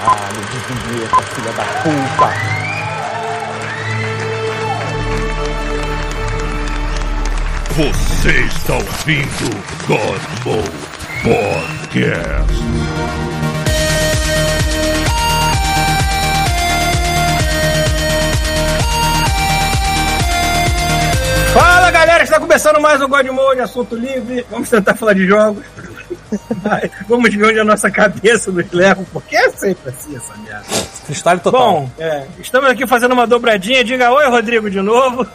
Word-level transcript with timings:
Caralho, 0.00 0.40
de 0.50 0.58
vinheta, 0.74 1.22
filha 1.22 1.52
da 1.52 1.64
puta. 1.82 2.28
Você 7.74 8.30
está 8.46 8.74
ouvindo 8.74 9.50
God 9.86 10.22
Mode 10.44 10.70
Podcast. 11.24 12.58
Fala 21.52 21.90
galera, 21.90 22.22
está 22.22 22.38
começando 22.38 22.80
mais 22.80 23.02
um 23.02 23.08
God 23.08 23.26
Mode, 23.26 23.60
assunto 23.60 23.96
livre. 23.96 24.46
Vamos 24.48 24.70
tentar 24.70 24.94
falar 24.94 25.14
de 25.14 25.26
jogos. 25.26 25.87
Vamos 27.08 27.34
ver 27.34 27.44
onde 27.46 27.60
a 27.60 27.64
nossa 27.64 27.90
cabeça 27.90 28.50
nos 28.50 28.70
leva, 28.72 29.02
porque 29.12 29.36
é 29.36 29.50
sempre 29.50 29.90
assim 29.90 30.16
essa 30.16 30.36
merda. 30.38 30.64
Freestyle 31.04 31.40
total. 31.40 31.60
Bom, 31.82 31.90
é, 31.98 32.24
estamos 32.40 32.68
aqui 32.70 32.86
fazendo 32.86 33.12
uma 33.12 33.26
dobradinha. 33.26 33.82
Diga 33.84 34.10
oi, 34.12 34.28
Rodrigo, 34.28 34.70
de 34.70 34.80
novo. 34.80 35.26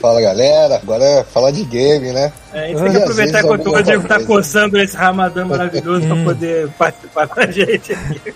Fala 0.00 0.20
galera, 0.20 0.76
agora 0.76 1.04
é 1.04 1.24
falar 1.24 1.52
de 1.52 1.64
game, 1.64 2.12
né? 2.12 2.32
É, 2.52 2.64
a 2.64 2.66
gente 2.68 2.82
tem 2.82 2.90
que 2.92 2.98
E 2.98 3.02
aproveitar 3.02 3.38
enquanto 3.40 3.60
o 3.60 3.68
alguma 3.68 3.76
Rodrigo 3.78 4.02
está 4.02 4.14
coisa. 4.16 4.26
coçando 4.26 4.78
esse 4.78 4.96
ramadã 4.96 5.44
maravilhoso 5.44 6.06
para 6.08 6.24
poder 6.24 6.68
participar 6.70 7.28
com 7.28 7.40
a 7.40 7.46
gente 7.46 7.92
aqui. 7.92 8.34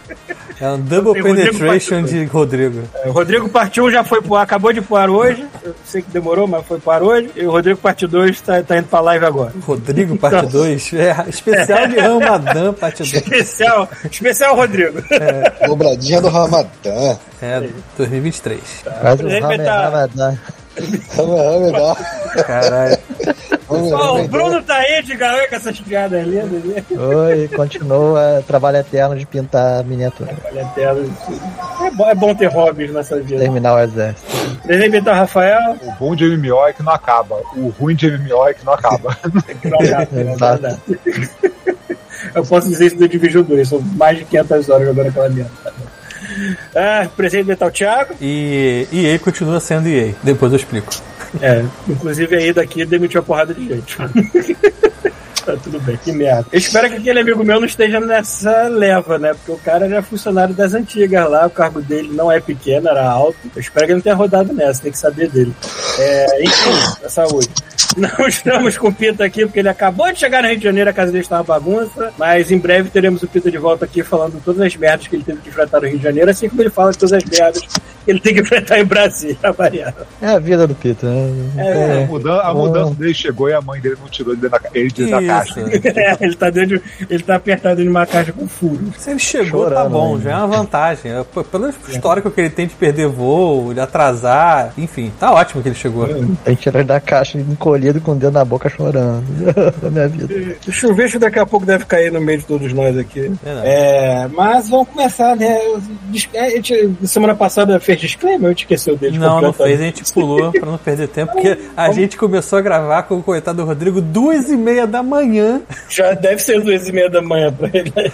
É 0.58 0.68
um 0.70 0.80
double 0.80 1.20
Rodrigo 1.20 1.58
penetration 1.58 2.02
de 2.02 2.24
Rodrigo. 2.24 2.82
É, 2.94 3.08
O 3.08 3.12
Rodrigo 3.12 3.48
Parte 3.48 3.80
1 3.80 3.90
já 3.90 4.02
foi 4.02 4.22
pro 4.22 4.36
ar, 4.36 4.42
acabou 4.42 4.72
de 4.72 4.80
pro 4.80 4.96
ar 4.96 5.10
hoje. 5.10 5.46
Eu 5.62 5.74
sei 5.84 6.00
que 6.00 6.10
demorou, 6.10 6.46
mas 6.46 6.64
foi 6.66 6.78
pro 6.78 6.90
ar 6.90 7.02
hoje. 7.02 7.30
E 7.36 7.44
o 7.44 7.50
Rodrigo 7.50 7.78
Parte 7.78 8.06
2 8.06 8.40
tá, 8.40 8.62
tá 8.62 8.78
indo 8.78 8.88
pra 8.88 9.00
live 9.00 9.24
agora. 9.26 9.52
Rodrigo, 9.62 10.16
parte 10.16 10.46
2. 10.46 10.92
É, 10.96 11.28
especial 11.28 11.86
de 11.88 11.98
Ramadã, 11.98 12.72
parte 12.72 12.98
2. 13.02 13.12
Especial, 13.14 13.88
especial 14.10 14.56
Rodrigo. 14.56 15.02
Dobradinha 15.66 16.20
do 16.20 16.28
Ramadã. 16.28 17.18
É, 17.42 17.68
2023. 17.98 18.60
Faz 19.02 19.20
o 19.20 19.28
tá-. 19.62 19.82
Ramadã. 19.82 20.38
Caralho. 22.46 22.95
Ó, 23.68 24.20
o 24.20 24.28
Bruno 24.28 24.62
tá 24.62 24.76
aí 24.76 25.02
de 25.02 25.16
galera 25.16 25.48
com 25.48 25.56
essas 25.56 25.80
piadas 25.80 26.26
lindas. 26.26 26.62
Oi, 26.90 27.48
continua 27.48 28.42
trabalho 28.46 28.78
eterno 28.78 29.16
de 29.16 29.26
pintar 29.26 29.84
miniatura. 29.84 30.34
A 30.60 30.64
tela. 30.66 31.04
É 31.82 31.90
bom, 31.90 32.10
é 32.10 32.14
bom 32.14 32.34
ter 32.34 32.46
hobbies 32.46 32.92
nessa 32.92 33.20
vida. 33.20 33.40
Terminar 33.40 33.74
o 33.74 33.78
exército. 33.80 34.26
Desenho 34.64 34.96
então, 34.96 35.14
Rafael. 35.14 35.76
O 35.82 35.92
bom 35.92 36.14
de 36.14 36.24
MMO 36.24 36.66
é 36.66 36.72
que 36.72 36.82
não 36.82 36.92
acaba. 36.92 37.40
O 37.56 37.68
ruim 37.68 37.94
de 37.94 38.10
MMO 38.10 38.48
é 38.48 38.54
que 38.54 38.64
não 38.64 38.72
acaba. 38.72 39.16
que 39.60 39.68
não 39.68 39.78
acaba, 39.80 40.08
né? 40.12 40.24
Verdade. 40.24 40.80
Eu 42.34 42.44
posso 42.44 42.68
dizer 42.68 42.86
isso 42.86 42.96
do 42.96 43.08
Division 43.08 43.42
2. 43.42 43.68
São 43.68 43.80
mais 43.80 44.18
de 44.18 44.24
500 44.24 44.68
horas 44.68 44.86
jogando 44.86 45.08
aquela 45.08 45.28
merda. 45.28 45.50
Ah, 46.74 47.08
presente 47.16 47.46
Metal 47.46 47.70
Thiago. 47.70 48.14
E 48.20 48.86
EA 48.92 49.18
continua 49.18 49.60
sendo 49.60 49.88
EA. 49.88 50.14
Depois 50.22 50.52
eu 50.52 50.56
explico. 50.56 50.92
É, 51.40 51.64
inclusive 51.88 52.36
aí 52.36 52.52
daqui 52.52 52.84
demitiu 52.84 53.20
a 53.20 53.22
porrada 53.22 53.54
de 53.54 53.66
gente. 53.68 53.96
tá 55.52 55.56
tudo 55.62 55.80
bem, 55.80 55.96
que 55.96 56.12
merda. 56.12 56.46
Eu 56.52 56.58
espero 56.58 56.88
que 56.90 56.96
aquele 56.96 57.20
amigo 57.20 57.44
meu 57.44 57.60
não 57.60 57.66
esteja 57.66 58.00
nessa 58.00 58.64
leva, 58.68 59.18
né? 59.18 59.32
Porque 59.34 59.52
o 59.52 59.58
cara 59.58 59.86
era 59.86 60.02
funcionário 60.02 60.54
das 60.54 60.74
antigas 60.74 61.28
lá, 61.28 61.46
o 61.46 61.50
cargo 61.50 61.80
dele 61.80 62.10
não 62.12 62.30
é 62.30 62.40
pequeno, 62.40 62.88
era 62.88 63.08
alto. 63.08 63.38
Eu 63.54 63.60
espero 63.60 63.86
que 63.86 63.92
ele 63.92 63.98
não 63.98 64.02
tenha 64.02 64.14
rodado 64.14 64.52
nessa, 64.52 64.82
tem 64.82 64.92
que 64.92 64.98
saber 64.98 65.28
dele. 65.30 65.54
É, 65.98 66.42
enfim, 66.42 67.04
a 67.04 67.08
saúde. 67.08 67.48
Não 67.96 68.26
estamos 68.26 68.76
com 68.76 68.88
o 68.88 68.92
Pita 68.92 69.24
aqui 69.24 69.46
porque 69.46 69.60
ele 69.60 69.68
acabou 69.68 70.12
de 70.12 70.18
chegar 70.18 70.42
no 70.42 70.48
Rio 70.48 70.58
de 70.58 70.64
Janeiro, 70.64 70.90
a 70.90 70.92
casa 70.92 71.10
dele 71.10 71.24
está 71.24 71.36
uma 71.36 71.44
bagunça, 71.44 72.12
mas 72.18 72.50
em 72.50 72.58
breve 72.58 72.90
teremos 72.90 73.22
o 73.22 73.28
Pita 73.28 73.50
de 73.50 73.56
volta 73.56 73.86
aqui 73.86 74.02
falando 74.02 74.40
todas 74.44 74.60
as 74.60 74.76
merdas 74.76 75.06
que 75.06 75.16
ele 75.16 75.24
teve 75.24 75.40
que 75.40 75.48
enfrentar 75.48 75.80
no 75.80 75.86
Rio 75.86 75.96
de 75.96 76.04
Janeiro, 76.04 76.30
assim 76.30 76.48
como 76.48 76.60
ele 76.60 76.70
fala 76.70 76.92
todas 76.92 77.12
as 77.14 77.24
merdas 77.24 77.62
que 77.62 78.10
ele 78.10 78.20
tem 78.20 78.34
que 78.34 78.40
enfrentar 78.40 78.78
em 78.78 78.84
Brasília, 78.84 79.38
a 79.42 79.50
variar. 79.50 79.94
É 80.20 80.28
a 80.28 80.38
vida 80.38 80.66
do 80.66 80.74
Peter, 80.74 81.08
né? 81.08 81.52
É, 81.56 82.04
A 82.04 82.06
mudança, 82.06 82.42
a 82.42 82.54
mudança 82.54 82.94
dele 82.94 83.14
chegou 83.14 83.48
e 83.48 83.52
a 83.52 83.60
mãe 83.60 83.80
dele 83.80 83.96
não 84.00 84.08
tirou 84.08 84.32
ele, 84.32 84.48
da, 84.48 84.60
ele 84.74 84.90
de 84.90 85.10
da 85.10 85.20
caixa. 85.38 85.60
É, 85.96 86.16
ele 86.20 86.34
tá 86.34 86.50
dentro, 86.50 86.80
ele 87.08 87.22
tá 87.22 87.36
apertado 87.36 87.82
em 87.82 87.88
uma 87.88 88.06
caixa 88.06 88.32
com 88.32 88.46
furo. 88.46 88.92
Se 88.98 89.10
ele 89.10 89.18
chegou, 89.18 89.64
tá 89.64 89.76
Chorando 89.76 89.90
bom, 89.90 90.14
ainda. 90.16 90.22
já 90.22 90.30
é 90.30 90.36
uma 90.36 90.46
vantagem. 90.46 91.12
É, 91.12 91.24
Pelo 91.50 91.68
histórico 91.88 92.30
que 92.30 92.40
ele 92.40 92.50
tem 92.50 92.66
de 92.66 92.74
perder 92.74 93.08
voo, 93.08 93.72
de 93.72 93.80
atrasar, 93.80 94.72
enfim, 94.76 95.12
tá 95.18 95.32
ótimo 95.32 95.62
que 95.62 95.68
ele 95.68 95.74
chegou. 95.74 96.06
Tem 96.44 96.54
que 96.54 96.62
tirar 96.62 96.80
ele 96.80 96.88
da 96.88 97.00
caixa 97.00 97.38
encolhido 97.38 98.00
com 98.00 98.12
o 98.12 98.14
dedo 98.14 98.32
na 98.32 98.44
boca 98.44 98.68
chorando. 98.68 99.24
da 99.80 99.90
minha 99.90 100.08
vida. 100.08 100.56
O 100.66 100.72
chuveiro 100.72 101.18
daqui 101.18 101.38
a 101.38 101.46
pouco 101.46 101.64
deve 101.64 101.84
cair 101.84 102.12
no 102.12 102.20
meio 102.20 102.38
de 102.38 102.44
todos 102.44 102.72
nós 102.72 102.96
aqui. 102.98 103.32
Verdade. 103.42 103.66
É, 103.66 104.28
mas 104.32 104.68
vamos 104.68 104.88
começar, 104.88 105.36
né? 105.36 105.58
A 106.36 106.48
gente, 106.50 106.96
semana 107.04 107.34
passada 107.34 107.78
fez 107.80 108.00
disclaimer, 108.00 108.50
eu 108.50 108.54
te 108.54 108.64
esqueceu 108.64 108.96
dele. 108.96 109.18
Não, 109.18 109.40
não 109.40 109.52
fez, 109.52 109.80
a 109.80 109.84
gente 109.84 110.12
pulou 110.12 110.52
pra 110.52 110.70
não 110.70 110.78
perder 110.78 111.08
tempo, 111.08 111.32
porque 111.32 111.58
a 111.76 111.90
gente 111.92 112.16
começou 112.16 112.58
a 112.58 112.62
gravar 112.62 113.02
com 113.04 113.16
o 113.18 113.22
coitado 113.22 113.58
do 113.58 113.64
Rodrigo 113.64 114.00
duas 114.00 114.50
e 114.50 114.56
meia 114.56 114.86
da 114.86 115.02
manhã. 115.02 115.25
Já 115.88 116.12
deve 116.14 116.40
ser 116.42 116.60
duas 116.60 116.88
e 116.88 116.92
meia 116.92 117.08
da 117.10 117.20
manhã 117.22 117.52
pra 117.52 117.68
ele. 117.72 117.92
né? 117.96 118.10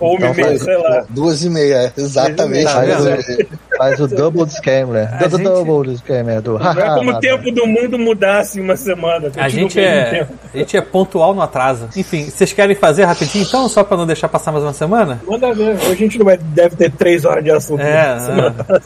Ou 0.00 0.16
uma 0.16 0.28
e 0.28 0.34
meia, 0.34 0.46
faz 0.48 0.62
sei 0.62 0.76
lá. 0.76 1.04
duas 1.10 1.42
e 1.44 1.50
meia, 1.50 1.74
é, 1.74 1.92
exatamente. 2.00 2.64
Faz 2.72 3.00
o, 3.00 3.04
meia. 3.04 3.46
faz 3.78 4.00
o 4.00 4.06
double 4.08 4.44
disclaimer. 4.46 5.08
A 5.14 5.26
Do, 5.26 5.36
gente- 5.38 5.44
Double 5.44 5.92
disclaimer 5.92 6.40
do 6.40 6.58
Não 6.58 6.70
é 6.70 6.94
como 6.94 7.10
o 7.16 7.20
tempo 7.20 7.50
do 7.50 7.66
mundo 7.66 7.98
mudasse 7.98 8.58
em 8.58 8.62
uma 8.62 8.76
semana. 8.76 9.30
A 9.36 9.48
gente 9.48 9.80
é, 9.80 10.26
a 10.52 10.56
gente 10.58 10.76
é 10.76 10.80
pontual 10.80 11.34
no 11.34 11.42
atraso. 11.42 11.88
Enfim, 11.96 12.24
vocês 12.30 12.52
querem 12.52 12.74
fazer 12.76 13.04
rapidinho 13.04 13.44
então, 13.44 13.68
só 13.68 13.82
pra 13.84 13.96
não 13.96 14.06
deixar 14.06 14.28
passar 14.28 14.52
mais 14.52 14.64
uma 14.64 14.72
semana? 14.72 15.20
Manda 15.26 15.52
ver. 15.52 15.74
Hoje 15.76 15.92
a 15.92 15.94
gente 15.94 16.18
não 16.18 16.24
vai, 16.26 16.36
deve 16.36 16.76
ter 16.76 16.90
três 16.92 17.24
horas 17.24 17.42
de 17.44 17.50
assunto. 17.50 17.80
É, 17.80 18.18
Semana 18.20 18.54
é. 18.68 18.80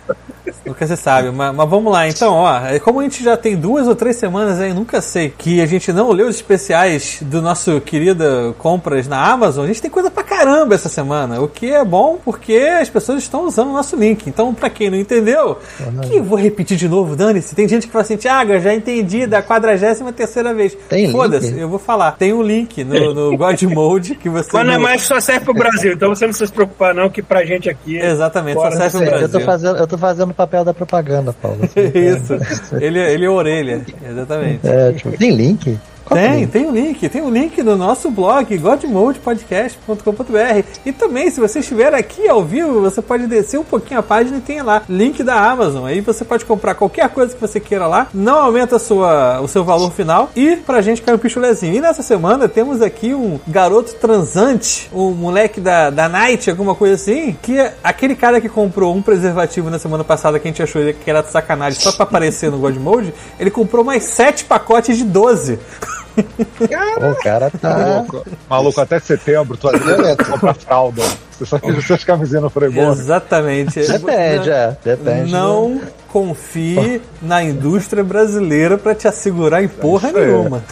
Nunca 0.69 0.87
se 0.87 0.97
sabe. 0.97 1.31
Mas, 1.31 1.55
mas 1.55 1.69
vamos 1.69 1.93
lá, 1.93 2.09
então, 2.09 2.35
ó. 2.35 2.67
é 2.67 2.79
Como 2.79 3.01
a 3.01 3.03
gente 3.03 3.23
já 3.23 3.37
tem 3.37 3.57
duas 3.57 3.87
ou 3.87 3.95
três 3.95 4.17
semanas 4.17 4.61
aí, 4.61 4.73
nunca 4.73 5.01
sei, 5.01 5.33
que 5.37 5.61
a 5.61 5.67
gente 5.67 5.93
não 5.93 6.11
leu 6.13 6.29
os 6.29 6.37
especiais 6.37 7.19
do 7.23 7.43
nosso 7.43 7.81
querido 7.81 8.55
compras 8.59 9.07
na 9.07 9.21
Amazon, 9.31 9.65
a 9.65 9.69
gente 9.69 9.83
tem 9.83 9.91
coisa 9.91 10.11
pra 10.11 10.23
caramba 10.23 10.75
essa 10.75 10.89
semana. 10.89 11.41
O 11.41 11.49
que 11.49 11.73
é 11.73 11.85
bom 11.85 12.19
porque 12.25 12.55
as 12.81 12.89
pessoas 12.89 13.23
estão 13.23 13.47
usando 13.47 13.71
o 13.71 13.73
nosso 13.73 13.97
link. 13.97 14.29
Então, 14.29 14.55
pra 14.55 14.71
quem 14.71 14.91
não 14.91 14.99
entendeu, 14.99 15.59
que 16.07 16.17
eu 16.17 16.25
vou 16.25 16.39
repetir 16.39 16.77
de 16.77 16.89
novo, 16.89 17.17
dane-se. 17.17 17.55
Tem 17.55 17.69
gente 17.69 17.87
que 17.87 17.93
fala 17.93 18.03
assim, 18.03 18.17
Thiago, 18.17 18.53
eu 18.53 18.61
já 18.61 18.75
entendi 18.75 19.27
da 19.27 19.43
43 19.43 19.99
terceira 20.15 20.55
vez. 20.55 20.77
Foda-se, 21.13 21.59
eu 21.59 21.69
vou 21.69 21.79
falar. 21.79 22.13
Tem 22.13 22.33
um 22.33 22.43
link 22.43 22.85
no, 22.85 23.15
no 23.15 23.37
God 23.37 23.63
Mode 23.63 24.15
que 24.15 24.29
você. 24.29 24.51
Mas 24.53 24.67
não 24.67 24.75
é 24.75 24.79
mais 24.79 25.03
só 25.03 25.21
serve 25.21 25.45
pro 25.45 25.55
Brasil, 25.55 25.93
então 25.93 26.09
você 26.09 26.25
não 26.25 26.31
precisa 26.31 26.47
se 26.47 26.53
preocupar, 26.53 26.95
não, 26.95 27.09
que 27.09 27.23
pra 27.23 27.45
gente 27.45 27.69
aqui. 27.69 27.99
Exatamente, 27.99 28.61
só 28.61 28.71
serve 28.71 28.99
do 28.99 29.05
no 29.05 29.05
Eu 29.05 29.11
tô, 29.11 29.29
Brasil. 29.29 29.41
fazendo, 29.47 29.77
eu 29.79 29.87
tô 29.87 29.99
fazendo 29.99 30.31
o 30.31 30.35
papel 30.59 30.65
da 30.65 30.75
propaganda, 30.75 31.33
Paulo. 31.33 31.61
Isso. 31.95 32.35
Ele, 32.81 32.99
ele 32.99 33.25
é 33.25 33.31
orelha, 33.31 33.85
exatamente. 34.09 34.67
É, 34.67 34.93
tipo, 34.93 35.17
tem 35.17 35.31
link? 35.35 35.79
O 36.11 36.15
Tem, 36.15 36.41
link? 36.41 36.51
tem 36.51 36.67
um 36.67 36.73
link, 36.73 37.09
tem 37.09 37.23
um 37.23 37.31
link 37.31 37.63
no 37.63 37.77
nosso 37.77 38.11
blog, 38.11 38.57
godmodepodcast.com.br. 38.57 40.65
E 40.85 40.93
também, 40.93 41.31
se 41.31 41.41
você 41.41 41.61
estiver 41.61 41.95
aqui 41.95 42.29
ao 42.29 42.43
vivo, 42.43 42.81
você 42.81 43.03
pode 43.03 43.27
descer 43.27 43.59
um 43.59 43.65
pouquinho 43.65 44.01
a 44.01 44.03
página 44.03 44.39
e 44.39 44.41
tem 44.41 44.63
lá 44.63 44.83
link 44.89 45.23
da 45.23 45.35
Amazon. 45.51 45.85
Aí 45.85 46.01
você 46.01 46.25
pode 46.25 46.45
comprar 46.45 46.75
qualquer 46.75 47.09
coisa 47.11 47.35
que 47.35 47.41
você 47.41 47.61
queira 47.61 47.87
lá, 47.87 48.09
não 48.15 48.39
aumenta 48.39 48.79
sua, 48.79 49.41
o 49.41 49.49
seu 49.49 49.65
valor 49.65 49.93
final 49.93 50.31
e 50.35 50.57
pra 50.57 50.81
gente 50.81 51.03
cai 51.03 51.15
um 51.15 51.19
pichulezinho. 51.19 51.75
E 51.75 51.81
nessa 51.81 52.03
semana 52.03 52.49
temos 52.49 52.81
aqui 52.81 53.15
um 53.15 53.39
garoto 53.47 53.95
transante, 53.95 54.89
um 54.93 55.11
moleque 55.11 55.61
da, 55.61 55.91
da 55.91 56.09
Night, 56.09 56.49
alguma 56.49 56.75
coisa 56.75 56.95
assim, 56.95 57.37
que 57.43 57.59
é 57.59 57.75
aquele 57.85 58.15
cara 58.15 58.41
que 58.41 58.49
comprou 58.49 58.95
um 58.95 59.03
preservativo 59.03 59.69
na 59.69 59.79
semana 59.79 60.05
passada 60.05 60.39
que 60.39 60.49
a 60.49 60.51
gente 60.51 60.63
achou 60.63 60.81
que 60.93 61.11
era 61.11 61.23
de 61.23 61.31
sacanagem 61.31 61.81
só 61.81 61.93
pra 61.93 62.05
aparecer 62.05 62.51
no 62.51 62.59
God 62.59 62.77
Mode, 62.77 63.13
ele 63.39 63.51
comprou 63.51 63.85
mais 63.85 64.05
sete 64.05 64.45
pacotes 64.45 64.97
de 64.97 65.05
12. 65.05 65.59
O 66.99 67.23
cara 67.23 67.51
tá. 67.51 67.79
Maluco, 67.79 68.25
maluco, 68.49 68.81
até 68.81 68.99
setembro, 68.99 69.57
tu 69.57 69.69
vai 69.71 70.17
comprar 70.17 70.55
fralda. 70.55 71.03
Você 71.39 71.47
só 71.47 71.59
quis 71.59 71.77
essas 71.79 72.03
camisinhas 72.03 72.43
no 72.43 72.51
Freibon. 72.51 72.91
Exatamente. 72.93 73.81
Depende, 73.81 74.51
é. 74.51 74.77
Depende. 74.85 75.31
Não 75.31 75.81
confie 76.09 77.03
na 77.21 77.43
indústria 77.43 78.03
brasileira 78.03 78.79
pra 78.79 78.95
te 78.95 79.07
assegurar 79.07 79.63
em 79.63 79.69
porra 79.69 80.11
nenhuma. 80.11 80.63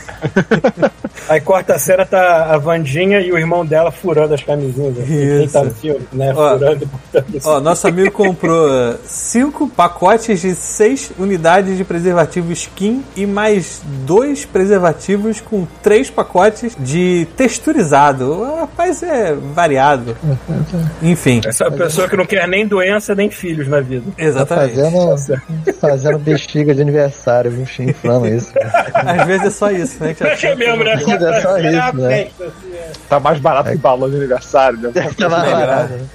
Aí 1.28 1.40
quarta 1.40 1.74
a 1.74 1.78
cena 1.78 2.06
tá 2.06 2.54
a 2.54 2.58
Vandinha 2.58 3.20
e 3.20 3.32
o 3.32 3.38
irmão 3.38 3.64
dela 3.66 3.90
furando 3.90 4.34
as 4.34 4.42
camisinhas. 4.42 4.96
assim, 4.98 5.06
Quem 5.06 5.44
Isso. 5.44 5.52
tá 5.52 5.64
no 5.64 5.70
filme, 5.72 6.06
né? 6.12 6.32
Ó. 6.34 6.52
Furando 6.52 6.82
e 6.84 6.86
botando 6.86 7.34
isso. 7.34 7.48
Ó, 7.48 7.60
nosso 7.60 7.88
amigo 7.88 8.10
comprou 8.12 8.68
uh, 8.68 8.96
cinco 9.04 9.68
pacotes 9.68 10.40
de 10.40 10.54
seis 10.54 11.10
unidades 11.18 11.76
de 11.76 11.84
preservativo 11.84 12.52
skin 12.52 13.02
e 13.16 13.26
mais 13.26 13.82
dois 14.06 14.44
preservativos 14.44 15.40
com 15.40 15.66
três 15.82 16.08
pacotes 16.10 16.76
de 16.78 17.26
texturizado. 17.36 18.32
O 18.32 18.56
rapaz 18.60 19.02
é 19.02 19.34
variado. 19.34 20.16
Enfim, 21.02 21.40
Essa 21.44 21.70
pessoa 21.70 22.08
que 22.08 22.16
não 22.16 22.26
quer 22.26 22.46
nem 22.48 22.66
doença 22.66 23.14
nem 23.14 23.30
filhos 23.30 23.68
na 23.68 23.80
vida. 23.80 24.04
Tá 24.16 24.22
exatamente. 24.22 24.74
fazendo, 24.76 25.74
fazendo 25.80 26.18
bexiga 26.18 26.74
de 26.74 26.82
aniversário, 26.82 27.50
viu? 27.50 27.66
Inflama 27.86 28.28
isso. 28.28 28.52
cara. 28.52 29.22
Às 29.22 29.26
vezes 29.26 29.46
é 29.46 29.50
só 29.50 29.70
isso, 29.70 30.02
né? 30.02 30.16
É 30.42 30.54
mesmo, 30.54 30.84
né? 30.84 30.94
É 30.94 31.40
só 31.40 31.58
isso, 31.58 31.96
né? 31.96 32.28
Assim, 32.28 32.74
é. 32.74 32.92
Tá 33.08 33.20
mais 33.20 33.38
barato 33.38 33.70
que 33.70 33.78
balão 33.78 34.10
de 34.10 34.16
aniversário, 34.16 34.78
né? 34.78 34.90
Tá 35.16 35.28
mais 35.28 35.50
barato, 35.50 35.92
né? 35.92 36.06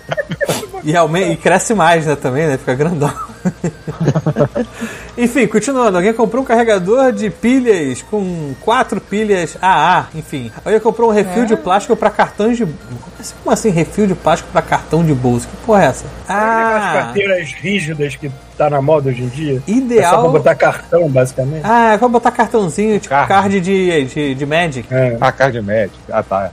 E, 0.83 1.31
e 1.31 1.37
cresce 1.37 1.73
mais, 1.73 2.05
né, 2.05 2.15
também, 2.15 2.47
né? 2.47 2.57
Fica 2.57 2.73
grandão. 2.73 3.13
enfim, 5.17 5.47
continuando. 5.47 5.97
Alguém 5.97 6.13
comprou 6.13 6.41
um 6.43 6.45
carregador 6.45 7.11
de 7.11 7.29
pilhas 7.29 8.01
com 8.03 8.53
quatro 8.61 8.99
pilhas 9.01 9.57
AA, 9.61 10.07
enfim. 10.15 10.51
Alguém 10.63 10.79
comprou 10.79 11.09
um 11.09 11.13
refil 11.13 11.45
de 11.45 11.55
plástico 11.55 11.95
para 11.95 12.09
cartões 12.09 12.57
de... 12.57 12.65
Como 12.65 13.53
assim 13.53 13.69
refil 13.69 14.07
de 14.07 14.15
plástico 14.15 14.49
para 14.51 14.61
cartão 14.61 15.03
de 15.03 15.13
bolso? 15.13 15.47
Que 15.47 15.57
porra 15.65 15.83
é 15.83 15.87
essa? 15.87 16.05
Aquelas 16.27 16.83
Ah, 16.83 16.91
carteiras 16.93 17.51
rígidas 17.53 18.15
que 18.15 18.31
tá 18.57 18.69
na 18.69 18.81
moda 18.81 19.09
hoje 19.09 19.21
em 19.23 19.27
dia. 19.27 19.61
Ideal. 19.67 20.01
É 20.13 20.15
só 20.15 20.21
pra 20.21 20.29
botar 20.31 20.55
cartão, 20.55 21.09
basicamente. 21.09 21.61
ah, 21.65 21.97
vai 21.97 22.09
botar 22.09 22.31
cartãozinho, 22.31 22.99
tipo 22.99 23.09
Card. 23.09 23.27
card 23.27 23.61
de, 23.61 24.05
de, 24.05 24.35
de 24.35 24.45
Magic. 24.45 24.87
É. 24.93 25.17
A 25.19 25.31
card 25.31 25.61
médica. 25.61 25.97
Ah, 26.11 26.23
tá. 26.23 26.51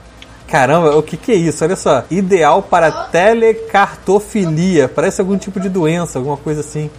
Caramba, 0.49 0.95
o 0.97 1.03
que 1.03 1.15
que 1.15 1.31
é 1.31 1.35
isso? 1.35 1.63
Olha 1.63 1.75
só. 1.75 2.03
Ideal 2.09 2.61
para 2.63 2.91
telecartofilia. 2.91 4.87
Parece 4.87 5.21
algum 5.21 5.37
tipo 5.37 5.59
de 5.59 5.69
doença, 5.69 6.17
alguma 6.17 6.37
coisa 6.37 6.61
assim. 6.61 6.89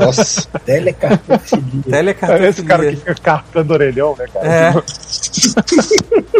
Nossa, 0.00 0.48
Telecartofilia. 0.64 1.82
Telecartofilia. 1.90 2.48
Esse 2.50 2.62
cara 2.62 2.86
que 2.90 2.96
fica 2.96 3.14
cartando 3.16 3.72
orelhão, 3.74 4.14
né, 4.18 4.26
cara? 4.32 4.46
É. 4.48 4.72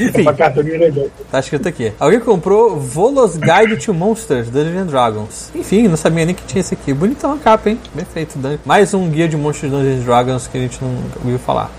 Enfim, 0.00 0.24
Pra 0.24 0.32
cartão 0.32 0.62
de 0.64 0.72
orelhão. 0.72 1.06
tá 1.30 1.38
escrito 1.38 1.68
aqui. 1.68 1.92
Alguém 2.00 2.18
comprou 2.18 2.80
Volos 2.80 3.36
Guide 3.36 3.76
to 3.84 3.92
Monsters, 3.92 4.48
Dungeons 4.48 4.76
and 4.82 4.86
Dragons. 4.86 5.50
Enfim, 5.54 5.86
não 5.86 5.98
sabia 5.98 6.24
nem 6.24 6.34
que 6.34 6.42
tinha 6.44 6.60
esse 6.60 6.72
aqui. 6.72 6.94
Bonitão 6.94 7.32
a 7.34 7.36
capa, 7.36 7.68
hein? 7.68 7.78
Bem 7.94 8.04
feito. 8.06 8.38
Dan- 8.38 8.56
Mais 8.64 8.94
um 8.94 9.08
guia 9.10 9.28
de 9.28 9.36
monstros 9.36 9.70
de 9.70 9.76
Dungeons 9.76 10.00
and 10.00 10.04
Dragons 10.04 10.46
que 10.48 10.56
a 10.56 10.60
gente 10.62 10.78
não 10.82 10.96
ouviu 11.22 11.38
falar. 11.38 11.70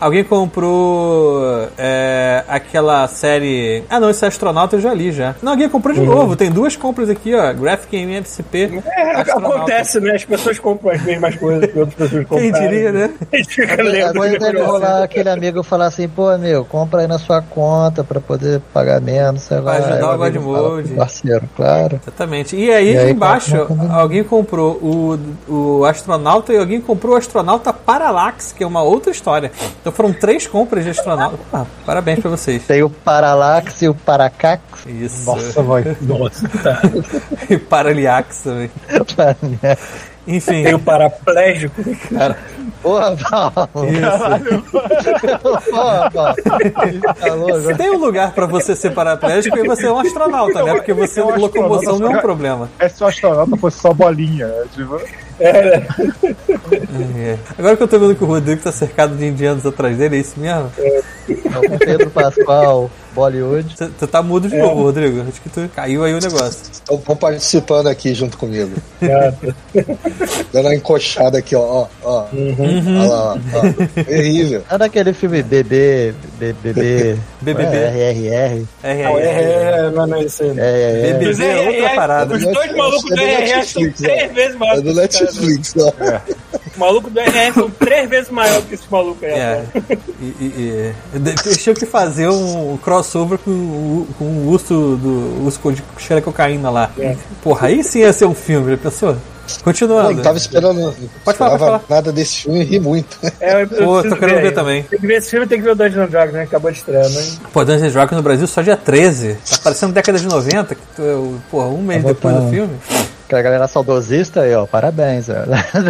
Alguém 0.00 0.24
comprou 0.24 1.68
é, 1.78 2.44
aquela 2.48 3.06
série. 3.08 3.82
Ah, 3.88 3.98
não, 4.00 4.10
esse 4.10 4.24
astronauta 4.24 4.76
eu 4.76 4.80
já 4.80 4.92
li 4.92 5.10
já. 5.12 5.34
Não, 5.42 5.52
alguém 5.52 5.68
comprou 5.68 5.94
de 5.94 6.00
novo. 6.02 6.36
Tem 6.36 6.50
duas 6.50 6.76
compras 6.76 7.08
aqui, 7.08 7.34
ó. 7.34 7.52
Graphic 7.52 7.96
MFCP. 7.96 8.82
É, 8.86 9.16
Astronauta. 9.20 9.56
acontece, 9.56 10.00
né? 10.00 10.12
As 10.14 10.24
pessoas 10.24 10.58
compram 10.58 10.92
as 10.92 11.02
mesmas 11.02 11.34
coisas 11.36 11.70
que 11.70 11.78
outras 11.78 11.94
pessoas 11.96 12.26
compram. 12.26 12.38
Quem 12.38 12.52
diria, 12.52 12.92
né? 12.92 13.10
A 13.32 13.36
gente 13.36 13.48
fica 13.54 13.82
lendo. 13.82 14.12
Depois 14.12 14.32
que 14.32 14.38
deve 14.38 14.60
rolar 14.62 15.02
aquele 15.02 15.28
amigo 15.30 15.62
falar 15.62 15.86
assim, 15.86 16.08
pô, 16.08 16.28
amigo, 16.28 16.64
compra 16.64 17.00
aí 17.02 17.06
na 17.06 17.18
sua 17.18 17.40
conta 17.42 18.04
pra 18.04 18.20
poder 18.20 18.60
pagar 18.72 19.00
menos, 19.00 19.42
sei 19.42 19.58
lá. 19.60 19.76
Pra 19.76 19.86
ajudar 19.86 20.14
o 20.14 20.18
Godmode. 20.18 20.88
Parceiro, 20.94 21.48
claro. 21.56 22.00
Exatamente. 22.02 22.56
E 22.56 22.70
aí, 22.70 22.92
E 22.94 22.98
aí, 22.98 23.10
embaixo, 23.12 23.66
qual- 23.66 24.00
alguém 24.00 24.22
comprou 24.24 24.72
o, 24.82 25.18
o 25.48 25.84
astronauta 25.84 26.52
e 26.52 26.58
alguém 26.58 26.80
comprou 26.80 27.14
o 27.14 27.16
astronauta 27.16 27.72
Parallax, 27.72 28.52
que 28.52 28.62
é 28.62 28.66
uma 28.66 28.82
outra 28.82 29.10
história. 29.10 29.50
Então 29.86 29.94
foram 29.94 30.12
três 30.12 30.48
compras 30.48 30.82
de 30.82 30.90
astronauta. 30.90 31.38
Ah, 31.52 31.64
parabéns 31.86 32.18
pra 32.18 32.28
vocês. 32.28 32.60
Tem 32.66 32.82
o 32.82 32.90
Parallax 32.90 33.82
e 33.82 33.88
o 33.88 33.94
Paracax. 33.94 34.84
Isso. 34.84 35.24
Nossa, 35.26 35.62
mãe. 35.62 35.96
Nossa, 36.00 36.48
tá. 36.48 36.82
E 37.48 37.56
Paraliax 37.56 38.40
também. 38.40 38.68
Enfim. 40.26 40.64
Tem 40.64 40.74
o 40.74 40.80
paraplégico. 40.80 41.80
Porra, 42.82 43.16
Paulo. 43.16 43.52
Porra, 45.70 46.10
Paulo. 46.10 46.34
Falou 47.14 47.46
Se 47.52 47.58
agora. 47.60 47.76
tem 47.76 47.90
um 47.90 47.98
lugar 47.98 48.32
pra 48.32 48.46
você 48.46 48.74
ser 48.74 48.90
paraplégico, 48.90 49.56
aí 49.56 49.68
você 49.68 49.86
é 49.86 49.92
um 49.92 50.00
astronauta, 50.00 50.64
né? 50.64 50.74
Porque 50.74 50.92
você, 50.92 51.20
É 51.20 51.24
um 51.24 51.38
locomoção 51.38 52.00
não 52.00 52.12
é 52.12 52.18
um 52.18 52.20
problema. 52.20 52.68
É 52.80 52.88
se 52.88 53.04
o 53.04 53.06
astronauta 53.06 53.56
fosse 53.56 53.78
só 53.78 53.94
bolinha. 53.94 54.48
né? 54.48 54.64
Tipo, 55.36 56.74
É. 57.18 57.36
Agora 57.58 57.76
que 57.76 57.82
eu 57.82 57.88
tô 57.88 57.98
vendo 57.98 58.14
que 58.14 58.24
o 58.24 58.26
Rodrigo 58.26 58.62
tá 58.62 58.72
cercado 58.72 59.16
de 59.16 59.26
indianos 59.26 59.66
atrás 59.66 59.96
dele, 59.96 60.16
é 60.16 60.20
isso 60.20 60.38
mesmo? 60.40 60.70
Então, 61.28 61.62
Pedro 61.78 62.10
Pascoal, 62.10 62.90
Bollywood. 63.16 63.74
Você 63.76 63.88
você 63.98 64.06
tá 64.06 64.22
mudo 64.22 64.46
de 64.48 64.56
novo, 64.58 64.82
Rodrigo. 64.82 65.22
Acho 65.26 65.40
que 65.40 65.48
tu 65.48 65.68
caiu 65.74 66.04
aí 66.04 66.12
o 66.12 66.20
negócio. 66.20 66.70
estão 66.70 66.98
participando 67.16 67.86
aqui 67.88 68.14
junto 68.14 68.36
comigo. 68.36 68.70
É, 69.00 69.32
Dando 70.52 70.66
uma 70.66 70.74
encoxada 70.74 71.38
aqui, 71.38 71.56
ó. 71.56 71.60
ó, 71.62 71.86
ó. 72.04 72.24
Uhum. 72.32 73.00
Olha 73.00 73.08
lá, 73.08 73.34
ó. 73.54 74.02
Terrível. 74.04 74.62
É 74.70 74.78
daquele 74.78 75.12
filme 75.14 75.42
BB, 75.42 76.14
BBB, 76.38 77.18
BBB. 77.40 77.76
RRR. 77.76 78.66
É, 78.82 79.02
Não, 79.04 79.18
é, 79.18 79.22
é. 79.22 79.26
é, 79.26 79.74
é, 79.86 79.90
não, 79.90 80.06
não 80.06 80.16
é 80.18 80.24
isso 80.24 80.42
aí. 80.42 80.52
não. 80.54 80.62
É, 80.62 80.82
é, 80.82 81.08
é. 81.08 81.12
BBB 81.14 81.44
é 81.44 81.60
outra 81.68 81.94
parada. 81.94 82.34
Os 82.36 82.42
dois 82.42 82.76
malucos 82.76 83.10
do 83.10 83.20
É 83.20 83.36
do 83.36 83.52
RR 83.52 83.64
são 83.64 83.92
três 83.92 84.32
vezes 84.32 84.54
É 84.54 84.58
maiores 84.58 84.82
do. 84.82 84.94
Netflix, 84.94 85.74
ó. 85.78 85.92
O 86.76 86.80
maluco 86.80 87.08
do 87.10 87.18
RR 87.20 87.52
são 87.54 87.70
três 87.70 88.08
vezes 88.08 88.30
maior 88.30 88.60
que 88.62 88.74
esse 88.74 88.84
maluco 88.90 89.24
aí. 89.24 89.32
É. 89.32 89.64
rapaz. 89.74 89.98
E, 90.20 90.24
e, 90.24 90.92
e, 91.14 91.18
de- 91.18 91.34
deixa 91.42 91.70
eu 91.70 91.74
que 91.74 91.86
fazer 91.86 92.28
um 92.28 92.76
crossover 92.82 93.38
com, 93.38 93.50
o- 93.50 94.06
com 94.18 94.24
o 94.24 94.48
urso 94.50 94.74
do 94.96 95.44
urso 95.44 95.72
de 95.72 95.82
cheira 95.98 96.20
cocaína 96.22 96.68
lá. 96.70 96.90
É. 96.98 97.16
Porra, 97.42 97.68
aí 97.68 97.82
sim 97.82 98.00
ia 98.00 98.12
ser 98.12 98.26
um 98.26 98.34
filme, 98.34 98.70
já 98.72 98.76
pensou? 98.76 99.16
Continuando. 99.62 100.10
eu 100.10 100.22
tava 100.24 100.36
esperando. 100.38 100.80
não 100.80 100.94
Pode 101.24 101.38
falar, 101.38 101.50
pode 101.50 101.60
falar. 101.64 101.82
nada 101.88 102.10
desse 102.12 102.42
filme 102.42 102.62
e 102.62 102.64
ri 102.64 102.80
muito. 102.80 103.16
É, 103.40 103.62
eu 103.62 103.68
Pô, 103.68 104.02
tô 104.02 104.16
querendo 104.16 104.40
ver 104.40 104.48
aí. 104.48 104.52
também. 104.52 104.82
Tem 104.82 104.98
que 104.98 105.06
ver 105.06 105.14
esse 105.18 105.30
filme, 105.30 105.46
tem 105.46 105.58
que 105.58 105.64
ver 105.64 105.70
o 105.70 105.74
Dungeons 105.76 106.06
and 106.08 106.10
Dragons, 106.10 106.32
né? 106.34 106.42
Acabou 106.42 106.70
de 106.72 106.78
estrear, 106.78 107.08
né? 107.08 107.24
Pô, 107.52 107.64
Dungeons 107.64 107.84
and 107.84 107.92
Dragons 107.92 108.16
no 108.16 108.22
Brasil 108.24 108.46
só 108.48 108.60
dia 108.60 108.76
13. 108.76 109.34
Tá 109.48 109.58
parecendo 109.62 109.92
década 109.92 110.18
de 110.18 110.26
90, 110.26 110.74
que 110.74 110.80
tu 110.96 111.02
é 111.02 111.38
porra, 111.48 111.68
um 111.68 111.80
mês 111.80 112.02
depois 112.02 112.34
do 112.34 112.50
filme. 112.50 112.74
Aquela 113.26 113.42
galera 113.42 113.66
saudosista 113.68 114.42
aí, 114.42 114.54
ó. 114.54 114.66
Parabéns, 114.66 115.28
ó. 115.28 115.34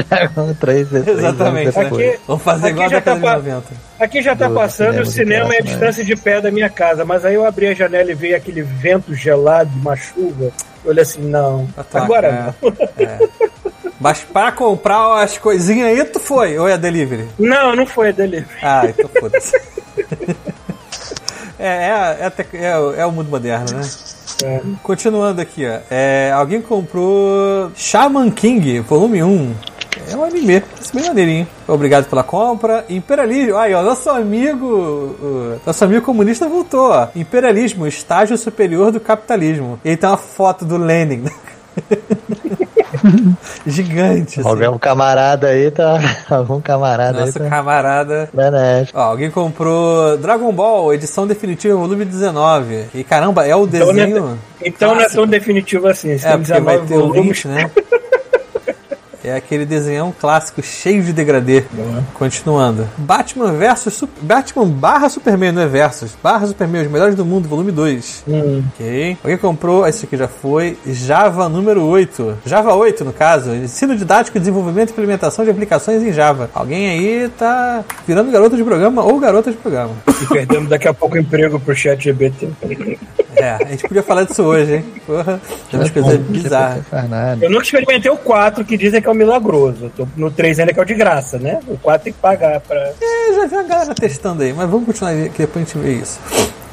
Dragon 0.09 0.55
3 0.55 0.89
três 0.89 1.07
Exatamente, 1.07 1.69
anos 1.69 1.77
né? 1.77 1.85
depois. 1.85 2.09
Aqui- 2.09 2.21
Vamos 2.27 2.43
fazer 2.43 2.69
igual 2.69 2.83
a 2.83 2.87
aqui 2.87 2.95
já 2.95 2.99
década 2.99 3.05
tá 3.05 3.15
de 3.15 3.21
pa- 3.21 3.37
90. 3.37 3.67
Aqui 4.01 4.23
já 4.23 4.37
tá 4.37 4.49
Do 4.49 4.55
passando 4.55 5.01
o 5.03 5.07
cinema 5.07 5.55
é 5.55 5.59
a 5.59 5.63
né? 5.63 5.71
distância 5.71 6.03
de 6.05 6.17
pé 6.17 6.41
da 6.41 6.51
minha 6.51 6.69
casa, 6.71 7.05
mas 7.05 7.25
aí 7.25 7.35
eu 7.35 7.45
abri 7.45 7.67
a 7.69 7.75
janela 7.75 8.11
e 8.11 8.15
veio 8.15 8.37
aquele 8.37 8.63
vento 8.63 9.15
gelado, 9.15 9.71
uma 9.77 9.95
chuva. 9.97 10.51
Eu 10.85 10.91
olhei 10.91 11.03
assim, 11.03 11.21
não, 11.21 11.69
Ah, 11.77 11.85
tá, 11.85 12.03
agora 12.03 12.29
é. 12.29 12.67
não. 12.67 13.29
Mas 14.01 14.21
pra 14.21 14.53
comprar 14.53 15.23
as 15.23 15.39
coisinhas 15.39 15.89
aí, 15.89 16.05
tu 16.05 16.21
foi? 16.21 16.59
Ou 16.59 16.69
é 16.69 16.77
delivery? 16.77 17.27
Não, 17.39 17.75
não 17.75 17.87
foi 17.87 18.13
dele. 18.13 18.45
Ah, 18.63 18.83
então 18.87 19.09
foda-se. 19.21 19.59
É, 21.59 21.87
é, 21.89 21.91
a- 21.91 22.17
é, 22.21 22.27
a 22.27 22.33
é 22.97 23.01
é 23.01 23.07
o 23.07 23.11
mundo 23.13 23.31
moderno, 23.31 23.65
né? 23.79 23.81
É. 24.45 24.61
Continuando 24.83 25.41
aqui, 25.41 25.67
ó. 25.67 25.79
É, 25.91 26.31
alguém 26.35 26.61
comprou 26.61 27.71
Shaman 27.75 28.31
King, 28.31 28.81
volume 28.81 29.23
1. 29.23 29.55
É 30.11 30.15
um 30.17 30.23
anime. 30.25 30.63
Esse 30.81 30.95
bem 30.95 31.07
maneirinho. 31.07 31.49
Obrigado 31.67 32.05
pela 32.05 32.23
compra. 32.23 32.85
Imperialismo. 32.89 33.57
Aí, 33.57 33.73
ó. 33.75 33.83
Nosso 33.83 34.11
amigo. 34.11 34.67
o- 34.67 35.61
nosso 35.65 35.85
amigo 35.85 36.05
comunista 36.05 36.47
voltou, 36.49 36.91
ó. 36.91 37.09
Imperialismo, 37.17 37.87
estágio 37.87 38.37
superior 38.37 38.93
do 38.93 39.01
capitalismo. 39.01 39.81
E 39.85 39.91
aí 39.91 39.97
tem 39.97 40.09
uma 40.09 40.19
foto 40.19 40.65
do 40.67 40.77
Lenin. 40.77 41.25
Gigante. 43.67 44.41
assim. 44.41 44.49
Algum 44.49 44.79
camarada 44.79 45.49
aí 45.49 45.71
tá. 45.71 45.99
Algum 46.31 46.61
camarada 46.61 47.21
Nosso 47.21 47.39
aí 47.43 47.45
tá. 47.49 47.57
camarada. 47.57 48.29
Ó, 48.95 49.01
alguém 49.01 49.31
comprou 49.31 50.17
Dragon 50.17 50.53
Ball, 50.53 50.95
edição 50.95 51.27
definitiva, 51.27 51.77
volume 51.77 52.05
19. 52.05 52.87
E 52.95 53.05
caramba, 53.05 53.47
é 53.47 53.55
o 53.55 53.65
Então, 53.65 53.87
desenho. 53.93 54.21
não 54.21 54.33
é, 54.33 54.37
então 54.65 54.95
não 54.95 55.03
é 55.03 55.09
tão 55.09 55.27
definitivo 55.27 55.89
assim. 55.89 56.13
É, 56.13 56.37
porque 56.37 56.61
vai 56.61 56.79
19 56.79 56.87
ter 56.87 56.95
o 56.97 57.01
volumes, 57.09 57.45
link, 57.45 57.49
né? 57.49 57.71
É 59.27 59.35
aquele 59.35 59.67
desenhão 59.67 60.15
clássico, 60.19 60.63
cheio 60.63 61.03
de 61.03 61.13
degradê. 61.13 61.65
Continuando. 62.15 62.87
Batman 62.97 63.51
versus 63.53 63.93
Sup- 63.95 64.09
Batman 64.23 64.67
barra 64.69 65.09
Superman, 65.09 65.51
não 65.51 65.63
é 65.63 65.67
versus. 65.67 66.17
Barra 66.23 66.47
Superman, 66.47 66.83
os 66.87 66.93
melhores 66.93 67.17
do 67.17 67.25
mundo, 67.25 67.49
volume 67.49 67.73
2. 67.73 68.23
Hum. 68.29 68.63
Ok. 68.73 69.17
Alguém 69.25 69.37
comprou, 69.37 69.85
esse 69.85 70.05
aqui 70.07 70.17
já 70.17 70.29
foi. 70.29 70.79
Java 70.87 71.49
número 71.49 71.83
8. 71.83 72.39
Java 72.47 72.73
8, 72.75 73.05
no 73.05 73.13
caso. 73.13 73.53
Ensino 73.53 73.97
didático, 73.97 74.39
desenvolvimento 74.39 74.91
e 74.91 74.93
implementação 74.93 75.45
de 75.45 75.51
aplicações 75.51 76.05
em 76.05 76.13
Java. 76.13 76.49
Alguém 76.55 76.89
aí 76.89 77.29
tá 77.37 77.85
virando 78.07 78.31
garota 78.31 78.57
de 78.57 78.63
programa 78.63 79.03
ou 79.03 79.19
garota 79.19 79.51
de 79.51 79.57
programa. 79.57 79.91
E 80.23 80.27
perdemos 80.29 80.69
daqui 80.69 80.87
a 80.87 80.95
pouco 80.95 81.19
emprego 81.19 81.59
pro 81.59 81.75
chat 81.75 82.01
GBT. 82.05 82.49
É, 83.39 83.51
a 83.51 83.65
gente 83.67 83.83
podia 83.87 84.03
falar 84.03 84.23
disso 84.25 84.43
hoje, 84.43 84.77
hein? 84.77 84.85
Porra, 85.07 85.39
tem 85.71 85.79
umas 85.79 85.91
coisas 85.91 86.17
bizarras. 86.21 86.83
Eu 87.43 87.51
nunca 87.51 87.65
experimentei 87.65 88.11
o 88.11 88.17
4, 88.17 88.65
que 88.65 88.79
dizem 88.79 89.03
que 89.03 89.07
é 89.09 89.11
o 89.11 89.15
milagroso. 89.17 89.91
No 90.17 90.31
3 90.31 90.61
ainda 90.61 90.73
que 90.73 90.79
é 90.79 90.83
o 90.83 90.87
de 90.87 90.95
graça, 90.95 91.39
né? 91.39 91.61
O 91.67 91.77
4 91.79 92.05
tem 92.05 92.13
que 92.13 92.19
pagar 92.19 92.61
pra. 92.61 92.93
É, 93.01 93.35
já 93.35 93.47
vi 93.47 93.55
uma 93.55 93.63
galera 93.65 93.95
testando 93.95 94.43
aí, 94.43 94.53
mas 94.53 94.69
vamos 94.69 94.87
continuar 94.87 95.13
aqui, 95.13 95.39
depois 95.39 95.65
a 95.65 95.67
gente 95.67 95.79
vê 95.79 95.95
isso. 95.95 96.21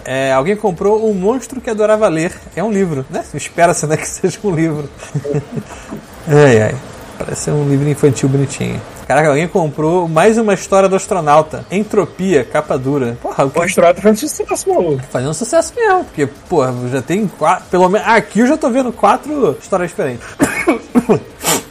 É, 0.05 0.33
alguém 0.33 0.55
comprou 0.55 1.09
Um 1.09 1.13
Monstro 1.13 1.62
que 1.62 1.69
Adorava 1.69 2.07
Ler. 2.09 2.33
É 2.55 2.63
um 2.63 2.71
livro, 2.71 3.05
né? 3.09 3.23
Espera-se 3.33 3.88
né, 3.88 3.97
que 3.97 4.07
seja 4.07 4.38
um 4.43 4.51
livro. 4.51 4.89
ai, 6.27 6.62
ai. 6.62 6.75
Parece 7.17 7.50
um 7.51 7.69
livro 7.69 7.88
infantil 7.88 8.27
bonitinho. 8.27 8.81
Caraca, 9.07 9.29
alguém 9.29 9.48
comprou 9.48 10.07
mais 10.07 10.38
uma 10.38 10.53
história 10.53 10.88
do 10.88 10.95
astronauta. 10.95 11.65
Entropia, 11.69 12.43
capa 12.45 12.77
dura. 12.77 13.17
Porra, 13.22 13.43
o 13.43 13.48
O 13.48 13.51
que 13.51 13.60
astronauta 13.62 14.01
foi 14.01 14.12
um 14.12 14.15
sucesso, 14.15 14.69
maluco. 14.69 15.03
fazendo 15.12 15.29
um 15.31 15.33
sucesso 15.33 15.74
mesmo, 15.75 16.05
porque, 16.05 16.25
porra, 16.25 16.74
já 16.89 17.01
tem 17.01 17.27
quatro. 17.27 17.65
Pelo 17.69 17.89
menos. 17.89 18.07
Aqui 18.07 18.39
eu 18.39 18.48
já 18.48 18.55
tô 18.57 18.69
vendo 18.69 18.91
quatro 18.93 19.57
histórias 19.62 19.89
diferentes. 19.91 20.25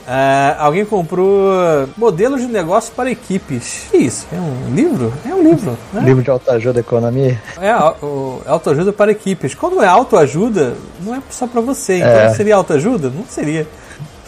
Ah, 0.07 0.57
alguém 0.61 0.85
comprou 0.85 1.89
modelos 1.97 2.43
de 2.43 2.49
negócio 2.49 2.93
para 2.95 3.11
equipes. 3.11 3.87
Que 3.91 3.97
isso? 3.97 4.27
É 4.31 4.37
um 4.37 4.75
livro? 4.75 5.13
É 5.29 5.35
um 5.35 5.43
livro. 5.43 5.77
Né? 5.93 6.03
Livro 6.05 6.23
de 6.23 6.31
autoajuda 6.31 6.81
economia. 6.81 7.41
É 7.61 7.75
o- 8.05 8.43
autoajuda 8.47 8.93
para 8.93 9.11
equipes. 9.11 9.55
Quando 9.55 9.83
é 9.83 9.87
autoajuda, 9.87 10.75
não 11.01 11.15
é 11.15 11.23
só 11.31 11.47
para 11.47 11.63
você. 11.63 11.97
Então 11.97 12.09
É. 12.11 12.35
seria 12.35 12.57
autoajuda? 12.57 13.09
Não 13.09 13.25
seria. 13.27 13.67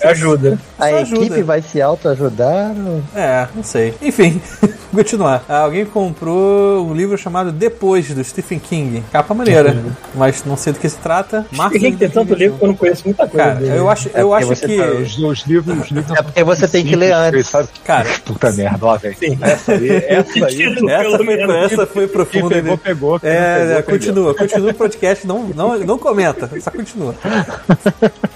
Ajuda. 0.02 0.58
A 0.78 0.88
Só 0.90 0.98
equipe 1.00 1.24
ajuda. 1.24 1.44
vai 1.44 1.62
se 1.62 1.80
autoajudar? 1.80 2.72
ou- 2.86 3.02
É, 3.14 3.46
não 3.54 3.62
sei. 3.62 3.94
Enfim, 4.02 4.40
continuar. 4.92 5.44
Alguém 5.48 5.84
comprou 5.86 6.86
um 6.86 6.92
livro 6.94 7.16
chamado 7.16 7.50
Depois, 7.52 8.08
do 8.12 8.22
Stephen 8.22 8.58
King. 8.58 9.02
Capa 9.12 9.32
maneira, 9.34 9.76
mas 10.14 10.44
não 10.44 10.56
sei 10.56 10.72
do 10.72 10.78
que 10.78 10.88
se 10.88 10.96
trata. 10.98 11.46
Por 11.54 11.70
que 11.70 11.78
tem 11.78 12.08
tanto 12.08 12.34
livro 12.34 12.58
que 12.58 12.64
eu 12.64 12.68
não 12.68 12.74
conheço 12.76 13.02
muita 13.04 13.26
coisa 13.26 13.46
Cara, 13.46 13.60
dele? 13.60 13.76
eu 13.78 13.88
acho, 13.88 14.10
É 14.14 14.22
eu 14.22 14.28
porque 14.28 14.44
acho 14.44 14.54
você 14.60 14.66
que. 14.66 14.76
Cara, 14.76 14.94
os, 14.96 15.18
os 15.18 15.46
livros, 15.46 15.78
os 15.78 15.90
livros 15.90 16.18
É 16.18 16.22
porque 16.22 16.44
você 16.44 16.68
tem 16.68 16.84
que 16.84 16.96
ler 16.96 17.12
antes. 17.12 17.46
Sabe? 17.46 17.68
Cara, 17.84 18.08
Puta 18.24 18.52
merda, 18.52 18.86
ó, 18.86 18.96
velho. 18.96 19.16
Essa 19.40 19.72
aí, 19.72 19.90
essa 20.08 20.46
aí. 20.46 20.62
Essa 20.90 21.16
foi, 21.16 21.26
menos. 21.26 21.72
essa 21.72 21.86
foi 21.86 22.06
Quem 22.06 22.12
profunda. 22.12 22.48
pegou, 22.54 22.78
pegou. 22.78 23.20
Quem 23.20 23.30
É, 23.30 23.34
pegou, 23.34 23.72
é, 23.72 23.74
pegou. 23.82 23.82
continua, 23.98 24.34
continua 24.34 24.70
o 24.70 24.74
podcast, 24.74 25.26
não, 25.26 25.42
não, 25.54 25.78
não 25.78 25.98
comenta, 25.98 26.50
só 26.60 26.70
continua. 26.70 27.14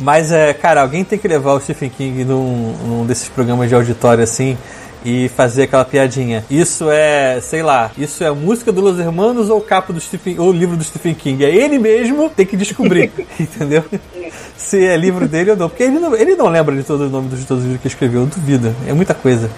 Mas, 0.00 0.30
é, 0.32 0.52
cara, 0.54 0.82
alguém 0.82 1.04
tem 1.04 1.18
que 1.18 1.26
levar 1.28 1.47
o 1.54 1.60
Stephen 1.60 1.90
King 1.90 2.24
num, 2.24 2.74
num 2.86 3.06
desses 3.06 3.28
programas 3.28 3.68
de 3.68 3.74
auditório 3.74 4.22
assim 4.22 4.56
e 5.04 5.28
fazer 5.28 5.64
aquela 5.64 5.84
piadinha. 5.84 6.44
Isso 6.50 6.88
é, 6.90 7.40
sei 7.40 7.62
lá, 7.62 7.90
isso 7.96 8.22
é 8.24 8.30
música 8.30 8.70
do 8.72 8.80
Los 8.80 8.98
Hermanos 8.98 9.48
ou 9.50 9.60
capa 9.60 9.92
do 9.92 10.00
Stephen, 10.00 10.38
ou 10.38 10.52
livro 10.52 10.76
do 10.76 10.84
Stephen 10.84 11.14
King? 11.14 11.44
É 11.44 11.54
ele 11.54 11.78
mesmo 11.78 12.28
tem 12.30 12.46
que 12.46 12.56
descobrir, 12.56 13.10
entendeu? 13.38 13.84
Se 14.56 14.84
é 14.84 14.96
livro 14.96 15.26
dele 15.28 15.52
ou 15.52 15.56
não. 15.56 15.68
Porque 15.68 15.82
ele 15.84 15.98
não, 15.98 16.14
ele 16.14 16.34
não 16.36 16.48
lembra 16.48 16.74
de 16.76 16.82
todo 16.82 17.02
o 17.02 17.08
nome 17.10 17.28
dos 17.28 17.44
todos 17.44 17.62
os 17.62 17.66
livros 17.68 17.82
que 17.82 17.88
escreveu, 17.88 18.22
eu 18.22 18.26
duvido. 18.26 18.74
É 18.86 18.92
muita 18.92 19.14
coisa. 19.14 19.48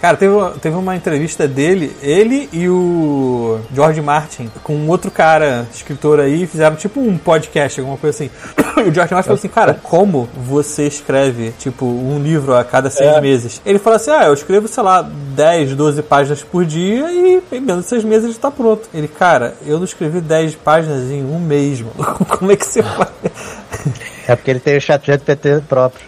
Cara, 0.00 0.16
teve, 0.16 0.32
uma- 0.32 0.50
teve 0.52 0.76
uma 0.76 0.94
entrevista 0.94 1.48
dele, 1.48 1.94
ele 2.00 2.48
e 2.52 2.68
o 2.68 3.58
George 3.74 4.00
Martin, 4.00 4.48
com 4.62 4.74
um 4.76 4.88
outro 4.88 5.10
cara, 5.10 5.66
escritor 5.74 6.20
aí, 6.20 6.46
fizeram 6.46 6.76
tipo 6.76 7.00
um 7.00 7.18
podcast, 7.18 7.80
alguma 7.80 7.98
coisa 7.98 8.16
assim. 8.24 8.30
O 8.78 8.94
George 8.94 9.12
Martin 9.12 9.26
falou 9.26 9.34
assim, 9.38 9.48
cara, 9.48 9.74
como 9.82 10.28
você 10.36 10.86
escreve, 10.86 11.52
tipo, 11.58 11.84
um 11.84 12.22
livro 12.22 12.54
a 12.54 12.62
cada 12.62 12.88
seis 12.90 13.10
É. 13.16 13.20
meses? 13.20 13.60
Ele 13.66 13.76
falou 13.76 13.96
assim, 13.96 14.12
ah, 14.12 14.26
eu 14.26 14.34
escrevo, 14.34 14.67
sei 14.68 14.82
lá, 14.82 15.02
10, 15.02 15.74
12 15.74 16.02
páginas 16.02 16.42
por 16.42 16.64
dia 16.64 17.10
e 17.10 17.42
em 17.52 17.60
menos 17.60 17.84
de 17.84 17.90
seis 17.90 18.04
meses 18.04 18.24
ele 18.24 18.34
tá 18.34 18.50
pronto. 18.50 18.88
Ele, 18.92 19.08
cara, 19.08 19.54
eu 19.66 19.78
não 19.78 19.84
escrevi 19.84 20.20
10 20.20 20.56
páginas 20.56 21.10
em 21.10 21.24
um 21.24 21.38
mês, 21.38 21.80
mano. 21.96 22.14
Como 22.28 22.52
é 22.52 22.56
que 22.56 22.66
você 22.66 22.82
faz? 22.82 23.10
É 24.28 24.36
porque 24.36 24.50
ele 24.50 24.60
tem 24.60 24.76
o 24.76 24.80
chat 24.80 25.06
GPT 25.06 25.62
próprio. 25.66 26.04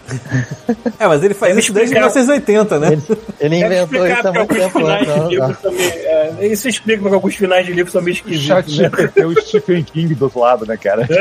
É, 0.98 1.06
mas 1.06 1.24
ele 1.24 1.32
faz 1.32 1.54
Deve 1.54 1.60
isso 1.62 1.72
desde 1.72 1.96
explicar. 1.96 2.20
1980, 2.20 2.78
né? 2.78 2.88
Ele, 3.40 3.56
ele 3.56 3.56
inventou 3.64 4.06
isso 4.06 4.28
há 4.28 4.32
muito 4.32 4.54
tempo 4.54 4.78
também. 5.62 5.88
é, 5.88 6.46
isso 6.46 6.68
explica 6.68 7.00
porque 7.00 7.14
alguns 7.14 7.34
finais 7.34 7.64
de 7.64 7.72
livros 7.72 7.92
são 7.92 8.02
meio 8.02 8.14
O 8.14 8.18
chat 8.18 8.68
esquisitos. 8.68 8.78
Né? 8.78 8.90
GPT, 8.90 9.24
o 9.24 9.40
Stephen 9.40 9.82
King 9.84 10.14
do 10.14 10.24
outro 10.24 10.40
lado, 10.40 10.66
né, 10.66 10.76
cara? 10.76 11.08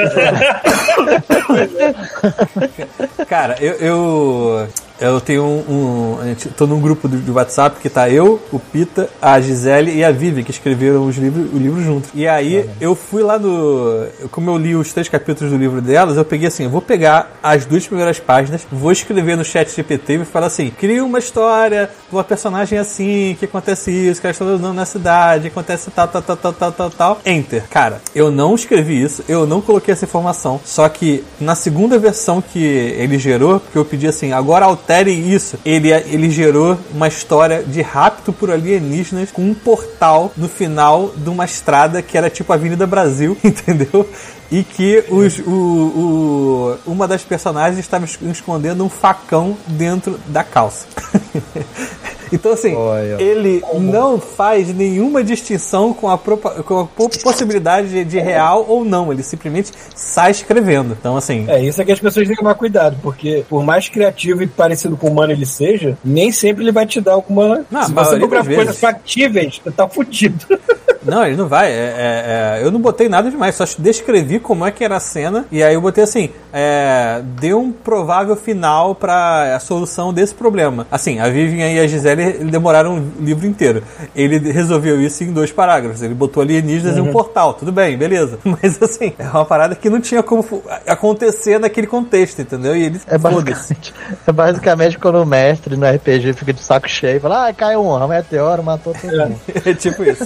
Cara, 3.29 3.55
eu, 3.61 3.73
eu, 3.75 4.67
eu 4.99 5.21
tenho 5.21 5.43
um, 5.43 6.17
um. 6.19 6.35
Tô 6.57 6.67
num 6.67 6.79
grupo 6.79 7.07
do, 7.07 7.17
do 7.17 7.33
WhatsApp 7.33 7.79
que 7.79 7.89
tá 7.89 8.09
eu, 8.09 8.41
o 8.51 8.59
Pita, 8.59 9.09
a 9.21 9.39
Gisele 9.39 9.95
e 9.95 10.03
a 10.03 10.11
Vivi, 10.11 10.43
que 10.43 10.51
escreveram 10.51 11.05
os 11.05 11.17
livros, 11.17 11.53
o 11.53 11.57
livro 11.57 11.81
junto. 11.81 12.09
E 12.13 12.27
aí 12.27 12.69
eu 12.81 12.95
fui 12.95 13.23
lá 13.23 13.39
no. 13.39 14.07
Como 14.31 14.49
eu 14.49 14.57
li 14.57 14.75
os 14.75 14.91
três 14.91 15.07
capítulos 15.07 15.51
do 15.51 15.57
livro 15.57 15.81
delas, 15.81 16.17
eu 16.17 16.25
peguei 16.25 16.47
assim: 16.47 16.63
eu 16.63 16.69
vou 16.69 16.81
pegar 16.81 17.31
as 17.41 17.65
duas 17.65 17.87
primeiras 17.87 18.19
páginas, 18.19 18.67
vou 18.71 18.91
escrever 18.91 19.37
no 19.37 19.45
chat 19.45 19.73
GPT 19.73 20.15
e 20.15 20.25
falar 20.25 20.47
assim: 20.47 20.69
cria 20.69 21.03
uma 21.03 21.19
história 21.19 21.89
de 22.09 22.15
uma 22.15 22.23
personagem 22.23 22.77
assim, 22.77 23.35
que 23.39 23.45
acontece 23.45 23.91
isso, 23.91 24.19
que 24.19 24.27
ela 24.27 24.31
está 24.31 24.45
andando 24.45 24.73
na 24.73 24.85
cidade, 24.85 25.47
acontece 25.47 25.89
tal, 25.91 26.07
tal, 26.07 26.21
tal, 26.21 26.37
tal, 26.37 26.53
tal, 26.53 26.71
tal, 26.71 26.89
tal. 26.89 27.21
Enter. 27.25 27.63
Cara, 27.69 28.01
eu 28.13 28.31
não 28.31 28.55
escrevi 28.55 29.01
isso, 29.01 29.23
eu 29.27 29.45
não 29.45 29.61
coloquei 29.61 29.93
essa 29.93 30.05
informação. 30.05 30.59
Só 30.65 30.87
que 30.89 31.23
na 31.39 31.55
segunda 31.55 31.97
versão 31.97 32.41
que 32.41 32.59
ele 32.59 33.17
gerou, 33.17 33.59
porque 33.59 33.77
eu 33.77 33.85
pedi 33.85 34.07
assim, 34.07 34.33
agora 34.33 34.65
altere 34.89 35.11
isso, 35.11 35.57
ele, 35.63 35.91
ele 35.91 36.31
gerou 36.31 36.75
uma 36.91 37.07
história 37.07 37.61
de 37.63 37.79
rapto 37.81 38.33
por 38.33 38.49
alienígenas 38.49 39.29
com 39.31 39.43
um 39.43 39.53
portal 39.53 40.31
no 40.35 40.49
final 40.49 41.11
de 41.15 41.29
uma 41.29 41.45
estrada 41.45 42.01
que 42.01 42.17
era 42.17 42.27
tipo 42.29 42.51
Avenida 42.51 42.87
Brasil, 42.87 43.37
entendeu? 43.43 44.09
E 44.51 44.63
que 44.63 45.03
os, 45.09 45.37
o, 45.45 45.51
o- 45.51 46.77
uma 46.91 47.07
das 47.07 47.21
personagens 47.21 47.77
estava 47.77 48.05
es- 48.05 48.17
escondendo 48.31 48.83
um 48.83 48.89
facão 48.89 49.55
dentro 49.67 50.19
da 50.27 50.43
calça. 50.43 50.87
Então, 52.31 52.51
assim, 52.51 52.75
Olha. 52.75 53.21
ele 53.21 53.63
não 53.79 54.19
faz 54.19 54.73
nenhuma 54.73 55.23
distinção 55.23 55.93
com 55.93 56.09
a, 56.09 56.17
com 56.17 56.79
a 56.79 56.85
po- 56.85 57.09
possibilidade 57.23 57.89
de, 57.89 58.05
de 58.05 58.19
real 58.19 58.65
ou 58.67 58.83
não. 58.85 59.11
Ele 59.11 59.23
simplesmente 59.23 59.71
sai 59.95 60.31
escrevendo. 60.31 60.95
Então, 60.99 61.17
assim, 61.17 61.45
É, 61.47 61.61
isso 61.63 61.81
é 61.81 61.85
que 61.85 61.91
as 61.91 61.99
pessoas 61.99 62.27
têm 62.27 62.35
que 62.35 62.41
tomar 62.41 62.55
cuidado, 62.55 62.97
porque 63.01 63.43
por 63.49 63.63
mais 63.63 63.89
criativo 63.89 64.43
e 64.43 64.47
parecido 64.47 64.95
com 64.97 65.07
o 65.07 65.11
humano 65.11 65.31
ele 65.33 65.45
seja, 65.45 65.97
nem 66.03 66.31
sempre 66.31 66.63
ele 66.63 66.71
vai 66.71 66.85
te 66.85 67.01
dar 67.01 67.13
alguma. 67.13 67.65
Não, 67.69 67.83
Se 67.83 67.91
você 67.93 68.15
vezes. 68.47 68.55
coisas 68.55 68.79
factíveis, 68.79 69.61
você 69.63 69.71
tá 69.71 69.87
fudido. 69.87 70.45
Não, 71.03 71.25
ele 71.25 71.35
não 71.35 71.47
vai. 71.47 71.71
É, 71.71 71.75
é, 71.75 72.59
é, 72.59 72.65
eu 72.65 72.71
não 72.71 72.79
botei 72.81 73.07
nada 73.07 73.29
demais, 73.29 73.55
só 73.55 73.63
descrevi 73.77 74.39
como 74.39 74.65
é 74.65 74.71
que 74.71 74.83
era 74.83 74.97
a 74.97 74.99
cena. 74.99 75.45
E 75.51 75.63
aí 75.63 75.73
eu 75.73 75.81
botei 75.81 76.03
assim: 76.03 76.29
é, 76.53 77.21
dê 77.39 77.53
um 77.53 77.71
provável 77.71 78.35
final 78.35 78.93
pra 78.95 79.55
a 79.55 79.59
solução 79.59 80.13
desse 80.13 80.33
problema. 80.33 80.85
Assim, 80.91 81.19
a 81.19 81.29
Vivian 81.29 81.69
e 81.71 81.79
a 81.79 81.87
Gisele 81.87 82.21
ele 82.23 82.51
demoraram 82.51 82.95
um 82.95 83.11
livro 83.19 83.45
inteiro. 83.47 83.83
Ele 84.15 84.37
resolveu 84.51 84.99
isso 85.01 85.23
em 85.23 85.31
dois 85.31 85.51
parágrafos. 85.51 86.01
Ele 86.01 86.13
botou 86.13 86.41
alienígenas 86.43 86.97
Uhum. 86.97 87.05
em 87.05 87.09
um 87.09 87.11
portal. 87.11 87.53
Tudo 87.53 87.71
bem, 87.71 87.97
beleza. 87.97 88.39
Mas 88.43 88.81
assim, 88.81 89.13
é 89.17 89.23
uma 89.29 89.45
parada 89.45 89.75
que 89.75 89.89
não 89.89 90.01
tinha 90.01 90.21
como 90.23 90.43
acontecer 90.87 91.59
naquele 91.59 91.87
contexto, 91.87 92.41
entendeu? 92.41 92.75
E 92.75 92.83
ele 92.85 93.01
É 93.07 93.17
basicamente, 93.17 93.93
é 94.27 94.31
basicamente 94.31 94.97
quando 94.97 95.21
o 95.21 95.25
mestre 95.25 95.75
no 95.75 95.85
RPG 95.87 96.33
fica 96.33 96.53
de 96.53 96.61
saco 96.61 96.89
cheio 96.89 97.17
e 97.17 97.19
fala, 97.19 97.47
ah, 97.47 97.53
caiu 97.53 97.81
um 97.81 98.07
meteoro, 98.07 98.63
matou 98.63 98.93
todo 98.93 99.11
mundo. 99.17 99.39
É 99.65 99.73
tipo 99.73 100.03
isso. 100.03 100.23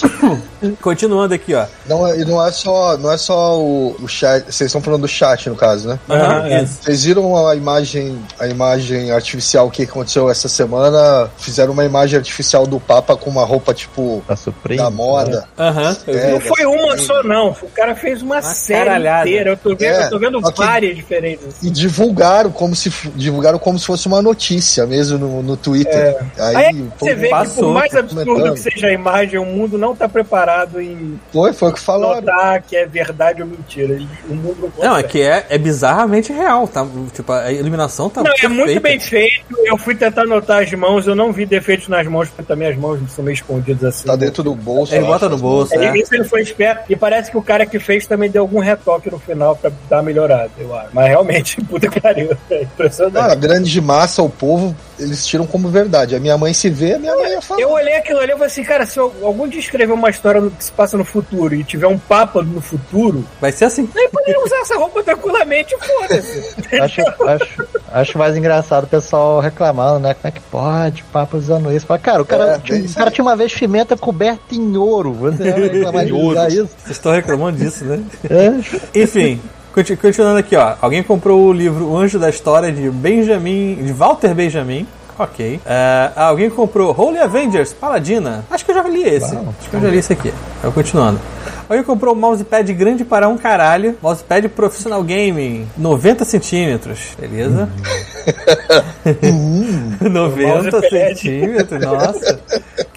Continuando 0.80 1.34
aqui, 1.34 1.54
ó. 1.54 1.64
Não, 1.86 2.06
é- 2.06 2.18
e 2.20 2.24
não 2.24 2.44
é 2.44 2.50
só, 2.52 2.96
não 2.96 3.10
é 3.10 3.16
só 3.16 3.58
o, 3.58 3.96
o 4.00 4.08
chat. 4.08 4.44
Vocês 4.44 4.68
estão 4.68 4.80
falando 4.80 5.02
do 5.02 5.08
chat, 5.08 5.48
no 5.48 5.56
caso, 5.56 5.88
né? 5.88 5.98
Aham, 6.08 6.46
é. 6.48 6.66
Vocês 6.66 7.04
viram 7.04 7.46
a 7.46 7.54
imagem, 7.56 8.18
a 8.38 8.46
imagem 8.46 9.10
artificial 9.10 9.70
que 9.70 9.82
aconteceu 9.82 10.28
essa 10.30 10.48
semana? 10.48 11.30
Fizeram 11.38 11.72
uma 11.72 11.84
imagem 11.84 12.18
artificial 12.18 12.66
do 12.66 12.78
Papa 12.78 13.16
com 13.16 13.30
uma 13.30 13.44
roupa 13.44 13.72
tipo 13.74 14.22
Tá 14.26 14.36
da 14.76 14.90
moda. 14.90 15.46
Aham, 15.58 15.96
eu 16.06 16.14
vi. 16.14 16.20
É, 16.20 16.30
Não 16.32 16.40
foi 16.40 16.66
uma 16.66 16.98
só, 16.98 17.22
não. 17.22 17.50
O 17.62 17.68
cara 17.70 17.94
fez 17.94 18.22
uma, 18.22 18.42
série 18.42 18.84
caralhada. 18.84 19.28
inteira. 19.28 19.50
Eu 19.50 19.56
tô 19.56 19.70
vendo, 19.70 19.82
É, 19.82 20.04
eu 20.06 20.10
tô 20.10 20.18
vendo 20.18 20.40
várias 20.56 20.96
diferentes. 20.96 21.62
E 21.62 21.70
divulgaram 21.70 22.50
como 22.50 22.74
se 22.74 22.90
divulgaram 23.14 23.58
como 23.58 23.78
se 23.78 23.86
fosse 23.86 24.06
uma 24.06 24.20
notícia 24.20 24.86
mesmo 24.86 25.18
no, 25.18 25.42
no 25.42 25.56
Twitter. 25.56 26.16
Aí, 26.38 26.56
Aí 26.56 26.82
pô, 26.98 27.06
você 27.06 27.14
vê 27.14 27.28
que 27.28 27.50
por 27.54 27.72
mais 27.72 27.94
absurdo 27.94 28.52
que 28.54 28.60
seja 28.60 28.86
a 28.88 28.92
imagem, 28.92 29.38
o 29.38 29.44
mundo 29.44 29.78
não 29.78 29.89
tá 29.94 30.08
preparado 30.08 30.80
em 30.80 31.18
foi, 31.32 31.52
foi 31.52 31.70
o 31.70 31.72
que 31.72 31.80
falaram. 31.80 32.16
notar 32.20 32.62
que 32.62 32.76
é 32.76 32.86
verdade 32.86 33.42
ou 33.42 33.48
mentira. 33.48 33.98
O 34.28 34.34
mundo 34.34 34.72
não 34.78 34.90
Não, 34.90 34.96
é 34.96 35.02
que 35.02 35.20
é, 35.22 35.46
é 35.48 35.58
bizarramente 35.58 36.32
real, 36.32 36.66
tá? 36.68 36.86
Tipo, 37.14 37.32
a 37.32 37.50
iluminação 37.52 38.08
tá 38.10 38.22
Não, 38.22 38.30
é 38.30 38.34
perfeita. 38.34 38.54
muito 38.54 38.80
bem 38.80 39.00
feito. 39.00 39.44
Eu 39.64 39.76
fui 39.78 39.94
tentar 39.94 40.24
notar 40.24 40.62
as 40.62 40.72
mãos, 40.72 41.06
eu 41.06 41.14
não 41.14 41.32
vi 41.32 41.46
defeitos 41.46 41.88
nas 41.88 42.06
mãos, 42.06 42.28
porque 42.28 42.42
também 42.42 42.68
as 42.68 42.76
mãos 42.76 42.98
são 43.14 43.24
meio 43.24 43.34
escondidas 43.34 43.84
assim. 43.84 44.06
Tá 44.06 44.16
dentro 44.16 44.42
do 44.42 44.54
bolso. 44.54 44.94
Ele 44.94 45.04
bota 45.04 45.28
no 45.28 45.36
bolso, 45.38 45.74
É, 45.74 45.86
é. 45.86 45.98
Isso 45.98 46.14
ele 46.14 46.24
foi 46.24 46.42
esperto. 46.42 46.84
E 46.90 46.96
parece 46.96 47.30
que 47.30 47.36
o 47.36 47.42
cara 47.42 47.66
que 47.66 47.78
fez 47.78 48.06
também 48.06 48.30
deu 48.30 48.42
algum 48.42 48.60
retoque 48.60 49.10
no 49.10 49.18
final 49.18 49.54
pra 49.56 49.70
dar 49.88 49.96
uma 49.98 50.02
melhorada, 50.04 50.50
eu 50.58 50.74
acho. 50.76 50.88
Mas 50.92 51.08
realmente, 51.08 51.60
puta 51.64 51.88
que 51.88 52.00
pariu. 52.00 52.36
É 52.50 52.62
impressionante. 52.62 53.14
Cara, 53.14 53.32
a 53.32 53.36
grande 53.36 53.80
massa, 53.80 54.22
o 54.22 54.30
povo, 54.30 54.74
eles 54.98 55.26
tiram 55.26 55.46
como 55.46 55.68
verdade. 55.68 56.14
A 56.16 56.20
minha 56.20 56.36
mãe 56.38 56.52
se 56.52 56.68
vê, 56.70 56.94
a 56.94 56.98
minha 56.98 57.14
mãe 57.16 57.30
ia 57.32 57.40
falar. 57.42 57.60
Eu 57.60 57.70
olhei 57.70 57.94
aquilo 57.96 58.18
ali 58.18 58.28
e 58.28 58.32
falei 58.32 58.46
assim, 58.46 58.62
cara, 58.64 58.86
se 58.86 58.98
eu- 58.98 59.12
algum 59.22 59.46
dia 59.48 59.60
escrever 59.70 59.92
uma 59.92 60.10
história 60.10 60.40
no- 60.40 60.50
que 60.50 60.64
se 60.64 60.72
passa 60.72 60.96
no 60.96 61.04
futuro 61.04 61.54
e 61.54 61.62
tiver 61.64 61.86
um 61.86 61.98
papa 61.98 62.42
no 62.42 62.60
futuro, 62.60 63.24
Vai 63.40 63.52
ser 63.52 63.66
assim. 63.66 63.88
ele 63.94 64.08
poderia 64.08 64.42
usar 64.44 64.56
essa 64.60 64.76
roupa 64.76 65.02
tranquilamente, 65.02 65.74
foda-se. 65.78 66.54
Acho, 66.80 67.00
acho, 67.28 67.68
acho 67.92 68.18
mais 68.18 68.36
engraçado 68.36 68.84
o 68.84 68.86
pessoal 68.88 69.40
reclamando, 69.40 70.00
né? 70.00 70.14
Como 70.14 70.28
é 70.28 70.30
que 70.30 70.40
pode, 70.40 71.02
papo 71.04 71.36
usando 71.36 71.72
isso? 71.72 71.86
Fala, 71.86 72.00
cara, 72.00 72.22
o 72.22 72.24
cara, 72.24 72.44
É, 72.54 72.58
tinha, 72.58 72.80
o 72.80 72.94
cara 72.94 73.10
tinha 73.10 73.24
uma 73.24 73.36
vez 73.36 73.52
pimenta 73.54 73.96
coberta 73.96 74.54
em 74.54 74.76
ouro. 74.76 75.12
Você 75.14 75.50
vai 75.50 75.68
reclamar 75.68 76.04
de 76.06 76.12
usar 76.12 76.48
isso? 76.48 76.68
Vocês 76.78 76.90
estão 76.90 77.12
reclamando 77.12 77.58
disso, 77.58 77.84
né? 77.84 78.02
É. 78.28 79.00
Enfim, 79.02 79.40
conti- 79.72 79.96
continuando 79.96 80.38
aqui, 80.38 80.56
ó. 80.56 80.74
Alguém 80.80 81.02
comprou 81.02 81.40
o 81.46 81.52
livro 81.52 81.86
O 81.90 81.96
Anjo 81.96 82.18
da 82.18 82.28
História 82.30 82.72
de 82.72 82.90
Benjamin, 82.90 83.76
de 83.76 83.92
Walter 83.92 84.34
Benjamin. 84.34 84.86
Ok. 85.20 85.60
É, 85.66 86.10
alguém 86.16 86.48
comprou 86.48 86.98
Holy 86.98 87.18
Avengers 87.18 87.74
Paladina. 87.74 88.42
Acho 88.50 88.64
que 88.64 88.70
eu 88.70 88.74
já 88.74 88.82
li 88.84 89.02
esse. 89.02 89.36
Acho 89.36 89.70
que 89.70 89.76
eu 89.76 89.80
já 89.82 89.88
li 89.90 89.98
esse 89.98 90.14
aqui. 90.14 90.32
Eu 90.64 90.72
continuando. 90.72 91.20
Alguém 91.68 91.84
comprou 91.84 92.14
um 92.14 92.18
mousepad 92.18 92.72
grande 92.72 93.04
para 93.04 93.28
um 93.28 93.36
caralho. 93.36 93.98
Mousepad 94.00 94.48
profissional 94.48 95.02
gaming. 95.02 95.68
90 95.76 96.24
centímetros. 96.24 97.00
Beleza? 97.18 97.68
90 100.00 100.70
mousepad. 100.72 100.88
centímetros, 100.88 101.80
nossa. 101.82 102.40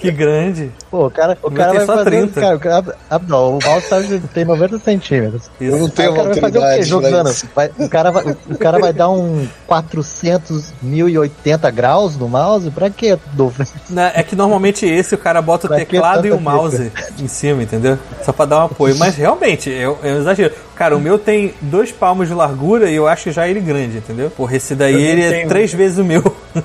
Que 0.04 0.12
grande. 0.12 0.70
Pô, 0.92 1.08
o 1.08 1.10
cara, 1.12 1.38
o 1.42 1.50
cara 1.50 1.70
tem 1.72 1.78
vai 1.78 1.86
só 1.86 2.04
fazer. 2.04 2.10
30. 2.10 2.42
Cara, 2.42 2.56
o 2.56 2.60
cara, 2.60 2.98
ah, 3.10 3.22
não, 3.28 3.58
o 3.58 3.60
mouse 3.64 3.88
tá, 3.88 4.02
tem 4.34 4.44
90 4.46 4.80
centímetros. 4.80 5.50
Eu 5.62 5.78
não 5.78 5.90
tenho 5.90 6.12
o 6.12 6.16
cara 6.16 6.30
vai 6.30 6.40
fazer 6.42 6.58
o 6.60 6.62
quê 6.76 6.84
jogando? 6.84 7.36
Vai- 7.56 7.72
o, 7.80 7.90
cara 7.90 8.12
vai, 8.12 8.24
o 8.50 8.58
cara 8.58 8.80
vai 8.80 8.92
dar 8.94 9.10
um 9.10 9.48
400, 9.66 10.74
1080 10.82 11.72
graus 11.72 12.18
no 12.18 12.28
mouse? 12.28 12.70
Pra 12.70 12.90
quê? 12.90 13.18
Do- 13.34 13.54
Né, 13.90 14.12
É 14.14 14.24
que 14.24 14.36
normalmente 14.36 14.86
esse 14.86 15.16
o 15.16 15.18
cara 15.18 15.42
bota 15.42 15.68
o 15.68 15.70
Pra 15.70 15.78
teclado 15.78 16.28
e 16.28 16.32
o 16.32 16.40
mouse 16.40 16.92
em 17.20 17.28
cima, 17.28 17.64
entendeu? 17.64 17.98
Só 18.24 18.32
pra 18.34 18.46
dar 18.46 18.60
um 18.60 18.66
apoio. 18.66 18.96
Mas 18.98 19.16
realmente, 19.16 19.70
eu, 19.70 19.98
eu 20.04 20.18
exagero. 20.20 20.54
Cara, 20.76 20.98
o 20.98 21.00
meu 21.00 21.18
tem 21.18 21.54
dois 21.62 21.92
palmos 21.92 22.28
de 22.28 22.34
largura 22.34 22.90
e 22.90 22.96
eu 22.96 23.08
acho 23.08 23.32
já 23.32 23.48
ele 23.48 23.60
grande, 23.62 23.98
entendeu? 23.98 24.30
Porra, 24.30 24.56
esse 24.58 24.76
daí 24.76 24.96
ele 25.02 25.22
é 25.24 25.46
três 25.48 25.74
vezes 25.74 25.98
o 25.98 26.04
meu. 26.04 26.22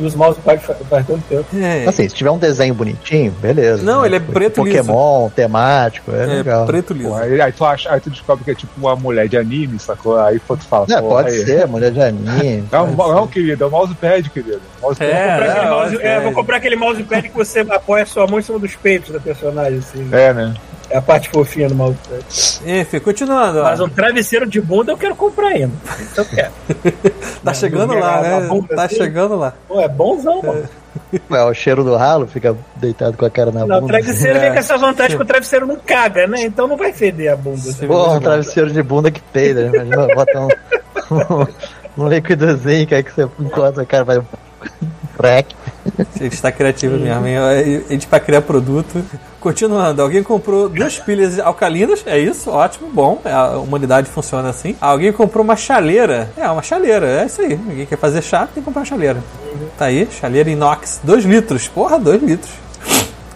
E 0.00 0.04
os 0.06 0.14
mousepads 0.14 0.64
faz, 0.64 0.78
faz 0.88 1.06
tanto 1.06 1.22
tempo. 1.28 1.44
É, 1.56 1.84
Assim, 1.86 2.08
se 2.08 2.14
tiver 2.14 2.30
um 2.30 2.38
desenho 2.38 2.72
bonitinho, 2.74 3.30
beleza. 3.32 3.82
Não, 3.82 4.00
né? 4.00 4.08
ele 4.08 4.16
é 4.16 4.20
preto 4.20 4.56
Pokémon, 4.56 5.28
temático, 5.30 6.10
é, 6.12 6.22
é 6.22 6.26
legal. 6.26 6.64
preto 6.66 6.94
liso. 6.94 7.10
Pô, 7.10 7.16
aí, 7.16 7.40
aí 7.40 7.52
tu 7.52 7.64
acha, 7.64 7.92
aí 7.92 8.00
tu 8.00 8.08
descobre 8.10 8.44
que 8.44 8.50
é 8.50 8.54
tipo 8.54 8.72
uma 8.78 8.96
mulher 8.96 9.28
de 9.28 9.36
anime, 9.36 9.78
sacou? 9.78 10.18
Aí 10.18 10.38
tu 10.40 10.56
fala, 10.58 10.86
É, 10.90 11.00
pô, 11.00 11.08
pode 11.08 11.28
aí. 11.28 11.44
ser, 11.44 11.66
mulher 11.66 11.90
de 11.90 12.00
anime. 12.00 12.64
Não, 12.72 12.86
não, 12.86 13.26
querido, 13.26 13.62
é 13.64 13.66
o 13.66 13.70
mousepad, 13.70 14.30
querido. 14.30 14.60
Mousepad. 14.80 15.10
É, 15.10 15.20
Comprar 15.28 15.44
aquele 15.50 15.66
é, 15.66 15.70
mouse- 15.70 15.98
é, 16.02 16.20
vou 16.20 16.32
comprar 16.32 16.56
aquele 16.56 16.76
mousepad 16.76 17.28
que 17.28 17.36
você 17.36 17.60
apoia 17.60 18.02
a 18.04 18.06
sua 18.06 18.26
mão 18.26 18.38
em 18.38 18.42
cima 18.42 18.58
dos 18.58 18.74
peitos 18.76 19.10
da 19.12 19.20
personagem, 19.20 19.78
assim. 19.78 20.08
É, 20.12 20.32
né? 20.32 20.54
É 20.90 20.96
a 20.98 21.02
parte 21.02 21.30
fofinha 21.30 21.68
do 21.68 21.74
mousepad. 21.74 22.24
Enfim, 22.66 22.98
continuando. 22.98 23.60
ó. 23.60 23.62
Mas 23.62 23.80
um 23.80 23.88
travesseiro 23.88 24.44
de 24.44 24.60
bunda 24.60 24.90
eu 24.90 24.98
quero 24.98 25.14
comprar 25.14 25.48
ainda. 25.48 25.72
Então 26.00 26.24
eu 26.24 26.30
quero. 26.30 26.52
Tá 27.44 27.54
chegando 27.54 27.94
lá, 27.94 28.20
né? 28.20 28.48
Tá 28.74 28.84
assim. 28.84 28.96
chegando 28.96 29.36
lá. 29.36 29.54
Pô, 29.68 29.80
é 29.80 29.88
bonzão, 29.88 30.42
mano. 30.42 30.68
É, 31.30 31.44
o 31.44 31.54
cheiro 31.54 31.84
do 31.84 31.96
ralo, 31.96 32.26
fica 32.26 32.56
deitado 32.76 33.16
com 33.16 33.24
a 33.24 33.30
cara 33.30 33.52
na 33.52 33.64
Não, 33.64 33.78
o 33.78 33.80
bunda. 33.82 33.92
travesseiro 33.92 34.38
É. 34.38 34.40
vem 34.40 34.52
com 34.52 34.58
essa 34.58 34.76
vantagem 34.76 35.16
que 35.16 35.22
o 35.22 35.26
travesseiro 35.26 35.66
não 35.66 35.76
caga, 35.76 36.26
né? 36.26 36.42
Então 36.42 36.66
não 36.66 36.76
vai 36.76 36.92
feder 36.92 37.32
a 37.32 37.36
bunda. 37.36 37.58
Sim. 37.58 37.86
Pô, 37.86 38.12
um 38.12 38.20
travesseiro 38.20 38.72
de 38.72 38.82
bunda 38.82 39.10
que 39.10 39.20
peida, 39.20 39.62
né? 39.62 39.84
Imagina 39.84 40.14
botar 40.14 40.40
um, 40.40 42.02
um, 42.04 42.08
líquidozinho 42.08 42.86
que 42.86 42.94
aí 42.94 43.02
que 43.02 43.12
você 43.12 43.28
encosta, 43.38 43.84
cara, 43.86 44.04
vai. 44.04 44.20
Crack. 45.16 45.54
A 45.98 46.22
gente 46.22 46.40
tá 46.40 46.52
criativo 46.52 46.98
mesmo, 46.98 47.26
hein? 47.26 47.36
A 47.38 47.92
gente 47.92 48.06
pra 48.06 48.20
criar 48.20 48.42
produto. 48.42 49.04
Continuando, 49.40 50.02
alguém 50.02 50.22
comprou 50.22 50.68
duas 50.68 50.98
pilhas 50.98 51.38
alcalinas, 51.38 52.02
é 52.04 52.18
isso, 52.18 52.50
ótimo, 52.50 52.90
bom. 52.92 53.20
A 53.24 53.56
humanidade 53.56 54.10
funciona 54.10 54.50
assim. 54.50 54.76
Alguém 54.80 55.12
comprou 55.12 55.42
uma 55.42 55.56
chaleira. 55.56 56.30
É, 56.36 56.46
uma 56.48 56.62
chaleira, 56.62 57.22
é 57.22 57.26
isso 57.26 57.40
aí. 57.40 57.56
Ninguém 57.56 57.86
quer 57.86 57.96
fazer 57.96 58.20
chá, 58.22 58.40
tem 58.40 58.56
que 58.56 58.62
comprar 58.62 58.80
uma 58.80 58.86
chaleira. 58.86 59.24
Tá 59.78 59.86
aí, 59.86 60.06
chaleira 60.10 60.50
inox, 60.50 61.00
2 61.02 61.24
litros. 61.24 61.68
Porra, 61.68 61.98
2 61.98 62.22
litros. 62.22 62.50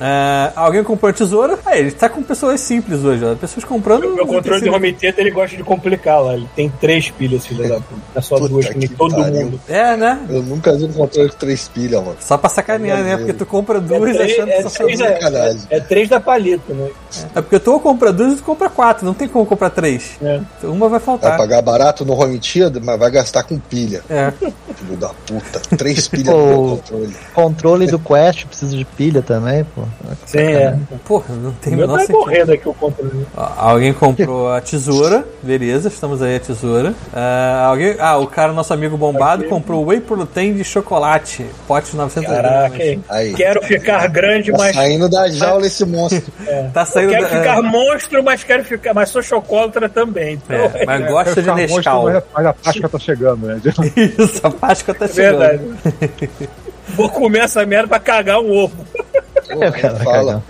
É, 0.07 0.53
alguém 0.55 0.85
comprou 0.85 1.11
tesoura. 1.15 1.59
Aí, 1.65 1.81
ele 1.81 1.91
tá 1.93 2.11
com 2.11 2.23
pessoas 2.23 2.61
simples 2.61 3.03
hoje, 3.03 3.25
ó. 3.25 3.35
Pessoas 3.35 3.65
comprando. 3.65 4.05
O 4.05 4.15
meu 4.15 4.27
controle 4.27 4.61
de 4.61 4.69
home 4.69 4.93
theater 4.93 5.25
ele 5.25 5.31
gosta 5.35 5.57
de 5.57 5.63
complicar 5.63 6.23
lá. 6.23 6.35
Ele 6.35 6.47
tem 6.55 6.69
três 6.69 7.11
pilhas, 7.11 7.47
filha 7.47 7.67
da 7.69 7.77
puta. 7.77 8.01
É 8.15 8.21
só 8.21 8.37
Puta 8.37 8.49
duas, 8.51 8.69
que 8.69 8.77
nem 8.79 8.89
que 8.89 8.95
todo 8.95 9.15
pariu. 9.17 9.45
mundo. 9.47 9.61
É, 9.67 9.97
né? 9.97 10.21
Eu 10.29 10.43
nunca 10.43 10.77
vi 10.77 10.85
um 10.85 10.93
controle 10.93 11.31
de 11.31 11.37
três 11.37 11.69
pilhas, 11.69 12.05
mano. 12.05 12.17
Só 12.21 12.37
pra 12.37 12.51
sacanear, 12.51 13.03
né? 13.03 13.17
Porque 13.17 13.33
tu 13.33 13.47
compra 13.47 13.81
duas 13.81 14.11
é 14.11 14.13
três, 14.15 14.33
achando 14.33 14.47
que 14.47 14.53
é, 14.53 14.63
só 14.63 14.69
três, 14.85 14.99
duas. 14.99 15.11
é, 15.11 15.15
Sacanagem. 15.15 15.61
é 15.71 15.81
três 15.81 16.09
da 16.11 16.21
palito, 16.21 16.75
né? 16.75 16.91
É 17.35 17.41
porque 17.41 17.59
tu 17.59 17.73
ou 17.73 17.81
compra 17.81 18.13
duas 18.13 18.33
ou 18.33 18.37
tu 18.37 18.43
compra 18.45 18.69
quatro. 18.69 19.07
Não 19.07 19.15
tem 19.15 19.27
como 19.27 19.47
comprar 19.47 19.71
três. 19.71 20.19
É. 20.23 20.41
Então, 20.59 20.71
uma 20.71 20.87
vai 20.89 20.99
Vai 20.99 21.01
faltar. 21.01 21.37
pagar 21.39 21.63
barato 21.63 22.05
no 22.05 22.13
home 22.13 22.39
theater, 22.39 22.83
mas 22.85 22.99
vai 22.99 23.11
gastar 23.11 23.43
com 23.45 23.59
pilha. 23.59 24.03
É. 24.11 24.31
Filho 24.75 24.97
da 24.99 25.09
puta. 25.09 25.61
Três 25.77 26.07
pilhas 26.09 26.35
no 26.35 26.47
meu 26.47 26.57
controle. 26.77 27.17
Controle 27.35 27.87
do 27.87 27.99
Quest 27.99 28.45
precisa 28.47 28.77
de 28.77 28.85
pilha 28.85 29.23
também, 29.23 29.65
pô. 29.65 29.83
Sim, 30.27 30.39
é. 30.39 30.77
Porra, 31.05 31.35
não 31.35 31.53
tem 31.53 31.75
menor 31.77 31.95
tá 31.95 32.01
sentido. 32.01 32.19
morrendo 32.19 32.53
aqui 32.53 32.69
o 32.69 32.75
controle. 32.75 33.27
Ó, 33.37 33.49
Alguém 33.57 33.93
comprou 33.93 34.53
a 34.53 34.61
tesoura, 34.61 35.25
beleza, 35.43 35.89
estamos 35.89 36.21
aí 36.23 36.37
a 36.37 36.41
tesoura. 36.41 36.95
Ah, 37.13 37.67
alguém, 37.69 37.97
ah, 37.99 38.17
o 38.19 38.27
cara, 38.27 38.53
nosso 38.53 38.73
amigo 38.73 38.97
bombado, 38.97 39.43
Aqui. 39.43 39.51
comprou 39.51 39.85
whey 39.87 40.01
protein 40.01 40.55
de 40.55 40.65
chocolate, 40.65 41.45
pote 41.67 41.91
de 41.93 41.97
900 41.97 42.31
Caraca, 42.31 42.77
gramas. 42.77 42.99
Aí. 43.09 43.35
Quero 43.35 43.63
ficar 43.63 44.07
grande, 44.09 44.51
Tá 44.53 44.59
mas. 44.59 44.75
saindo 44.75 45.09
da 45.09 45.29
jaula 45.29 45.67
esse 45.67 45.85
monstro. 45.85 46.23
Tá 46.73 46.85
saindo 46.85 47.11
Quero 47.11 47.23
da, 47.23 47.29
ficar 47.29 47.59
é, 47.59 47.63
monstro, 47.63 48.23
mas 48.25 48.45
quero 48.45 48.65
ficar. 48.65 48.95
Mas 48.95 49.09
sou 49.11 49.23
chocólatra 49.23 49.89
também. 49.89 50.35
Então, 50.35 50.57
é, 50.75 50.85
mas 50.87 51.07
gosta 51.07 51.43
de 51.43 51.49
monstro, 51.49 51.77
Nescau. 51.77 52.05
Mas 52.05 52.17
a, 52.17 52.23
mas 52.35 52.47
a 52.47 52.53
Páscoa 52.53 52.89
tá 52.89 52.99
chegando, 52.99 53.47
né? 53.47 53.61
Isso, 54.19 54.41
a 54.47 54.51
Páscoa 54.51 54.95
tá 54.95 55.05
é 55.05 55.09
chegando. 55.09 55.39
verdade. 55.39 56.49
Vou 56.97 57.09
comer 57.09 57.41
essa 57.41 57.65
merda 57.65 57.89
pra 57.89 57.99
cagar 57.99 58.41
um 58.41 58.51
ovo. 58.53 58.75
Pô, 59.49 59.71
cara, 59.73 60.01
fala. 60.05 60.33
Eu, 60.33 60.45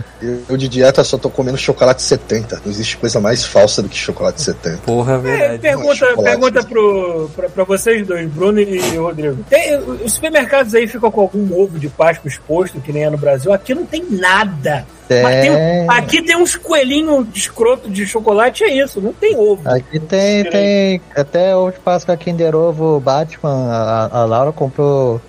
eu 0.49 0.57
de 0.57 0.69
dieta 0.69 1.03
só 1.05 1.17
tô 1.19 1.29
comendo 1.31 1.57
chocolate 1.59 2.03
70. 2.03 2.61
Não 2.65 2.71
existe 2.73 2.97
coisa 2.97 3.21
mais 3.21 3.45
falsa 3.45 3.83
do 3.83 3.89
que 3.89 3.97
chocolate 3.97 4.41
70. 4.43 4.79
Porra, 4.79 5.13
é 5.13 5.17
É, 5.17 5.19
verdade. 5.19 5.59
pergunta 5.59 6.07
pergunta 6.23 6.63
pro, 6.65 7.31
pra, 7.35 7.49
pra 7.49 7.65
vocês 7.65 8.07
dois, 8.07 8.29
Bruno 8.31 8.61
e 8.61 8.97
Rodrigo. 8.97 9.45
Tem, 9.49 9.77
os 9.79 10.13
supermercados 10.15 10.75
aí 10.75 10.87
ficam 10.87 11.11
com 11.11 11.21
algum 11.21 11.61
ovo 11.61 11.79
de 11.79 11.89
Páscoa 11.89 12.29
exposto, 12.29 12.81
que 12.81 12.93
nem 12.93 13.05
é 13.05 13.11
no 13.11 13.19
Brasil. 13.19 13.53
Aqui 13.53 13.75
não 13.75 13.85
tem 13.87 14.05
nada. 14.11 14.87
Mas 15.23 15.41
tem- 15.43 15.87
aqui 15.91 16.23
tem 16.23 16.35
uns 16.37 16.57
coelhinhos 16.57 17.27
de 17.31 17.39
escroto 17.39 17.91
de 17.91 18.07
chocolate, 18.07 18.65
é 18.65 18.83
isso. 18.83 19.01
Não 19.03 19.13
tem 19.13 19.37
ovo. 19.37 19.61
Aqui 19.69 20.01
tem, 20.01 20.45
tem. 20.45 21.01
Até 21.15 21.55
hoje 21.55 21.77
Páscoa 21.85 22.17
Kinder 22.17 22.55
Ovo 22.57 22.99
Batman, 23.01 23.51
a, 23.71 24.21
a 24.21 24.25
Laura 24.25 24.51
comprou. 24.53 25.21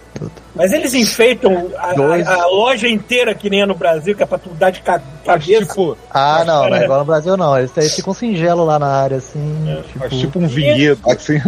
Mas 0.56 0.72
eles 0.72 0.94
enfeitam 0.94 1.70
a, 1.78 1.88
a- 1.90 2.44
a 2.44 2.48
loja 2.48 2.88
inteira, 2.88 3.36
que 3.36 3.50
nem 3.50 3.64
é 3.64 3.66
no 3.66 3.76
Brasil, 3.76 4.16
que 4.16 4.24
é 4.24 4.26
pra 4.26 4.38
tu 4.38 4.50
dar 4.52 4.70
de 4.70 4.82
cabeça. 4.86 5.66
tipo, 5.66 5.98
Ah, 6.12 6.44
não, 6.46 6.64
não 6.64 6.70
cara, 6.70 6.82
é 6.82 6.84
igual 6.86 7.00
no 7.00 7.06
Brasil 7.06 7.36
não. 7.38 7.58
Eles 7.58 7.72
têm 7.72 7.90
ficam 7.90 8.14
singelo 8.14 8.64
lá 8.66 8.78
na 8.80 8.88
área, 8.88 9.18
assim. 9.18 9.40
mas 9.96 10.10
tipo, 10.10 10.10
tipo 10.18 10.40
um 10.40 10.48
vinhedo, 10.48 11.00
assim. 11.10 11.42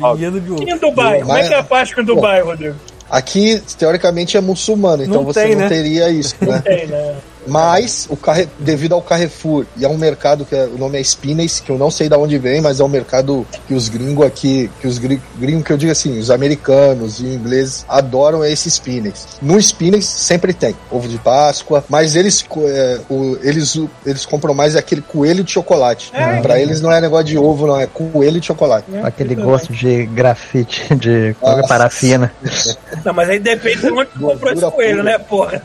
Não, 0.00 0.14
Vinhedo 0.16 0.40
de 0.40 0.64
E 0.64 0.70
em 0.72 0.78
Dubai? 0.78 1.20
Como 1.20 1.36
é 1.36 1.46
que 1.48 1.54
é 1.54 1.58
a 1.58 1.62
Páscoa 1.62 2.02
em 2.02 2.06
Dubai, 2.06 2.42
Rodrigo? 2.42 2.76
Aqui, 3.10 3.62
teoricamente, 3.78 4.36
é 4.36 4.40
muçulmano, 4.40 5.02
então 5.04 5.16
Não 5.22 5.24
você 5.24 5.42
tem, 5.44 5.54
não 5.54 5.62
né? 5.62 5.68
teria 5.68 6.08
isso, 6.08 6.34
né? 6.40 6.60
Tem, 6.64 6.86
né? 6.86 7.14
Mas, 7.46 8.06
o 8.10 8.16
Carre... 8.16 8.48
devido 8.58 8.94
ao 8.94 9.02
Carrefour, 9.02 9.64
e 9.76 9.84
é 9.84 9.88
um 9.88 9.96
mercado 9.98 10.44
que 10.44 10.54
é- 10.54 10.64
o 10.66 10.78
nome 10.78 10.98
é 10.98 11.00
Spinneys, 11.00 11.60
que 11.60 11.70
eu 11.70 11.78
não 11.78 11.90
sei 11.90 12.08
de 12.08 12.16
onde 12.16 12.38
vem, 12.38 12.60
mas 12.60 12.80
é 12.80 12.84
um 12.84 12.88
mercado 12.88 13.46
que 13.66 13.74
os 13.74 13.88
gringos 13.88 14.26
aqui, 14.26 14.70
que 14.80 14.86
os 14.86 14.98
gri- 14.98 15.20
gringos 15.36 15.64
que 15.64 15.72
eu 15.72 15.76
digo 15.76 15.92
assim, 15.92 16.18
os 16.18 16.30
americanos 16.30 17.20
e 17.20 17.26
ingleses 17.26 17.84
adoram 17.88 18.44
esse 18.44 18.68
Spinneys. 18.70 19.26
No 19.42 19.58
Spinneys 19.58 20.06
sempre 20.06 20.52
tem 20.52 20.74
ovo 20.90 21.08
de 21.08 21.18
Páscoa, 21.18 21.84
mas 21.88 22.16
eles, 22.16 22.44
é, 22.66 23.00
o- 23.10 23.36
eles, 23.42 23.78
eles 24.06 24.24
compram 24.26 24.54
mais 24.54 24.76
aquele 24.76 25.00
coelho 25.02 25.42
de 25.44 25.50
chocolate. 25.52 26.10
É. 26.14 26.40
Pra 26.40 26.58
eles 26.60 26.80
não 26.80 26.90
é 26.92 27.00
negócio 27.00 27.26
de 27.26 27.38
ovo, 27.38 27.66
não, 27.66 27.78
é 27.80 27.86
coelho 27.86 28.40
de 28.40 28.46
chocolate. 28.46 28.86
aquele 29.02 29.34
gosto 29.34 29.72
de 29.72 30.06
grafite, 30.06 30.94
de 30.94 31.34
Nossa. 31.42 31.68
parafina. 31.68 32.32
Não, 33.04 33.12
mas 33.12 33.28
aí 33.28 33.38
depende 33.38 33.80
de 33.82 33.90
onde 33.90 34.10
comprou 34.18 34.52
esse 34.52 34.60
coelho, 34.70 34.98
pura. 34.98 35.02
né, 35.02 35.18
porra? 35.18 35.62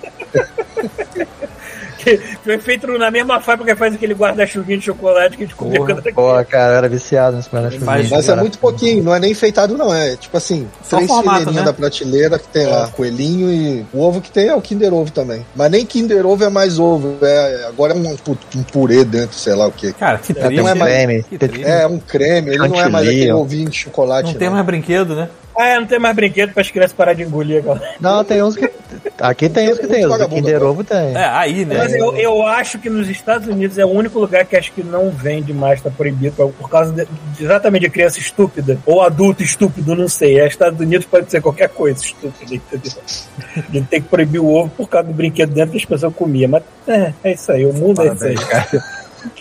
foi 2.44 2.58
feito 2.60 2.88
na 2.98 3.12
mesma 3.12 3.40
fábrica 3.40 3.74
que 3.74 3.80
faz 3.80 3.94
aquele 3.94 4.14
guarda-chuvinho 4.14 4.80
de 4.80 4.86
chocolate 4.86 5.38
que 5.38 5.44
a 5.44 5.46
gente 5.46 5.56
comia 5.56 5.80
quando 5.80 6.00
era 6.00 6.14
Pô, 6.14 6.46
cara, 6.46 6.74
eu 6.74 6.78
era 6.78 6.90
viciado 6.90 7.38
nesse 7.38 7.50
guarda-chuva. 7.50 7.86
Mas- 7.86 8.10
Mas 8.10 8.30
é 8.30 8.36
muito 8.36 8.58
pouquinho, 8.60 9.04
não 9.04 9.14
é 9.16 9.20
nem 9.20 9.32
enfeitado, 9.32 9.78
não. 9.78 9.94
É 9.94 10.16
tipo 10.16 10.36
assim, 10.38 10.68
Só 10.84 10.98
três 10.98 11.08
formato, 11.10 11.40
fileirinhas 11.40 11.66
né? 11.66 11.72
da 11.72 11.74
prateleira 11.74 12.40
que 12.40 12.48
tem 12.48 12.66
lá, 12.68 12.88
coelhinho 12.88 13.52
e 13.52 13.86
o 13.94 14.02
ovo 14.02 14.22
que 14.22 14.32
tem 14.32 14.48
é 14.48 14.56
o 14.56 14.62
Kinder 14.62 14.94
Ovo 14.94 15.12
também. 15.12 15.46
Mas 15.56 15.72
nem 15.72 15.86
Kinder 15.86 16.26
Ovo 16.26 16.44
é 16.44 16.50
mais 16.50 16.80
ovo, 16.80 17.18
é, 17.22 17.66
agora 17.68 17.94
é 17.94 17.96
um, 17.96 18.12
um 18.56 18.64
purê 18.64 19.04
dentro, 19.04 19.36
sei 19.38 19.56
lá 19.56 19.68
o 19.68 19.72
que. 19.72 19.92
Cara, 19.94 20.18
que 20.18 20.32
Até 20.32 20.48
triste. 20.48 20.62
não 20.62 20.70
é 20.70 20.74
mais- 20.76 20.94
creme. 20.94 21.24
Que 21.24 21.38
triste. 21.38 21.64
É, 21.66 21.88
um 21.88 22.00
creme, 22.00 22.50
ele 22.52 22.58
não 22.68 22.80
é 22.80 22.90
mais 22.90 23.08
aquele 23.08 23.32
ovinho 23.34 23.70
de 23.70 23.78
chocolate. 23.78 24.32
Não 24.32 24.40
tem 24.40 24.48
não. 24.48 24.56
mais 24.56 24.66
brinquedo, 24.66 25.16
né? 25.16 25.30
Ah, 25.60 25.68
é, 25.68 25.78
não 25.78 25.86
tem 25.86 26.00
mais 26.00 26.16
brinquedo 26.16 26.54
para 26.54 26.62
as 26.62 26.72
crianças 26.72 26.94
parar 26.94 27.12
de 27.14 27.24
engolir 27.24 27.60
aquela. 27.60 27.82
Não, 28.00 28.24
tem 28.24 28.42
uns 28.42 28.56
que. 28.56 28.72
Aqui 29.20 29.50
tem 29.50 29.70
uns 29.70 29.78
que 29.78 29.88
tem, 29.88 30.06
os 30.06 30.26
Kinder 30.28 30.56
agora. 30.56 30.72
Ovo 30.72 30.86
tem. 30.86 31.14
É, 31.14 31.26
aí, 31.26 31.66
né? 31.66 31.80
Mas 31.80 31.94
eu, 31.94 32.16
eu 32.16 32.48
acho 32.48 32.80
que 32.80 32.90
nos 32.90 33.10
Estados 33.10 33.46
Unidos 33.46 33.78
é 33.78 33.84
o 33.84 33.90
único 33.90 34.18
lugar 34.20 34.46
que 34.46 34.56
acho 34.56 34.72
que 34.72 34.82
não 34.82 35.10
vende 35.12 35.52
mais, 35.52 35.82
tá 35.82 35.90
proibido, 35.92 36.34
por- 36.54 36.70
causa 36.70 36.94
de, 36.94 37.06
exatamente 37.44 37.82
de 37.82 37.90
criança 37.90 38.20
estúpida, 38.20 38.80
ou 38.86 39.02
adulto 39.02 39.44
estúpido, 39.44 39.98
não 39.98 40.08
sei. 40.08 40.40
É, 40.40 40.48
Estados 40.48 40.80
Unidos 40.80 41.06
pode 41.06 41.30
ser 41.30 41.42
qualquer 41.42 41.68
coisa 41.68 42.02
estúpida, 42.02 42.56
entendeu? 42.56 42.94
Ele 43.74 43.86
tem 43.90 44.02
que 44.02 44.08
proibir 44.08 44.40
o 44.40 44.48
ovo 44.48 44.70
por 44.78 44.88
causa 44.88 45.10
do 45.10 45.14
brinquedo 45.14 45.52
dentro 45.54 45.72
que 45.72 45.78
as 45.80 45.86
pessoas 45.86 46.14
comiam. 46.16 46.50
Mas 46.52 46.64
é, 46.88 47.14
é 47.22 47.34
isso 47.34 47.52
aí, 47.52 47.66
o 47.66 47.74
mundo 47.74 48.02
é 48.02 48.14
isso 48.14 48.24
aí. 48.24 48.36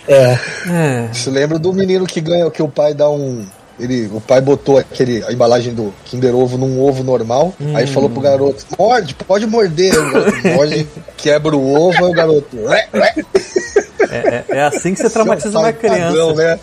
É. 0.07 0.37
É. 0.69 1.07
Você 1.13 1.29
lembra 1.29 1.57
do 1.57 1.71
menino 1.71 2.05
que 2.05 2.19
ganha, 2.19 2.51
que 2.51 2.61
o 2.61 2.67
pai 2.67 2.93
dá 2.93 3.09
um, 3.09 3.45
ele, 3.79 4.09
o 4.13 4.19
pai 4.21 4.41
botou 4.41 4.77
aquele, 4.77 5.23
a 5.25 5.31
embalagem 5.31 5.73
do 5.73 5.93
Kinder 6.05 6.35
Ovo 6.35 6.57
num 6.57 6.81
ovo 6.81 7.03
normal, 7.03 7.53
aí 7.75 7.87
falou 7.87 8.09
pro 8.09 8.21
garoto, 8.21 8.65
morde, 8.77 9.13
pode 9.15 9.45
morder. 9.47 9.97
O 9.97 10.11
garoto 10.11 10.47
morde, 10.55 10.87
quebra 11.17 11.55
o 11.55 11.73
ovo, 11.73 12.05
aí 12.05 12.11
o 12.11 12.13
garoto. 12.13 12.57
É, 12.69 12.87
é- 14.11 14.43
é 14.49 14.63
assim 14.63 14.93
que 14.93 15.01
você 15.01 15.09
traumatiza 15.09 15.49
é 15.49 15.51
o 15.57 15.61
uma 15.63 15.73
pai 15.73 15.89
Padrão, 15.89 16.33
criança. 16.33 16.55
né? 16.55 16.59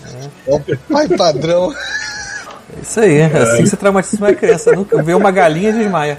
É 0.46 0.54
o 0.54 0.60
pai 0.92 1.08
padrão. 1.08 1.74
Isso 2.82 3.00
aí, 3.00 3.18
é 3.18 3.26
assim 3.26 3.62
que 3.62 3.68
você 3.68 3.76
traumatiza 3.76 4.16
uma 4.24 4.34
criança. 4.34 4.72
Nunca 4.72 5.02
vê 5.02 5.14
uma 5.14 5.30
galinha 5.30 5.70
e 5.70 5.72
desmaia. 5.72 6.18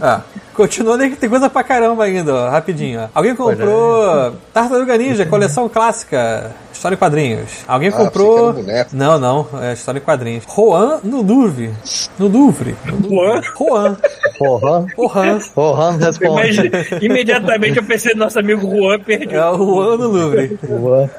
Ah, 0.00 0.22
continuando 0.52 1.02
aí 1.04 1.10
que 1.10 1.16
tem 1.16 1.28
coisa 1.30 1.48
pra 1.48 1.62
caramba 1.62 2.04
ainda, 2.04 2.34
ó, 2.34 2.50
rapidinho. 2.50 3.00
Ó. 3.02 3.08
Alguém 3.14 3.34
comprou 3.34 4.34
Tartaruga 4.52 4.98
Ninja, 4.98 5.24
coleção 5.24 5.68
clássica, 5.68 6.50
história 6.84 6.96
em 6.96 6.98
quadrinhos. 6.98 7.50
Alguém 7.66 7.88
Ah, 7.88 7.92
comprou. 7.92 8.54
Não, 8.92 9.18
não, 9.18 9.46
é 9.62 9.72
história 9.72 9.98
em 9.98 10.02
quadrinhos. 10.02 10.44
Juan 10.54 11.00
no 11.02 11.22
Louvre. 11.22 11.70
No 12.18 12.28
Louvre. 12.28 12.76
Juan? 13.08 13.40
Juan. 13.42 13.96
Juan. 14.38 14.86
Porra, 15.54 15.92
não 15.92 15.98
responde. 16.06 16.24
Imagina- 16.56 16.70
imediatamente 17.00 17.78
eu 17.78 17.84
pensei 17.84 18.12
no 18.12 18.20
nosso 18.20 18.38
amigo 18.38 18.60
Juan 18.68 18.98
perdido. 19.00 19.34
É 19.34 19.50
o 19.50 19.56
Juan 19.56 19.96
no 19.96 20.08
Louvre. 20.08 20.58
Porra. 20.58 21.10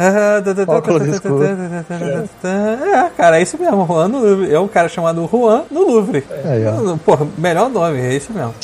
Ah, 0.00 0.40
tá, 0.44 0.54
tá, 0.54 0.66
tá, 0.66 0.72
Óculos 0.72 1.00
tá, 1.00 1.06
tá, 1.08 1.10
escuros. 1.16 1.48
tá, 1.48 1.56
tá, 1.56 1.84
tá, 1.88 2.22
tá, 2.22 2.28
tá. 2.42 3.06
É, 3.06 3.10
cara, 3.16 3.38
é 3.38 3.42
isso 3.42 3.58
mesmo. 3.58 3.84
Juan 3.86 4.08
no 4.08 4.18
Louvre. 4.20 4.54
É 4.54 4.60
um 4.60 4.68
cara 4.68 4.88
chamado 4.88 5.28
Juan 5.30 5.64
no 5.70 5.80
Louvre. 5.90 6.24
Aí, 6.44 6.64
ó. 6.66 6.96
Porra, 6.98 7.26
melhor 7.36 7.68
nome, 7.68 8.00
é 8.00 8.14
isso 8.14 8.32
mesmo. 8.32 8.54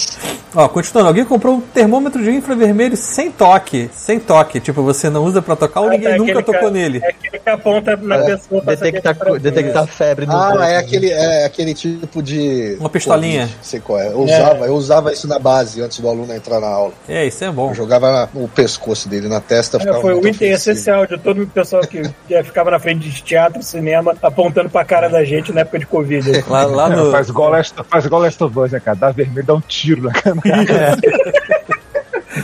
Ó, 0.56 0.68
continuando, 0.68 1.08
alguém 1.08 1.24
comprou 1.24 1.56
um 1.56 1.60
termômetro 1.60 2.22
de 2.22 2.30
infravermelho 2.30 2.96
sem 2.96 3.28
toque. 3.28 3.90
Sem 3.92 4.20
toque. 4.20 4.60
Tipo, 4.60 4.84
você 4.84 5.10
não 5.10 5.24
usa 5.24 5.42
pra 5.42 5.56
tocar 5.56 5.80
ou 5.80 5.90
ninguém 5.90 6.12
É 6.12 6.16
nunca 6.16 6.40
tocou 6.44 6.60
ca- 6.60 6.70
nele. 6.70 7.00
É 7.02 7.08
aquele 7.08 7.38
que 7.40 7.50
aponta 7.50 7.96
na 7.96 8.18
pessoa 8.18 8.62
pra 8.62 8.76
saber 8.76 8.92
Detectar, 8.92 9.14
que 9.16 9.24
tá 9.24 9.38
detectar 9.38 9.86
febre 9.88 10.26
no 10.26 10.32
Ah, 10.32 10.50
corpo. 10.50 10.62
é 10.62 10.76
aquele, 10.76 11.10
é 11.10 11.44
aquele 11.44 11.74
tipo 11.74 12.22
de. 12.22 12.76
Uma 12.78 12.88
pistolinha. 12.88 13.40
Covid, 13.48 13.58
Sei 13.62 13.80
qual 13.80 13.98
é. 13.98 14.06
Eu 14.12 14.20
usava, 14.20 14.66
eu 14.66 14.74
usava 14.74 15.12
isso 15.12 15.26
na 15.26 15.40
base 15.40 15.82
antes 15.82 15.98
do 15.98 16.08
aluno 16.08 16.32
entrar 16.32 16.60
na 16.60 16.68
aula. 16.68 16.92
É, 17.08 17.26
isso 17.26 17.42
é 17.42 17.50
bom. 17.50 17.70
Eu 17.70 17.74
jogava 17.74 18.12
na- 18.12 18.28
no 18.32 18.46
pescoço 18.46 19.08
dele, 19.08 19.26
na 19.26 19.40
testa, 19.40 19.78
É, 19.78 19.80
ficava 19.80 20.00
foi 20.00 20.14
o 20.14 20.24
item 20.28 20.52
essencial 20.52 21.04
de 21.04 21.18
todo 21.24 21.42
o 21.42 21.46
pessoal 21.46 21.82
que, 21.82 22.02
que 22.28 22.42
ficava 22.44 22.70
na 22.70 22.78
frente 22.78 23.08
de 23.08 23.22
teatro, 23.22 23.62
cinema, 23.62 24.14
apontando 24.22 24.68
pra 24.68 24.84
cara 24.84 25.08
da 25.08 25.24
gente 25.24 25.52
na 25.52 25.62
época 25.62 25.78
de 25.78 25.86
Covid. 25.86 26.44
Lá, 26.48 26.64
lá 26.66 26.88
no. 26.90 27.10
Faz 27.10 27.28
igual 27.28 27.50
Last, 27.50 27.74
faz 27.88 28.04
igual 28.04 28.20
Last 28.20 28.44
of 28.44 28.58
Us, 28.58 28.72
né, 28.72 28.80
cara? 28.80 28.96
Dá 28.96 29.10
vermelho, 29.10 29.46
dá 29.46 29.54
um 29.54 29.60
tiro 29.60 30.02
na 30.02 30.12
cara. 30.12 30.36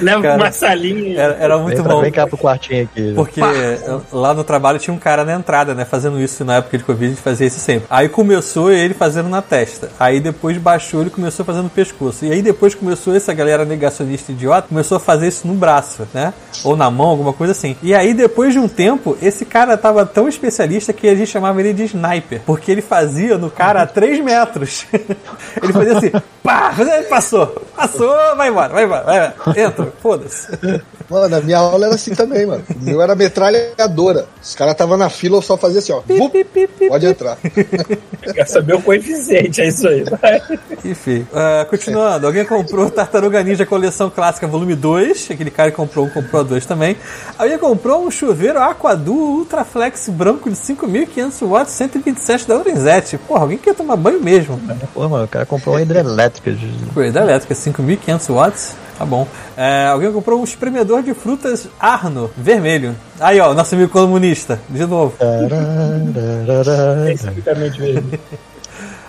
Leva 0.01 0.23
Cara, 0.23 0.35
pra 0.35 0.45
uma 0.45 0.53
salinha. 0.53 1.21
Era, 1.21 1.35
era 1.35 1.59
muito 1.59 1.81
Entra, 1.81 1.95
bom. 1.95 2.01
Vem 2.01 2.13
cá 2.13 2.27
pro 2.27 2.39
quartinho 2.39 2.85
aqui. 2.85 3.13
Porque 3.15 3.41
lá 4.13 4.35
no 4.35 4.45
trabalho 4.45 4.79
tinha 4.79 4.95
um 4.95 4.99
cara 4.99 5.25
na 5.25 5.35
entrada, 5.35 5.75
né? 5.75 5.85
Fazendo 5.85 6.21
isso 6.21 6.45
na 6.45 6.57
época 6.57 6.79
de 6.79 6.85
Covid, 6.85 7.07
a 7.07 7.09
gente 7.11 7.23
fazia 7.23 7.47
isso 7.47 7.61
sempre. 7.61 7.87
Aí 7.91 8.09
começou 8.09 8.71
ele 8.71 8.95
fazendo 8.95 9.29
na 9.29 9.43
testa. 9.43 9.91
Aí 9.99 10.21
depois 10.21 10.57
baixou, 10.59 11.01
ele 11.01 11.11
começou 11.11 11.45
fazendo 11.45 11.65
no 11.65 11.71
pescoço. 11.71 12.25
E 12.25 12.33
aí 12.33 12.43
depois 12.43 12.75
começou 12.75 13.15
essa 13.15 13.33
galera 13.33 13.65
negacionista 13.65 14.33
idiota, 14.33 14.69
começou 14.69 14.97
a 14.97 15.01
fazer 15.01 15.29
isso 15.29 15.47
no 15.47 15.55
braço, 15.55 16.07
né? 16.15 16.33
Ou 16.65 16.77
na 16.77 16.91
mão, 16.91 17.09
alguma 17.09 17.33
coisa 17.33 17.53
assim. 17.53 17.77
E 17.83 17.95
aí 17.95 18.15
depois 18.15 18.53
de 18.53 18.59
um 18.59 18.69
tempo, 18.69 19.17
esse 19.21 19.45
cara 19.45 19.77
tava 19.77 20.05
tão 20.07 20.29
especialista 20.29 20.93
que 20.93 21.09
a 21.09 21.15
gente 21.15 21.31
chamava 21.31 21.61
ele 21.61 21.73
de 21.73 21.85
sniper. 21.85 22.43
Porque 22.45 22.71
ele 22.71 22.83
fazia 22.83 23.39
no 23.39 23.51
cara 23.51 23.83
a 23.83 23.87
3 23.87 24.21
metros. 24.21 24.87
ele 25.63 25.73
fazia 25.73 25.99
assim, 25.99 26.13
pá, 26.43 26.73
passou, 27.09 27.47
passou, 27.77 28.15
vai 28.37 28.49
embora, 28.49 28.73
vai 28.73 28.85
embora, 28.85 29.05
vai 29.05 29.17
embora. 29.17 29.61
Entra, 29.61 29.80
foda-se. 30.03 30.49
Mano, 31.09 31.37
a 31.37 31.41
minha 31.41 31.59
aula 31.59 31.87
era 31.87 31.95
assim 31.95 32.15
também, 32.15 32.47
mano. 32.47 32.63
O 32.81 32.85
meu 32.85 33.03
era 33.03 33.15
metralhadora. 33.15 34.27
Os 34.43 34.55
caras 34.55 34.73
estavam 34.73 34.97
na 34.97 35.09
fila, 35.11 35.37
eu 35.39 35.43
só 35.43 35.57
fazia 35.57 35.79
assim, 35.81 35.93
ó. 35.93 36.01
Vup, 36.07 36.35
pode 36.89 37.07
entrar. 37.07 37.37
Quer 38.35 38.47
saber 38.47 38.75
o 38.75 38.83
coeficiente, 38.83 39.61
é 39.61 39.69
isso 39.69 39.89
aí. 39.89 40.05
Enfim, 40.85 41.27
ah, 41.35 41.67
continuando, 41.69 42.27
alguém 42.27 42.45
comprou 42.45 42.91
Tartaruga 42.91 43.43
Ninja 43.43 43.67
Coleção 43.67 44.09
Clássica 44.11 44.47
Volume 44.47 44.75
2, 44.75 45.29
aquele 45.31 45.51
cara 45.51 45.71
que 45.71 45.77
comprou 45.77 46.07
um, 46.07 46.11
comprou 46.11 46.45
dois 46.45 46.65
também. 46.67 46.97
Alguém 47.39 47.59
comprou 47.59 48.05
um 48.07 48.11
chuveiro 48.11 48.59
Aquadu 48.61 49.13
Ultraflex 49.15 50.09
branco 50.11 50.49
de 50.51 50.57
5.500 50.57 51.47
watts, 51.49 51.73
127 51.75 52.47
da 52.47 52.57
Lorenzetti. 52.57 53.19
Porra, 53.19 53.41
alguém 53.43 53.59
quer 53.59 53.75
tomar 53.75 53.97
banho 53.97 54.21
mesmo. 54.23 54.61
Pô, 54.95 55.09
mano, 55.09 55.25
o 55.25 55.29
cara 55.29 55.45
comprou 55.47 55.75
uma 55.75 55.83
hidrelétrica. 55.83 56.53
de- 56.53 56.71
Coisa 56.95 57.19
elétrica, 57.21 57.55
5.500 57.55 58.29
watts, 58.35 58.75
tá 59.01 59.07
bom. 59.07 59.27
É, 59.57 59.87
alguém 59.87 60.13
comprou 60.13 60.41
um 60.41 60.45
espremedor 60.45 61.03
de 61.03 61.15
frutas 61.15 61.69
Arno, 61.81 62.31
vermelho. 62.37 62.95
Aí, 63.19 63.41
ó, 63.41 63.55
nosso 63.55 63.75
amigo 63.75 63.91
comunista, 63.91 64.61
de 64.69 64.85
novo. 64.85 65.15
Especificamente 67.11 67.81
mesmo. 67.81 68.11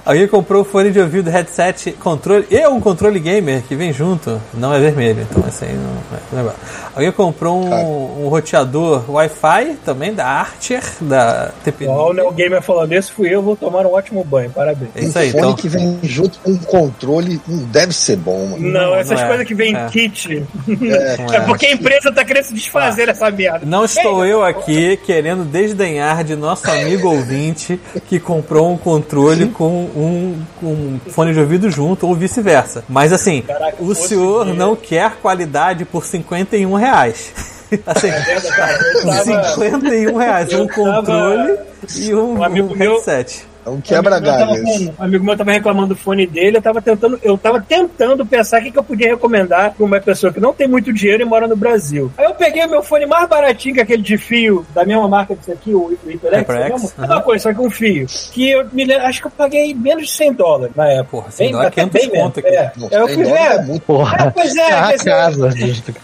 Alguém 0.03 0.27
comprou 0.27 0.63
o 0.63 0.65
fone 0.65 0.89
de 0.89 0.99
ouvido, 0.99 1.29
headset, 1.29 1.91
controle 1.91 2.47
e 2.49 2.67
um 2.67 2.79
controle 2.81 3.19
gamer 3.19 3.61
que 3.61 3.75
vem 3.75 3.93
junto. 3.93 4.41
Não 4.51 4.73
é 4.73 4.79
vermelho, 4.79 5.27
então 5.29 5.43
esse 5.47 5.65
aí 5.65 5.75
não 5.75 6.17
é 6.17 6.35
negócio. 6.35 6.59
Alguém 6.95 7.11
comprou 7.11 7.61
um, 7.63 8.25
um 8.25 8.27
roteador 8.29 9.03
Wi-Fi 9.09 9.77
também 9.85 10.13
da 10.13 10.25
Archer, 10.25 10.83
da 11.01 11.51
TP. 11.63 11.87
Ó, 11.87 12.09
o 12.09 12.13
Neo 12.13 12.31
Gamer 12.31 12.61
falando, 12.61 12.91
esse 12.93 13.11
fui 13.11 13.33
eu, 13.33 13.41
vou 13.41 13.55
tomar 13.55 13.85
um 13.85 13.93
ótimo 13.93 14.23
banho, 14.23 14.49
parabéns. 14.49 14.91
É 14.95 15.01
isso 15.03 15.17
aí, 15.17 15.29
um 15.29 15.31
fone 15.31 15.43
então. 15.43 15.55
que 15.55 15.67
vem 15.69 15.99
junto 16.03 16.39
com 16.39 16.51
um 16.51 16.57
controle 16.57 17.39
não 17.47 17.63
deve 17.65 17.93
ser 17.93 18.17
bom, 18.17 18.47
mano. 18.47 18.59
Não, 18.69 18.81
Não, 18.91 18.95
essas 18.95 19.17
não 19.19 19.25
é. 19.25 19.27
coisas 19.27 19.47
que 19.47 19.53
vem 19.55 19.75
É. 19.75 19.85
em 19.85 19.89
kit. 19.89 20.43
É, 20.81 21.35
É 21.37 21.39
porque 21.41 21.65
a 21.67 21.71
empresa 21.71 22.11
tá 22.11 22.23
querendo 22.25 22.45
se 22.45 22.53
desfazer 22.53 23.05
dessa 23.05 23.29
merda. 23.31 23.61
Não 23.65 23.85
estou 23.85 24.25
eu 24.25 24.43
aqui 24.43 24.97
querendo 24.97 25.43
desdenhar 25.45 26.23
de 26.23 26.35
nosso 26.35 26.69
amigo 26.69 27.09
ouvinte 27.09 27.79
que 28.07 28.19
comprou 28.19 28.71
um 28.71 28.77
controle 28.77 29.47
com 29.47 29.67
um, 29.67 30.41
com 30.59 30.65
um 30.67 30.99
fone 31.09 31.33
de 31.33 31.39
ouvido 31.39 31.69
junto 31.69 32.07
ou 32.07 32.15
vice-versa. 32.15 32.83
Mas 32.89 33.13
assim, 33.13 33.41
Caraca, 33.41 33.77
o 33.79 33.93
senhor 33.95 34.45
não 34.53 34.75
quer 34.75 35.13
qualidade 35.21 35.85
por 35.85 36.05
51 36.05 36.75
reais. 36.81 37.31
Assim, 37.85 38.09
Cara, 38.11 38.79
eu 38.93 39.05
tava- 39.05 39.23
51 39.23 40.17
reais, 40.17 40.53
um 40.53 40.67
controle 40.67 41.57
e 41.95 42.13
um, 42.13 42.33
Um 42.39 42.43
amigo 42.43 42.73
um 42.73 42.75
meu- 42.77 42.95
headset. 42.95 43.47
É 43.65 43.69
um 43.69 43.81
quebra-galho. 43.81 44.43
amigo 44.51 44.63
meu 44.63 44.73
tava- 44.87 45.01
Um 45.01 45.05
amigo 45.05 45.25
meu 45.25 45.37
tava 45.37 45.51
reclamando 45.51 45.87
do 45.89 45.95
fone 45.95 46.25
dele, 46.27 46.57
eu 46.57 46.61
tava 46.61 46.81
tentando, 46.81 47.19
eu 47.23 47.37
tava 47.37 47.61
tentando 47.61 48.25
pensar 48.25 48.59
o 48.59 48.63
que, 48.63 48.71
que 48.71 48.79
eu 48.79 48.83
podia 48.83 49.09
recomendar 49.09 49.73
pra 49.73 49.85
uma 49.85 49.99
pessoa 49.99 50.31
que 50.33 50.39
não 50.39 50.53
tem 50.53 50.67
muito 50.67 50.91
dinheiro 50.93 51.21
e 51.21 51.25
mora 51.25 51.47
no 51.47 51.55
Brasil. 51.55 52.11
Aí 52.17 52.25
eu 52.25 52.33
peguei 52.33 52.65
o 52.65 52.69
meu 52.69 52.83
fone 52.83 53.05
mais 53.05 53.27
baratinho 53.27 53.75
que 53.75 53.81
aquele 53.81 54.01
de 54.03 54.17
fio, 54.17 54.65
da 54.73 54.85
mesma 54.85 55.07
marca 55.07 55.35
desse 55.35 55.51
aqui, 55.51 55.73
o 55.73 55.89
HyperX, 56.05 56.93
aham. 56.97 57.05
Uma 57.15 57.21
coisa, 57.21 57.43
só 57.43 57.53
que 57.53 57.59
um 57.61 57.69
fio. 57.69 58.05
Que 58.31 58.51
eu 58.51 58.65
me 58.71 58.85
lembro, 58.85 59.05
acho 59.05 59.21
que 59.21 59.27
eu 59.27 59.31
paguei 59.31 59.73
menos 59.73 60.05
de 60.07 60.11
100 60.11 60.33
dólares 60.33 60.75
na 60.75 60.87
época. 60.87 61.11
Porra, 61.11 61.31
100 61.31 61.45
Bem- 61.47 61.51
dólares, 61.51 61.71
até 61.73 61.81
500 61.81 62.01
bem 62.01 62.11
menos, 62.11 62.25
conto 62.27 62.39
aqui. 62.39 62.55
É. 62.55 62.71
Nossa, 62.77 62.95
eu 62.95 63.07
fui 63.09 63.23
ver. 63.23 63.31
é 63.31 63.61
muito. 63.63 63.81
Porra, 63.83 64.31
Pois 64.33 64.55
é, 64.55 64.71
a 64.73 64.87
quer 64.87 64.97
dizer- 64.97 65.09
casa. 65.09 65.49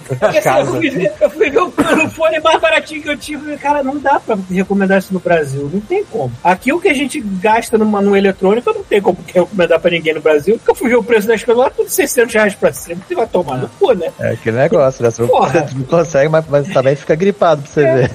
Porque, 0.08 0.26
assim, 0.26 0.42
casa. 0.42 0.60
Eu 0.70 0.76
fui, 0.76 0.90
ver, 0.90 1.14
eu 1.22 1.30
fui 1.30 1.50
ver 1.50 1.60
o, 1.60 1.68
o 1.68 2.10
fone 2.10 2.40
mais 2.42 2.60
baratinho 2.60 3.02
que 3.02 3.10
eu 3.10 3.18
tive 3.18 3.58
cara, 3.58 3.82
não 3.84 3.98
dá 3.98 4.20
pra 4.20 4.38
recomendar 4.52 4.98
isso 5.00 5.14
no 5.14 5.20
Brasil. 5.20 5.70
Não 5.74 5.80
tem 5.82 6.04
como. 6.06 6.32
Aqui 6.44 6.74
o 6.74 6.80
que 6.82 6.90
a 6.90 6.94
gente 6.94 7.22
gasta 7.48 7.78
numa, 7.78 8.02
no 8.02 8.16
eletrônico, 8.16 8.74
não 8.74 8.84
tem 8.84 9.02
como 9.02 9.18
recomendar 9.34 9.80
pra 9.80 9.90
ninguém 9.92 10.14
no 10.14 10.22
Brasil. 10.22 10.56
Porque 10.58 10.72
eu 10.72 10.76
fui 10.76 10.90
ver 10.90 10.96
o 10.98 11.04
preço 11.04 11.28
das 11.28 11.44
coisas 11.44 11.64
lá, 11.64 11.70
tudo 11.70 11.90
600 11.90 12.34
reais 12.34 12.56
pra 12.56 12.74
cima. 12.74 13.02
Você 13.08 13.16
vai 13.16 13.28
tomar 13.28 13.58
no 13.58 13.70
cu, 13.70 13.94
né? 13.94 14.10
É 14.20 14.32
aquele 14.32 14.58
negócio, 14.58 15.02
né? 15.04 15.10
Você 15.10 15.22
não- 15.22 15.30
Porra. 15.30 15.66
você 15.68 15.74
não 15.76 15.84
consegue, 15.86 16.30
mas, 16.30 16.46
mas 16.50 16.68
também 16.74 16.96
fica 16.96 17.16
gripado 17.16 17.62
pra 17.62 17.72
você 17.72 17.84
ver. 17.84 18.12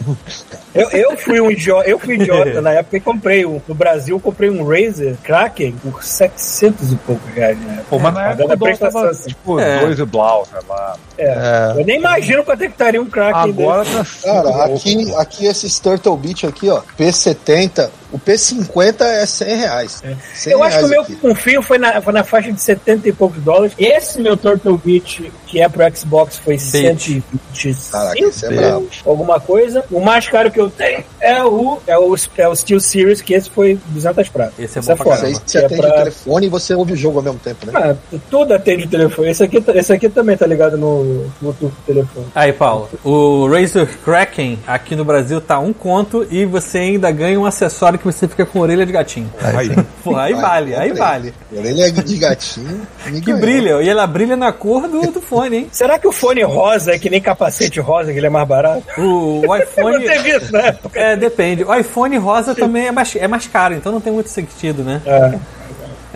Eu, 0.75 0.89
eu 0.91 1.17
fui 1.17 1.41
um 1.41 1.51
idiota, 1.51 1.89
eu 1.89 1.99
fui 1.99 2.15
idiota 2.15 2.61
na 2.63 2.73
época 2.73 2.97
e 2.97 3.01
comprei 3.01 3.45
um. 3.47 3.61
No 3.67 3.75
Brasil, 3.75 4.19
comprei 4.21 4.51
um 4.51 4.67
Razer 4.67 5.17
Kraken 5.23 5.73
por 5.83 6.03
700 6.03 6.93
e 6.93 6.97
poucos 6.97 7.31
reais, 7.35 7.59
né? 7.59 7.83
Pô, 7.89 7.99
mas 7.99 8.13
na 8.15 8.31
época 8.31 8.55
o 8.55 8.57
dólar 8.57 8.77
tava, 8.79 8.91
prestação. 9.01 9.27
tipo, 9.29 9.61
É. 9.61 9.81
dois 9.81 9.99
e 9.99 10.05
blau, 10.05 10.47
sei 10.51 10.61
lá. 10.69 10.97
É. 11.19 11.25
É. 11.25 11.81
Eu 11.81 11.85
nem 11.85 11.99
imagino 11.99 12.43
quanto 12.45 12.63
é 12.63 12.67
que 12.67 12.73
estaria 12.73 13.01
um 13.01 13.07
Kraken 13.07 13.43
Agora 13.51 13.85
tá 13.85 14.05
Cara, 14.23 14.65
aqui, 14.67 15.15
aqui 15.17 15.47
esses 15.47 15.79
Turtle 15.79 16.17
Beach 16.17 16.47
aqui, 16.47 16.69
ó, 16.71 16.81
P70, 16.99 17.89
o 18.11 18.19
P50 18.19 19.03
é 19.03 19.22
100 19.27 19.57
reais. 19.57 20.03
100 20.35 20.53
Eu 20.53 20.63
acho 20.63 20.79
que 20.79 20.85
o 20.85 20.89
reais 20.89 20.91
meu 20.91 21.03
aqui. 21.03 21.17
com 21.17 21.35
fio 21.35 21.63
foi 21.63 21.79
na, 21.79 22.01
foi 22.01 22.13
na 22.13 22.25
faixa 22.25 22.53
de 22.53 22.61
70 22.61 23.09
e 23.09 23.13
poucos 23.13 23.43
dólares. 23.43 23.75
Esse 23.79 24.21
meu 24.21 24.37
Turtle 24.37 24.79
Beach, 24.79 25.33
que 25.53 25.61
é 25.61 25.69
pro 25.69 25.85
Xbox, 25.95 26.39
foi 26.39 26.59
125 26.59 27.91
Caraca, 27.93 28.19
esse 28.19 28.47
é 28.47 28.73
alguma 29.05 29.39
coisa. 29.39 29.85
O 29.91 30.01
mais 30.01 30.27
caro 30.27 30.51
que 30.51 30.59
eu 30.59 30.71
tenho 30.71 31.05
é 31.21 31.45
o, 31.45 31.79
é 31.87 31.99
o, 31.99 32.17
é 32.39 32.49
o 32.49 32.57
Steel 32.57 32.81
Series, 32.81 33.21
que 33.21 33.35
esse 33.35 33.51
foi 33.51 33.79
200 33.89 34.31
pratas. 34.31 34.55
Esse 34.59 34.79
é 34.79 34.81
Esse 34.81 34.89
bom 34.89 34.97
pra 34.97 35.05
foda. 35.17 35.17
Isso 35.17 35.27
aí 35.27 35.33
caramba. 35.35 35.45
você 35.47 35.59
É 35.59 35.65
atende 35.67 35.81
pra- 35.83 35.91
o 35.91 35.95
telefone 35.99 36.47
e 36.47 36.49
você 36.49 36.75
ouve 36.75 36.93
o 36.95 36.97
jogo 36.97 37.19
ao 37.19 37.23
mesmo 37.25 37.39
tempo, 37.39 37.67
né? 37.67 37.73
Ah, 37.75 37.95
tudo 38.31 38.55
atende 38.55 38.85
o 38.85 38.89
telefone. 38.89 39.29
Esse 39.29 39.45
aqui, 39.45 39.63
esse 39.75 39.93
aqui 39.93 40.09
também 40.09 40.39
tá 40.39 40.47
ligado 40.47 40.79
no, 40.79 41.27
no 41.43 41.53
tubo 41.53 41.69
do 41.69 41.77
telefone. 41.87 42.27
Aí, 42.35 42.51
Paulo, 42.55 42.89
o 43.05 43.47
Razer 43.47 43.87
Kraken 44.03 44.59
aqui 44.67 44.97
no 44.97 45.05
Brasil 45.05 45.39
tá 45.39 45.59
um 45.59 45.75
conto 45.75 46.27
e 46.31 46.47
você 46.47 46.79
ainda 46.79 47.11
ganha 47.11 47.39
um 47.39 47.45
acessório 47.45 47.99
que 47.99 48.07
você 48.07 48.27
fica 48.27 48.47
com 48.47 48.59
orelha 48.61 48.87
de 48.87 48.93
gatinho. 48.93 49.31
Aí, 49.39 49.69
Pô, 50.03 50.17
aí 50.17 50.33
Vai, 50.33 50.43
vale, 50.43 50.75
aí 50.75 50.93
vale. 50.95 51.35
Orelha 51.55 51.93
de 51.93 52.17
gatinho. 52.17 52.81
Que 53.05 53.21
ganhou. 53.21 53.41
brilha, 53.41 53.83
e 53.83 53.89
ela 53.91 54.07
brilha 54.07 54.35
na 54.37 54.51
cor 54.51 54.89
do, 54.89 55.01
do 55.13 55.21
fone. 55.21 55.42
iPhone, 55.43 55.57
hein? 55.57 55.69
Será 55.73 55.99
que 55.99 56.07
o 56.07 56.13
fone 56.13 56.43
rosa 56.43 56.93
é 56.93 56.99
que 56.99 57.11
nem 57.11 57.21
capacete 57.21 57.81
rosa, 57.81 58.13
que 58.13 58.19
ele 58.19 58.27
é 58.27 58.31
mais 58.31 58.47
barato? 58.47 58.83
O, 59.01 59.43
iPhone. 59.57 59.99
não 59.99 60.07
teve 60.07 60.37
isso 60.37 60.53
na 60.53 60.61
época. 60.61 60.99
É, 60.99 61.17
depende. 61.17 61.65
O 61.65 61.75
iPhone 61.75 62.17
rosa 62.19 62.55
também 62.55 62.87
é 62.87 62.93
mais, 62.93 63.15
é 63.17 63.29
mais 63.29 63.47
caro, 63.47 63.75
então 63.75 63.93
não 63.93 64.01
tem 64.01 64.13
muito 64.13 64.29
sentido, 64.29 64.83
né? 64.83 65.01
É. 65.05 65.39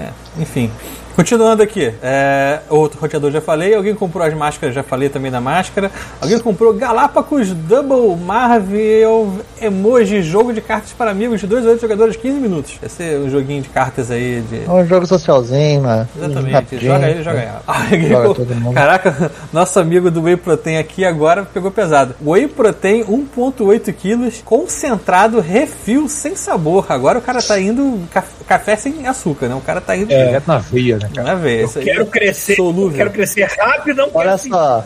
É, 0.03 0.09
enfim. 0.39 0.71
Continuando 1.17 1.63
aqui, 1.63 1.95
é, 2.03 2.61
outro 2.69 3.01
roteador 3.01 3.31
já 3.31 3.41
falei, 3.41 3.75
alguém 3.75 3.95
comprou 3.95 4.23
as 4.23 4.35
máscaras, 4.35 4.75
já 4.75 4.83
falei 4.83 5.09
também 5.09 5.31
da 5.31 5.41
máscara. 5.41 5.91
Alguém 6.21 6.39
comprou 6.39 6.75
Galápagos 6.75 7.53
Double 7.53 8.15
Marvel 8.23 9.33
Emoji, 9.61 10.21
jogo 10.23 10.53
de 10.53 10.61
cartas 10.61 10.93
para 10.93 11.11
amigos 11.11 11.41
de 11.41 11.47
2 11.47 11.67
a 11.67 11.71
8 11.71 11.81
jogadores, 11.81 12.17
15 12.17 12.39
minutos. 12.39 12.79
Esse 12.83 13.03
é 13.15 13.17
um 13.19 13.31
joguinho 13.31 13.63
de 13.63 13.71
cartas 13.71 14.11
aí 14.11 14.43
de. 14.43 14.65
É 14.67 14.71
um 14.71 14.85
jogo 14.87 15.07
socialzinho, 15.07 15.81
né? 15.81 16.07
Exatamente, 16.17 16.53
Rapidinho. 16.53 16.93
joga 16.93 17.09
ele, 17.09 17.23
joga 17.25 17.39
ela. 17.41 17.63
Ah, 17.67 17.87
Joga 17.97 18.35
todo 18.35 18.55
mundo. 18.55 18.75
Caraca, 18.75 19.33
nosso 19.53 19.81
amigo 19.81 20.11
do 20.11 20.23
Whey 20.23 20.37
Protein 20.37 20.77
aqui 20.77 21.03
agora 21.03 21.45
pegou 21.45 21.71
pesado. 21.71 22.15
Whey 22.23 22.47
Protein 22.47 23.05
1.8 23.05 23.91
quilos, 23.95 24.43
concentrado, 24.45 25.41
refil, 25.41 26.09
sem 26.11 26.37
sabor. 26.37 26.85
Agora 26.91 27.19
o 27.19 27.23
cara 27.23 27.41
tá 27.43 27.59
indo 27.59 28.01
caf- 28.13 28.45
café 28.47 28.77
sem 28.77 29.07
açúcar, 29.07 29.49
né? 29.49 29.55
O 29.55 29.61
cara 29.63 29.81
tá 29.81 29.97
indo 29.97 30.09
Direto 30.09 30.47
na 30.47 30.59
veia, 30.59 30.99
né, 30.99 31.06
cara? 31.09 31.23
Não 31.25 31.33
é 31.33 31.37
ver, 31.37 31.64
isso 31.64 31.79
aí 31.79 31.85
Quero 31.85 32.03
é 32.03 32.07
crescer, 32.07 32.57
quero 32.95 33.11
crescer 33.11 33.45
rápido, 33.59 33.97
não 33.97 34.11
Olha 34.14 34.37
quero 34.38 34.49
só. 34.51 34.85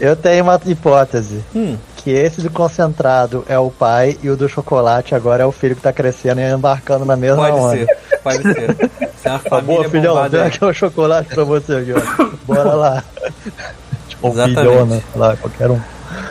Eu 0.00 0.16
tenho 0.16 0.44
uma 0.44 0.60
hipótese. 0.66 1.44
Hum. 1.54 1.76
Que 1.96 2.10
esse 2.10 2.40
do 2.40 2.48
concentrado 2.50 3.44
é 3.48 3.58
o 3.58 3.70
pai 3.70 4.16
e 4.22 4.30
o 4.30 4.36
do 4.36 4.48
chocolate 4.48 5.14
agora 5.14 5.42
é 5.42 5.46
o 5.46 5.52
filho 5.52 5.76
que 5.76 5.82
tá 5.82 5.92
crescendo 5.92 6.40
e 6.40 6.50
embarcando 6.50 7.04
na 7.04 7.14
mesma 7.16 7.48
Pode 7.48 7.56
onda. 7.58 7.76
ser, 7.76 7.98
pode 8.22 8.42
ser. 8.42 8.70
Isso 8.70 9.28
é 9.28 9.30
uma 9.30 9.38
Tá 9.38 9.50
família 9.50 9.82
bom, 9.82 9.90
filhão, 9.90 10.14
bombada. 10.14 10.38
vem 10.38 10.46
aqui 10.46 10.64
o 10.64 10.72
chocolate 10.72 11.28
pra 11.34 11.44
você 11.44 11.74
aqui, 11.74 11.92
ó. 11.92 12.24
Bora 12.46 12.72
lá. 12.74 13.04
tipo, 14.08 14.28
um 14.28 14.32
Exatamente. 14.32 14.58
filhona, 14.60 15.02
lá, 15.14 15.36
qualquer 15.36 15.70
um. 15.70 15.80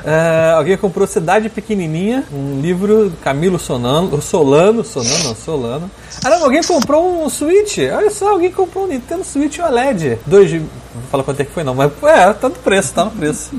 É, 0.06 0.54
alguém 0.56 0.78
comprou 0.78 1.08
Cidade 1.08 1.50
Pequenininha, 1.50 2.24
um 2.32 2.60
livro 2.62 3.10
do 3.10 3.18
Camilo 3.18 3.60
Solano, 3.60 4.22
Solano, 4.22 4.84
Solano, 4.84 5.24
não, 5.24 5.36
Solano. 5.36 5.92
Ah, 6.24 6.30
não, 6.30 6.44
alguém 6.44 6.62
comprou 6.64 7.24
um 7.24 7.30
Switch. 7.30 7.78
Olha 7.78 8.10
só, 8.10 8.30
alguém 8.30 8.52
comprou 8.52 8.86
um 8.86 8.88
Nintendo 8.88 9.24
Switch 9.24 9.60
OLED. 9.60 10.20
Dois, 10.26 10.52
não 10.52 10.60
vou 10.60 11.04
falar 11.12 11.24
quanto 11.24 11.42
é 11.42 11.46
que 11.46 11.52
foi 11.52 11.64
não, 11.64 11.76
mas 11.76 11.92
é, 12.04 12.34
tá 12.34 12.50
no 12.50 12.56
preço, 12.56 12.94
tá 12.94 13.06
no 13.06 13.12
preço. 13.12 13.52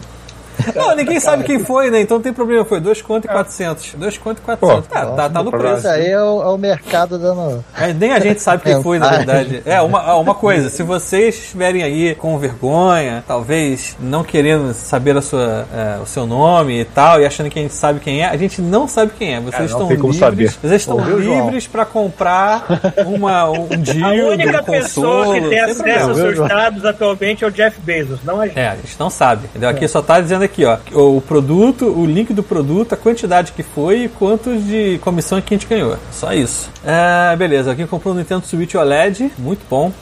Não, 0.74 0.94
ninguém 0.96 1.20
sabe 1.20 1.44
quem 1.44 1.58
foi, 1.58 1.90
né? 1.90 2.00
Então 2.00 2.16
não 2.18 2.22
tem 2.22 2.32
problema, 2.32 2.64
foi 2.64 2.80
2 2.80 3.02
conto 3.02 3.24
e 3.26 3.28
400. 3.28 3.94
2 3.94 4.18
conto 4.18 4.38
e 4.38 4.40
400. 4.42 4.86
Tá, 4.88 5.06
tá, 5.06 5.28
tá 5.30 5.42
no 5.42 5.50
preço. 5.50 5.78
Isso 5.78 5.88
aí 5.88 6.06
é 6.08 6.20
o, 6.22 6.42
é 6.42 6.46
o 6.46 6.58
mercado 6.58 7.18
dando. 7.18 7.64
É, 7.76 7.92
nem 7.92 8.12
a 8.12 8.20
gente 8.20 8.40
sabe 8.40 8.62
quem 8.62 8.74
É, 8.74 8.80
foi, 8.82 8.98
na 8.98 9.08
verdade. 9.10 9.62
É, 9.64 9.80
uma, 9.80 10.00
ah, 10.02 10.16
uma 10.18 10.34
coisa, 10.34 10.68
se 10.70 10.82
vocês 10.82 11.34
estiverem 11.36 11.82
aí 11.82 12.14
com 12.14 12.38
vergonha, 12.38 13.22
talvez 13.26 13.96
não 14.00 14.22
querendo 14.24 14.72
saber 14.74 15.16
a 15.16 15.22
sua, 15.22 15.66
é, 15.74 15.98
o 16.02 16.06
seu 16.06 16.26
nome 16.26 16.80
e 16.80 16.84
tal, 16.84 17.20
e 17.20 17.26
achando 17.26 17.50
que 17.50 17.58
a 17.58 17.62
gente 17.62 17.74
sabe 17.74 18.00
quem 18.00 18.22
é, 18.22 18.26
a 18.26 18.36
gente 18.36 18.60
não 18.60 18.86
sabe 18.88 19.12
quem 19.18 19.34
é. 19.34 19.40
Vocês 19.40 19.54
É, 19.54 19.58
não 19.60 19.66
estão 19.66 19.88
tem 19.88 19.96
como 19.98 20.12
livres. 20.12 20.18
saber. 20.18 20.50
Vocês 20.60 20.82
estão 20.82 21.00
livres 21.18 21.66
pra 21.66 21.84
comprar 21.84 22.64
uma, 23.06 23.50
um 23.50 23.68
A 23.72 23.76
dildo, 23.76 24.28
única 24.32 24.60
um 24.60 24.64
pessoa 24.64 25.24
consolo. 25.26 25.34
que 25.42 25.48
tem 25.48 25.60
acesso 25.60 26.08
aos 26.10 26.16
seus 26.16 26.48
dados 26.48 26.84
atualmente 26.84 27.44
é 27.44 27.46
o 27.46 27.50
Jeff 27.50 27.80
Bezos, 27.80 28.20
não 28.24 28.40
a 28.40 28.46
gente. 28.46 28.58
É, 28.58 28.68
a 28.68 28.76
gente 28.76 28.96
não 28.98 29.10
sabe. 29.10 29.46
Entendeu? 29.46 29.68
Aqui 29.68 29.86
só 29.88 30.02
tá 30.02 30.20
dizendo 30.20 30.44
aqui, 30.50 30.64
ó, 30.64 30.78
o 30.92 31.20
produto, 31.20 31.86
o 31.86 32.04
link 32.04 32.32
do 32.32 32.42
produto, 32.42 32.92
a 32.92 32.96
quantidade 32.96 33.52
que 33.52 33.62
foi 33.62 34.04
e 34.04 34.08
quantos 34.08 34.64
de 34.66 34.98
comissão 34.98 35.40
que 35.40 35.54
a 35.54 35.56
gente 35.56 35.66
ganhou. 35.68 35.96
Só 36.10 36.32
isso. 36.32 36.70
É, 36.84 37.36
beleza, 37.36 37.70
alguém 37.70 37.86
comprou 37.86 38.12
um 38.14 38.16
Nintendo 38.16 38.44
Switch 38.44 38.74
OLED, 38.74 39.32
muito 39.38 39.62
bom. 39.68 39.92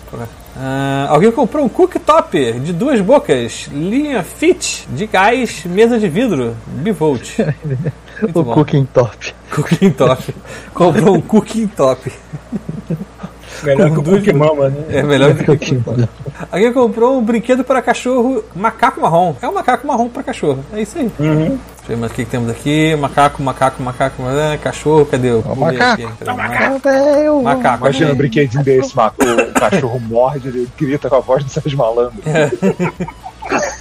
Ah, 0.57 1.07
alguém 1.11 1.31
comprou 1.31 1.65
um 1.65 1.69
cooktop 1.69 2.53
de 2.61 2.73
duas 2.73 3.01
bocas, 3.01 3.69
linha 3.73 4.23
Fit, 4.23 4.89
de 4.91 5.07
gás, 5.07 5.65
mesa 5.65 5.99
de 5.99 6.09
vidro, 6.09 6.57
bivolt. 6.67 7.39
O 8.35 8.43
bom. 8.43 8.53
cooking 8.53 8.85
top. 8.85 9.33
Cooking 9.49 9.91
top. 9.91 10.35
Comprou 10.75 11.15
um 11.15 11.21
cooking 11.21 11.69
top. 11.69 12.11
Melhor 13.63 13.91
que 13.91 13.99
o 13.99 14.03
duas- 14.03 14.27
Mama, 14.29 14.69
né? 14.69 14.85
É 14.91 15.03
melhor 15.03 15.33
do 15.35 15.57
que 15.59 15.79
Alguém 16.51 16.73
comprou 16.73 17.19
um 17.19 17.23
brinquedo 17.25 17.65
para 17.65 17.83
cachorro 17.83 18.43
macaco 18.55 19.01
marrom. 19.01 19.35
É 19.43 19.49
um 19.49 19.55
macaco 19.55 19.87
marrom 19.87 20.09
para 20.09 20.23
cachorro. 20.23 20.65
É 20.73 20.81
isso 20.83 20.99
aí. 20.99 21.11
Uhum. 21.19 21.59
Deixa 21.79 21.93
eu 21.93 21.97
ver 21.97 21.97
mais 21.97 22.13
o 22.13 22.15
que, 22.15 22.25
que 22.25 22.31
temos 22.31 22.51
aqui. 22.51 22.95
Macaco, 22.97 23.43
macaco, 23.43 23.83
macaco, 23.83 24.23
é, 24.29 24.57
cachorro, 24.59 25.07
cadê 25.07 25.33
o 25.33 25.43
pulei 25.43 25.79
macaco. 25.79 26.03
aqui? 26.03 26.13
Cadê 26.25 26.31
o 26.31 26.35
Ah, 26.41 26.79
velho. 26.83 27.43
Macaco. 27.43 27.85
Imagina 27.85 28.13
um 28.13 28.17
brinquedinho 28.17 28.63
desse, 28.63 28.95
mano. 28.97 29.13
O 29.51 29.61
cachorro 29.61 30.01
morde, 30.01 30.49
ele 30.49 30.69
grita 30.79 31.09
com 31.09 31.17
a 31.17 31.21
voz 31.21 31.43
do 31.45 31.51
Sérgio 31.51 31.79
Malandro. 31.79 32.13
É, 32.27 32.51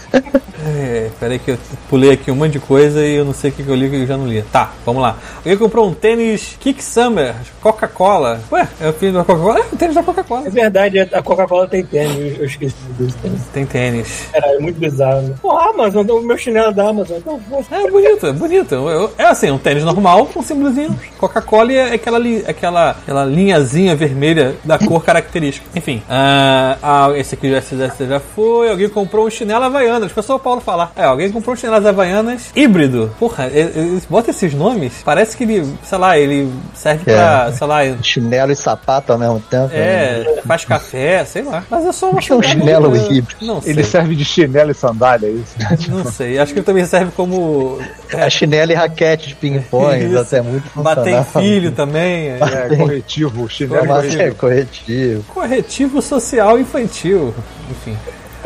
peraí 1.20 1.40
que 1.40 1.52
eu 1.52 1.58
pulei 1.90 2.12
aqui 2.12 2.32
um 2.32 2.36
monte 2.36 2.54
de 2.54 2.60
coisa 2.60 3.06
e 3.06 3.16
eu 3.16 3.26
não 3.26 3.34
sei 3.34 3.50
o 3.52 3.54
que, 3.54 3.68
eu 3.68 3.76
li 3.76 3.86
e 3.86 3.88
o 3.88 3.92
que 3.92 3.96
eu 3.98 4.08
já 4.08 4.18
não 4.18 4.28
li. 4.28 4.42
Tá, 4.52 4.72
vamos 4.86 5.02
lá. 5.02 5.18
Alguém 5.38 5.58
comprou 5.58 5.88
um 5.88 5.94
tênis 5.94 6.58
Kick 6.60 6.84
Summer, 6.84 7.36
Coca-Cola. 7.62 8.42
Ué, 8.52 8.68
é 8.82 8.90
o 8.90 8.94
filho 8.94 9.14
da 9.14 9.24
Coca-Cola? 9.24 9.60
É 9.60 9.74
o 9.74 9.78
tênis 9.78 9.96
da 9.96 10.04
Coca-Cola. 10.04 10.48
É 10.48 10.50
verdade, 10.50 11.00
a 11.00 11.22
Coca-Cola 11.22 11.68
tem 11.68 11.86
tênis, 11.86 12.38
eu 12.40 12.46
esqueci 12.46 12.76
disso. 13.00 13.18
Tem 13.54 13.66
tênis. 13.66 14.28
Era 14.34 14.48
é 14.56 14.60
muito 14.60 14.80
bizarro. 14.80 15.22
Né? 15.22 15.36
Pô, 15.42 15.52
a 15.52 15.70
Amazon, 15.70 16.08
o 16.10 16.22
meu 16.22 16.38
chinelo 16.38 16.74
da 16.74 16.90
Amazon. 16.90 17.18
Então, 17.18 17.40
É 17.72 17.90
bonito, 17.90 18.28
é 18.28 18.34
bonito. 18.34 18.76
Eu- 18.76 18.90
eu- 18.90 19.12
É 19.18 19.24
assim, 19.26 19.50
um 19.52 19.58
tênis 19.58 19.84
normal 19.84 20.26
com 20.28 20.40
um 20.40 20.44
símbolozinho. 20.44 20.98
Coca-Cola 21.18 21.72
é 21.74 21.94
aquela, 21.94 22.18
li- 22.20 22.44
aquela, 22.48 22.92
aquela 22.92 23.26
linhazinha 23.26 23.96
vermelha 23.96 24.56
da 24.64 24.78
cor 24.78 25.04
característica. 25.04 25.66
Enfim, 25.76 26.02
ah, 26.10 26.78
ah, 26.82 27.10
esse 27.18 27.36
aqui 27.36 27.50
já, 27.50 27.58
esse 27.60 27.76
já 28.08 28.20
foi. 28.20 28.70
Alguém 28.70 28.90
comprou 28.90 29.26
um 29.26 29.30
chinelo 29.30 29.66
Havaianas. 29.98 30.12
Pessoal, 30.12 30.38
o 30.38 30.42
Paulo 30.42 30.62
falar. 30.62 30.92
É, 30.96 31.04
alguém 31.04 31.32
comprou 31.32 31.54
um 31.54 31.58
chinelo 31.58 31.88
Havaianas 31.88 32.52
híbrido. 32.56 33.12
Porra, 33.20 33.48
e- 33.48 33.98
e- 33.98 34.02
bota 34.10 34.30
esses 34.32 34.54
nomes. 34.54 34.94
Parece 35.04 35.36
que 35.36 35.44
ele, 35.44 35.68
sei 35.84 35.98
lá, 35.98 36.18
ele 36.18 36.52
serve 36.74 37.04
pra, 37.06 37.48
É. 37.50 37.52
sei 37.52 37.68
lá, 37.68 37.78
Chinelo 38.02 38.52
e 38.52 38.56
sapato 38.56 39.12
ao 39.12 39.18
mesmo 39.20 39.40
tempo. 39.40 39.68
né? 39.68 39.78
é, 39.78 40.42
faz 40.46 40.66
café, 40.66 41.26
sei 41.26 41.44
lá. 41.44 41.64
Mas 41.70 41.86
eu 41.86 41.94
sou 41.94 42.10
uma 42.10 42.20
é 42.20 42.34
um 42.34 42.42
chinelo 42.42 42.96
eu- 42.96 43.12
híbrido? 43.12 43.46
Não 43.46 43.62
sei. 43.62 43.72
Ele 43.74 43.84
serve 43.84 44.16
de 44.16 44.24
chinelo 44.26 44.72
e 44.72 44.74
sandália, 44.74 45.28
é 45.28 45.32
isso? 45.32 45.56
Não 45.90 46.06
sei. 46.12 46.38
Acho 46.40 46.54
que 46.54 46.60
ele 46.60 46.66
também 46.66 46.86
serve 46.86 47.12
como 47.16 47.80
É 48.10 48.30
chinelo 48.30 48.72
e 48.72 48.76
raquete 48.76 49.30
de 49.30 49.36
ping-pong, 49.36 50.06
Isso. 50.06 50.18
até 50.20 50.42
muito 50.42 50.64
bater 50.82 51.14
em 51.14 51.24
filho 51.24 51.72
também. 51.72 52.30
é. 52.30 52.38
É, 52.42 52.76
corretivo, 52.76 53.50
chinelo 53.50 53.86
e 53.86 53.88
corretivo. 53.88 54.22
é 54.22 54.32
corretivo. 54.32 55.24
Corretivo 55.34 56.02
social 56.02 56.60
infantil. 56.60 57.34
Enfim. 57.70 57.98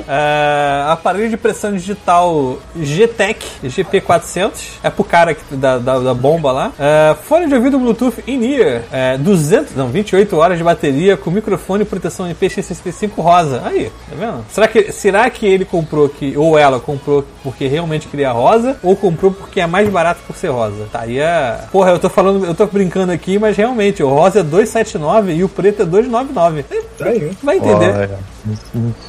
É, 0.08 0.84
aparelho 0.90 1.30
de 1.30 1.38
pressão 1.38 1.72
digital 1.74 2.58
GTEC 2.76 3.46
GP400 3.64 4.52
é 4.84 4.90
pro 4.90 5.04
cara 5.04 5.34
que- 5.34 5.56
da, 5.56 5.78
da, 5.78 6.00
da 6.00 6.14
bomba 6.14 6.52
lá. 6.52 6.72
É, 6.80 7.16
fone 7.24 7.48
de 7.48 7.56
ouvido 7.56 7.78
Bluetooth 7.80 8.24
in-ear, 8.28 8.84
é, 8.92 9.18
200, 9.18 9.76
não, 9.76 9.88
28 9.90 10.36
horas 10.38 10.58
de 10.58 10.64
bateria 10.64 11.16
com 11.18 11.30
microfone 11.32 11.84
e 11.84 11.86
proteção 11.86 12.30
IPX65 12.30 13.12
rosa. 13.18 13.62
Aí, 13.66 13.92
tá 14.10 14.16
vendo? 14.18 14.46
Será 14.52 14.68
que, 14.68 14.92
será 14.92 15.30
que 15.30 15.46
ele 15.46 15.66
comprou 15.66 16.10
que 16.10 16.36
ou 16.38 16.58
ela 16.58 16.80
comprou 16.80 17.26
porque 17.44 17.68
realmente 17.68 18.08
queria 18.08 18.32
rosa 18.32 18.78
ou 18.84 18.96
comprou 18.96 19.32
porque 19.32 19.60
é 19.62 19.68
mais 19.68 19.90
barato 19.90 20.22
por 20.26 20.36
ser 20.36 20.50
rosa? 20.50 20.88
Tá 20.92 21.02
aí 21.02 21.20
é. 21.20 21.60
Porra, 21.72 21.92
eu 21.92 22.00
tô 22.00 22.10
falando, 22.10 22.46
eu 22.46 22.54
tô 22.56 22.66
brincando 22.68 23.12
aqui, 23.12 23.38
mas 23.40 23.56
realmente 23.58 24.02
o 24.04 24.10
rosa 24.10 24.40
é 24.40 24.44
279 24.44 25.34
e 25.34 25.44
o 25.44 25.50
preto 25.50 25.84
é 25.84 25.86
299. 25.86 26.64
tá 26.98 27.06
aí. 27.06 27.32
Vai 27.44 27.58
entender. 27.58 27.96
Olha, 27.96 28.20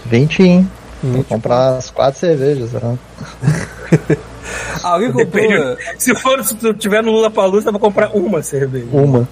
20, 0.07 0.42
hein? 0.42 0.71
Vou 1.03 1.25
comprar 1.25 1.73
umas 1.73 1.90
quatro 1.90 2.18
cervejas. 2.21 2.73
né? 2.73 2.99
Alguém 4.83 5.12
comprou. 5.12 5.27
Depende. 5.27 5.77
Se 5.99 6.14
for, 6.14 6.42
se 6.45 6.55
tu 6.55 6.75
tiver 6.75 7.03
no 7.03 7.12
Lula 7.12 7.31
Palusa, 7.31 7.68
eu 7.68 7.73
vou 7.73 7.81
comprar 7.81 8.11
uma 8.14 8.42
cerveja. 8.42 8.87
Uma. 8.92 9.29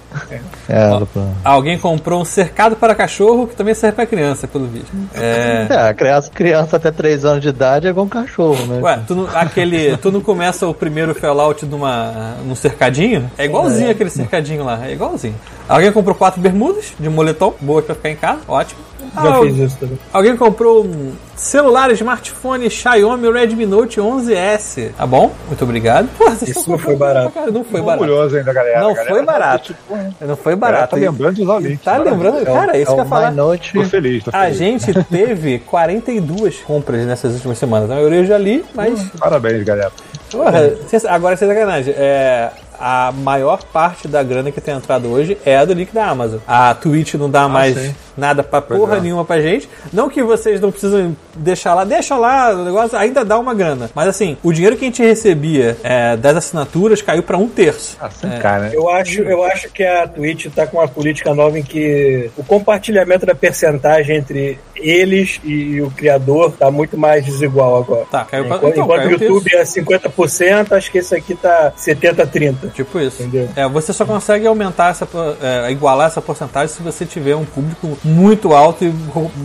É, 0.67 0.89
Lupin. 0.89 1.29
Alguém 1.43 1.77
comprou 1.77 2.21
um 2.21 2.25
cercado 2.25 2.75
para 2.75 2.95
cachorro 2.95 3.47
que 3.47 3.55
também 3.55 3.73
serve 3.73 3.95
para 3.95 4.05
criança, 4.05 4.47
pelo 4.47 4.67
vídeo. 4.67 4.87
É. 5.13 5.67
É, 5.69 5.89
a 5.89 5.93
criança, 5.93 6.31
criança 6.33 6.77
até 6.77 6.91
3 6.91 7.25
anos 7.25 7.41
de 7.41 7.49
idade 7.49 7.87
é 7.87 7.89
igual 7.89 8.05
um 8.05 8.09
cachorro, 8.09 8.65
né? 8.65 8.79
Ué, 8.81 8.99
tu 9.05 9.15
não, 9.15 9.27
aquele, 9.33 9.97
tu 9.97 10.11
não 10.11 10.21
começa 10.21 10.67
o 10.67 10.73
primeiro 10.73 11.13
Fallout 11.13 11.65
numa, 11.65 12.35
num 12.45 12.55
cercadinho? 12.55 13.29
É 13.37 13.45
igualzinho 13.45 13.91
aquele 13.91 14.09
cercadinho 14.09 14.63
lá, 14.63 14.87
é 14.87 14.93
igualzinho. 14.93 15.35
Alguém 15.67 15.91
comprou 15.91 16.15
quatro 16.15 16.41
bermudas 16.41 16.93
de 16.99 17.09
moletom, 17.09 17.53
boa 17.59 17.81
pra 17.81 17.95
ficar 17.95 18.09
em 18.09 18.15
casa, 18.15 18.39
ótimo. 18.47 18.79
Já 19.13 19.35
Ah, 19.37 19.41
fiz 19.41 19.57
isso 19.57 19.77
também. 19.77 19.99
Alguém 20.13 20.37
comprou 20.37 20.85
um 20.85 21.11
celular, 21.35 21.91
smartphone 21.91 22.69
Xiaomi 22.69 23.29
Redmi 23.31 23.65
Note 23.65 23.99
11S. 23.99 24.91
Tá 24.97 25.05
bom? 25.05 25.31
Muito 25.47 25.63
obrigado. 25.63 26.07
Pô, 26.17 26.29
vocês 26.29 26.55
Isso 26.55 26.69
não 26.69 26.77
foi 26.77 26.95
barato. 26.95 27.31
caralho, 27.31 27.51
Não 27.51 27.63
foi 27.63 27.81
barato. 27.81 28.03
Orgulhoso 28.03 28.37
ainda, 28.37 28.53
galera. 28.53 28.79
Não 28.81 28.91
A 28.91 28.93
galera 28.93 29.09
foi 29.15 29.25
tá, 29.25 29.31
barato. 29.31 29.63
tipo, 29.65 29.97
Não 30.25 30.35
foi 30.37 30.53
a 30.53 30.55
barato. 30.55 30.91
tá 30.91 30.97
lembrando 30.97 31.35
de 31.35 31.41
usar 31.41 31.55
o 31.55 31.59
link. 31.59 31.83
Tá 31.83 31.97
lembrando? 31.97 32.45
Cara, 32.45 32.77
isso 32.77 32.91
é 32.91 32.93
que 32.95 32.99
eu 33.01 33.03
ia 33.03 33.09
falar. 33.09 33.31
Note. 33.31 33.73
Tô 33.73 33.83
feliz, 33.85 34.23
tô 34.23 34.29
A 34.33 34.43
feliz. 34.43 34.57
gente 34.57 35.03
teve 35.11 35.59
42 35.59 36.57
compras 36.59 37.05
nessas 37.05 37.33
últimas 37.35 37.57
semanas. 37.57 37.89
A 37.91 37.95
maioria 37.95 38.19
eu 38.19 38.25
já 38.25 38.37
li, 38.37 38.63
mas. 38.73 39.01
Parabéns, 39.19 39.63
galera. 39.63 39.91
Porra, 40.31 40.71
agora 41.09 41.35
sem 41.35 41.47
sacanagem. 41.47 41.93
É, 41.97 42.49
a 42.79 43.11
maior 43.11 43.61
parte 43.63 44.07
da 44.07 44.23
grana 44.23 44.51
que 44.51 44.59
tem 44.61 44.73
entrado 44.73 45.07
hoje 45.09 45.37
é 45.45 45.57
a 45.57 45.65
do 45.65 45.73
link 45.73 45.93
da 45.93 46.05
Amazon. 46.07 46.39
A 46.47 46.73
Twitch 46.73 47.15
não 47.15 47.29
dá 47.29 47.47
mais. 47.47 47.77
sim. 47.77 47.93
Nada 48.17 48.43
pra 48.43 48.61
porra 48.61 48.99
nenhuma 48.99 49.25
pra 49.25 49.41
gente. 49.41 49.69
Não 49.91 50.09
que 50.09 50.23
vocês 50.23 50.59
não 50.59 50.71
precisam 50.71 51.15
deixar 51.35 51.73
lá, 51.73 51.83
deixa 51.83 52.15
lá, 52.17 52.51
o 52.51 52.65
negócio 52.65 52.97
ainda 52.97 53.23
dá 53.23 53.37
uma 53.37 53.53
grana. 53.53 53.89
Mas 53.93 54.07
assim, 54.07 54.37
o 54.43 54.51
dinheiro 54.51 54.75
que 54.77 54.85
a 54.85 54.87
gente 54.87 55.01
recebia 55.01 55.77
é, 55.83 56.15
das 56.17 56.37
assinaturas 56.37 57.01
caiu 57.01 57.23
pra 57.23 57.37
um 57.37 57.47
terço. 57.47 57.97
Ah, 57.99 58.09
sem 58.09 58.29
cara? 58.39 58.71
Eu 58.73 58.89
acho, 58.89 59.21
eu 59.21 59.43
acho 59.43 59.69
que 59.69 59.83
a 59.83 60.07
Twitch 60.07 60.47
tá 60.53 60.65
com 60.67 60.77
uma 60.77 60.87
política 60.87 61.33
nova 61.33 61.57
em 61.57 61.63
que 61.63 62.29
o 62.37 62.43
compartilhamento 62.43 63.25
da 63.25 63.35
percentagem 63.35 64.17
entre 64.17 64.59
eles 64.75 65.39
e 65.43 65.81
o 65.81 65.91
criador 65.91 66.53
tá 66.53 66.71
muito 66.71 66.97
mais 66.97 67.23
desigual 67.25 67.77
agora. 67.77 68.05
Tá, 68.09 68.25
caiu 68.25 68.45
pra 68.45 68.57
Enquanto, 68.57 68.73
então, 68.73 68.83
enquanto 68.85 69.19
caiu 69.19 69.33
o 69.33 69.37
um 69.37 69.41
terço. 69.43 69.79
YouTube 69.79 69.99
é 69.99 70.09
50%, 70.09 70.71
acho 70.71 70.91
que 70.91 70.97
esse 70.97 71.15
aqui 71.15 71.35
tá 71.35 71.71
70-30. 71.77 72.73
Tipo 72.73 72.99
isso. 72.99 73.23
Entendeu? 73.23 73.49
É, 73.55 73.67
você 73.67 73.93
só 73.93 74.05
consegue 74.05 74.47
aumentar 74.47 74.91
essa, 74.91 75.07
é, 75.41 75.71
igualar 75.71 76.07
essa 76.07 76.21
porcentagem 76.21 76.75
se 76.75 76.81
você 76.81 77.05
tiver 77.05 77.35
um 77.35 77.45
público 77.45 77.97
muito 78.03 78.53
alto 78.53 78.83
e, 78.83 78.93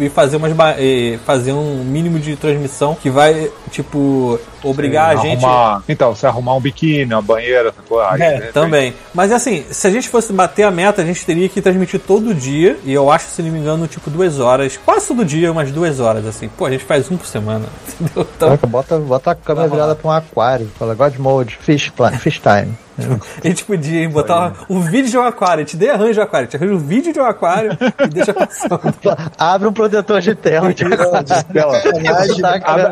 e 0.00 0.08
fazer 0.08 0.36
umas 0.36 0.52
e 0.78 1.18
fazer 1.24 1.52
um 1.52 1.84
mínimo 1.84 2.18
de 2.18 2.36
transmissão 2.36 2.94
que 2.94 3.10
vai, 3.10 3.50
tipo, 3.70 4.38
obrigar 4.62 5.10
a 5.10 5.16
gente. 5.16 5.44
Arrumar- 5.44 5.82
Então, 5.88 6.14
você 6.14 6.26
arrumar 6.26 6.54
um 6.54 6.60
biquíni, 6.60 7.12
uma 7.12 7.22
banheira, 7.22 7.68
essa 7.70 7.82
coisa. 7.88 8.10
aí, 8.10 8.20
É, 8.22 8.34
repente- 8.36 8.52
Também. 8.52 8.94
Mas 9.14 9.32
assim, 9.32 9.64
se 9.70 9.86
a 9.86 9.90
gente 9.90 10.08
fosse 10.08 10.32
bater 10.32 10.64
a 10.64 10.70
meta, 10.70 11.02
a 11.02 11.04
gente 11.04 11.24
teria 11.24 11.48
que 11.48 11.60
transmitir 11.60 12.00
todo 12.00 12.34
dia. 12.34 12.76
E 12.84 12.92
eu 12.92 13.10
acho, 13.10 13.26
se 13.28 13.42
não 13.42 13.50
me 13.50 13.58
engano, 13.58 13.86
tipo 13.86 14.10
duas 14.10 14.38
horas. 14.40 14.76
Quase 14.84 15.08
todo 15.08 15.24
dia, 15.24 15.50
umas 15.52 15.70
duas 15.70 16.00
horas, 16.00 16.26
assim. 16.26 16.48
Pô, 16.48 16.66
a 16.66 16.70
gente 16.70 16.84
faz 16.84 17.10
um 17.10 17.16
por 17.16 17.26
semana. 17.26 17.66
Entendeu? 18.00 18.26
Então, 18.36 18.48
Caraca, 18.48 18.66
bota, 18.66 18.98
bota 18.98 19.30
a 19.30 19.34
câmera 19.34 19.68
virada 19.68 19.94
pra 19.94 20.08
um 20.08 20.12
aquário. 20.12 20.70
Fala, 20.78 20.94
God 20.94 21.16
Mode, 21.16 21.56
Fish, 21.60 21.92
fish 22.20 22.40
Time. 22.40 22.74
a 23.44 23.46
gente 23.46 23.62
podia 23.66 24.00
hein, 24.02 24.08
botar 24.08 24.54
um 24.70 24.80
vídeo 24.80 25.10
de 25.10 25.18
um 25.18 25.22
aquário. 25.22 25.56
A 25.62 25.66
gente 25.66 25.76
dê 25.76 25.90
arranjo 25.90 26.14
de 26.14 26.20
um 26.20 26.22
aquário. 26.22 26.48
A 26.48 26.50
gente 26.50 26.56
arranja 26.62 26.74
um 26.82 26.86
vídeo 26.86 27.12
de 27.12 27.20
um 27.20 27.24
aquário 27.26 27.76
e 28.02 28.08
deixa 28.08 28.32
passando. 28.32 28.80
Abre 29.36 29.68
um 29.68 29.72
protetor 29.72 30.20
de 30.22 30.34
tela. 30.34 30.72
de 30.72 30.82
aquário. 30.84 31.26
Tela. 31.52 31.76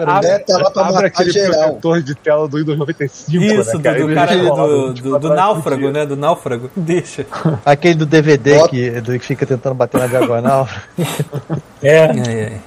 Abre, 0.05 0.45
lá 0.49 0.71
pra 0.71 0.83
abre 0.83 0.93
matar 0.95 1.07
aquele. 1.07 1.33
Protetor 1.55 2.03
de 2.03 2.15
tela 2.15 2.49
do 2.49 2.57
Windows 2.57 2.79
95, 2.79 3.45
Isso, 3.45 3.77
né? 3.77 3.83
do, 3.83 3.89
Aí 3.89 3.95
do 4.03 4.05
ele 4.09 4.15
cara 4.15 4.37
do, 4.37 4.43
24 4.43 4.93
do, 5.03 5.19
do 5.19 5.29
náufrago, 5.35 5.91
né? 5.91 6.07
Do 6.07 6.17
náufrago. 6.17 6.71
Deixa. 6.77 7.27
Aquele 7.65 7.95
do 7.95 8.07
DVD 8.07 8.55
Bota- 8.59 8.69
que, 8.69 8.91
do 9.01 9.13
que 9.19 9.25
fica 9.27 9.47
tentando 9.47 9.75
bater 9.75 10.01
na 10.01 10.07
diagonal. 10.07 10.69
É. 11.83 11.99
É, 12.07 12.31
é. 12.31 12.61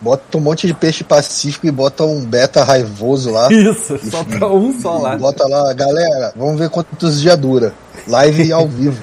Bota 0.00 0.38
um 0.38 0.40
monte 0.40 0.66
de 0.66 0.72
peixe 0.72 1.04
pacífico 1.04 1.66
e 1.66 1.70
bota 1.70 2.04
um 2.04 2.24
beta 2.24 2.62
raivoso 2.64 3.30
lá. 3.30 3.52
Isso, 3.52 3.98
só 4.10 4.24
pra 4.24 4.46
um 4.48 4.72
só 4.80 4.96
lá. 4.96 5.16
Bota 5.16 5.46
lá, 5.46 5.70
galera, 5.74 6.32
vamos 6.36 6.58
ver 6.58 6.70
quantos 6.70 7.20
dias 7.20 7.36
dura. 7.36 7.74
Live 8.06 8.52
ao 8.52 8.66
vivo. 8.68 9.02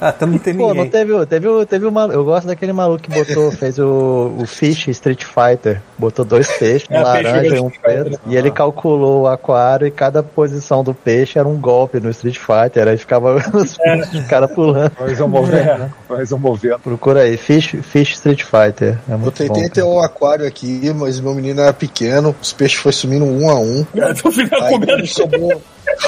Ah, 0.00 0.12
então 0.14 0.28
não 0.28 0.38
tem 0.38 0.54
Pô, 0.54 0.72
não 0.74 0.88
teve, 0.88 1.12
o- 1.12 1.26
teve, 1.26 1.48
o- 1.48 1.66
teve 1.66 1.86
uma. 1.86 2.06
Eu 2.06 2.24
gosto 2.24 2.46
daquele 2.46 2.72
maluco 2.72 3.02
que 3.02 3.10
botou, 3.10 3.50
fez 3.50 3.78
o, 3.78 4.34
o 4.38 4.46
Fish 4.46 4.88
Street 4.88 5.24
Fighter. 5.24 5.80
Botou 5.98 6.24
dois 6.24 6.46
peixes, 6.58 6.88
um 6.90 6.94
É, 6.94 7.02
peixe 7.02 7.22
laranja 7.24 7.56
e 7.56 7.60
um 7.60 7.70
preto. 7.70 8.20
E 8.26 8.36
ele 8.36 8.50
calculou 8.50 9.22
o 9.22 9.26
aquário 9.26 9.86
e 9.86 9.90
cada 9.90 10.22
posição 10.22 10.84
do 10.84 10.94
peixe 10.94 11.38
era 11.38 11.48
um 11.48 11.56
golpe 11.60 11.98
no 12.00 12.10
Street 12.10 12.38
Fighter. 12.38 12.86
Aí 12.88 12.96
ficava 12.98 13.34
os, 13.54 13.76
os 14.14 14.26
caras 14.28 14.50
pulando. 14.52 14.92
Mas 15.00 15.18
eu 15.18 15.28
movendo, 15.28 15.64
né? 15.78 15.90
Mas 16.08 16.30
eu 16.30 16.38
movendo. 16.38 16.78
Procura 16.80 17.22
aí, 17.22 17.36
Fish, 17.36 17.74
Fish 17.82 18.12
Street 18.12 18.42
Fighter. 18.44 18.98
É 19.08 19.14
Eu 19.14 19.18
muito 19.18 19.44
bom. 19.46 19.54
tentei 19.54 19.70
ter 19.70 19.82
um 19.82 19.98
aquário 20.00 20.46
aqui, 20.46 20.92
mas 20.94 21.18
meu 21.20 21.34
menino 21.34 21.60
era 21.60 21.72
pequeno, 21.72 22.34
os 22.40 22.52
peixes 22.52 22.78
foram 22.78 22.92
sumindo 22.92 23.24
um 23.24 23.48
a 23.50 23.58
um. 23.58 23.84
Tu 24.20 24.30
fica 24.32 24.56
Aí 24.64 24.70
comendo 24.72 25.06
sobrou. 25.06 25.60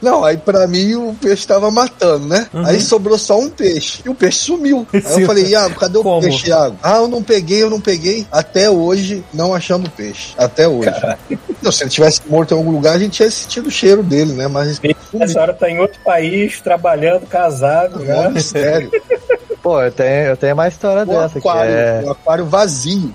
Não, 0.00 0.24
aí 0.24 0.36
pra 0.36 0.66
mim 0.66 0.94
o 0.94 1.14
peixe 1.20 1.46
tava 1.46 1.70
matando, 1.70 2.26
né? 2.26 2.46
Aí 2.66 2.80
sobrou 2.80 3.18
só 3.18 3.38
um 3.38 3.48
peixe. 3.48 4.02
E 4.04 4.08
o 4.08 4.14
peixe 4.14 4.38
sumiu. 4.38 4.86
Aí 4.92 5.00
Sim. 5.02 5.20
eu 5.22 5.26
falei, 5.26 5.46
Iago, 5.46 5.74
cadê 5.76 5.98
o 5.98 6.02
Como? 6.02 6.22
peixe, 6.22 6.48
Iago? 6.48 6.76
Ah, 6.82 6.96
eu 6.96 7.08
não 7.08 7.22
peguei, 7.22 7.62
eu 7.62 7.70
não 7.70 7.80
peguei. 7.80 8.26
Até 8.30 8.70
hoje 8.70 9.24
não 9.32 9.54
achamos 9.54 9.88
peixe. 9.90 10.34
Até 10.36 10.68
hoje. 10.68 10.90
Não, 11.62 11.72
se 11.72 11.82
ele 11.82 11.90
tivesse 11.90 12.20
morto 12.26 12.54
em 12.54 12.58
algum 12.58 12.70
lugar, 12.70 12.94
a 12.94 12.98
gente 12.98 13.12
tinha 13.12 13.30
sentido 13.30 13.68
o 13.68 13.70
cheiro 13.70 14.02
dele, 14.02 14.32
né? 14.32 14.48
Mas 14.48 14.80
Essa 15.20 15.40
hora 15.40 15.52
tá 15.54 15.68
em 15.70 15.78
outro 15.78 15.98
país, 16.04 16.60
trabalhando, 16.60 17.26
casado, 17.26 18.04
é 18.04 18.18
um 18.18 18.22
né? 18.22 18.28
mistério. 18.30 18.90
Pô, 19.62 19.80
eu 19.80 19.90
tenho, 19.90 20.26
eu 20.26 20.36
tenho 20.36 20.52
uma 20.52 20.68
história 20.68 21.02
Um 21.02 21.06
dessa 21.06 21.40
que 21.40 21.48
aquário, 21.48 21.72
é. 21.72 22.02
um 22.04 22.10
aquário 22.10 22.44
vazio. 22.44 23.14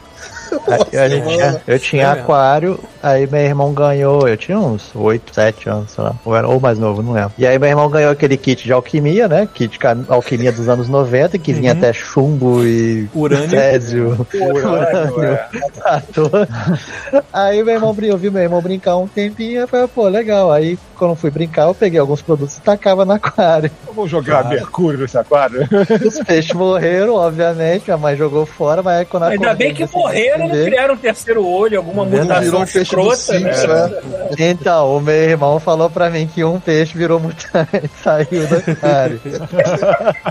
A, 0.67 1.03
a 1.03 1.09
gente 1.09 1.27
tinha- 1.27 1.61
eu 1.67 1.79
tinha 1.79 2.03
É 2.03 2.11
aquário, 2.11 2.79
aí 3.01 3.27
meu 3.27 3.41
irmão 3.41 3.73
ganhou, 3.73 4.27
eu 4.27 4.37
tinha 4.37 4.59
uns 4.59 4.91
8, 4.95 5.33
7 5.33 5.69
anos, 5.69 5.91
sei 5.91 6.03
lá, 6.03 6.15
ou, 6.25 6.35
era, 6.35 6.47
ou 6.47 6.59
mais 6.59 6.77
novo, 6.79 7.01
não 7.01 7.11
lembro. 7.13 7.31
E 7.37 7.45
aí 7.45 7.57
meu 7.59 7.69
irmão 7.69 7.89
ganhou 7.89 8.11
aquele 8.11 8.37
kit 8.37 8.63
de 8.63 8.71
alquimia, 8.73 9.27
né? 9.27 9.47
Kit 9.53 9.77
de 9.77 9.85
alquimia 10.07 10.51
dos 10.51 10.67
anos 10.69 10.87
90, 10.87 11.37
que 11.37 11.53
vinha 11.53 11.73
até 11.73 11.91
chumbo 11.93 12.63
e 12.63 13.07
Urânio. 13.13 13.49
césio. 13.49 14.27
Urânio, 14.33 15.23
é. 15.23 15.47
à 15.83 16.01
toa. 16.01 16.47
Aí 17.33 17.63
meu 17.63 17.73
irmão, 17.75 17.95
eu 18.01 18.17
vi 18.17 18.29
meu 18.29 18.41
irmão 18.41 18.61
brincar 18.61 18.97
um 18.97 19.07
tempinho, 19.07 19.61
eu 19.61 19.67
falei, 19.67 19.87
pô, 19.87 20.07
legal. 20.07 20.51
Aí 20.51 20.77
quando 20.99 21.11
eu 21.11 21.15
fui 21.15 21.31
brincar, 21.31 21.67
eu 21.67 21.73
peguei 21.73 21.97
alguns 21.97 22.21
produtos 22.21 22.57
e 22.57 22.61
tacava 22.61 23.05
no 23.05 23.13
aquário. 23.13 23.71
Eu 23.87 23.93
vou 23.93 24.05
jogar 24.05 24.49
mercúrio 24.49 24.99
nesse 24.99 25.17
aquário. 25.17 25.67
Os 26.05 26.19
peixes 26.19 26.53
morreram, 26.53 27.15
obviamente, 27.15 27.85
minha 27.85 27.97
mãe 27.97 28.17
jogou 28.17 28.45
fora, 28.45 28.83
mas 28.83 28.99
aí 28.99 29.05
quando 29.05 29.23
Ainda 29.23 29.45
acordei, 29.47 29.73
bem 29.73 29.75
que 29.75 29.95
morreram, 29.95 30.49
não 30.49 30.65
criaram 30.65 30.93
um 30.93 30.97
terceiro 30.97 31.47
olho, 31.47 31.77
alguma 31.77 32.05
Virou 32.05 32.23
mutação 32.23 32.43
Virou 32.43 32.61
um 32.61 32.63
escrota, 32.65 33.39
né? 33.39 33.49
Né? 33.49 34.49
Então, 34.49 34.97
o 34.97 34.99
meu 34.99 35.15
irmão 35.15 35.59
falou 35.59 35.89
pra 35.89 36.09
mim 36.09 36.27
que 36.27 36.43
um 36.43 36.59
peixe 36.59 36.97
virou 36.97 37.19
mutante, 37.19 37.89
saiu 38.03 38.45
do 38.47 38.71
aquário. 38.71 39.21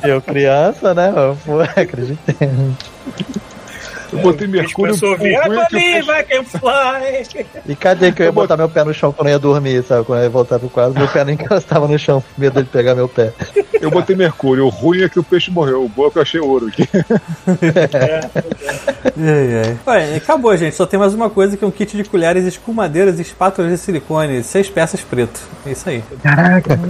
Eu, 0.04 0.20
criança, 0.20 0.92
né? 0.92 1.12
Eu 1.16 1.34
fui, 1.36 1.64
acreditei. 1.64 2.50
Eu 4.12 4.18
botei 4.20 4.46
mercúrio. 4.46 4.94
Começou 4.98 5.10
a 5.10 5.14
o 5.14 5.18
vir, 5.18 5.34
ruim 5.34 5.38
é 5.38 5.42
que 5.42 5.48
o 5.48 5.68
Toninho, 5.68 5.92
peixe- 5.92 6.02
vai, 6.06 6.24
can 6.24 6.44
fly. 6.44 7.46
E 7.66 7.76
cadê 7.76 8.12
que 8.12 8.22
eu 8.22 8.26
ia 8.26 8.32
botar 8.32 8.56
meu 8.56 8.68
pé 8.68 8.84
no 8.84 8.94
chão 8.94 9.12
quando 9.12 9.28
eu 9.28 9.32
ia 9.32 9.38
dormir, 9.38 9.82
sabe? 9.84 10.04
Quando 10.04 10.18
eu 10.20 10.24
ia 10.24 10.30
voltar 10.30 10.58
pro 10.58 10.68
quarto, 10.68 10.98
meu 10.98 11.08
pé 11.08 11.24
não 11.24 11.32
encostava 11.34 11.86
no 11.86 11.98
chão, 11.98 12.22
medo 12.36 12.54
dele 12.54 12.68
pegar 12.72 12.94
meu 12.94 13.08
pé. 13.08 13.32
Eu 13.80 13.90
botei 13.90 14.16
mercúrio. 14.16 14.64
O 14.64 14.68
ruim 14.68 15.02
é 15.02 15.08
que 15.08 15.18
o 15.18 15.22
peixe 15.22 15.50
morreu. 15.50 15.84
O 15.84 15.88
bom 15.88 16.06
é 16.06 16.10
que 16.10 16.18
eu 16.18 16.22
achei 16.22 16.40
ouro 16.40 16.66
aqui. 16.68 16.88
Ai, 19.16 19.62
ai. 19.66 19.78
Olha, 19.86 20.16
acabou, 20.16 20.56
gente. 20.56 20.74
Só 20.74 20.86
tem 20.86 20.98
mais 20.98 21.14
uma 21.14 21.30
coisa 21.30 21.56
que 21.56 21.64
é 21.64 21.66
um 21.66 21.70
kit 21.70 21.96
de 21.96 22.04
colheres, 22.04 22.44
escumadeiras 22.44 23.18
e 23.18 23.22
espátulas 23.22 23.70
de 23.70 23.78
silicone. 23.78 24.42
Seis 24.42 24.68
peças 24.68 25.00
preto. 25.00 25.40
É 25.66 25.70
isso 25.72 25.88
aí. 25.88 26.02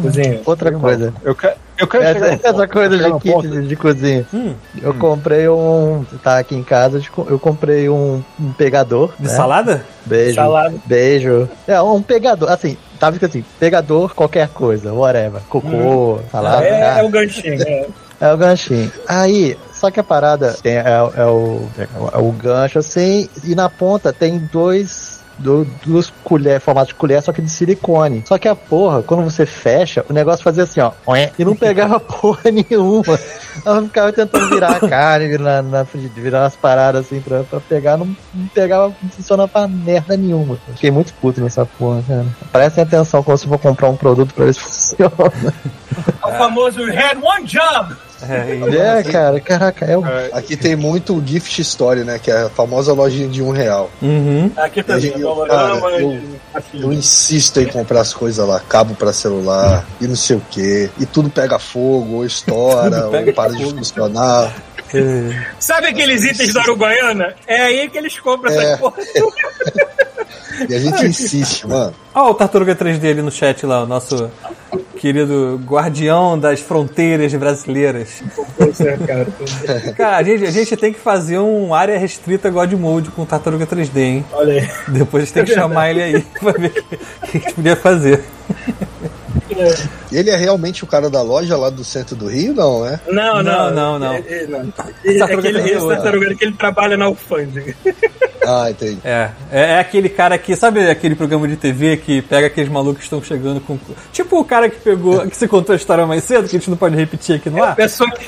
Cozinha. 0.02 0.40
Outra 0.44 0.72
coisa. 0.72 1.12
Eu 1.22 1.34
quero, 1.34 1.54
eu 1.78 1.86
quero 1.86 2.04
Essa, 2.04 2.26
essa 2.26 2.52
ponto. 2.52 2.68
coisa 2.68 2.98
de 2.98 3.20
kit 3.20 3.48
de, 3.48 3.68
de 3.68 3.76
cozinha. 3.76 4.26
Hum. 4.32 4.54
Eu 4.82 4.94
comprei 4.94 5.48
um. 5.48 6.04
Tá 6.22 6.38
aqui 6.38 6.54
em 6.54 6.62
casa, 6.62 7.00
eu 7.28 7.38
comprei 7.38 7.88
um, 7.88 8.22
um 8.38 8.52
pegador. 8.52 9.12
De 9.18 9.28
né? 9.28 9.34
salada? 9.34 9.84
Beijo. 10.04 10.34
Salada. 10.34 10.74
Beijo. 10.84 11.48
É, 11.66 11.80
um 11.80 12.02
pegador. 12.02 12.50
Assim, 12.50 12.76
tava 12.98 13.16
escrito 13.16 13.30
assim: 13.30 13.44
pegador, 13.60 14.14
qualquer 14.14 14.48
coisa, 14.48 14.92
whatever. 14.92 15.40
Cocô, 15.48 16.20
salada. 16.30 16.64
É, 16.64 17.00
é 17.00 17.02
o 17.02 17.08
ganchinho. 17.08 17.62
É. 17.62 17.86
É 18.20 18.32
o 18.32 18.36
ganchinho. 18.36 18.90
Aí, 19.06 19.56
só 19.72 19.90
que 19.90 20.00
a 20.00 20.04
parada 20.04 20.52
tem, 20.60 20.76
é, 20.76 20.82
é 20.82 21.24
o, 21.24 21.68
é 22.12 22.18
o 22.18 22.32
gancho 22.32 22.80
assim, 22.80 23.28
e 23.44 23.54
na 23.54 23.68
ponta 23.68 24.12
tem 24.12 24.38
dois. 24.52 25.07
Do, 25.38 25.64
duas 25.86 26.12
colheres, 26.24 26.62
formato 26.62 26.88
de 26.88 26.94
colher, 26.94 27.22
só 27.22 27.32
que 27.32 27.40
de 27.40 27.48
silicone. 27.48 28.24
Só 28.26 28.38
que 28.38 28.48
a 28.48 28.56
porra, 28.56 29.02
quando 29.02 29.22
você 29.22 29.46
fecha, 29.46 30.04
o 30.08 30.12
negócio 30.12 30.42
fazia 30.42 30.64
assim, 30.64 30.80
ó. 30.80 30.92
E 31.38 31.44
não 31.44 31.54
pegava 31.54 31.98
porra 32.00 32.50
nenhuma. 32.50 33.18
Ela 33.64 33.82
ficava 33.82 34.12
tentando 34.12 34.48
virar 34.48 34.76
a 34.76 34.88
carne, 34.88 35.28
virar, 35.28 35.62
na, 35.62 35.86
virar 36.14 36.42
umas 36.42 36.56
paradas 36.56 37.06
assim 37.06 37.20
pra, 37.20 37.44
pra 37.44 37.60
pegar, 37.60 37.96
não, 37.96 38.06
não 38.34 38.46
pegava, 38.48 38.92
não 39.02 39.10
funcionava 39.10 39.48
pra 39.48 39.68
merda 39.68 40.16
nenhuma. 40.16 40.58
Fiquei 40.74 40.90
muito 40.90 41.12
puto 41.14 41.40
nessa 41.40 41.64
porra, 41.64 42.02
cara. 42.06 42.26
Prestem 42.52 42.84
atenção 42.84 43.22
quando 43.22 43.38
você 43.38 43.46
for 43.46 43.58
comprar 43.58 43.88
um 43.88 43.96
produto 43.96 44.34
pra 44.34 44.44
ver 44.46 44.54
se 44.54 44.60
funciona. 44.96 45.54
É 46.22 46.26
o 46.26 46.38
famoso 46.38 46.80
"We 46.80 46.96
had 46.96 47.18
one 47.22 47.44
job. 47.46 47.96
É, 48.22 48.98
É, 48.98 49.02
cara, 49.04 49.40
caraca, 49.40 49.84
é 49.84 49.96
o 49.96 50.02
Aqui 50.32 50.56
tem 50.56 50.74
muito 50.74 51.22
gift 51.24 51.60
story, 51.60 52.04
né? 52.04 52.18
Que 52.18 52.30
é 52.30 52.42
a 52.42 52.48
famosa 52.50 52.92
lojinha 52.92 53.28
de 53.28 53.42
um 53.42 53.50
real. 53.50 53.90
Uhum. 54.02 54.50
Aqui 54.56 54.82
também, 54.82 55.12
Eu- 55.16 55.36
cara, 55.46 55.74
eu- 56.00 56.20
Eu 56.74 56.92
insisto 56.92 57.60
em 57.60 57.66
comprar 57.66 58.00
as 58.00 58.12
coisas 58.12 58.46
lá, 58.46 58.58
cabo 58.60 58.94
pra 58.94 59.12
celular 59.12 59.86
e 60.00 60.06
não 60.06 60.16
sei 60.16 60.36
o 60.36 60.42
que. 60.50 60.90
E 60.98 61.06
tudo 61.06 61.30
pega 61.30 61.58
fogo, 61.58 62.16
ou 62.16 62.24
estoura, 62.24 63.06
ou 63.06 63.32
para 63.32 63.52
de 63.52 63.62
fogo. 63.64 63.76
funcionar. 63.78 64.52
Sabe 65.58 65.88
aqueles 65.88 66.24
itens 66.24 66.52
da 66.54 66.62
Uruguaiana? 66.62 67.34
É 67.46 67.62
aí 67.62 67.88
que 67.88 67.98
eles 67.98 68.18
compram 68.18 68.50
É. 68.52 68.56
essa 68.72 68.78
porra. 68.78 68.96
E 70.68 70.74
a 70.74 70.78
gente 70.80 71.06
insiste, 71.06 71.68
mano. 71.68 71.94
Ó, 72.12 72.30
o 72.32 72.34
Tartaruga 72.34 72.74
3D 72.74 73.10
ali 73.12 73.22
no 73.22 73.30
chat 73.30 73.64
lá, 73.64 73.84
o 73.84 73.86
nosso 73.86 74.28
querido 74.96 75.60
guardião 75.64 76.36
das 76.36 76.58
fronteiras 76.58 77.32
brasileiras. 77.34 78.20
É, 78.80 78.96
cara. 79.06 79.92
Cara, 79.96 80.16
a 80.16 80.22
gente, 80.24 80.44
a 80.44 80.50
gente 80.50 80.76
tem 80.76 80.92
que 80.92 80.98
fazer 80.98 81.38
um 81.38 81.72
área 81.72 81.96
restrita 81.96 82.50
God 82.50 82.72
Mode 82.72 83.10
com 83.10 83.22
o 83.22 83.26
Tartaruga 83.26 83.68
3D, 83.68 83.98
hein? 83.98 84.24
Olha 84.32 84.54
aí. 84.60 84.68
Depois 84.88 85.22
a 85.22 85.26
gente 85.26 85.34
tem 85.34 85.44
que 85.44 85.54
chamar 85.54 85.90
ele 85.90 86.02
aí 86.02 86.20
pra 86.40 86.50
ver 86.52 86.70
o 86.70 86.72
que 86.82 87.38
a 87.38 87.40
gente 87.40 87.54
podia 87.54 87.76
fazer. 87.76 88.24
Ele 90.12 90.30
é 90.30 90.36
realmente 90.36 90.84
o 90.84 90.86
cara 90.86 91.08
da 91.10 91.22
loja 91.22 91.56
lá 91.56 91.70
do 91.70 91.84
centro 91.84 92.16
do 92.16 92.26
Rio, 92.28 92.54
não, 92.54 92.86
é? 92.86 92.98
Não, 93.08 93.42
Não, 93.42 93.42
não, 93.42 93.70
não, 93.70 93.98
não. 93.98 94.12
É, 94.14 94.18
é, 94.28 94.46
não. 94.46 94.60
É 95.04 95.22
aquele 95.22 95.62
Ninja 95.62 95.76
esse 95.76 95.86
tartaruga 95.88 96.34
que 96.34 96.44
ele 96.44 96.54
trabalha 96.54 96.96
na 96.96 97.04
alfândega. 97.06 97.74
Ah, 98.50 98.70
entendi. 98.70 98.98
É, 99.04 99.28
é, 99.52 99.60
é 99.72 99.78
aquele 99.78 100.08
cara 100.08 100.38
que, 100.38 100.56
sabe 100.56 100.88
aquele 100.88 101.14
programa 101.14 101.46
de 101.46 101.54
TV 101.54 101.98
que 101.98 102.22
pega 102.22 102.46
aqueles 102.46 102.70
malucos 102.70 103.00
que 103.00 103.04
estão 103.04 103.22
chegando 103.22 103.60
com. 103.60 103.78
Tipo 104.10 104.40
o 104.40 104.44
cara 104.44 104.70
que 104.70 104.80
pegou, 104.80 105.20
que 105.28 105.36
você 105.36 105.46
contou 105.46 105.74
a 105.74 105.76
história 105.76 106.06
mais 106.06 106.24
cedo, 106.24 106.48
que 106.48 106.56
a 106.56 106.58
gente 106.58 106.70
não 106.70 106.76
pode 106.78 106.96
repetir 106.96 107.36
aqui 107.36 107.50
no 107.50 107.62
ar. 107.62 107.76
Pessoa 107.76 108.10
que... 108.10 108.26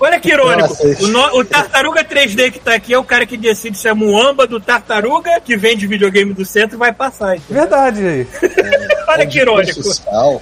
Olha 0.00 0.18
que 0.18 0.30
irônico. 0.30 0.68
Nossa, 0.68 1.04
O, 1.04 1.08
no- 1.08 1.38
o 1.40 1.44
tartaruga 1.44 2.02
3D 2.02 2.50
que 2.52 2.60
tá 2.60 2.72
aqui 2.76 2.94
é 2.94 2.98
o 2.98 3.04
cara 3.04 3.26
que 3.26 3.36
decide 3.36 3.76
se 3.76 3.86
é 3.86 3.92
muamba 3.92 4.46
do 4.46 4.58
tartaruga 4.58 5.38
que 5.44 5.54
vende 5.54 5.86
videogame 5.86 6.32
do 6.32 6.46
centro 6.46 6.76
e 6.76 6.78
vai 6.78 6.92
passar. 6.94 7.36
entendeu? 7.36 7.60
Verdade 7.62 8.06
aí. 8.06 8.26
Olha 9.06 9.26
que 9.26 9.38
irônico. 9.38 9.82
Social. 9.82 10.40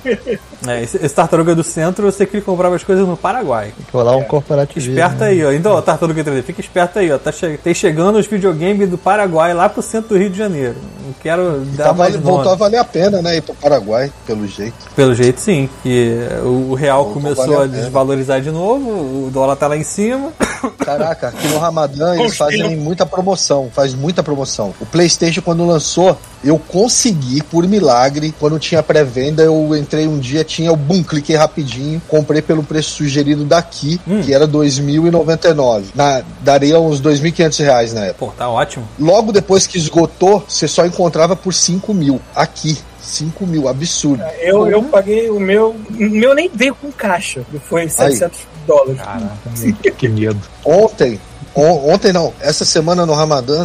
É, 0.67 0.83
esse, 0.83 1.09
tartaruga 1.11 1.55
do 1.55 1.63
centro, 1.63 2.07
eu 2.07 2.13
sei 2.13 2.27
que 2.27 2.37
ele 2.37 2.45
comprava 2.45 2.75
as 2.75 2.83
coisas 2.83 3.07
no 3.07 3.17
Paraguai. 3.17 3.73
Tem 3.77 3.87
que 3.87 3.93
rolar 3.93 4.17
um 4.17 4.25
corporativismo. 4.25 4.95
Esperta 4.95 5.27
aí, 5.27 5.45
ó. 5.45 5.53
Então, 5.53 5.73
ó, 5.73 5.83
tartaruga 5.83 6.25
3D, 6.25 6.43
fica 6.43 6.61
esperto 6.61 6.99
aí, 6.99 7.13
ó. 7.13 7.19
Tá 7.19 7.31
che 7.31 7.59
tem 7.59 7.75
chegando 7.75 8.19
os 8.19 8.27
videogames 8.27 8.89
do 8.89 8.97
Paraguai 8.97 9.53
lá 9.53 9.69
pro 9.69 9.83
centro 9.83 10.11
do 10.11 10.19
Rio 10.19 10.31
de 10.31 10.39
Janeiro. 10.39 10.77
Não 11.05 11.13
quero 11.23 11.61
dar 11.77 11.85
Tá, 11.85 11.93
mais 11.93 12.15
vale, 12.15 12.25
voltou 12.25 12.53
a 12.53 12.55
valer 12.55 12.79
a 12.79 12.85
pena, 12.85 13.21
né? 13.21 13.37
Ir 13.37 13.43
pro 13.43 13.55
Paraguai, 13.55 14.11
pelo 14.27 14.47
jeito. 14.47 14.75
Pelo 14.95 15.15
jeito, 15.15 15.41
sim. 15.41 15.69
Que 15.83 16.19
o, 16.43 16.71
o 16.71 16.75
real 16.75 17.05
Voltou 17.05 17.23
começou 17.23 17.61
a 17.61 17.67
a 17.67 17.69
desvalorizar 17.69 18.41
de 18.41 18.51
novo, 18.51 19.27
o 19.27 19.31
dólar 19.31 19.57
tá 19.57 19.67
lá 19.67 19.77
em 19.77 19.83
cima. 19.83 20.33
Caraca, 20.79 21.29
aqui 21.29 21.49
no 21.49 21.59
Ramadã 21.59 22.17
eles 22.19 22.37
fazem 22.37 22.77
muita 22.77 23.05
promoção, 23.05 23.71
faz 23.73 23.95
muita 23.95 24.23
promoção. 24.23 24.75
O 24.81 24.87
PlayStation, 24.87 25.43
quando 25.43 25.67
lançou, 25.67 26.17
eu 26.43 26.59
consegui, 26.59 27.43
por 27.43 27.67
milagre, 27.67 28.35
quando 28.39 28.59
tinha 28.59 28.83
pré-venda, 28.83 29.43
eu 29.43 29.77
entrei 29.77 30.07
um 30.07 30.16
dia, 30.19 30.45
tinha 30.45 30.73
o 30.73 30.77
boom, 30.77 31.03
cliquei 31.03 31.37
rapidinho, 31.37 32.01
comprei 32.09 32.41
pelo 32.43 32.63
preço 32.63 32.91
sugerido 32.91 33.45
daqui, 33.45 34.01
que 34.25 34.33
era 34.35 34.47
2.099. 34.47 35.85
Na, 35.95 36.23
daria 36.43 36.79
uns 36.81 37.01
2.500 37.01 37.65
reais 37.65 37.93
na 37.95 38.07
época. 38.07 38.27
Pô, 38.27 38.33
tá 38.33 38.49
ótimo. 38.49 38.87
Logo 38.99 39.33
depois 39.33 39.67
que 39.67 39.79
esgotou, 39.79 40.45
você 40.47 40.67
só 40.69 40.85
encontrava 40.87 41.35
por 41.37 41.53
5 41.55 41.93
mil. 41.95 42.21
Aqui. 42.35 42.79
5 43.01 43.47
mil, 43.47 43.69
absurdo. 43.69 44.23
Eu, 44.41 44.67
eu 44.69 44.83
paguei 44.83 45.31
o 45.31 45.39
meu. 45.39 45.77
O 45.91 46.03
meu 46.11 46.35
nem 46.35 46.51
veio 46.53 46.75
com 46.75 46.91
caixa. 46.91 47.43
Foi 47.69 47.89
700 47.89 48.37
dólares. 48.67 49.01
Que 49.97 50.09
medo. 50.09 50.41
Ontem, 50.65 51.13
on- 51.15 51.19
ontem 51.63 52.13
não, 52.13 52.33
essa 52.41 52.65
semana 52.65 53.07
no 53.07 53.13
Ramadã, 53.15 53.65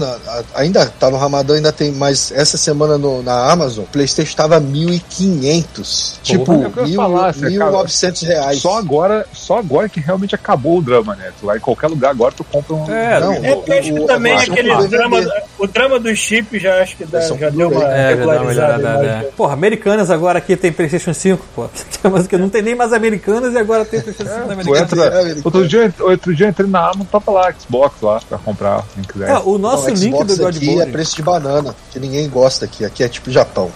ainda 0.55 0.85
tá 0.85 1.09
no 1.09 1.17
Ramadã, 1.17 1.55
ainda 1.55 1.71
tem, 1.71 1.91
mas 1.91 2.31
essa 2.31 2.57
semana 2.57 2.97
no- 2.97 3.21
na 3.23 3.51
Amazon, 3.51 3.83
o 3.83 3.87
PlayStation 3.87 4.35
tava 4.35 4.59
1.500. 4.59 6.19
Tipo, 6.23 6.53
é 6.53 6.67
o 6.67 6.71
que 6.71 6.77
eu 6.79 6.83
ia 6.83 6.87
mil- 6.89 6.95
falar, 6.95 7.33
você, 7.33 7.57
cara, 7.57 7.71
1.900 7.71 8.21
reais. 8.23 8.59
Só 8.59 8.77
agora, 8.77 9.25
só 9.33 9.57
agora 9.59 9.89
que 9.89 9.99
realmente 9.99 10.35
acabou 10.35 10.77
o 10.77 10.81
drama, 10.81 11.15
né? 11.15 11.31
Tu 11.39 11.45
vai 11.45 11.57
em 11.57 11.59
qualquer 11.59 11.87
lugar 11.87 12.11
agora, 12.11 12.33
tu 12.35 12.43
compra 12.43 12.75
um. 12.75 12.91
É, 12.91 13.19
Não, 13.19 13.33
É 13.33 13.55
porque 13.55 13.73
acho 13.73 13.93
que 13.93 13.99
o- 13.99 14.05
também 14.05 14.35
o- 14.35 14.39
aquele 14.39 14.71
o- 14.71 14.87
drama, 14.87 15.17
o 15.59 15.67
drama 15.67 15.99
do 15.99 16.15
chip 16.15 16.57
já 16.59 16.81
acho 16.81 16.95
que 16.97 17.05
dá- 17.05 17.19
Versão 17.19 17.37
já 17.37 17.49
deu 17.49 17.69
uma. 17.69 17.83
É, 17.83 18.11
já 18.15 18.15
dá 18.15 18.23
uma 18.23 18.31
regularizada. 18.33 18.77
né? 18.77 19.01
né? 19.23 19.25
Porra, 19.35 19.53
Americanas 19.53 20.09
agora 20.09 20.37
aqui 20.39 20.55
tem 20.55 20.71
PlayStation 20.71 21.13
5, 21.13 21.45
pô. 21.55 21.69
Mas 22.11 22.27
que 22.27 22.37
não 22.37 22.49
tem 22.49 22.61
nem 22.61 22.75
mais 22.75 22.93
Americanas 22.93 23.53
e 23.53 23.57
agora 23.57 23.85
tem 23.85 24.01
PlayStation 24.01 24.31
5 24.33 24.47
da 24.47 24.53
Tu 24.55 24.61
Americanas. 24.61 24.91
entra, 24.93 25.21
É, 25.21 25.21
ele- 25.31 25.41
outro, 25.43 25.67
dia, 25.67 25.93
outro 25.99 26.35
dia 26.35 26.45
eu 26.45 26.49
entrei 26.49 26.69
na 26.69 26.79
Amazon, 26.85 27.05
tava 27.11 27.31
lá, 27.31 27.53
Xbox 27.53 27.80
lá, 28.01 28.21
pra 28.27 28.37
comprar, 28.37 28.83
quem 28.93 29.03
quiser. 29.03 29.29
É, 29.29 29.39
o 29.39 29.57
nosso 29.57 29.87
Não, 29.87 29.95
link 29.95 30.11
Xbox 30.11 30.37
do 30.37 30.47
aqui 30.47 30.59
Godboard 30.65 30.89
é 30.89 30.91
preço 30.91 31.15
de 31.15 31.21
banana, 31.23 31.75
que 31.91 31.99
ninguém 31.99 32.29
gosta 32.29 32.65
aqui. 32.65 32.83
Aqui 32.85 33.03
é 33.03 33.07
tipo 33.09 33.31
Japão. 33.31 33.71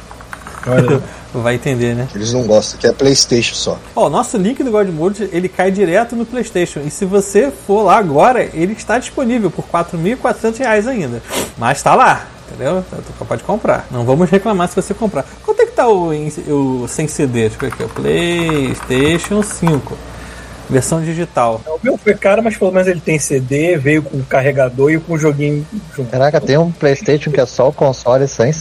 vai 1.34 1.56
entender, 1.56 1.94
né? 1.96 2.08
Eles 2.16 2.34
não 2.34 2.44
gostam, 2.44 2.78
aqui 2.78 2.88
é 2.88 2.92
PlayStation 2.92 3.56
só. 3.56 3.78
Ó, 3.96 4.08
o 4.08 4.10
nosso 4.10 4.38
link 4.38 4.64
do 4.64 4.72
God 4.72 4.88
Mode, 4.90 5.30
ele 5.32 5.48
cai 5.50 5.70
direto 5.70 6.16
no 6.16 6.26
PlayStation. 6.26 6.80
E 6.86 6.90
se 6.90 7.06
você 7.06 7.52
for 7.68 7.84
lá 7.84 7.98
agora, 7.98 8.44
ele 8.54 8.74
está 8.74 8.98
disponível 8.98 9.52
por 9.52 9.66
4.400 9.66 10.58
reais 10.58 10.88
ainda. 10.88 11.22
Mas 11.58 11.84
tá 11.84 11.94
lá, 11.94 12.26
entendeu? 12.48 12.80
Então, 12.88 13.00
Tu 13.18 13.26
pode 13.26 13.44
comprar. 13.44 13.86
Não 13.92 14.06
vamos 14.06 14.30
reclamar 14.30 14.70
se 14.70 14.76
você 14.76 14.94
comprar. 14.94 15.26
Quanto 15.46 15.62
é 15.62 15.66
que 15.66 15.74
tá 15.74 15.88
o, 15.88 16.12
em- 16.14 16.32
o 16.48 16.88
sem 16.88 17.08
CD? 17.08 17.50
Deixa 17.50 17.56
eu 17.58 17.60
ver 17.60 17.68
aqui, 17.74 17.84
o 17.84 17.90
PlayStation 17.90 19.44
5. 19.44 19.98
Versão 20.70 21.02
digital. 21.02 21.62
O 21.68 21.80
meu 21.84 21.98
foi 21.98 22.16
caro, 22.16 22.44
mas 22.44 22.58
pelo 22.58 22.72
menos 22.72 22.88
ele 22.88 23.00
tem 23.00 23.20
CD, 23.20 23.78
veio 23.78 24.02
com 24.02 24.22
carregador 24.24 24.92
e 24.92 25.00
com 25.00 25.14
o 25.14 25.18
joguinho 25.18 25.66
junto. 25.96 26.10
Caraca, 26.10 26.42
tem 26.42 26.58
um 26.58 26.72
Playstation 26.72 27.32
que 27.32 27.40
é 27.40 27.46
só 27.46 27.70
o 27.70 27.74
console 27.74 28.28
sem, 28.28 28.52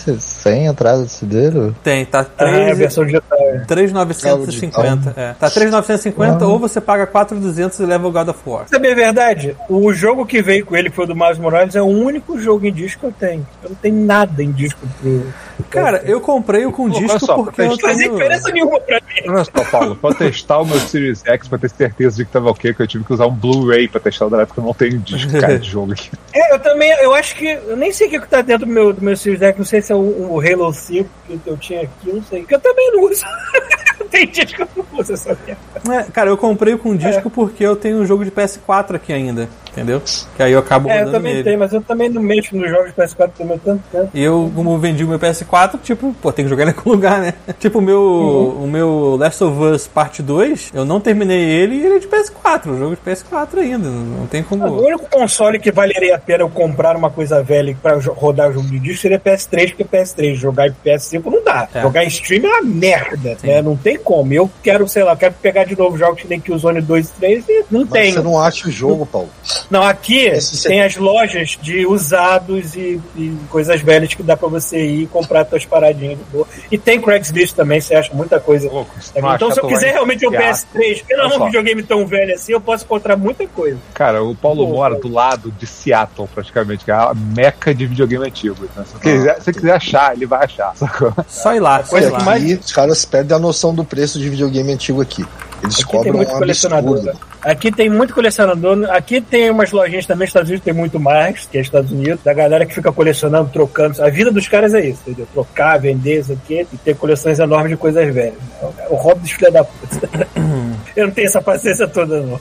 sem 0.44 0.66
entrada 0.66 1.02
de 1.04 1.10
CD? 1.10 1.50
Tem, 1.82 2.04
tá 2.04 2.26
Ah, 2.38 2.44
é 2.44 2.60
a 2.62 2.64
3, 2.66 2.78
versão 2.78 3.04
digital. 3.04 3.38
é. 3.38 3.64
3.950. 3.66 5.12
É. 5.16 5.32
Tá 5.34 5.48
3.950 5.50 6.42
ou 6.42 6.58
você 6.58 6.80
paga 6.80 7.06
4.200 7.06 7.80
e 7.80 7.86
leva 7.86 8.06
o 8.06 8.12
God 8.12 8.28
of 8.28 8.38
War. 8.46 8.68
Saber 8.68 8.92
a 8.92 8.94
verdade, 8.94 9.56
o 9.68 9.92
jogo 9.92 10.26
que 10.26 10.42
veio 10.42 10.64
com 10.66 10.76
ele, 10.76 10.90
que 10.90 10.96
foi 10.96 11.04
o 11.04 11.08
do 11.08 11.14
Miles 11.16 11.38
Morales, 11.38 11.74
é 11.74 11.82
o 11.82 11.86
único 11.86 12.38
jogo 12.38 12.66
em 12.66 12.72
disco 12.72 13.00
que 13.00 13.06
eu 13.06 13.12
tenho. 13.12 13.46
Eu 13.62 13.70
não 13.70 13.76
tenho 13.76 13.96
nada 14.04 14.42
em 14.42 14.52
disco 14.52 14.80
pro. 15.00 15.24
Cara, 15.70 16.02
eu 16.04 16.20
comprei 16.20 16.66
o 16.66 16.72
com 16.72 16.90
Pô, 16.90 16.98
disco 16.98 17.24
só, 17.24 17.36
porque 17.36 17.62
eu 17.62 17.68
Não 17.68 17.78
faz 17.78 17.96
tenho... 17.96 18.12
diferença 18.12 18.50
nenhuma 18.50 18.80
pra 18.80 18.96
mim. 19.00 19.30
Olha 19.30 19.44
só, 19.44 19.64
Paulo, 19.70 19.94
pra 19.96 20.12
testar 20.14 20.58
o 20.58 20.66
meu 20.66 20.78
Series 20.80 21.22
X, 21.24 21.46
pra 21.48 21.58
ter 21.58 21.70
certeza 21.70 22.16
de 22.16 22.24
que 22.24 22.32
tava 22.32 22.50
ok, 22.50 22.74
que 22.74 22.82
eu 22.82 22.86
tive 22.86 23.04
que 23.04 23.12
usar 23.12 23.26
um 23.26 23.32
Blu-ray 23.34 23.86
pra 23.88 24.00
testar 24.00 24.26
o 24.26 24.30
da 24.30 24.42
época, 24.42 24.60
eu 24.60 24.64
não 24.64 24.74
tenho 24.74 24.98
disco, 24.98 25.32
cara, 25.40 25.58
de 25.58 25.68
jogo 25.70 25.92
aqui. 25.92 26.10
É, 26.32 26.54
eu 26.54 26.58
também, 26.58 26.90
eu 27.00 27.14
acho 27.14 27.36
que. 27.36 27.46
Eu 27.46 27.76
nem 27.76 27.92
sei 27.92 28.08
o 28.08 28.10
que 28.10 28.20
que 28.20 28.28
tá 28.28 28.42
dentro 28.42 28.66
do 28.66 28.72
meu, 28.72 28.92
do 28.92 29.00
meu 29.02 29.16
Series 29.16 29.40
X, 29.42 29.56
não 29.58 29.64
sei 29.64 29.80
se 29.80 29.92
é 29.92 29.94
o, 29.96 30.32
o 30.32 30.33
Halo 30.40 30.72
5 30.72 31.08
que 31.26 31.40
eu 31.46 31.56
tinha 31.56 31.82
aqui, 31.82 32.12
não 32.12 32.22
sei. 32.22 32.44
Que 32.44 32.54
eu 32.54 32.60
também 32.60 32.90
não 32.92 33.04
uso. 33.04 33.24
Tem 34.10 34.26
disco 34.28 34.66
que 34.66 34.78
eu 34.80 34.86
não 34.92 35.00
uso 35.00 35.12
essa 35.12 35.36
merda. 35.46 35.60
É, 35.92 36.02
cara, 36.10 36.30
eu 36.30 36.36
comprei 36.36 36.76
com 36.76 36.94
disco 36.96 37.28
porque 37.30 37.64
eu 37.64 37.74
tenho 37.76 37.98
um 37.98 38.06
jogo 38.06 38.24
de 38.24 38.30
PS4 38.30 38.94
aqui 38.94 39.12
ainda, 39.12 39.48
entendeu? 39.72 40.00
Que 40.36 40.42
aí 40.42 40.52
eu 40.52 40.58
acabo 40.60 40.88
É, 40.88 41.02
eu 41.02 41.10
também 41.10 41.32
nele. 41.32 41.44
tenho, 41.44 41.58
mas 41.58 41.72
eu 41.72 41.80
também 41.80 42.08
não 42.08 42.22
mexo 42.22 42.56
nos 42.56 42.68
jogos 42.70 42.92
PS4 42.92 43.30
também 43.36 43.58
tanto 43.58 43.82
tempo. 43.90 44.10
E 44.14 44.22
eu, 44.22 44.50
como 44.54 44.78
vendi 44.78 45.02
o 45.04 45.08
meu 45.08 45.18
PS4, 45.18 45.80
tipo, 45.82 46.14
pô, 46.22 46.32
tem 46.32 46.44
que 46.44 46.48
jogar 46.48 46.64
em 46.64 46.68
algum 46.68 46.90
lugar, 46.90 47.20
né? 47.20 47.34
Tipo, 47.58 47.78
o 47.78 47.82
meu, 47.82 48.00
Uhum. 48.00 48.64
o 48.64 48.68
meu 48.68 49.16
Last 49.18 49.42
of 49.42 49.58
Us 49.60 49.86
Parte 49.88 50.22
2, 50.22 50.70
eu 50.74 50.84
não 50.84 51.00
terminei 51.00 51.40
ele 51.42 51.74
e 51.76 51.84
ele 51.84 51.96
é 51.96 51.98
de 51.98 52.06
PS4, 52.06 52.66
um 52.68 52.78
jogo 52.78 52.96
de 52.96 53.02
PS4 53.10 53.58
ainda, 53.58 53.88
não 53.88 54.26
tem 54.26 54.42
O 54.42 54.44
como... 54.44 54.80
único 54.80 55.08
console 55.10 55.58
que 55.58 55.72
valeria 55.72 56.14
a 56.16 56.18
pena 56.18 56.42
eu 56.44 56.48
comprar 56.50 56.96
uma 56.96 57.10
coisa 57.10 57.42
velha 57.42 57.76
pra 57.82 57.98
jo- 57.98 58.12
rodar 58.12 58.50
o 58.50 58.52
jogo 58.52 58.68
de 58.68 58.78
disco 58.78 59.02
seria 59.02 59.18
PS3, 59.18 59.70
porque 59.74 59.84
PS3 59.84 60.23
jogar 60.34 60.68
em 60.68 60.74
PS5 60.84 61.24
não 61.26 61.42
dá. 61.42 61.68
É. 61.74 61.82
Jogar 61.82 62.04
em 62.04 62.08
stream 62.08 62.44
é 62.44 62.48
uma 62.60 62.62
merda, 62.62 63.36
né? 63.42 63.60
Não 63.62 63.76
tem 63.76 63.98
como. 63.98 64.32
Eu 64.32 64.48
quero, 64.62 64.86
sei 64.86 65.02
lá, 65.02 65.16
quero 65.16 65.34
pegar 65.42 65.64
de 65.64 65.76
novo 65.76 65.98
jogos 65.98 66.22
que 66.22 66.28
nem 66.28 66.40
Killzone 66.40 66.80
2 66.80 67.08
e 67.08 67.12
3 67.12 67.44
e 67.48 67.64
não 67.70 67.80
Mas 67.80 67.90
tem. 67.90 68.12
você 68.12 68.22
não 68.22 68.40
acha 68.40 68.68
o 68.68 68.70
jogo, 68.70 69.04
Paulo. 69.04 69.28
Não, 69.70 69.82
aqui 69.82 70.26
Esse 70.26 70.56
você- 70.56 70.68
tem 70.68 70.82
as 70.82 70.96
lojas 70.96 71.58
de 71.60 71.84
usados 71.86 72.74
e, 72.76 73.00
e 73.16 73.36
coisas 73.50 73.80
velhas 73.80 74.14
que 74.14 74.22
dá 74.22 74.36
pra 74.36 74.48
você 74.48 74.78
ir 74.84 75.02
e 75.02 75.06
comprar 75.06 75.44
suas 75.46 75.64
paradinhas 75.64 76.18
de 76.18 76.24
boa. 76.24 76.46
E 76.70 76.78
tem 76.78 77.00
Craigslist 77.00 77.54
também, 77.54 77.80
você 77.80 77.94
acha 77.94 78.12
muita 78.14 78.38
coisa. 78.38 78.68
Louco, 78.70 78.94
não 79.20 79.34
então, 79.34 79.50
se 79.50 79.60
eu 79.60 79.66
quiser 79.66 79.92
realmente 79.92 80.26
um 80.26 80.32
enfiar. 80.32 80.52
PS3, 80.52 81.02
que 81.06 81.14
não 81.16 81.24
é 81.30 81.36
um 81.38 81.44
videogame 81.46 81.82
tão 81.82 82.06
velho 82.06 82.34
assim, 82.34 82.52
eu 82.52 82.60
posso 82.60 82.84
encontrar 82.84 83.16
muita 83.16 83.46
coisa. 83.46 83.78
Cara, 83.92 84.22
o 84.22 84.34
Paulo 84.34 84.66
Pô, 84.66 84.72
mora 84.74 84.94
do 84.94 85.08
lado 85.08 85.50
de 85.52 85.66
Seattle, 85.66 86.28
praticamente, 86.34 86.84
que 86.84 86.90
é 86.90 86.94
a 86.94 87.12
meca 87.14 87.74
de 87.74 87.86
videogame 87.86 88.26
antigo. 88.26 88.68
Né? 88.76 88.84
Se, 88.86 88.98
quiser, 89.00 89.40
se 89.42 89.52
quiser 89.52 89.72
achar, 89.72 90.13
ele 90.14 90.26
vai 90.26 90.44
achar, 90.44 90.74
sacou? 90.76 91.12
Só 91.28 91.54
ir 91.54 91.60
lá, 91.60 91.82
só 91.84 91.98
ir 91.98 92.10
lá. 92.10 92.18
que 92.18 92.24
mais- 92.24 92.58
os 92.64 92.72
caras 92.72 93.04
perdem 93.04 93.36
a 93.36 93.40
noção 93.40 93.74
do 93.74 93.84
preço 93.84 94.18
de 94.18 94.28
videogame 94.28 94.72
antigo 94.72 95.00
aqui. 95.02 95.24
Eles 95.62 95.76
Aqui 95.76 95.84
tem 95.86 95.96
cobram 95.98 96.14
muito 96.16 96.34
um 96.34 96.38
colecionador. 96.38 96.92
absurdo. 96.98 97.12
né? 97.18 97.20
Aqui 97.42 97.72
tem 97.72 97.88
muito 97.90 98.14
colecionador. 98.14 98.90
Aqui 98.90 99.20
tem 99.20 99.50
umas 99.50 99.70
lojinhas 99.72 100.04
também, 100.04 100.20
nos 100.24 100.28
Estados 100.30 100.48
Unidos 100.50 100.64
tem 100.64 100.74
muito 100.74 101.00
mais, 101.00 101.46
que 101.46 101.56
é 101.56 101.60
Estados 101.62 101.90
Unidos, 101.90 102.20
da 102.22 102.34
galera 102.34 102.66
que 102.66 102.74
fica 102.74 102.92
colecionando, 102.92 103.48
trocando. 103.50 104.02
A 104.02 104.10
vida 104.10 104.30
dos 104.30 104.46
caras 104.46 104.74
é 104.74 104.80
isso, 104.86 105.00
entendeu? 105.06 105.26
Trocar, 105.32 105.78
vender, 105.80 106.20
isso 106.20 106.32
aqui, 106.32 106.66
e 106.70 106.76
ter 106.76 106.94
coleções 106.96 107.38
enormes 107.38 107.70
de 107.70 107.76
coisas 107.78 108.12
velhas. 108.14 108.34
É 108.78 108.86
o 108.90 108.94
hobby 108.94 109.20
dos 109.20 109.30
filhos 109.30 109.52
da 109.54 109.64
puta. 109.64 110.08
Eu 110.94 111.06
não 111.06 111.14
tenho 111.14 111.26
essa 111.26 111.40
paciência 111.42 111.88
toda, 111.88 112.20
não. 112.20 112.38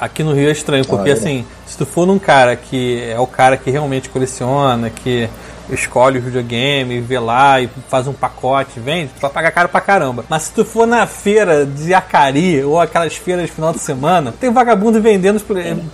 Aqui 0.00 0.22
no 0.24 0.32
Rio 0.34 0.48
é 0.48 0.52
estranho, 0.52 0.84
porque 0.86 1.10
Ah, 1.10 1.12
é. 1.12 1.16
assim, 1.16 1.44
se 1.66 1.76
tu 1.76 1.84
for 1.86 2.06
num 2.06 2.18
cara 2.18 2.56
que 2.56 3.02
é 3.08 3.18
o 3.20 3.26
cara 3.26 3.56
que 3.56 3.70
realmente 3.70 4.08
coleciona, 4.08 4.90
que 4.90 5.28
escolhe 5.74 6.18
o 6.18 6.22
videogame, 6.22 7.00
vê 7.00 7.18
lá 7.18 7.60
e 7.60 7.68
faz 7.88 8.06
um 8.06 8.12
pacote, 8.12 8.78
vende, 8.78 9.12
tu 9.14 9.20
vai 9.20 9.30
pagar 9.30 9.50
caro 9.52 9.68
pra 9.68 9.80
caramba. 9.80 10.24
Mas 10.28 10.44
se 10.44 10.52
tu 10.52 10.64
for 10.64 10.86
na 10.86 11.06
feira 11.06 11.64
de 11.64 11.92
Acari 11.94 12.62
ou 12.62 12.80
aquelas 12.80 13.16
feiras 13.16 13.46
de 13.46 13.52
final 13.52 13.72
de 13.72 13.78
semana, 13.78 14.32
tem 14.32 14.50
vagabundo 14.50 15.00
vendendo 15.00 15.42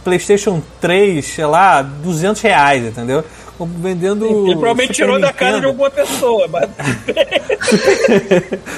Playstation 0.04 0.62
3, 0.80 1.24
sei 1.24 1.46
lá, 1.46 1.82
200 1.82 2.40
reais, 2.42 2.84
entendeu? 2.84 3.24
Vendendo. 3.60 4.24
Ele 4.24 4.52
provavelmente 4.52 4.94
Super 4.94 4.94
tirou 4.94 5.20
da 5.20 5.32
casa 5.32 5.60
de 5.60 5.66
Nintendo. 5.66 5.68
alguma 5.68 5.90
pessoa, 5.90 6.46
mas. 6.46 6.70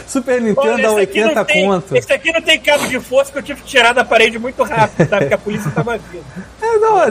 Super 0.08 0.40
Nintendo 0.40 0.70
a 0.70 0.80
esse 0.80 1.00
aqui, 1.00 1.22
80 1.22 1.34
não 1.34 1.44
tem, 1.44 1.66
conto. 1.66 1.96
esse 1.96 2.12
aqui 2.12 2.32
não 2.32 2.40
tem 2.40 2.58
cabo 2.58 2.86
de 2.86 2.98
força 2.98 3.30
que 3.30 3.38
eu 3.38 3.42
tive 3.42 3.60
que 3.60 3.66
tirar 3.66 3.92
da 3.92 4.06
parede 4.06 4.38
muito 4.38 4.62
rápido, 4.62 5.06
tá? 5.06 5.18
Porque 5.18 5.34
a 5.34 5.38
polícia 5.38 5.70
tava 5.70 5.98
vindo. 5.98 6.24
É, 6.62 6.78
não, 6.78 7.02
é, 7.02 7.08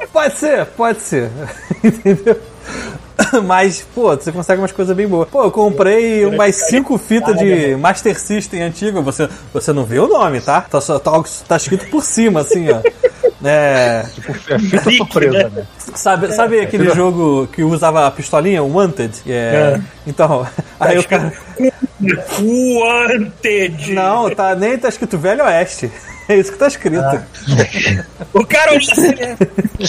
é, 0.00 0.06
pode 0.06 0.34
ser, 0.36 0.66
pode 0.66 1.00
ser. 1.00 1.30
Entendeu? 1.84 2.40
Mas, 3.44 3.86
pô, 3.94 4.14
você 4.14 4.32
consegue 4.32 4.60
umas 4.60 4.72
coisas 4.72 4.94
bem 4.96 5.06
boas. 5.06 5.28
Pô, 5.28 5.44
eu 5.44 5.50
comprei 5.50 6.24
umas 6.26 6.54
cinco 6.56 6.98
fitas 6.98 7.36
de 7.38 7.76
Master 7.76 8.18
System 8.18 8.62
antigo. 8.62 9.02
Você, 9.02 9.28
você 9.52 9.72
não 9.72 9.84
vê 9.84 9.98
o 9.98 10.08
nome, 10.08 10.40
tá? 10.40 10.60
Tá, 10.60 10.80
só, 10.80 10.98
tá, 10.98 11.12
tá 11.46 11.56
escrito 11.56 11.86
por 11.90 12.02
cima, 12.02 12.40
assim, 12.40 12.66
ó. 12.70 12.80
É, 13.46 14.06
É 14.48 14.58
fita 14.58 14.90
surpresa, 14.90 15.50
né? 15.50 15.66
sabe, 15.94 16.32
sabe 16.32 16.60
aquele 16.60 16.88
jogo 16.94 17.46
que 17.48 17.62
usava 17.62 18.06
a 18.06 18.10
pistolinha, 18.10 18.62
o 18.62 18.74
Wanted? 18.74 19.12
É, 19.26 19.78
Então, 20.06 20.46
aí 20.80 20.98
o 20.98 21.04
cara. 21.04 21.30
Wanted! 22.40 23.92
Não, 23.92 24.30
tá, 24.34 24.54
nem 24.54 24.78
tá 24.78 24.88
escrito 24.88 25.18
Velho 25.18 25.44
Oeste. 25.44 25.90
É 26.28 26.36
isso 26.36 26.52
que 26.52 26.58
tá 26.58 26.66
escrito. 26.66 27.02
O 28.32 28.44
cara 28.46 28.72
olhou 28.72 28.90
assim, 28.90 29.14
né? 29.14 29.36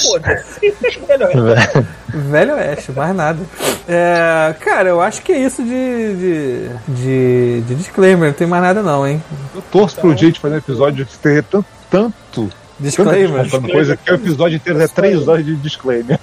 Foda-se. 0.01 0.73
Melhor. 1.07 1.86
Velho 2.09 2.55
Oeste, 2.55 2.91
mais 2.91 3.15
nada. 3.15 3.39
É, 3.88 4.53
cara, 4.59 4.89
eu 4.89 5.01
acho 5.01 5.21
que 5.21 5.31
é 5.31 5.39
isso 5.39 5.63
de, 5.63 5.69
de, 6.15 6.69
de, 6.88 7.61
de 7.61 7.75
disclaimer, 7.75 8.29
não 8.29 8.33
tem 8.33 8.47
mais 8.47 8.61
nada 8.61 8.83
não, 8.83 9.07
hein? 9.07 9.23
Eu 9.55 9.61
torço 9.71 9.95
pro 9.99 10.13
dia 10.13 10.31
de 10.31 10.39
fazer 10.39 10.55
um 10.55 10.59
episódio 10.59 11.05
de 11.05 11.17
ter 11.17 11.43
tanto, 11.43 11.65
tanto, 11.89 12.51
Disclaimer. 12.80 13.49
tanta 13.49 13.71
coisa 13.71 13.97
que 13.97 14.11
o 14.11 14.15
episódio 14.15 14.55
inteiro 14.57 14.82
é 14.82 14.88
três 14.88 15.28
horas 15.28 15.45
de 15.45 15.55
disclaimer. 15.55 16.19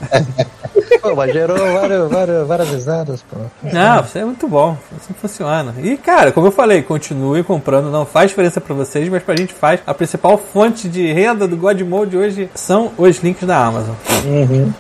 Pô, 1.01 1.17
mas 1.17 1.33
gerou 1.33 1.59
várias, 1.59 2.11
várias, 2.11 2.47
várias 2.47 2.69
risadas, 2.71 3.23
pô. 3.23 3.37
Não, 3.63 4.01
isso 4.03 4.19
é 4.19 4.25
muito 4.25 4.47
bom. 4.47 4.77
Assim 4.97 5.13
funciona. 5.15 5.75
E, 5.83 5.97
cara, 5.97 6.31
como 6.31 6.47
eu 6.47 6.53
falei, 6.53 6.83
continue 6.83 7.43
comprando. 7.43 7.91
Não 7.91 8.07
faz 8.07 8.31
diferença 8.31 8.61
pra 8.61 8.75
vocês, 8.75 9.09
mas 9.09 9.23
pra 9.23 9.35
gente 9.37 9.53
faz. 9.53 9.81
A 9.87 9.95
principal 9.95 10.39
fonte 10.39 10.89
de 10.89 11.13
renda 11.13 11.49
do 11.49 11.57
God 11.57 11.81
Mode 11.81 12.17
hoje 12.17 12.49
são 12.55 12.93
os 12.97 13.19
links 13.19 13.47
da 13.47 13.65
Amazon. 13.65 13.95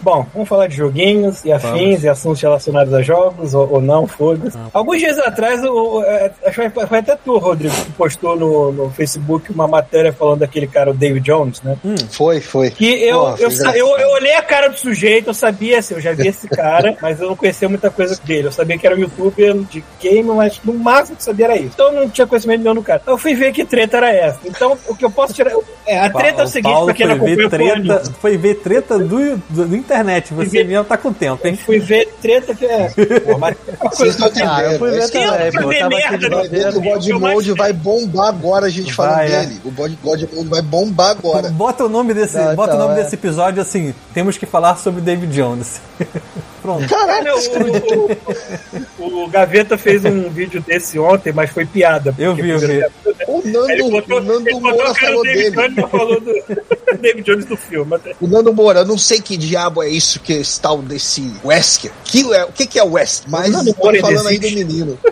Bom, 0.00 0.26
vamos 0.32 0.48
falar 0.48 0.68
de 0.68 0.76
joguinhos 0.76 1.44
e 1.44 1.52
afins 1.52 1.72
Vamos. 1.72 2.04
e 2.04 2.08
assuntos 2.08 2.40
relacionados 2.40 2.94
a 2.94 3.02
jogos, 3.02 3.54
ou, 3.54 3.72
ou 3.72 3.80
não, 3.80 4.06
foda-se. 4.06 4.56
Alguns 4.72 4.98
dias 4.98 5.18
atrás, 5.18 5.60
é, 5.64 6.30
acho 6.46 6.60
que 6.60 6.70
foi, 6.70 6.86
foi 6.86 6.98
até 6.98 7.16
tu, 7.16 7.38
Rodrigo, 7.38 7.74
que 7.74 7.92
postou 7.92 8.36
no, 8.36 8.72
no 8.72 8.90
Facebook 8.90 9.50
uma 9.50 9.66
matéria 9.66 10.12
falando 10.12 10.40
daquele 10.40 10.66
cara, 10.66 10.90
o 10.90 10.94
David 10.94 11.24
Jones, 11.24 11.61
né? 11.62 11.76
Foi, 12.10 12.40
foi. 12.40 12.70
Que 12.70 13.04
eu, 13.04 13.18
Porra, 13.20 13.36
eu, 13.40 13.50
eu, 13.74 13.98
eu 13.98 14.08
olhei 14.10 14.34
a 14.34 14.42
cara 14.42 14.68
do 14.68 14.78
sujeito, 14.78 15.28
eu 15.30 15.34
sabia, 15.34 15.78
assim, 15.78 15.94
eu 15.94 16.00
já 16.00 16.12
vi 16.12 16.28
esse 16.28 16.48
cara, 16.48 16.96
mas 17.02 17.20
eu 17.20 17.28
não 17.28 17.36
conhecia 17.36 17.68
muita 17.68 17.90
coisa 17.90 18.18
dele. 18.24 18.48
Eu 18.48 18.52
sabia 18.52 18.76
que 18.78 18.86
era 18.86 18.96
um 18.96 18.98
youtuber 18.98 19.54
de 19.70 19.84
game, 20.00 20.22
mas 20.30 20.60
no 20.64 20.74
máximo 20.74 21.16
que 21.16 21.22
eu 21.22 21.26
sabia 21.26 21.46
era 21.46 21.56
isso. 21.56 21.70
Então 21.74 21.86
eu 21.92 22.00
não 22.02 22.08
tinha 22.10 22.26
conhecimento 22.26 22.62
nenhum 22.62 22.74
do 22.74 22.82
cara. 22.82 23.00
Então 23.02 23.14
eu 23.14 23.18
fui 23.18 23.34
ver 23.34 23.52
que 23.52 23.64
treta 23.64 23.96
era 23.98 24.10
essa. 24.12 24.38
Então 24.44 24.76
o 24.88 24.94
que 24.96 25.04
eu 25.04 25.10
posso 25.10 25.32
tirar. 25.34 25.52
É, 25.86 25.98
a 25.98 26.10
treta 26.10 26.42
é 26.42 26.44
o 26.44 26.48
seguinte, 26.48 26.72
Paulo 26.72 26.86
pra 26.86 26.94
quem 26.94 27.06
não 27.06 27.18
foi 27.18 27.34
ver 27.36 27.46
acompanha 27.46 27.74
treta, 27.82 28.12
foi 28.20 28.36
ver 28.36 28.54
treta 28.56 28.98
do, 28.98 29.36
do, 29.48 29.66
do 29.68 29.76
internet. 29.76 30.32
Você 30.34 30.48
ver- 30.50 30.64
mesmo 30.66 30.84
tá 30.84 30.96
com 30.96 31.12
tempo, 31.12 31.46
hein? 31.46 31.56
Fui 31.56 31.78
ver 31.78 32.08
treta 32.20 32.54
que 32.54 32.64
é. 32.66 32.90
Pô, 33.24 33.38
mas 33.38 33.56
uma 33.80 33.90
coisa 33.90 34.26
estão 34.26 34.48
Ah, 34.48 34.62
eu 34.64 34.78
fui 34.78 34.90
ver 34.90 35.10
que- 35.10 35.18
também, 35.26 35.52
pô. 35.52 35.72
eu 35.72 35.88
merda, 35.88 36.28
né? 36.28 36.48
Que 36.48 36.78
o. 36.78 36.80
God 36.82 37.08
Mode 37.20 37.52
vai 37.52 37.72
bombar 37.72 38.28
agora, 38.28 38.66
a 38.66 38.70
gente 38.70 38.92
falando 38.92 39.20
é. 39.20 39.40
dele. 39.46 39.60
O 39.64 39.70
God 39.70 39.92
Mode 40.02 40.28
vai 40.48 40.62
bombar 40.62 41.10
agora. 41.10 41.51
Bota 41.52 41.84
o 41.84 41.88
nome 41.88 42.14
desse, 42.14 42.38
bota 42.54 42.72
o 42.72 42.76
então, 42.76 42.78
nome 42.78 43.00
é. 43.00 43.02
desse 43.02 43.14
episódio 43.14 43.60
assim. 43.60 43.94
Temos 44.12 44.36
que 44.38 44.46
falar 44.46 44.76
sobre 44.76 45.00
David 45.00 45.32
Jones. 45.34 45.80
Pronto. 46.62 46.86
Olha, 46.94 47.34
o, 47.36 49.02
o- 49.04 49.24
o 49.24 49.28
Gaveta 49.28 49.76
fez 49.76 50.04
um 50.04 50.30
vídeo 50.30 50.60
desse 50.64 50.96
ontem, 50.98 51.32
mas 51.32 51.50
foi 51.50 51.66
piada. 51.66 52.14
Eu 52.18 52.34
vi, 52.34 52.50
eu 52.50 52.58
vi. 52.58 52.66
primeiro- 52.66 52.92
O 53.26 53.40
Ele 53.44 53.52
Nando, 53.52 53.90
botou, 53.90 54.18
o 54.18 54.20
Nando 54.22 54.48
ele 54.48 54.60
botou 54.60 54.78
Moura 54.78 54.94
falou 54.94 55.16
do 55.16 55.22
David 55.24 55.50
dele. 55.50 55.68
Jones 55.74 55.90
falou 55.90 56.20
do 56.20 56.32
David 57.02 57.22
Jones 57.24 57.44
do 57.46 57.56
filme. 57.56 57.94
Até- 57.96 58.14
O 58.20 58.26
Nando 58.28 58.52
Moura, 58.54 58.80
eu 58.80 58.86
não 58.86 58.96
sei 58.98 59.20
que 59.20 59.36
diabo 59.36 59.82
é 59.82 59.88
isso 59.88 60.20
que 60.20 60.34
está 60.34 60.72
o 60.72 60.80
desse 60.82 61.32
Wesker. 61.44 61.90
Que 62.04 62.32
é, 62.32 62.44
o 62.44 62.52
que, 62.52 62.66
que 62.66 62.78
é 62.78 62.84
Wesker? 62.84 63.28
Mas 63.30 63.50
Nando 63.50 63.72
tá 63.74 63.78
Moura 63.82 64.00
falando 64.00 64.28
aí 64.28 64.38
do 64.38 64.50
menino. 64.50 64.98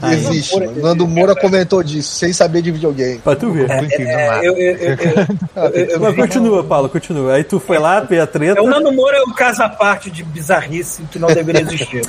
Ai, 0.00 0.14
Existe, 0.14 0.58
mano. 0.58 0.80
Nando 0.80 1.06
Moura 1.06 1.34
comentou 1.36 1.82
disso, 1.82 2.12
sem 2.14 2.32
saber 2.32 2.62
de 2.62 2.70
videogame. 2.70 3.18
Pra 3.18 3.36
tu 3.36 3.52
ver. 3.52 3.68
É, 3.70 4.38
Mas 6.00 6.16
continua, 6.16 6.64
Paulo, 6.64 6.88
continua. 6.88 7.34
Aí 7.34 7.44
tu 7.44 7.58
foi 7.60 7.78
lá, 7.78 8.00
ver 8.00 8.20
a 8.20 8.26
treta. 8.26 8.58
É, 8.58 8.62
o 8.62 8.66
Nando 8.68 8.92
Moura 8.92 9.18
é 9.18 9.22
um 9.22 9.32
caso 9.32 9.62
à 9.62 9.68
parte 9.68 10.10
de 10.10 10.22
bizarrice 10.22 10.91
que 11.10 11.18
não 11.18 11.28
deveria 11.28 11.62
existir. 11.62 12.02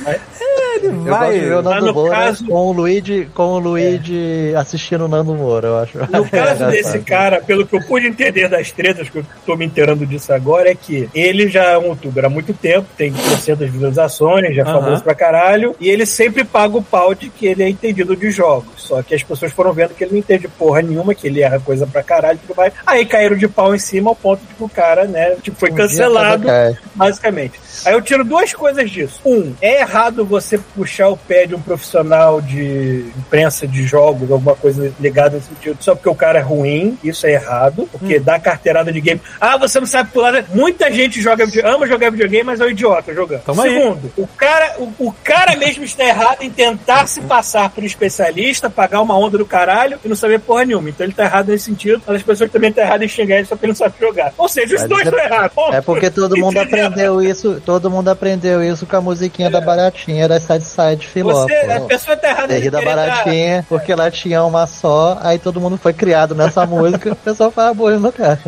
Ele 0.76 0.86
Eu 0.88 0.92
gosto 0.92 1.08
vai. 1.18 1.32
de 1.38 1.40
ver 1.40 1.54
o 1.56 1.62
Nando 1.62 1.86
no 1.86 1.94
Moura 1.94 2.14
caso- 2.16 2.46
com 2.46 2.54
o 2.54 2.72
Luigi, 2.72 3.28
com 3.34 3.42
o 3.54 3.58
Luigi 3.58 4.52
assistindo 4.56 5.04
o 5.04 5.08
Nando 5.08 5.34
Moura, 5.34 5.68
eu 5.68 5.78
acho. 5.78 5.98
no 5.98 6.28
caso 6.30 6.66
desse 6.66 6.98
cara, 7.00 7.40
pelo 7.40 7.66
que 7.66 7.76
eu 7.76 7.80
pude 7.82 8.06
entender 8.06 8.48
das 8.48 8.70
tretas, 8.72 9.08
que 9.08 9.18
eu 9.18 9.26
tô 9.46 9.56
me 9.56 9.64
inteirando 9.64 10.06
disso 10.06 10.32
agora, 10.32 10.70
é 10.70 10.74
que 10.74 11.08
ele 11.14 11.48
já 11.48 11.64
é 11.64 11.78
um 11.78 11.86
youtuber 11.88 12.24
há 12.24 12.28
muito 12.28 12.52
tempo, 12.52 12.86
tem 12.96 13.12
300 13.12 13.70
visualizações, 13.70 14.54
já 14.54 14.62
é 14.62 14.64
famoso 14.64 15.02
pra 15.02 15.14
caralho, 15.14 15.74
e 15.80 15.88
ele 15.88 16.06
sempre 16.06 16.44
paga 16.44 16.76
o 16.76 16.82
pau 16.82 17.14
de 17.14 17.28
que 17.28 17.46
ele 17.46 17.62
é 17.62 17.68
entendido 17.68 18.16
de 18.16 18.30
jogos. 18.30 18.72
Só 18.76 19.02
que 19.02 19.14
as 19.14 19.22
pessoas 19.22 19.52
foram 19.52 19.72
vendo 19.72 19.94
que 19.94 20.04
ele 20.04 20.12
não 20.12 20.18
entende 20.18 20.48
porra 20.48 20.82
nenhuma, 20.82 21.14
que 21.14 21.26
ele 21.26 21.40
erra 21.42 21.58
coisa 21.60 21.86
pra 21.86 22.02
caralho 22.02 22.38
e 22.42 22.46
tudo 22.46 22.56
mais. 22.56 22.72
Aí 22.86 23.04
caíram 23.06 23.36
de 23.36 23.48
pau 23.48 23.74
em 23.74 23.78
cima 23.78 24.10
ao 24.10 24.16
ponto 24.16 24.40
de 24.46 24.54
que 24.54 24.62
o 24.64 24.68
cara, 24.68 25.04
né, 25.04 25.36
tipo, 25.42 25.56
foi 25.58 25.70
Um 25.70 25.74
cancelado. 25.74 26.46
cai. 26.46 26.76
basicamente. 26.94 27.60
Aí 27.84 27.92
eu 27.94 28.02
tiro 28.02 28.24
duas 28.24 28.52
coisas 28.52 28.90
disso. 28.90 29.20
Um, 29.24 29.52
é 29.60 29.80
errado 29.80 30.24
você 30.24 30.58
puxar 30.74 31.08
o 31.08 31.16
pé 31.16 31.46
de 31.46 31.54
um 31.54 31.60
profissional 31.60 32.40
de 32.40 33.06
imprensa 33.16 33.66
de 33.66 33.84
jogos, 33.84 34.30
alguma 34.30 34.54
coisa 34.54 34.92
ligada 35.00 35.36
nesse 35.36 35.48
sentido, 35.48 35.76
só 35.80 35.94
porque 35.94 36.08
o 36.08 36.14
cara 36.14 36.38
é 36.38 36.42
ruim. 36.42 36.98
Isso 37.02 37.26
é 37.26 37.32
errado, 37.32 37.88
porque 37.92 38.18
dá 38.18 38.38
carteirada 38.38 38.92
de 38.92 39.00
game. 39.00 39.20
Ah, 39.40 39.56
você 39.56 39.78
não 39.80 39.86
sabe 39.86 40.10
pular. 40.10 40.44
Muita 40.54 40.90
gente 40.92 41.20
joga, 41.20 41.44
ama 41.64 41.86
jogar 41.86 42.10
videogame, 42.10 42.44
mas 42.44 42.60
é 42.60 42.64
um 42.64 42.70
idiota 42.70 43.14
jogando. 43.14 43.42
Tamo 43.42 43.62
aí. 43.62 43.74
Segundo, 43.74 44.12
o 44.16 44.26
cara, 44.26 44.76
o, 44.78 44.92
o 44.98 45.14
cara 45.24 45.56
mesmo 45.56 45.84
está 45.84 46.04
errado 46.04 46.42
em 46.42 46.50
tentar 46.50 47.06
se 47.06 47.20
passar 47.22 47.70
por 47.70 47.84
especialista, 47.84 48.68
pagar 48.70 49.00
uma 49.00 49.16
onda 49.16 49.38
do 49.38 49.46
caralho 49.46 49.98
e 50.04 50.08
não 50.08 50.16
saber 50.16 50.40
porra 50.40 50.64
nenhuma. 50.64 50.88
Então 50.88 51.06
ele 51.06 51.14
tá 51.14 51.24
errado 51.24 51.48
nesse 51.48 51.64
sentido, 51.64 52.02
mas 52.06 52.16
as 52.16 52.22
pessoas 52.22 52.50
também 52.50 52.70
estão 52.70 52.84
erradas 52.84 53.04
em 53.04 53.08
xingar 53.08 53.36
ele 53.36 53.46
só 53.46 53.54
porque 53.54 53.66
ele 53.66 53.72
não 53.72 53.76
sabe 53.76 53.94
jogar. 54.00 54.32
Ou 54.36 54.48
seja, 54.48 54.74
os 54.74 54.80
Mas 54.82 54.88
dois 54.88 55.06
é- 55.06 55.10
estão 55.10 55.24
errados. 55.24 55.56
É 55.72 55.80
porque 55.80 56.10
todo 56.10 56.36
mundo 56.36 56.58
aprendeu 56.58 57.22
isso, 57.22 57.60
todo 57.64 57.90
mundo 57.90 58.08
aprendeu 58.08 58.62
isso 58.62 58.86
com 58.86 58.96
a 58.96 59.00
musiquinha 59.00 59.50
da 59.50 59.60
baratinha 59.60 60.28
da 60.28 60.40
Side 60.60 60.84
Side 60.84 61.06
Filó. 61.08 61.32
Você, 61.32 61.52
a 61.54 61.80
pessoa 61.80 62.16
tá 62.16 62.28
errada 62.30 62.48
Terri 62.48 62.70
de 62.70 62.70
baratinha, 62.70 63.66
porque 63.68 63.92
ela 63.92 64.10
tinha 64.10 64.42
uma 64.44 64.66
só, 64.66 65.18
aí 65.22 65.38
todo 65.38 65.60
mundo 65.60 65.76
foi 65.76 65.92
criado 65.92 66.34
nessa 66.34 66.64
música, 66.66 67.12
o 67.12 67.16
pessoal 67.16 67.50
fala 67.50 67.74
boa 67.74 67.98
no 67.98 68.12
cara. 68.12 68.40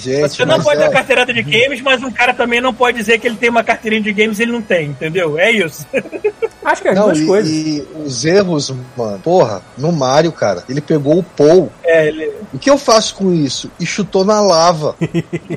Gente, 0.00 0.28
Você 0.28 0.44
não 0.44 0.60
pode 0.60 0.80
é- 0.80 0.84
dar 0.84 0.90
carteirada 0.90 1.32
de 1.32 1.42
games, 1.42 1.80
mas 1.80 2.02
um 2.02 2.10
cara 2.10 2.32
também 2.34 2.60
não 2.60 2.72
pode 2.74 2.98
dizer 2.98 3.18
que 3.18 3.26
ele 3.26 3.36
tem 3.36 3.48
uma 3.50 3.64
carteirinha 3.64 4.02
de 4.02 4.12
games 4.12 4.38
e 4.38 4.42
ele 4.42 4.52
não 4.52 4.62
tem, 4.62 4.88
entendeu? 4.90 5.38
É 5.38 5.50
isso. 5.50 5.86
Acho 6.64 6.82
que 6.82 6.88
é 6.88 6.90
as 6.90 6.96
Não, 6.98 7.04
duas 7.06 7.18
e, 7.20 7.26
coisas. 7.26 7.50
e 7.50 7.88
os 8.04 8.24
erros, 8.26 8.74
mano, 8.94 9.18
porra, 9.20 9.62
no 9.78 9.90
Mario, 9.90 10.30
cara, 10.30 10.62
ele 10.68 10.82
pegou 10.82 11.18
o 11.18 11.22
Paul. 11.22 11.72
É, 11.82 12.08
ele... 12.08 12.30
O 12.52 12.58
que 12.58 12.68
eu 12.68 12.76
faço 12.76 13.14
com 13.14 13.32
isso? 13.32 13.70
E 13.80 13.86
chutou 13.86 14.22
na 14.24 14.38
lava. 14.40 14.94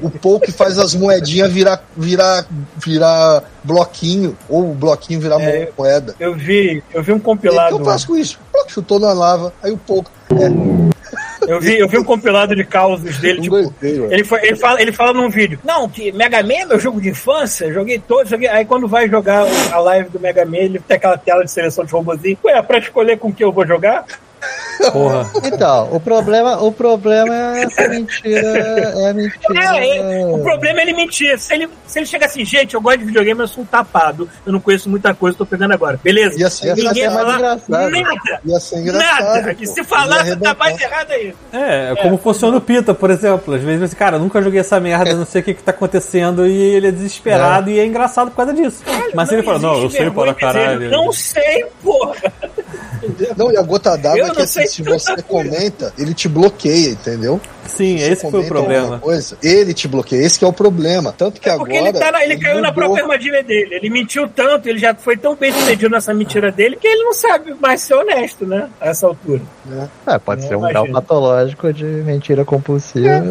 o 0.01 0.09
Paul 0.09 0.39
que 0.39 0.51
faz 0.51 0.77
as 0.79 0.95
moedinhas 0.95 1.51
virar, 1.51 1.83
virar, 1.97 2.45
virar 2.77 3.43
bloquinho, 3.63 4.37
ou 4.47 4.71
o 4.71 4.73
bloquinho 4.73 5.19
virar 5.19 5.41
É. 5.41 5.69
moeda. 5.77 5.90
Eu 6.19 6.33
vi, 6.35 6.83
eu 6.93 7.01
vi 7.03 7.11
um 7.11 7.15
E 7.15 7.17
o 7.17 7.19
que 7.19 7.25
compilado. 7.25 7.77
eu 7.79 7.85
faço 7.85 8.07
com 8.07 8.15
isso? 8.17 8.39
Chutou 8.67 8.99
na 8.99 9.11
lava, 9.13 9.53
aí 9.61 9.71
o 9.71 9.77
Paul. 9.77 10.05
É, 10.31 11.51
Eu 11.51 11.59
vi, 11.59 11.77
eu 11.79 11.87
vi 11.87 11.97
um 11.97 12.03
compilado 12.03 12.55
de 12.55 12.63
causos 12.63 13.17
dele, 13.17 13.41
tipo. 13.41 13.55
mano. 13.55 13.73
Ele, 13.81 14.23
foi- 14.23 14.39
ele, 14.45 14.55
fala, 14.55 14.79
ele 14.81 14.91
fala 14.91 15.11
num 15.11 15.27
vídeo, 15.29 15.57
não, 15.63 15.89
que 15.89 16.11
Mega 16.11 16.41
Man 16.43 16.53
é 16.53 16.65
meu 16.65 16.79
jogo 16.79 17.01
de 17.01 17.09
infância, 17.09 17.73
joguei 17.73 17.97
todos. 17.99 18.31
Aí 18.31 18.63
quando 18.63 18.87
vai 18.87 19.09
jogar 19.09 19.45
a 19.71 19.79
live 19.79 20.09
do 20.09 20.19
Mega 20.19 20.45
Man, 20.45 20.57
ele 20.57 20.79
tem 20.79 20.97
aquela 20.97 21.17
tela 21.17 21.43
de 21.43 21.49
seleção 21.51 21.83
de 21.83 21.91
robôzinho. 21.91 22.37
Ué, 22.45 22.53
é 22.53 22.61
pra 22.61 22.77
escolher 22.77 23.17
com 23.17 23.33
que 23.33 23.43
eu 23.43 23.51
vou 23.51 23.65
jogar? 23.65 24.05
Porra. 24.91 25.29
Então, 25.43 25.89
o 25.93 25.99
problema, 25.99 26.61
o 26.61 26.71
problema 26.71 27.57
é 27.57 27.63
essa 27.63 27.87
mentira, 27.87 28.47
é 28.47 29.09
a 29.09 29.13
mentira. 29.13 29.77
É, 29.77 30.21
é, 30.21 30.25
o 30.25 30.39
problema 30.39 30.79
é 30.79 30.83
ele 30.83 30.93
mentir. 30.93 31.37
Se 31.39 31.53
ele, 31.53 31.69
se 31.85 31.99
ele 31.99 32.05
chega 32.05 32.25
assim, 32.25 32.43
gente, 32.43 32.73
eu 32.73 32.81
gosto 32.81 32.99
de 32.99 33.05
videogame, 33.05 33.41
eu 33.41 33.47
sou 33.47 33.63
um 33.63 33.67
tapado. 33.67 34.29
Eu 34.45 34.51
não 34.51 34.59
conheço 34.59 34.89
muita 34.89 35.13
coisa, 35.13 35.37
tô 35.37 35.45
pegando 35.45 35.73
agora. 35.73 35.99
Beleza? 36.03 36.39
Ia 36.39 36.49
ser 36.49 36.75
Ninguém 36.75 37.05
engraçado. 37.05 37.13
falar 37.13 37.35
engraçado. 37.37 37.91
nada. 37.91 38.41
Ia 38.45 38.59
ser 38.59 38.77
engraçado. 38.79 39.23
Nada. 39.23 39.55
pô. 39.55 39.63
E 39.63 39.67
se 39.67 39.83
falar, 39.83 40.17
Ia 40.17 40.25
você 40.25 40.35
tá 40.35 40.55
mais 40.55 40.81
errado 40.81 41.11
aí. 41.11 41.35
É, 41.53 41.91
é 41.91 41.95
como 42.01 42.17
funciona 42.17 42.57
o 42.57 42.61
Pita, 42.61 42.93
por 42.93 43.11
exemplo. 43.11 43.53
Às 43.53 43.61
vezes 43.61 43.93
cara, 43.93 44.15
eu 44.15 44.19
nunca 44.19 44.41
joguei 44.41 44.59
essa 44.59 44.79
merda, 44.79 45.13
não 45.13 45.25
sei 45.25 45.41
o 45.41 45.43
que 45.43 45.53
que 45.53 45.63
tá 45.63 45.71
acontecendo, 45.71 46.47
e 46.47 46.53
ele 46.53 46.87
é 46.87 46.91
desesperado 46.91 47.69
e 47.69 47.79
é 47.79 47.85
engraçado 47.85 48.31
por 48.31 48.37
causa 48.37 48.53
disso. 48.53 48.83
Mas 49.13 49.29
se 49.29 49.35
ele 49.35 49.43
fala, 49.43 49.59
não, 49.59 49.81
eu 49.81 49.89
sei 49.89 50.09
para 50.09 50.33
caralho. 50.33 50.89
Não 50.89 51.11
sei, 51.11 51.65
porra. 51.83 52.15
Não, 53.35 53.51
e 53.51 53.57
a 53.57 53.61
gota 53.61 53.97
d'água 53.97 54.27
é 54.27 54.30
que 54.33 54.41
assim, 54.41 54.65
se 54.65 54.83
você 54.83 55.21
comenta, 55.23 55.93
ele 55.97 56.13
te 56.13 56.27
bloqueia, 56.27 56.89
entendeu? 56.89 57.39
Sim, 57.75 57.97
você 57.97 58.11
esse 58.11 58.29
foi 58.31 58.39
o 58.41 58.47
problema. 58.47 58.99
Coisa, 58.99 59.37
ele 59.43 59.73
te 59.73 59.87
bloqueia, 59.87 60.25
esse 60.25 60.37
que 60.39 60.45
é 60.45 60.47
o 60.47 60.53
problema. 60.53 61.13
Tanto 61.17 61.39
que 61.39 61.49
Porque 61.49 61.75
agora. 61.77 61.89
ele, 61.89 61.99
tá 61.99 62.11
na- 62.11 62.23
ele 62.23 62.37
caiu 62.37 62.61
na 62.61 62.69
mudou. 62.69 62.73
própria 62.85 63.03
armadilha 63.03 63.43
dele. 63.43 63.75
Ele 63.75 63.89
mentiu 63.89 64.27
tanto, 64.27 64.67
ele 64.67 64.79
já 64.79 64.93
foi 64.93 65.17
tão 65.17 65.35
bem 65.35 65.51
sucedido 65.51 65.89
nessa 65.89 66.13
mentira 66.13 66.51
dele 66.51 66.75
que 66.75 66.87
ele 66.87 67.03
não 67.03 67.13
sabe 67.13 67.53
mais 67.59 67.81
ser 67.81 67.95
honesto, 67.95 68.45
né? 68.45 68.69
A 68.79 68.89
essa 68.89 69.07
altura. 69.07 69.41
É, 70.07 70.17
pode 70.19 70.41
Eu 70.43 70.47
ser 70.47 70.55
um 70.55 70.59
imagino. 70.59 70.83
grau 70.85 71.01
patológico 71.01 71.71
de 71.73 71.83
mentira 71.85 72.43
compulsiva. 72.45 73.23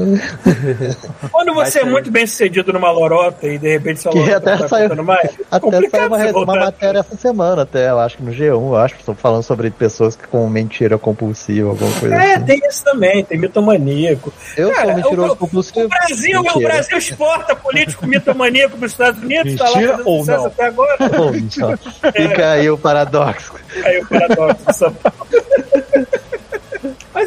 Quando 1.30 1.54
Vai 1.54 1.70
você 1.70 1.80
é 1.80 1.84
muito 1.84 2.10
bem 2.10 2.26
sucedido 2.26 2.72
numa 2.72 2.90
lorota 2.90 3.46
e 3.46 3.58
de 3.58 3.68
repente 3.68 4.00
sua 4.00 4.12
Que 4.12 4.18
lorota 4.18 4.36
até 4.36 4.56
tá 4.62 4.68
saiu- 4.68 5.02
mais, 5.04 5.30
Até 5.50 5.60
complicado 5.60 6.10
saiu 6.16 6.30
uma, 6.36 6.42
uma 6.44 6.56
matéria 6.56 6.98
essa 7.00 7.16
semana, 7.16 7.62
até, 7.62 7.90
eu 7.90 7.98
acho 7.98 8.16
que 8.16 8.22
no 8.22 8.32
G1, 8.32 8.46
eu 8.50 8.76
acho, 8.76 8.94
que 8.94 9.00
estão 9.00 9.14
falando 9.14 9.42
sobre 9.42 9.70
pessoas 9.70 10.16
que 10.16 10.26
com 10.26 10.48
mentira 10.48 10.98
compulsiva, 10.98 11.70
alguma 11.70 11.92
coisa 11.98 12.14
É, 12.14 12.34
assim. 12.36 12.44
tem 12.44 12.60
isso 12.68 12.84
também, 12.84 13.24
tem 13.24 13.38
mitomaníaco. 13.38 14.29
Eu 14.56 14.70
Cara, 14.72 14.86
sou 14.86 14.94
mentiroso 14.96 15.32
o- 15.32 15.36
compulsivo. 15.36 15.86
O 15.86 15.88
Brasil, 15.88 16.40
o. 16.40 16.60
Brasil 16.60 16.98
exporta 16.98 17.56
político 17.56 18.06
mitomaníaco 18.06 18.76
para 18.76 18.86
os 18.86 18.92
Estados 18.92 19.22
Unidos, 19.22 19.56
tá 19.56 19.64
lá 19.68 20.00
ou 20.04 20.20
sucesso 20.20 20.38
não? 20.42 20.46
até 20.46 20.64
agora. 20.66 20.96
Ou 21.20 21.34
então, 21.36 21.76
Fica 22.14 22.52
aí 22.52 22.70
o 22.70 22.78
paradoxo. 22.78 23.54
Aí 23.84 23.98
o 24.00 24.06
paradoxo 24.08 24.66
de 24.66 24.76
São 24.76 24.92
Paulo. 24.94 25.16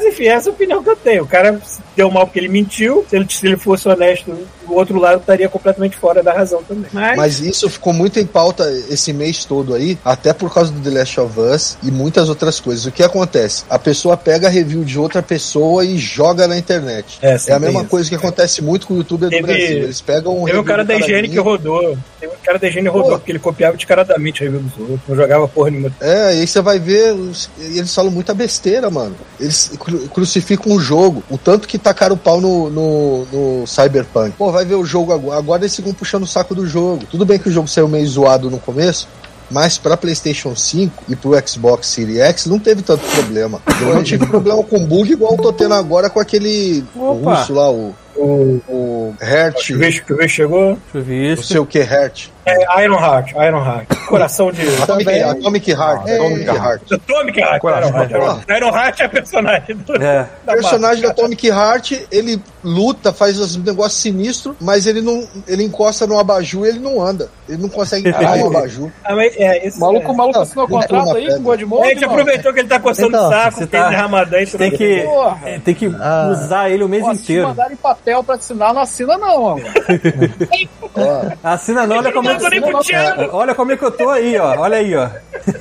Mas 0.03 0.13
enfim, 0.13 0.25
essa 0.27 0.49
é 0.49 0.51
a 0.51 0.53
opinião 0.53 0.83
que 0.83 0.89
eu 0.89 0.95
tenho. 0.95 1.23
O 1.23 1.27
cara 1.27 1.59
deu 1.95 2.09
mal 2.11 2.25
porque 2.25 2.39
ele 2.39 2.47
mentiu. 2.49 3.05
Se 3.09 3.15
ele, 3.15 3.25
se 3.29 3.45
ele 3.47 3.57
fosse 3.57 3.87
honesto, 3.87 4.31
o 4.67 4.73
outro 4.73 4.97
lado 4.99 5.19
estaria 5.19 5.47
completamente 5.47 5.95
fora 5.97 6.21
da 6.23 6.33
razão 6.33 6.63
também. 6.63 6.85
Mas, 6.91 7.17
Mas 7.17 7.39
isso 7.39 7.69
ficou 7.69 7.93
muito 7.93 8.19
em 8.19 8.25
pauta 8.25 8.69
esse 8.89 9.13
mês 9.13 9.45
todo 9.45 9.73
aí, 9.73 9.97
até 10.03 10.33
por 10.33 10.53
causa 10.53 10.71
do 10.71 10.79
The 10.79 10.99
Last 10.99 11.19
of 11.19 11.39
Us 11.39 11.77
e 11.83 11.91
muitas 11.91 12.29
outras 12.29 12.59
coisas. 12.59 12.85
O 12.85 12.91
que 12.91 13.03
acontece? 13.03 13.63
A 13.69 13.77
pessoa 13.79 14.17
pega 14.17 14.47
a 14.47 14.49
review 14.49 14.83
de 14.83 14.97
outra 14.99 15.21
pessoa 15.21 15.85
e 15.85 15.97
joga 15.97 16.47
na 16.47 16.57
internet. 16.57 17.19
É, 17.21 17.37
É, 17.47 17.53
a 17.53 17.59
mesma 17.59 17.81
isso. 17.81 17.89
coisa 17.89 18.09
que 18.09 18.15
acontece 18.15 18.61
muito 18.61 18.87
com 18.87 18.95
o 18.95 18.97
youtuber 18.97 19.29
Teve- 19.29 19.41
do 19.41 19.47
Brasil. 19.47 19.77
Eles 19.83 20.01
pegam 20.01 20.31
um 20.33 20.45
Teve 20.45 20.57
o 20.57 20.61
review 20.61 20.63
cara 20.63 20.83
da 20.85 20.95
higiene 20.95 21.29
que 21.29 21.39
rodou. 21.39 21.97
Teve 22.19 22.33
o 22.33 22.37
cara 22.43 22.57
da 22.59 22.67
higiene 22.67 22.89
rodou, 22.89 23.17
porque 23.19 23.31
ele 23.31 23.39
copiava 23.39 23.75
descaradamente 23.77 24.41
a 24.43 24.45
review 24.45 24.61
dos 24.61 24.77
outros. 24.79 24.99
Não 25.07 25.15
jogava 25.15 25.47
porra 25.47 25.69
nenhuma. 25.71 25.91
É, 26.01 26.35
e 26.35 26.41
aí 26.41 26.47
você 26.47 26.61
vai 26.61 26.79
ver, 26.79 27.15
eles 27.59 27.93
falam 27.93 28.11
muita 28.11 28.33
besteira, 28.33 28.89
mano. 28.89 29.15
Eles 29.39 29.71
crucificam 30.09 30.73
o 30.73 30.79
jogo, 30.79 31.23
o 31.29 31.37
tanto 31.37 31.67
que 31.67 31.77
tacaram 31.77 32.15
o 32.15 32.17
pau 32.17 32.39
no, 32.41 32.69
no, 32.69 33.25
no 33.31 33.67
Cyberpunk. 33.67 34.31
Pô, 34.37 34.51
vai 34.51 34.65
ver 34.65 34.75
o 34.75 34.85
jogo 34.85 35.11
agora, 35.13 35.37
agora 35.37 35.61
eles 35.61 35.75
ficam 35.75 35.93
puxando 35.93 36.23
o 36.23 36.27
saco 36.27 36.53
do 36.55 36.65
jogo. 36.67 37.05
Tudo 37.09 37.25
bem 37.25 37.39
que 37.39 37.49
o 37.49 37.51
jogo 37.51 37.67
saiu 37.67 37.87
meio 37.87 38.07
zoado 38.07 38.49
no 38.49 38.59
começo, 38.59 39.07
mas 39.51 39.77
pra 39.77 39.95
PlayStation 39.97 40.55
5 40.55 41.03
e 41.09 41.15
pro 41.15 41.31
Xbox 41.47 41.87
Series 41.87 42.19
X 42.19 42.45
não 42.47 42.59
teve 42.59 42.81
tanto 42.81 43.05
problema. 43.05 43.61
Eu 43.81 43.95
não 43.95 44.03
tive 44.03 44.25
problema 44.25 44.63
com 44.63 44.85
bug 44.85 45.11
igual 45.11 45.33
eu 45.33 45.37
tô 45.41 45.53
tendo 45.53 45.73
agora 45.73 46.09
com 46.09 46.19
aquele 46.19 46.83
Opa. 46.95 47.35
russo 47.35 47.53
lá, 47.53 47.69
o, 47.71 47.93
O, 48.15 48.61
o 48.67 49.15
Hert, 49.21 49.71
o 49.71 49.77
Vez 49.77 49.99
que 49.99 50.13
o 50.13 50.17
Vez 50.17 50.31
chegou. 50.31 50.77
Deixa 50.93 50.97
eu 50.97 51.03
ver 51.03 51.27
não 51.27 51.33
isso. 51.33 51.43
sei 51.43 51.59
o 51.59 51.65
que, 51.65 51.79
Hert. 51.79 52.29
É 52.45 52.83
Iron 52.83 52.99
Heart, 52.99 53.31
Iron 53.31 53.65
Heart. 53.65 54.05
Coração 54.07 54.51
de. 54.51 54.61
Atomic, 54.83 55.05
Também. 55.05 55.23
Atomic 55.23 55.71
Heart, 55.71 56.07
É. 56.07 56.15
Atomic 56.15 56.45
Heart. 56.47 56.91
Atomic 56.91 57.39
Heart. 57.39 57.61
Coração. 57.61 57.89
Iron 57.89 57.97
Heart. 57.99 58.11
Iron 58.11 58.25
Heart. 58.25 58.49
Iron 58.49 58.67
Heart 58.77 58.99
é 58.99 59.03
a 59.05 59.09
personagem 59.09 59.75
do. 59.77 60.03
É. 60.03 60.27
O 60.43 60.51
personagem 60.51 61.03
da 61.03 61.09
Atomic 61.11 61.47
Heart, 61.47 61.91
ele 62.11 62.41
luta, 62.63 63.11
faz 63.13 63.39
os 63.39 63.55
negócios 63.57 64.01
sinistros, 64.01 64.55
mas 64.59 64.85
ele 64.87 65.01
não. 65.01 65.25
Ele 65.47 65.63
encosta 65.63 66.05
no 66.05 66.19
abajur 66.19 66.65
e 66.65 66.69
ele 66.69 66.79
não 66.79 67.01
anda. 67.01 67.29
Ele 67.47 67.61
não 67.61 67.69
consegue 67.69 68.11
pegar 68.11 68.33
um 68.35 68.47
abajur. 68.47 68.89
Ah, 69.03 69.15
mas 69.15 69.33
é, 69.37 69.65
esse 69.67 69.77
O 69.77 69.81
maluco, 69.81 70.11
o 70.11 70.15
maluco 70.17 70.39
assinou 70.39 70.67
não 70.67 70.79
contrato 70.79 71.15
aí 71.15 71.23
pedra. 71.23 71.35
com 71.35 71.39
o 71.41 71.43
Godmode, 71.43 71.85
A 71.87 71.89
gente 71.93 72.05
aproveitou 72.05 72.53
que 72.53 72.59
ele 72.59 72.67
tá 72.67 72.79
coçando 72.79 73.09
Então, 73.09 73.27
o 73.27 73.31
saco, 73.31 73.57
fez 73.57 73.69
tá- 73.69 73.89
de 73.89 73.95
Ramadã 73.95 74.39
e. 74.41 74.45
Tem 74.47 74.71
que, 74.71 75.01
Porra. 75.03 75.39
é, 75.45 75.59
tem 75.59 75.75
que 75.75 75.85
Ah. 75.99 76.29
usar 76.31 76.69
ele 76.69 76.83
o 76.83 76.89
mês 76.89 77.03
Pô, 77.03 77.13
se 77.15 77.21
inteiro. 77.21 77.47
mandarem 77.49 77.75
papel 77.77 78.23
pra 78.23 78.35
assinar, 78.35 78.73
não 78.73 78.81
assina 78.81 79.17
não, 79.17 79.41
mano. 79.43 79.63
Assina 81.43 81.85
não, 81.87 81.97
olha 81.97 82.11
como 82.11 82.29
é 82.33 82.39
Não, 82.39 82.49
nem 82.49 82.61
pro. 82.61 82.79
Thiago. 82.79 83.29
Olha 83.31 83.55
como 83.55 83.71
é 83.71 83.77
que 83.77 83.83
eu 83.83 83.91
tô 83.91 84.09
aí, 84.09 84.37
ó. 84.37 84.59
Olha 84.59 84.77
aí, 84.77 84.95
ó. 84.95 85.09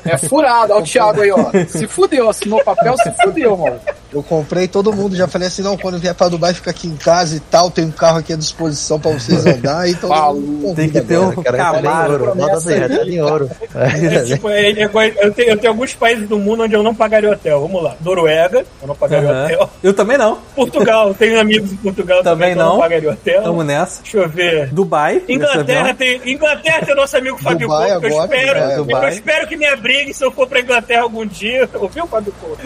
É 0.05 0.19
furado. 0.19 0.73
Olha 0.73 0.83
o 0.83 0.87
Thiago 0.87 1.21
aí, 1.21 1.31
ó. 1.31 1.51
Se 1.69 1.87
fudeu, 1.87 2.29
assinou 2.29 2.63
papel, 2.65 2.97
se 2.99 3.11
fudeu, 3.23 3.57
mano. 3.57 3.81
eu 4.13 4.23
comprei 4.23 4.69
todo 4.69 4.93
mundo, 4.93 5.17
já 5.17 5.27
falei 5.27 5.49
assim, 5.49 5.63
não, 5.63 5.77
quando 5.77 5.99
vier 5.99 6.15
pra 6.15 6.29
Dubai 6.29 6.53
fica 6.53 6.71
aqui 6.71 6.87
em 6.87 6.97
casa 6.97 7.37
e 7.37 7.41
tal, 7.41 7.71
tem 7.71 7.87
um 7.87 7.91
carro 7.91 8.19
aqui 8.19 8.33
à 8.33 8.37
disposição 8.37 9.01
pra 9.01 9.11
vocês 9.13 9.47
andar, 9.47 9.89
então 9.89 10.11
Maluco. 10.11 10.75
Tem 10.75 10.89
que 10.89 11.01
ter 11.01 11.19
um 11.19 11.33
Camaro. 11.43 12.33
assim, 12.53 12.75
retalho 12.75 13.11
em 13.11 13.23
ouro. 13.23 13.51
É, 13.75 14.25
tipo, 14.25 14.49
é, 14.49 14.71
é 14.71 14.85
eu, 14.85 15.33
tenho, 15.33 15.51
eu 15.51 15.59
tenho 15.59 15.73
alguns 15.73 15.95
países 15.95 16.29
do 16.29 16.39
mundo 16.39 16.65
onde 16.65 16.75
eu 16.75 16.83
não 16.83 16.95
pagaria 16.95 17.31
hotel. 17.31 17.61
Vamos 17.63 17.83
lá. 17.83 17.95
Noruega, 18.01 18.65
eu 18.81 18.89
não 18.89 18.95
pagaria 18.95 19.31
Aham. 19.31 19.45
hotel. 19.45 19.71
Eu 19.83 19.95
também 19.95 20.19
não. 20.19 20.39
Portugal, 20.55 21.15
tenho 21.15 21.41
amigos 21.41 21.73
em 21.73 21.77
Portugal 21.77 22.23
Também 22.23 22.51
também, 22.51 22.55
não. 22.55 22.75
não 22.75 22.81
pagaria 22.81 23.11
hotel. 23.11 23.43
Tamo 23.43 23.63
nessa. 23.63 24.03
Deixa 24.03 24.19
eu 24.19 24.29
ver. 24.29 24.69
Dubai. 24.69 25.15
nesse 25.15 25.33
Inglaterra 25.33 25.95
tem, 25.95 26.21
Inglaterra 26.27 26.62
tem 26.63 26.93
o 26.93 26.97
nosso 26.97 27.17
amigo 27.17 27.39
Fábio 27.39 27.67
Dubai 27.69 27.91
Couto, 27.91 28.01
que 28.01 28.07
eu 28.13 28.21
agora, 28.21 28.37
espero, 28.37 28.61
Dubai, 28.61 28.77
Dubai. 28.77 29.05
eu 29.05 29.09
espero 29.09 29.47
que 29.49 29.57
me 29.57 29.67
abrigue 29.67 30.15
se 30.15 30.25
eu 30.25 30.31
for 30.31 30.47
pra 30.47 30.61
Inglaterra 30.61 31.03
algum 31.03 31.27
dia. 31.27 31.69
Ouviu, 31.75 32.07
Fábio 32.07 32.33
Couto? 32.41 32.63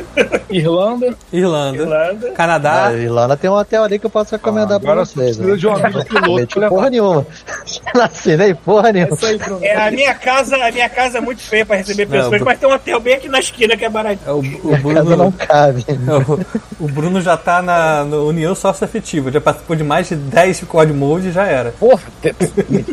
Irlanda. 0.50 1.14
Irlanda. 1.32 1.82
Irlanda. 1.82 2.30
Canadá. 2.32 2.92
Irlanda 2.92 3.36
tem 3.36 3.50
um 3.50 3.54
hotel 3.54 3.84
ali 3.84 3.98
que 3.98 4.06
eu 4.06 4.10
posso 4.10 4.32
recomendar 4.32 4.78
pra 4.80 4.92
Agora 4.92 5.04
só 5.06 5.14
vocês. 5.14 5.36
precisa 5.36 5.56
de 5.56 5.66
um 5.66 5.74
amigo 5.74 6.04
piloto 6.04 6.46
pra 6.60 6.68
porra 6.68 6.90
nenhuma. 6.90 7.26
Não 7.94 8.02
assinei 8.04 8.54
porra 8.54 8.92
nenhuma. 8.92 9.14
Isso 9.14 9.26
aí, 9.26 9.38
Bruno. 9.38 9.64
É, 9.64 9.76
a 9.88 9.90
minha 9.90 10.14
casa, 10.14 10.56
a 10.56 10.70
minha 10.72 10.88
casa 10.88 11.18
é 11.18 11.20
muito 11.20 11.42
feia 11.42 11.64
pra 11.66 11.76
receber 11.76 12.04
Não, 12.06 12.10
pessoas, 12.12 12.30
Bru- 12.36 12.44
mas 12.44 12.58
tem 12.58 12.68
um 12.68 12.72
hotel 12.72 13.00
bem 13.00 13.14
aqui 13.14 13.28
na 13.28 13.38
esquina 13.38 13.76
que 13.76 13.84
é 13.84 13.88
baratinho. 13.88 14.28
É, 14.28 14.32
O, 14.32 14.38
o 14.38 14.70
Casa 14.94 15.16
não 15.16 15.30
Bruno, 15.30 15.32
cabe. 15.32 15.84
o, 16.78 16.84
o 16.84 16.88
Bruno 16.88 17.20
já 17.20 17.36
tá 17.36 17.60
na 17.62 18.04
no 18.04 18.26
União 18.28 18.54
Sócio-Afetiva. 18.54 19.30
Já 19.32 19.40
participou 19.40 19.74
de 19.76 19.84
mais 19.84 20.08
de 20.08 20.16
10 20.16 20.60
COD 20.64 20.92
Mode 20.92 21.28
e 21.28 21.32
já 21.32 21.44
era. 21.46 21.72
Porra, 21.78 22.02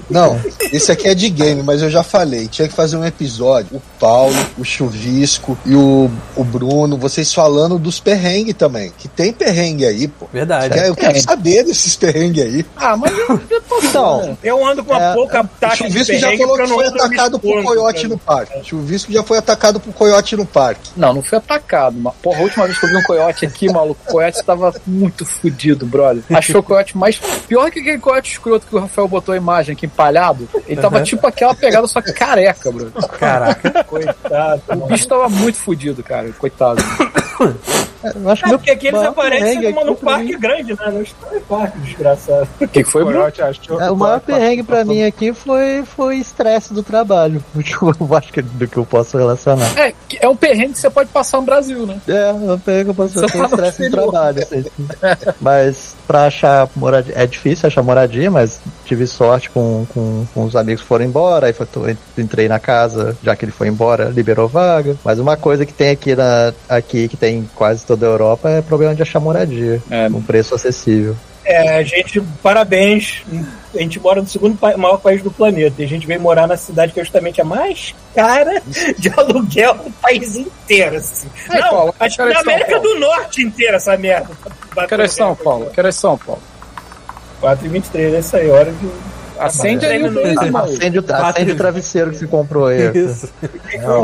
Não, 0.09 0.39
esse 0.71 0.91
aqui 0.93 1.07
é 1.07 1.15
de 1.15 1.29
game, 1.29 1.61
mas 1.63 1.81
eu 1.81 1.89
já 1.89 2.03
falei, 2.03 2.47
tinha 2.47 2.67
que 2.67 2.73
fazer 2.73 2.97
um 2.97 3.05
episódio. 3.05 3.77
O 3.77 3.81
Paulo, 3.99 4.35
o 4.57 4.63
Chuvisco 4.63 5.57
e 5.65 5.75
o, 5.75 6.09
o 6.35 6.43
Bruno, 6.43 6.97
vocês 6.97 7.33
falando 7.33 7.77
dos 7.77 7.99
perrengues 7.99 8.55
também. 8.55 8.91
Que 8.97 9.07
tem 9.07 9.33
perrengue 9.33 9.85
aí, 9.85 10.07
pô. 10.07 10.27
Verdade. 10.31 10.77
É, 10.77 10.89
Eu 10.89 10.95
quero 10.95 11.19
saber 11.19 11.63
desses 11.63 11.95
perrengues 11.95 12.43
aí. 12.43 12.65
Ah, 12.75 12.95
mas 12.95 13.11
eu, 13.17 13.39
eu 13.49 13.61
tô 13.61 13.79
Então, 13.79 14.37
Eu 14.43 14.65
ando 14.65 14.83
com 14.83 14.93
uma 14.93 15.03
É, 15.03 15.13
pouca 15.13 15.41
O 15.43 15.75
Chuvisco 15.75 16.13
já 16.17 16.37
falou 16.37 16.57
que 16.57 16.67
foi 16.67 16.87
atacado 16.87 17.39
por 17.39 17.63
coiote 17.63 18.07
no 18.07 18.17
parque. 18.17 18.59
O 18.59 18.63
Chuvisco 18.63 19.11
já 19.11 19.23
foi 19.23 19.37
atacado 19.37 19.79
por 19.79 19.93
coiote 19.93 20.35
no 20.35 20.45
parque. 20.45 20.91
Não, 20.95 21.13
não 21.13 21.21
fui 21.21 21.37
atacado. 21.37 21.97
Mas, 21.99 22.13
porra, 22.21 22.39
a 22.39 22.43
última 22.43 22.65
vez 22.65 22.77
que 22.79 22.85
eu 22.85 22.89
vi 22.89 22.97
um 22.97 23.03
coiote 23.03 23.45
aqui, 23.45 23.71
maluco, 23.71 23.99
o 24.07 24.11
coiote 24.11 24.43
tava 24.43 24.73
muito 24.85 25.25
fudido, 25.25 25.85
brother. 25.85 26.23
Achou 26.31 26.61
o 26.61 26.63
coiote 26.63 26.97
mais. 26.97 27.19
Pior 27.47 27.69
que 27.71 27.79
aquele 27.79 27.99
coiote 27.99 28.31
escroto 28.31 28.67
que 28.67 28.75
o 28.75 28.79
Rafael 28.79 29.07
botou 29.07 29.33
a 29.33 29.37
imagem 29.37 29.73
aqui 29.73 29.85
empalhado. 29.85 30.47
Ele 30.67 30.81
tava 30.89 31.03
tipo 31.03 31.25
aquela 31.27 31.53
pegada, 31.55 31.87
só 31.87 32.01
que 32.01 32.13
careca, 32.13 32.71
bro. 32.71 32.91
Caraca. 33.19 33.83
Coitado. 33.85 34.61
O 34.69 34.87
bicho 34.87 35.07
tava 35.07 35.29
muito 35.29 35.57
fudido, 35.57 36.03
cara. 36.03 36.29
Coitado. 36.37 36.81
eu 38.15 38.29
acho 38.29 38.41
que 38.43 38.47
É 38.47 38.49
meu 38.49 38.59
porque 38.59 38.71
aqui 38.71 38.87
eles 38.87 39.01
aparecem 39.01 39.59
perrengue 39.59 39.67
numa- 39.69 39.81
aqui 39.81 39.89
num 39.89 39.95
parque 39.95 40.37
grande, 40.37 40.73
né? 40.73 40.91
Não 40.91 41.01
está 41.01 41.35
em 41.35 41.39
parque, 41.41 41.79
desgraçado. 41.79 42.47
O 42.61 42.67
que, 42.67 42.83
que 42.83 42.89
foi, 42.91 43.03
Bruno? 43.03 43.25
É, 43.79 43.91
o 43.91 43.95
maior 43.95 44.19
perrengue 44.19 44.63
pra 44.63 44.83
mim 44.85 45.03
aqui 45.03 45.33
foi 45.33 45.83
foi 45.85 46.17
estresse 46.17 46.73
do 46.73 46.83
trabalho. 46.83 47.43
Eu 47.55 48.15
acho 48.17 48.31
que 48.31 48.39
é 48.39 48.43
do 48.43 48.67
que 48.67 48.77
eu 48.77 48.85
posso 48.85 49.17
relacionar. 49.17 49.67
É, 49.77 49.93
que 50.07 50.17
é 50.21 50.27
um 50.27 50.35
perrengue 50.35 50.73
que 50.73 50.79
você 50.79 50.89
pode 50.89 51.09
passar 51.09 51.37
no 51.37 51.43
Brasil, 51.43 51.85
né? 51.85 51.99
É, 52.07 52.31
eu 52.31 52.59
pego, 52.59 52.89
eu 52.91 52.93
posso 52.93 53.13
Você 53.13 53.25
ter 53.27 53.31
tá 53.33 53.37
no 53.39 53.45
estresse 53.45 53.79
no 53.81 53.85
exterior. 53.87 54.11
trabalho. 54.11 54.43
assim. 54.43 54.65
Mas 55.41 55.95
pra 56.07 56.25
achar 56.25 56.69
moradia, 56.75 57.13
é 57.15 57.25
difícil 57.25 57.67
achar 57.67 57.81
moradia, 57.81 58.29
mas 58.29 58.59
tive 58.85 59.07
sorte 59.07 59.49
com, 59.49 59.85
com, 59.93 60.25
com 60.33 60.43
os 60.43 60.55
amigos 60.55 60.81
que 60.81 60.87
foram 60.87 61.05
embora, 61.05 61.47
aí 61.47 61.53
foi, 61.53 61.97
entrei 62.17 62.47
na 62.47 62.59
casa, 62.59 63.17
já 63.23 63.35
que 63.35 63.45
ele 63.45 63.51
foi 63.51 63.67
embora, 63.67 64.05
liberou 64.05 64.47
vaga. 64.47 64.95
Mas 65.03 65.19
uma 65.19 65.37
coisa 65.37 65.65
que 65.65 65.73
tem 65.73 65.89
aqui, 65.89 66.15
na, 66.15 66.53
aqui 66.69 67.07
que 67.07 67.17
tem 67.17 67.39
em 67.39 67.49
quase 67.55 67.85
toda 67.85 68.05
a 68.05 68.09
Europa 68.09 68.49
é 68.49 68.61
problema 68.61 68.95
de 68.95 69.01
achar 69.01 69.19
moradia. 69.19 69.81
É. 69.89 70.09
Com 70.09 70.21
preço 70.21 70.55
acessível. 70.55 71.15
É, 71.45 71.77
a 71.77 71.83
gente, 71.83 72.21
parabéns. 72.41 73.21
A 73.75 73.77
gente 73.79 73.99
mora 73.99 74.21
no 74.21 74.27
segundo 74.27 74.57
pa- 74.57 74.77
maior 74.77 74.97
país 74.97 75.21
do 75.21 75.29
planeta. 75.31 75.81
E 75.81 75.85
a 75.85 75.87
gente 75.87 76.05
veio 76.07 76.21
morar 76.21 76.47
na 76.47 76.55
cidade 76.55 76.93
que 76.93 76.99
é 76.99 77.03
justamente 77.03 77.41
a 77.41 77.43
mais 77.43 77.93
cara 78.15 78.61
de 78.97 79.09
aluguel 79.09 79.73
do 79.75 79.91
país 80.01 80.35
inteiro. 80.35 80.95
Assim. 80.97 81.27
Aí, 81.49 81.59
Não, 81.59 81.69
Paulo, 81.69 81.95
acho 81.99 82.15
que 82.17 82.23
na 82.23 82.31
São 82.33 82.41
América 82.41 82.71
Paulo. 82.71 82.83
do 82.93 82.99
Norte 82.99 83.41
inteira 83.41 83.75
essa 83.77 83.97
merda. 83.97 84.29
Quero 84.87 85.01
é 85.03 85.07
São 85.07 85.35
Paulo, 85.35 85.69
quero 85.73 85.87
é 85.87 85.91
São 85.91 86.17
Paulo. 86.17 86.41
4 87.41 87.65
e 87.65 87.69
23, 87.69 88.33
é 88.33 88.37
aí, 88.37 88.49
hora 88.49 88.71
de. 88.71 88.89
Acende 89.39 89.85
aí 89.85 90.01
o 90.03 90.19
irmão. 90.43 90.63
Acende, 90.63 90.99
o- 90.99 91.05
acende 91.09 91.51
o 91.51 91.55
travesseiro 91.55 92.11
que 92.11 92.17
você 92.17 92.27
comprou 92.27 92.67
aí. 92.67 92.91
Isso. 92.95 93.29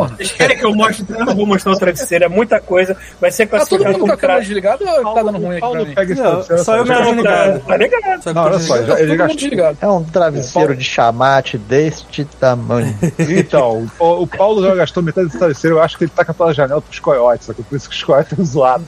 Vocês 0.10 0.32
querem 0.32 0.58
que 0.58 0.66
eu 0.66 0.74
mostre? 0.76 1.06
Eu 1.10 1.26
não 1.26 1.36
vou 1.36 1.46
mostrar 1.46 1.72
o 1.72 1.78
travesseiro, 1.78 2.26
é 2.26 2.28
muita 2.28 2.60
coisa. 2.60 2.96
Vai 3.20 3.32
ser 3.32 3.46
Tá 3.48 3.60
todo 3.66 3.84
classificado 3.84 3.92
mundo 3.92 3.94
com 3.94 4.00
como 4.02 4.14
a 4.14 4.18
câmera 4.18 4.40
tra... 4.40 4.46
desligada 4.48 4.86
ou 5.08 5.14
tá 5.14 5.24
dando 5.24 5.38
ruim 5.38 5.52
aqui 5.52 5.60
Paulo 5.62 5.86
mim? 5.86 5.94
pega 5.96 6.14
esse 6.14 6.22
Não, 6.22 6.44
só 6.64 6.78
eu 6.78 6.86
Não, 6.86 6.96
tá, 7.04 7.12
ligado. 7.12 7.60
tá 7.66 7.78
ligado. 7.78 8.24
Só 8.24 8.34
Não, 8.34 8.44
olha 8.44 8.60
só, 8.60 8.74
desligado. 8.78 8.88
já- 8.88 8.94
ele 8.94 9.00
Todo 9.00 9.10
mundo 9.10 9.18
gastou. 9.18 9.36
desligado. 9.38 9.78
É 9.82 9.88
um 9.88 10.04
travesseiro 10.04 10.76
de 10.76 10.84
chamate 10.84 11.58
deste 11.58 12.26
tamanho. 12.26 12.98
Então, 13.50 13.88
o, 14.00 14.24
o 14.24 14.28
Paulo 14.28 14.64
já 14.64 14.76
gastou 14.76 15.02
metade 15.04 15.28
desse 15.28 15.38
travesseiro, 15.38 15.78
eu 15.78 15.82
acho 15.82 15.98
que 15.98 16.04
ele 16.06 16.12
taca 16.16 16.34
pela 16.34 16.54
janela 16.54 16.82
pros 16.82 17.00
coiotes, 17.00 17.46
só 17.48 17.54
que 17.54 17.64
por 17.64 17.76
isso 17.76 17.90
que 17.90 17.96
os 17.96 18.04
coiotes 18.04 18.32
estão 18.32 18.46
zoados. 18.46 18.88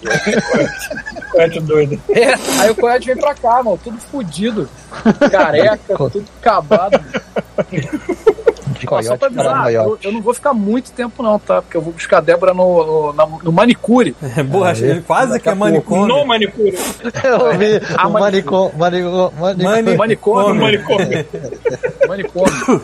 Coete 1.32 1.60
doido. 1.62 2.00
É, 2.10 2.34
aí 2.60 2.70
o 2.70 2.76
Coyote 2.76 3.08
vem 3.08 3.18
pra 3.18 3.34
cá, 3.34 3.64
mano, 3.64 3.80
tudo 3.84 3.98
fudido. 3.98 4.70
Careca, 5.32 5.96
tudo 5.96 6.26
acabado. 6.42 7.00
De 8.80 8.88
só 9.06 9.16
pra 9.16 9.28
avisar, 9.28 9.72
eu, 9.72 10.00
eu 10.02 10.12
não 10.12 10.22
vou 10.24 10.34
ficar 10.34 10.54
muito 10.54 10.92
tempo 10.92 11.22
não, 11.22 11.38
tá? 11.38 11.62
Porque 11.62 11.78
eu 11.78 11.82
vou 11.82 11.94
buscar 11.94 12.18
a 12.18 12.22
Débora 12.22 12.52
no, 12.52 12.84
no, 12.86 13.14
na- 13.14 13.28
no 13.44 13.52
manicure. 13.52 14.16
É, 14.36 14.42
borracha, 14.42 14.86
ele 14.86 15.02
quase 15.02 15.40
que 15.40 15.48
é 15.50 15.54
manicômio. 15.54 16.08
No 16.08 16.26
manicure. 16.26 16.72
Eu 17.24 17.58
vi 17.58 17.80
Ah, 17.96 18.08
o 18.08 18.12
manicom, 18.14 18.72
manicom, 18.76 19.32
manicom. 19.40 19.64
Mani- 19.64 19.96
Manicômio. 19.98 20.56
No 20.56 22.08
manicômio. 22.08 22.82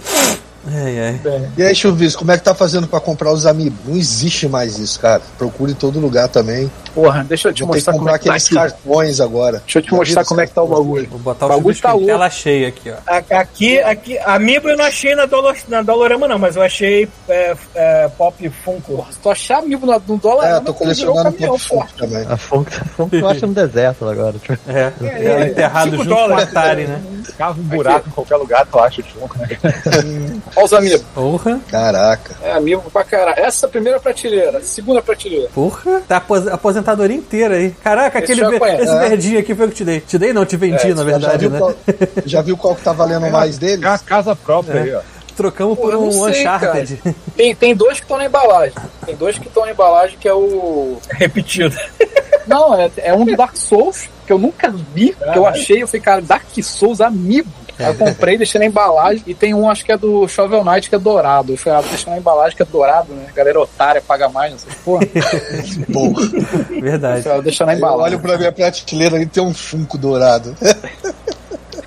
Manicômio. 0.72 0.86
Ai, 0.86 1.00
ai. 1.00 1.50
E 1.58 1.64
aí, 1.64 1.76
Chuvisco, 1.76 2.20
como 2.20 2.32
é 2.32 2.38
que 2.38 2.44
tá 2.44 2.54
fazendo 2.56 2.88
pra 2.88 3.00
comprar 3.00 3.32
os 3.32 3.46
amigos? 3.46 3.78
Não 3.86 3.96
existe 3.96 4.48
mais 4.48 4.78
isso, 4.78 5.00
cara. 5.00 5.22
Procure 5.38 5.72
em 5.72 5.76
todo 5.76 6.00
lugar 6.00 6.28
também. 6.28 6.70
Porra, 6.94 7.24
deixa 7.24 7.50
eu 7.50 7.54
te 7.54 7.64
Vou 7.64 7.74
mostrar 7.74 7.94
como 7.94 8.04
comprar 8.06 8.16
é 8.16 8.20
que 8.20 8.26
tá 8.26 8.32
aqueles 8.34 8.46
aqui. 8.48 8.56
cartões 8.56 9.20
agora. 9.22 9.60
Deixa 9.60 9.78
eu 9.80 9.82
te 9.84 9.94
mostrar 9.94 10.26
como 10.26 10.42
é 10.42 10.48
que 10.48 10.54
tá 10.54 10.64
o 10.64 10.68
bagulho. 10.68 11.08
Vou 11.10 11.20
botar 11.20 11.46
O 11.46 11.50
o 11.50 11.52
bagulho 11.58 11.80
tá 11.80 11.92
louco. 11.92 12.06
tela 12.08 12.30
cheia 12.30 12.68
aqui, 12.70 12.92
ó. 12.92 12.96
Aqui, 13.40 13.80
aqui, 13.80 14.18
Amiibo 14.20 14.70
eu 14.70 14.78
não 14.78 14.86
achei 14.86 15.14
na, 15.16 15.26
Dolor, 15.26 15.56
na 15.68 15.82
Dolorama, 15.84 16.28
não, 16.28 16.40
mas 16.40 16.56
eu 16.56 16.62
achei 16.64 17.08
é, 17.30 17.56
é, 17.76 18.08
Pop 18.18 18.50
Funko. 18.66 18.96
Porra, 18.98 19.12
se 19.12 19.20
tu 19.20 19.30
achar 19.30 19.60
amigo 19.60 19.86
no, 19.86 20.02
no 20.08 20.18
dólar, 20.18 20.48
É, 20.48 20.60
tô 20.60 20.66
tu 20.66 20.74
colecionando 20.74 21.32
Pop 21.34 21.60
Funk 21.60 21.68
porra. 21.70 21.88
também. 21.98 22.26
A 22.28 22.36
Funk, 22.38 22.72
a 22.82 22.86
Funk 22.86 23.16
eu 23.16 23.28
acho 23.30 23.48
no 23.48 23.54
deserto 23.54 24.08
agora. 24.10 24.34
Tipo, 24.40 24.58
É, 24.68 24.92
é, 25.04 25.26
é, 25.26 25.48
enterrado 25.50 25.92
junto 25.92 25.98
com 25.98 26.04
o 26.12 26.16
dólares. 26.16 26.50
Atari, 26.50 26.88
né? 26.88 27.02
Cava 27.38 27.60
um 27.60 27.64
buraco 27.64 28.08
em 28.10 28.12
qualquer 28.12 28.36
lugar, 28.38 28.66
tu 28.66 28.80
acha 28.80 29.02
o 29.02 29.04
Funko, 29.04 29.38
né? 29.40 29.50
Olha 30.58 30.66
os 30.66 30.74
amigos. 30.74 31.02
Porra, 31.14 31.60
Caraca. 31.70 32.36
É 32.44 32.52
amigo 32.52 32.84
pra 32.92 33.04
caralho. 33.04 33.40
Essa 33.40 33.66
é 33.66 33.68
a 33.68 33.72
primeira 33.72 34.00
prateleira, 34.00 34.62
segunda 34.62 35.02
prateleira. 35.02 35.50
porra. 35.54 36.02
Tá 36.08 36.18
apos- 36.18 36.48
aposentadoria 36.48 37.16
inteira 37.16 37.56
aí. 37.56 37.72
Caraca, 37.84 38.18
Esse 38.20 38.34
aquele 38.34 38.42
já 38.42 38.50
ver- 38.50 38.80
esse 38.82 38.92
É. 38.94 39.10
verdinho 39.10 39.40
aqui 39.40 39.56
foi 39.56 39.66
o 39.66 39.70
que 39.70 39.74
eu 39.74 39.78
te 39.78 39.86
dei. 39.86 40.00
Te 40.02 40.18
dei 40.18 40.34
não, 40.34 40.46
te 40.46 40.58
vendi, 40.58 40.88
na 40.90 40.96
já, 40.96 41.04
verdade, 41.04 41.38
viu 41.38 41.50
né? 41.52 41.60
qual, 41.60 41.76
já 42.26 42.42
viu 42.42 42.58
qual 42.58 42.76
que 42.76 42.82
tá 42.82 42.92
valendo 42.94 43.30
mais 43.30 43.58
deles? 43.58 43.84
É 43.86 43.88
uma 43.90 44.00
casa 44.00 44.36
própria 44.36 44.82
aí, 44.82 44.94
ó. 44.96 45.02
Trocamos 45.36 45.78
Pô, 45.78 45.84
por 45.84 45.96
um 45.96 46.12
sei, 46.12 46.42
Uncharted. 46.42 47.00
Tem, 47.36 47.54
tem 47.56 47.76
dois 47.76 48.00
que 48.00 48.06
estão 48.06 48.18
na 48.18 48.26
embalagem. 48.26 48.74
Tem 49.06 49.16
dois 49.16 49.38
que 49.38 49.48
estão 49.48 49.66
na 49.66 49.72
embalagem, 49.72 50.18
que 50.20 50.28
é 50.28 50.34
o. 50.34 50.98
Repetido. 51.12 51.76
Não, 52.48 52.74
é, 52.74 52.90
é 52.98 53.14
um 53.14 53.24
do 53.24 53.36
Dark 53.38 53.56
Souls, 53.56 54.10
que 54.26 54.34
eu 54.34 54.40
nunca 54.40 54.74
vi, 54.96 55.16
que 55.32 55.38
eu 55.38 55.46
achei. 55.46 55.84
Eu 55.84 55.88
falei, 55.88 56.02
cara, 56.02 56.22
Dark 56.22 56.44
Souls 56.64 57.02
amigo. 57.02 57.48
Aí 57.80 57.86
eu 57.88 57.96
comprei, 57.96 58.38
deixei 58.38 58.60
na 58.60 58.66
embalagem. 58.66 59.24
E 59.28 59.34
tem 59.34 59.54
um, 59.54 59.70
acho 59.70 59.86
que 59.86 59.92
é 59.92 59.98
do 59.98 60.28
Shovel 60.28 60.64
Knight, 60.64 60.90
que 60.90 60.96
é 60.96 61.00
dourado. 61.00 61.54
Eu 61.54 61.58
falei, 61.58 61.78
ah, 61.80 61.82
vou 61.82 61.90
deixar 61.90 62.12
na 62.12 62.18
embalagem, 62.18 62.56
que 62.58 62.64
é 62.64 62.66
dourado, 62.66 63.14
né? 63.14 63.28
Galera 63.36 63.60
otária 63.60 64.02
paga 64.02 64.28
mais, 64.30 64.52
não 64.52 64.60
sei. 64.60 64.72
Porra, 64.84 65.06
Porra. 65.94 66.28
Verdade. 66.82 67.26
eu 67.28 67.34
vou 67.34 67.42
deixar 67.44 67.66
na 67.66 67.74
Eu 67.74 67.78
embalagem. 67.78 68.16
olho 68.16 68.20
pra 68.20 68.38
minha 68.38 68.52
prateleira 68.52 69.22
e 69.22 69.26
tem 69.26 69.44
um 69.44 69.54
Funko 69.54 69.98
dourado. 69.98 70.56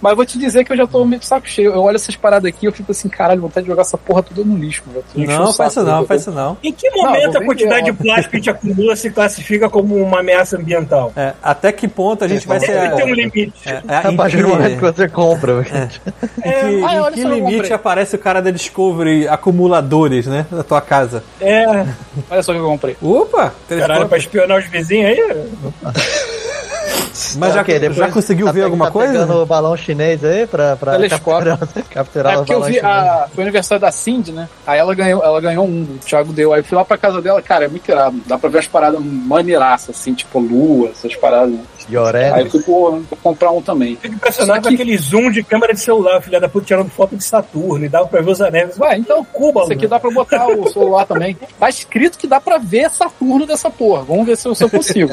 Mas 0.01 0.17
vou 0.17 0.25
te 0.25 0.39
dizer 0.39 0.65
que 0.65 0.73
eu 0.73 0.77
já 0.77 0.87
tô 0.87 1.05
meio 1.05 1.21
de 1.21 1.27
saco 1.27 1.47
cheio. 1.49 1.73
Eu 1.73 1.83
olho 1.83 1.97
essas 1.97 2.17
paradas 2.17 2.49
aqui 2.49 2.67
eu 2.67 2.73
fico 2.73 2.93
assim, 2.93 3.09
caralho, 3.09 3.41
vontade 3.41 3.65
de 3.65 3.71
jogar 3.71 3.83
essa 3.83 3.99
porra 3.99 4.23
toda 4.23 4.43
no 4.45 4.57
lixo. 4.57 4.83
Não, 5.15 5.53
faz 5.53 5.73
isso 5.73 5.83
não, 5.85 6.07
faz 6.07 6.23
isso 6.23 6.31
não. 6.33 6.57
Em 6.63 6.73
que 6.73 6.89
Não, 6.91 7.05
momento 7.05 7.33
vou 7.33 7.43
a 7.43 7.45
quantidade 7.45 7.87
de 7.87 7.93
plástico 7.93 8.31
que 8.31 8.37
a 8.37 8.39
gente 8.39 8.51
acumula 8.51 8.97
se 8.97 9.11
classifica 9.11 9.69
como 9.69 9.97
uma 9.97 10.21
ameaça 10.21 10.57
ambiental? 10.57 11.13
É, 11.17 11.35
até 11.43 11.73
que 11.73 11.87
ponto 11.87 12.25
a 12.25 12.29
gente 12.29 12.47
vai 12.47 12.61
ser. 12.61 12.73
Deve 12.73 12.97
ter 12.97 13.05
um 13.05 13.15
limite. 13.15 13.53
É, 13.67 13.83
é, 13.89 14.07
a 14.09 14.13
em 14.13 14.17
partir 14.17 14.43
do 14.43 14.49
momento 14.49 14.71
que 14.71 14.77
que, 14.77 14.81
você 14.81 15.09
compra. 15.09 15.61
em 15.61 15.65
que, 15.67 16.85
Ah, 16.85 16.95
em 16.95 17.01
olha 17.01 17.15
que 17.15 17.25
limite 17.25 17.53
comprei. 17.57 17.73
aparece 17.73 18.17
o 18.17 18.19
cara 18.19 18.41
da 18.41 18.51
Discovery 18.51 19.29
acumuladores, 19.29 20.27
né? 20.27 20.47
Na 20.51 20.63
tua 20.63 20.81
casa. 20.81 21.23
É, 21.41 21.87
Olha 22.31 22.43
só 22.43 22.53
o 22.53 22.55
que 22.55 22.61
eu 22.61 22.67
comprei. 22.67 22.97
Opa! 23.03 23.53
caralho, 23.69 24.09
pra 24.09 24.19
espionar 24.19 24.59
os 24.59 24.67
vizinhos 24.67 25.11
aí? 25.11 25.21
Mas 27.39 27.55
já, 27.55 27.61
Ok, 27.61 27.79
depois 27.79 27.97
já 27.99 28.11
conseguiu 28.11 28.47
tá 28.47 28.53
ver 28.53 28.63
alguma 28.65 28.87
tá 28.87 28.91
coisa? 28.93 29.13
pegando 29.13 29.35
o 29.43 29.47
balão 29.47 29.77
chinês 29.77 30.25
aí 30.25 30.47
pra, 30.47 30.77
pra 30.77 31.09
capturar, 31.09 31.59
capturar 31.91 32.33
É 32.33 32.37
o 32.37 32.39
porque 32.41 32.53
eu 32.53 32.61
balão 32.61 32.73
vi, 32.73 32.79
chinês. 32.79 32.95
a, 32.95 33.29
foi 33.35 33.43
o 33.45 33.47
aniversário 33.47 33.81
da 33.81 33.91
Cindy, 33.91 34.33
né? 34.33 34.49
Aí 34.67 34.79
ela 34.79 34.95
ganhou, 34.95 35.23
ela 35.23 35.41
ganhou 35.41 35.67
um, 35.67 35.83
o 35.83 35.99
Thiago 35.99 36.33
deu. 36.33 36.53
Aí 36.53 36.61
eu 36.61 36.65
fui 36.65 36.77
lá 36.77 36.85
pra 36.85 36.97
casa 36.99 37.21
dela, 37.21 37.41
cara, 37.43 37.65
é 37.65 37.69
muito 37.69 37.89
irado. 37.91 38.21
Dá 38.27 38.39
pra 38.39 38.49
ver 38.51 38.59
as 38.59 38.67
paradas 38.69 39.01
maneiraças, 39.03 39.97
assim, 39.97 40.15
tipo 40.15 40.39
lua, 40.39 40.91
essas 40.91 41.15
paradas. 41.17 41.51
né? 41.51 41.61
Yoré. 41.97 42.31
Aí 42.33 42.45
eu 42.45 42.51
fui, 42.51 42.63
pô, 42.63 42.91
vou 42.91 43.19
comprar 43.23 43.51
um 43.51 43.61
também. 43.63 43.97
Fico 43.97 44.15
impressionado 44.15 44.63
Só 44.63 44.63
com 44.71 44.77
que- 44.77 44.83
aquele 44.83 44.97
zoom 44.99 45.31
de 45.31 45.43
câmera 45.43 45.73
de 45.75 45.81
celular, 45.81 46.21
filha 46.23 46.41
da 46.41 46.49
puta, 46.49 46.67
tirando 46.67 46.91
foto 46.91 47.17
de 47.17 47.25
Saturno 47.25 47.85
e 47.85 47.89
dava 47.89 48.07
pra 48.09 48.21
ver 48.21 48.31
os 48.31 48.41
anéis. 48.41 48.79
Ué, 48.79 48.97
então, 48.99 49.25
Cuba, 49.25 49.63
Isso 49.63 49.73
aqui 49.73 49.87
dá 49.87 49.99
pra 50.01 50.11
botar 50.11 50.47
o 50.49 50.69
celular 50.71 51.07
também. 51.07 51.37
Tá 51.59 51.69
escrito 51.69 52.19
que 52.19 52.27
dá 52.27 52.41
pra 52.41 52.59
ver 52.59 52.91
Saturno 52.91 53.47
dessa 53.47 53.71
porra. 53.71 54.03
Vamos 54.03 54.27
ver 54.27 54.37
se 54.37 54.47
eu, 54.49 54.55
se 54.55 54.65
eu 54.65 54.71
consigo. 54.71 55.11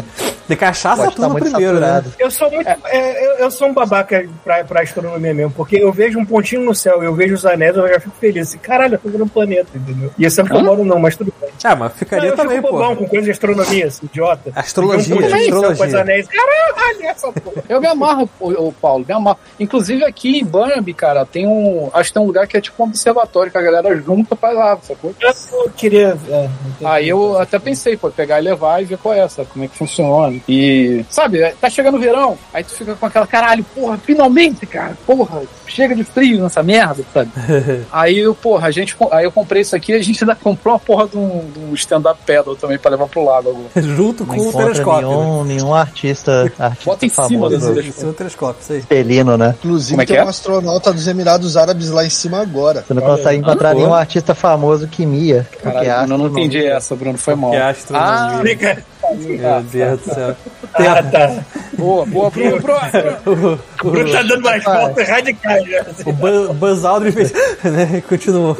De 0.47 0.55
cachaça 0.55 1.03
Pode 1.03 1.15
tudo 1.15 1.29
muito 1.29 1.43
primeiro, 1.49 1.79
né? 1.79 1.87
saturado. 1.87 2.13
Eu 2.19 2.31
sou 2.31 2.49
muito. 2.51 2.67
é, 2.85 3.25
eu, 3.25 3.31
eu 3.39 3.51
sou 3.51 3.67
um 3.67 3.73
babaca 3.73 4.25
pra, 4.43 4.63
pra 4.63 4.81
astronomia 4.81 5.33
mesmo, 5.33 5.51
porque 5.51 5.75
eu 5.77 5.91
vejo 5.91 6.17
um 6.19 6.25
pontinho 6.25 6.61
no 6.63 6.73
céu, 6.73 7.03
eu 7.03 7.13
vejo 7.13 7.33
os 7.35 7.45
anéis, 7.45 7.75
eu 7.75 7.87
já 7.87 7.99
fico 7.99 8.15
feliz. 8.19 8.47
Assim, 8.49 8.57
Caralho, 8.57 8.95
eu 8.95 8.99
tô 8.99 9.09
vendo 9.09 9.23
um 9.25 9.27
planeta, 9.27 9.67
entendeu? 9.75 10.09
E 10.17 10.25
esse 10.25 10.39
é 10.39 10.43
que 10.43 10.53
eu 10.53 10.63
moro 10.63 10.85
não, 10.85 10.99
mas 10.99 11.15
tudo 11.17 11.33
bem. 11.41 11.46
Ah, 11.67 11.75
mas 11.75 11.91
Não, 11.91 11.97
ficaria 11.97 12.29
eu 12.29 12.35
também, 12.35 12.61
pô. 12.61 12.71
bobão 12.71 12.95
com 12.95 13.05
coisa 13.07 13.25
de 13.25 13.31
astronomia, 13.31 13.87
assim, 13.87 14.05
idiota. 14.05 14.51
Astrologia, 14.55 15.15
um 15.15 15.19
astrologia. 15.19 16.01
anéis. 16.01 16.27
Caralho, 16.27 17.03
essa 17.05 17.31
porra. 17.31 17.63
Eu 17.67 17.81
me 17.81 17.87
amarro, 17.87 18.29
o, 18.39 18.71
Paulo, 18.71 19.05
me 19.07 19.13
amarro. 19.13 19.37
Inclusive 19.59 20.03
aqui 20.05 20.39
em 20.39 20.45
Burnaby, 20.45 20.93
cara, 20.93 21.25
tem 21.25 21.47
um. 21.47 21.89
Acho 21.93 22.09
que 22.09 22.13
tem 22.13 22.23
um 22.23 22.25
lugar 22.27 22.47
que 22.47 22.55
é 22.57 22.61
tipo 22.61 22.81
um 22.81 22.87
observatório 22.87 23.51
que 23.51 23.57
a 23.57 23.61
galera 23.61 23.95
junta 23.97 24.35
pra 24.35 24.51
lá, 24.51 24.77
sacou? 24.81 25.13
Eu 25.21 25.69
queria. 25.71 26.17
é, 26.29 26.49
Aí 26.85 27.09
eu 27.09 27.37
até 27.39 27.59
pensei, 27.59 27.97
pô, 27.97 28.09
pegar 28.09 28.39
e 28.39 28.43
levar 28.43 28.81
e 28.81 28.85
ver 28.85 28.97
qual 28.97 29.13
é, 29.13 29.27
sabe? 29.27 29.49
Como 29.49 29.65
é 29.65 29.67
que 29.67 29.77
funciona. 29.77 30.39
E, 30.47 31.05
sabe, 31.09 31.39
tá 31.59 31.69
chegando 31.69 31.97
o 31.97 31.99
verão, 31.99 32.37
aí 32.53 32.63
tu 32.63 32.71
fica 32.71 32.95
com 32.95 33.05
aquela, 33.05 33.27
caralho, 33.27 33.63
porra, 33.75 33.97
finalmente, 33.97 34.65
cara, 34.65 34.97
porra, 35.05 35.41
chega 35.67 35.95
de 35.95 36.03
frio 36.03 36.41
nessa 36.43 36.63
merda, 36.63 37.03
sabe? 37.13 37.31
aí 37.91 38.19
eu, 38.19 38.33
porra, 38.35 38.67
a 38.67 38.71
gente, 38.71 38.95
aí 39.11 39.25
eu 39.25 39.31
comprei 39.31 39.61
isso 39.61 39.75
aqui, 39.75 39.93
a 39.93 40.01
gente 40.01 40.23
ainda 40.23 40.35
comprou 40.35 40.73
uma 40.75 40.79
porra 40.79 41.07
de 41.07 41.17
um, 41.17 41.51
de 41.57 41.65
um 41.65 41.73
stand-up 41.73 42.19
pedal 42.25 42.55
também 42.55 42.77
pra 42.77 42.91
levar 42.91 43.07
pro 43.07 43.23
lado 43.23 43.49
agora. 43.49 43.65
Junto 43.81 44.25
Não 44.25 44.35
com 44.35 44.41
o 44.41 44.43
encontra 44.49 44.65
telescópio. 44.65 45.07
né? 45.09 45.15
nenhum, 45.15 45.43
nenhum 45.43 45.73
artista, 45.73 46.51
artista 46.59 46.85
Bota 46.85 47.05
em 47.05 47.09
cima 47.09 47.49
telescópio. 47.49 47.81
Isso 47.81 48.05
é 48.05 48.09
o 48.09 48.13
telescópio, 48.13 48.61
isso 48.61 48.73
aí. 48.73 48.81
Pelino, 48.83 49.37
né? 49.37 49.55
Inclusive, 49.57 49.91
Como 49.91 50.01
é 50.01 50.05
que 50.05 50.13
tem 50.13 50.21
é? 50.21 50.25
um 50.25 50.29
astronauta 50.29 50.93
dos 50.93 51.07
Emirados 51.07 51.57
Árabes 51.57 51.89
lá 51.89 52.05
em 52.05 52.09
cima 52.09 52.39
agora. 52.39 52.83
Você 52.87 52.93
não 52.93 53.01
consegue 53.01 53.39
encontrar 53.39 53.73
nenhum 53.73 53.93
artista 53.93 54.35
famoso 54.35 54.87
que 54.87 55.05
Mia. 55.05 55.47
Caralho, 55.61 56.13
é 56.13 56.17
não 56.17 56.27
entendi 56.27 56.65
essa, 56.65 56.95
Bruno, 56.95 57.17
foi 57.17 57.35
mal. 57.35 57.51
Que 57.51 57.57
a 57.57 57.69
astronomia. 57.69 58.57
Fica. 58.57 58.83
Meu 59.15 59.61
Deus 59.63 59.99
do 60.01 60.13
céu. 60.13 60.35
Ah, 60.73 61.03
tá. 61.03 61.43
Boa, 61.77 62.05
boa, 62.05 62.29
Bruno, 62.29 62.59
Bruno. 62.59 63.59
O 63.83 63.91
Bruno 63.91 64.11
tá 64.11 64.23
dando 64.23 64.39
umas 64.39 64.63
voltas 64.63 65.07
radicais 65.07 65.63
já. 65.69 65.85
O 66.05 66.11
Bu- 66.13 66.53
Buzz 66.55 66.83
Aldrin 66.83 67.11
fez. 67.11 67.31
né? 67.63 68.01
Continuou. 68.09 68.55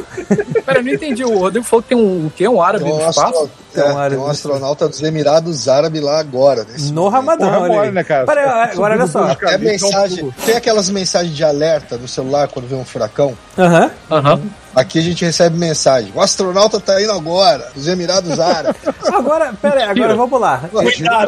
Pera, 0.64 0.78
eu 0.78 0.84
não 0.84 0.92
entendi. 0.92 1.24
O 1.24 1.38
Rodrigo 1.38 1.64
falou 1.66 1.82
que 1.82 1.88
tem 1.88 1.98
um, 1.98 2.26
o 2.26 2.32
quê? 2.34 2.46
Um 2.48 2.62
árabe 2.62 2.84
Tem 2.84 2.92
no 2.94 2.98
um, 3.04 3.10
espaço? 3.10 3.20
astro... 3.36 3.50
Tem 3.74 3.82
um 3.82 3.86
é, 3.86 3.90
tem 3.90 3.98
árabe 4.00 4.16
um 4.16 4.20
no 4.24 4.30
astronauta 4.30 4.88
dos 4.88 5.02
Emirados 5.02 5.68
Árabes 5.68 6.00
lá 6.00 6.20
agora. 6.20 6.64
Nesse 6.70 6.92
No 6.92 7.08
Ramadã, 7.08 7.46
Porra, 7.46 7.60
olha 7.60 7.74
mole, 7.74 7.86
aí. 7.88 7.92
né, 7.92 8.04
cara? 8.04 8.24
Pera 8.26 8.40
aí, 8.64 8.70
agora 8.72 8.94
olha 8.94 9.06
só. 9.06 9.36
É 9.42 9.58
mensagem. 9.58 10.32
Tem 10.46 10.56
aquelas 10.56 10.88
mensagens 10.88 11.34
de 11.34 11.44
alerta 11.44 11.96
no 11.98 12.06
celular 12.08 12.48
quando 12.48 12.68
vê 12.68 12.74
um 12.76 12.84
furacão? 12.84 13.36
Aham. 13.58 13.90
Aham. 14.10 14.40
Aqui 14.78 14.98
a 14.98 15.02
gente 15.02 15.24
recebe 15.24 15.56
mensagem. 15.58 16.12
O 16.14 16.20
astronauta 16.20 16.78
tá 16.78 17.02
indo 17.02 17.10
agora, 17.12 17.68
dos 17.74 17.88
Emirados 17.88 18.38
Árabes. 18.38 18.80
Agora, 19.12 19.52
pera 19.60 19.80
aí, 19.80 19.88
agora 19.90 20.14
vamos 20.14 20.40
lá. 20.40 20.62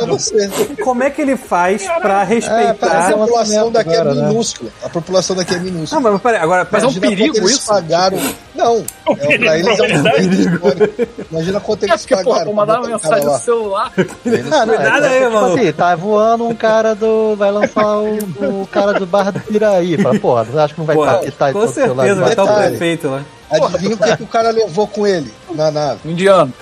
Você. 0.07 0.49
Como 0.85 1.03
é 1.03 1.11
que 1.11 1.23
ele 1.23 1.37
faz 1.37 1.83
pra 2.01 2.19
É, 2.19 2.21
a 2.21 2.25
respeitar. 2.25 3.13
população 3.13 3.73
daqui 3.73 3.91
é 3.91 3.99
agora, 4.01 4.15
né? 4.15 4.29
minúscula. 4.29 4.71
A 4.85 4.89
população 4.89 5.35
daqui 5.35 5.55
é 5.55 5.57
Não, 5.57 5.65
minúscula. 5.65 6.01
mas 6.13 6.21
pera 6.23 6.37
aí, 6.37 6.43
agora. 6.45 6.69
Mas 6.71 6.83
é 6.85 6.87
um 6.87 6.93
perigo 6.95 7.37
eles 7.39 7.51
isso? 7.53 7.67
pagaram. 7.67 8.19
Não, 8.55 8.85
é, 9.19 9.39
pra 9.39 9.59
eles 9.59 9.79
é 9.79 9.83
um 9.83 10.03
perigo. 10.03 10.61
Imagina 11.33 11.61
quanto 11.61 11.83
É 11.85 11.89
eles 11.89 12.01
porque, 12.07 12.23
porra, 12.23 12.39
pagaram. 12.39 12.53
mandar 12.53 12.81
uma 12.81 12.89
mensagem 12.89 13.25
no 13.27 13.39
celular. 13.39 13.93
Ah, 13.97 14.67
não, 14.67 14.75
Cuidado 14.77 15.05
é, 15.05 15.09
aí, 15.09 15.19
tipo 15.25 15.31
maluco. 15.35 15.59
assim, 15.59 15.73
tá 15.73 15.97
voando 15.97 16.47
um 16.49 16.55
cara 16.55 16.95
do. 16.95 17.35
Vai 17.37 17.51
lançar 17.51 17.97
o, 17.99 18.63
o 18.63 18.69
cara 18.71 18.93
do 18.95 19.07
bar 19.07 19.33
do 19.33 19.41
Piraí. 19.41 19.97
Fala, 20.01 20.19
porra, 20.21 20.45
você 20.45 20.59
acha 20.59 20.75
que 20.75 20.81
não 20.81 20.87
vai 20.87 20.97
captar 20.97 21.53
com 21.53 21.67
certeza 21.67 21.95
vai 21.95 22.31
estar 22.31 22.45
o 22.45 22.55
prefeito 22.55 23.09
lá. 23.09 23.23
Adivinha 23.51 23.95
o 23.95 23.99
que, 23.99 24.17
que 24.17 24.23
o 24.23 24.27
cara 24.27 24.51
levou 24.51 24.87
com 24.87 25.07
ele 25.07 25.33
na 25.55 25.71
nave? 25.71 26.11
Indiano. 26.11 26.53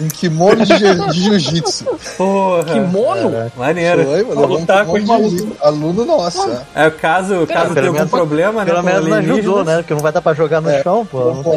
Um 0.00 0.08
kimono 0.08 0.64
de, 0.64 0.74
de 0.78 1.20
jiu-jitsu. 1.20 1.84
Porra. 2.18 2.64
Kimono? 2.64 3.50
Maneiro. 3.56 4.04
Foi, 4.04 4.22
mano. 4.24 4.42
Um 4.42 4.46
lutar 4.46 4.84
com 4.84 4.92
os 4.92 5.04
jiu-jitsu. 5.06 5.56
Aluno 5.62 6.04
nosso, 6.04 6.50
é. 6.74 6.86
É, 6.86 6.90
caso, 6.90 7.46
caso 7.46 7.74
tenha 7.74 7.88
algum 7.88 8.06
problema, 8.06 8.64
né? 8.64 8.70
Pelo 8.70 8.82
menos 8.82 9.06
não 9.08 9.16
ajudou, 9.16 9.64
né? 9.64 9.76
Porque 9.78 9.94
não 9.94 10.00
vai 10.00 10.12
dar 10.12 10.20
pra 10.20 10.34
jogar 10.34 10.60
no 10.60 10.70
chão, 10.82 11.06
pô. 11.06 11.24
Não 11.32 11.42
Vou 11.42 11.54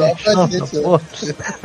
pô. 0.82 1.02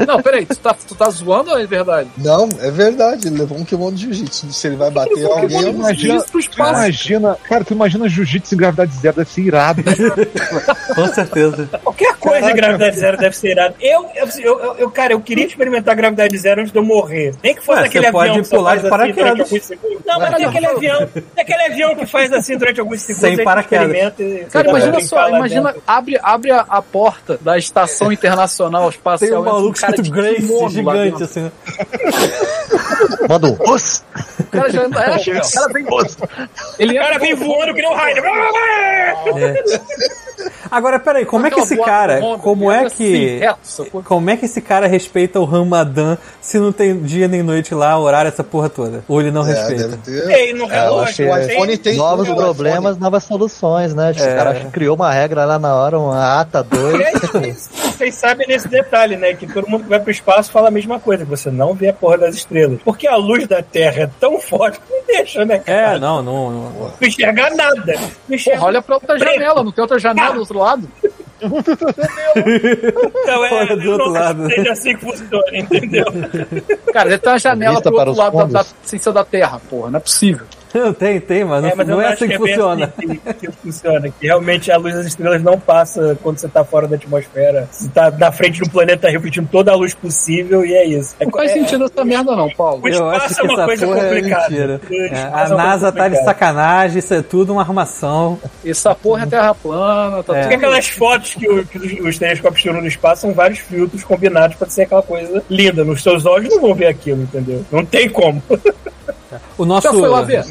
Não, 0.06 0.20
peraí, 0.22 0.46
tu 0.46 0.56
tá, 0.56 0.74
tu 0.86 0.94
tá 0.94 1.08
zoando 1.10 1.50
ou 1.50 1.58
é 1.58 1.66
verdade? 1.66 2.08
Não, 2.18 2.48
é 2.60 2.70
verdade. 2.70 3.28
Ele 3.28 3.38
levou 3.38 3.58
um 3.58 3.64
kimono 3.64 3.96
de 3.96 4.02
jiu-jitsu. 4.04 4.52
Se 4.52 4.66
ele 4.66 4.76
vai 4.76 4.90
bater 4.90 5.16
em 5.16 5.24
alguém, 5.24 5.60
eu 5.62 5.72
não 5.72 5.84
Imagina, 5.90 7.36
cara, 7.48 7.64
tu 7.64 7.72
imagina 7.72 8.08
jiu-jitsu 8.08 8.54
em 8.54 8.58
gravidade 8.58 8.92
zero, 8.96 9.16
deve 9.16 9.30
ser 9.30 9.42
irado. 9.42 9.82
Com 10.94 11.06
certeza. 11.08 11.68
Qualquer 11.82 12.16
coisa 12.16 12.50
em 12.50 12.54
gravidade 12.54 12.98
zero 12.98 13.16
deve 13.16 13.36
ser 13.36 13.50
irado. 13.52 13.74
Eu, 13.80 14.06
eu- 14.14 14.74
eu, 14.78 14.90
cara, 14.90 15.12
eu 15.12 15.20
queria 15.20 15.46
experimentar 15.46 15.94
gravidade 15.94 16.36
zero 16.38 16.63
antes 16.64 16.72
de 16.72 16.78
eu 16.78 16.84
morrer. 16.84 17.32
Nem 17.42 17.54
que 17.54 17.62
fosse 17.64 17.80
Ué, 17.80 17.86
aquele 17.86 18.06
você 18.06 18.12
pode 18.12 18.30
avião 18.30 18.42
que 18.44 18.50
pular 18.50 18.76
de 18.76 18.78
assim 18.80 18.88
durante 18.90 19.14
paraquedas. 19.14 19.40
alguns 19.52 19.64
segundos. 19.64 19.98
Não, 20.04 20.18
mas 20.18 20.34
tem 20.36 20.44
aquele 20.46 20.66
avião, 20.66 21.06
tem 21.06 21.24
aquele 21.38 21.62
avião 21.62 21.94
que 21.96 22.06
faz 22.06 22.32
assim 22.32 22.56
durante 22.58 22.80
alguns 22.80 23.00
segundos. 23.02 23.20
Sem 23.36 23.44
paraquedas. 23.44 24.12
e- 24.18 24.46
Cara, 24.50 24.68
imagina 24.68 25.00
só, 25.00 25.28
imagina, 25.28 25.72
dentro. 25.72 25.82
abre, 25.86 26.18
abre 26.22 26.50
a, 26.50 26.60
a 26.68 26.82
porta 26.82 27.38
da 27.40 27.56
estação 27.56 28.10
internacional 28.12 28.88
espacial. 28.88 29.30
Tem 29.30 29.38
um 29.38 29.44
maluco 29.44 29.78
cara 29.78 29.94
escrito 29.94 30.02
de 30.02 30.10
Grace 30.10 30.68
gigante, 30.70 31.22
assim. 31.22 31.40
né? 31.42 31.52
Manda 33.28 33.46
um. 33.48 33.56
"Os". 33.72 34.04
O 34.40 34.44
cara 34.44 34.70
já. 34.70 34.82
É, 34.82 34.86
o 34.86 34.90
cara 34.90 35.72
vem. 35.72 35.86
Ele 36.78 36.98
O 36.98 37.02
cara 37.02 37.18
vem 37.18 37.34
voando 37.34 37.74
que 37.74 37.80
nem 37.82 37.90
um 37.90 37.94
raio. 37.94 38.22
Agora, 40.70 40.98
peraí, 40.98 41.24
como 41.24 41.46
é 41.46 41.50
que 41.50 41.60
esse 41.60 41.76
cara, 41.76 42.20
como 42.40 42.72
ele 42.72 42.86
é 42.86 42.90
que... 42.90 43.40
assim? 43.44 43.84
Como 44.04 44.30
é 44.30 44.36
que 44.36 44.44
esse 44.46 44.60
cara 44.60 44.86
respeita 44.86 45.38
o 45.40 45.44
Ramadã 45.44 46.16
se 46.40 46.58
não 46.58 46.72
tem 46.72 47.00
dia 47.02 47.28
nem 47.28 47.42
noite 47.42 47.74
lá, 47.74 47.98
horário, 47.98 48.28
essa 48.28 48.42
porra 48.44 48.68
toda? 48.68 49.04
Ou 49.08 49.20
ele 49.20 49.30
não 49.30 49.42
É, 49.46 49.52
respeita? 49.52 49.88
deve 49.88 49.96
ter. 49.98 50.30
Ei, 50.30 50.52
no 50.52 50.64
eu 50.64 50.66
relógio, 50.66 51.28
o 51.28 51.36
é- 51.36 51.46
iPhone 51.46 51.76
tem 51.78 51.96
Novos 51.96 52.28
o 52.28 52.34
problemas, 52.34 52.98
novas 52.98 53.24
soluções, 53.24 53.94
né? 53.94 54.10
Esse 54.10 54.26
cara 54.34 54.50
acho 54.50 54.60
que 54.62 54.70
criou 54.70 54.96
uma 54.96 55.12
regra 55.12 55.44
lá 55.44 55.58
na 55.58 55.74
hora, 55.74 55.98
uma 55.98 56.40
ata 56.40 56.62
2. 56.62 57.00
E 57.00 57.04
aí, 57.04 57.12
vocês- 57.14 57.70
Vocês 57.94 58.14
sabem 58.16 58.46
nesse 58.48 58.66
detalhe, 58.68 59.16
né? 59.16 59.34
Que 59.34 59.46
todo 59.46 59.68
mundo 59.68 59.84
que 59.84 59.88
vai 59.90 60.00
pro 60.00 60.10
espaço 60.10 60.50
fala 60.50 60.68
a 60.68 60.70
mesma 60.70 60.98
coisa, 60.98 61.24
que 61.24 61.30
você 61.30 61.50
não 61.50 61.74
vê 61.74 61.88
a 61.90 61.92
porra 61.92 62.18
das 62.18 62.34
estrelas. 62.34 62.80
Porque 62.84 63.06
a 63.06 63.16
luz 63.16 63.46
da 63.46 63.62
Terra 63.62 64.02
é 64.02 64.10
tão 64.18 64.40
forte 64.40 64.80
que 64.80 64.92
não 64.92 65.02
deixa, 65.06 65.44
né? 65.44 65.62
É, 65.66 65.82
cara? 65.84 65.98
não, 66.00 66.22
não, 66.22 66.50
não. 66.50 66.70
Não 66.72 66.92
enxergar 67.00 67.50
nada. 67.54 67.94
Não 68.28 68.34
enxerga 68.34 68.58
Porra, 68.58 68.68
olha 68.70 68.82
pra 68.82 68.94
outra 68.96 69.14
preto. 69.16 69.32
janela, 69.32 69.62
não 69.64 69.70
tem 69.72 69.82
outra 69.82 69.98
janela 69.98 70.23
do 70.32 70.40
outro 70.40 70.58
lado? 70.58 70.88
Então, 72.36 73.44
é, 73.44 73.52
Olha 73.54 73.76
do 73.76 73.90
outro 73.90 74.06
não 74.06 74.12
lado. 74.12 74.46
seja 74.48 74.72
assim 74.72 74.94
que 74.96 75.00
funciona, 75.04 75.44
entendeu? 75.52 76.04
Cara, 76.92 77.10
deve 77.10 77.18
ter 77.18 77.28
uma 77.28 77.38
janela 77.38 77.74
Vista 77.74 77.90
pro 77.90 77.98
outro 77.98 78.14
lado 78.16 78.36
da, 78.38 78.62
da, 78.62 78.66
sem 78.82 78.98
ser 78.98 79.12
da 79.12 79.24
Terra, 79.24 79.60
porra, 79.68 79.90
não 79.90 79.98
é 79.98 80.00
possível. 80.00 80.46
Tem, 80.98 81.20
tem, 81.20 81.44
mas 81.44 81.62
não 81.62 81.68
É, 81.70 81.74
mas 81.76 81.88
eu 81.88 81.94
não 81.96 82.02
é 82.02 82.12
assim 82.12 82.26
que 82.26 82.34
é 82.34 82.38
bem 82.38 82.48
funciona. 82.48 82.92
assim 82.98 83.08
que, 83.16 83.32
que 83.34 83.52
funciona. 83.52 84.08
Que 84.10 84.26
realmente 84.26 84.72
a 84.72 84.76
luz 84.76 84.92
das 84.94 85.06
estrelas 85.06 85.40
não 85.42 85.58
passa 85.58 86.18
quando 86.22 86.38
você 86.38 86.48
tá 86.48 86.64
fora 86.64 86.88
da 86.88 86.96
atmosfera. 86.96 87.68
Você 87.70 87.88
tá 87.90 88.10
na 88.10 88.32
frente 88.32 88.62
um 88.62 88.66
planeta 88.68 89.08
refletindo 89.08 89.48
toda 89.50 89.70
a 89.70 89.76
luz 89.76 89.94
possível 89.94 90.64
e 90.66 90.74
é 90.74 90.84
isso. 90.84 91.14
É, 91.20 91.24
Não 91.26 91.32
faz 91.32 91.50
é- 91.52 91.54
sentido 91.54 91.84
essa 91.84 92.04
merda, 92.04 92.34
não, 92.34 92.50
Paulo. 92.50 92.80
O 92.82 92.88
Eu 92.88 92.92
espaço 92.94 93.14
acho 93.14 93.24
é 93.24 93.36
que 93.36 93.42
uma 93.44 93.52
essa 93.54 93.64
coisa 93.64 93.84
é 93.86 93.88
complicada. 94.08 94.80
É, 94.90 95.14
a 95.32 95.44
é 95.44 95.48
NASA 95.48 95.92
tá 95.92 96.08
de 96.08 96.24
sacanagem, 96.24 96.98
isso 96.98 97.14
é 97.14 97.22
tudo 97.22 97.52
uma 97.52 97.62
armação. 97.62 98.38
Essa 98.64 98.94
porra 98.96 99.22
é 99.22 99.26
terra 99.26 99.54
plana, 99.54 100.22
tá 100.24 100.36
É. 100.36 100.42
Tudo. 100.42 100.54
aquelas 100.54 100.88
fotos 100.88 101.34
que, 101.34 101.48
o- 101.48 101.64
que 101.64 101.78
os, 101.78 102.08
os 102.08 102.18
telescópios 102.18 102.62
tiram 102.62 102.80
no 102.80 102.86
espaço 102.88 103.22
são 103.22 103.32
vários 103.32 103.60
filtros 103.60 104.02
combinados 104.02 104.56
pra 104.56 104.68
ser 104.68 104.82
aquela 104.82 105.02
coisa 105.02 105.42
linda. 105.48 105.84
Nos 105.84 106.02
seus 106.02 106.26
olhos 106.26 106.48
não 106.52 106.60
vão 106.60 106.74
ver 106.74 106.86
aquilo, 106.88 107.22
entendeu? 107.22 107.64
Não 107.70 107.84
tem 107.84 108.08
como. 108.08 108.42
O 109.56 109.64
nosso. 109.64 109.82
Já 109.82 109.92
foi 109.92 110.08
lá 110.08 110.22
ver? 110.22 110.44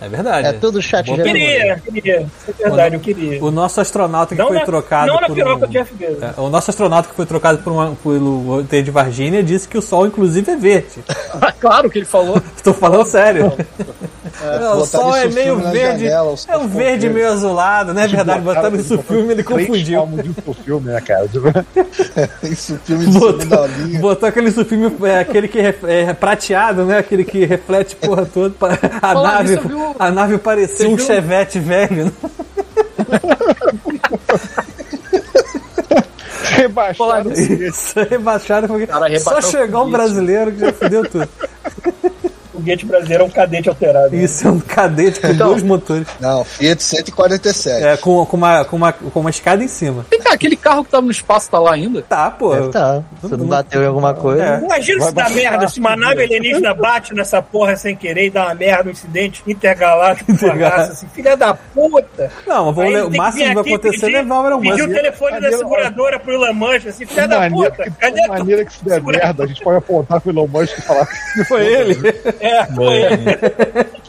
É 0.00 0.08
verdade. 0.08 0.48
É 0.48 0.52
tudo 0.52 0.82
chat 0.82 1.06
Boa 1.06 1.18
de 1.18 1.24
Queria, 1.24 1.78
queria. 1.78 2.26
É 2.48 2.52
verdade, 2.64 2.96
eu 2.96 3.00
queria. 3.00 3.42
O 3.44 3.50
nosso 3.50 3.80
astronauta 3.80 4.34
que 4.34 4.40
Não 4.40 4.48
foi 4.48 4.58
na, 4.58 4.64
trocado 4.64 5.06
não 5.06 5.20
na 5.20 5.26
por 5.28 5.34
piroca 5.34 5.66
um... 5.66 5.70
Jeff 5.70 5.94
Bezos. 5.94 6.22
É, 6.22 6.34
O 6.38 6.48
nosso 6.48 6.70
astronauta 6.70 7.08
que 7.08 7.14
foi 7.14 7.24
trocado 7.24 7.58
por 7.58 7.72
uma, 7.72 7.96
pelo 8.02 8.60
ET 8.60 8.84
de 8.84 8.90
Varginha 8.90 9.42
disse 9.42 9.68
que 9.68 9.78
o 9.78 9.82
Sol, 9.82 10.06
inclusive, 10.06 10.50
é 10.50 10.56
verde. 10.56 11.04
claro 11.60 11.88
que 11.88 12.00
ele 12.00 12.04
falou. 12.04 12.42
Estou 12.56 12.74
falando 12.74 13.06
sério. 13.06 13.52
Não, 14.60 14.78
o 14.78 14.86
Sol 14.86 15.14
é 15.16 15.26
isso 15.26 15.34
meio 15.34 15.56
verde. 15.58 16.04
janela, 16.04 16.34
é 16.48 16.56
um 16.56 16.68
verde 16.68 17.08
meio 17.08 17.28
azulado, 17.32 17.94
não 17.94 18.02
é 18.02 18.06
verdade? 18.08 18.40
Botaram 18.40 18.76
isso 18.76 18.96
no 18.96 19.02
filme 19.02 19.28
e 19.28 19.30
ele 19.32 19.42
confundiu. 19.44 20.02
um 20.02 20.54
filme, 20.54 20.90
né, 20.92 21.00
cara? 21.00 21.28
Tipo, 21.28 21.46
Isso, 22.46 22.78
filme 22.84 23.06
de 23.06 23.12
segunda 23.12 23.32
Botou, 23.46 23.66
linha. 23.66 24.00
botou 24.00 24.28
aquele 24.28 24.50
filme, 24.50 24.92
é, 25.08 25.20
aquele 25.20 25.48
que 25.48 25.60
ref- 25.60 25.84
é 25.84 26.12
prateado, 26.14 26.84
né? 26.84 26.98
Aquele 26.98 27.24
que 27.24 27.44
reflete 27.44 27.96
porra 27.96 28.26
toda. 28.26 28.54
A 29.00 29.14
nave, 29.14 29.56
viu? 29.56 29.94
a 29.98 30.10
nave 30.10 30.38
parecia 30.38 30.88
um 30.88 30.98
chevette 30.98 31.58
velho. 31.58 32.06
né? 32.06 32.12
rebaixaram 36.56 37.32
Isso, 37.32 37.94
rebaixado. 38.08 38.68
porque 38.68 38.86
Cara, 38.86 39.18
Só 39.20 39.40
chegar 39.40 39.82
um 39.82 39.90
brasileiro 39.90 40.52
que 40.52 40.60
já 40.60 40.72
fudeu 40.72 41.08
tudo. 41.08 41.28
O 42.62 42.64
foguete 42.64 42.86
brasileiro 42.86 43.24
é 43.24 43.26
um 43.26 43.30
cadete 43.30 43.68
alterado. 43.68 44.14
Isso 44.14 44.46
é 44.46 44.50
um 44.50 44.60
cadete 44.60 45.20
com 45.20 45.26
Então- 45.28 45.48
dois 45.48 45.62
motores. 45.64 46.06
Não, 46.20 46.44
Fiat 46.44 46.80
147. 46.82 47.84
É, 47.84 47.96
com, 47.96 48.24
com, 48.24 48.36
uma, 48.36 48.64
com, 48.64 48.76
uma, 48.76 48.92
com 48.92 49.20
uma 49.20 49.30
escada 49.30 49.64
em 49.64 49.68
cima. 49.68 50.06
Vem 50.08 50.20
cá, 50.20 50.32
aquele 50.34 50.54
carro 50.56 50.84
que 50.84 50.90
tava 50.90 51.04
no 51.04 51.10
espaço 51.10 51.50
tá 51.50 51.58
lá 51.58 51.72
ainda? 51.74 52.00
Tá, 52.02 52.30
pô. 52.30 52.54
Deve 52.54 52.68
tá. 52.68 53.02
Se 53.20 53.36
não 53.36 53.46
bateu 53.46 53.82
em 53.82 53.86
alguma 53.86 54.14
coisa. 54.14 54.44
É. 54.44 54.58
Imagina 54.64 55.04
se 55.06 55.12
dá 55.14 55.28
merda, 55.30 55.68
se 55.68 55.80
uma 55.80 55.96
nave 55.96 56.22
alienígena 56.22 56.72
bate 56.74 57.12
nessa 57.14 57.42
porra 57.42 57.74
sem 57.76 57.96
querer 57.96 58.26
e 58.26 58.30
dá 58.30 58.44
uma 58.46 58.54
merda, 58.54 58.88
um 58.88 58.92
incidente 58.92 59.42
intergaláctico, 59.46 60.32
raça, 60.58 60.92
assim, 60.92 61.06
filha 61.12 61.36
da 61.36 61.54
puta. 61.54 62.30
Não, 62.46 62.66
mas 62.66 62.74
vamos 62.76 63.00
o 63.02 63.16
máximo 63.16 63.44
que 63.48 63.54
vai 63.54 63.62
acontecer 63.74 63.96
é 63.96 64.00
pedir- 64.08 64.12
levar 64.18 64.40
o 64.40 64.46
Elon 64.46 64.60
Pedir 64.60 64.82
o 64.82 64.86
Musk. 64.86 64.96
telefone 64.96 65.40
da 65.40 65.50
seguradora 65.52 66.18
pro 66.20 66.32
Elon 66.32 66.54
Musk, 66.54 66.86
assim, 66.86 67.06
filha 67.06 67.26
da 67.28 67.50
puta. 67.50 67.70
que, 67.84 67.90
Cadê 67.90 68.22
tu? 68.22 68.28
maneira 68.28 68.64
que 68.64 68.72
se 68.72 68.84
der 68.84 69.02
merda, 69.02 69.44
a 69.44 69.46
gente 69.46 69.62
pode 69.62 69.78
apontar 69.78 70.20
pro 70.20 70.30
Elon 70.30 70.46
Musk 70.46 70.78
e 70.78 70.82
falar 70.82 71.06
que 71.06 71.44
Foi 71.44 71.64
ele. 71.66 71.96
É, 72.40 72.51
foi 72.74 72.96
ele. 72.96 73.36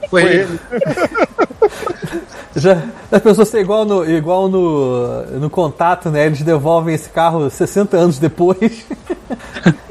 Foi. 0.10 0.48
Já, 2.56 2.84
as 3.12 3.22
pessoas 3.22 3.50
ser 3.50 3.62
igual 3.62 3.84
no, 3.84 4.08
igual 4.10 4.48
no, 4.48 5.24
no 5.40 5.50
contato, 5.50 6.10
né? 6.10 6.28
Eles 6.28 6.42
devolvem 6.44 6.94
esse 6.94 7.10
carro 7.10 7.50
60 7.50 7.98
anos 7.98 8.20
depois. 8.20 8.58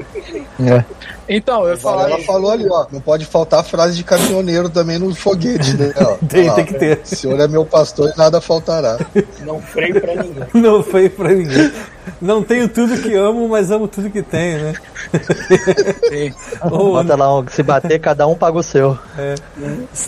É. 0.61 0.85
Então, 1.29 1.67
eu 1.67 1.77
falar. 1.77 2.09
ela 2.09 2.19
falou 2.21 2.51
ali, 2.51 2.69
ó. 2.69 2.87
Não 2.93 3.01
pode 3.01 3.25
faltar 3.25 3.61
a 3.61 3.63
frase 3.65 3.97
de 3.97 4.05
caminhoneiro 4.05 4.69
também 4.69 4.99
no 4.99 5.15
foguete, 5.15 5.77
né? 5.77 5.93
Ó, 5.97 6.17
Tem, 6.29 6.53
tem 6.55 6.65
que 6.65 6.75
ter. 6.75 7.01
O 7.03 7.07
senhor 7.07 7.41
é 7.41 7.49
meu 7.49 7.65
pastor 7.65 8.13
e 8.15 8.19
nada 8.19 8.41
faltará. 8.41 8.99
Não 9.41 9.61
freio 9.61 10.01
pra 10.01 10.15
ninguém. 10.15 10.45
Não 10.55 10.83
foi 10.83 11.09
pra 11.09 11.31
ninguém. 11.31 11.73
Não 12.21 12.43
tenho 12.43 12.69
tudo 12.69 13.01
que 13.01 13.15
amo, 13.15 13.49
mas 13.49 13.71
amo 13.71 13.87
tudo 13.87 14.11
que 14.11 14.23
tenho, 14.23 14.61
né? 14.65 14.75
Ou 16.71 16.93
Bota 16.93 17.17
lá, 17.17 17.39
um, 17.39 17.47
se 17.49 17.63
bater, 17.63 17.99
cada 17.99 18.27
um 18.27 18.35
paga 18.35 18.59
o 18.59 18.63
seu. 18.63 18.99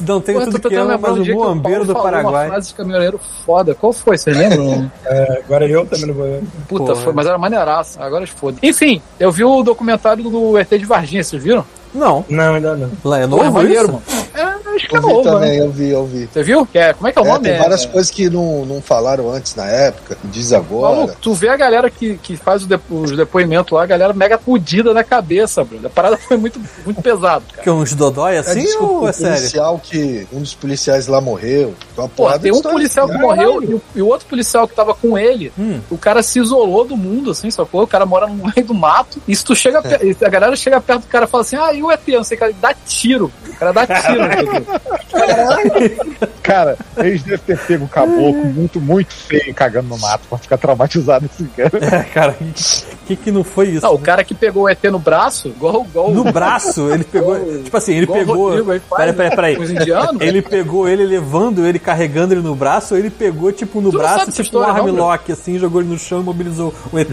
não 0.01 0.21
tenho 0.21 0.39
Pô, 0.39 0.45
eu 0.45 0.51
tô 0.53 0.59
tudo 0.59 0.69
que 0.69 0.75
amo, 0.77 0.99
mas 1.01 1.11
um 1.13 1.21
o 1.21 1.23
dia 1.23 1.35
que 1.35 1.41
o 1.41 1.45
muambeiro 1.45 1.79
Paulo 1.79 1.87
do 1.87 1.93
falou 1.93 2.09
Uma 2.09 2.13
Paraguai. 2.13 2.49
frase 2.49 2.69
de 2.69 2.75
caminhoneiro 2.75 3.21
foda. 3.45 3.75
Qual 3.75 3.93
foi? 3.93 4.17
Vocês 4.19 4.37
lembram? 4.37 4.91
É, 5.07 5.43
agora 5.45 5.67
eu 5.67 5.85
também 5.87 6.07
não 6.07 6.15
vou. 6.15 6.43
Puta, 6.67 6.85
Porra. 6.93 6.97
foi, 6.97 7.13
mas 7.13 7.27
era 7.27 7.37
maneiraça. 7.37 8.03
Agora 8.03 8.27
foda. 8.27 8.59
Enfim, 8.63 9.03
eu 9.21 9.31
vi 9.31 9.45
o 9.45 9.63
documentário 9.63 10.25
do 10.25 10.57
ET 10.59 10.71
de 10.71 10.85
Varginha, 10.85 11.23
vocês 11.23 11.43
viram? 11.43 11.65
Não, 11.95 12.25
Não, 12.29 12.55
ainda 12.55 12.77
não. 12.77 12.91
lá 13.05 13.21
é 13.21 13.27
novo 13.27 13.51
maneiro, 13.53 13.85
isso? 13.85 13.93
mano. 13.93 14.03
É, 14.35 14.75
acho 14.75 14.89
que 14.89 14.97
é 14.97 14.99
Eu 14.99 15.03
vi 15.03 15.09
novo, 15.13 15.23
também, 15.23 15.51
né? 15.61 15.61
eu 15.67 15.71
vi, 15.71 15.91
eu 15.91 16.05
vi. 16.07 16.29
Você 16.33 16.43
viu? 16.43 16.67
Que 16.67 16.77
é, 16.79 16.93
como 16.93 17.07
é 17.07 17.13
que 17.13 17.19
é 17.21 17.23
o 17.23 17.25
É, 17.25 17.29
nome? 17.29 17.49
tem 17.49 17.59
várias 17.59 17.85
É- 17.85 17.89
coisas 17.89 18.11
que 18.11 18.29
não, 18.29 18.65
não 18.67 18.83
falaram 18.83 19.31
antes 19.31 19.55
na 19.55 19.65
época, 19.67 20.17
que 20.17 20.27
diz 20.27 20.53
agora. 20.53 20.97
Maluco, 20.97 21.17
tu 21.21 21.33
vê 21.35 21.49
a 21.49 21.57
galera 21.57 21.89
que, 21.89 22.17
que 22.17 22.37
faz 22.37 22.65
o 22.65 22.67
depo- 22.67 22.97
os 22.97 23.13
depoimentos 23.17 23.71
lá, 23.73 23.85
a 23.85 23.87
galera 23.87 24.13
mega 24.13 24.37
fudida 24.39 24.93
na 24.93 25.05
cabeça, 25.05 25.63
Bruno. 25.63 25.87
A 25.87 25.91
parada 25.91 26.17
foi 26.17 26.37
muito, 26.37 26.61
muito 26.85 27.01
pesado, 27.01 27.45
cara. 27.53 27.63
Que 27.63 27.71
uns 27.71 27.95
dodói 27.95 28.35
É, 28.35 28.39
assim 28.39 28.63
desculpa, 28.63 28.93
ou 28.95 29.07
é 29.07 29.11
o 29.11 29.13
sério? 29.15 29.37
policial 29.37 29.81
que. 29.81 30.27
Um 30.33 30.41
dos 30.41 30.55
policiais 30.55 31.07
lá 31.07 31.21
morreu. 31.21 31.75
Uma 31.97 32.09
Pô, 32.09 32.29
tem 32.41 32.51
um 32.53 32.61
policial 32.61 33.07
que 33.07 33.13
assim. 33.15 33.23
morreu 33.23 33.63
e 33.63 33.75
o, 33.75 33.83
e 33.95 34.03
o 34.03 34.09
outro 34.09 34.27
policial 34.27 34.67
que 34.67 34.75
tava 34.75 34.93
com 34.95 35.17
ele, 35.17 35.53
Hum. 35.57 35.79
o 35.89 35.97
cara 35.97 36.21
se 36.25 36.41
isolou 36.41 36.85
do 36.85 36.97
mundo, 36.97 37.31
assim, 37.31 37.49
sacou? 37.53 37.83
O 37.85 37.87
cara 37.87 38.05
mora 38.05 38.27
no 38.27 38.35
meio 38.53 38.67
do 38.67 38.75
mato. 38.75 39.23
E 39.29 39.37
se 39.37 39.45
tu 39.45 39.55
chega, 39.55 39.81
pe- 39.81 40.17
a 40.21 40.29
galera 40.29 40.57
chega 40.57 40.81
perto 40.81 41.03
do 41.03 41.07
cara 41.07 41.27
e 41.27 41.29
fala 41.29 41.43
assim: 41.43 41.55
ah, 41.57 41.73
e 41.73 41.84
o 41.87 41.93
ET? 41.93 42.01
Não 42.09 42.25
sei 42.25 42.37
o 42.37 42.39
que, 42.39 42.45
ele 42.45 42.57
dá 42.61 42.75
tiro. 42.87 43.33
O 43.49 43.53
cara 43.57 43.73
dá 43.73 43.87
tiro? 43.87 45.15
Cara, 46.43 46.77
eles 46.99 47.23
devem 47.23 47.39
ter 47.47 47.59
pego 47.59 47.85
um 47.85 47.89
caboclo 47.89 48.45
muito, 48.45 48.79
muito 48.81 49.13
feio 49.15 49.55
cagando 49.55 49.89
no 49.89 49.99
mato 49.99 50.25
pra 50.29 50.37
ficar 50.37 50.59
traumatizado 50.59 51.25
esse 51.27 51.45
cara. 51.45 51.71
É, 51.95 52.03
cara, 52.05 52.37
o 52.41 53.07
que, 53.07 53.17
que 53.17 53.31
não 53.31 53.45
foi 53.45 53.69
isso? 53.69 53.83
Não, 53.87 53.95
o 53.95 53.99
cara 53.99 54.25
que 54.25 54.35
pegou 54.35 54.65
o 54.65 54.69
ET 54.69 54.83
no 54.85 54.99
braço, 54.99 55.49
igual, 55.49 55.85
igual 55.89 56.11
No 56.11 56.25
braço, 56.25 56.91
ele 56.91 57.05
pegou. 57.05 57.39
Tipo 57.65 57.77
assim, 57.77 57.95
ele 57.95 58.07
pegou. 58.07 58.49
Rodrigo 58.51 58.71
aí 58.73 58.81
faz, 58.81 59.01
Peraí, 59.01 59.13
peraí, 59.15 59.37
peraí. 59.37 59.57
com 59.57 59.63
os 59.63 59.71
indianos. 59.71 60.21
Ele 60.21 60.43
pegou 60.43 60.89
ele 60.89 61.05
levando 61.05 61.67
ele, 61.67 61.79
carregando 61.79 62.35
ele 62.35 62.43
no 62.43 62.55
braço, 62.55 62.95
ou 62.95 63.01
ele 63.01 63.11
pegou, 63.11 63.53
tipo, 63.53 63.81
no 63.81 63.91
Tu 63.91 63.95
não 63.95 64.01
braço, 64.01 64.27
tipo 64.27 64.39
um 64.39 64.43
história, 64.43 64.73
não, 64.75 64.87
armlock, 64.89 65.33
assim, 65.33 65.59
jogou 65.59 65.81
ele 65.81 65.91
no 65.91 65.99
chão 65.99 66.21
e 66.21 66.25
mobilizou 66.25 66.75
o 66.93 66.99
ET. 66.99 67.09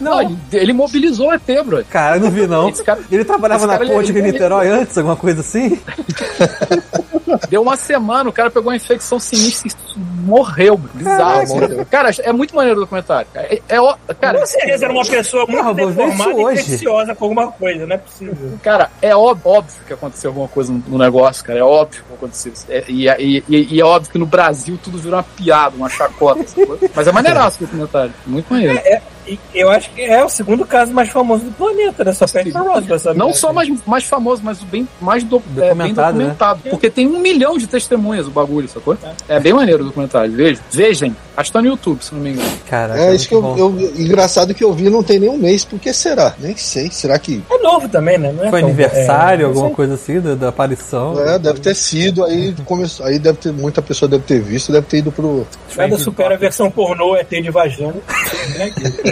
Não, 0.00 0.20
ele, 0.20 0.36
ele 0.52 0.72
mobilizou 0.72 1.28
o 1.28 1.32
ET, 1.32 1.42
bro. 1.64 1.84
Cara, 1.88 2.16
eu 2.16 2.20
não 2.20 2.30
vi, 2.30 2.46
não. 2.46 2.70
Cara- 2.72 3.00
ele 3.10 3.24
trabalhava 3.24 3.66
na 3.66 3.78
ponte 3.86 4.12
de 4.12 4.22
Niterói 4.22 4.68
antes, 4.68 4.96
alguma 4.98 5.16
coisa 5.16 5.40
assim? 5.40 5.78
Deu 7.48 7.62
uma 7.62 7.76
semana, 7.76 8.28
o 8.28 8.32
cara 8.32 8.50
pegou 8.50 8.70
uma 8.70 8.76
infecção 8.76 9.18
sinistra 9.18 9.70
e 9.96 9.98
morreu. 10.24 10.76
Bizarro. 10.76 11.58
Caraca. 11.58 11.84
Cara, 11.86 12.10
é 12.20 12.32
muito 12.32 12.54
maneiro 12.54 12.78
o 12.78 12.82
documentário. 12.82 13.26
É, 13.34 13.60
é, 13.68 13.80
ó- 13.80 13.96
cara, 14.20 14.38
Com 14.40 14.46
certeza 14.46 14.84
era 14.84 14.92
uma 14.94 15.04
pessoa 15.04 15.46
muito 15.46 15.58
Porra, 15.58 15.72
vou 15.72 15.74
ver 15.74 15.92
isso 15.92 15.96
deformada 16.16 16.40
e 16.40 16.44
hoje. 16.44 16.60
infecciosa 16.62 17.14
com 17.14 17.24
alguma 17.24 17.52
coisa, 17.52 17.86
não 17.86 17.94
é 17.94 17.98
possível. 17.98 18.36
Cara, 18.62 18.90
é 19.00 19.14
ó- 19.16 19.36
óbvio 19.44 19.80
que 19.86 19.92
aconteceu 19.92 20.30
alguma 20.30 20.48
coisa 20.48 20.72
no, 20.72 20.82
no 20.86 20.98
negócio, 20.98 21.44
cara. 21.44 21.58
É 21.58 21.62
óbvio 21.62 22.02
que 22.06 22.14
aconteceu. 22.14 22.52
isso. 22.52 22.66
É, 22.68 22.84
e, 22.88 23.08
e- 23.08 23.44
e- 23.48 23.74
e 23.76 23.80
é 23.80 23.84
óbvio 23.84 24.12
que 24.12 24.18
no 24.18 24.26
Brasil 24.26 24.78
tudo 24.82 24.98
virou 24.98 25.16
uma 25.16 25.22
piada, 25.24 25.74
uma 25.76 25.88
chacota. 25.88 26.46
sacou? 26.46 26.78
Mas 26.94 27.06
é 27.06 27.12
maneiraço 27.12 27.58
o 27.62 27.66
documentário. 27.66 28.12
Muito 28.26 28.52
maneiro. 28.52 28.80
E 29.26 29.38
eu 29.54 29.70
acho 29.70 29.88
que 29.90 30.00
é 30.02 30.24
o 30.24 30.28
segundo 30.28 30.64
caso 30.66 30.92
mais 30.92 31.08
famoso 31.08 31.44
do 31.44 31.52
planeta, 31.52 32.02
né? 32.04 32.12
Só 32.12 32.26
perde 32.26 32.50
pra 32.50 32.60
Roswell, 32.62 33.14
Não 33.14 33.32
só 33.32 33.52
mais, 33.52 33.68
mais 33.86 34.04
famoso, 34.04 34.42
mas 34.44 34.58
bem 34.62 34.86
mais 35.00 35.22
do, 35.22 35.36
é, 35.36 35.40
bem 35.40 35.68
Documentado, 35.68 36.18
né? 36.18 36.24
documentado. 36.24 36.60
Porque 36.70 36.90
tem 36.90 37.06
um 37.06 37.18
milhão 37.20 37.56
de 37.56 37.66
testemunhas 37.66 38.26
o 38.26 38.30
bagulho, 38.30 38.68
sacou? 38.68 38.96
É 39.28 39.38
bem 39.38 39.52
maneiro 39.52 39.82
o 39.82 39.86
documentário. 39.86 40.32
Vejam. 40.32 40.62
Vejam. 40.72 41.16
Acho 41.36 41.50
que 41.50 41.52
tá 41.54 41.62
no 41.62 41.68
YouTube, 41.68 42.02
se 42.04 42.12
não 42.14 42.20
me 42.20 42.30
engano. 42.32 42.50
Caraca, 42.68 43.00
É 43.00 43.14
isso 43.14 43.28
que 43.28 43.34
eu, 43.34 43.56
eu- 43.56 43.92
Engraçado 43.96 44.52
que 44.54 44.62
eu 44.64 44.72
vi 44.72 44.90
não 44.90 45.02
tem 45.02 45.18
nem 45.18 45.30
um 45.30 45.38
mês. 45.38 45.64
Por 45.64 45.78
que 45.78 45.92
será? 45.92 46.34
Nem 46.38 46.56
sei. 46.56 46.90
Será 46.90 47.18
que. 47.18 47.42
É 47.50 47.58
novo 47.58 47.88
também, 47.88 48.18
né? 48.18 48.32
Não 48.32 48.44
é 48.44 48.50
Foi 48.50 48.60
tão- 48.60 48.68
aniversário, 48.68 49.44
é, 49.44 49.48
alguma 49.48 49.70
coisa 49.70 49.94
assim, 49.94 50.20
da, 50.20 50.34
da 50.34 50.48
aparição. 50.48 51.18
É, 51.26 51.38
deve 51.38 51.60
ter 51.60 51.74
sido. 51.76 52.24
Aí 52.24 52.54
começou. 52.64 53.06
Aí 53.06 53.18
deve 53.18 53.38
ter. 53.38 53.52
Muita 53.52 53.80
pessoa 53.80 54.08
deve 54.08 54.24
ter 54.24 54.40
visto, 54.42 54.72
deve 54.72 54.86
ter 54.86 54.98
ido 54.98 55.10
pro. 55.12 55.46
Nada 55.76 55.96
supera 55.96 56.34
a 56.34 56.38
versão 56.38 56.70
pornô 56.70 57.16
ET 57.16 57.28
de 57.30 57.50
vagina. 57.50 57.94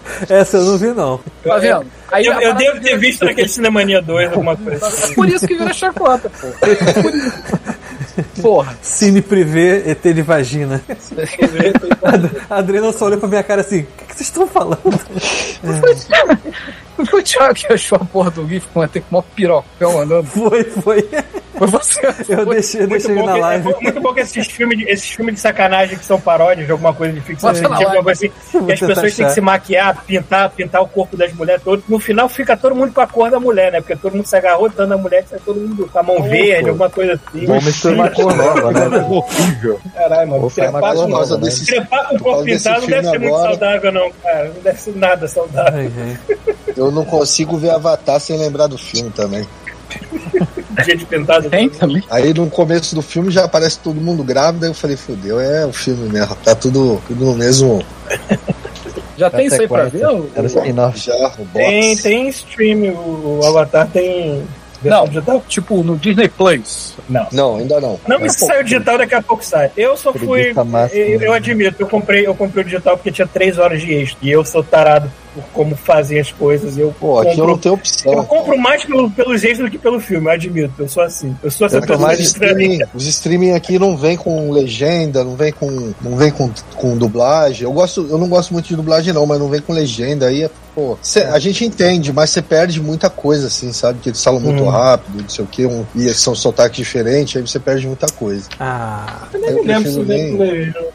Essa 0.29 0.57
eu 0.57 0.63
não 0.63 0.77
vi, 0.77 0.87
não. 0.87 1.19
Tá 1.43 1.57
vendo? 1.57 1.85
Aí 2.11 2.25
Eu, 2.25 2.33
eu 2.41 2.53
devo 2.55 2.79
ter 2.81 2.97
visto 2.97 3.25
naquele 3.25 3.47
Cinemania 3.47 4.01
2, 4.01 4.31
alguma 4.31 4.55
coisa 4.55 4.85
assim. 4.85 5.13
Por 5.13 5.27
isso 5.27 5.47
que 5.47 5.55
vira 5.55 5.73
chacota, 5.73 6.29
pô. 6.29 6.47
Porra. 8.41 8.77
Cine 8.81 9.21
privê 9.21 9.89
ET 9.89 10.01
de 10.01 10.21
vagina. 10.21 10.81
A 12.49 12.57
Adriana 12.57 12.91
só 12.91 13.05
olhou 13.05 13.19
pra 13.19 13.29
minha 13.29 13.43
cara 13.43 13.61
assim: 13.61 13.81
o 13.81 13.85
que, 13.85 14.05
que 14.05 14.15
vocês 14.15 14.27
estão 14.27 14.47
falando? 14.47 14.81
Foi 17.05 17.21
o 17.21 17.23
Thiago 17.23 17.53
que 17.55 17.71
achou 17.71 17.97
a 17.99 18.05
porra 18.05 18.29
do 18.31 18.47
GIF 18.47 18.67
com 18.73 18.81
até 18.81 18.99
com 18.99 19.15
uma 19.15 19.23
pirocão 19.23 20.01
andando. 20.01 20.25
Foi, 20.25 20.63
foi. 20.63 21.07
Foi 21.57 21.67
você. 21.67 22.01
Eu 22.27 22.45
deixei, 22.45 22.81
eu 22.81 22.87
Muito 22.87 23.07
deixei 23.07 23.23
na 23.23 23.33
que, 23.33 23.39
live. 23.39 23.69
é 23.69 23.81
muito 23.81 24.01
bom 24.01 24.13
que 24.13 24.19
esses 24.21 24.47
filmes, 24.47 24.77
de, 24.79 24.83
esses 24.85 25.11
filmes 25.11 25.35
de 25.35 25.41
sacanagem 25.41 25.97
que 25.97 26.05
são 26.05 26.19
paródias 26.19 26.65
de 26.65 26.71
alguma 26.71 26.93
coisa 26.93 27.13
de 27.13 27.21
ficção 27.21 27.49
alguma 27.49 28.03
coisa 28.03 28.11
assim, 28.11 28.29
que 28.65 28.71
as 28.73 28.79
pessoas 28.79 29.15
têm 29.15 29.25
achar. 29.25 29.27
que 29.27 29.33
se 29.33 29.41
maquiar, 29.41 30.00
pintar, 30.01 30.49
pintar 30.51 30.81
o 30.81 30.87
corpo 30.87 31.15
das 31.15 31.33
mulheres 31.33 31.63
todo. 31.63 31.83
No 31.87 31.99
final 31.99 32.27
fica 32.27 32.55
todo 32.57 32.75
mundo 32.75 32.93
com 32.93 33.01
a 33.01 33.07
cor 33.07 33.29
da 33.29 33.39
mulher, 33.39 33.71
né? 33.71 33.81
Porque 33.81 33.95
todo 33.95 34.15
mundo 34.15 34.25
se 34.25 34.35
agarrou 34.35 34.69
tanto 34.69 34.93
a 34.93 34.97
mulher 34.97 35.23
que 35.23 35.29
sai 35.29 35.39
todo 35.39 35.59
mundo 35.59 35.89
com 35.91 35.99
a 35.99 36.03
mão 36.03 36.23
verde, 36.23 36.69
alguma 36.69 36.89
coisa 36.89 37.13
assim. 37.13 37.45
Vamos 37.45 37.65
misturar 37.65 37.95
uma 37.95 38.09
cor 38.09 38.35
nova, 38.35 38.71
né? 38.71 38.89
velho? 38.89 39.11
Horrível. 39.11 39.81
Caralho, 39.93 40.29
mano. 40.29 40.43
Ou 40.43 40.49
foi 40.49 40.63
uma 40.67 40.71
Trepar, 40.79 40.93
causa 40.93 41.07
nova, 41.07 41.37
né? 41.37 41.43
desses. 41.43 41.67
trepar 41.67 42.07
com 42.09 42.15
o 42.15 42.19
corpo 42.19 42.43
desse 42.43 42.63
pintado 42.69 42.81
não 42.81 42.87
deve 42.87 43.03
ser 43.03 43.11
filme 43.11 43.25
muito 43.27 43.35
agora. 43.35 43.49
saudável, 43.51 43.91
não, 43.91 44.11
cara. 44.23 44.47
Não 44.49 44.61
deve 44.61 44.79
ser 44.79 44.95
nada 44.95 45.27
saudável. 45.27 45.91
Ai. 45.97 46.17
Eu 46.75 46.91
não 46.91 47.05
consigo 47.05 47.57
ver 47.57 47.71
Avatar 47.71 48.19
sem 48.19 48.37
lembrar 48.37 48.67
do 48.67 48.77
filme 48.77 49.09
também. 49.11 49.47
Gente 50.85 51.05
pintado. 51.05 51.49
Tem 51.49 51.69
também. 51.69 52.01
Aí 52.09 52.33
no 52.33 52.49
começo 52.49 52.95
do 52.95 53.01
filme 53.01 53.29
já 53.29 53.43
aparece 53.45 53.79
todo 53.79 53.99
mundo 53.99 54.23
grávido, 54.23 54.63
aí 54.65 54.71
eu 54.71 54.73
falei, 54.73 54.95
fudeu, 54.95 55.39
é 55.39 55.65
o 55.65 55.73
filme 55.73 56.09
mesmo. 56.09 56.35
Tá 56.43 56.55
tudo, 56.55 57.01
tudo 57.07 57.25
no 57.25 57.35
mesmo. 57.35 57.83
Já 59.21 59.29
tem 59.29 59.45
isso 59.45 59.61
aí 59.61 59.67
pra 59.67 59.83
ver? 59.83 60.01
Era 60.35 60.47
spin-off. 60.47 60.99
Já, 60.99 61.31
Tem, 61.53 61.95
tem 61.95 62.27
stream, 62.29 62.91
o, 62.91 63.41
Avatar 63.45 63.87
tem. 63.87 64.43
Não. 64.83 65.05
digital? 65.05 65.43
Tipo, 65.47 65.83
no 65.83 65.95
Disney 65.95 66.27
Plus. 66.27 66.95
Não. 67.07 67.27
Não, 67.31 67.55
ainda 67.57 67.79
não. 67.79 67.99
Não, 68.07 68.19
mas 68.19 68.33
se 68.33 68.47
saiu 68.47 68.63
digital, 68.63 68.97
daqui 68.97 69.13
a 69.13 69.21
pouco 69.21 69.45
sai. 69.45 69.69
Eu 69.77 69.95
só 69.95 70.11
fui. 70.11 70.51
Máxima. 70.53 70.99
Eu, 70.99 71.21
eu 71.21 71.33
admito, 71.33 71.75
eu 71.79 71.87
comprei, 71.87 72.25
eu 72.25 72.33
comprei 72.33 72.63
o 72.63 72.65
digital 72.65 72.97
porque 72.97 73.11
tinha 73.11 73.27
três 73.27 73.59
horas 73.59 73.79
de 73.79 73.93
extra. 73.93 74.17
E 74.23 74.31
eu 74.31 74.43
sou 74.43 74.63
tarado 74.63 75.11
por 75.33 75.43
como 75.53 75.75
fazer 75.75 76.19
as 76.19 76.31
coisas. 76.31 76.77
Eu 76.77 76.93
Pô, 76.99 77.19
aqui 77.19 77.29
eu 77.29 77.35
compro, 77.35 77.47
não 77.47 77.57
tenho 77.57 77.75
opção. 77.75 78.13
eu 78.13 78.23
compro 78.23 78.57
mais 78.57 78.85
pelo, 78.85 79.09
pelos 79.09 79.43
extras 79.43 79.69
do 79.69 79.71
que 79.71 79.77
pelo 79.77 79.99
filme, 79.99 80.27
eu 80.27 80.31
admito. 80.31 80.73
Eu 80.77 80.89
sou 80.89 81.03
assim. 81.03 81.35
Eu 81.41 81.51
sou 81.51 81.67
essa 81.67 81.79
tô 81.81 81.87
pessoa 81.87 82.13
estranha. 82.13 82.51
streaming. 82.51 82.79
Os 82.93 83.07
streaming 83.07 83.51
aqui 83.51 83.79
não 83.79 83.97
vem 83.97 84.17
com 84.17 84.51
legenda, 84.51 85.23
não 85.23 85.35
vem 85.35 85.51
com, 85.51 85.93
não 86.01 86.17
vem 86.17 86.31
com, 86.31 86.49
com 86.75 86.97
dublagem. 86.97 87.63
Eu 87.63 87.71
gosto, 87.73 88.05
eu 88.09 88.17
não 88.17 88.27
gosto 88.27 88.53
muito 88.53 88.67
de 88.67 88.75
dublagem 88.75 89.13
não, 89.13 89.25
mas 89.25 89.39
não 89.39 89.49
vem 89.49 89.61
com 89.61 89.73
legenda 89.73 90.27
aí 90.27 90.43
é, 90.43 90.49
pô, 90.75 90.97
cê- 91.01 91.23
a 91.23 91.37
gente 91.39 91.65
entende, 91.65 92.11
mas 92.13 92.29
você 92.29 92.41
perde 92.41 92.81
muita 92.81 93.09
coisa 93.09 93.47
assim, 93.47 93.71
sabe? 93.73 93.99
Que 93.99 94.09
eles 94.09 94.23
falam 94.23 94.39
muito 94.39 94.63
Hum. 94.63 94.69
rápido, 94.69 95.21
não 95.21 95.29
sei 95.29 95.43
o 95.43 95.47
que, 95.47 95.65
um, 95.65 95.85
e 95.95 96.13
são 96.13 96.33
sotaques 96.35 96.77
diferentes, 96.77 97.35
aí 97.35 97.47
você 97.47 97.59
perde 97.59 97.85
muita 97.87 98.07
coisa. 98.07 98.47
Ah, 98.59 99.27
eu 99.33 99.39
Eu 99.39 99.63
lembro 99.63 99.91
se 99.91 99.99
nem- 99.99 100.35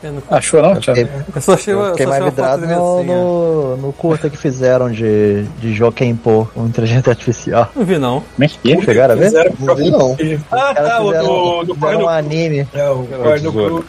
eu 0.03 0.23
Achou 0.31 0.63
não, 0.63 0.77
Thiago? 0.81 1.01
Fiquei, 1.01 1.09
Eu 1.35 1.43
só 1.43 1.53
achei, 1.55 1.75
eu 1.75 1.91
fiquei 1.91 2.07
só 2.07 2.11
mais 2.13 2.25
vidrado 2.25 2.61
dele 2.63 2.75
no, 2.75 2.99
assim. 2.99 3.07
no, 3.07 3.77
no 3.79 3.93
curta 3.93 4.29
que 4.31 4.37
fizeram 4.37 4.91
de, 4.91 5.45
de 5.61 5.75
Jokenpo, 5.75 6.49
com 6.55 6.67
inteligência 6.67 7.11
artificial. 7.11 7.71
Não 7.75 7.85
vi, 7.85 7.99
não. 7.99 8.23
Mas 8.39 8.57
que? 8.57 8.81
Chegaram 8.83 9.15
a 9.15 9.17
ver? 9.17 9.27
Fizeram 9.27 9.53
Não 9.59 9.75
vi, 9.77 9.91
não. 9.91 10.17
Ah, 10.51 10.75
tá, 10.75 11.01
o 11.03 11.13
do, 11.13 11.65
do 11.65 11.75
fizeram 11.75 11.81
Corre 11.81 11.97
um 11.97 11.99
do 12.01 12.09
anime. 12.09 12.69
É, 12.75 12.91
o 12.91 13.03
do 13.03 13.85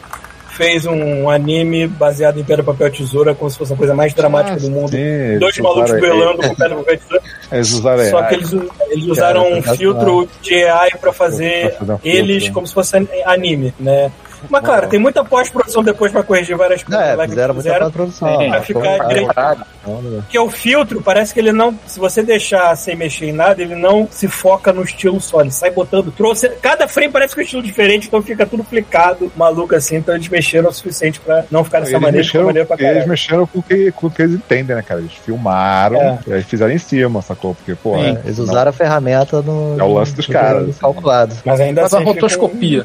fez 0.58 0.84
um 0.86 1.30
anime 1.30 1.86
baseado 1.86 2.38
em 2.40 2.42
Pedra, 2.44 2.64
Papel, 2.64 2.90
Tesoura, 2.90 3.32
como 3.32 3.48
se 3.48 3.56
fosse 3.56 3.72
a 3.72 3.76
coisa 3.76 3.94
mais 3.94 4.12
dramática 4.12 4.58
do 4.58 4.68
mundo. 4.68 4.90
Sim, 4.90 5.38
Dois 5.38 5.56
malucos 5.58 5.90
duelando 5.92 6.42
com 6.42 6.54
Pedra, 6.56 6.74
Papel, 6.76 6.98
Tesoura. 6.98 7.22
Eles 7.50 7.72
usaram 7.72 8.04
Só 8.10 8.22
que 8.24 8.34
eles, 8.34 8.52
eles 8.90 9.04
usaram 9.06 9.42
um 9.50 9.54
sensacional. 9.62 9.76
filtro 9.76 10.28
de 10.42 10.64
AI 10.64 10.90
pra 11.00 11.12
fazer 11.14 11.70
Pra 11.70 11.78
fazer 11.78 11.92
um 11.94 11.98
eles 12.04 12.36
filtro. 12.42 12.52
como 12.54 12.66
se 12.66 12.74
fosse 12.74 12.96
an- 12.98 13.06
anime, 13.24 13.72
né? 13.80 14.10
Mas, 14.48 14.62
claro, 14.64 14.88
tem 14.88 14.98
muita 14.98 15.24
pós-produção 15.24 15.82
depois 15.82 16.12
pra 16.12 16.22
corrigir 16.22 16.56
várias 16.56 16.82
Não, 16.84 16.90
coisas 16.96 17.12
é, 17.12 17.16
lá 17.16 17.24
que 17.24 17.30
fizeram 17.30 17.54
muita 17.54 17.68
fizeram. 17.70 17.90
produção. 17.90 18.38
Sim, 18.38 18.48
Pra 18.50 18.62
ficar 18.62 18.98
direito. 19.08 19.34
Porque 19.82 20.38
o 20.38 20.50
filtro, 20.50 21.00
parece 21.02 21.32
que 21.32 21.40
ele 21.40 21.52
não. 21.52 21.78
Se 21.86 21.98
você 21.98 22.22
deixar 22.22 22.76
sem 22.76 22.94
mexer 22.94 23.26
em 23.26 23.32
nada, 23.32 23.62
ele 23.62 23.74
não 23.74 24.06
se 24.10 24.28
foca 24.28 24.72
no 24.72 24.82
estilo 24.82 25.20
só. 25.20 25.40
Ele 25.40 25.50
sai 25.50 25.70
botando. 25.70 26.12
Trouxe, 26.12 26.48
cada 26.60 26.86
frame 26.86 27.10
parece 27.12 27.34
que 27.34 27.40
é 27.40 27.42
um 27.42 27.44
estilo 27.44 27.62
diferente, 27.62 28.06
então 28.06 28.20
fica 28.22 28.44
tudo 28.44 28.62
flicado, 28.64 29.32
maluco 29.36 29.74
assim. 29.74 29.96
Então 29.96 30.14
eles 30.14 30.28
mexeram 30.28 30.68
o 30.68 30.72
suficiente 30.72 31.20
pra 31.20 31.44
não 31.50 31.64
ficar 31.64 31.80
dessa 31.80 31.92
Eles 31.92 32.00
maneira, 32.02 32.24
mexeram, 32.24 32.46
maneiro 32.46 32.68
pra 32.68 32.76
eles 32.80 33.06
mexeram 33.06 33.46
com 33.46 33.58
o, 33.60 33.62
que, 33.62 33.90
com 33.92 34.06
o 34.08 34.10
que 34.10 34.22
eles 34.22 34.34
entendem, 34.34 34.76
né, 34.76 34.82
cara? 34.82 35.00
Eles 35.00 35.12
filmaram, 35.12 35.96
É. 36.00 36.18
e 36.26 36.32
aí 36.34 36.42
fizeram 36.42 36.72
em 36.72 36.78
cima, 36.78 37.22
sacou? 37.22 37.54
Porque, 37.54 37.74
pô, 37.74 37.94
Sim. 37.96 38.04
é, 38.16 38.20
Eles 38.24 38.38
não- 38.38 38.44
usaram 38.44 38.68
a 38.70 38.72
ferramenta 38.72 39.40
no. 39.40 39.76
É 39.80 39.82
o 39.82 39.94
lance 39.94 40.12
dos 40.12 40.26
caras. 40.26 40.76
Calculado. 40.78 41.34
Mas 41.44 41.60
ainda 41.60 41.82
a 41.82 41.86
assim. 41.86 41.98
fica 41.98 42.10
rotoscopia. 42.10 42.84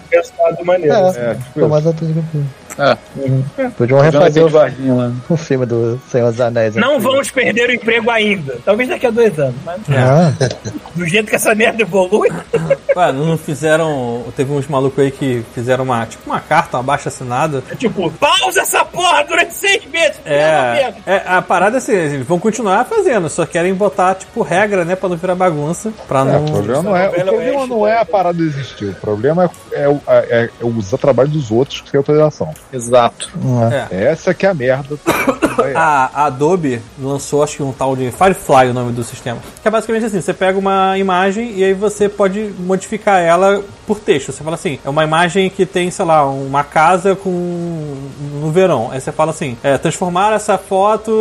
Um 0.61 0.65
maneiro. 0.65 0.93
É. 0.95 1.07
assim. 1.31 1.42
É, 1.43 1.47
tipo 1.49 1.53
Ficou 1.53 1.69
mais 1.69 1.85
autoscopia. 1.85 2.41
É. 2.75 2.97
Podiam 3.77 3.99
refazer 4.01 4.43
o, 4.43 4.49
Varginha 4.49 4.93
lá. 4.95 5.11
o 5.29 5.37
filme 5.37 5.63
do 5.65 6.01
Senhor 6.09 6.31
dos 6.31 6.41
Anéis. 6.41 6.75
Não 6.75 6.93
aqui. 6.93 7.03
vamos 7.03 7.29
perder 7.29 7.69
o 7.69 7.73
emprego 7.73 8.09
ainda. 8.09 8.57
Talvez 8.65 8.89
daqui 8.89 9.05
a 9.05 9.11
dois 9.11 9.37
anos. 9.37 9.55
Mas 9.63 9.79
Ah, 9.89 10.33
do 10.95 11.05
jeito 11.05 11.29
que 11.29 11.35
essa 11.35 11.53
merda 11.53 11.83
evolui. 11.83 12.29
Ué, 12.95 13.11
não 13.11 13.37
fizeram. 13.37 14.23
Teve 14.35 14.51
uns 14.53 14.67
malucos 14.67 15.03
aí 15.03 15.11
que 15.11 15.45
fizeram 15.53 15.83
uma. 15.83 16.03
Tipo 16.07 16.29
uma 16.31 16.39
carta, 16.39 16.77
uma 16.77 16.83
baixa 16.83 17.09
assinada. 17.09 17.63
É 17.69 17.75
tipo, 17.75 18.09
pausa 18.11 18.61
essa 18.61 18.83
porra 18.83 19.23
durante 19.23 19.53
seis 19.53 19.85
meses. 19.85 20.19
É, 20.25 20.93
é, 21.05 21.23
a 21.27 21.41
parada 21.43 21.77
é 21.77 21.79
assim, 21.79 21.93
eles 21.93 22.25
vão 22.27 22.39
continuar 22.39 22.85
fazendo, 22.85 23.29
só 23.29 23.45
querem 23.45 23.73
botar, 23.73 24.15
tipo, 24.15 24.41
regra, 24.41 24.83
né, 24.83 24.95
pra 24.95 25.09
não 25.09 25.15
virar 25.17 25.35
bagunça, 25.35 25.91
pra 26.07 26.21
É, 26.21 26.23
não... 26.23 26.45
o 26.45 26.51
problema 26.51 26.81
não 26.83 26.95
é, 26.97 27.01
o 27.07 27.11
Novela 27.11 27.31
problema 27.31 27.67
não 27.67 27.87
é 27.87 27.99
a 27.99 28.05
parada 28.05 28.41
existir, 28.41 28.85
o 28.85 28.95
problema 28.95 29.49
é, 29.71 29.83
é, 29.83 29.89
o- 29.89 30.01
é- 30.07 30.49
é 30.61 30.65
usar 30.65 30.97
trabalho 30.97 31.29
dos 31.33 31.51
outros 31.51 31.83
sem 31.89 31.97
autorização. 31.97 32.53
Exato. 32.71 33.31
não 33.35 33.71
é. 33.71 33.87
É. 33.91 34.03
Essa 34.05 34.33
que 34.33 34.45
é 34.45 34.49
a 34.49 34.53
merda 34.53 34.97
a, 35.75 36.09
a 36.13 36.25
Adobe 36.25 36.81
lançou, 36.99 37.43
acho 37.43 37.57
que 37.57 37.63
um 37.63 37.71
tal 37.71 37.95
de 37.95 38.11
Firefly, 38.11 38.69
o 38.69 38.73
nome 38.73 38.91
do 38.91 39.03
sistema. 39.03 39.39
Que 39.61 39.67
é 39.67 39.71
basicamente 39.71 40.05
assim: 40.05 40.21
você 40.21 40.33
pega 40.33 40.57
uma 40.57 40.97
imagem 40.97 41.53
e 41.55 41.63
aí 41.63 41.73
você 41.73 42.07
pode 42.09 42.53
modificar 42.59 43.21
ela 43.21 43.63
por 43.85 43.99
texto. 43.99 44.31
Você 44.31 44.43
fala 44.43 44.55
assim: 44.55 44.79
é 44.83 44.89
uma 44.89 45.03
imagem 45.03 45.49
que 45.49 45.65
tem, 45.65 45.89
sei 45.91 46.05
lá, 46.05 46.25
uma 46.25 46.63
casa 46.63 47.15
com 47.15 47.29
no 48.41 48.51
verão. 48.51 48.89
Aí 48.91 48.99
você 48.99 49.11
fala 49.11 49.31
assim: 49.31 49.57
é, 49.63 49.77
transformar 49.77 50.33
essa 50.33 50.57
foto 50.57 51.11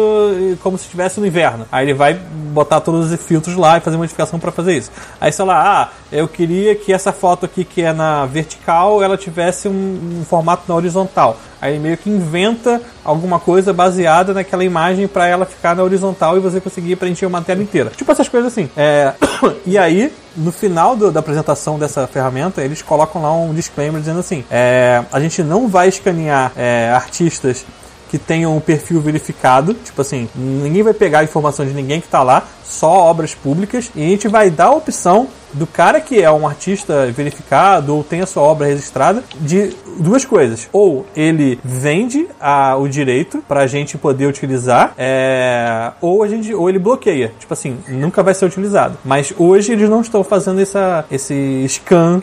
como 0.63 0.79
se 0.79 0.85
estivesse 0.85 1.21
no 1.21 1.27
inverno. 1.27 1.67
Aí 1.71 1.85
ele 1.85 1.95
vai 1.95 2.15
botar 2.15 2.81
todos 2.81 3.11
os 3.11 3.21
filtros 3.21 3.57
lá 3.57 3.79
e 3.79 3.81
fazer 3.81 3.97
modificação 3.97 4.39
para 4.39 4.53
fazer 4.53 4.77
isso. 4.77 4.91
Aí 5.21 5.33
sei 5.33 5.45
lá, 5.45 5.83
ah, 5.83 5.89
eu 6.11 6.29
queria 6.29 6.75
que 6.75 6.93
essa 6.93 7.13
foto 7.13 7.47
aqui 7.47 7.65
que 7.65 7.83
é 7.83 7.93
na 7.93 8.27
vertical 8.27 9.03
ela 9.03 9.17
tivesse 9.17 9.69
um, 9.69 10.21
um 10.21 10.25
formato 10.25 10.65
na 10.69 10.75
horizontal. 10.75 11.37
Aí 11.63 11.79
meio 11.79 11.97
que 11.97 12.11
inventa 12.11 12.83
alguma 13.05 13.39
coisa 13.39 13.73
baseada 13.73 14.35
naquela 14.35 14.65
imagem 14.65 15.07
para 15.07 15.29
ela 15.29 15.47
ficar 15.47 15.77
na 15.77 15.85
horizontal 15.85 16.37
e 16.37 16.41
você 16.41 16.61
conseguir 16.61 16.97
preencher 16.97 17.25
uma 17.25 17.41
tela 17.41 17.63
inteira. 17.63 17.91
Tipo 17.97 18.11
essas 18.11 18.29
coisas 18.29 18.51
assim. 18.51 18.69
É... 18.77 19.13
e 19.65 19.79
aí, 19.79 20.13
no 20.37 20.51
final 20.51 20.97
do, 20.97 21.13
da 21.13 21.21
apresentação 21.21 21.79
dessa 21.79 22.05
ferramenta, 22.09 22.63
eles 22.63 22.83
colocam 22.83 23.23
lá 23.23 23.33
um 23.33 23.55
disclaimer 23.55 24.01
dizendo 24.01 24.19
assim: 24.19 24.45
é, 24.51 25.05
a 25.13 25.21
gente 25.21 25.41
não 25.45 25.69
vai 25.69 25.87
escanear 25.87 26.51
é, 26.57 26.91
artistas 26.93 27.65
que 28.11 28.19
tenham 28.19 28.57
um 28.57 28.61
perfil 28.61 29.01
verificado, 29.01 29.73
tipo 29.73 30.03
assim, 30.03 30.29
ninguém 30.35 30.83
vai 30.83 30.93
pegar 30.93 31.21
a 31.21 31.25
informação 31.25 31.65
de 31.65 31.73
ninguém 31.73 31.99
que 31.99 32.09
tá 32.09 32.23
lá, 32.23 32.43
só 32.63 32.91
obras 33.05 33.35
públicas, 33.35 33.91
e 33.95 34.05
a 34.05 34.09
gente 34.09 34.29
vai 34.29 34.51
dar 34.51 34.67
a 34.67 34.73
opção 34.73 35.29
do 35.53 35.67
cara 35.67 36.01
que 36.01 36.23
é 36.23 36.31
um 36.31 36.47
artista 36.47 37.07
verificado 37.13 37.95
ou 37.95 38.03
tem 38.05 38.21
a 38.21 38.27
sua 38.27 38.43
obra 38.43 38.67
registrada 38.67 39.23
de 39.41 39.71
duas 39.99 40.25
coisas. 40.25 40.69
Ou 40.73 41.07
ele 41.15 41.59
vende 41.65 42.27
a, 42.41 42.77
o 42.77 42.89
direito 42.89 43.43
pra 43.47 43.67
gente 43.67 43.97
poder 43.99 44.27
utilizar, 44.27 44.95
é, 44.99 45.93
ou 46.01 46.23
a 46.23 46.29
gente 46.29 46.55
ou 46.55 46.69
ele 46.69 46.79
bloqueia. 46.79 47.33
Tipo 47.39 47.53
assim, 47.53 47.77
nunca 47.89 48.23
vai 48.23 48.35
ser 48.35 48.45
utilizado. 48.47 48.97
Mas 49.05 49.33
hoje 49.37 49.73
eles 49.73 49.89
não 49.89 50.01
estão 50.01 50.23
fazendo 50.25 50.61
essa, 50.61 51.05
esse 51.11 51.65
scan 51.69 52.21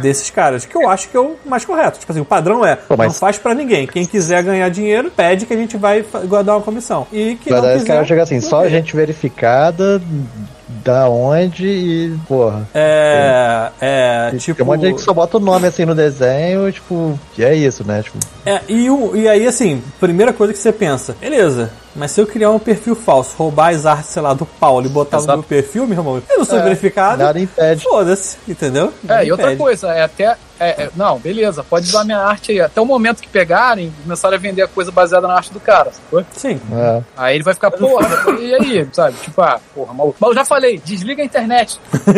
desses 0.00 0.30
caras, 0.30 0.64
que 0.64 0.76
eu 0.76 0.88
acho 0.88 1.08
que 1.08 1.16
é 1.16 1.20
o 1.20 1.36
mais 1.46 1.64
correto. 1.64 1.98
Tipo 1.98 2.12
assim, 2.12 2.20
o 2.20 2.24
padrão 2.24 2.64
é 2.64 2.76
Pô, 2.76 2.96
mas- 2.96 3.08
não 3.08 3.14
faz 3.14 3.38
pra 3.38 3.54
ninguém. 3.54 3.86
Quem 3.86 4.04
quiser 4.06 4.42
ganhar 4.42 4.68
dinheiro, 4.68 5.10
pede 5.10 5.46
que 5.46 5.52
a 5.54 5.56
gente 5.56 5.76
vai 5.76 6.02
fa- 6.02 6.20
dar 6.42 6.56
uma 6.56 6.62
comissão. 6.62 7.06
E 7.12 7.36
que 7.36 7.50
não 7.50 7.56
Verdade, 7.60 7.76
os 7.78 7.82
quiser, 7.82 8.06
chegam 8.06 8.22
assim, 8.24 8.40
só 8.40 8.68
gente 8.68 8.94
verificada, 8.94 10.00
da 10.68 11.08
onde 11.08 11.66
e, 11.66 12.18
porra. 12.26 12.68
É, 12.74 13.70
é, 13.80 14.30
tipo... 14.36 14.56
Tem 14.56 14.64
um 14.64 14.68
monte 14.68 14.80
de 14.80 14.86
gente 14.88 14.96
que 14.96 15.02
só 15.02 15.12
bota 15.12 15.36
o 15.38 15.40
nome 15.40 15.66
assim 15.66 15.84
no 15.84 15.94
desenho, 15.94 16.70
tipo, 16.70 17.18
que 17.34 17.44
é 17.44 17.54
isso, 17.54 17.86
né? 17.86 18.02
Tipo, 18.02 18.18
É, 18.44 18.60
e, 18.68 18.90
o, 18.90 19.16
e 19.16 19.28
aí, 19.28 19.46
assim, 19.46 19.82
primeira 19.98 20.32
coisa 20.32 20.52
que 20.52 20.58
você 20.58 20.72
pensa, 20.72 21.16
beleza, 21.20 21.70
mas 21.98 22.10
se 22.12 22.20
eu 22.20 22.26
criar 22.26 22.50
um 22.50 22.58
perfil 22.58 22.94
falso, 22.94 23.34
roubar 23.36 23.74
as 23.74 23.84
artes, 23.84 24.10
sei 24.10 24.22
lá, 24.22 24.32
do 24.32 24.46
Paulo 24.46 24.86
e 24.86 24.88
botar 24.88 25.18
Exato. 25.18 25.32
no 25.32 25.38
meu 25.38 25.48
perfil, 25.48 25.86
meu 25.86 25.98
irmão, 25.98 26.22
eu 26.30 26.38
não 26.38 26.44
sou 26.44 26.58
É, 26.58 26.62
verificado, 26.62 27.22
nada 27.22 27.38
impede. 27.38 27.82
foda-se, 27.82 28.36
entendeu? 28.48 28.92
Nada 29.02 29.22
É, 29.22 29.26
e 29.26 29.30
outra 29.32 29.46
impede. 29.48 29.60
coisa, 29.62 29.88
é 29.92 30.02
até. 30.04 30.36
é, 30.60 30.68
é, 30.84 30.90
não, 30.96 31.18
beleza, 31.18 31.62
pode 31.62 31.86
usar 31.88 32.04
minha 32.04 32.18
arte 32.18 32.52
aí. 32.52 32.60
Até 32.60 32.80
o 32.80 32.84
momento 32.86 33.20
que 33.20 33.28
pegarem, 33.28 33.92
começarem 34.02 34.36
a 34.36 34.40
vender 34.40 34.62
a 34.62 34.68
coisa 34.68 34.90
baseada 34.90 35.26
na 35.28 35.34
arte 35.34 35.52
do 35.52 35.60
cara, 35.60 35.92
sacou? 35.92 36.24
Sim. 36.32 36.60
É. 36.72 37.02
Aí 37.16 37.36
ele 37.36 37.44
vai 37.44 37.54
ficar, 37.54 37.70
porra, 37.70 38.08
e 38.40 38.54
aí, 38.54 38.88
sabe? 38.92 39.16
Tipo, 39.22 39.40
ah, 39.42 39.60
porra, 39.74 39.92
maluco. 39.94 40.16
Mas 40.20 40.28
eu 40.30 40.34
já 40.34 40.44
falei, 40.44 40.80
desliga 40.84 41.22
a 41.22 41.24
internet. 41.24 41.80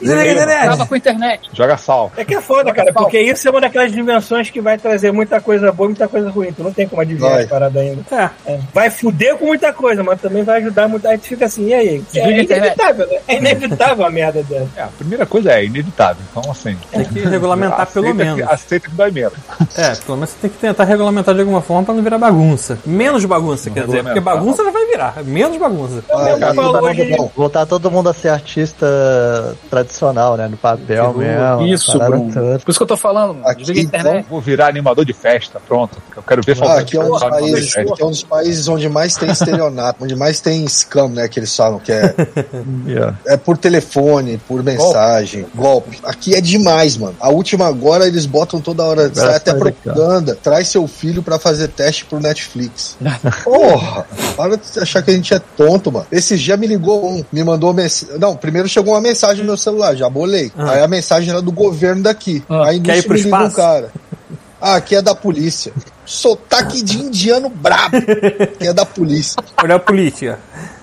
Desliga 0.00 0.20
a 0.22 0.32
internet. 0.32 0.66
Acaba 0.66 0.86
com 0.86 0.94
a 0.94 0.96
internet. 0.98 1.50
Joga 1.52 1.76
sal. 1.76 2.12
É 2.16 2.24
que 2.24 2.34
é 2.34 2.40
foda, 2.40 2.72
cara, 2.72 2.92
porque 2.92 3.20
isso 3.20 3.46
é 3.46 3.50
uma 3.50 3.60
daquelas 3.60 3.92
dimensões 3.92 4.50
que 4.50 4.60
vai 4.60 4.76
trazer 4.78 5.12
muita 5.12 5.40
coisa 5.40 5.72
boa 5.72 5.86
e 5.86 5.90
muita 5.90 6.08
coisa 6.08 6.30
ruim. 6.30 6.52
Tu 6.52 6.62
não 6.62 6.72
tem 6.72 6.88
como 6.88 7.00
adivinhar 7.02 7.32
Vai. 7.32 7.42
as 7.44 7.48
paradas 7.48 7.82
ainda. 7.82 8.04
É. 8.46 8.60
É. 8.70 8.74
Vai 8.74 8.90
fuder 8.90 9.36
com 9.36 9.46
muita 9.46 9.72
coisa, 9.72 10.02
mas 10.02 10.20
também 10.20 10.42
vai 10.42 10.60
ajudar 10.60 10.88
muito. 10.88 11.06
Aí 11.06 11.18
tu 11.18 11.26
fica 11.26 11.46
assim, 11.46 11.68
e 11.68 11.74
aí? 11.74 12.04
É 12.14 12.24
a 12.24 12.42
internet. 12.42 12.50
inevitável, 12.50 13.06
né? 13.06 13.18
É 13.28 13.36
inevitável 13.36 14.06
a 14.06 14.10
merda 14.10 14.42
dela. 14.42 14.68
É, 14.76 14.82
a 14.82 14.88
primeira 14.88 15.26
coisa 15.26 15.52
é 15.52 15.64
inevitável. 15.64 16.22
Então, 16.30 16.50
assim. 16.50 16.76
Tem 16.90 17.04
que 17.04 17.20
regulamentar 17.20 17.86
pelo 17.86 18.06
aceita 18.06 18.24
menos. 18.24 18.46
Que, 18.46 18.52
aceita 18.54 18.88
que 18.88 18.94
dói 18.94 19.10
menos. 19.10 19.32
É, 19.76 19.94
pelo 19.96 20.16
menos 20.16 20.30
você 20.30 20.36
tem 20.42 20.50
que 20.50 20.58
tentar 20.58 20.84
regulamentar 20.84 21.34
de 21.34 21.40
alguma 21.40 21.60
forma 21.60 21.84
pra 21.84 21.94
não 21.94 22.02
virar 22.02 22.18
bagunça. 22.18 22.78
Menos 22.84 23.24
bagunça, 23.24 23.70
quer 23.70 23.86
dizer, 23.86 24.02
porque 24.02 24.20
bagunça 24.20 24.64
já 24.64 24.70
vai 24.70 24.86
virar. 24.86 25.22
Menos 25.24 25.56
bagunça. 25.56 26.02
Não, 26.08 26.82
hoje, 26.82 27.16
não. 27.16 27.30
Voltar 27.36 27.66
todo 27.66 27.90
mundo 27.90 28.08
a 28.08 28.14
ser 28.14 28.28
artista 28.28 28.86
tradicional, 29.68 30.36
né? 30.36 30.48
No 30.48 30.56
papel 30.56 31.14
mesmo. 31.14 31.66
Isso, 31.66 31.98
Bruno. 31.98 32.32
Por 32.32 32.70
isso 32.70 32.78
que 32.78 32.82
eu 32.82 32.86
tô 32.86 32.96
falando, 32.96 33.34
mano. 33.34 33.48
Aqui, 33.48 33.60
Desliga 33.60 33.80
a 33.80 33.84
internet. 33.84 34.26
Vou 34.28 34.40
virar 34.40 34.68
animador 34.68 35.04
de 35.04 35.12
festa, 35.12 35.60
pronto. 35.66 35.98
Eu 36.16 36.22
quero 36.22 36.42
ver 36.42 36.56
Ah, 36.62 36.78
aqui 36.78 36.96
é 36.96 37.00
um 37.00 37.10
dos 37.10 37.22
países, 37.24 37.76
aqui 37.76 38.02
é 38.02 38.04
um 38.04 38.10
dos 38.10 38.22
países 38.22 38.49
onde 38.68 38.88
mais 38.88 39.16
tem 39.16 39.30
estelionato, 39.30 40.02
onde 40.04 40.14
mais 40.16 40.40
tem 40.40 40.66
scam, 40.68 41.08
né? 41.08 41.28
Que 41.28 41.40
eles 41.40 41.54
falam 41.54 41.78
que 41.78 41.92
é, 41.92 42.14
Yeah. 42.86 43.18
é 43.26 43.36
por 43.36 43.56
telefone, 43.56 44.38
por 44.48 44.62
mensagem, 44.62 45.46
golpe. 45.54 45.98
Aqui 46.04 46.34
é 46.34 46.40
demais, 46.40 46.96
mano. 46.96 47.14
A 47.20 47.30
última 47.30 47.66
agora 47.66 48.06
eles 48.06 48.26
botam 48.26 48.60
toda 48.60 48.84
hora, 48.84 49.10
sai 49.14 49.36
até 49.36 49.52
propaganda. 49.54 50.36
Traz 50.40 50.68
seu 50.68 50.86
filho 50.86 51.22
pra 51.22 51.38
fazer 51.38 51.68
teste 51.68 52.04
pro 52.04 52.20
Netflix. 52.20 52.96
Porra! 53.44 54.06
Para 54.36 54.56
de 54.56 54.80
achar 54.80 55.02
que 55.02 55.10
a 55.10 55.14
gente 55.14 55.34
é 55.34 55.38
tonto, 55.56 55.92
mano. 55.92 56.06
Esses 56.10 56.40
dias 56.40 56.58
me 56.58 56.66
ligou 56.66 57.10
um, 57.10 57.24
me 57.32 57.44
mandou 57.44 57.72
mensagem. 57.72 58.18
Não, 58.18 58.36
primeiro 58.36 58.68
chegou 58.68 58.94
uma 58.94 59.00
mensagem 59.00 59.38
no 59.42 59.48
meu 59.48 59.56
celular, 59.56 59.94
já 59.94 60.08
bolei. 60.08 60.50
Ah. 60.56 60.72
Aí 60.72 60.82
a 60.82 60.88
mensagem 60.88 61.30
era 61.30 61.42
do 61.42 61.52
governo 61.52 62.02
daqui. 62.02 62.42
Ah, 62.48 62.68
Aí 62.68 62.80
nisso 62.80 63.08
me 63.08 63.20
liga 63.20 63.44
um 63.44 63.50
cara. 63.50 63.90
Ah, 64.60 64.76
aqui 64.76 64.94
é 64.94 65.00
da 65.02 65.14
polícia. 65.14 65.72
Sotaque 66.04 66.82
de 66.82 66.98
indiano 66.98 67.48
brabo. 67.48 67.96
Que 68.58 68.66
é 68.68 68.72
da 68.72 68.84
polícia. 68.84 69.42
Olha 69.62 69.76
a 69.76 69.78
política. 69.78 70.38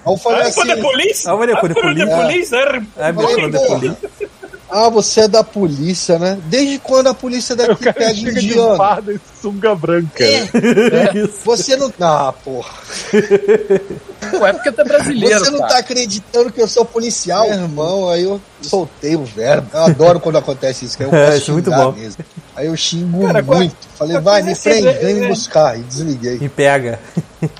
Aí 0.05 0.13
eu 0.13 0.17
falei 0.17 0.41
assim, 0.41 0.55
quando 0.55 0.71
é 0.71 0.75
polícia? 0.77 1.33
Olha, 1.35 1.53
Ah, 1.53 1.59
quando 1.59 1.71
é 1.71 1.75
quando 1.81 2.01
é 2.01 2.05
polícia. 2.05 2.21
polícia, 2.23 2.55
é- 2.57 3.09
É, 3.09 3.13
porra. 3.13 3.27
polícia. 3.27 3.97
Ah, 4.69 4.89
você 4.89 5.21
é 5.21 5.27
da 5.27 5.43
polícia, 5.43 6.19
né? 6.19 6.37
Desde 6.45 6.79
quando 6.79 7.07
a 7.07 7.13
polícia 7.13 7.53
O 7.53 7.57
daqui 7.57 7.83
cara 7.83 7.93
pega 7.93 8.13
chega 8.15 8.39
de 8.39 8.47
indiano? 8.47 8.75
farda 8.77 9.13
e 9.13 9.19
sunga 9.41 9.75
branca. 9.75 10.23
Isso. 11.15 11.39
Você 11.45 11.75
não. 11.77 11.91
Ah, 11.99 12.33
porra. 12.43 12.73
Pô, 14.31 14.45
é 14.45 14.53
porque 14.53 14.71
tu 14.71 14.81
é 14.81 14.83
brasileiro, 14.83 15.39
Você 15.39 15.51
não 15.51 15.59
cara. 15.59 15.71
tá 15.73 15.77
acreditando 15.79 16.51
que 16.51 16.61
eu 16.61 16.67
sou 16.67 16.83
policial, 16.85 17.47
irmão. 17.49 18.09
Aí 18.09 18.23
eu 18.23 18.41
soltei 18.61 19.15
o 19.15 19.23
verbo. 19.23 19.67
Eu 19.73 19.83
adoro 19.83 20.19
quando 20.19 20.37
acontece 20.37 20.85
isso, 20.85 20.97
que 20.97 21.03
aí 21.03 21.09
eu 21.09 21.15
É, 21.17 21.37
isso 21.37 21.51
é 21.51 21.53
muito 21.53 21.69
bom. 21.71 21.91
mesmo. 21.91 22.23
Aí 22.55 22.65
eu 22.67 22.75
xingo 22.75 23.25
Cara, 23.27 23.43
qual- 23.43 23.59
muito. 23.59 23.75
Falei, 23.95 24.13
qual 24.15 24.23
vai, 24.23 24.43
coisa 24.43 24.69
me 24.69 24.73
prende, 24.73 24.87
é- 24.87 24.93
vem 24.99 25.13
me 25.15 25.25
é- 25.25 25.27
buscar. 25.29 25.77
E 25.79 25.83
desliguei. 25.83 26.37
E 26.41 26.49
pega. 26.49 26.99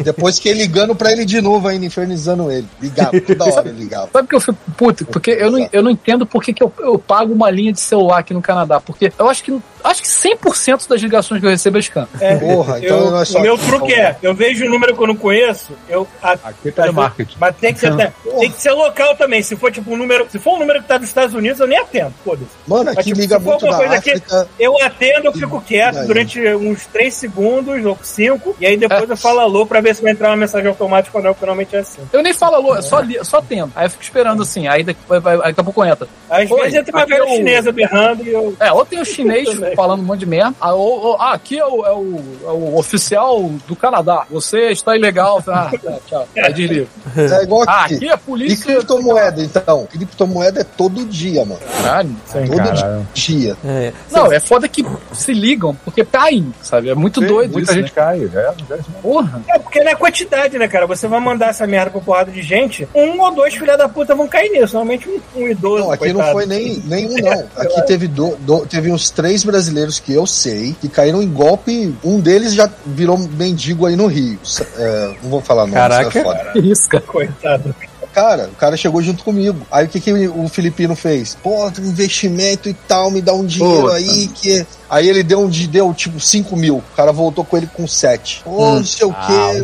Depois 0.04 0.38
fiquei 0.38 0.54
ligando 0.54 0.96
pra 0.96 1.12
ele 1.12 1.24
de 1.24 1.40
novo 1.40 1.68
ainda, 1.68 1.86
infernizando 1.86 2.52
ele. 2.52 2.68
Ligava, 2.82 3.12
toda 3.22 3.46
hora 3.46 3.70
ele 3.70 3.78
ligava. 3.80 4.10
Sabe 4.12 4.28
que 4.28 4.36
eu 4.36 4.42
fico 4.42 4.58
puto? 4.76 5.06
Porque 5.06 5.30
eu 5.32 5.52
não, 5.52 5.70
eu 5.72 5.84
não 5.84 5.92
entendo 5.92 6.26
por 6.26 6.42
que, 6.44 6.52
que 6.52 6.64
eu, 6.64 6.74
eu 6.80 6.97
pago 7.00 7.34
uma 7.34 7.50
linha 7.50 7.72
de 7.74 7.80
celular 7.80 8.20
aqui 8.20 8.34
no 8.34 8.42
Canadá. 8.42 8.80
Porque 8.80 9.12
eu 9.18 9.30
acho 9.30 9.44
que 9.44 9.58
acho 9.84 10.02
que 10.02 10.08
100% 10.08 10.88
das 10.90 11.02
ligações 11.02 11.40
que 11.40 11.46
eu 11.46 11.50
recebo 11.50 11.78
é 11.78 11.82
scam. 11.82 12.08
É, 12.20 12.36
Porra, 12.38 12.78
então 12.80 12.98
eu- 13.00 13.12
não 13.12 13.22
é 13.22 13.26
só 13.26 13.40
o 13.40 13.42
meu 13.42 13.58
truque 13.58 13.94
é, 13.94 14.18
eu 14.22 14.34
vejo 14.34 14.66
um 14.66 14.70
número 14.70 14.96
que 14.96 15.02
eu 15.02 15.08
não 15.08 15.16
conheço, 15.16 15.72
eu 15.88 16.06
a- 16.22 16.34
Aqui 16.44 16.70
é 16.70 16.72
telemarketing. 16.72 17.36
mas 17.40 17.56
tem 17.56 17.74
que 17.74 17.80
ser 17.80 17.94
até- 17.94 18.12
tem 18.40 18.52
que 18.52 18.62
ser 18.62 18.72
local 18.72 19.16
também. 19.16 19.42
Se 19.42 19.56
for 19.56 19.72
tipo 19.72 19.92
um 19.94 19.98
número, 19.98 20.28
se 20.30 20.40
for 20.40 20.56
um 20.56 20.60
número 20.60 20.82
que 20.82 20.88
tá 20.88 20.98
dos 20.98 21.08
Estados 21.08 21.34
Unidos, 21.34 21.60
eu 21.60 21.68
nem 21.68 21.78
atendo. 21.80 22.14
Foda-se. 22.26 22.52
Mano, 22.68 22.86
Mas, 22.86 22.98
aqui 22.98 23.10
tipo, 23.10 23.22
liga 23.22 23.38
se 23.38 23.44
for 23.44 23.50
muito 23.52 23.66
alguma 23.66 23.88
da 23.90 24.02
coisa 24.02 24.18
aqui. 24.18 24.48
Eu 24.60 24.82
atendo, 24.84 25.28
eu 25.28 25.34
fico 25.34 25.62
quieto 25.62 25.96
Daí. 25.96 26.08
durante 26.08 26.48
uns 26.56 26.86
3 26.88 27.14
segundos 27.14 27.86
ou 27.86 27.98
5, 28.02 28.56
e 28.60 28.66
aí 28.66 28.76
depois 28.78 29.10
É. 29.10 29.14
eu 29.14 29.18
falo 29.18 29.40
alô 29.40 29.66
pra 29.66 29.80
ver 29.80 29.96
se 29.96 30.02
vai 30.02 30.12
entrar 30.12 30.30
uma 30.30 30.38
mensagem 30.38 30.68
automática 30.68 31.18
ou 31.18 31.24
não, 31.24 31.32
porque 31.34 31.46
normalmente 31.46 31.76
é 31.76 31.80
assim. 31.80 32.02
Eu 32.12 32.22
nem 32.22 32.34
falo 32.34 32.56
alô, 32.56 32.76
eu 32.76 32.84
só, 32.84 33.02
só 33.24 33.38
atendo. 33.38 33.72
Aí 33.76 33.86
eu 33.86 33.90
fico 33.90 34.04
esperando 34.04 34.42
assim, 34.44 34.68
aí 34.68 34.84
daqui, 34.84 35.00
vai, 35.08 35.20
vai, 35.20 35.38
daqui 35.38 35.60
a 35.60 35.64
pouco 35.64 35.86
entra. 35.86 36.08
Às 36.30 36.52
Oi, 36.52 36.62
vezes 36.64 36.76
entra 36.90 36.98
uma 37.02 37.06
velha 37.06 37.20
é 37.22 37.24
o- 37.24 37.36
chinesa 37.36 37.72
berrando 37.72 38.24
e 38.24 38.30
eu. 38.34 38.56
É, 38.60 38.72
ou 38.72 38.86
tem 38.86 39.00
o 39.00 39.06
chinês 39.06 39.50
falando 39.76 40.02
um 40.02 40.04
monte 40.04 40.20
de 40.20 40.26
merda, 40.26 40.56
ah, 40.60 40.74
ou, 40.74 41.02
ou- 41.06 41.16
ah, 41.22 41.34
aqui 41.34 41.58
é 41.60 41.66
o, 41.66 41.86
é, 41.86 41.92
o, 41.94 42.20
é 42.44 42.52
o 42.52 42.78
oficial 42.78 43.50
do 43.68 43.76
Canadá, 43.76 44.26
você 44.30 44.70
está 44.72 44.96
ilegal. 44.96 45.42
Ah, 45.48 45.72
tá, 45.82 45.94
tchau. 46.08 46.28
Aí 46.38 46.54
desliga. 46.54 46.88
É 47.16 47.44
igual 47.44 47.64
Ah, 47.68 47.86
aqui. 47.86 47.96
aqui 47.96 48.08
é 48.10 48.12
a 48.12 48.16
E 48.16 48.18
polícia. 48.18 48.66
criptomoeda, 48.66 49.42
então? 49.42 49.86
Criptomoeda 49.92 50.62
é 50.62 50.64
todo 50.64 51.06
dia, 51.06 51.44
mano. 51.46 51.60
Caralho. 51.82 52.16
todo 52.32 52.58
caralho. 52.58 53.08
dia. 53.14 53.56
É. 53.66 53.94
Não, 54.12 54.32
é 54.32 54.40
foda 54.40 54.68
que 54.68 54.86
se 55.14 55.34
ligam, 55.34 55.76
porque 55.84 56.04
caem, 56.06 56.54
sabe? 56.62 56.90
É 56.90 56.96
muito 56.96 57.20
Sim, 57.22 57.28
doido 57.28 57.54
Muita 57.54 57.72
isso, 57.72 57.80
gente 57.82 57.90
né? 57.90 57.92
cai. 57.96 58.20
É, 58.34 58.74
é, 58.74 58.78
Porra. 59.02 59.42
É, 59.50 59.60
porque 59.60 59.84
não 59.84 59.92
é 59.92 59.96
quantidade, 59.96 60.58
né, 60.58 60.68
cara? 60.68 60.86
Você 60.88 61.08
vai 61.08 61.20
mandar 61.20 61.48
essa 61.50 61.66
merda 61.68 61.92
pra 61.92 62.02
porrada 62.02 62.32
de 62.32 62.42
gente, 62.42 62.88
um 62.94 63.20
ou 63.22 63.34
dois 63.34 63.54
filha 63.56 63.78
da 63.78 63.88
puta 63.90 64.16
vão 64.16 64.28
cair 64.28 64.50
nisso. 64.50 64.74
Normalmente 64.76 65.08
um, 65.10 65.20
um 65.42 65.48
idoso. 65.48 65.84
Não, 65.86 65.92
aqui 65.92 66.08
não 66.08 66.16
coitado. 66.16 66.32
foi 66.34 66.46
nem, 66.46 66.77
nem 66.86 67.08
um, 67.10 67.16
não. 67.16 67.44
Aqui 67.58 67.82
teve, 67.88 68.08
do, 68.08 68.36
do- 68.38 68.66
teve 68.66 68.92
uns 68.92 69.10
três 69.10 69.44
brasileiros 69.44 70.00
que 70.00 70.14
eu 70.14 70.26
sei 70.28 70.76
que 70.80 70.88
caíram 70.90 71.22
em 71.22 71.28
golpe. 71.30 71.96
Um 72.04 72.20
deles 72.20 72.54
já 72.54 72.70
virou 72.86 73.18
mendigo 73.18 73.86
aí 73.86 73.96
no 73.96 74.08
Rio. 74.08 74.40
É, 74.78 75.16
não 75.24 75.30
vou 75.30 75.42
falar 75.42 75.62
nome, 75.64 75.74
Caraca. 75.74 76.20
é. 76.20 76.52
Que 76.54 76.60
isso, 76.60 76.88
cara. 76.90 77.04
Coitado. 77.06 77.76
Cara, 78.14 78.46
o 78.52 78.56
cara 78.56 78.76
chegou 78.76 79.00
junto 79.04 79.24
comigo. 79.24 79.60
Aí 79.72 79.86
o 79.86 79.90
que, 79.90 80.00
que 80.00 80.12
o 80.28 80.48
Filipino 80.50 80.96
fez? 80.96 81.38
Pô, 81.44 81.70
tem 81.70 81.86
investimento 81.86 82.68
e 82.68 82.74
tal, 82.74 83.12
me 83.12 83.22
dá 83.22 83.32
um 83.34 83.46
dinheiro 83.46 83.82
Pô, 83.84 83.90
aí 83.90 84.28
que. 84.30 84.66
Aí 84.90 85.10
ele 85.10 85.22
deu 85.24 85.40
um 85.42 85.50
de 85.50 85.68
deu 85.68 85.94
tipo 85.94 86.20
5 86.20 86.56
mil. 86.56 86.78
O 86.78 86.84
cara 86.96 87.12
voltou 87.12 87.44
com 87.44 87.58
ele 87.58 87.68
com 87.74 87.86
7. 87.88 88.42
Ô, 88.46 88.76
não 88.76 88.84
sei 88.84 89.06
o 89.08 89.12
Ah, 89.18 89.28
quê. 89.28 89.62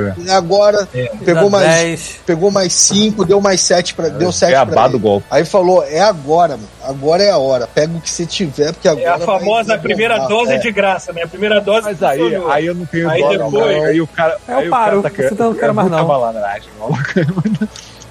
né? 0.00 0.14
E 0.18 0.30
agora 0.30 0.86
pegou 1.24 1.44
Dá 1.44 1.50
mais, 1.50 1.66
10. 1.66 2.16
pegou 2.26 2.50
mais 2.50 2.72
5, 2.72 3.24
deu 3.24 3.40
mais 3.40 3.60
7 3.60 3.94
para 3.94 4.08
deu 4.10 4.30
7 4.30 4.52
É 4.52 4.56
a 4.56 4.66
pra 4.66 4.82
ele. 4.82 4.92
do 4.92 4.98
golpe. 4.98 5.26
Aí 5.30 5.44
falou: 5.44 5.82
"É 5.84 6.00
agora, 6.00 6.56
mano. 6.56 6.68
Agora 6.84 7.22
é 7.22 7.30
a 7.30 7.38
hora. 7.38 7.66
Pega 7.66 7.96
o 7.96 8.00
que 8.00 8.10
você 8.10 8.24
tiver 8.26 8.72
porque 8.72 8.88
agora 8.88 9.04
É 9.04 9.08
a 9.08 9.18
famosa 9.18 9.68
vai 9.68 9.78
primeira 9.78 10.14
bombar." 10.16 10.28
dose 10.28 10.52
É. 10.52 10.58
de 10.58 10.70
graça, 10.72 11.12
né? 11.12 11.22
A 11.22 11.28
primeira 11.28 11.60
dose 11.60 11.84
Mas 11.84 12.02
aí, 12.02 12.18
funcionou. 12.18 12.50
aí 12.50 12.66
eu 12.66 12.74
não 12.74 12.86
tenho 12.86 13.08
Aí 13.10 13.20
dó, 13.22 13.28
depois- 13.30 13.52
não, 13.52 13.60
cara. 13.60 13.86
Aí 13.88 14.00
o 14.00 14.06
cara. 14.06 14.38
Eu 14.48 14.56
aí 14.58 14.66
o 14.68 14.70
paro, 14.70 15.02
cara 15.02 15.14
tá 15.14 15.22
você 15.28 15.42
não 15.42 15.54
quer 15.54 15.68
é 15.68 15.72
mais 15.72 15.90
não. 15.90 16.06
malandragem, 16.06 16.68
maluco. 16.78 16.98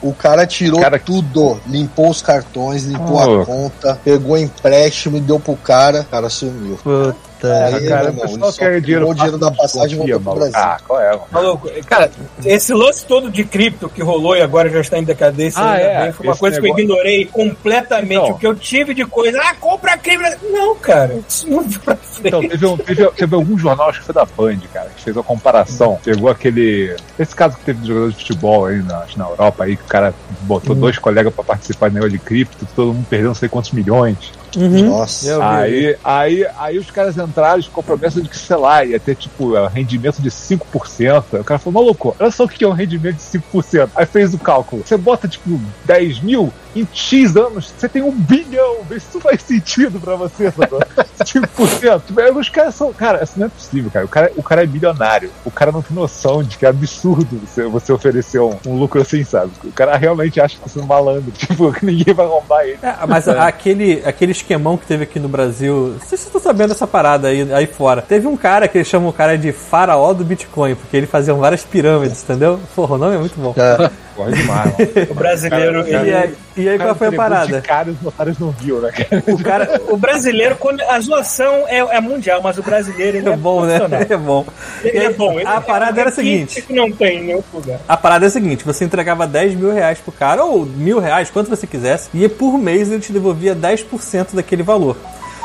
O 0.02 0.14
cara 0.14 0.46
tirou 0.46 0.80
Cara- 0.80 1.00
tudo, 1.00 1.60
limpou 1.68 2.10
os 2.10 2.22
cartões, 2.22 2.84
limpou 2.84 3.16
Oh. 3.18 3.42
a 3.42 3.46
conta, 3.46 4.00
pegou 4.04 4.38
empréstimo 4.38 5.18
e 5.18 5.22
deu 5.22 5.40
pro 5.40 5.56
cara, 5.56 6.02
o 6.02 6.06
cara 6.06 6.30
sumiu. 6.30 6.78
Puta. 6.84 7.16
Aí, 7.44 7.88
cara, 7.88 8.12
meu 8.12 8.24
o 8.24 8.28
irmão, 8.30 8.48
pessoal 8.50 8.54
quer 8.54 8.82
dinheiro 8.82 9.10
o 9.10 9.14
dinheiro 9.14 9.38
da 9.38 9.52
passagem 9.52 9.98
voltou 9.98 10.20
pro. 10.20 10.36
Brasil. 10.36 10.54
Ah, 10.56 10.78
qual 10.88 11.00
é, 11.02 11.10
mano? 11.12 11.24
Maluco, 11.32 11.70
cara, 11.86 12.10
esse 12.46 12.74
lance 12.74 13.06
todo 13.06 13.30
de 13.30 13.44
cripto 13.44 13.90
que 13.90 14.02
rolou 14.02 14.36
e 14.36 14.42
agora 14.42 14.70
já 14.70 14.80
está 14.82 14.98
em 14.98 15.04
decadência, 15.04 15.62
Ah, 15.62 15.78
é, 15.78 16.04
bem, 16.04 16.12
foi 16.14 16.28
uma 16.28 16.36
coisa 16.36 16.60
que 16.60 16.68
eu 16.68 16.74
negócio- 16.76 16.84
ignorei 16.84 17.26
completamente. 17.26 18.14
Então. 18.24 18.36
o 18.36 18.38
que 18.40 18.48
eu 18.48 18.56
tive 18.56 18.94
de 18.94 19.06
coisa, 19.06 19.40
ah, 19.44 19.56
compra 19.60 19.98
cripto. 19.98 20.18
Não, 20.52 20.76
cara, 20.76 21.20
isso 21.28 21.50
não 21.50 21.64
vai 21.64 21.80
pra 21.80 21.96
frente. 21.98 22.28
Então, 22.28 22.48
teve, 22.48 22.66
um, 22.66 22.78
teve, 22.78 23.12
teve 23.12 23.36
algum 23.36 23.58
jornal, 23.58 23.90
acho 23.90 24.00
que 24.00 24.06
foi 24.06 24.16
da 24.16 24.26
Band, 24.26 24.58
cara, 24.74 24.90
que 24.96 25.04
fez 25.04 25.16
uma 25.16 25.24
comparação. 25.24 26.00
Pegou 26.04 26.30
aquele. 26.30 26.96
Esse 27.20 27.36
caso 27.36 27.58
que 27.58 27.64
teve 27.66 27.82
de 27.82 27.88
jogador 27.88 28.10
de 28.12 28.16
futebol 28.18 28.66
aí 28.66 28.82
na, 28.82 29.06
na 29.16 29.26
Europa, 29.26 29.64
aí 29.64 29.76
que 29.76 29.84
o 29.84 29.88
cara 29.88 30.14
botou 30.42 30.76
dois 30.76 30.98
colegas 30.98 31.34
pra 31.34 31.44
participar 31.44 31.90
do 31.90 31.94
negócio 31.96 32.12
de 32.18 32.20
cripto, 32.20 32.68
todo 32.76 32.94
mundo 32.94 33.06
perdeu 33.10 33.28
não 33.30 33.36
sei 33.36 33.50
quantos 33.50 33.72
milhões. 33.72 34.32
Uhum. 34.58 34.90
Nossa. 34.90 35.48
Aí, 35.48 35.96
aí, 36.04 36.48
aí 36.58 36.80
os 36.80 36.90
caras 36.90 37.16
entraram 37.16 37.62
com 37.72 37.80
a 37.80 37.84
promessa 37.84 38.20
de 38.20 38.28
que, 38.28 38.36
sei 38.36 38.56
lá, 38.56 38.84
ia 38.84 39.00
ter 39.00 39.16
tipo 39.16 39.56
é, 39.56 39.68
rendimento 39.68 40.20
de 40.20 40.32
5%. 40.32 41.40
O 41.40 41.44
cara 41.44 41.60
falou, 41.60 41.84
maluco, 41.84 42.16
olha 42.20 42.32
só 42.32 42.46
o 42.46 42.50
que 42.50 42.64
é 42.64 42.68
um 42.68 42.72
rendimento 42.72 43.18
de 43.18 43.22
5%. 43.22 43.92
Aí 43.96 44.06
fez 44.08 44.34
o 44.34 44.40
cálculo. 44.40 44.82
Você 44.84 44.98
bota 44.98 45.28
tipo 45.28 45.62
10 45.86 46.22
mil, 46.22 46.52
em 46.76 46.88
X 46.94 47.36
anos 47.36 47.74
você 47.78 47.88
tem 47.88 48.02
um 48.02 48.12
bilhão. 48.12 48.78
Vê 48.88 49.00
se 49.00 49.08
isso 49.10 49.20
faz 49.20 49.42
sentido 49.42 50.00
pra 50.00 50.16
você, 50.16 50.52
sacou? 50.52 50.80
5%. 51.24 52.02
Tipo, 52.06 52.22
aí 52.22 52.32
os 52.32 52.50
caras 52.50 52.76
são. 52.76 52.94
Cara, 52.94 53.24
isso 53.24 53.34
não 53.38 53.48
é 53.48 53.50
possível, 53.50 53.92
cara. 53.92 54.06
O 54.06 54.10
cara, 54.10 54.32
o 54.38 54.44
cara 54.44 54.64
é 54.64 54.66
bilionário. 54.66 55.30
O 55.44 55.52
cara 55.52 55.72
não 55.72 55.82
tem 55.82 55.96
noção 55.96 56.44
de 56.44 56.58
que 56.58 56.66
é 56.66 56.70
absurdo 56.70 57.40
você, 57.46 57.64
você 57.68 57.92
oferecer 57.92 58.40
um, 58.40 58.56
um 58.66 58.78
lucro 58.78 59.02
assim, 59.02 59.24
sabe? 59.24 59.52
O 59.64 59.72
cara 59.72 59.98
realmente 59.98 60.40
acha 60.40 60.58
que 60.58 60.70
você 60.70 60.80
é 60.80 60.84
um 60.84 60.86
malandro. 60.86 61.32
Tipo, 61.48 61.72
que 61.72 61.86
ninguém 61.86 62.14
vai 62.14 62.26
roubar 62.26 62.64
ele. 62.64 62.80
É, 62.82 62.96
mas 63.08 63.28
aquele, 63.28 64.02
aquele 64.06 64.32
esquemão 64.32 64.78
que 64.78 64.86
teve 64.86 65.04
aqui 65.04 65.20
no 65.20 65.30
Brasil, 65.30 65.94
não 65.94 66.00
sei 66.00 66.18
se 66.18 66.24
vocês 66.24 66.26
estão 66.26 66.42
sabendo 66.42 66.70
dessa 66.70 66.88
parada 66.88 67.30
aí, 67.30 67.52
aí 67.54 67.66
fora. 67.66 68.02
Teve 68.02 68.28
um 68.28 68.36
cara 68.36 68.68
que 68.68 68.78
eles 68.78 68.88
chamam 68.88 69.10
o 69.10 69.14
cara 69.14 69.38
de 69.38 69.52
faraó 69.52 70.14
do 70.14 70.26
Bitcoin, 70.26 70.76
porque 70.76 70.98
ele 70.98 71.08
fazia 71.08 71.34
várias 71.34 71.64
pirâmides, 71.64 72.24
entendeu? 72.24 72.60
Porra, 72.76 72.96
o 72.96 72.98
nome 72.98 73.16
é 73.16 73.20
muito 73.20 73.40
bom. 73.40 73.54
É. 73.58 73.90
Porra, 74.18 74.32
demais. 74.32 74.74
O 75.10 75.14
brasileiro, 75.14 75.84
Cara, 75.86 76.02
ele- 76.02 76.10
E 76.10 76.14
aí, 76.16 76.34
e 76.58 76.70
aí 76.70 76.78
qual 76.80 76.96
foi 76.96 77.08
a 77.08 77.12
parada? 77.12 77.62
Cara, 77.62 77.92
os 77.92 78.04
otários 78.06 78.40
não 78.40 78.50
viu, 78.50 78.82
né, 78.82 78.92
cara? 78.92 79.24
o 79.28 79.44
cara, 79.44 79.82
o 79.90 79.96
brasileiro, 79.96 80.56
quando 80.56 80.82
a 80.82 81.00
zoação 81.00 81.66
é, 81.68 81.78
é 81.78 82.02
mundial, 82.02 82.42
mas 82.42 82.58
o 82.58 82.64
brasileiro 82.64 83.18
ele 83.18 83.30
é, 83.30 83.34
É 83.34 83.38
bom, 83.38 83.64
né? 83.64 83.78
É 84.10 84.18
bom. 84.18 84.46
Ele 84.84 84.98
é 84.98 85.10
bom. 85.12 85.40
Ele 85.40 85.48
a 85.48 85.56
é 85.58 85.60
parada 85.62 86.02
era 86.02 86.10
a 86.10 86.14
seguinte: 86.14 86.66
não 86.70 86.92
tem 86.92 87.30
em 87.30 87.36
outro 87.36 87.58
lugar. 87.58 87.80
A 87.88 87.96
parada 87.96 88.26
é 88.26 88.28
a 88.28 88.32
seguinte: 88.32 88.66
você 88.66 88.84
entregava 88.84 89.28
10 89.28 89.54
mil 89.54 89.72
reais 89.72 90.00
pro 90.00 90.12
cara, 90.12 90.44
ou 90.44 90.66
mil 90.66 91.00
reais, 91.00 91.30
quanto 91.30 91.50
você 91.50 91.68
quisesse, 91.68 92.10
e 92.14 92.28
por 92.28 92.58
mês 92.58 92.90
ele 92.92 93.00
te 93.00 93.14
devolvia 93.14 93.56
10% 93.56 94.34
daquele 94.34 94.64
valor. 94.64 94.98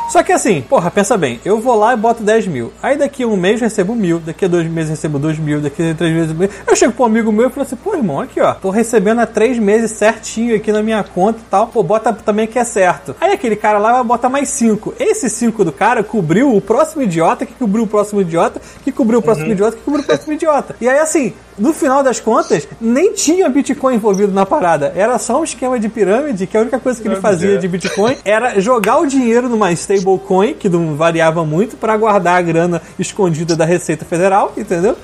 Só 0.08 0.22
que 0.22 0.32
assim, 0.32 0.60
porra, 0.60 0.90
pensa 0.90 1.16
bem, 1.16 1.40
eu 1.44 1.58
vou 1.60 1.74
lá 1.74 1.94
e 1.94 1.96
boto 1.96 2.22
10 2.22 2.46
mil. 2.46 2.72
Aí 2.82 2.96
daqui 2.96 3.22
a 3.22 3.26
um 3.26 3.36
mês 3.36 3.60
eu 3.60 3.66
recebo 3.66 3.94
mil, 3.94 4.18
daqui 4.18 4.44
a 4.44 4.48
dois 4.48 4.66
meses 4.66 4.90
eu 4.90 4.96
recebo 4.96 5.18
dois 5.18 5.38
mil, 5.38 5.60
daqui 5.60 5.90
a 5.90 5.94
três 5.94 6.14
meses. 6.14 6.36
Eu 6.66 6.76
chego 6.76 6.92
pro 6.92 7.04
amigo 7.04 7.32
meu 7.32 7.48
e 7.48 7.50
falo 7.50 7.62
assim, 7.62 7.76
pô, 7.76 7.94
irmão, 7.94 8.20
aqui 8.20 8.40
ó, 8.40 8.52
tô 8.54 8.70
recebendo 8.70 9.20
há 9.20 9.26
três 9.26 9.58
meses 9.58 9.90
certinho 9.92 10.54
aqui 10.54 10.70
na 10.70 10.82
minha 10.82 11.02
conta 11.02 11.38
e 11.38 11.50
tal. 11.50 11.66
Pô, 11.68 11.82
bota 11.82 12.12
também 12.12 12.46
que 12.46 12.58
é 12.58 12.64
certo. 12.64 13.16
Aí 13.20 13.32
aquele 13.32 13.56
cara 13.56 13.78
lá 13.78 13.92
vai 13.92 14.04
botar 14.04 14.28
mais 14.28 14.48
cinco. 14.50 14.94
Esse 14.98 15.30
cinco 15.30 15.64
do 15.64 15.72
cara 15.72 16.02
cobriu 16.04 16.54
o 16.54 16.60
próximo 16.60 17.02
idiota, 17.02 17.46
que 17.46 17.54
cobriu 17.54 17.84
o 17.84 17.86
próximo 17.86 18.20
idiota, 18.20 18.60
que 18.84 18.92
cobriu 18.92 19.20
o 19.20 19.22
próximo 19.22 19.50
idiota, 19.50 19.76
que 19.76 19.82
cobriu 19.82 20.02
o 20.02 20.06
próximo 20.06 20.32
idiota. 20.34 20.76
E 20.80 20.88
aí 20.88 20.98
assim, 20.98 21.32
no 21.58 21.72
final 21.72 22.02
das 22.02 22.18
contas, 22.18 22.66
nem 22.80 23.12
tinha 23.12 23.48
Bitcoin 23.48 23.96
envolvido 23.96 24.32
na 24.32 24.46
parada. 24.46 24.92
Era 24.96 25.18
só 25.18 25.40
um 25.40 25.44
esquema 25.44 25.78
de 25.78 25.88
pirâmide, 25.88 26.46
que 26.46 26.56
a 26.56 26.60
única 26.60 26.78
coisa 26.78 27.00
que 27.00 27.08
ele 27.08 27.16
fazia 27.16 27.58
de 27.58 27.68
Bitcoin 27.68 28.16
era 28.24 28.60
jogar 28.60 28.98
o 28.98 29.06
dinheiro 29.06 29.48
numa 29.48 29.70
stablecoin, 29.94 30.54
que 30.54 30.68
não 30.68 30.96
variava 30.96 31.44
muito, 31.44 31.76
para 31.76 31.96
guardar 31.96 32.36
a 32.38 32.42
grana 32.42 32.82
escondida 32.98 33.56
da 33.56 33.64
Receita 33.64 34.04
Federal, 34.04 34.52
entendeu? 34.56 34.96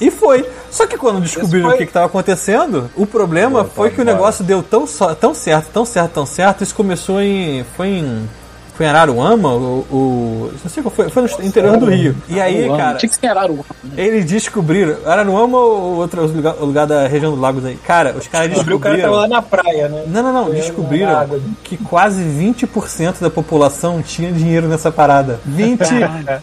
E 0.00 0.10
foi. 0.10 0.44
Só 0.70 0.86
que 0.86 0.96
quando 0.96 1.20
descobriram 1.20 1.70
o 1.70 1.76
que 1.76 1.84
estava 1.84 2.06
acontecendo, 2.06 2.90
o 2.96 3.06
problema 3.06 3.64
foi 3.64 3.90
que 3.90 4.00
o 4.00 4.04
negócio 4.04 4.44
deu 4.44 4.62
tão, 4.62 4.84
tão 5.20 5.34
certo, 5.34 5.70
tão 5.72 5.84
certo, 5.84 6.12
tão 6.12 6.26
certo, 6.26 6.64
isso 6.64 6.74
começou 6.74 7.20
em. 7.20 7.64
Foi 7.76 7.88
em. 7.88 8.28
Foi 8.74 8.86
em 8.86 8.88
Araruama, 8.88 9.54
o. 9.54 9.86
o 9.90 10.50
não 10.62 10.68
sei 10.70 10.82
qual 10.82 10.92
foi, 10.92 11.08
foi 11.08 11.22
no 11.22 11.44
interior 11.44 11.76
do 11.76 11.86
Rio. 11.86 12.16
E 12.28 12.40
aí, 12.40 12.66
cara. 12.76 12.98
Tinha 12.98 13.08
que 13.08 13.16
ser 13.16 13.26
Araruama. 13.28 13.64
Eles 13.96 14.24
descobriram. 14.24 14.96
Araruama 15.06 15.58
ou 15.58 15.94
outro 15.96 16.26
lugar, 16.26 16.54
lugar 16.56 16.86
da 16.86 17.06
região 17.06 17.30
dos 17.30 17.40
lagos 17.40 17.64
aí? 17.64 17.76
Cara, 17.76 18.14
os 18.18 18.26
caras 18.26 18.50
O 18.58 18.78
cara 18.80 18.98
tava 19.00 19.16
lá 19.16 19.26
descobriram. 19.28 19.28
na 19.28 19.42
praia, 19.42 19.88
né? 19.88 20.04
Não, 20.08 20.22
não, 20.24 20.32
não. 20.32 20.50
Descobriram 20.50 21.16
água. 21.16 21.40
que 21.62 21.76
quase 21.76 22.20
20% 22.22 23.20
da 23.20 23.30
população 23.30 24.02
tinha 24.02 24.32
dinheiro 24.32 24.66
nessa 24.66 24.90
parada. 24.90 25.38
20% 25.48 26.40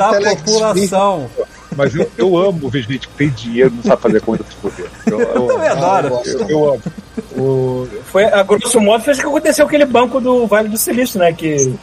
Ah, 0.00 0.18
da 0.20 0.36
população. 0.36 1.26
Mas 1.76 1.94
eu, 1.94 2.08
eu 2.16 2.36
amo 2.38 2.68
ver 2.70 2.82
gente 2.82 3.08
que 3.08 3.14
tem 3.14 3.28
dinheiro 3.28 3.70
e 3.72 3.76
não 3.76 3.82
sabe 3.82 4.00
fazer 4.02 4.20
conta 4.22 4.44
se 4.48 4.54
fuder. 4.56 4.86
Eu, 5.06 5.20
eu, 5.20 5.34
Eu 5.34 5.46
também 5.46 5.68
adoro. 5.68 6.06
eu 6.06 6.10
gosto. 6.10 6.28
eu, 6.28 6.48
eu 6.48 6.68
amo. 6.74 6.82
O, 7.36 7.86
Foi, 8.04 8.24
a 8.24 8.42
grosso 8.42 8.80
modo, 8.80 9.04
foi 9.04 9.12
isso 9.12 9.22
que 9.22 9.28
aconteceu 9.28 9.64
com 9.64 9.68
aquele 9.68 9.84
banco 9.84 10.20
do 10.20 10.46
Vale 10.46 10.68
do 10.68 10.76
Silício, 10.76 11.18
né? 11.18 11.32
Que, 11.32 11.74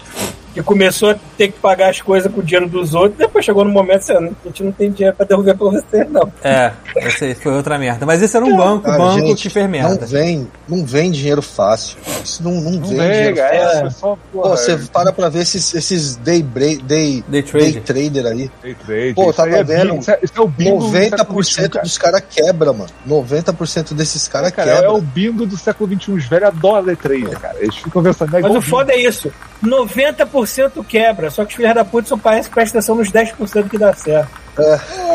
que 0.53 0.61
começou 0.63 1.11
a 1.11 1.15
ter 1.37 1.47
que 1.51 1.59
pagar 1.59 1.89
as 1.89 2.01
coisas 2.01 2.31
com 2.31 2.39
o 2.39 2.43
dinheiro 2.43 2.67
dos 2.69 2.93
outros, 2.93 3.17
depois 3.17 3.43
chegou 3.43 3.65
no 3.65 3.71
momento 3.71 3.97
assim, 3.99 4.13
"Ah, 4.13 4.29
a 4.43 4.47
gente 4.47 4.63
não 4.63 4.71
tem 4.71 4.91
dinheiro 4.91 5.15
pra 5.15 5.25
devolver 5.25 5.57
pra 5.57 5.67
você, 5.67 6.03
não. 6.05 6.31
É, 6.43 6.71
esse 6.97 7.25
aí 7.25 7.35
foi 7.35 7.51
outra 7.53 7.77
merda. 7.77 8.05
Mas 8.05 8.21
esse 8.21 8.35
era 8.35 8.45
um 8.45 8.55
banco, 8.55 8.85
Cara, 8.85 8.97
banco 8.97 9.25
gente, 9.27 9.43
que 9.43 9.49
fez 9.49 9.65
não 9.65 9.71
merda. 9.71 10.05
vem, 10.05 10.47
não 10.67 10.85
vem 10.85 11.09
dinheiro 11.11 11.41
fácil. 11.41 11.97
Isso 12.23 12.43
não, 12.43 12.51
não, 12.53 12.71
não 12.71 12.81
vem 12.87 12.97
vem, 12.97 13.11
dinheiro 13.11 13.35
cara. 13.35 13.59
fácil. 13.65 13.87
É, 13.87 13.89
só, 13.89 14.17
Pô, 14.31 14.49
você 14.49 14.77
para 14.91 15.11
pra 15.11 15.29
ver 15.29 15.39
esses, 15.39 15.73
esses 15.73 16.15
day, 16.17 16.41
break, 16.43 16.83
day, 16.83 17.23
Day 17.27 17.41
day, 17.41 17.43
trade. 17.43 17.79
trader 17.81 18.25
aí. 18.27 18.51
day 18.61 18.75
trade. 18.75 19.13
Pô, 19.15 19.33
tava 19.33 19.49
é 19.51 19.63
vendo? 19.63 19.89
bingo, 19.93 19.99
Isso 20.01 20.11
é, 20.11 20.19
isso 20.21 20.33
é 20.35 20.41
o 20.41 20.47
bingo 20.47 20.77
do 20.79 20.91
século 20.91 21.43
XXI, 21.43 21.61
90% 21.63 21.69
cara. 21.69 21.83
dos 21.83 21.97
caras 21.97 22.23
quebra, 22.29 22.73
mano. 22.73 22.89
90% 23.07 23.93
desses 23.93 24.27
caras 24.27 24.51
Cara, 24.51 24.69
é 24.71 24.75
quebra. 24.75 24.93
o 24.93 25.01
bingo 25.01 25.45
do 25.45 25.57
século 25.57 25.89
XXI. 25.99 26.11
Os 26.13 26.25
velhos 26.25 26.47
adoram 26.49 26.85
day 26.85 26.95
trade, 26.95 27.25
cara. 27.37 27.55
Eles 27.59 27.75
ficam 27.75 28.03
pensando, 28.03 28.37
é 28.37 28.41
Mas 28.41 28.55
o 28.55 28.61
foda 28.61 28.93
é 28.93 28.99
isso: 29.01 29.31
90% 29.63 30.85
quebra, 30.85 31.29
só 31.29 31.43
que 31.45 31.51
os 31.51 31.55
filhos 31.55 31.73
da 31.73 31.85
puta 31.85 32.07
só 32.09 32.17
parece 32.17 32.49
que 32.49 32.55
presta 32.55 32.77
atenção 32.77 32.95
nos 32.95 33.11
10% 33.11 33.69
que 33.69 33.77
dá 33.77 33.93
certo. 33.93 34.29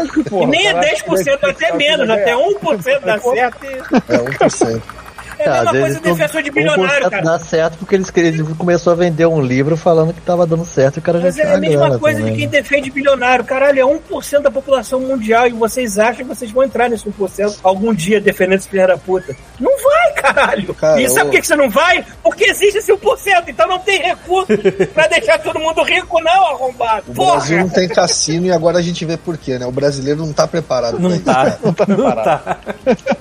bingo, 0.03 0.25
porra, 0.31 0.45
e 0.45 0.47
nem 0.47 0.67
é 0.69 0.73
caraca, 0.75 0.97
10%, 1.07 1.39
até 1.51 1.73
menos, 1.75 2.11
até 2.11 2.35
1% 2.35 3.01
dá 3.05 3.19
certo. 3.19 3.65
e- 3.65 4.13
É 4.13 4.19
1%. 4.19 4.83
É 5.41 5.49
a 5.49 5.61
Às 5.61 5.71
mesma 5.71 5.81
coisa 5.81 6.01
defensor 6.01 6.43
de 6.43 6.51
1% 6.51 6.55
bilionário, 6.55 7.09
cara. 7.09 7.23
dá 7.23 7.39
certo 7.39 7.79
porque 7.79 7.95
eles, 7.95 8.11
ele 8.17 8.43
começou 8.57 8.93
a 8.93 8.97
vender 8.97 9.25
um 9.25 9.41
livro 9.41 9.77
falando 9.77 10.13
que 10.13 10.21
tava 10.21 10.45
dando 10.45 10.65
certo 10.65 10.97
e 10.97 10.99
o 10.99 11.03
cara 11.03 11.19
já 11.21 11.27
Mas 11.27 11.39
é 11.39 11.45
a 11.45 11.55
a 11.55 11.59
mesma 11.61 11.97
coisa 11.97 12.19
também. 12.19 12.33
de 12.35 12.41
quem 12.41 12.49
defende 12.49 12.91
bilionário. 12.91 13.45
Caralho, 13.45 13.79
é 13.79 13.85
1% 13.85 14.41
da 14.43 14.51
população 14.51 14.99
mundial 14.99 15.47
e 15.47 15.51
vocês 15.51 15.97
acham 15.97 16.17
que 16.17 16.25
vocês 16.25 16.51
vão 16.51 16.65
entrar 16.65 16.91
nesse 16.91 17.09
1% 17.09 17.61
algum 17.63 17.95
dia 17.95 18.21
defendendo 18.21 18.59
esse 18.59 18.69
filho 18.69 18.85
da 18.89 18.97
puta. 18.99 19.37
Não 19.61 19.71
vai, 19.81 20.08
caralho. 20.23 20.75
Cara, 20.75 21.01
e 21.01 21.09
sabe 21.09 21.25
por 21.27 21.31
que 21.33 21.41
que 21.41 21.47
você 21.47 21.57
não 21.57 21.71
vai? 21.71 22.05
Porque 22.23 22.45
existe 22.45 22.79
esse 22.79 22.93
1%, 22.93 23.45
então 23.49 23.67
não 23.69 23.79
tem 23.79 24.01
recurso 24.01 24.49
pra 24.95 25.07
deixar 25.07 25.39
todo 25.39 25.59
mundo 25.59 25.83
rico, 25.83 26.21
não, 26.21 26.47
arrombado. 26.47 27.05
O 27.09 27.15
Porra! 27.15 27.37
Brasil 27.37 27.59
não 27.59 27.69
tem 27.69 27.89
cassino 27.89 28.47
e 28.47 28.53
agora 28.53 28.79
a 28.79 28.83
gente 28.83 29.05
vê 29.05 29.17
por 29.17 29.37
quê, 29.37 29.59
né? 29.59 29.67
O 29.67 29.73
brasileiro 29.73 30.25
não 30.25 30.33
tá 30.33 30.47
preparado 30.47 30.99
Não 30.99 31.09
pra 31.11 31.17
isso. 31.17 31.25
tá. 31.25 31.35
cara. 31.35 31.59
Não 31.97 32.13
tá. 32.13 32.59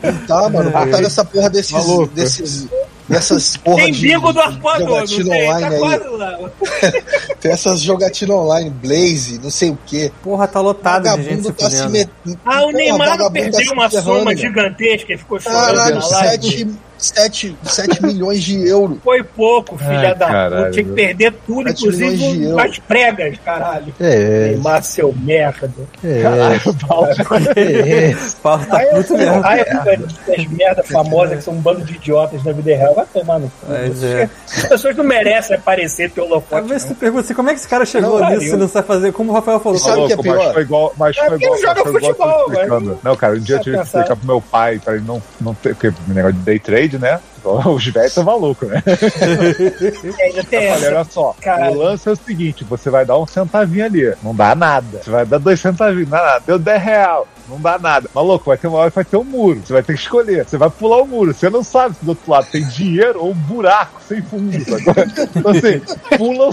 Não 0.03 0.26
tá, 0.28 0.49
mano. 0.49 0.72
Botaram 0.72 1.06
essa 1.07 1.24
porra 1.26 1.49
desses. 1.49 1.72
Maluco. 1.72 2.14
desses 2.14 2.68
dessas 3.07 3.56
porra 3.57 3.84
Tem 3.84 3.94
de 3.94 4.02
bingo 4.02 4.34
do 4.34 4.41
arpoador, 4.41 5.03
não? 5.07 5.60
Tá 5.61 5.78
quase 5.80 6.07
lá. 6.10 6.38
Tem 7.40 7.52
essas 7.52 7.80
jogatinas 7.82 8.36
online, 8.36 8.69
Blaze, 8.69 9.40
não 9.41 9.49
sei 9.49 9.69
o 9.69 9.78
quê. 9.86 10.11
Porra, 10.22 10.48
tá 10.48 10.60
lotado 10.60 11.03
de 11.18 11.24
gente 11.24 11.44
se 11.44 11.53
tá 11.53 11.69
se 11.69 11.88
metendo. 11.88 12.40
Ah, 12.45 12.65
o 12.65 12.72
Neymar 12.72 13.32
perdeu 13.32 13.52
tá 13.52 13.57
se 13.60 13.69
uma 13.72 13.90
soma 13.90 14.36
gigantesca 14.36 15.14
e 15.14 15.18
ficou 15.18 15.40
chorando 15.40 15.76
Caralho, 15.76 15.95
na 15.95 16.07
live. 16.07 16.30
sete, 16.30 16.68
7, 16.98 17.57
7 17.64 18.03
milhões 18.06 18.44
de 18.44 18.68
euros. 18.68 18.98
Foi 19.03 19.24
pouco, 19.24 19.78
filha 19.78 20.10
Ai, 20.10 20.15
da 20.15 20.28
caralho, 20.28 20.56
puta. 20.57 20.72
Tinha 20.72 20.86
que 20.86 20.91
perder 20.91 21.34
tudo, 21.45 21.69
inclusive 21.69 22.60
as 22.60 22.80
pregas, 22.80 23.38
caralho. 23.44 23.94
É, 23.99 24.49
Queimar 24.49 24.84
seu 24.84 25.14
merda. 25.14 25.69
é, 26.03 26.07
É. 26.10 28.06
é. 28.11 28.15
Paulo 28.41 28.65
tá 28.65 28.78
Aí 28.78 28.88
eu 28.88 28.95
puto 28.98 29.07
fui 29.07 29.18
mesmo. 29.18 29.41
raiva 29.41 29.84
das 30.28 30.45
merdas 30.48 30.88
famosas 30.88 31.38
que 31.38 31.44
são 31.44 31.53
um 31.53 31.61
bando 31.61 31.84
de 31.86 31.95
idiotas 31.95 32.44
na 32.44 32.52
vida 32.52 32.76
real. 32.76 32.94
Vai 32.95 33.06
tomar 33.14 33.40
no 33.40 33.49
cu. 33.49 33.74
É. 33.74 34.30
As 34.45 34.65
pessoas 34.68 34.95
não 34.95 35.03
merecem 35.03 35.56
aparecer 35.56 36.10
teu 36.11 36.24
Às 36.26 36.32
holofote. 36.32 36.68
vezes 36.68 36.88
tu 36.88 36.95
pergunta 36.95 37.22
assim, 37.26 37.34
como 37.34 37.49
é 37.49 37.53
que 37.53 37.60
esse 37.60 37.68
cara 37.68 37.86
chegou 37.86 38.19
Não, 38.19 38.30
nisso 38.30 38.56
e 38.56 38.57
não 38.57 38.68
sabe 38.68 38.88
fazer? 38.88 39.11
Como 39.14 39.32
o 39.32 39.34
Rafael 39.34 39.60
falou. 39.60 39.78
Sabe 39.78 40.02
o 40.02 40.07
que 40.07 40.14
é 40.14 40.15
Maluco, 40.15 40.28
mas 40.30 40.40
pior? 40.41 40.53
foi 40.53 40.61
igual, 40.64 40.94
mas 40.98 41.18
É 41.18 41.26
foi 41.28 41.36
igual, 41.38 41.53
ele 41.53 41.61
joga 41.61 41.82
mas 41.84 41.91
foi 41.91 42.11
igual 42.11 42.11
eu 42.11 42.45
tô 42.45 42.49
futebol. 42.52 42.99
Não, 43.03 43.15
cara, 43.15 43.34
um 43.36 43.40
dia 43.40 43.56
eu 43.56 43.60
tive 43.61 43.78
que 43.78 43.84
explicar 43.84 44.15
pro 44.15 44.28
meu 44.28 44.41
pai 44.41 44.80
pra 44.84 44.95
ele 44.95 45.03
não, 45.06 45.22
não 45.41 45.53
ter, 45.53 45.74
porque 45.76 45.88
o 45.90 45.94
negócio 46.07 46.38
de 46.38 46.44
day 46.44 46.60
trade, 46.60 46.86
né? 46.95 47.19
Os 47.68 47.88
velhos 47.88 48.14
são 48.14 48.24
malucos, 48.24 48.68
né? 48.69 48.84
Tem 48.86 50.36
Eu 50.36 50.44
falei, 50.44 50.68
essa. 50.68 50.88
olha 50.88 51.03
só, 51.10 51.36
Caralho. 51.41 51.76
o 51.76 51.78
lance 51.80 52.07
é 52.07 52.11
o 52.11 52.15
seguinte, 52.15 52.64
você 52.64 52.90
vai 52.90 53.06
dar 53.06 53.18
um 53.18 53.28
centavinho 53.28 53.86
ali, 53.86 54.14
não 54.24 54.34
dá 54.36 54.56
nada. 54.56 54.99
Você 55.03 55.10
vai 55.10 55.26
dar 55.26 55.38
dois 55.40 55.60
centavinhos, 55.60 56.10
não 56.10 56.18
dá 56.18 56.26
nada. 56.26 56.44
Deu 56.45 56.60
10 56.60 56.82
real, 56.84 57.28
não 57.49 57.60
dá 57.60 57.78
nada. 57.80 58.10
Maluco, 58.14 58.45
vai 58.45 58.57
ter 58.57 58.68
uma 58.68 58.80
hora 58.80 58.90
que 58.91 58.95
vai 58.95 59.06
ter 59.06 59.18
um 59.18 59.24
muro. 59.24 59.61
Você 59.65 59.74
vai 59.74 59.84
ter 59.84 59.94
que 59.94 59.99
escolher. 60.02 60.45
Você 60.45 60.57
vai 60.57 60.69
pular 60.69 61.02
o 61.02 61.07
muro. 61.07 61.34
Você 61.34 61.49
não 61.49 61.64
sabe 61.64 61.95
se 61.95 62.06
do 62.06 62.10
outro 62.10 62.30
lado 62.32 62.48
tem 62.52 62.65
dinheiro 62.68 63.19
ou 63.22 63.32
um 63.32 63.34
buraco 63.34 64.02
sem 64.07 64.22
fundo, 64.22 64.52
sacou? 64.64 64.94
Então 65.38 65.52
assim, 65.52 65.82
pula, 66.18 66.49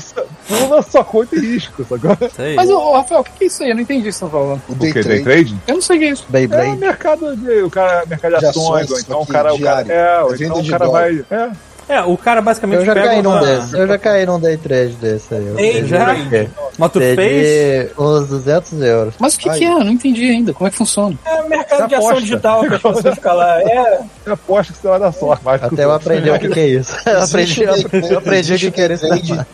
pula 0.48 0.78
a 0.78 0.82
sua 0.82 1.04
conta 1.04 1.36
e 1.36 1.40
risco, 1.40 1.84
sacou? 1.84 2.16
Sei. 2.34 2.54
Mas, 2.56 2.68
ô, 2.70 2.92
Rafael, 2.92 3.20
o 3.20 3.24
que, 3.24 3.44
é 3.44 3.46
isso 3.46 3.62
aí? 3.62 3.70
Eu 3.70 3.74
não 3.76 3.82
entendi 3.82 4.00
o 4.02 4.04
que 4.04 4.12
você 4.12 4.24
tá 4.24 4.30
falando. 4.30 4.62
O 4.68 4.72
O 4.72 4.74
day 4.74 4.92
que? 4.92 5.02
Day 5.02 5.22
trade. 5.22 5.24
trade? 5.24 5.56
Eu 5.66 5.74
não 5.74 5.82
sei 5.82 5.96
o 5.96 6.00
que 6.00 6.04
é 6.06 6.10
isso. 6.10 6.26
É 6.32 6.64
o 6.68 6.76
mercado 6.76 7.36
de, 7.36 7.62
o 7.62 7.70
cara, 7.70 8.04
mercado 8.06 8.34
de 8.34 8.40
De 8.40 8.46
ações, 8.46 8.84
ações, 8.84 8.90
ou 8.90 8.98
então 9.00 9.20
o 9.22 9.26
cara, 9.26 9.54
o 9.54 9.60
cara, 9.60 9.92
é, 9.92 10.20
ou 10.22 10.34
É 10.34 10.36
venda 10.36 10.44
então 10.44 10.58
o 10.58 10.62
de 10.62 10.70
cara 10.92 11.12
vai, 11.12 11.24
é, 11.30 11.50
É, 11.86 12.00
o 12.02 12.16
cara 12.16 12.40
basicamente 12.40 12.78
Eu 12.78 12.84
já 12.86 12.94
pega 12.94 13.08
caí 13.08 13.22
num 13.22 13.30
uma... 13.30 13.40
desse. 13.40 13.76
Eu 13.78 13.86
já 13.86 13.98
caí 13.98 14.26
num 14.26 14.40
day 14.40 14.56
trade 14.56 14.94
desse 14.94 15.34
aí. 15.34 15.46
Eu 15.46 15.54
Day 15.54 15.86
Já? 15.86 16.16
Mas 16.78 16.92
tu 16.92 16.98
fez... 16.98 17.90
uns 17.98 18.28
200 18.28 18.80
euros. 18.82 19.14
Mas 19.18 19.34
o 19.34 19.38
que, 19.38 19.50
que 19.50 19.64
é? 19.64 19.68
Eu 19.68 19.80
não 19.80 19.92
entendi 19.92 20.24
ainda. 20.30 20.52
Como 20.54 20.66
é 20.66 20.70
que 20.70 20.76
funciona? 20.76 21.16
É 21.24 21.42
o 21.42 21.48
mercado 21.48 21.88
de 21.88 21.94
Aposta. 21.94 22.12
ação 22.12 22.22
digital 22.22 22.60
que 22.62 22.74
as 22.74 22.82
pessoas 22.82 23.14
ficam 23.14 23.34
lá. 23.36 23.60
É, 23.60 24.00
eu 24.26 24.32
aposto 24.32 24.72
que 24.72 24.78
você 24.78 24.88
vai 24.88 24.98
dar 24.98 25.12
sorte. 25.12 25.42
que 25.44 25.64
Até 25.66 25.84
eu 25.84 25.92
aprendi 25.92 26.30
o 26.30 26.38
que, 26.38 26.48
que 26.48 26.60
é 26.60 26.66
isso. 26.68 26.96
Eu 27.06 27.18
Existe 27.18 27.64
aprendi, 27.64 28.12
eu 28.12 28.18
aprendi 28.18 28.54
o 28.54 28.58
que, 28.58 28.70
que 28.70 28.80
era 28.80 28.94
o 28.94 29.14
isso. 29.14 29.46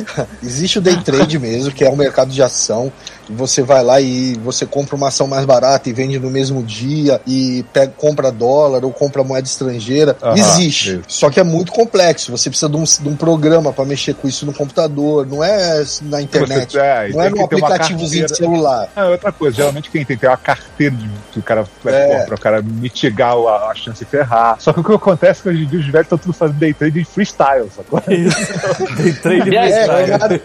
Existe 0.43 0.79
o 0.79 0.83
day 0.83 0.97
trade 0.99 1.39
mesmo, 1.39 1.73
que 1.73 1.85
é 1.85 1.91
um 1.91 1.97
mercado 1.97 2.31
de 2.31 2.43
ação. 2.43 2.93
Você 3.37 3.63
vai 3.63 3.83
lá 3.83 4.01
e 4.01 4.35
você 4.43 4.67
compra 4.67 4.97
uma 4.97 5.09
ação 5.09 5.27
mais 5.27 5.45
barata 5.45 5.89
e 5.89 5.93
vende 5.93 6.19
no 6.19 6.31
mesmo 6.31 6.63
dia 6.63 7.21
e 7.27 7.65
pega, 7.73 7.93
compra 7.97 8.31
dólar 8.31 8.85
ou 8.85 8.93
compra 8.93 9.23
moeda 9.25 9.47
estrangeira. 9.47 10.17
Aham, 10.23 10.35
Existe. 10.37 10.91
isso. 10.95 11.03
Só 11.09 11.31
que 11.31 11.39
é 11.41 11.43
muito 11.45 11.73
complexo. 11.73 12.31
Você 12.31 12.49
precisa 12.51 12.69
de 12.71 12.77
um, 12.77 12.85
de 12.85 13.09
um 13.09 13.17
programa 13.17 13.73
para 13.73 13.85
mexer 13.85 14.15
com 14.15 14.27
isso 14.29 14.45
no 14.47 14.53
computador. 14.53 15.27
Não 15.27 15.43
é 15.45 15.83
na 16.03 16.21
internet. 16.23 16.73
Você- 16.73 16.79
é, 16.79 17.09
não 17.11 17.23
é 17.23 17.31
num 17.31 17.37
que 17.37 17.49
ter 17.49 17.57
aplicativozinho 17.65 18.27
de 18.27 18.37
celular. 18.37 18.89
Ah, 18.97 19.07
outra 19.07 19.33
coisa, 19.33 19.57
geralmente 19.57 19.91
quem 19.91 20.05
tem 20.05 20.17
tem 20.17 20.29
uma 20.29 20.37
carteira 20.37 20.95
de, 20.95 21.09
que 21.33 21.39
o 21.39 21.43
cara 21.43 21.65
vai 21.83 21.95
É. 21.95 22.17
pôr 22.19 22.27
pra 22.27 22.35
o 22.35 22.41
cara 22.41 22.63
mitigar 22.63 23.33
a, 23.37 23.71
a 23.71 23.75
chance 23.75 24.05
de 24.05 24.11
ferrar. 24.11 24.57
Só 24.61 24.73
que 24.73 24.81
o 24.81 24.85
que 24.85 24.93
acontece 24.95 25.41
é 25.41 25.43
que 25.45 25.49
hoje 25.51 25.63
em 25.65 25.67
dia 25.67 25.81
os 25.81 25.87
velhos 25.87 26.07
estão 26.07 26.19
tudo 26.19 26.33
fazendo 26.33 26.59
day 26.59 26.73
trade 26.75 27.01
em 27.01 27.05
freestyle, 27.05 27.69
sacou? 27.75 28.01
Tem 28.01 28.25
trade 29.23 29.57
É, 29.57 29.69
É, 29.71 29.87
freestyle. 29.87 30.43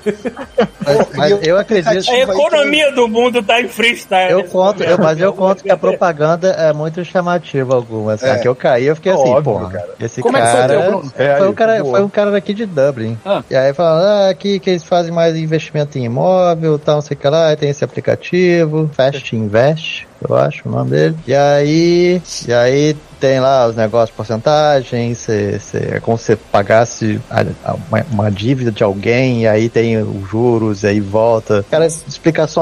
Mas, 0.86 1.08
mas 1.16 1.48
eu 1.48 1.58
acredito. 1.58 2.10
a 2.10 2.18
economia 2.20 2.75
do 2.94 3.08
mundo 3.08 3.42
tá 3.44 3.62
em 3.62 3.68
freestyle. 3.68 4.32
Eu 4.32 4.40
nesse 4.40 4.52
conto, 4.52 4.84
eu, 4.84 4.98
mas 4.98 5.20
eu 5.20 5.34
conto 5.34 5.64
que 5.64 5.72
a 5.72 5.78
propaganda 5.78 6.50
é 6.50 6.72
muito 6.74 7.04
chamativa 7.06 7.76
algumas. 7.76 8.22
É. 8.24 8.32
A 8.32 8.40
que 8.40 8.48
eu 8.48 8.56
caí, 8.56 8.86
eu 8.86 8.96
fiquei 8.96 9.12
assim, 9.12 9.22
Óbvio, 9.30 9.44
porra. 9.54 9.70
cara. 9.72 9.90
Esse 10.00 10.22
Como 10.22 10.38
é 10.38 10.42
que 10.42 10.48
foi 10.48 10.60
cara. 10.60 10.80
Bruno? 10.82 11.12
É, 11.18 11.36
foi, 11.38 11.50
um 11.50 11.54
cara 11.54 11.80
boa. 11.84 11.92
foi 11.98 12.06
um 12.06 12.10
cara 12.10 12.32
daqui 12.32 12.54
de 12.54 12.66
Dublin. 12.66 13.18
Ah. 13.26 13.44
E 13.50 13.56
aí 13.56 13.74
falando, 13.74 14.04
ah, 14.06 14.30
aqui 14.30 14.60
que 14.60 14.70
eles 14.70 14.84
fazem 14.84 15.12
mais 15.12 15.36
investimento 15.36 15.98
em 15.98 16.06
imóvel, 16.06 16.78
tal, 16.80 16.96
não 16.96 17.02
sei 17.02 17.16
o 17.16 17.20
que 17.20 17.28
lá, 17.28 17.48
aí 17.50 17.56
tem 17.56 17.70
esse 17.70 17.84
aplicativo, 17.84 18.90
Fast 18.94 19.36
Invest, 19.36 20.08
eu 20.28 20.36
acho 20.36 20.68
o 20.68 20.72
nome 20.72 20.92
dele. 20.92 21.16
E 21.28 21.34
aí. 21.34 22.22
E 22.48 22.54
aí 22.54 22.96
tem 23.20 23.40
lá 23.40 23.66
os 23.68 23.76
negócios 23.76 24.10
de 24.10 24.16
porcentagem, 24.16 25.14
cê, 25.16 25.58
cê- 25.60 25.90
é 25.96 26.00
como 26.00 26.18
se 26.18 26.26
você 26.26 26.36
pagasse 26.36 27.20
a- 27.30 27.46
a- 27.64 27.74
uma, 27.90 28.06
uma 28.12 28.32
dívida 28.32 28.72
de 28.72 28.84
alguém, 28.84 29.44
e 29.44 29.48
aí 29.48 29.70
tem 29.70 29.98
os 29.98 30.28
juros, 30.30 30.84
e 30.84 30.88
aí 30.88 31.00
volta. 31.00 31.66
Cara, 31.72 31.88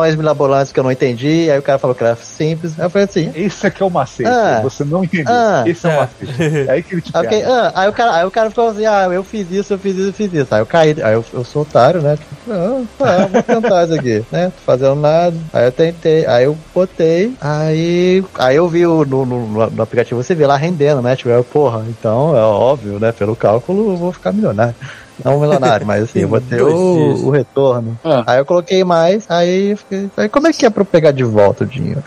explicações 0.03 0.15
milabolantes 0.15 0.71
que 0.71 0.79
eu 0.79 0.83
não 0.83 0.91
entendi, 0.91 1.49
aí 1.49 1.57
o 1.57 1.61
cara 1.61 1.79
falou 1.79 1.95
que 1.95 2.03
era 2.03 2.15
simples. 2.15 2.79
Aí 2.79 2.85
eu 2.85 2.89
falei 2.89 3.05
assim, 3.05 3.31
Esse 3.35 3.67
aqui 3.67 3.81
é 3.81 3.85
o 3.85 3.89
macete. 3.89 4.29
Ah. 4.29 4.59
Você 4.63 4.83
não 4.83 5.03
entendeu. 5.03 5.33
Ah. 5.33 5.63
Esse 5.65 5.87
é 5.87 5.89
o 5.89 5.95
macete. 5.95 6.43
É 6.67 6.71
aí 6.71 6.83
que 6.83 6.95
ele 6.95 7.01
te 7.01 7.11
Ok, 7.15 7.29
pega. 7.29 7.49
ah, 7.49 7.71
aí, 7.75 7.89
o 7.89 7.93
cara, 7.93 8.15
aí 8.15 8.25
o 8.25 8.31
cara 8.31 8.49
ficou 8.49 8.69
assim, 8.69 8.85
ah, 8.85 9.07
eu 9.11 9.23
fiz 9.23 9.49
isso, 9.51 9.73
eu 9.73 9.79
fiz 9.79 9.95
isso, 9.95 10.09
eu 10.09 10.13
fiz 10.13 10.33
isso. 10.33 10.53
Aí 10.53 10.61
eu 10.61 10.65
caí, 10.65 10.95
aí 11.01 11.13
eu, 11.13 11.25
eu 11.33 11.43
sou 11.43 11.61
otário, 11.61 12.01
né? 12.01 12.17
Tipo, 12.17 12.51
ah, 12.51 12.83
tá, 12.97 13.27
vou 13.27 13.43
tentar 13.43 13.83
isso 13.85 13.93
aqui, 13.93 14.25
né? 14.31 14.45
Tô 14.47 14.61
fazendo 14.65 14.95
nada. 14.95 15.35
Aí 15.51 15.65
eu 15.65 15.71
tentei, 15.71 16.25
aí 16.25 16.45
eu 16.45 16.57
botei, 16.73 17.33
aí, 17.39 18.23
aí 18.37 18.55
eu 18.55 18.67
vi 18.67 18.85
o, 18.85 19.05
no, 19.05 19.25
no, 19.25 19.69
no 19.69 19.83
aplicativo, 19.83 20.21
você 20.21 20.35
vê 20.35 20.45
lá 20.45 20.57
rendendo, 20.57 21.01
né? 21.01 21.15
Tipo, 21.15 21.29
eu, 21.29 21.43
porra, 21.43 21.83
então 21.87 22.35
é 22.35 22.41
óbvio, 22.41 22.99
né? 22.99 23.11
Pelo 23.11 23.35
cálculo 23.35 23.91
eu 23.91 23.97
vou 23.97 24.11
ficar 24.11 24.31
milionário. 24.31 24.75
Não 25.23 25.39
milionário, 25.39 25.85
mas 25.85 26.03
assim, 26.03 26.19
eu 26.19 26.29
Dois 26.29 26.45
dias. 26.45 27.19
o, 27.19 27.27
o 27.27 27.29
retorno. 27.29 27.97
Ah. 28.03 28.23
Aí 28.25 28.39
eu 28.39 28.45
coloquei 28.45 28.83
mais, 28.83 29.29
aí 29.29 29.71
eu 29.71 29.77
fiquei. 29.77 30.09
Aí 30.17 30.29
como 30.29 30.47
é 30.47 30.53
que 30.53 30.65
é 30.65 30.69
pra 30.69 30.81
eu 30.81 30.85
pegar 30.85 31.11
de 31.11 31.23
volta 31.23 31.63
o 31.63 31.67
dinheiro? 31.67 32.03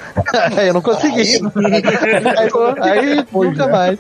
aí 0.57 0.69
eu 0.69 0.75
não 0.75 0.83
consegui. 0.83 1.41
aí, 2.81 3.01
aí 3.01 3.27
nunca 3.33 3.69
mais. 3.69 3.99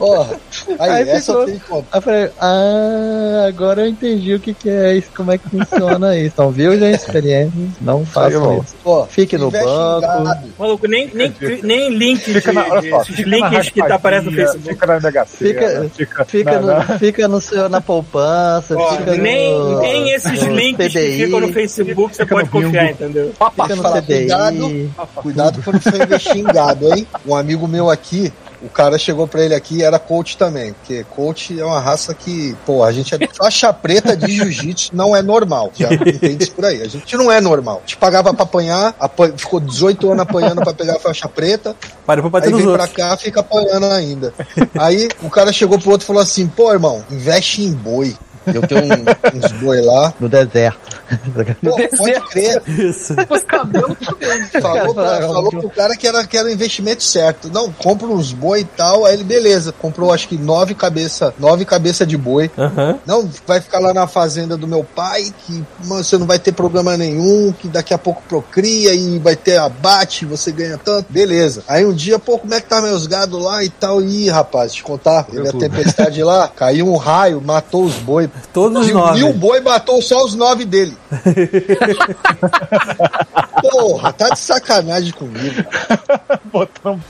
Porra. 0.00 0.40
Aí, 0.80 0.90
Aí 0.90 1.08
essa 1.10 1.20
ficou. 1.26 1.40
eu 1.42 1.46
tenho 1.46 1.60
conta. 1.60 1.86
Aí 1.92 1.98
eu 1.98 2.02
falei, 2.02 2.30
ah, 2.40 3.44
agora 3.48 3.82
eu 3.82 3.86
entendi 3.88 4.34
o 4.34 4.40
que, 4.40 4.54
que 4.54 4.68
é 4.70 4.94
isso, 4.96 5.08
como 5.14 5.30
é 5.30 5.36
que 5.38 5.48
funciona 5.48 6.16
isso. 6.18 6.32
Então, 6.34 6.50
viu, 6.50 6.78
gente, 6.78 6.94
experiência, 6.98 7.52
não 7.80 8.04
façam 8.06 8.58
isso. 8.58 8.74
Pô, 8.82 9.04
Fique 9.06 9.36
no 9.36 9.50
banco. 9.50 10.06
Maluco, 10.58 10.86
nem, 10.88 11.10
nem, 11.14 11.32
nem 11.62 11.90
link 11.90 12.24
de, 12.24 12.32
Fica 12.40 12.52
na, 12.52 12.66
olha 12.66 12.90
só, 12.90 13.04
fica 13.04 13.28
na 13.28 13.48
links 13.50 13.68
que 13.70 13.80
tá 13.86 13.94
aparecendo 13.94 14.30
no 14.30 14.36
Facebook. 14.36 14.68
Fica 14.68 14.86
na 14.86 15.00
Sena, 15.00 15.26
Fica- 15.26 15.90
fica, 15.94 16.24
Fica, 16.24 16.52
na, 16.52 16.60
no, 16.60 16.66
na- 16.66 16.98
fica 16.98 17.28
no 17.28 17.40
seu, 17.40 17.68
na 17.68 17.80
poupança, 17.80 18.74
Ó, 18.76 18.96
fica 18.96 19.16
nem, 19.16 19.52
no, 19.52 19.80
nem 19.80 20.10
esses 20.12 20.42
no 20.42 20.54
links 20.56 20.92
que 20.92 20.98
PBI, 20.98 21.24
ficam 21.24 21.40
no 21.40 21.52
Facebook 21.52 22.16
você 22.16 22.24
pode 22.26 22.46
no 22.46 22.52
bingo. 22.52 22.64
confiar, 22.66 22.90
entendeu? 22.90 23.32
Fica 23.54 23.76
no 23.76 23.82
CDI. 24.00 24.16
cuidado. 24.16 24.90
Cuidado 25.16 25.62
quando 25.62 25.80
for 25.80 25.94
investir 26.00 26.36
em 26.38 26.42
gado, 26.44 26.94
hein? 26.94 27.06
Um 27.26 27.34
amigo 27.36 27.68
meu 27.68 27.90
aqui, 27.90 28.32
o 28.62 28.68
cara 28.68 28.98
chegou 28.98 29.26
pra 29.26 29.42
ele 29.44 29.54
aqui 29.54 29.76
e 29.78 29.82
era 29.82 29.98
coach 29.98 30.36
também. 30.36 30.72
Porque 30.72 31.04
coach 31.10 31.58
é 31.58 31.64
uma 31.64 31.80
raça 31.80 32.14
que, 32.14 32.56
pô, 32.66 32.82
a 32.84 32.92
gente 32.92 33.14
é 33.14 33.18
faixa 33.36 33.72
preta 33.72 34.16
de 34.16 34.30
jiu-jitsu, 34.36 34.90
não 34.94 35.14
é 35.16 35.22
normal. 35.22 35.70
Já 35.74 35.92
entende 35.92 36.44
isso 36.44 36.52
por 36.52 36.64
aí. 36.64 36.82
A 36.82 36.88
gente 36.88 37.16
não 37.16 37.30
é 37.30 37.40
normal. 37.40 37.76
A 37.78 37.80
gente 37.80 37.96
pagava 37.96 38.32
pra 38.34 38.42
apanhar, 38.44 38.94
apan- 38.98 39.32
ficou 39.36 39.60
18 39.60 40.10
anos 40.12 40.22
apanhando 40.22 40.62
pra 40.62 40.74
pegar 40.74 40.96
a 40.96 41.00
faixa 41.00 41.28
preta, 41.28 41.74
Para 42.06 42.20
pra 42.20 42.30
bater 42.30 42.48
aí 42.48 42.54
vem 42.54 42.62
pra 42.62 42.72
outros. 42.72 42.92
cá 42.92 43.16
fica 43.16 43.40
apanhando 43.40 43.86
ainda. 43.86 44.32
Aí 44.78 45.08
o 45.22 45.30
cara 45.30 45.52
chegou 45.52 45.78
pro 45.78 45.90
outro 45.90 46.04
e 46.04 46.06
falou 46.06 46.22
assim: 46.22 46.46
pô, 46.46 46.72
irmão, 46.72 47.04
investe 47.10 47.62
em 47.62 47.72
boi. 47.72 48.16
Eu 48.46 48.62
tenho 48.66 48.82
um- 48.84 49.38
uns 49.38 49.52
boi 49.60 49.80
lá. 49.80 50.12
No 50.20 50.28
deserto. 50.28 50.98
Pô, 51.62 51.76
pode 51.96 52.20
crer. 52.30 52.62
Isso. 52.66 53.14
Os 53.28 53.42
cabelos. 53.42 53.96
Falou, 54.60 54.94
pra, 54.94 55.20
falou 55.20 55.50
pro 55.50 55.70
cara 55.70 55.96
que 55.96 56.06
era, 56.06 56.26
que 56.26 56.36
era 56.36 56.46
o 56.48 56.50
investimento 56.50 57.02
certo. 57.02 57.50
Não, 57.52 57.70
compra 57.72 58.06
uns 58.06 58.32
boi 58.32 58.60
e 58.60 58.64
tal. 58.64 59.04
Aí 59.04 59.14
ele, 59.14 59.24
beleza, 59.24 59.72
comprou 59.72 60.12
acho 60.12 60.28
que 60.28 60.36
nove 60.36 60.74
cabeça, 60.74 61.34
nove 61.38 61.64
cabeça 61.64 62.06
de 62.06 62.16
boi. 62.16 62.50
Não, 63.06 63.28
vai 63.46 63.60
ficar 63.60 63.78
lá 63.80 63.92
na 63.92 64.06
fazenda 64.06 64.56
do 64.56 64.66
meu 64.68 64.84
pai, 64.84 65.32
que 65.46 65.64
mano, 65.84 66.02
você 66.04 66.16
não 66.16 66.26
vai 66.26 66.38
ter 66.38 66.52
problema 66.52 66.96
nenhum, 66.96 67.52
que 67.52 67.68
daqui 67.68 67.92
a 67.92 67.98
pouco 67.98 68.22
procria 68.28 68.94
e 68.94 69.18
vai 69.18 69.36
ter 69.36 69.58
abate, 69.58 70.24
você 70.24 70.50
ganha 70.52 70.78
tanto. 70.78 71.06
Beleza. 71.10 71.62
Aí 71.68 71.84
um 71.84 71.92
dia, 71.92 72.18
pô, 72.18 72.38
como 72.38 72.54
é 72.54 72.60
que 72.60 72.68
tá 72.68 72.80
meus 72.80 73.06
gados 73.06 73.42
lá 73.42 73.64
e 73.64 73.68
tal? 73.68 74.00
Ih, 74.02 74.28
rapaz, 74.30 74.72
te 74.72 74.82
contar, 74.82 75.24
teve 75.24 75.48
a 75.48 75.52
tempestade 75.52 76.22
lá, 76.22 76.48
caiu 76.48 76.86
um 76.88 76.96
raio, 76.96 77.40
matou 77.44 77.84
os 77.84 77.94
boi. 77.94 78.29
Todos 78.52 78.86
os 78.86 78.92
nove. 78.92 79.22
mil 79.22 79.32
boi 79.34 79.60
matou 79.60 80.00
só 80.02 80.24
os 80.24 80.34
nove 80.34 80.64
dele. 80.64 80.96
Porra, 83.62 84.12
tá 84.12 84.30
de 84.30 84.38
sacanagem 84.38 85.12
comigo. 85.12 85.62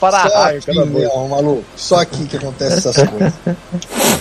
para-raio 0.01 0.59
aqui 0.59 0.67
cada 0.67 0.85
vez. 0.85 0.93
mesmo, 1.05 1.29
maluco. 1.29 1.65
Só 1.77 1.97
aqui 2.01 2.27
que 2.27 2.37
acontece 2.37 2.89
essas 2.89 2.97
coisas. 3.09 3.33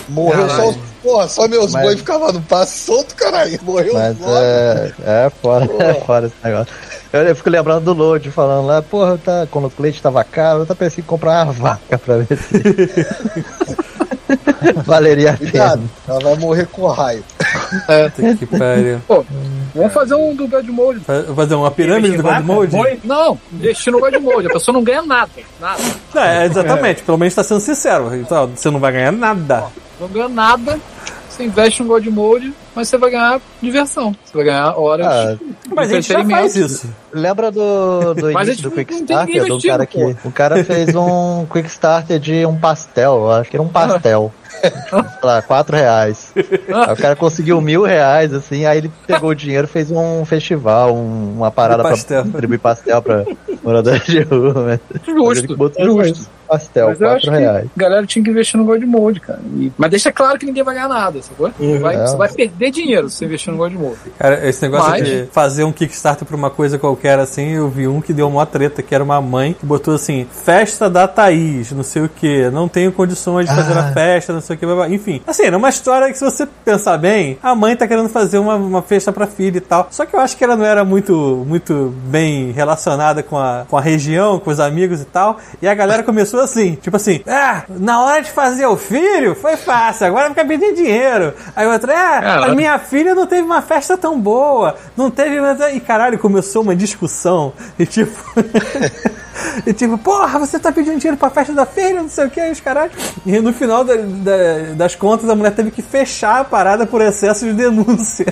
Morreu 0.08 0.48
só 0.48 0.68
os. 0.70 0.76
Porra, 1.02 1.28
só 1.28 1.48
meus 1.48 1.72
Mas- 1.72 1.82
boi 1.82 1.96
ficavam 1.96 2.32
no 2.32 2.42
passo 2.42 2.78
solto, 2.86 3.14
caralho. 3.14 3.58
Morreu 3.62 3.94
Mas 3.94 4.14
os 4.14 4.20
nove. 4.20 4.38
é, 4.38 4.92
é 5.06 5.30
fora, 5.42 5.68
é 5.82 5.94
fora 5.94 6.26
esse 6.26 6.34
negócio. 6.44 6.72
Eu, 7.12 7.22
eu 7.22 7.34
fico 7.36 7.50
lembrando 7.50 7.84
do 7.84 7.92
Load 7.92 8.30
falando 8.30 8.66
lá, 8.66 8.80
porra, 8.82 9.18
tá, 9.18 9.46
quando 9.50 9.66
o 9.66 9.72
leite 9.82 10.00
tava 10.00 10.22
caro, 10.22 10.60
eu 10.60 10.66
tá 10.66 10.74
pensando 10.74 11.00
em 11.00 11.02
comprar 11.02 11.44
uma 11.44 11.52
vaca 11.52 11.98
pra 11.98 12.18
ver 12.18 12.36
se. 12.36 13.06
Valeria 14.84 15.32
a 15.32 15.36
pena. 15.36 15.80
Ela 16.06 16.20
vai 16.20 16.36
morrer 16.36 16.66
com 16.66 16.86
raio. 16.86 17.24
Puta 18.14 18.36
que 18.36 18.46
pariu. 18.46 19.00
Vamos 19.74 19.92
fazer 19.92 20.14
um 20.14 20.34
do 20.34 20.46
God 20.48 20.66
Mode. 20.68 21.00
Fa- 21.00 21.24
Fazer 21.34 21.54
uma 21.54 21.70
pirâmide 21.70 22.16
do 22.16 22.22
God 22.22 22.40
Mode? 22.44 22.76
Não, 23.04 23.38
investir 23.52 23.92
no 23.92 24.00
God 24.00 24.14
Mode. 24.20 24.46
A 24.48 24.50
pessoa 24.52 24.72
não 24.72 24.82
ganha 24.82 25.02
nada. 25.02 25.30
Nada. 25.60 25.82
Não, 26.14 26.22
é, 26.22 26.46
exatamente, 26.46 27.02
pelo 27.02 27.18
menos 27.18 27.34
tá 27.34 27.42
sendo 27.42 27.60
sincero. 27.60 28.14
Então, 28.16 28.48
você 28.54 28.70
não 28.70 28.78
vai 28.80 28.92
ganhar 28.92 29.12
nada. 29.12 29.64
Não 30.00 30.08
ganha 30.08 30.28
nada. 30.28 30.78
Você 31.28 31.44
investe 31.44 31.82
no 31.82 31.88
God 31.88 32.06
Mode, 32.06 32.52
mas 32.74 32.88
você 32.88 32.98
vai 32.98 33.10
ganhar 33.10 33.40
diversão. 33.62 34.14
Você 34.24 34.36
vai 34.36 34.44
ganhar 34.46 34.74
horas. 34.78 35.06
Ah, 35.06 35.36
Mas 35.74 35.90
a 35.90 35.94
gente 35.94 36.08
já 36.12 36.24
faz 36.24 36.56
isso. 36.56 36.88
Lembra 37.12 37.50
do, 37.50 38.14
do 38.14 38.30
início 38.30 38.62
do 38.62 38.70
Quick 38.70 38.94
Starter? 38.94 39.46
Do 39.46 39.60
cara 39.62 39.86
que, 39.86 40.16
o 40.24 40.30
cara 40.32 40.64
fez 40.64 40.94
um 40.94 41.46
Quick 41.52 41.68
Starter 41.68 42.18
de 42.18 42.46
um 42.46 42.56
pastel, 42.56 43.14
eu 43.14 43.30
acho 43.32 43.50
que 43.50 43.56
era 43.56 43.62
um 43.62 43.68
pastel. 43.68 44.32
Sei 44.60 44.70
lá, 45.22 45.40
4 45.40 45.74
reais. 45.76 46.32
Aí 46.36 46.92
o 46.92 46.96
cara 46.96 47.16
conseguiu 47.16 47.60
mil 47.60 47.82
reais, 47.82 48.32
assim, 48.34 48.66
aí 48.66 48.78
ele 48.78 48.92
pegou 49.06 49.30
o 49.30 49.34
dinheiro 49.34 49.66
e 49.66 49.70
fez 49.70 49.90
um 49.90 50.24
festival, 50.24 50.94
um- 50.94 51.34
uma 51.36 51.50
parada 51.50 51.82
pra 51.82 51.92
pastel. 51.92 52.24
distribuir 52.24 52.60
pastel 52.60 53.00
pra 53.00 53.24
moradores 53.62 54.04
de 54.04 54.20
rua. 54.22 54.78
Justo, 55.06 55.44
ele 55.46 55.56
botou 55.56 55.84
justo. 56.04 56.28
pastel, 56.46 56.88
Mas 56.88 57.00
eu 57.00 57.08
acho 57.08 57.26
4 57.26 57.40
reais. 57.40 57.68
galera 57.76 58.04
tinha 58.06 58.22
que 58.24 58.30
investir 58.30 58.58
no 58.58 58.66
God 58.66 58.82
Mode, 58.82 59.20
cara. 59.20 59.40
E- 59.56 59.72
Mas 59.78 59.90
deixa 59.90 60.12
claro 60.12 60.38
que 60.38 60.44
ninguém 60.44 60.62
vai 60.64 60.74
ganhar 60.74 60.88
nada, 60.88 61.22
sacou? 61.22 61.50
Vai- 61.80 61.94
É. 61.96 62.06
Você 62.06 62.16
vai 62.16 62.28
perder 62.30 62.59
dinheiro 62.68 63.08
se 63.08 63.18
você 63.18 63.24
investir 63.26 63.52
no 63.52 63.58
God 63.58 63.72
Mode. 63.74 63.98
Cara, 64.18 64.44
esse 64.48 64.60
negócio 64.62 64.90
Mas- 64.90 65.04
de 65.04 65.28
fazer 65.32 65.62
um 65.62 65.70
Kickstarter 65.70 66.26
pra 66.26 66.36
uma 66.36 66.50
coisa 66.50 66.78
qualquer 66.80 67.20
assim, 67.20 67.50
eu 67.52 67.68
vi 67.68 67.86
um 67.86 68.00
que 68.00 68.12
deu 68.12 68.26
uma 68.26 68.44
treta, 68.44 68.82
que 68.82 68.92
era 68.92 69.04
uma 69.04 69.20
mãe 69.20 69.52
que 69.52 69.64
botou 69.64 69.94
assim, 69.94 70.26
festa 70.44 70.90
da 70.90 71.06
Thaís, 71.06 71.70
não 71.70 71.84
sei 71.84 72.02
o 72.02 72.08
que, 72.08 72.50
não 72.50 72.66
tenho 72.68 72.90
condições 72.90 73.48
de 73.48 73.54
fazer 73.54 73.78
a 73.78 73.92
festa, 73.92 74.32
não 74.32 74.40
sei 74.40 74.56
o 74.56 74.58
que, 74.58 74.66
enfim. 74.92 75.22
Assim, 75.26 75.44
era 75.44 75.56
uma 75.56 75.68
história 75.68 76.08
que 76.10 76.18
se 76.18 76.24
você 76.24 76.46
pensar 76.64 76.98
bem, 76.98 77.38
a 77.42 77.54
mãe 77.54 77.76
tá 77.76 77.86
querendo 77.86 78.08
fazer 78.08 78.38
uma, 78.38 78.56
uma 78.56 78.82
festa 78.82 79.12
pra 79.12 79.26
filha 79.26 79.58
e 79.58 79.60
tal. 79.60 79.86
Só 79.90 80.04
que 80.04 80.16
eu 80.16 80.20
acho 80.20 80.36
que 80.36 80.42
ela 80.42 80.56
não 80.56 80.64
era 80.64 80.84
muito, 80.84 81.44
muito 81.46 81.94
bem 82.06 82.50
relacionada 82.50 83.22
com 83.22 83.38
a, 83.38 83.64
com 83.68 83.76
a 83.76 83.80
região, 83.80 84.38
com 84.40 84.50
os 84.50 84.58
amigos 84.58 85.00
e 85.00 85.04
tal. 85.04 85.38
E 85.62 85.68
a 85.68 85.74
galera 85.74 86.02
começou 86.02 86.40
assim, 86.40 86.74
tipo 86.74 86.96
assim, 86.96 87.20
ah, 87.26 87.62
na 87.68 88.02
hora 88.02 88.22
de 88.22 88.30
fazer 88.30 88.66
o 88.66 88.76
filho, 88.76 89.34
foi 89.34 89.56
fácil, 89.56 90.06
agora 90.06 90.28
fica 90.30 90.44
pedindo 90.44 90.74
dinheiro. 90.74 91.32
Aí 91.54 91.66
outra, 91.66 91.92
ah, 91.94 92.49
a 92.50 92.54
minha 92.54 92.78
filha 92.78 93.14
não 93.14 93.26
teve 93.26 93.42
uma 93.42 93.62
festa 93.62 93.96
tão 93.96 94.20
boa, 94.20 94.76
não 94.96 95.10
teve. 95.10 95.36
E 95.74 95.80
caralho, 95.80 96.18
começou 96.18 96.62
uma 96.62 96.74
discussão. 96.76 97.52
E 97.78 97.86
tipo. 97.86 98.12
E 99.66 99.72
tipo, 99.72 99.96
porra, 99.96 100.38
você 100.38 100.58
tá 100.58 100.70
pedindo 100.70 100.98
dinheiro 100.98 101.16
pra 101.16 101.30
festa 101.30 101.52
da 101.54 101.64
filha, 101.64 102.02
não 102.02 102.10
sei 102.10 102.26
o 102.26 102.30
que, 102.30 102.50
os 102.50 102.60
caralho. 102.60 102.90
E 103.24 103.40
no 103.40 103.54
final 103.54 103.82
da- 103.82 103.94
da- 103.96 104.74
das 104.76 104.94
contas, 104.94 105.30
a 105.30 105.34
mulher 105.34 105.54
teve 105.54 105.70
que 105.70 105.80
fechar 105.80 106.40
a 106.40 106.44
parada 106.44 106.84
por 106.86 107.00
excesso 107.00 107.46
de 107.46 107.54
denúncia. 107.54 108.26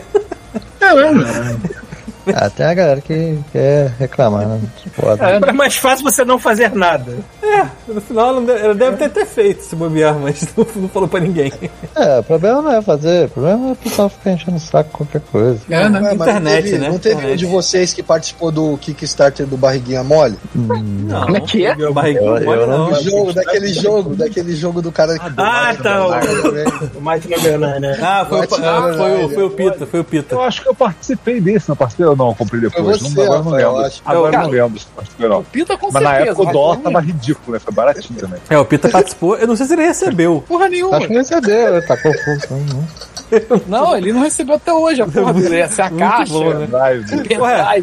Ah, 2.35 2.51
tem 2.51 2.67
a 2.67 2.75
galera 2.75 3.01
que 3.01 3.39
quer 3.53 3.93
reclamar, 3.99 4.47
né? 4.47 4.61
Foda. 4.93 5.25
É 5.25 5.53
mais 5.53 5.77
fácil 5.77 6.05
você 6.05 6.25
não 6.25 6.39
fazer 6.39 6.75
nada. 6.75 7.17
É, 7.43 7.67
no 7.89 8.01
final 8.01 8.29
ela 8.29 8.41
deve- 8.43 8.61
ela 8.65 8.75
deve 8.75 8.97
ter, 8.99 9.09
ter 9.11 9.27
feito 9.27 9.63
se 9.63 9.75
bobear, 9.75 10.15
mas 10.19 10.47
não, 10.57 10.67
não 10.77 10.89
falou 10.89 11.09
pra 11.09 11.21
ninguém. 11.21 11.53
É, 11.97 12.19
o 12.19 12.23
problema 12.23 12.61
não 12.63 12.73
é 12.73 12.83
fazer, 12.83 13.27
o 13.27 13.31
problema 13.31 13.69
é 13.69 13.73
o 13.73 13.77
pessoal 13.77 14.09
ficar 14.09 14.33
enchendo 14.33 14.57
o 14.57 14.61
saco 14.61 14.91
com 14.91 14.99
qualquer 15.05 15.23
coisa. 15.33 15.61
É, 15.71 15.89
né? 15.89 16.01
Ué, 16.01 16.15
mas 16.15 16.29
Internet, 16.29 16.39
não 16.43 16.63
teve, 16.63 16.79
né? 16.79 16.89
Não 16.91 16.99
teve 16.99 17.27
um 17.33 17.37
de 17.37 17.47
vocês 17.47 17.93
que 17.95 18.03
participou 18.03 18.51
do 18.53 18.77
Kickstarter 18.79 19.47
do 19.47 19.57
Barriguinha 19.57 20.03
Mole? 20.05 20.39
Não, 20.55 21.23
Como 21.25 21.37
é 21.37 21.41
que 21.41 21.65
é? 21.67 21.75
Eu- 21.79 21.95
mole 21.95 22.15
eu 22.17 22.67
não- 22.67 22.91
não. 22.91 22.93
O 22.93 23.03
jogo, 23.03 23.33
daquele 23.33 23.73
jogo, 23.73 24.15
daquele 24.15 24.55
jogo 24.55 24.83
do 24.83 24.93
cara. 24.93 25.17
Ah, 25.37 25.75
tá. 25.83 26.07
O, 26.07 26.11
o... 26.11 26.99
o 26.99 27.11
Mike 27.11 27.29
né? 27.59 27.99
Ah, 28.03 28.27
foi, 28.29 28.39
o, 28.41 28.43
ah, 28.43 28.59
na 28.59 28.81
foi, 28.83 28.93
o, 28.93 28.99
verdade. 28.99 29.35
foi 29.35 29.45
o 29.45 29.51
Pita, 29.51 29.87
foi 29.87 30.01
o 30.01 30.05
Pita. 30.05 30.35
Eu 30.35 30.43
acho 30.43 30.63
que 30.63 30.69
eu 30.69 30.75
participei 30.75 31.41
desse, 31.41 31.69
não 31.69 31.77
participei 31.77 32.07
não? 32.19 32.29
Eu 32.29 32.35
comprei 32.35 32.61
depois. 32.61 33.01
Você, 33.01 33.15
não, 33.15 33.23
agora 33.25 33.43
não 33.43 33.51
lembro. 33.53 33.77
acho. 33.87 34.03
Agora 34.05 34.33
Cara, 34.33 34.45
não 34.45 34.51
lembro 34.51 34.79
se 34.81 34.87
não. 35.19 35.45
Pita 35.45 35.77
com 35.79 35.91
Mas 35.91 36.03
na 36.03 36.11
certeza. 36.11 36.31
época 36.33 36.51
o 36.51 36.53
dólar 36.53 36.77
não- 36.77 36.83
tava 36.83 37.01
ridículo, 37.01 37.53
né? 37.53 37.59
Foi 37.59 37.73
baratinho 37.73 38.19
também. 38.19 38.41
É, 38.51 38.59
o 38.59 38.65
Pita 38.65 38.89
participou. 38.89 39.37
Eu 39.37 39.47
não 39.47 39.57
sei 39.57 39.67
se 39.67 39.73
ele 39.73 39.83
recebeu. 39.87 40.45
Porra 40.47 40.69
nenhuma. 40.69 40.97
Acho 40.99 41.07
que 41.07 41.15
recebeu, 41.15 41.87
tá 41.87 41.97
confuso. 41.97 42.47
Não. 42.51 42.85
Não, 43.67 43.97
ele 43.97 44.13
não 44.13 44.21
recebeu 44.23 44.55
até 44.57 44.73
hoje 44.73 45.03
a 45.03 45.07
porra 45.07 45.33
dele. 45.35 45.57
Essa 45.61 45.83
é 45.83 45.85
a 45.87 45.91
caixa. 45.91 46.33
bom, 46.33 46.53
né? 46.55 46.67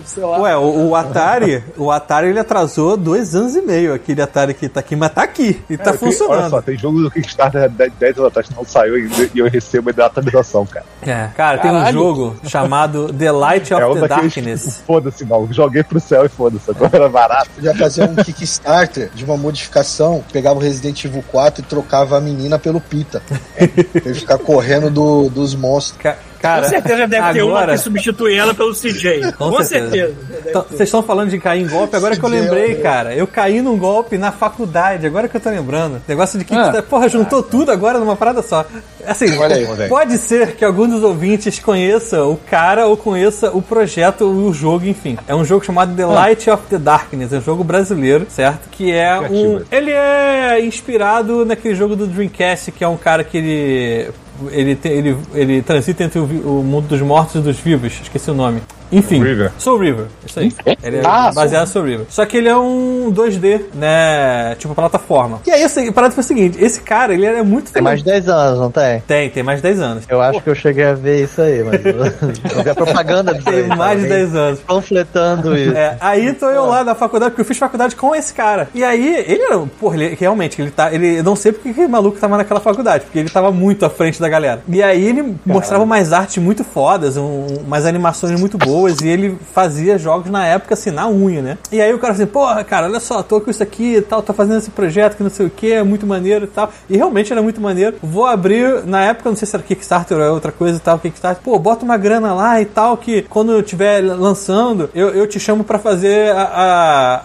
Sei 0.05 0.23
lá. 0.23 0.39
Ué, 0.39 0.57
o, 0.57 0.87
o 0.89 0.95
Atari, 0.95 1.63
o 1.77 1.91
Atari 1.91 2.27
ele 2.27 2.39
atrasou 2.39 2.97
dois 2.97 3.35
anos 3.35 3.55
e 3.55 3.61
meio, 3.61 3.93
aquele 3.93 4.21
Atari 4.21 4.53
que 4.53 4.67
tá 4.69 4.79
aqui, 4.79 4.95
mas 4.95 5.11
tá 5.13 5.23
aqui 5.23 5.61
e 5.69 5.77
tá 5.77 5.91
É, 5.91 5.93
tem- 5.93 6.07
Olha 6.07 6.11
funcionando. 6.17 6.49
só, 6.49 6.61
tem 6.61 6.77
jogo 6.77 7.01
do 7.01 7.11
Kickstarter 7.11 7.69
de 7.69 7.89
10 7.89 8.17
anos 8.17 8.27
atrás 8.29 8.47
que 8.47 8.55
não 8.55 8.65
saiu 8.65 8.95
ainda 8.95 9.29
e 9.33 9.39
eu 9.39 9.47
recebo 9.49 9.89
ainda 9.89 10.03
a 10.03 10.07
atualização, 10.07 10.65
cara. 10.65 10.85
É, 11.01 11.27
cara, 11.35 11.57
tem 11.59 11.71
um 11.71 11.75
Caralho. 11.75 11.93
jogo 11.99 12.35
chamado 12.47 13.13
The 13.13 13.31
Light 13.31 13.73
of 13.73 13.81
é 13.83 13.87
um 13.87 13.93
the. 14.01 14.07
Darkness. 14.07 14.83
Foda-se, 14.85 15.25
não. 15.25 15.47
Joguei 15.51 15.83
pro 15.83 15.99
céu 15.99 16.25
e 16.25 16.29
foda-se. 16.29 16.69
Agora 16.71 16.95
era 16.95 17.09
barato. 17.09 17.49
Podia 17.55 17.75
fazer 17.75 18.03
um 18.03 18.15
Kickstarter 18.15 19.09
de 19.13 19.23
uma 19.25 19.35
modificação, 19.37 20.23
pegava 20.31 20.57
o 20.59 20.61
Resident 20.61 21.03
Evil 21.05 21.23
4 21.31 21.61
e 21.61 21.65
trocava 21.65 22.17
a 22.17 22.21
menina 22.21 22.57
pelo 22.59 22.79
Pita. 22.79 23.21
ele 23.57 24.13
ficar 24.13 24.37
correndo 24.37 24.89
do- 24.89 25.29
dos 25.35 25.53
monstros. 25.53 26.01
Ca- 26.01 26.15
Cara, 26.41 26.61
Com 26.63 26.69
certeza 26.69 27.07
deve 27.07 27.33
ter 27.33 27.41
uma 27.41 27.53
agora- 27.57 27.71
que 27.73 27.79
substitui 27.79 28.35
ela 28.35 28.53
pelo 28.53 28.71
CJ. 28.75 29.31
Com 29.37 29.49
Com, 29.49 29.63
certeza. 29.63 29.89
certeza. 30.13 30.15
Então, 30.47 30.61
Vocês 30.69 30.81
estão 30.81 31.01
falando 31.01 31.29
de 31.31 31.39
cair 31.39 31.63
em 31.63 31.67
golpe, 31.67 31.95
agora 31.95 32.15
que 32.15 32.23
eu 32.23 32.29
lembrei, 32.29 32.75
cara. 32.75 33.15
Eu 33.15 33.25
caí 33.25 33.63
num 33.63 33.75
golpe 33.75 34.15
na 34.15 34.31
faculdade, 34.31 35.07
agora 35.07 35.27
que 35.27 35.35
eu 35.37 35.41
tô 35.41 35.49
lembrando. 35.49 35.99
Negócio 36.07 36.37
de 36.37 36.45
que, 36.45 36.53
Ah. 36.53 36.83
porra, 36.87 37.09
juntou 37.09 37.41
tudo 37.41 37.71
agora 37.71 37.97
numa 37.97 38.15
parada 38.15 38.43
só. 38.43 38.63
Assim, 39.07 39.35
Olha 39.39 39.55
aí, 39.55 39.89
pode 39.89 40.19
ser 40.19 40.55
que 40.55 40.63
algum 40.63 40.87
dos 40.87 41.01
ouvintes 41.01 41.57
conheça 41.57 42.23
o 42.23 42.37
cara 42.37 42.85
ou 42.85 42.95
conheça 42.95 43.49
o 43.51 43.59
projeto, 43.61 44.25
o 44.25 44.53
jogo, 44.53 44.85
enfim. 44.85 45.17
É 45.27 45.33
um 45.33 45.43
jogo 45.43 45.65
chamado 45.65 45.95
The 45.95 46.05
Light 46.05 46.47
of 46.49 46.63
the 46.69 46.77
Darkness, 46.77 47.33
é 47.33 47.37
um 47.37 47.41
jogo 47.41 47.63
brasileiro, 47.63 48.27
certo? 48.29 48.69
Que 48.69 48.91
é 48.91 49.19
um. 49.19 49.61
Ele 49.71 49.89
é 49.91 50.63
inspirado 50.63 51.43
naquele 51.43 51.73
jogo 51.73 51.95
do 51.95 52.05
Dreamcast, 52.05 52.71
que 52.71 52.83
é 52.83 52.87
um 52.87 52.97
cara 52.97 53.23
que 53.23 53.37
ele. 53.37 54.11
Ele, 54.51 54.77
ele, 54.83 55.17
ele 55.33 55.61
transita 55.61 56.03
entre 56.03 56.19
o, 56.19 56.23
o 56.23 56.63
mundo 56.63 56.87
dos 56.87 57.01
mortos 57.01 57.35
e 57.35 57.39
dos 57.39 57.57
vivos. 57.57 57.99
Esqueci 58.01 58.29
o 58.29 58.33
nome. 58.33 58.61
Enfim. 58.91 59.17
Soul 59.17 59.23
River. 59.25 59.51
Soul 59.57 59.77
River. 59.79 60.05
Isso 60.25 60.39
aí. 60.39 60.53
Ele 60.83 60.97
é 60.97 61.01
Ah, 61.05 61.31
baseado 61.33 61.67
em 61.67 61.71
Soul 61.71 61.85
River. 61.85 62.05
Só 62.09 62.25
que 62.25 62.37
ele 62.37 62.49
é 62.49 62.55
um 62.55 63.11
2D, 63.11 63.61
né? 63.73 64.55
Tipo 64.55 64.75
plataforma. 64.75 65.39
E 65.45 65.51
aí 65.51 65.63
a 65.63 65.91
parada 65.93 66.13
foi 66.13 66.23
o 66.23 66.27
seguinte: 66.27 66.57
esse 66.63 66.81
cara, 66.81 67.13
ele 67.13 67.25
era 67.25 67.43
muito 67.43 67.71
Tem 67.71 67.81
mais 67.81 67.99
de 67.99 68.05
10 68.05 68.29
anos, 68.29 68.59
não 68.59 68.71
tem? 68.71 69.01
Tem, 69.07 69.29
tem 69.29 69.43
mais 69.43 69.59
de 69.59 69.63
10 69.63 69.79
anos. 69.79 70.03
Eu 70.07 70.21
acho 70.21 70.41
que 70.41 70.49
eu 70.49 70.55
cheguei 70.55 70.85
a 70.85 70.93
ver 70.93 71.23
isso 71.23 71.41
aí, 71.41 71.63
mas 71.63 71.81
eu, 71.85 72.03
a 72.71 72.75
propaganda 72.75 73.33
disso 73.33 73.45
Tem 73.45 73.61
aí, 73.63 73.67
mais 73.67 74.01
de 74.01 74.07
tá? 74.07 74.15
10 74.15 74.35
anos. 74.35 74.59
Panfletando 74.61 75.57
isso. 75.57 75.75
É, 75.75 75.97
aí 75.99 76.33
tô 76.33 76.49
eu 76.49 76.65
lá 76.65 76.83
na 76.83 76.95
faculdade, 76.95 77.31
porque 77.31 77.41
eu 77.41 77.45
fiz 77.45 77.57
faculdade 77.57 77.95
com 77.95 78.15
esse 78.15 78.33
cara. 78.33 78.67
E 78.73 78.83
aí, 78.83 79.23
ele 79.27 79.41
era, 79.41 79.59
porra, 79.79 79.95
ele, 79.95 80.15
realmente, 80.19 80.61
ele 80.61 80.71
tá, 80.71 80.93
ele, 80.93 81.19
eu 81.19 81.23
não 81.23 81.35
sei 81.35 81.51
porque 81.51 81.73
que 81.73 81.87
maluco 81.87 82.17
tava 82.19 82.37
naquela 82.37 82.59
faculdade, 82.59 83.05
porque 83.05 83.19
ele 83.19 83.29
tava 83.29 83.51
muito 83.51 83.85
à 83.85 83.89
frente 83.89 84.19
da 84.19 84.29
galera. 84.29 84.61
E 84.67 84.81
aí 84.81 85.05
ele 85.05 85.35
mostrava 85.45 85.83
umas 85.83 86.13
artes 86.13 86.37
muito 86.37 86.63
fodas, 86.63 87.17
um, 87.17 87.45
umas 87.65 87.85
animações 87.85 88.39
muito 88.39 88.57
boas, 88.57 88.74
e 89.01 89.07
ele 89.07 89.37
fazia 89.53 89.97
jogos 89.97 90.29
na 90.29 90.45
época, 90.45 90.73
assim, 90.73 90.91
na 90.91 91.07
unha, 91.07 91.41
né? 91.41 91.57
E 91.71 91.81
aí 91.81 91.93
o 91.93 91.99
cara 91.99 92.13
assim, 92.13 92.25
porra, 92.25 92.63
cara, 92.63 92.87
olha 92.87 92.99
só, 92.99 93.21
tô 93.23 93.39
com 93.41 93.49
isso 93.49 93.63
aqui 93.63 93.95
e 93.95 94.01
tal, 94.01 94.21
tô 94.21 94.33
fazendo 94.33 94.57
esse 94.57 94.69
projeto 94.71 95.15
que 95.17 95.23
não 95.23 95.29
sei 95.29 95.45
o 95.45 95.49
que, 95.49 95.71
é 95.71 95.83
muito 95.83 96.05
maneiro 96.05 96.45
e 96.45 96.47
tal. 96.47 96.71
E 96.89 96.97
realmente 96.97 97.31
era 97.31 97.41
muito 97.41 97.61
maneiro. 97.61 97.97
Vou 98.03 98.25
abrir, 98.25 98.83
na 98.85 99.01
época, 99.03 99.29
não 99.29 99.35
sei 99.35 99.47
se 99.47 99.55
era 99.55 99.63
Kickstarter 99.63 100.17
ou 100.17 100.33
outra 100.33 100.51
coisa 100.51 100.77
e 100.77 100.81
tal, 100.81 100.99
Kickstarter, 100.99 101.43
pô, 101.43 101.57
bota 101.59 101.83
uma 101.85 101.97
grana 101.97 102.33
lá 102.33 102.61
e 102.61 102.65
tal, 102.65 102.97
que 102.97 103.21
quando 103.23 103.51
eu 103.51 103.59
estiver 103.61 104.01
lançando, 104.03 104.89
eu, 104.93 105.09
eu 105.09 105.27
te 105.27 105.39
chamo 105.39 105.63
pra 105.63 105.79
fazer 105.79 106.31
a, 106.35 106.41
a, 106.43 107.21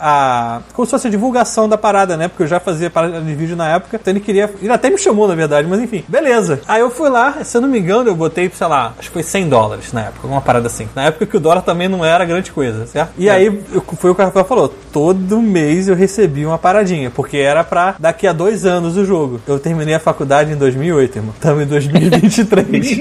a- 0.56 0.60
como 0.72 0.86
se 0.86 0.90
fosse 0.90 1.06
a 1.06 1.10
divulgação 1.10 1.68
da 1.68 1.76
parada, 1.78 2.16
né? 2.16 2.28
Porque 2.28 2.42
eu 2.42 2.46
já 2.46 2.60
fazia 2.60 2.90
parada 2.90 3.20
de 3.20 3.34
vídeo 3.34 3.56
na 3.56 3.68
época, 3.68 3.98
então 4.00 4.12
ele 4.12 4.20
queria, 4.20 4.50
ele 4.60 4.72
até 4.72 4.90
me 4.90 4.98
chamou, 4.98 5.26
na 5.28 5.34
verdade, 5.34 5.66
mas 5.68 5.80
enfim, 5.80 6.04
beleza. 6.08 6.60
Aí 6.68 6.80
eu 6.80 6.90
fui 6.90 7.08
lá, 7.08 7.42
se 7.44 7.56
eu 7.56 7.60
não 7.60 7.68
me 7.68 7.78
engano, 7.78 8.08
eu 8.10 8.14
botei, 8.14 8.50
sei 8.54 8.66
lá, 8.66 8.92
acho 8.98 9.08
que 9.08 9.14
foi 9.14 9.22
100 9.22 9.48
dólares 9.48 9.92
na 9.92 10.02
época, 10.02 10.26
uma 10.26 10.40
parada 10.40 10.66
assim. 10.66 10.88
Na 10.94 11.04
época 11.04 11.26
que 11.26 11.36
o 11.40 11.42
dólar 11.42 11.62
também 11.62 11.88
não 11.88 12.04
era 12.04 12.24
grande 12.24 12.52
coisa, 12.52 12.86
certo? 12.86 13.12
E 13.18 13.28
aí 13.28 13.46
eu- 13.46 13.82
foi 13.98 14.10
o 14.10 14.14
que 14.14 14.20
o 14.22 14.24
Rafael 14.24 14.44
falou, 14.44 14.68
todo 14.92 15.40
mês 15.40 15.88
eu 15.88 15.94
recebi 15.96 16.44
uma 16.46 16.58
paradinha, 16.58 17.10
porque 17.10 17.38
era 17.38 17.64
pra 17.64 17.96
daqui 17.98 18.26
a 18.26 18.32
dois 18.32 18.64
anos 18.64 18.96
o 18.96 19.04
jogo. 19.04 19.40
Eu 19.48 19.58
terminei 19.58 19.94
a 19.94 20.00
faculdade 20.00 20.52
em 20.52 20.56
2008, 20.56 21.16
irmão. 21.16 21.32
Estamos 21.34 21.64
em 21.64 21.66
2023. 21.66 23.00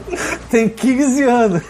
Tem 0.50 0.68
15 0.68 1.22
anos. 1.22 1.62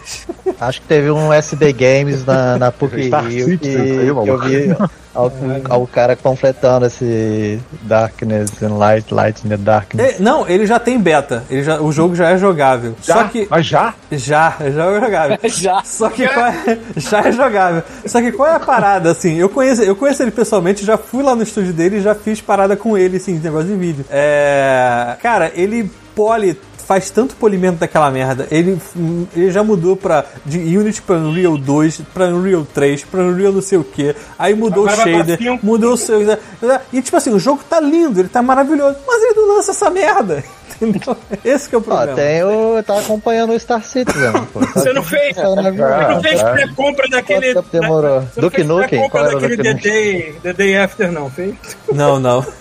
Acho 0.61 0.81
que 0.81 0.87
teve 0.87 1.11
um 1.11 1.33
SD 1.33 1.73
Games 1.73 2.25
na, 2.25 2.59
na 2.59 2.73
PUC 2.73 3.05
Star 3.09 3.25
Rio 3.25 3.47
que, 3.47 3.53
Citizen, 3.53 3.81
aí, 3.81 4.25
que 4.25 4.31
eu 4.31 4.39
vi 4.39 4.77
ao, 5.15 5.33
ao 5.69 5.87
cara 5.87 6.15
completando 6.15 6.87
esse 6.87 7.59
Darkness 7.83 8.63
and 8.63 8.77
Light, 8.77 9.13
Light 9.13 9.45
in 9.45 9.49
the 9.49 9.57
Darkness. 9.57 10.17
É, 10.17 10.23
não, 10.23 10.47
ele 10.47 10.67
já 10.67 10.79
tem 10.79 11.01
beta. 11.01 11.43
Ele 11.49 11.65
já, 11.65 11.81
o 11.81 11.91
jogo 11.91 12.15
já 12.15 12.31
é 12.31 12.39
jogável. 12.39 12.95
Já? 13.03 13.15
Só 13.15 13.25
que. 13.25 13.47
Mas 13.51 13.67
já? 13.67 13.95
Já, 14.13 14.57
já 14.61 14.85
é 14.85 15.01
jogável. 15.01 15.39
Já. 15.57 15.83
Só 15.85 16.11
que 16.11 16.29
qual 16.29 16.47
é, 16.47 16.79
já 16.97 17.21
é 17.21 17.33
jogável. 17.33 17.83
Só 18.05 18.21
que 18.21 18.33
qual 18.33 18.49
é 18.49 18.55
a 18.55 18.61
parada, 18.61 19.11
assim? 19.11 19.37
Eu 19.37 19.49
conheço, 19.49 19.83
eu 19.83 19.97
conheço 19.97 20.23
ele 20.23 20.31
pessoalmente, 20.31 20.85
já 20.85 20.99
fui 20.99 21.23
lá 21.23 21.35
no 21.35 21.43
estúdio 21.43 21.73
dele 21.73 21.97
e 21.97 22.03
já 22.03 22.15
fiz 22.15 22.41
parada 22.41 22.77
com 22.77 22.97
ele, 22.97 23.17
assim, 23.17 23.39
negócio 23.39 23.69
de 23.69 23.75
vídeo. 23.75 24.05
É. 24.11 25.17
Cara, 25.23 25.51
ele 25.55 25.91
pole 26.15 26.59
faz 26.87 27.11
tanto 27.11 27.35
polimento 27.35 27.79
daquela 27.79 28.11
merda. 28.11 28.47
Ele, 28.51 28.79
ele 29.35 29.51
já 29.51 29.63
mudou 29.65 29.97
pra, 29.97 30.25
de 30.45 30.59
Unity 30.59 31.03
pra 31.03 31.17
Unreal 31.17 31.59
2, 31.59 32.03
pra 32.15 32.29
Unreal 32.29 32.65
3, 32.73 33.05
pra 33.05 33.23
Unreal 33.23 33.53
não 33.53 33.63
sei 33.63 33.79
o 33.79 33.85
que. 33.85 34.15
Aí 34.39 34.55
mudou 34.55 34.89
Agora 34.89 35.01
o 35.01 35.13
shader, 35.13 35.39
mudou 35.63 35.93
o 35.95 35.97
seu. 35.97 36.21
E 36.93 37.03
tipo 37.03 37.17
assim, 37.17 37.33
o 37.33 37.39
jogo 37.39 37.63
tá 37.69 37.81
lindo, 37.81 38.21
ele 38.21 38.29
tá 38.29 38.41
maravilhoso, 38.43 38.97
mas 39.07 39.23
ele 39.23 39.35
não 39.35 39.57
lança 39.57 39.73
essa 39.73 39.91
merda. 39.91 40.45
Entendeu? 40.81 41.17
Esse 41.45 41.69
que 41.69 41.75
é 41.75 41.79
o 41.79 41.81
Ó, 41.81 41.85
problema. 41.85 42.15
tem 42.15 42.43
o. 42.45 42.83
Tá 42.83 42.99
acompanhando 42.99 43.53
o 43.53 43.59
Star 43.61 43.83
Citizen. 43.83 44.33
Pô. 44.53 44.61
Você 44.75 44.93
não 44.93 45.03
fez? 45.03 45.37
Tá 45.37 45.55
na- 45.55 45.71
Você 45.71 46.15
não 46.15 46.23
fez 46.23 46.41
é. 46.41 46.53
pré-compra 46.53 47.09
daquele. 47.09 47.55
Quanto 47.55 47.69
tempo 47.71 47.83
demorou? 47.83 48.21
Você 48.23 48.41
Duke 48.41 48.57
fez 48.57 48.69
Nukem? 48.69 49.09
Qual 49.09 49.25
era 49.27 49.37
o 49.37 49.41
daquele 49.41 49.63
The 49.63 49.75
Nukem? 49.75 49.93
Day, 49.93 50.33
The 50.43 50.53
Day 50.53 50.77
After, 50.77 51.13
não, 51.13 51.31
fez? 51.31 51.55
Não, 51.93 52.19
não. 52.19 52.45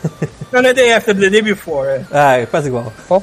Não, 0.52 0.62
não 0.62 0.70
é 0.70 0.74
Day 0.74 0.94
After, 0.94 1.14
The 1.20 1.30
Day 1.30 1.42
Before, 1.42 1.86
é. 1.90 2.02
Ah, 2.14 2.38
é 2.38 2.46
quase 2.46 2.70
igual. 2.70 2.94
Qual, 3.10 3.22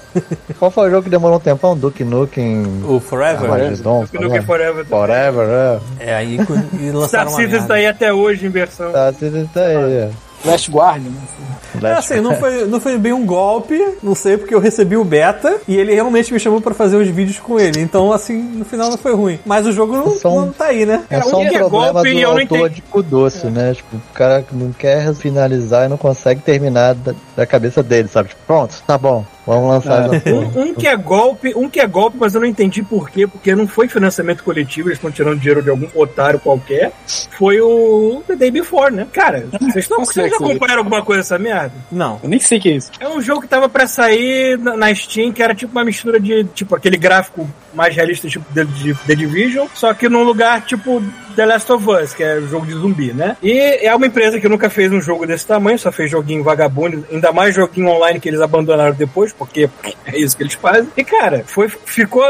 qual 0.59 0.71
foi 0.71 0.89
o 0.89 0.91
jogo 0.91 1.05
que 1.05 1.09
demorou 1.09 1.39
um 1.39 1.41
tempão? 1.41 1.75
Duke 1.75 2.05
Nukem. 2.05 2.83
O 2.87 3.01
Forever? 3.01 3.51
Armageddon? 3.51 4.03
Duke 4.03 4.19
Nukem 4.19 4.43
Forever. 4.43 4.85
Forever, 4.85 5.49
é. 5.49 6.11
É, 6.11 6.15
aí 6.15 6.37
e 6.37 6.43
Star 6.43 6.95
lançaram 6.95 7.31
uma 7.31 7.37
Citizen 7.41 7.67
tá 7.67 7.75
aí 7.75 7.87
até 7.87 8.13
hoje 8.13 8.45
em 8.45 8.51
versão. 8.51 8.93
Tá, 8.93 9.11
tá, 9.13 9.27
tá 9.55 9.61
aí. 9.63 10.11
Last 10.45 10.71
Guardian, 10.71 11.11
né? 11.11 11.91
É 11.91 11.93
assim, 11.95 12.21
não 12.21 12.35
foi, 12.37 12.67
não 12.67 12.79
foi 12.81 12.99
bem 12.99 13.13
um 13.15 13.25
golpe, 13.25 13.81
não 14.03 14.15
sei, 14.15 14.37
porque 14.37 14.55
eu 14.55 14.61
recebi 14.61 14.97
o 14.97 15.03
beta 15.05 15.57
e 15.67 15.75
ele 15.77 15.95
realmente 15.95 16.33
me 16.33 16.39
chamou 16.39 16.61
pra 16.61 16.75
fazer 16.75 16.97
os 16.97 17.09
vídeos 17.09 17.39
com 17.39 17.59
ele. 17.59 17.81
Então, 17.81 18.13
assim, 18.13 18.37
no 18.41 18.65
final 18.65 18.91
não 18.91 18.99
foi 18.99 19.15
ruim. 19.15 19.39
Mas 19.45 19.67
o 19.67 19.73
jogo 19.73 19.97
não, 19.97 20.11
Só 20.15 20.31
um- 20.31 20.41
não 20.47 20.53
tá 20.53 20.67
aí, 20.67 20.85
né? 20.85 21.03
É 21.09 21.17
Cara, 21.19 21.31
só 21.31 21.39
um 21.39 21.45
é 21.45 21.51
problema 21.59 21.93
golpe, 21.93 22.13
do 22.21 22.27
autor 22.27 22.71
de 22.71 22.83
cu 22.83 23.03
doce, 23.03 23.47
né? 23.47 23.73
Tipo, 23.75 23.97
o 23.97 24.01
cara 24.15 24.43
que 24.43 24.55
não 24.55 24.71
quer 24.73 25.15
finalizar 25.15 25.87
e 25.87 25.89
não 25.89 25.97
consegue 25.97 26.43
terminar 26.43 26.95
da, 26.95 27.15
da 27.35 27.47
cabeça 27.47 27.83
dele, 27.83 28.09
sabe? 28.09 28.29
Tipo, 28.29 28.41
pronto, 28.47 28.75
tá 28.87 28.99
bom, 28.99 29.25
vamos 29.47 29.71
lançar 29.71 30.09
porra. 30.21 30.33
Um, 30.33 30.63
um 30.63 30.75
que 30.75 30.87
é 30.87 30.97
golpe, 30.97 31.55
um 31.55 31.69
que 31.69 31.81
é 31.81 31.87
golpe, 31.87 32.17
mas 32.19 32.35
eu 32.35 32.41
não 32.41 32.49
entendi 32.49 32.83
por 32.83 33.11
quê, 33.11 33.27
porque 33.27 33.55
não 33.55 33.67
foi 33.67 33.89
financiamento 33.89 34.45
coletivo, 34.45 34.89
eles 34.89 34.99
estão 34.99 35.11
tirando 35.11 35.39
dinheiro 35.39 35.63
de 35.63 35.71
algum 35.71 35.89
otário 35.95 36.39
qualquer. 36.39 36.93
Foi 37.39 37.61
o 37.61 38.23
The 38.27 38.37
Day 38.37 38.51
Before, 38.51 38.93
né? 38.93 39.07
Cara, 39.13 39.47
vocês, 39.61 39.89
não, 39.89 39.99
que 39.99 40.03
é 40.03 40.07
vocês 40.07 40.31
já 40.31 40.37
acompanharam 40.37 40.81
alguma 40.81 41.03
coisa 41.03 41.23
dessa 41.23 41.39
merda? 41.39 41.73
Não. 41.91 42.21
Eu 42.23 42.29
nem 42.29 42.39
sei 42.39 42.59
o 42.59 42.61
que 42.61 42.69
é 42.69 42.73
isso. 42.73 42.91
É 43.01 43.09
um 43.09 43.21
jogo 43.21 43.43
que 43.43 43.49
tava 43.49 43.69
pra 43.69 43.87
sair 43.87 44.59
na, 44.59 44.77
na 44.77 44.95
Steam, 44.95 45.33
que 45.33 45.43
era 45.43 45.55
tipo 45.55 45.73
uma 45.73 45.85
mistura 45.85 46.21
de, 46.21 46.45
tipo, 46.45 46.75
aquele 46.75 46.97
gráfico 46.97 47.49
mais 47.75 47.95
realista, 47.95 48.29
tipo, 48.29 48.45
de 48.53 48.95
The 49.07 49.15
Division, 49.15 49.67
só 49.75 49.93
que 49.95 50.09
num 50.09 50.23
lugar, 50.23 50.65
tipo, 50.65 51.03
The 51.35 51.47
Last 51.47 51.73
of 51.73 51.89
Us, 51.89 52.13
que 52.15 52.23
é 52.23 52.41
jogo 52.43 52.67
de 52.67 52.73
zumbi, 52.73 53.13
né? 53.13 53.37
E 53.43 53.87
é 53.87 53.95
uma 53.95 54.07
empresa 54.07 54.39
que 54.39 54.49
nunca 54.49 54.69
fez 54.69 54.93
um 54.93 55.01
jogo 55.01 55.27
desse 55.27 55.47
tamanho, 55.47 55.79
só 55.79 55.91
fez 55.91 56.11
joguinho 56.11 56.43
vagabundo, 56.45 57.07
ainda 57.11 57.33
mais 57.33 57.55
joguinho 57.55 57.89
online 57.89 58.21
que 58.21 58.29
eles 58.29 58.41
abandonaram 58.41 58.93
depois, 58.95 59.33
porque 59.33 59.69
é 60.07 60.19
isso 60.19 60.37
que 60.37 60.43
eles 60.43 60.55
fazem. 60.55 60.89
E, 60.97 61.03
cara, 61.03 61.43
foi, 61.47 61.69
ficou, 61.69 62.25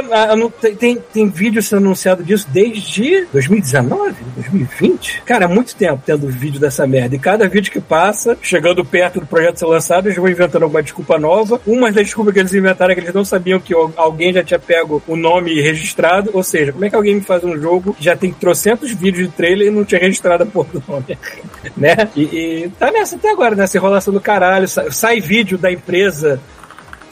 tem, 0.78 0.96
tem, 1.12 1.28
vídeo 1.28 1.60
sendo 1.62 1.78
anunciado 1.86 2.22
disso 2.22 2.46
desde 2.52 3.26
2019, 3.32 4.14
2020? 4.36 5.22
Cara, 5.24 5.46
há 5.46 5.48
muito 5.48 5.74
tempo 5.74 6.02
tendo 6.04 6.28
vídeo 6.28 6.60
dessa 6.60 6.86
merda. 6.86 7.16
E 7.16 7.18
cada 7.18 7.48
vídeo 7.48 7.72
que 7.72 7.80
passa, 7.80 8.38
chegando 8.40 8.84
perto 8.84 9.20
do 9.20 9.26
projeto 9.26 9.58
ser 9.58 9.66
lançado, 9.66 10.06
eles 10.06 10.16
vão 10.16 10.28
inventando 10.28 10.62
alguma 10.62 10.82
desculpa 10.82 11.18
nova. 11.18 11.60
Uma 11.66 11.90
das 11.90 12.04
desculpas 12.04 12.34
que 12.34 12.40
eles 12.40 12.54
inventaram 12.54 12.92
é 12.92 12.94
que 12.94 13.00
eles 13.00 13.14
não 13.14 13.24
sabiam 13.24 13.58
que 13.58 13.74
al- 13.74 13.92
alguém 13.96 14.32
já 14.32 14.44
tinha 14.44 14.58
pego 14.60 15.02
o 15.08 15.16
nome 15.16 15.31
registrado. 15.40 16.30
Ou 16.32 16.42
seja, 16.42 16.72
como 16.72 16.84
é 16.84 16.90
que 16.90 16.96
alguém 16.96 17.20
faz 17.20 17.44
um 17.44 17.56
jogo 17.58 17.96
já 18.00 18.16
tem 18.16 18.32
trocentos 18.32 18.90
vídeos 18.92 19.28
de 19.28 19.32
trailer 19.32 19.68
e 19.68 19.70
não 19.70 19.84
tinha 19.84 20.00
registrado 20.00 20.42
a 20.42 20.46
porra 20.46 20.68
do 20.72 20.84
nome? 20.86 21.18
né? 21.76 22.08
E, 22.16 22.22
e 22.22 22.72
tá 22.78 22.90
nessa 22.90 23.16
até 23.16 23.30
agora, 23.30 23.54
nessa 23.54 23.76
enrolação 23.76 24.12
do 24.12 24.20
caralho. 24.20 24.68
Sai, 24.68 24.90
sai 24.90 25.20
vídeo 25.20 25.56
da 25.56 25.70
empresa 25.70 26.40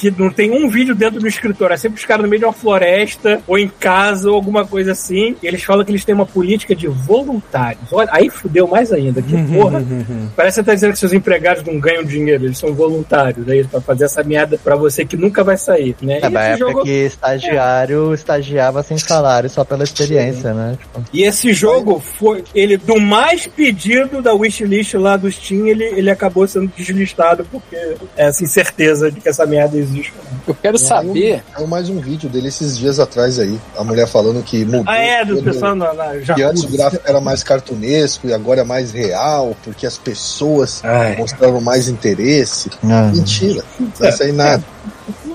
que 0.01 0.11
não 0.17 0.31
tem 0.31 0.51
um 0.51 0.69
vídeo 0.71 0.95
dentro 0.95 1.21
do 1.21 1.29
escritório. 1.29 1.75
É 1.75 1.77
sempre 1.77 1.99
os 1.99 2.05
caras 2.07 2.23
no 2.25 2.29
meio 2.31 2.41
de 2.41 2.47
uma 2.47 2.53
floresta, 2.55 3.41
ou 3.47 3.59
em 3.59 3.69
casa, 3.69 4.31
ou 4.31 4.35
alguma 4.35 4.67
coisa 4.67 4.93
assim. 4.93 5.37
E 5.43 5.47
eles 5.47 5.63
falam 5.63 5.85
que 5.85 5.91
eles 5.91 6.05
têm 6.05 6.15
uma 6.15 6.25
política 6.25 6.75
de 6.75 6.89
voluntários. 6.89 7.93
Olha, 7.93 8.09
aí 8.13 8.31
fudeu 8.31 8.67
mais 8.67 8.93
ainda. 8.93 9.21
Que 9.21 9.37
porra. 9.53 9.83
Parece 10.35 10.55
que 10.61 10.65
você 10.65 10.67
tá 10.67 10.75
dizendo 10.75 10.93
que 10.93 10.99
seus 10.99 11.13
empregados 11.13 11.63
não 11.65 11.79
ganham 11.79 12.03
dinheiro, 12.03 12.45
eles 12.47 12.57
são 12.59 12.73
voluntários. 12.73 13.47
É 13.47 13.57
isso, 13.59 13.69
pra 13.69 13.81
fazer 13.81 14.05
essa 14.05 14.23
merda 14.23 14.59
pra 14.63 14.75
você 14.77 15.05
que 15.05 15.17
nunca 15.17 15.45
vai 15.45 15.57
sair, 15.59 15.95
né? 16.01 16.21
É, 16.23 16.27
E 16.27 16.31
na 16.31 16.41
esse 16.53 16.63
época 16.63 16.71
jogo- 16.73 16.85
que 16.85 16.91
estagiário 17.41 18.15
estagiava 18.15 18.83
sem 18.83 18.97
salário 18.99 19.49
só 19.51 19.65
pela 19.65 19.85
experiência, 19.85 20.53
né? 20.55 20.77
Tipo, 20.81 21.05
E 21.13 21.23
esse 21.25 21.53
jogo 21.53 22.01
foi 22.19 22.43
ele 22.55 22.77
do 22.77 22.99
mais 23.01 23.47
pedido 23.47 24.23
da 24.23 24.33
wishlist 24.35 24.95
lá 24.95 25.17
do 25.17 25.31
Steam, 25.31 25.67
ele, 25.67 25.85
ele 25.85 26.11
acabou 26.11 26.47
sendo 26.47 26.71
deslistado 26.77 27.45
porque 27.51 27.77
é 28.17 28.27
assim 28.27 28.47
certeza 28.47 29.11
de 29.11 29.21
que 29.21 29.29
essa 29.29 29.45
merda 29.47 29.77
existe. 29.77 29.90
Eu 30.47 30.55
quero 30.55 30.79
saber. 30.79 31.43
Saiu 31.55 31.67
mais 31.67 31.89
um 31.89 32.01
vídeo 32.01 32.29
dele 32.29 32.49
esses 32.49 32.79
dias 32.79 32.99
atrás 32.99 33.39
aí. 33.39 33.59
A 33.77 33.85
mulher 33.85 34.07
falando 34.07 34.43
que 34.43 34.65
mudou. 34.65 34.85
Ah, 34.87 34.97
é, 34.99 35.25
do 35.25 35.43
pessoal 35.43 35.75
na, 35.75 35.93
na 35.93 36.35
Que 36.35 36.43
antes 36.43 36.65
o 36.65 36.69
gráfico 36.69 37.03
era 37.07 37.21
mais 37.21 37.43
cartunesco 37.43 38.27
e 38.27 38.33
agora 38.35 38.61
é 38.61 38.65
mais 38.65 38.93
real, 38.93 39.57
porque 39.65 39.87
as 39.87 39.99
pessoas 39.99 40.81
Ai. 40.85 41.17
mostraram 41.17 41.61
mais 41.61 41.89
interesse. 41.89 42.71
ah, 42.85 43.11
Mentira, 43.15 43.65
não 43.79 43.91
vai 43.99 44.13
sair 44.13 44.33
nada. 44.33 44.63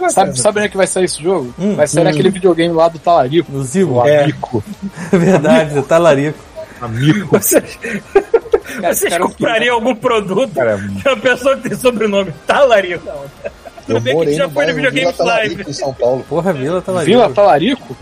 Sabe, 0.09 0.39
sabe 0.39 0.59
onde 0.59 0.67
é 0.67 0.69
que 0.69 0.77
vai 0.77 0.87
sair 0.87 1.05
esse 1.05 1.21
jogo? 1.21 1.53
Hum, 1.57 1.75
vai 1.75 1.87
sair 1.87 2.03
naquele 2.03 2.29
videogame 2.29 2.73
lá 2.73 2.87
do 2.87 2.99
Talarico. 2.99 3.51
No 3.51 3.63
Zigo. 3.63 3.95
O 3.95 4.07
É. 4.07 4.23
amigo. 4.23 4.63
É 5.11 5.17
verdade, 5.17 5.81
tá 5.83 5.97
larico. 5.97 6.39
Amigo. 6.81 7.29
Vocês, 7.31 7.77
vocês 8.81 9.09
cara, 9.11 9.23
comprariam 9.23 9.75
algum 9.75 9.95
produto 9.95 10.53
Cara, 10.53 10.77
de 10.77 11.07
uma 11.07 11.17
pessoa 11.17 11.55
que 11.57 11.69
tem 11.69 11.77
sobrenome 11.77 12.33
Talarico? 12.45 13.05
Não. 13.05 13.51
Tudo 13.85 13.97
Eu 13.97 14.01
bem 14.01 14.13
que 14.13 14.17
morei 14.17 14.33
já 14.35 14.47
no 14.47 14.49
foi 14.53 14.65
no 14.65 14.73
bairro 14.73 14.75
videogame 14.75 15.01
Vila 15.01 15.13
Talarico 15.13 15.55
Live. 15.55 15.69
em 15.69 15.73
São 15.73 15.93
Paulo. 15.93 16.25
Porra, 16.27 16.53
Vila 16.53 16.81
tá 16.81 16.91
larico. 16.91 17.11
Vila 17.11 17.29
Talarico? 17.29 17.97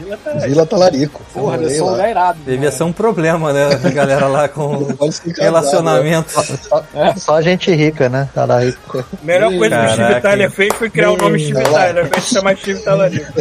Vila 0.48 0.66
Talarico. 0.66 1.22
Porra, 1.34 1.58
deve 1.58 1.64
morei 1.64 1.76
ser 1.76 1.82
um 1.84 1.90
lugar 1.90 2.10
irado. 2.10 2.40
Devia 2.46 2.72
ser 2.72 2.84
um 2.84 2.94
problema, 2.94 3.52
né? 3.54 3.80
A 3.84 3.90
galera 3.90 4.28
lá 4.28 4.48
com 4.48 4.86
ficar 5.12 5.44
relacionamento. 5.44 6.32
só, 6.32 6.84
só 7.18 7.42
gente 7.42 7.72
rica, 7.74 8.08
né? 8.08 8.30
Tá 8.34 8.46
lá 8.46 8.60
rico. 8.64 9.00
A 9.00 9.26
melhor 9.26 9.54
coisa 9.58 9.76
que 9.78 9.86
o 9.86 9.90
Steve 9.90 9.98
Caraca. 10.08 10.22
Tyler 10.22 10.52
fez 10.52 10.74
foi 10.76 10.90
criar 10.90 11.12
o 11.12 11.18
nome 11.18 11.40
Steve. 11.40 11.64
Tyler, 11.64 11.98
ao 11.98 12.06
invés 12.06 12.26
de 12.26 12.30
chamar 12.34 12.58
Steve 12.58 12.80
Talarico. 12.80 13.34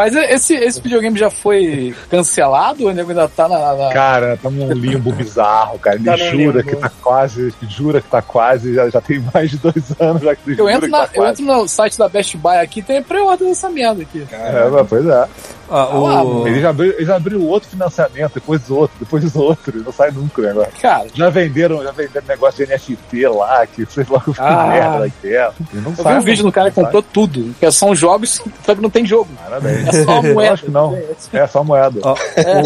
Mas 0.00 0.14
esse, 0.16 0.54
esse 0.54 0.80
videogame 0.80 1.18
já 1.18 1.28
foi 1.28 1.94
cancelado 2.08 2.84
ou 2.84 2.90
o 2.90 2.92
nego 2.94 3.10
ainda 3.10 3.28
tá 3.28 3.46
na. 3.46 3.74
na- 3.74 3.92
Cara, 3.92 4.38
tá 4.42 4.48
num 4.48 4.72
limbo 4.72 5.12
bizarro, 5.12 5.78
cara. 5.78 5.96
Ele 5.96 6.04
Tá 6.06 6.16
jura 6.16 6.62
que 6.62 6.74
tá 6.74 6.90
quase, 7.02 7.54
jura 7.68 8.00
que 8.00 8.08
tá 8.08 8.22
quase, 8.22 8.72
já, 8.72 8.88
já 8.88 9.00
tem 9.02 9.22
mais 9.34 9.50
de 9.50 9.58
dois 9.58 9.74
anos 10.00 10.22
já 10.22 10.34
que 10.34 10.40
ele 10.52 10.60
Eu 10.60 10.70
entro, 10.70 10.82
que 10.86 10.88
na- 10.88 11.06
tá 11.06 11.10
eu 11.14 11.26
entro 11.26 11.44
no 11.44 11.68
site 11.68 11.98
da 11.98 12.08
Best 12.08 12.34
Buy 12.38 12.56
aqui 12.56 12.80
tem 12.80 13.02
pré-order 13.02 13.46
dessa 13.46 13.68
merda 13.68 14.00
aqui. 14.00 14.26
É, 14.32 14.68
mas, 14.70 14.86
pois 14.88 15.04
é. 15.06 15.28
Ó, 15.70 16.24
o... 16.42 16.48
Ele 16.48 16.60
já, 16.60 16.70
abriu, 16.70 16.92
ele 16.92 17.04
já 17.04 17.16
abriu 17.16 17.46
outro 17.46 17.68
financiamento, 17.68 18.32
depois 18.34 18.68
outro, 18.70 18.96
depois 18.98 19.36
outro, 19.36 19.82
não 19.84 19.92
sai 19.92 20.10
nunca 20.10 20.40
o 20.40 20.44
negócio. 20.44 20.72
Cara, 20.82 21.06
Já 21.14 21.30
venderam, 21.30 21.82
já 21.82 21.92
venderam 21.92 22.26
negócio 22.26 22.66
de 22.66 22.72
NFT 22.72 23.28
lá, 23.28 23.66
que 23.66 23.86
sei 23.86 24.04
lá 24.10 24.22
o 24.26 24.34
que 24.34 24.40
Ah. 24.40 24.66
merda 24.66 24.98
daquela. 25.00 25.54
E 25.72 25.76
não 25.76 25.90
eu 25.90 25.96
vi 25.96 26.02
sai, 26.02 26.18
um 26.18 26.20
vídeo 26.20 26.44
do 26.44 26.52
cara 26.52 26.70
que 26.70 26.74
comprou 26.80 27.02
tudo, 27.02 27.54
que 27.58 27.70
são 27.70 27.94
jogos, 27.94 28.42
só 28.64 28.74
que 28.74 28.80
não 28.82 28.90
tem 28.90 29.06
jogo. 29.06 29.28
sai. 29.38 29.48
Parabéns. 29.50 29.88
É 29.88 30.04
só 30.04 30.22
moeda. 30.22 30.32
Eu 30.48 30.52
acho 30.54 30.64
que 30.64 30.70
não. 30.70 30.98
É 31.32 31.46
só 31.46 31.64
moeda. 31.64 32.00
Ó, 32.02 32.14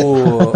o- 0.03 0.53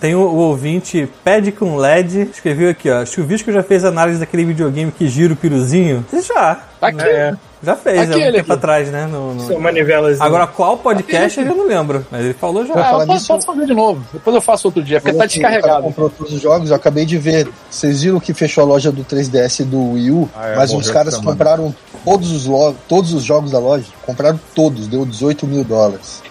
Tem 0.00 0.14
o, 0.14 0.20
o 0.20 0.36
ouvinte 0.36 1.08
Ped 1.24 1.50
com 1.52 1.74
LED, 1.76 2.28
escreveu 2.32 2.70
aqui, 2.70 2.88
ó. 2.88 3.04
Chuvisco 3.04 3.50
já 3.50 3.64
fez 3.64 3.84
análise 3.84 4.20
daquele 4.20 4.44
videogame 4.44 4.92
que 4.92 5.08
gira 5.08 5.32
o 5.32 5.36
piruzinho? 5.36 6.06
Já. 6.12 6.60
Tá 6.78 6.86
aqui. 6.88 7.00
É, 7.02 7.34
Já 7.62 7.74
fez, 7.74 7.98
há 7.98 8.02
Aquele 8.02 8.28
um 8.28 8.32
tempo 8.32 8.38
aqui. 8.40 8.52
atrás, 8.52 8.88
né? 8.90 9.06
no- 9.06 9.34
no- 9.34 9.46
são 9.46 9.58
manivelazinhas. 9.58 10.20
Agora, 10.20 10.46
qual 10.46 10.76
podcast 10.76 11.40
eu 11.40 11.46
não 11.46 11.66
lembro, 11.66 12.06
mas 12.10 12.24
ele 12.24 12.34
falou 12.34 12.64
já. 12.64 12.72
Ah, 12.74 12.76
falar 12.84 12.90
eu 12.92 13.06
posso, 13.06 13.12
nisso- 13.12 13.26
posso 13.28 13.46
fazer 13.46 13.66
de 13.66 13.74
novo. 13.74 14.04
Depois 14.12 14.34
eu 14.36 14.40
faço 14.40 14.68
outro 14.68 14.82
dia, 14.82 15.00
porque 15.00 15.16
tá 15.16 15.26
descarregado. 15.26 15.82
comprou 15.82 16.08
todos 16.10 16.32
os 16.32 16.40
jogos, 16.40 16.70
eu 16.70 16.76
acabei 16.76 17.04
de 17.04 17.18
ver. 17.18 17.48
Vocês 17.70 18.02
viram 18.02 18.20
que 18.20 18.32
fechou 18.32 18.62
a 18.62 18.66
loja 18.66 18.92
do 18.92 19.02
3DS 19.04 19.60
e 19.60 19.64
do 19.64 19.92
Wii 19.92 20.10
U, 20.12 20.30
Ah, 20.36 20.48
é, 20.48 20.56
mas 20.56 20.72
os 20.72 20.88
caras 20.90 21.16
compraram 21.16 21.74
todos 22.04 22.30
os, 22.30 22.46
lo- 22.46 22.74
todos 22.88 23.12
os 23.12 23.24
jogos 23.24 23.50
da 23.50 23.58
loja. 23.58 23.86
Compraram 24.06 24.38
todos, 24.54 24.86
deu 24.86 25.04
18 25.04 25.46
mil 25.46 25.64
dólares. 25.64 26.22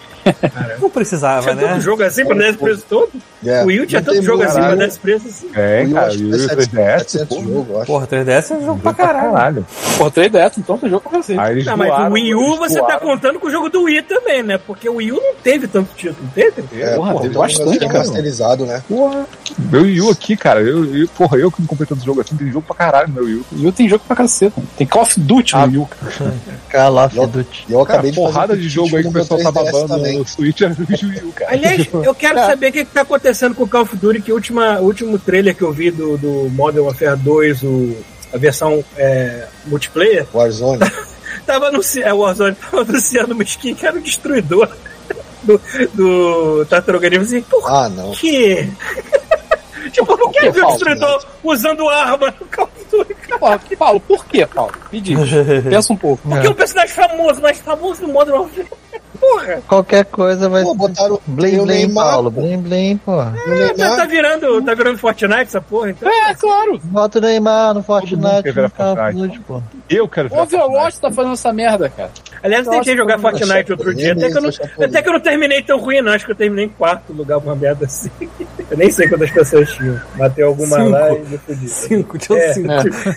Não 0.82 0.90
precisava, 0.90 1.42
Tinha 1.42 1.56
né? 1.56 1.68
tanto 1.68 1.82
jogo 1.82 2.04
assim 2.04 2.26
pra 2.26 2.36
dar 2.36 2.50
esse 2.50 2.58
preço 2.58 2.84
todo? 2.90 3.10
É, 3.46 3.64
o 3.64 3.68
Will 3.68 3.86
tinha 3.86 4.02
não 4.02 4.14
tanto 4.14 4.24
jogo 4.24 4.42
assim 4.44 4.54
pra 4.54 4.62
caralho. 4.62 4.80
dar 4.80 4.88
esse 4.88 5.00
preço 5.00 5.28
assim. 5.28 5.50
É, 5.54 5.82
Wii 5.84 5.92
U, 5.92 5.94
cara, 5.96 6.08
acho 6.08 6.18
que 6.18 6.24
o 6.24 6.36
é 6.36 6.40
700, 6.40 6.68
3DS, 6.68 7.00
700 7.08 7.28
pô, 7.28 7.44
jogo, 7.44 7.68
eu 7.70 7.78
acho. 7.78 7.86
Porra, 7.88 8.08
3DS 8.08 8.52
é 8.58 8.66
jogo 8.66 8.80
pra 8.82 8.94
caralho. 8.94 9.32
caralho. 9.32 9.66
Pô, 9.98 10.12
3DS, 10.12 10.52
então 10.58 10.78
tem 10.78 10.90
jogo 10.90 11.10
pra 11.10 11.22
você. 11.22 11.38
Aí 11.40 11.64
Não, 11.64 11.78
mas 11.78 12.10
o 12.10 12.14
Wii 12.14 12.36
U 12.36 12.58
você 12.58 12.82
tá 12.82 13.00
contando 13.00 13.40
com 13.40 13.48
o 13.48 13.52
jogo 13.52 13.70
do 13.70 13.84
Wii 13.84 14.02
também, 14.04 14.42
né? 14.44 14.58
Porque 14.58 14.90
o 14.90 14.96
Wii 14.96 15.12
U 15.12 15.16
não 15.16 15.36
teve 15.44 15.68
tanto 15.68 15.90
título, 15.96 16.28
teve? 16.34 16.64
É, 16.74 16.96
Porra, 16.96 17.20
tem 17.22 17.30
um 17.30 17.34
bastante, 17.34 17.80
cara. 17.80 17.92
remasterizado, 17.94 18.66
né? 18.66 18.82
Porra, 18.88 19.26
meu 19.72 19.82
Wii 19.84 20.02
U 20.02 20.10
aqui, 20.12 20.36
cara, 20.36 20.62
eu, 20.62 20.84
eu, 20.96 21.08
porra, 21.10 21.38
eu 21.38 21.52
que 21.52 21.62
não 21.62 21.68
comprei 21.68 21.88
tanto 21.88 22.04
jogo 22.04 22.22
assim, 22.22 22.36
tem 22.36 22.48
jogo 22.52 22.66
pra 22.66 22.76
caralho 22.76 23.10
meu 23.10 23.24
Wii 23.26 23.36
U. 23.36 23.46
O 23.52 23.56
Wii 23.58 23.68
U 23.68 23.72
tem 23.72 23.88
jogo 23.88 24.04
pra 24.08 24.16
caceta. 24.16 24.62
Tem 24.76 24.88
Call 24.88 25.04
of 25.04 25.20
Duty 25.20 25.56
no 25.56 25.64
Wii 25.66 25.78
U, 25.78 25.86
cara. 25.88 26.34
Call 26.72 27.06
of 27.06 27.16
Duty. 27.28 27.66
E 27.70 27.74
eu 27.74 27.80
Cara, 27.86 28.00
acabei 28.00 28.12
de 28.12 28.18
porrada 28.18 28.58
de 28.58 28.68
jogo 28.68 28.96
aí 28.98 29.04
que 29.04 29.10
o 29.10 29.14
pessoal 29.14 29.40
tá 29.42 29.52
3DS 29.52 29.72
babando 29.72 29.94
no 30.18 30.28
Switch 30.28 30.62
é 30.62 30.70
do 30.70 30.86
Wii 30.90 31.24
U, 31.24 31.32
cara. 31.34 31.52
Aliás, 31.52 31.88
eu 31.94 32.16
quero 32.16 32.38
saber 32.40 32.70
o 32.70 32.72
que, 32.72 32.86
que 32.86 32.92
tá 32.92 33.02
acontecendo 33.02 33.56
com 33.56 33.64
o 33.64 33.68
Call 33.68 33.82
of 33.84 33.96
Duty, 33.96 34.22
que 34.22 34.32
o 34.32 34.36
última- 34.36 34.80
o 34.80 34.86
último 34.86 35.18
trailer 35.20 35.56
que 35.56 35.62
eu 35.64 35.72
vi 35.72 35.92
do, 35.92 36.18
do 36.18 36.50
Modern 36.52 36.86
Warfare 36.86 37.18
2, 37.18 37.64
o, 37.64 37.98
a 38.34 38.38
versão 38.38 38.84
é, 38.98 39.48
multiplayer, 39.66 40.26
Warzone. 40.34 40.80
tava 41.46 41.68
anunciando, 41.68 42.08
é, 42.10 42.14
o 42.14 42.18
Warzone 42.20 42.56
tava 42.62 42.82
anunciando 42.82 43.34
uma 43.34 43.44
skin 43.44 43.74
que 43.76 43.86
era 43.86 43.98
o 43.98 44.02
destruidor 44.02 44.70
do, 45.44 45.62
do 45.94 46.66
Tartaruga 46.66 47.10
Ninja. 47.10 47.22
Assim, 47.24 47.42
por 47.42 47.64
Ah, 47.70 47.88
não. 47.90 48.12
quê? 48.12 48.68
tipo, 49.92 50.18
por 50.18 50.32
que 50.32 50.50
viu 50.52 50.66
o 50.66 50.68
destruidor 50.72 51.26
usando 51.44 51.88
arma 51.88 52.34
no 52.40 52.46
Call 52.48 52.66
of 52.66 52.86
Duty, 52.92 53.14
cara? 53.14 53.40
Paulo, 53.40 53.60
Paulo, 53.78 54.00
por 54.02 54.26
que, 54.26 54.46
Paulo? 54.46 54.74
Me 54.92 55.00
diz. 55.00 55.18
Pensa 55.70 55.94
um 55.94 55.96
pouco. 55.98 56.28
Porque 56.28 56.48
é 56.48 56.50
um 56.50 56.54
personagem 56.54 56.94
famoso, 56.94 57.42
mais 57.42 57.60
famoso 57.60 58.02
do 58.02 58.08
Modern 58.10 58.40
Warfare. 58.40 58.68
Porra! 59.20 59.62
Qualquer 59.68 60.06
coisa 60.06 60.50
vai. 60.50 60.64
Pô, 60.64 60.74
botaram 60.74 61.20
Blim 61.28 61.58
blim, 61.58 61.66
Neymar, 61.66 62.12
Paulo. 62.14 62.32
Blim 62.32 62.58
blim, 62.62 62.98
pô. 62.98 63.18
O 63.18 63.22
É, 63.22 63.74
tá, 63.74 63.96
tá 63.98 64.06
virando, 64.06 64.62
tá 64.62 64.74
virando 64.74 64.98
Fortnite 64.98 65.42
essa 65.42 65.62
porra, 65.62 65.90
então. 65.92 66.10
É, 66.10 66.34
claro. 66.36 66.80
Bota 66.84 67.20
o 67.20 67.22
Neymar 67.22 67.74
no 67.74 67.84
Fortnite, 67.84 68.54
quer. 68.54 68.72
Eu 69.90 70.08
quero 70.08 70.30
ver. 70.30 70.36
O 70.36 70.42
Overwatch 70.42 71.00
tá 71.00 71.12
fazendo 71.12 71.34
essa 71.34 71.54
merda, 71.54 71.90
cara. 71.90 72.10
Aliás, 72.44 72.66
eu 72.66 72.72
tentei 72.74 72.96
jogar 72.96 73.20
Fortnite 73.20 73.72
outro 73.72 73.94
dia, 73.96 74.14
até 74.14 74.30
que, 74.30 74.38
eu 74.38 74.42
não, 74.42 74.50
até 74.86 75.02
que 75.02 75.10
eu 75.10 75.14
não 75.14 75.20
terminei 75.20 75.62
tão 75.64 75.80
ruim, 75.80 76.02
não. 76.02 76.12
Acho 76.12 76.26
que 76.26 76.32
eu 76.32 76.36
terminei 76.36 76.66
em 76.66 76.70
quarto 76.70 77.14
lugar, 77.14 77.38
uma 77.38 77.56
merda 77.56 77.86
assim. 77.86 78.10
Eu 78.70 78.76
nem 78.76 78.92
sei 78.92 79.08
quantas 79.08 79.32
pessoas 79.32 79.72
tinham. 79.72 79.98
Matei 80.18 80.44
alguma 80.44 80.76
Cinco. 80.76 80.90
lá 80.90 81.14
e 81.14 81.20
me 81.20 81.38
fudi. 81.38 81.70
Cinco, 81.70 82.18
tinha 82.18 82.38
É. 82.38 82.54
cinco. 82.54 82.68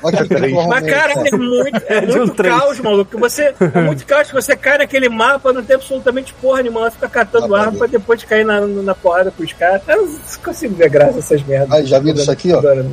Porra 0.00 0.68
Mas, 0.68 0.86
cara, 0.86 1.12
é 1.12 1.36
muito, 1.36 1.82
é 1.88 2.00
muito 2.00 2.42
caos, 2.42 2.80
maluco. 2.80 3.10
que 3.10 3.16
Você, 3.18 3.52
é 3.60 3.80
muito 3.82 4.06
caos 4.06 4.30
que 4.32 4.42
você 4.42 4.56
cai 4.56 4.78
naquele 4.78 5.08
mapa, 5.08 5.52
não 5.52 5.62
tem 5.62 5.76
absolutamente 5.76 6.32
porra 6.34 6.62
nenhuma. 6.62 6.90
Fica 6.90 7.08
catando 7.08 7.54
arma 7.54 7.72
pra 7.78 7.86
depois 7.86 8.24
cair 8.24 8.44
na, 8.44 8.60
na 8.62 8.94
porrada 8.94 9.30
com 9.30 9.42
os 9.42 9.52
caras. 9.52 9.82
Eu 9.86 10.06
não 10.06 10.18
consigo 10.42 10.74
ver 10.74 10.88
graça 10.88 11.18
essas 11.18 11.42
merdas. 11.44 11.70
Aí, 11.70 11.86
já 11.86 11.98
viram 11.98 12.18
isso 12.20 12.30
aqui, 12.30 12.52
ó? 12.52 12.60
Né? 12.62 12.84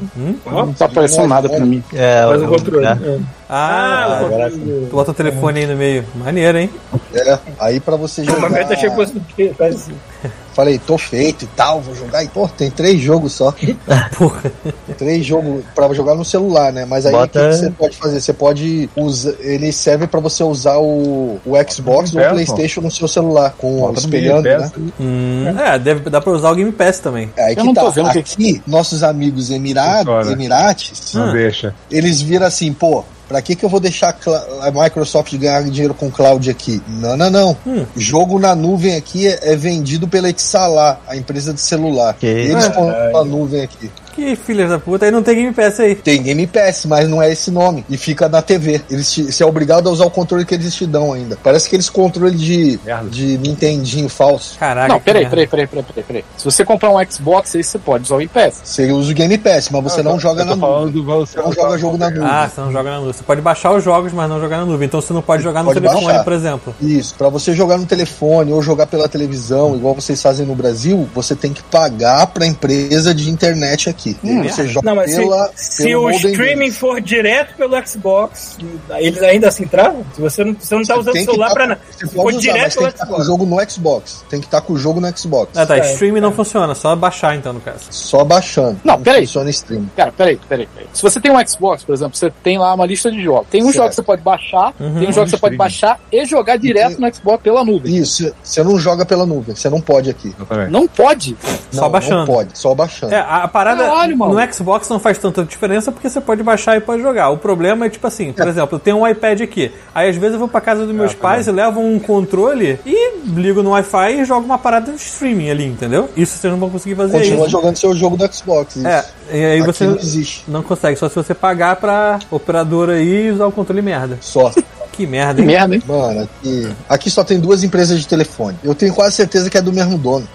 Não 0.45 0.73
tá 0.73 0.85
aparecendo 0.85 1.27
nada 1.27 1.47
pra 1.49 1.59
mim. 1.65 1.83
É, 1.93 2.23
Faz 2.23 2.41
o 2.41 2.45
o- 2.45 2.49
controle. 2.49 2.85
é. 2.85 2.89
É. 2.89 3.19
Ah, 3.51 4.05
Ah, 4.19 4.21
o 4.21 4.25
agora 4.27 4.51
tu 4.51 4.89
bota 4.91 5.09
o 5.11 5.13
telefone 5.13 5.61
aí 5.61 5.65
no 5.67 5.75
meio. 5.75 6.05
Maneiro, 6.15 6.57
hein? 6.59 6.69
É, 7.15 7.39
aí 7.59 7.79
pra 7.79 7.95
você 7.95 8.21
O 8.21 8.25
jogar. 8.25 8.53
achei 8.71 8.89
que 8.89 8.95
fosse 8.95 9.13
assim. 9.59 9.93
Falei, 10.53 10.77
tô 10.77 10.97
feito 10.97 11.45
e 11.45 11.47
tal, 11.47 11.79
vou 11.79 11.95
jogar. 11.95 12.21
E, 12.23 12.27
pô, 12.27 12.45
tem 12.47 12.69
três 12.69 12.99
jogos 12.99 13.31
só. 13.33 13.53
Porra. 14.17 14.51
três 14.97 15.25
jogos 15.25 15.63
pra 15.73 15.91
jogar 15.93 16.15
no 16.15 16.25
celular, 16.25 16.73
né? 16.73 16.85
Mas 16.85 17.05
aí 17.05 17.15
o 17.15 17.27
que, 17.27 17.39
você 17.39 17.71
pode 17.71 17.95
fazer? 17.97 18.19
Você 18.21 18.33
pode 18.33 18.89
usar. 18.95 19.33
Ele 19.39 19.71
serve 19.71 20.05
pra 20.05 20.19
você 20.19 20.43
usar 20.43 20.77
o, 20.77 21.39
o 21.45 21.53
Xbox 21.71 22.13
ou 22.13 22.21
o. 22.21 22.29
PlayStation 22.29 22.81
no 22.81 22.91
seu 22.91 23.07
celular, 23.07 23.55
com 23.57 23.79
Bota 23.79 23.93
no 23.93 23.99
espelhando, 23.99 24.43
Game 24.43 24.61
né? 24.61 24.69
Pass. 24.69 24.83
Hum, 24.99 25.45
é, 25.59 25.79
deve, 25.79 26.09
dá 26.09 26.19
pra 26.19 26.33
usar 26.33 26.51
o 26.51 26.55
Game 26.55 26.71
Pass 26.73 26.99
também. 26.99 27.31
É, 27.37 27.43
aí 27.45 27.51
Eu 27.53 27.57
que 27.57 27.63
não 27.63 27.73
tá. 27.73 27.81
tô 27.81 27.91
vendo 27.91 28.09
o 28.09 28.11
que- 28.11 28.19
Aqui, 28.19 28.61
nossos 28.67 29.01
amigos 29.01 29.49
Emirados. 29.49 30.29
Emirates, 30.29 31.13
Não 31.13 31.31
deixa. 31.31 31.73
eles 31.89 32.21
viram 32.21 32.45
assim, 32.45 32.73
pô, 32.73 33.05
pra 33.29 33.41
que 33.41 33.55
que 33.55 33.63
eu 33.63 33.69
vou 33.69 33.79
deixar 33.79 34.17
a 34.61 34.71
Microsoft 34.71 35.33
ganhar 35.37 35.63
dinheiro 35.63 35.93
com 35.93 36.09
cloud 36.11 36.49
aqui? 36.49 36.81
Não, 36.87 37.15
não, 37.15 37.29
não. 37.29 37.57
Hum. 37.65 37.85
Jogo 37.95 38.39
na 38.39 38.55
nuvem 38.55 38.95
aqui 38.95 39.27
é, 39.27 39.53
é 39.53 39.55
vendido 39.55 40.07
pela 40.07 40.27
Etsalar, 40.29 40.99
a 41.07 41.15
empresa 41.15 41.53
de 41.53 41.61
celular. 41.61 42.15
Que 42.19 42.25
Eles 42.25 42.65
É. 42.65 42.69
compram 42.71 43.17
a 43.17 43.23
nuvem 43.23 43.61
aqui. 43.61 43.89
Que 44.15 44.35
filhas 44.35 44.69
da 44.69 44.79
puta, 44.79 45.05
aí 45.05 45.11
não 45.11 45.23
tem 45.23 45.35
Game 45.35 45.53
Pass 45.53 45.79
aí. 45.79 45.95
Tem 45.95 46.21
Game 46.21 46.45
Pass, 46.47 46.85
mas 46.85 47.07
não 47.07 47.21
é 47.21 47.31
esse 47.31 47.51
nome. 47.51 47.85
E 47.89 47.97
fica 47.97 48.27
na 48.27 48.41
TV. 48.41 48.81
Eles 48.89 49.11
te, 49.11 49.23
você 49.31 49.43
é 49.43 49.45
obrigado 49.45 49.87
a 49.87 49.91
usar 49.91 50.05
o 50.05 50.11
controle 50.11 50.45
que 50.45 50.53
eles 50.55 50.73
te 50.75 50.85
dão 50.85 51.13
ainda. 51.13 51.37
Parece 51.41 51.67
aqueles 51.67 51.89
controle 51.89 52.35
de, 52.35 52.79
Merda. 52.85 53.09
de 53.09 53.37
Nintendinho 53.37 54.09
falso. 54.09 54.57
Caraca. 54.59 54.87
Não, 54.87 54.99
peraí, 54.99 55.27
peraí, 55.29 55.47
peraí, 55.47 55.67
peraí, 55.67 55.83
peraí, 55.85 56.03
peraí. 56.03 56.25
Se 56.37 56.45
você 56.45 56.65
comprar 56.65 56.89
um 56.89 56.97
Xbox, 57.09 57.55
aí 57.55 57.63
você 57.63 57.77
pode 57.79 58.03
usar 58.05 58.15
o 58.15 58.17
Game 58.17 58.29
Pass. 58.29 58.61
Você 58.63 58.91
usa 58.91 59.11
o 59.11 59.13
Game 59.15 59.37
Pass, 59.37 59.69
mas 59.69 59.83
você 59.83 59.99
Eu 59.99 60.03
não 60.03 60.13
tô- 60.13 60.19
joga 60.19 60.45
na 60.45 60.55
nuvem. 60.55 61.03
você 61.03 61.33
Você 61.33 61.39
não 61.41 61.53
joga 61.53 61.77
jogo 61.77 61.97
na 61.97 62.09
nuvem. 62.09 62.27
Ah, 62.27 62.49
você 62.53 62.61
não 62.61 62.71
joga 62.71 62.89
na 62.91 62.97
nuvem. 62.99 63.13
Você 63.13 63.23
pode 63.23 63.41
baixar 63.41 63.73
os 63.73 63.83
jogos, 63.83 64.11
mas 64.13 64.29
não 64.29 64.39
jogar 64.39 64.57
na 64.57 64.65
nuvem. 64.65 64.85
Então 64.85 65.01
você 65.01 65.13
não 65.13 65.21
pode 65.21 65.43
jogar 65.43 65.61
no 65.63 65.67
Pode 65.69 65.79
telefone, 65.79 66.05
baixar. 66.05 66.23
por 66.23 66.33
exemplo. 66.33 66.75
Isso, 66.81 67.15
pra 67.15 67.29
você 67.29 67.53
jogar 67.53 67.77
no 67.77 67.85
telefone 67.85 68.51
ou 68.51 68.61
jogar 68.61 68.87
pela 68.87 69.07
televisão, 69.07 69.75
igual 69.75 69.93
vocês 69.95 70.21
fazem 70.21 70.45
no 70.45 70.55
Brasil, 70.55 71.07
você 71.13 71.35
tem 71.35 71.53
que 71.53 71.61
pagar 71.63 72.27
pra 72.27 72.45
empresa 72.45 73.13
de 73.13 73.29
internet 73.29 73.89
aqui. 73.89 73.98
E 74.23 74.29
aí 74.29 74.49
você 74.49 74.67
joga 74.67 74.85
Não, 74.89 74.95
mas 74.95 75.11
se, 75.11 75.17
pela, 75.17 75.51
se 75.55 75.83
pelo 75.83 76.03
o 76.05 76.11
streaming 76.11 76.55
deles. 76.59 76.77
for 76.77 77.01
direto 77.01 77.55
pelo 77.55 77.87
Xbox, 77.87 78.57
eles 78.97 79.21
ainda 79.21 79.47
assim 79.47 79.67
travam? 79.67 80.05
Se 80.13 80.21
você 80.21 80.43
não, 80.43 80.53
você 80.53 80.75
não 80.75 80.83
tá 80.83 80.93
Você 80.95 80.99
usando 80.99 81.09
o 81.09 81.13
tem 81.13 81.25
celular 81.25 81.47
tá- 81.49 81.53
pra 81.53 81.67
nada. 81.67 81.81
Você 81.91 82.07
Se 82.07 82.13
for 82.15 82.23
pode 82.23 82.37
usar, 82.37 82.41
direto 82.53 82.63
mas 82.63 82.73
tem 82.73 82.81
pelo 82.83 82.91
que 82.91 82.93
estar 82.95 83.05
com 83.05 83.11
o 83.11 83.15
Xbox. 83.15 83.27
jogo 83.27 83.45
no 83.45 83.69
Xbox. 83.69 84.25
Tem 84.29 84.39
que 84.39 84.45
estar 84.47 84.61
com 84.61 84.73
o 84.73 84.77
jogo 84.77 85.01
no 85.01 85.17
Xbox. 85.17 85.57
Ah, 85.57 85.65
tá. 85.65 85.77
É. 85.77 85.91
Streaming 85.93 86.21
não 86.21 86.31
funciona, 86.31 86.73
só 86.75 86.95
baixar 86.95 87.35
então, 87.35 87.53
no 87.53 87.59
caso. 87.61 87.85
Só 87.89 88.23
baixando. 88.23 88.79
Não, 88.83 89.01
peraí. 89.01 89.25
funciona 89.25 89.49
stream. 89.49 89.89
Cara, 89.95 90.11
peraí, 90.11 90.39
peraí, 90.47 90.67
peraí. 90.67 90.87
Se 90.93 91.01
você 91.01 91.19
tem 91.19 91.31
um 91.31 91.47
Xbox, 91.47 91.83
por 91.83 91.93
exemplo, 91.93 92.15
você 92.17 92.31
tem 92.43 92.57
lá 92.57 92.73
uma 92.73 92.85
lista 92.85 93.11
de 93.11 93.21
jogos. 93.21 93.47
Tem 93.49 93.61
um 93.61 93.65
Certo. 93.65 93.75
jogo 93.77 93.89
que 93.89 93.95
você 93.95 94.03
pode 94.03 94.21
baixar, 94.21 94.73
tem 94.73 94.87
um 94.87 94.93
jogo 94.93 95.25
que 95.25 95.31
você 95.31 95.37
pode 95.37 95.55
Streaming. 95.55 95.57
baixar 95.57 95.99
e 96.11 96.25
jogar 96.25 96.57
direto 96.57 96.99
no 96.99 97.13
Xbox 97.13 97.43
pela 97.43 97.63
nuvem. 97.65 97.95
Isso, 97.97 98.31
você 98.43 98.63
não 98.63 98.77
joga 98.77 99.05
pela 99.05 99.25
nuvem, 99.25 99.55
você 99.55 99.69
não 99.69 99.81
pode 99.81 100.09
aqui. 100.09 100.33
Exatamente. 100.35 100.71
Não 100.71 100.87
pode. 100.87 101.37
Só 101.71 101.81
não, 101.81 101.89
baixando. 101.89 102.17
Não 102.19 102.25
pode, 102.25 102.57
só 102.57 102.73
baixando. 102.75 103.13
É, 103.13 103.19
a 103.19 103.47
parada 103.47 103.88
Caralho, 103.89 104.17
mano. 104.17 104.33
no 104.33 104.53
Xbox 104.53 104.87
não 104.89 104.99
faz 104.99 105.17
tanta 105.17 105.43
diferença 105.43 105.91
porque 105.91 106.09
você 106.09 106.21
pode 106.21 106.43
baixar 106.43 106.77
e 106.77 106.81
pode 106.81 107.01
jogar. 107.01 107.29
O 107.29 107.37
problema 107.37 107.85
é 107.85 107.89
tipo 107.89 108.05
assim, 108.07 108.31
por 108.33 108.47
exemplo, 108.47 108.75
eu 108.75 108.79
tenho 108.79 108.97
um 108.97 109.07
iPad 109.07 109.41
aqui. 109.41 109.71
Aí 109.93 110.09
às 110.09 110.15
vezes 110.15 110.33
eu 110.33 110.39
vou 110.39 110.47
pra 110.47 110.61
casa 110.61 110.85
dos 110.85 110.93
meus 110.95 111.13
pais 111.13 111.47
e 111.47 111.51
levo 111.51 111.79
um 111.79 111.99
controle 111.99 112.79
e 112.85 113.17
ligo 113.27 113.61
no 113.63 113.71
Wi-Fi 113.71 114.21
e 114.21 114.25
jogo 114.25 114.45
uma 114.45 114.57
parada 114.57 114.91
de 114.91 114.97
streaming 114.97 115.49
ali, 115.49 115.65
entendeu? 115.65 116.09
Isso 116.15 116.37
vocês 116.37 116.51
não 116.51 116.59
vão 116.59 116.69
conseguir 116.69 116.95
fazer 116.95 117.17
Continua 117.17 117.41
isso. 117.41 117.49
jogando 117.49 117.75
seu 117.77 117.95
jogo 117.95 118.17
do 118.17 118.33
Xbox. 118.33 118.75
Isso. 118.75 118.87
É, 118.87 119.05
e 119.31 119.45
aí 119.45 119.57
Aqui 119.59 119.67
você 119.67 119.85
não 119.85 119.95
existe. 119.95 120.43
não 120.47 120.63
consegue, 120.63 120.95
só 120.97 121.07
se 121.09 121.15
você 121.15 121.33
pagar 121.33 121.75
pra 121.77 122.19
operadora 122.31 122.93
aí 122.93 123.27
e 123.27 123.31
usar 123.31 123.45
o 123.47 123.51
controle 123.51 123.81
merda. 123.81 124.17
Só. 124.21 124.51
Que 124.99 125.07
merda, 125.07 125.35
Que 125.35 125.41
hein? 125.41 125.47
merda, 125.47 125.75
hein? 125.75 125.83
Mano, 125.87 126.21
aqui, 126.23 126.69
aqui 126.89 127.09
só 127.09 127.23
tem 127.23 127.39
duas 127.39 127.63
empresas 127.63 127.97
de 128.01 128.05
telefone. 128.05 128.57
Eu 128.61 128.75
tenho 128.75 128.93
quase 128.93 129.15
certeza 129.15 129.49
que 129.49 129.57
é 129.57 129.61
do 129.61 129.71
mesmo 129.71 129.97
dono. 129.97 130.27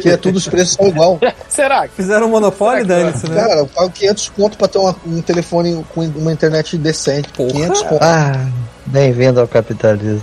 Que 0.00 0.08
é 0.08 0.16
tudo, 0.16 0.38
os 0.38 0.48
preços 0.48 0.74
são 0.74 0.88
igual. 0.88 1.20
Será? 1.48 1.86
Fizeram 1.86 2.26
um 2.26 2.30
monopólio, 2.30 2.84
dane-se, 2.84 3.30
né? 3.30 3.36
Cara, 3.40 3.60
eu 3.60 3.66
pago 3.68 3.90
500 3.90 4.28
conto 4.30 4.58
pra 4.58 4.66
ter 4.66 4.78
uma- 4.78 4.96
um 5.06 5.22
telefone 5.22 5.84
com 5.94 6.00
uma 6.00 6.32
internet 6.32 6.76
decente. 6.76 7.28
500 7.28 7.82
conto. 7.82 8.02
Ah, 8.02 8.44
bem-vindo 8.86 9.40
ao 9.40 9.48
capitalismo. 9.48 10.22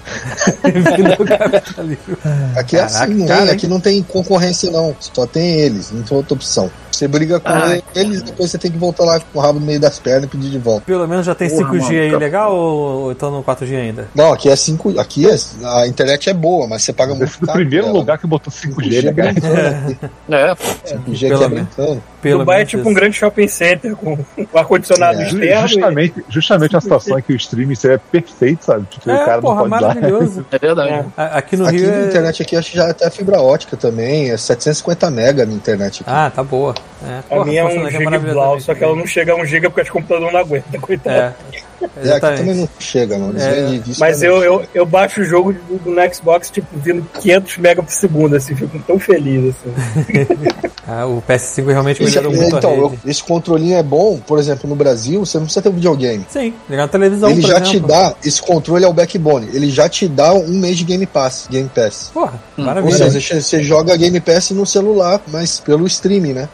Aqui 2.56 2.76
é 2.76 2.80
Caraca, 2.80 3.04
assim, 3.04 3.14
não 3.14 3.28
cara, 3.28 3.52
aqui 3.52 3.68
não 3.68 3.80
tem 3.80 4.02
concorrência 4.04 4.72
não. 4.72 4.96
Só 5.00 5.26
tem 5.26 5.60
eles, 5.60 5.92
não 5.92 6.04
tem 6.04 6.16
outra 6.18 6.34
opção. 6.34 6.70
Você 6.92 7.08
briga 7.08 7.40
com 7.40 7.48
Ah. 7.50 7.78
eles, 7.96 8.22
depois 8.22 8.52
você 8.52 8.58
tem 8.58 8.70
que 8.70 8.78
voltar 8.78 9.06
lá 9.06 9.20
com 9.22 9.40
o 9.40 9.42
rabo 9.42 9.58
no 9.60 9.66
meio 9.66 9.80
das 9.80 9.98
pernas 10.00 10.26
e 10.26 10.28
pedir 10.28 10.50
de 10.50 10.58
volta. 10.58 10.82
Pelo 10.86 11.08
menos 11.08 11.26
já 11.26 11.34
tem 11.34 11.50
Porra, 11.50 11.70
5G 11.72 11.80
mano, 11.94 12.02
aí 12.02 12.12
tá- 12.12 12.18
legal 12.18 12.54
ou, 12.56 13.02
ou 13.04 13.12
então 13.14 13.32
no 13.32 13.42
4G 13.42 13.76
ainda? 13.78 14.10
Não, 14.14 14.34
aqui 14.34 14.50
é 14.50 14.56
5. 14.56 15.00
Aqui 15.00 15.26
é, 15.30 15.36
a 15.64 15.88
internet 15.88 16.30
é 16.30 16.34
boa, 16.34 16.68
mas 16.68 16.84
você 16.84 16.92
paga 16.92 17.14
muito 17.14 17.30
Esse 17.30 17.38
foi 17.38 17.44
o 17.44 17.48
caro 17.48 17.60
primeiro 17.60 17.92
lugar 17.94 18.18
que 18.18 18.28
botou 18.28 18.52
5G, 18.52 18.90
5G 18.90 19.02
né, 19.04 19.10
é 19.10 19.14
cara? 19.14 19.32
brincando 19.32 19.60
aqui. 19.68 19.98
É, 20.30 20.56
5G 20.96 21.20
Pelo 21.30 21.36
aqui 21.36 21.44
é 21.44 21.48
brincando. 21.48 22.04
Pelo 22.22 22.40
Dubai 22.40 22.62
é 22.62 22.66
tipo 22.66 22.82
isso. 22.82 22.90
um 22.90 22.94
grande 22.94 23.16
shopping 23.16 23.48
center 23.48 23.96
com 23.96 24.18
ar-condicionado 24.54 25.22
É. 25.22 25.24
Externo. 25.28 25.46
e- 25.66 25.68
Justamente, 25.70 26.26
justamente 26.28 26.76
a 26.76 26.82
situação 26.82 27.18
é 27.18 27.22
que 27.22 27.32
o 27.32 27.36
streaming 27.36 27.76
seria 27.76 27.98
perfeito, 27.98 28.49
sabe? 28.62 28.86
Tipo, 28.90 29.10
É, 29.10 29.22
o 29.22 29.26
cara 29.26 29.42
porra, 29.42 29.62
não 29.64 29.70
pode 29.70 29.82
dar. 29.82 29.96
maravilhoso. 29.96 30.46
é 30.52 30.58
verdade. 30.60 30.90
É. 30.90 31.06
A- 31.18 31.38
Aqui 31.38 31.58
no 31.58 31.66
aqui 31.68 31.78
Rio 31.78 31.92
na 31.92 31.98
é... 31.98 32.06
internet 32.08 32.42
aqui 32.42 32.56
acho 32.56 32.72
que 32.72 32.78
já 32.78 32.86
é 32.88 32.92
até 32.92 33.10
fibra 33.10 33.42
ótica 33.42 33.76
também, 33.78 34.32
é 34.32 34.38
750 34.38 35.10
mega 35.12 35.46
na 35.46 35.54
internet 35.54 36.02
aqui. 36.02 36.10
Ah, 36.12 36.32
tá 36.34 36.44
boa. 36.44 36.74
É. 37.08 37.20
A 37.20 37.24
Porra, 37.24 37.46
minha 37.46 37.62
é 37.62 37.64
um 37.66 37.70
funcionamento 37.70 38.20
giga 38.22 38.34
blau, 38.34 38.60
só 38.60 38.74
que 38.76 38.84
ela 38.84 38.96
não 38.96 39.06
chega 39.08 39.34
a 39.34 39.36
um 39.36 39.46
giga 39.46 39.70
porque 39.70 39.82
os 39.84 39.90
computadores 39.90 40.34
não 40.34 40.40
aguentam, 40.40 40.80
coitado. 40.82 41.16
É, 41.16 41.34
É, 41.82 41.86
aqui 41.86 42.00
exatamente. 42.08 42.40
também 42.40 42.56
não 42.56 42.70
chega, 42.80 43.18
não. 43.18 43.30
É. 43.32 43.82
Mas 44.00 44.22
eu, 44.22 44.44
eu, 44.44 44.64
eu 44.74 44.86
baixo 44.86 45.22
o 45.22 45.24
jogo 45.24 45.54
do, 45.54 45.78
do 45.78 46.14
Xbox, 46.16 46.50
tipo, 46.50 46.68
vindo 46.78 47.06
500 47.22 47.58
mega 47.58 47.82
por 47.84 47.92
segundo, 47.92 48.36
assim, 48.36 48.56
fico 48.56 48.78
tão 48.86 49.00
feliz, 49.00 49.56
assim. 49.56 50.28
Ah, 50.92 51.06
o 51.06 51.22
PS5 51.22 51.68
realmente 51.68 52.02
Esse- 52.02 52.16
melhorou 52.18 52.36
muito 52.36 52.58
então, 52.58 52.72
a 52.72 52.74
eu- 52.76 53.00
esse 53.06 53.24
controlinho 53.24 53.78
é 53.78 53.84
bom, 53.84 54.18
por 54.26 54.40
exemplo, 54.40 54.68
no 54.68 54.76
Brasil, 54.76 55.24
você 55.24 55.38
não 55.38 55.46
precisa 55.46 55.62
ter 55.62 55.70
um 55.70 55.74
videogame. 55.74 56.26
Sim, 56.28 56.52
ligar 56.68 56.82
na 56.84 56.88
televisão, 56.88 57.30
ele 57.30 57.42
por 57.42 57.48
já 57.48 57.62
te 57.62 57.70
exemplo. 57.74 57.88
dá, 57.90 58.16
esse 58.26 58.42
controle 58.42 58.84
é 58.84 58.88
o 58.88 58.94
backbone, 58.94 59.50
ele 59.54 59.70
já 59.70 59.88
te 59.88 60.08
dá 60.08 60.34
um 60.34 60.48
mês 60.58 60.80
de 60.80 60.84
Game 60.86 61.06
Pass, 61.06 61.46
Game 61.48 61.70
Pass. 61.70 62.10
Porra, 62.12 62.42
Ou 62.58 62.66
maravilha. 62.66 63.12
seja, 63.12 63.40
você 63.40 63.62
joga 63.62 63.96
Game 63.96 64.20
Pass 64.20 64.50
no 64.50 64.66
celular, 64.66 65.22
mas 65.28 65.60
pelo 65.60 65.86
streaming, 65.86 66.34
né? 66.34 66.50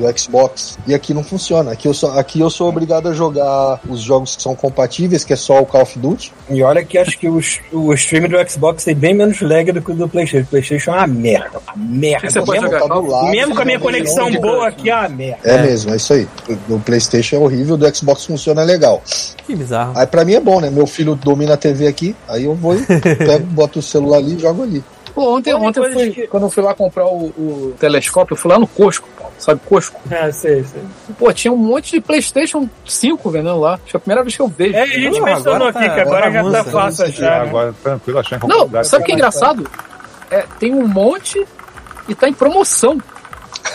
Do 0.00 0.18
Xbox. 0.18 0.78
E 0.86 0.94
aqui 0.94 1.12
não 1.12 1.22
funciona. 1.22 1.72
Aqui 1.72 1.86
eu, 1.86 1.92
sou, 1.92 2.10
aqui 2.18 2.40
eu 2.40 2.48
sou 2.48 2.68
obrigado 2.68 3.08
a 3.08 3.12
jogar 3.12 3.78
os 3.88 4.00
jogos 4.00 4.34
que 4.34 4.42
são 4.42 4.54
compatíveis, 4.54 5.24
que 5.24 5.32
é 5.34 5.36
só 5.36 5.60
o 5.60 5.66
Call 5.66 5.82
of 5.82 5.98
Duty. 5.98 6.32
E 6.48 6.62
olha 6.62 6.82
que 6.82 6.96
acho 6.96 7.18
que 7.18 7.28
os, 7.28 7.60
o 7.70 7.92
stream 7.92 8.28
do 8.28 8.50
Xbox 8.50 8.84
tem 8.84 8.94
bem 8.94 9.12
menos 9.12 9.40
lag 9.42 9.70
do 9.70 9.82
que 9.82 9.92
o 9.92 9.94
do 9.94 10.08
Playstation. 10.08 10.44
O 10.44 10.48
Playstation 10.48 10.92
é 10.92 10.96
uma 10.96 11.06
merda, 11.06 11.60
uma 11.66 11.76
merda. 11.76 12.30
Você 12.30 12.40
pode 12.40 12.52
mesmo, 12.52 12.66
jogar 12.66 12.88
tá 12.88 12.94
do 12.94 13.06
lado, 13.06 13.30
mesmo 13.30 13.54
com 13.54 13.62
a 13.62 13.64
minha 13.64 13.78
você 13.78 13.84
joga 13.84 13.98
conexão 13.98 14.40
boa 14.40 14.68
aqui, 14.68 14.88
é 14.90 14.96
uma 14.96 15.08
merda. 15.10 15.38
É, 15.44 15.54
É. 15.54 15.62
mesmo, 15.62 15.92
é 15.92 15.96
isso 15.96 16.12
aí. 16.14 16.28
No 16.66 16.80
PlayStation 16.80 17.36
é 17.36 17.38
horrível, 17.40 17.76
do 17.76 17.94
Xbox 17.94 18.24
funciona 18.24 18.62
legal. 18.62 19.02
Que 19.46 19.54
bizarro. 19.54 19.92
Aí 19.94 20.06
pra 20.06 20.24
mim 20.24 20.34
é 20.34 20.40
bom, 20.40 20.60
né? 20.60 20.70
Meu 20.70 20.86
filho 20.86 21.14
domina 21.14 21.54
a 21.54 21.56
TV 21.58 21.86
aqui, 21.86 22.16
aí 22.26 22.44
eu 22.44 22.54
vou 22.54 22.74
e 22.74 22.80
pego, 22.86 23.44
boto 23.46 23.80
o 23.80 23.82
celular 23.82 24.16
ali 24.18 24.36
e 24.36 24.38
jogo 24.38 24.62
ali. 24.62 24.82
Pô, 25.14 25.36
ontem, 25.36 25.52
Tem 25.52 25.54
ontem 25.54 25.80
eu 25.80 25.84
coisas 25.84 26.00
fui, 26.02 26.10
que- 26.10 26.26
quando 26.28 26.44
eu 26.44 26.50
fui 26.50 26.62
lá 26.62 26.74
comprar 26.74 27.06
o, 27.06 27.26
o 27.36 27.74
telescópio, 27.78 28.34
eu 28.34 28.36
fui 28.38 28.50
lá 28.50 28.58
no 28.58 28.66
Costco, 28.66 29.08
Paulo. 29.18 29.32
sabe 29.38 29.60
Costco? 29.68 30.00
É, 30.10 30.30
sei, 30.32 30.62
sei. 30.64 30.82
Pô, 31.18 31.32
tinha 31.32 31.52
um 31.52 31.56
monte 31.56 31.92
de 31.92 32.00
Playstation 32.00 32.68
5 32.84 33.28
vendendo 33.30 33.58
lá. 33.60 33.74
Acho 33.74 33.84
que 33.84 33.96
é 33.96 33.98
a 33.98 34.00
primeira 34.00 34.22
vez 34.22 34.36
que 34.36 34.42
eu 34.42 34.48
vejo. 34.48 34.74
É, 34.74 34.82
a 34.82 34.86
gente 34.86 35.20
mencionou 35.20 35.68
agora 35.68 35.68
aqui 35.70 35.88
tá- 35.88 35.94
que 35.94 36.00
agora 36.00 36.30
já 36.32 36.42
tá 36.42 36.50
bagunça. 36.50 36.70
fácil 36.70 37.04
achar. 37.06 37.22
né? 37.42 37.48
agora 37.48 37.74
tranquilo, 37.82 38.22
qualquer 38.22 38.46
Não, 38.46 38.84
sabe 38.84 39.02
o 39.02 39.06
que 39.06 39.12
é 39.12 39.14
engraçado? 39.14 39.70
É, 40.30 40.44
tem 40.58 40.72
um 40.74 40.86
monte 40.86 41.44
e 42.08 42.14
tá 42.14 42.28
em 42.28 42.32
promoção. 42.32 42.98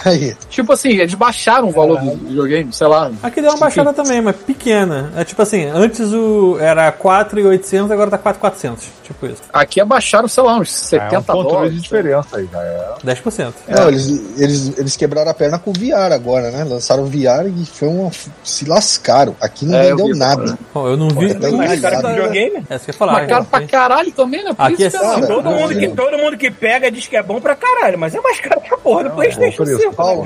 Aí. 0.05 0.35
Tipo 0.49 0.73
assim, 0.73 0.89
eles 0.89 1.13
baixaram 1.15 1.69
o 1.69 1.71
valor 1.71 1.97
é. 1.97 2.01
do 2.01 2.27
videogame, 2.27 2.71
sei 2.71 2.87
lá. 2.87 3.11
Aqui 3.23 3.41
deu 3.41 3.49
uma 3.49 3.55
tipo, 3.55 3.59
baixada 3.59 3.89
Enfim. 3.89 4.03
também, 4.03 4.21
mas 4.21 4.35
pequena. 4.35 5.11
É 5.15 5.23
tipo 5.23 5.41
assim, 5.41 5.65
antes 5.65 6.13
o 6.13 6.57
era 6.59 6.91
4,800, 6.91 7.91
agora 7.91 8.11
tá 8.11 8.17
4,400. 8.17 8.95
Tipo 9.05 9.27
isso. 9.27 9.43
Aqui 9.53 9.79
abaixaram, 9.79 10.27
sei 10.27 10.43
lá, 10.43 10.57
uns 10.57 10.71
70 10.71 11.15
é, 11.15 11.35
um 11.35 11.43
dólares. 11.43 11.73
de 11.75 11.81
diferença 11.81 12.37
aí, 12.37 12.49
já 12.51 12.61
é. 12.61 12.95
10%. 13.05 13.53
É. 13.67 13.75
Não, 13.75 13.87
eles, 13.87 14.39
eles, 14.39 14.77
eles 14.79 14.97
quebraram 14.97 15.29
a 15.29 15.33
perna 15.33 15.59
com 15.59 15.69
o 15.69 15.73
VR 15.73 16.11
agora, 16.11 16.49
né? 16.49 16.63
Lançaram 16.63 17.03
o 17.03 17.05
VR 17.05 17.47
e 17.47 17.65
foi 17.65 17.87
uma. 17.87 18.09
se 18.43 18.65
lascaram. 18.65 19.35
Aqui 19.39 19.65
não 19.65 19.77
é, 19.77 19.89
vendeu 19.89 20.07
vi, 20.07 20.17
nada. 20.17 20.43
Né? 20.43 20.57
Eu 20.73 20.97
não 20.97 21.09
vi. 21.09 21.35
Pô, 21.35 21.47
é 21.47 21.51
mais 21.51 21.79
caro 21.79 21.99
que 21.99 22.05
o 22.05 22.09
videogame? 22.09 22.65
É, 22.67 22.77
você 22.77 22.89
ia 22.89 22.93
falar. 22.93 23.13
Mas 23.13 23.29
caro 23.29 23.45
pra 23.45 23.67
caralho 23.67 24.11
também, 24.11 24.43
né? 24.43 24.53
Por 24.53 24.63
aqui 24.63 24.83
é 24.83 24.89
cara, 24.89 25.27
todo, 25.27 25.49
mundo 25.51 25.75
que, 25.75 25.87
todo 25.89 26.17
mundo 26.17 26.37
que 26.37 26.49
pega 26.49 26.89
diz 26.89 27.07
que 27.07 27.15
é 27.15 27.21
bom 27.21 27.39
pra 27.39 27.55
caralho, 27.55 27.99
mas 27.99 28.15
é 28.15 28.21
mais 28.21 28.39
caro 28.39 28.59
que 28.59 28.73
a 28.73 28.77
porra 28.77 29.03
do 29.03 29.11
PlayStation 29.11 29.63
é 29.63 29.65
5. 29.65 29.94
Não, 29.97 30.23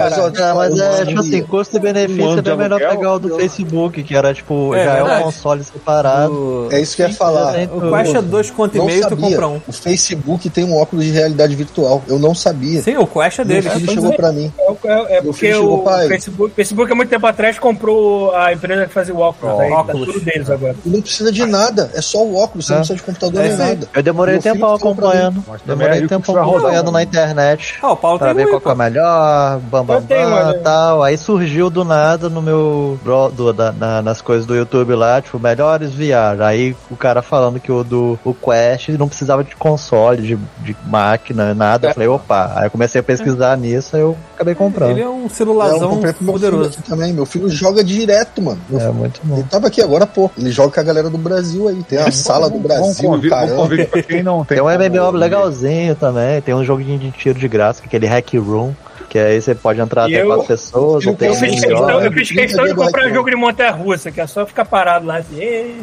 é 0.48 0.54
mas 0.54 0.80
é, 0.80 1.06
tipo 1.06 1.20
assim, 1.20 1.44
custo 1.44 1.78
e 1.78 1.80
benefício 1.80 2.26
um 2.26 2.38
é 2.38 2.56
melhor 2.56 2.80
pegar 2.80 3.14
o 3.14 3.20
do 3.20 3.36
Facebook, 3.36 4.04
que 4.04 4.16
era, 4.16 4.34
tipo, 4.34 4.74
é, 4.76 4.84
já 4.84 4.98
é 4.98 5.04
um 5.04 5.24
console 5.24 5.64
separado. 5.64 6.70
É 6.72 6.82
isso 6.82 6.96
que 6.96 7.04
eu 7.04 7.10
ia 7.10 7.14
falar. 7.14 7.56
O 7.72 7.92
Quest 7.92 8.16
é 8.16 8.22
dois 8.22 8.52
conto 8.52 8.78
e 8.78 8.82
meio, 8.82 9.08
tu 9.08 9.18
compra 9.18 9.48
um. 9.48 9.62
O 9.68 9.72
Facebook 9.72 10.50
tem 10.50 10.64
um 10.64 10.78
óculos 10.78 11.06
de 11.06 11.12
realidade 11.12 11.56
virtual. 11.56 12.04
Eu 12.08 12.20
não 12.20 12.34
sabia. 12.34 12.82
Sim, 12.82 12.98
o 12.98 13.08
Quest 13.08 13.40
é 13.40 13.46
dele. 13.46 13.70
que 13.70 13.78
ele 13.78 13.88
chegou 13.88 14.14
pra 14.14 14.32
mim. 14.32 14.52
É, 14.60 14.88
é, 14.88 15.18
é 15.18 15.22
porque 15.22 15.54
o 15.54 15.84
Facebook, 16.08 16.56
Facebook, 16.56 16.92
há 16.92 16.96
muito 16.96 17.10
tempo 17.10 17.26
atrás, 17.28 17.60
comprou 17.60 18.34
a 18.36 18.54
empresa 18.54 18.86
que 18.86 18.94
fazia 18.94 19.14
o 19.14 19.20
óculos. 19.20 19.54
O 19.54 19.74
óculos. 19.74 20.24
Deles 20.24 20.50
agora. 20.50 20.76
Não 20.86 21.02
precisa 21.02 21.32
de 21.32 21.46
nada. 21.46 21.92
É 21.94 22.02
só 22.02 22.24
o 22.24 22.36
óculos. 22.36 22.66
Você 22.66 22.74
não 22.74 22.80
ah. 22.80 22.82
precisa 22.82 22.98
de 22.98 23.04
computador 23.04 23.44
nem 23.44 23.56
nada. 23.56 23.88
Eu 23.94 24.04
demorei 24.04 24.40
tempo 24.40 24.66
acompanhando. 24.66 25.44
Demorei 25.66 26.08
tempo 26.08 26.38
acompanhando 26.38 26.92
na 26.92 27.04
internet. 27.04 27.76
Ah, 27.82 27.92
o 27.92 27.98
Paulo 27.98 28.20
pra 28.20 28.34
ver 28.34 28.48
qual 28.48 28.62
é 28.66 28.74
o 28.74 28.78
melhor, 28.78 29.59
bam 29.60 29.84
bam 29.86 30.02
bam 30.02 30.34
olha. 30.34 30.60
tal. 30.60 31.04
Aí 31.04 31.18
surgiu 31.18 31.70
do 31.70 31.84
nada 31.84 32.30
no 32.30 32.42
meu 32.42 33.00
do, 33.36 33.54
da- 33.54 33.72
na- 33.72 34.02
nas 34.02 34.22
coisas 34.22 34.46
do 34.46 34.56
YouTube 34.56 34.94
lá, 34.96 35.22
tipo, 35.22 35.40
melhores 35.40 35.92
VR. 35.94 36.42
Aí 36.42 36.76
o 36.90 36.96
cara 36.96 37.22
falando 37.22 37.60
que 37.60 37.72
o 37.72 37.84
do 37.84 38.18
o 38.24 38.34
Quest 38.34 38.90
não 38.98 39.08
precisava 39.08 39.44
de 39.44 39.56
console, 39.56 40.22
de, 40.22 40.40
de 40.64 40.76
máquina, 40.88 41.54
nada. 41.54 41.90
Eu 41.90 41.94
falei, 41.94 42.08
opa. 42.10 42.52
Aí 42.56 42.66
eu 42.68 42.72
comecei 42.72 43.00
a 43.02 43.04
pesquisar 43.04 43.58
nisso, 43.58 43.96
aí 43.96 44.02
eu 44.02 44.16
acabei 44.36 44.56
comprando. 44.56 44.92
Ele 44.92 45.02
é 45.02 45.08
um 45.10 45.24
É, 45.24 45.26
eu 45.26 45.30
celularzão 45.30 45.96
meu 45.96 46.14
filho 46.14 46.32
poderoso. 46.32 46.70
aqui 46.80 46.82
também. 46.90 47.14
Meu 47.14 47.26
filho 47.26 47.50
joga 47.50 47.84
direto, 47.84 48.42
mano. 48.42 48.60
Meu 48.70 48.80
É 48.80 48.84
filho- 48.84 48.94
muito 48.94 49.20
bom. 49.24 49.36
Ele 49.36 49.44
tava 49.50 49.68
aqui 49.68 49.82
agora 49.82 50.06
pouco. 50.08 50.40
Ele 50.40 50.52
joga 50.52 50.72
com 50.74 50.80
a 50.80 50.84
galera 50.84 51.10
do 51.10 51.18
Brasil 51.18 51.68
aí. 51.68 51.84
Tem 51.84 52.00
a 52.00 52.12
sala 52.12 52.50
do 52.50 52.60
Brasil, 52.60 53.10
convite, 53.10 53.30
caramba. 53.30 53.56
convite 53.56 53.86
pra 53.88 54.04
quem 54.04 54.24
não 54.24 54.44
tem. 54.46 54.58
Tem 54.58 54.66
um 54.66 54.70
MMO 54.70 55.12
legalzinho 55.12 55.96
também, 55.96 56.42
tem 56.42 56.54
um 56.54 56.64
joguinho 56.64 56.98
de 57.00 57.12
tiro 57.12 57.38
de 57.40 57.48
graça, 57.48 57.82
que 57.82 57.86
é 57.86 57.88
aquele 57.88 58.08
Hack 58.08 58.34
Room, 58.36 58.74
que 59.10 59.18
aí 59.20 59.42
você 59.42 59.56
pode 59.56 59.82
entrar 59.82 60.10
E 60.10 60.16
até 60.16 60.24
eu- 60.24 60.28
quatro 60.28 60.46
pessoas, 60.46 61.04
eu 61.06 61.18
Eu 61.20 61.34
fiz 61.36 61.50
questão, 61.62 62.02
eu 62.02 62.12
fiz 62.14 62.32
questão 62.32 62.66
de 62.66 62.76
comprar 62.76 63.08
Hack 63.08 63.14
jogo 63.14 63.30
de 63.30 63.36
montanha 63.36 63.72
russa, 63.72 64.12
que 64.12 64.22
é 64.22 64.28
só 64.28 64.46
ficar 64.46 64.66
parado 64.66 65.06
lá 65.06 65.18
assim. 65.18 65.40
"Ê". 65.42 65.76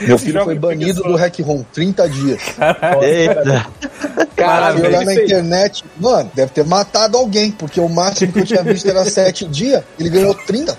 Meu 0.00 0.18
filho 0.18 0.42
foi 0.44 0.58
banido 0.58 1.02
do 1.02 1.14
Hack 1.16 1.38
Room. 1.40 1.64
30 1.72 2.08
dias. 2.08 2.40
Eita, 3.02 3.66
Caralho, 4.36 4.78
Fui 4.78 4.86
olhar 4.88 5.04
na 5.04 5.14
internet. 5.14 5.84
Mano, 6.00 6.30
deve 6.34 6.52
ter 6.52 6.64
matado 6.64 7.16
alguém, 7.16 7.50
porque 7.50 7.80
o 7.80 7.88
máximo 7.88 8.32
que 8.32 8.40
eu 8.40 8.44
tinha 8.44 8.62
visto 8.62 8.88
era 8.88 9.04
7 9.04 9.44
dias. 9.44 9.82
Ele 9.98 10.08
ganhou 10.08 10.34
30. 10.34 10.76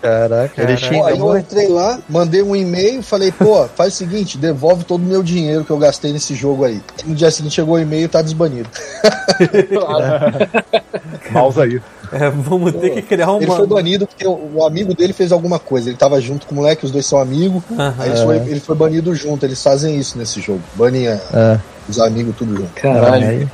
Caraca, 0.00 0.62
ele 0.62 0.76
xinga 0.76 1.08
aí 1.08 1.18
eu 1.18 1.36
entrei 1.38 1.68
lá, 1.68 1.98
mandei 2.08 2.42
um 2.42 2.54
e-mail, 2.56 3.02
falei, 3.02 3.30
pô, 3.32 3.66
faz 3.76 3.94
o 3.94 3.96
seguinte, 3.96 4.38
devolve 4.38 4.84
todo 4.84 5.02
o 5.02 5.06
meu 5.06 5.22
dinheiro 5.22 5.64
que 5.64 5.70
eu 5.70 5.78
gastei 5.78 6.12
nesse 6.12 6.34
jogo 6.34 6.64
aí. 6.64 6.80
No 7.04 7.14
dia 7.14 7.30
seguinte 7.30 7.54
chegou 7.54 7.74
o 7.74 7.78
e-mail 7.80 8.04
e 8.04 8.08
tá 8.08 8.22
desbanido. 8.22 8.68
Mouse 11.30 11.60
aí. 11.60 11.80
É, 12.12 12.28
vamos 12.28 12.72
ter 12.72 12.90
que 12.90 13.02
criar 13.02 13.32
Ele 13.36 13.46
foi 13.46 13.56
uma. 13.58 13.66
banido 13.66 14.04
porque 14.06 14.26
o, 14.26 14.64
amigo 14.66 14.94
dele 14.94 15.12
fez 15.12 15.30
alguma 15.30 15.58
coisa. 15.60 15.90
Ele 15.90 15.96
tava 15.96 16.20
junto 16.20 16.44
com 16.46 16.54
o 16.54 16.56
moleque, 16.56 16.84
os 16.84 16.90
dois 16.90 17.06
são 17.06 17.20
amigos. 17.20 17.62
Aí 17.98 18.10
ele 18.10 18.24
foi, 18.24 18.36
ele 18.36 18.60
foi 18.60 18.74
banido 18.74 19.14
junto. 19.14 19.44
Eles 19.46 19.62
fazem 19.62 19.96
isso 19.96 20.18
nesse 20.18 20.40
jogo. 20.40 20.60
Banem 20.74 21.06
a- 21.06 21.20
É. 21.32 21.58
os 21.88 22.00
amigos 22.00 22.34
tudo 22.36 22.56
junto. 22.56 22.70
Caralho. 22.74 23.28
Aí- 23.28 23.48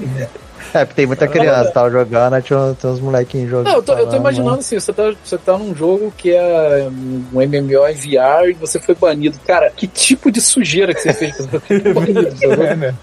É, 0.74 0.84
porque 0.84 0.94
tem 0.94 1.06
muita 1.06 1.26
criança, 1.26 1.70
tava 1.70 1.90
jogando, 1.90 2.34
aí 2.34 2.42
tinha, 2.42 2.76
tem 2.80 2.90
uns 2.90 3.00
molequinhos 3.00 3.50
jogando. 3.50 3.66
Não, 3.66 3.76
eu 3.76 3.82
tô, 3.82 3.94
eu 3.94 4.08
tô 4.08 4.16
imaginando 4.16 4.58
assim, 4.58 4.78
você 4.78 4.92
tá, 4.92 5.14
você 5.24 5.38
tá 5.38 5.56
num 5.56 5.74
jogo 5.74 6.12
que 6.16 6.30
é 6.32 6.88
um 7.32 7.40
MMO 7.40 7.88
em 7.88 7.94
VR 7.94 8.48
e 8.50 8.52
você 8.52 8.78
foi 8.78 8.94
banido. 8.94 9.38
Cara, 9.46 9.70
que 9.70 9.86
tipo 9.86 10.30
de 10.30 10.40
sujeira 10.40 10.94
que 10.94 11.00
você 11.00 11.12
fez 11.14 11.46
banido? 11.46 12.28
É, 12.42 12.76
né? 12.76 12.94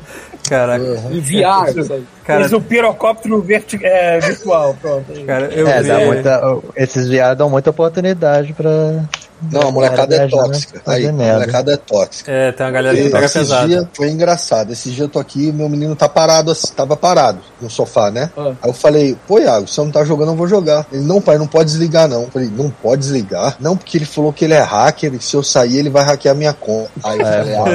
Caraca, 0.48 0.86
Em 1.12 1.20
VR, 1.20 1.84
sabe? 1.84 2.06
Cara, 2.26 2.40
Fez 2.42 2.54
o 2.54 2.62
pirocóptero 2.62 3.42
verti- 3.42 3.80
é, 3.84 4.20
virtual. 4.20 4.76
Pronto. 4.82 5.06
cara, 5.26 5.46
eu 5.54 5.68
É, 5.68 5.82
vi. 5.82 5.88
dá 5.88 6.00
muita, 6.00 6.58
esses 6.76 7.08
viados 7.08 7.38
dão 7.38 7.50
muita 7.50 7.70
oportunidade 7.70 8.54
pra. 8.54 8.70
Não, 9.52 9.68
a 9.68 9.72
molecada 9.72 10.16
é 10.16 10.28
tóxica. 10.30 10.76
né? 10.78 10.82
Fazer 10.86 10.98
Aí, 10.98 11.08
a 11.08 11.12
molecada 11.12 11.74
é 11.74 11.78
tóxica. 11.78 12.32
É, 12.32 12.52
tem 12.54 12.66
uma 12.66 12.72
galera 12.72 12.96
que 12.96 13.04
E 13.04 13.10
pega 13.12 13.26
esses 13.26 13.38
pesado. 13.42 13.68
dias 13.68 13.86
foi 13.94 14.10
engraçado. 14.10 14.72
Esse 14.72 14.90
dia 14.90 15.04
eu 15.04 15.10
tô 15.10 15.20
aqui, 15.20 15.52
meu 15.52 15.68
menino 15.68 15.94
tá 15.94 16.08
parado, 16.08 16.52
assim, 16.52 16.74
tava 16.74 16.96
parado 16.96 17.40
no 17.62 17.70
sofá, 17.70 18.10
né? 18.10 18.32
Ah. 18.38 18.54
Aí 18.62 18.70
eu 18.70 18.74
falei, 18.74 19.16
pô, 19.28 19.38
Iago, 19.38 19.68
se 19.68 19.78
eu 19.78 19.84
não 19.84 19.92
tá 19.92 20.06
jogando, 20.06 20.30
eu 20.32 20.36
vou 20.38 20.48
jogar. 20.48 20.88
Ele, 20.92 21.04
não, 21.04 21.22
pai, 21.22 21.38
não 21.38 21.48
pode 21.48 21.70
desligar, 21.70 22.08
não. 22.08 22.24
Eu 22.24 22.30
falei, 22.32 22.50
não 22.50 22.70
pode 22.70 23.02
desligar? 23.02 23.58
Não, 23.60 23.76
porque 23.76 23.98
ele 23.98 24.06
falou 24.06 24.32
que 24.32 24.46
ele 24.46 24.54
é 24.54 24.62
hacker 24.62 25.14
e 25.14 25.22
se 25.22 25.36
eu 25.36 25.44
sair, 25.44 25.80
ele 25.80 25.90
vai 25.90 26.04
hackear 26.06 26.34
minha 26.34 26.54
conta. 26.54 26.90
Aí 27.04 27.20
eu 27.20 27.26
falei, 27.26 27.56
ah, 27.56 27.66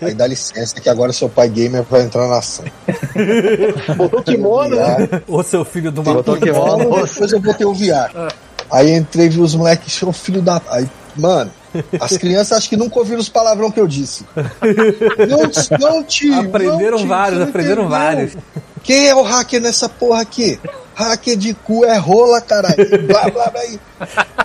não. 0.00 0.08
Aí 0.08 0.12
dá 0.14 0.26
licença 0.26 0.80
que 0.80 0.88
agora 0.90 1.12
seu 1.12 1.28
pai 1.28 1.48
gamer 1.48 1.84
vai 1.84 2.02
entrar 2.02 2.26
na 2.26 2.38
ação. 2.38 2.64
Botou 3.94 4.22
kimono, 4.22 4.76
né? 4.76 5.08
Ô 5.28 5.42
seu 5.42 5.64
filho 5.64 5.92
de 5.92 6.00
uma 6.00 6.14
Botou 6.14 6.36
kimono. 6.36 6.84
Depois 7.06 7.32
eu 7.32 7.40
botei 7.40 7.66
o 7.66 7.74
VR. 7.74 8.32
Aí 8.70 8.94
entrei, 8.94 9.28
vi 9.28 9.40
os 9.40 9.54
moleques, 9.54 9.92
seu 9.92 10.12
filho 10.12 10.42
da. 10.42 10.60
Aí, 10.70 10.88
mano, 11.16 11.50
as 12.00 12.16
crianças 12.18 12.58
acho 12.58 12.68
que 12.68 12.76
nunca 12.76 12.98
ouviram 12.98 13.20
os 13.20 13.28
palavrão 13.28 13.70
que 13.70 13.80
eu 13.80 13.86
disse. 13.86 14.24
Não, 15.28 15.78
não 15.78 16.02
tio. 16.02 16.34
Aprenderam 16.40 16.92
não, 16.92 16.98
tio, 16.98 17.08
vários, 17.08 17.40
aprenderam 17.42 17.88
vários. 17.88 18.36
Quem 18.82 19.08
é 19.08 19.14
o 19.14 19.22
hacker 19.22 19.60
nessa 19.60 19.88
porra 19.88 20.20
aqui? 20.22 20.58
Hacker 20.96 21.36
de 21.36 21.52
cu 21.52 21.84
é 21.84 21.96
rola, 21.98 22.40
caralho. 22.40 22.76
Blá, 23.06 23.28
blá, 23.30 23.50
blá. 23.50 23.60
aí. 23.60 23.78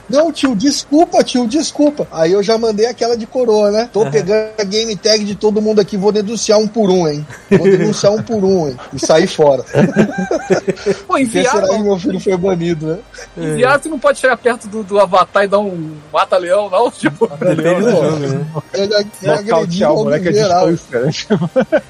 Não, 0.10 0.32
tio, 0.32 0.54
desculpa, 0.54 1.24
tio, 1.24 1.48
desculpa. 1.48 2.06
Aí 2.12 2.34
eu 2.34 2.44
já 2.44 2.58
mandei 2.58 2.86
aquela 2.86 3.16
de 3.16 3.26
coroa, 3.26 3.72
né? 3.72 3.90
Tô 3.92 4.06
pegando 4.12 4.50
a 4.60 4.64
game 4.66 4.94
tag 4.98 5.24
de 5.24 5.36
todo 5.36 5.62
mundo 5.62 5.80
aqui, 5.80 5.96
vou 5.96 6.12
denunciar 6.12 6.60
um 6.60 6.68
por 6.68 6.90
um, 6.90 7.08
hein? 7.08 7.26
Vou 7.50 7.64
denunciar 7.64 8.12
um 8.12 8.22
por 8.22 8.44
um, 8.44 8.68
hein? 8.68 8.76
E 8.94 9.00
sair 9.00 9.28
fora. 9.28 9.64
Pô, 11.08 11.14
VR, 11.18 11.30
será 11.30 11.68
que 11.70 11.80
meu 11.80 11.98
filho 11.98 12.20
foi 12.20 12.36
banido, 12.38 12.88
né? 12.88 12.98
em 13.38 13.56
VR 13.58 13.80
você 13.82 13.90
não 13.90 14.00
pode 14.00 14.20
chegar 14.20 14.36
perto 14.38 14.68
do, 14.68 14.84
do 14.84 15.00
avatar 15.00 15.44
e 15.46 15.48
dar 15.48 15.60
um 15.60 15.92
mata-leão, 16.12 16.70
não? 16.70 16.92
Tipo, 16.92 17.28
jogo, 17.28 18.20
né? 18.20 18.46
Ele, 18.74 18.94
ele 19.24 19.32
agrediu 19.32 19.90
o 19.92 19.96
moleque 20.04 20.28
é 20.30 20.34
geral. 20.34 20.72
distância. 20.72 21.40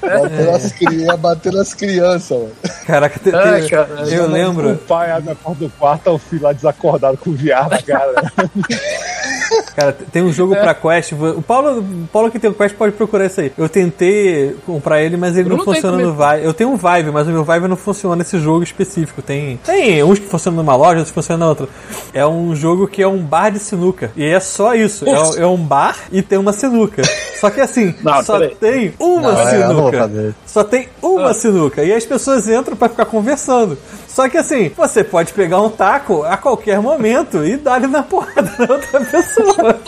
Bateu 0.00 0.52
nas 0.52 0.72
cri- 0.72 0.96
ia 1.02 1.16
bater 1.16 1.52
nas 1.52 1.74
crianças, 1.74 2.38
mano. 2.38 2.52
Caraca, 2.86 3.18
tem, 3.18 3.32
cara, 3.32 3.88
eu 4.08 4.24
O 4.24 4.28
lembro, 4.28 4.51
pai 4.86 5.10
abre 5.10 5.30
a 5.32 5.34
porta 5.34 5.64
do 5.64 5.70
quarto, 5.70 6.02
tá 6.04 6.10
o 6.10 6.18
filho 6.18 6.42
lá 6.42 6.52
desacordado 6.52 7.16
com 7.18 7.30
o 7.30 7.34
VR 7.34 7.68
na 7.70 7.82
cara. 7.82 8.32
cara, 9.76 9.92
tem 10.12 10.22
um 10.22 10.32
jogo 10.32 10.54
pra 10.56 10.74
Quest. 10.74 11.12
O 11.12 11.42
Paulo, 11.42 11.80
o 11.80 12.08
Paulo 12.12 12.30
que 12.30 12.38
tem 12.38 12.50
o 12.50 12.54
Quest 12.54 12.74
pode 12.76 12.92
procurar 12.94 13.26
isso 13.26 13.40
aí. 13.40 13.52
Eu 13.56 13.68
tentei 13.68 14.56
comprar 14.66 15.02
ele, 15.02 15.16
mas 15.16 15.36
ele 15.36 15.48
não 15.48 15.56
tem 15.56 15.64
funciona 15.66 15.98
no. 15.98 16.12
Vive. 16.12 16.44
Eu 16.44 16.54
tenho 16.54 16.70
um 16.70 16.76
Vive, 16.76 17.10
mas 17.10 17.26
o 17.26 17.30
meu 17.30 17.44
Vive 17.44 17.68
não 17.68 17.76
funciona 17.76 18.16
nesse 18.16 18.38
jogo 18.38 18.62
específico. 18.62 19.22
Tem, 19.22 19.56
tem 19.64 20.02
uns 20.02 20.18
que 20.18 20.26
funcionam 20.26 20.62
numa 20.62 20.74
loja, 20.76 20.90
outros 20.98 21.08
que 21.08 21.14
funcionam 21.14 21.40
na 21.40 21.48
outra. 21.48 21.68
É 22.12 22.26
um 22.26 22.54
jogo 22.54 22.86
que 22.86 23.02
é 23.02 23.08
um 23.08 23.18
bar 23.18 23.50
de 23.50 23.58
sinuca. 23.58 24.10
E 24.16 24.24
é 24.24 24.40
só 24.40 24.74
isso. 24.74 25.04
É, 25.08 25.42
é 25.42 25.46
um 25.46 25.56
bar 25.56 25.96
e 26.10 26.22
tem 26.22 26.38
uma 26.38 26.52
sinuca. 26.52 27.02
Só 27.40 27.50
que 27.50 27.60
assim, 27.60 27.94
Não, 28.02 28.22
só 28.22 28.38
peraí. 28.38 28.54
tem 28.56 28.94
uma 28.98 29.32
Não, 29.32 29.40
é, 29.40 29.58
não 29.58 29.68
sinuca. 29.76 29.98
fazer. 29.98 30.34
Só 30.46 30.64
tem 30.64 30.88
uma 31.02 31.30
Ah. 31.30 31.34
sinuca. 31.34 31.84
E 31.84 31.92
as 31.92 32.04
pessoas 32.04 32.48
entram 32.48 32.76
pra 32.76 32.88
ficar 32.88 33.04
conversando. 33.06 33.76
Só 34.14 34.28
que 34.28 34.36
assim, 34.36 34.68
você 34.76 35.02
pode 35.02 35.32
pegar 35.32 35.60
um 35.62 35.70
taco 35.70 36.22
a 36.22 36.36
qualquer 36.36 36.80
momento 36.80 37.44
e 37.44 37.56
dar 37.56 37.78
ele 37.78 37.86
na 37.86 38.02
porrada 38.02 38.42
da 38.58 38.74
outra 38.74 39.00
pessoa. 39.00 39.80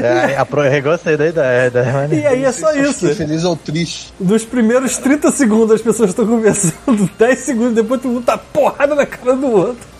É, 0.00 0.38
eu 0.76 0.82
gostei 0.82 1.16
da 1.16 1.28
ideia. 1.28 1.70
da 1.70 1.84
maneira. 1.84 2.14
e 2.14 2.26
aí 2.26 2.44
é 2.44 2.52
só 2.52 2.72
isso. 2.74 3.12
Feliz 3.14 3.44
ou 3.44 3.56
triste. 3.56 4.12
Nos 4.20 4.44
primeiros 4.44 4.98
30 4.98 5.30
segundos 5.30 5.72
as 5.72 5.80
pessoas 5.82 6.10
estão 6.10 6.26
conversando, 6.26 7.08
10 7.18 7.38
segundos 7.38 7.74
depois 7.74 8.00
todo 8.02 8.12
mundo 8.12 8.24
tá 8.24 8.36
porrada 8.36 8.94
na 8.94 9.06
cara 9.06 9.34
do 9.34 9.50
outro. 9.50 9.94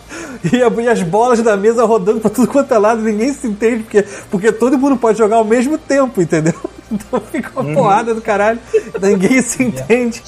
E, 0.52 0.62
as 0.88 1.02
bolas 1.02 1.40
da 1.40 1.56
mesa 1.56 1.84
rodando 1.84 2.20
pra 2.20 2.30
tudo 2.30 2.46
quanto 2.48 2.72
é 2.72 2.78
lado, 2.78 3.00
ninguém 3.00 3.32
se 3.32 3.46
entende, 3.46 3.82
porque, 3.82 4.04
porque 4.30 4.52
todo 4.52 4.78
mundo 4.78 4.96
pode 4.96 5.16
jogar 5.16 5.36
ao 5.36 5.44
mesmo 5.44 5.78
tempo, 5.78 6.20
entendeu? 6.20 6.54
Então 6.92 7.18
fica 7.18 7.58
uma 7.58 7.74
porrada 7.74 8.14
do 8.14 8.20
caralho. 8.20 8.60
Ninguém 9.00 9.40
se 9.42 9.62
entende. 9.64 10.22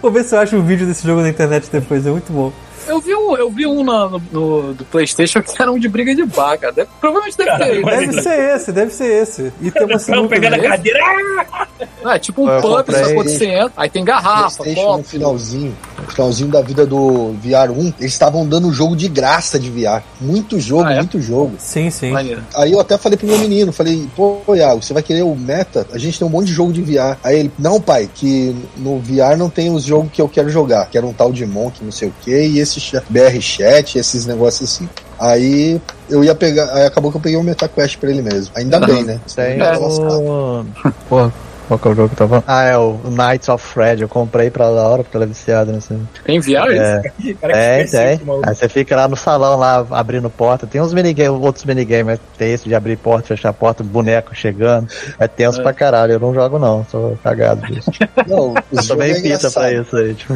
Vou 0.00 0.10
ver 0.10 0.24
se 0.24 0.34
eu 0.34 0.40
acho 0.40 0.56
um 0.56 0.62
vídeo 0.62 0.86
desse 0.86 1.06
jogo 1.06 1.20
na 1.20 1.28
internet 1.28 1.68
depois, 1.70 2.06
é 2.06 2.10
muito 2.10 2.32
bom. 2.32 2.52
Eu 2.88 3.00
vi 3.00 3.14
um, 3.14 3.36
eu 3.36 3.50
vi 3.50 3.66
um 3.66 3.84
na- 3.84 4.08
no, 4.08 4.22
no- 4.32 4.74
do 4.74 4.84
Playstation 4.86 5.42
que 5.42 5.60
era 5.60 5.70
um 5.70 5.78
de 5.78 5.88
briga 5.88 6.14
de 6.14 6.24
bar, 6.24 6.58
cara. 6.58 6.72
Deve- 6.72 6.88
provavelmente 7.00 7.36
deve 7.36 7.50
ter. 7.50 7.58
Caralho, 7.58 7.84
Deve- 7.84 8.06
Deve 8.06 8.22
ser 8.22 8.56
esse, 8.56 8.72
deve 8.72 8.92
ser 8.92 9.22
esse. 9.22 9.52
E 9.60 9.70
tem 9.70 9.82
uma 9.84 9.92
Não, 9.94 9.98
sinuca. 9.98 10.28
pegando 10.28 10.54
a 10.54 10.58
cadeira. 10.68 10.98
ah! 11.04 11.66
Não, 12.02 12.10
é 12.12 12.18
tipo 12.18 12.42
um 12.42 12.48
Eu 12.50 12.60
pub, 12.60 12.70
só 12.90 13.14
quando 13.14 13.28
você 13.28 13.46
entra. 13.46 13.72
Aí 13.76 13.90
tem 13.90 14.04
garrafa, 14.04 14.56
PlayStation 14.62 14.90
no 14.90 14.96
copo. 14.98 15.08
finalzinho, 15.08 15.76
no 15.98 16.06
finalzinho 16.12 16.48
da 16.50 16.60
vida 16.62 16.86
do 16.86 17.32
VR 17.42 17.70
1, 17.70 17.92
eles 18.00 18.12
estavam 18.12 18.46
dando 18.46 18.72
jogo 18.72 18.96
de 18.96 19.08
graça 19.08 19.58
de 19.58 19.70
VR. 19.70 20.02
Muito 20.20 20.58
jogo, 20.58 20.84
Ah, 20.84 20.92
é? 20.94 20.96
muito 20.98 21.20
jogo. 21.20 21.54
Sim, 21.58 21.90
sim. 21.90 22.10
Maneiro. 22.12 22.42
Aí 22.54 22.72
eu 22.72 22.80
até 22.80 22.96
falei 22.96 23.18
pro 23.18 23.26
meu 23.26 23.38
menino, 23.38 23.72
falei, 23.72 24.08
pô, 24.16 24.40
Iago, 24.54 24.82
você 24.82 24.92
vai 24.94 25.02
querer 25.02 25.22
o 25.22 25.34
Meta? 25.36 25.86
A 25.92 25.98
gente 25.98 26.18
tem 26.18 26.26
um 26.26 26.30
monte 26.30 26.46
de 26.46 26.52
jogo 26.52 26.72
de 26.72 26.80
VR. 26.82 27.16
Aí 27.22 27.38
ele, 27.40 27.52
não, 27.58 27.80
pai, 27.80 28.08
que 28.12 28.54
no 28.76 28.98
VR 29.00 29.36
não 29.36 29.50
tem 29.50 29.70
os 29.70 29.84
jogos 29.84 30.10
que 30.12 30.20
eu 30.22 30.28
quero 30.28 30.48
jogar, 30.48 30.86
que 30.88 30.96
era 30.96 31.06
um 31.06 31.12
tal 31.12 31.32
de 31.32 31.44
Monk, 31.46 31.84
não 31.84 31.92
sei 31.92 32.08
o 32.08 32.14
que, 32.22 32.30
e 32.46 32.58
esse 32.58 32.77
cha- 32.78 33.02
BR 33.08 33.40
Chat, 33.40 33.98
esses 33.98 34.26
negócios 34.26 34.70
assim. 34.70 34.88
Aí 35.20 35.80
eu 36.08 36.22
ia 36.22 36.34
pegar, 36.34 36.72
aí 36.74 36.84
acabou 36.86 37.10
que 37.10 37.16
eu 37.16 37.20
peguei 37.20 37.38
o 37.38 37.42
MetaQuest 37.42 37.98
pra 37.98 38.10
ele 38.10 38.22
mesmo. 38.22 38.52
Ainda 38.54 38.78
bem, 38.80 39.04
né? 39.04 39.20
Tem 39.34 39.60
É. 39.60 39.76
o. 39.78 40.64
Porra, 41.08 41.32
qual 41.68 41.78
que 41.78 41.86
é 41.88 41.90
o 41.90 41.94
jogo 41.94 42.08
que 42.08 42.14
eu 42.14 42.28
tava 42.28 42.40
falando? 42.40 42.44
Ah, 42.48 42.64
é 42.64 42.76
o 42.76 42.98
Knights 43.04 43.48
of 43.48 43.64
Fred. 43.64 44.02
Eu 44.02 44.08
comprei 44.08 44.50
pra 44.50 44.68
Laura 44.68 45.04
porque 45.04 45.16
ela 45.16 45.24
é 45.24 45.28
viciada 45.28 45.70
nesse. 45.70 45.94
Tem 46.24 46.40
VR 46.40 46.48
isso? 46.70 46.80
É, 46.82 47.02
Cara, 47.40 47.56
é, 47.56 47.84
tem. 47.84 48.20
Aí 48.44 48.54
você 48.54 48.68
fica 48.68 48.96
lá 48.96 49.06
no 49.06 49.16
salão, 49.16 49.56
lá 49.58 49.86
abrindo 49.90 50.28
porta. 50.30 50.66
Tem 50.66 50.80
uns 50.80 50.92
minigames, 50.92 51.40
outros 51.40 51.64
minigames, 51.64 52.06
mas 52.06 52.20
tem 52.36 52.52
esse 52.52 52.68
de 52.68 52.74
abrir 52.74 52.96
porta, 52.96 53.28
fechar 53.28 53.52
porta, 53.52 53.84
boneco 53.84 54.34
chegando. 54.34 54.88
É 55.18 55.28
tenso 55.28 55.62
pra 55.62 55.72
caralho. 55.72 56.14
Eu 56.14 56.20
não 56.20 56.34
jogo, 56.34 56.58
não. 56.58 56.84
Sou 56.90 57.16
cagado 57.22 57.60
disso. 57.66 57.90
Não, 58.26 58.54
Eu 58.72 58.82
sou 58.82 58.96
jogos 58.96 59.04
é 59.04 59.20
meio 59.20 59.22
pita 59.22 59.50
pra 59.50 59.72
isso 59.72 59.96
aí. 59.96 60.14
Tipo. 60.14 60.34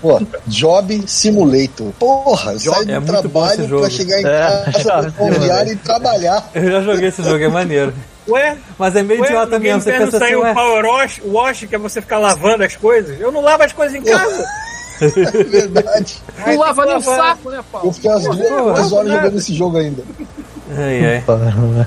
Pô, 0.00 0.20
Job 0.46 1.02
Simulator. 1.06 1.92
Porra, 1.98 2.58
sai 2.58 2.82
é 2.82 3.00
do 3.00 3.12
muito 3.12 3.28
bom 3.28 3.46
esse 3.46 3.56
trabalho 3.56 3.68
jogo. 3.68 3.80
pra 3.82 3.90
chegar 3.90 4.20
em 4.20 4.26
É, 4.26 4.72
casa, 4.84 5.14
mano. 5.18 5.72
e 5.72 5.76
trabalhar. 5.76 6.48
Eu 6.54 6.70
já 6.70 6.80
joguei 6.82 7.08
esse 7.08 7.22
jogo, 7.22 7.42
é 7.42 7.48
maneiro. 7.48 7.92
Ué, 8.28 8.56
Mas 8.78 8.96
é 8.96 9.02
meio 9.02 9.20
ué, 9.20 9.26
idiota 9.28 9.58
mesmo. 9.58 9.80
Você 9.82 9.92
pensa 9.92 10.04
assim, 10.16 10.18
saiu 10.18 10.40
ué. 10.40 10.50
o 10.52 10.54
Power 10.54 10.84
Wash, 10.86 11.20
wash, 11.24 11.64
que 11.68 11.74
é 11.74 11.78
você 11.78 12.00
ficar 12.00 12.18
lavando 12.18 12.64
as 12.64 12.74
coisas. 12.76 13.20
Eu 13.20 13.30
não 13.30 13.40
lavo 13.42 13.62
as 13.62 13.72
coisas 13.72 13.94
em 13.94 14.02
casa. 14.02 14.44
É 15.00 15.08
verdade. 15.44 16.22
Não 16.46 16.58
lava 16.58 16.84
nem 16.86 16.96
o 16.96 17.00
saco, 17.00 17.50
né, 17.50 17.58
Eu 17.58 17.64
Paulo? 17.64 17.92
fiquei 17.92 18.10
umas 18.10 18.24
duas, 18.24 18.92
horas 18.92 19.10
jogando 19.10 19.36
esse 19.38 19.54
jogo 19.54 19.76
ainda. 19.78 20.02
Ai, 20.76 21.04
ai. 21.16 21.86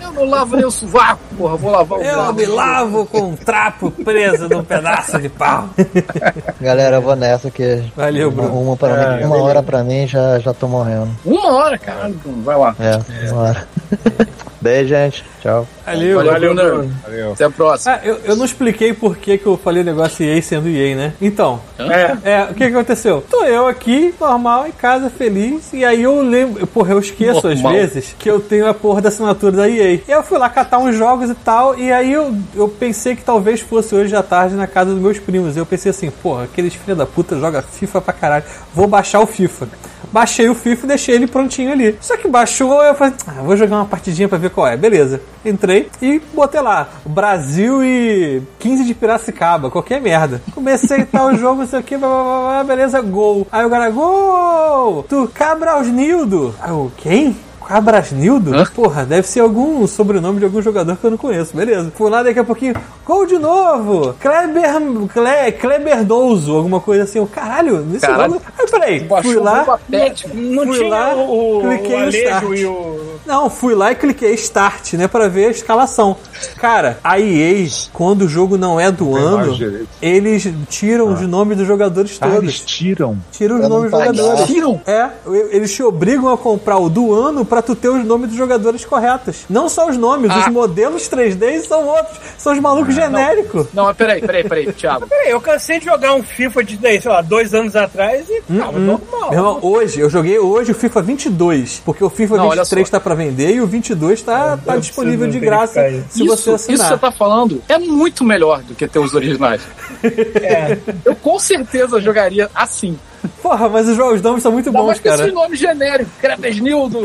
Eu 0.00 0.12
não 0.12 0.24
lavo 0.28 0.56
nem 0.56 0.64
o 0.66 0.70
sovaco, 0.70 1.20
porra. 1.36 1.56
Vou 1.56 1.72
lavar 1.72 1.98
o 1.98 2.02
Eu 2.02 2.32
me 2.34 2.44
lavo 2.46 3.06
com 3.06 3.30
um 3.30 3.34
trapo 3.36 3.90
preso 3.90 4.48
num 4.48 4.62
pedaço 4.62 5.18
de 5.18 5.28
pau. 5.28 5.68
Galera, 6.60 6.96
eu 6.96 7.02
vou 7.02 7.16
nessa 7.16 7.50
que. 7.50 7.82
Valeu, 7.96 8.28
uma, 8.28 8.42
Bruno. 8.42 8.60
uma, 8.60 8.76
pra 8.76 8.88
mim, 8.88 8.94
É, 8.94 9.06
uma 9.06 9.14
beleza. 9.16 9.42
hora 9.42 9.62
pra 9.62 9.82
mim 9.82 10.06
já, 10.06 10.38
já 10.38 10.52
tô 10.52 10.68
morrendo. 10.68 11.08
Uma 11.24 11.50
hora, 11.54 11.78
caralho. 11.78 12.14
Bruno. 12.14 12.42
Vai 12.42 12.56
lá. 12.58 12.76
É, 12.78 13.30
uma 13.32 13.42
hora. 13.42 13.68
Beijo, 14.60 14.88
gente. 14.88 15.24
Tchau. 15.40 15.66
Valeu, 15.86 16.16
Valeu, 16.16 16.54
Valeu. 16.54 16.90
Valeu. 17.04 17.32
Até 17.32 17.44
a 17.44 17.50
próxima. 17.50 17.94
Ah, 17.94 18.00
eu, 18.04 18.18
eu 18.24 18.34
não 18.36 18.44
expliquei 18.44 18.92
por 18.92 19.16
que, 19.16 19.38
que 19.38 19.46
eu 19.46 19.56
falei 19.56 19.82
o 19.82 19.84
negócio 19.84 20.24
EA 20.24 20.42
sendo 20.42 20.68
EA, 20.68 20.96
né? 20.96 21.12
Então, 21.20 21.60
É. 21.78 22.32
é, 22.32 22.42
o 22.44 22.48
que, 22.48 22.54
que 22.54 22.64
aconteceu? 22.74 23.24
Tô 23.30 23.44
eu 23.44 23.66
aqui, 23.68 24.12
normal, 24.20 24.66
em 24.66 24.72
casa, 24.72 25.08
feliz, 25.08 25.72
e 25.72 25.84
aí 25.84 26.02
eu 26.02 26.20
lembro, 26.22 26.66
porra, 26.66 26.92
eu 26.92 26.98
esqueço 26.98 27.46
Normal. 27.46 27.72
às 27.72 27.78
vezes 27.78 28.16
que 28.18 28.28
eu 28.28 28.40
tenho 28.40 28.66
a 28.68 28.74
porra 28.74 29.00
da 29.00 29.08
assinatura 29.08 29.52
da 29.52 29.68
EA. 29.68 29.94
E 29.94 30.02
eu 30.08 30.22
fui 30.22 30.38
lá 30.38 30.48
catar 30.48 30.78
uns 30.78 30.96
jogos 30.96 31.30
e 31.30 31.34
tal, 31.34 31.78
e 31.78 31.92
aí 31.92 32.12
eu, 32.12 32.34
eu 32.54 32.68
pensei 32.68 33.14
que 33.14 33.22
talvez 33.22 33.60
fosse 33.60 33.94
hoje 33.94 34.14
à 34.16 34.22
tarde 34.22 34.56
na 34.56 34.66
casa 34.66 34.90
dos 34.92 35.00
meus 35.00 35.18
primos. 35.20 35.56
Eu 35.56 35.64
pensei 35.64 35.90
assim, 35.90 36.10
porra, 36.10 36.44
aqueles 36.44 36.74
filha 36.74 36.96
da 36.96 37.06
puta 37.06 37.38
jogam 37.38 37.62
FIFA 37.62 38.00
pra 38.00 38.12
caralho, 38.12 38.44
vou 38.74 38.86
baixar 38.88 39.20
o 39.20 39.26
FIFA. 39.26 39.68
Baixei 40.12 40.48
o 40.48 40.54
FIFA 40.54 40.84
e 40.84 40.88
deixei 40.88 41.14
ele 41.14 41.26
prontinho 41.26 41.72
ali. 41.72 41.98
Só 42.00 42.16
que 42.16 42.28
baixou, 42.28 42.82
eu 42.82 42.94
falei, 42.94 43.14
ah, 43.26 43.42
vou 43.42 43.56
jogar 43.56 43.76
uma 43.76 43.84
partidinha 43.84 44.28
pra 44.28 44.38
ver 44.38 44.50
qual 44.50 44.66
é. 44.66 44.76
Beleza. 44.76 45.20
Entrei 45.44 45.88
e 46.00 46.20
botei 46.32 46.60
lá, 46.60 46.88
Brasil 47.04 47.82
e 47.84 48.42
15 48.58 48.84
de 48.84 48.94
Piracicaba, 48.94 49.70
qualquer 49.70 50.00
merda. 50.00 50.42
Comecei 50.54 51.04
tal 51.04 51.28
o 51.32 51.36
jogo, 51.36 51.62
isso 51.62 51.76
aqui, 51.76 51.96
blá, 51.96 52.08
blá, 52.08 52.22
blá, 52.22 52.40
blá, 52.40 52.64
beleza, 52.64 53.00
gol. 53.00 53.46
Aí 53.50 53.64
o 53.64 53.70
cara, 53.70 53.90
gol! 53.90 55.04
Tu 55.08 55.30
Cabralsnildo. 55.34 56.54
Aí 56.60 56.70
eu, 56.70 56.90
quem? 56.96 57.36
Cabrasnildo? 57.68 58.52
Porra, 58.74 59.04
deve 59.04 59.26
ser 59.26 59.40
algum 59.40 59.86
sobrenome 59.86 60.38
de 60.38 60.44
algum 60.44 60.60
jogador 60.62 60.96
que 60.96 61.04
eu 61.04 61.10
não 61.10 61.18
conheço. 61.18 61.56
Beleza. 61.56 61.92
Fui 61.94 62.10
lá 62.10 62.22
daqui 62.22 62.38
a 62.38 62.44
pouquinho. 62.44 62.74
Gol 63.04 63.26
de 63.26 63.38
novo! 63.38 64.14
Kleber. 64.20 64.68
Cle, 65.12 65.52
Kleber 65.52 66.04
Douzo, 66.04 66.54
alguma 66.56 66.80
coisa 66.80 67.04
assim. 67.04 67.18
Eu, 67.18 67.26
caralho, 67.26 67.80
nesse 67.80 68.06
Caralho. 68.06 68.34
jogo. 68.34 68.44
Aí 68.58 68.66
peraí, 68.70 69.00
Baixou 69.00 69.32
fui 69.32 69.42
lá. 69.42 69.62
o 69.62 69.66
patético. 69.66 70.36
Não 70.36 70.64
Fui 70.66 70.78
tinha 70.78 70.88
lá, 70.90 71.14
o, 71.16 71.60
cliquei 71.62 71.94
o 71.96 72.00
no 72.00 72.08
start. 72.08 72.44
e 72.58 72.66
o. 72.66 73.08
Não, 73.26 73.50
fui 73.50 73.74
lá 73.74 73.92
e 73.92 73.94
cliquei 73.94 74.32
Start, 74.34 74.94
né, 74.94 75.06
pra 75.06 75.28
ver 75.28 75.46
a 75.46 75.50
escalação. 75.50 76.16
Cara, 76.56 76.98
a 77.04 77.20
EA, 77.20 77.66
quando 77.92 78.22
o 78.22 78.28
jogo 78.28 78.56
não 78.56 78.80
é 78.80 78.90
do 78.90 79.12
tem 79.12 79.22
ano, 79.22 79.86
eles 80.00 80.48
tiram 80.70 81.12
os 81.12 81.20
nomes 81.22 81.58
dos 81.58 81.66
jogadores 81.66 82.16
Ah, 82.20 82.26
todos. 82.26 82.42
eles 82.42 82.60
tiram. 82.60 83.18
Tiram 83.30 83.56
os 83.56 83.62
não 83.62 83.68
nomes 83.68 83.90
dos 83.90 84.00
jogadores. 84.00 84.46
Tiram? 84.46 84.80
É, 84.86 85.08
eles 85.50 85.70
te 85.74 85.82
obrigam 85.82 86.32
a 86.32 86.38
comprar 86.38 86.78
o 86.78 86.88
do 86.88 87.12
ano 87.12 87.44
pra 87.44 87.57
tu 87.62 87.74
ter 87.74 87.88
os 87.88 88.04
nomes 88.04 88.28
dos 88.28 88.36
jogadores 88.38 88.84
corretos. 88.84 89.44
Não 89.48 89.68
só 89.68 89.88
os 89.88 89.96
nomes, 89.96 90.30
Ah. 90.30 90.40
os 90.40 90.46
modelos 90.48 91.08
3D 91.08 91.60
são 91.62 91.86
outros. 91.86 92.18
São 92.36 92.52
os 92.52 92.60
malucos 92.60 92.94
genéricos. 92.94 93.66
Não, 93.74 93.84
mas 93.84 93.96
peraí, 93.96 94.20
peraí, 94.20 94.44
peraí, 94.44 94.72
Thiago. 94.72 95.06
Peraí, 95.06 95.30
eu 95.30 95.40
cansei 95.40 95.78
de 95.78 95.84
jogar 95.86 96.14
um 96.14 96.22
FIFA 96.22 96.64
de, 96.64 96.78
sei 96.78 97.00
lá, 97.10 97.20
dois 97.20 97.54
anos 97.54 97.74
atrás 97.76 98.26
e 98.28 98.40
tava 98.58 98.78
normal. 98.78 99.30
Meu 99.30 99.38
irmão, 99.38 99.58
hoje, 99.62 100.00
eu 100.00 100.10
joguei 100.10 100.38
hoje 100.38 100.72
o 100.72 100.74
FIFA 100.74 101.02
22, 101.02 101.82
porque 101.84 102.02
o 102.04 102.10
FIFA 102.10 102.36
Não, 102.36 102.46
olha 102.48 102.62
23 102.62 102.88
só. 102.88 102.90
tá 102.92 103.00
pra 103.00 103.14
vender 103.14 103.54
e 103.54 103.60
o 103.60 103.66
22 103.66 104.22
tá, 104.22 104.56
tá 104.56 104.74
eu 104.74 104.80
disponível 104.80 105.28
de 105.28 105.38
graça 105.40 105.82
se 106.10 106.24
isso, 106.24 106.26
você 106.26 106.50
isso 106.54 106.66
que 106.66 106.72
assinar. 106.74 106.88
você 106.88 106.98
tá 106.98 107.10
falando 107.10 107.62
é 107.68 107.78
muito 107.78 108.24
melhor 108.24 108.62
do 108.62 108.74
que 108.74 108.86
ter 108.86 108.98
os 108.98 109.14
originais. 109.14 109.60
É. 110.42 110.78
Eu 111.04 111.14
com 111.16 111.38
certeza 111.38 112.00
jogaria 112.00 112.48
assim. 112.54 112.98
Porra, 113.42 113.68
mas 113.68 113.88
os 113.88 113.96
jogos 113.96 114.14
os 114.16 114.22
nomes 114.22 114.42
são 114.42 114.52
muito 114.52 114.70
Não, 114.72 114.80
bons, 114.80 114.86
mas 114.88 115.00
cara. 115.00 115.22
esses 115.22 115.34
nomes 115.34 115.58
genéricos. 115.58 116.12
Kevresnildo. 116.20 117.00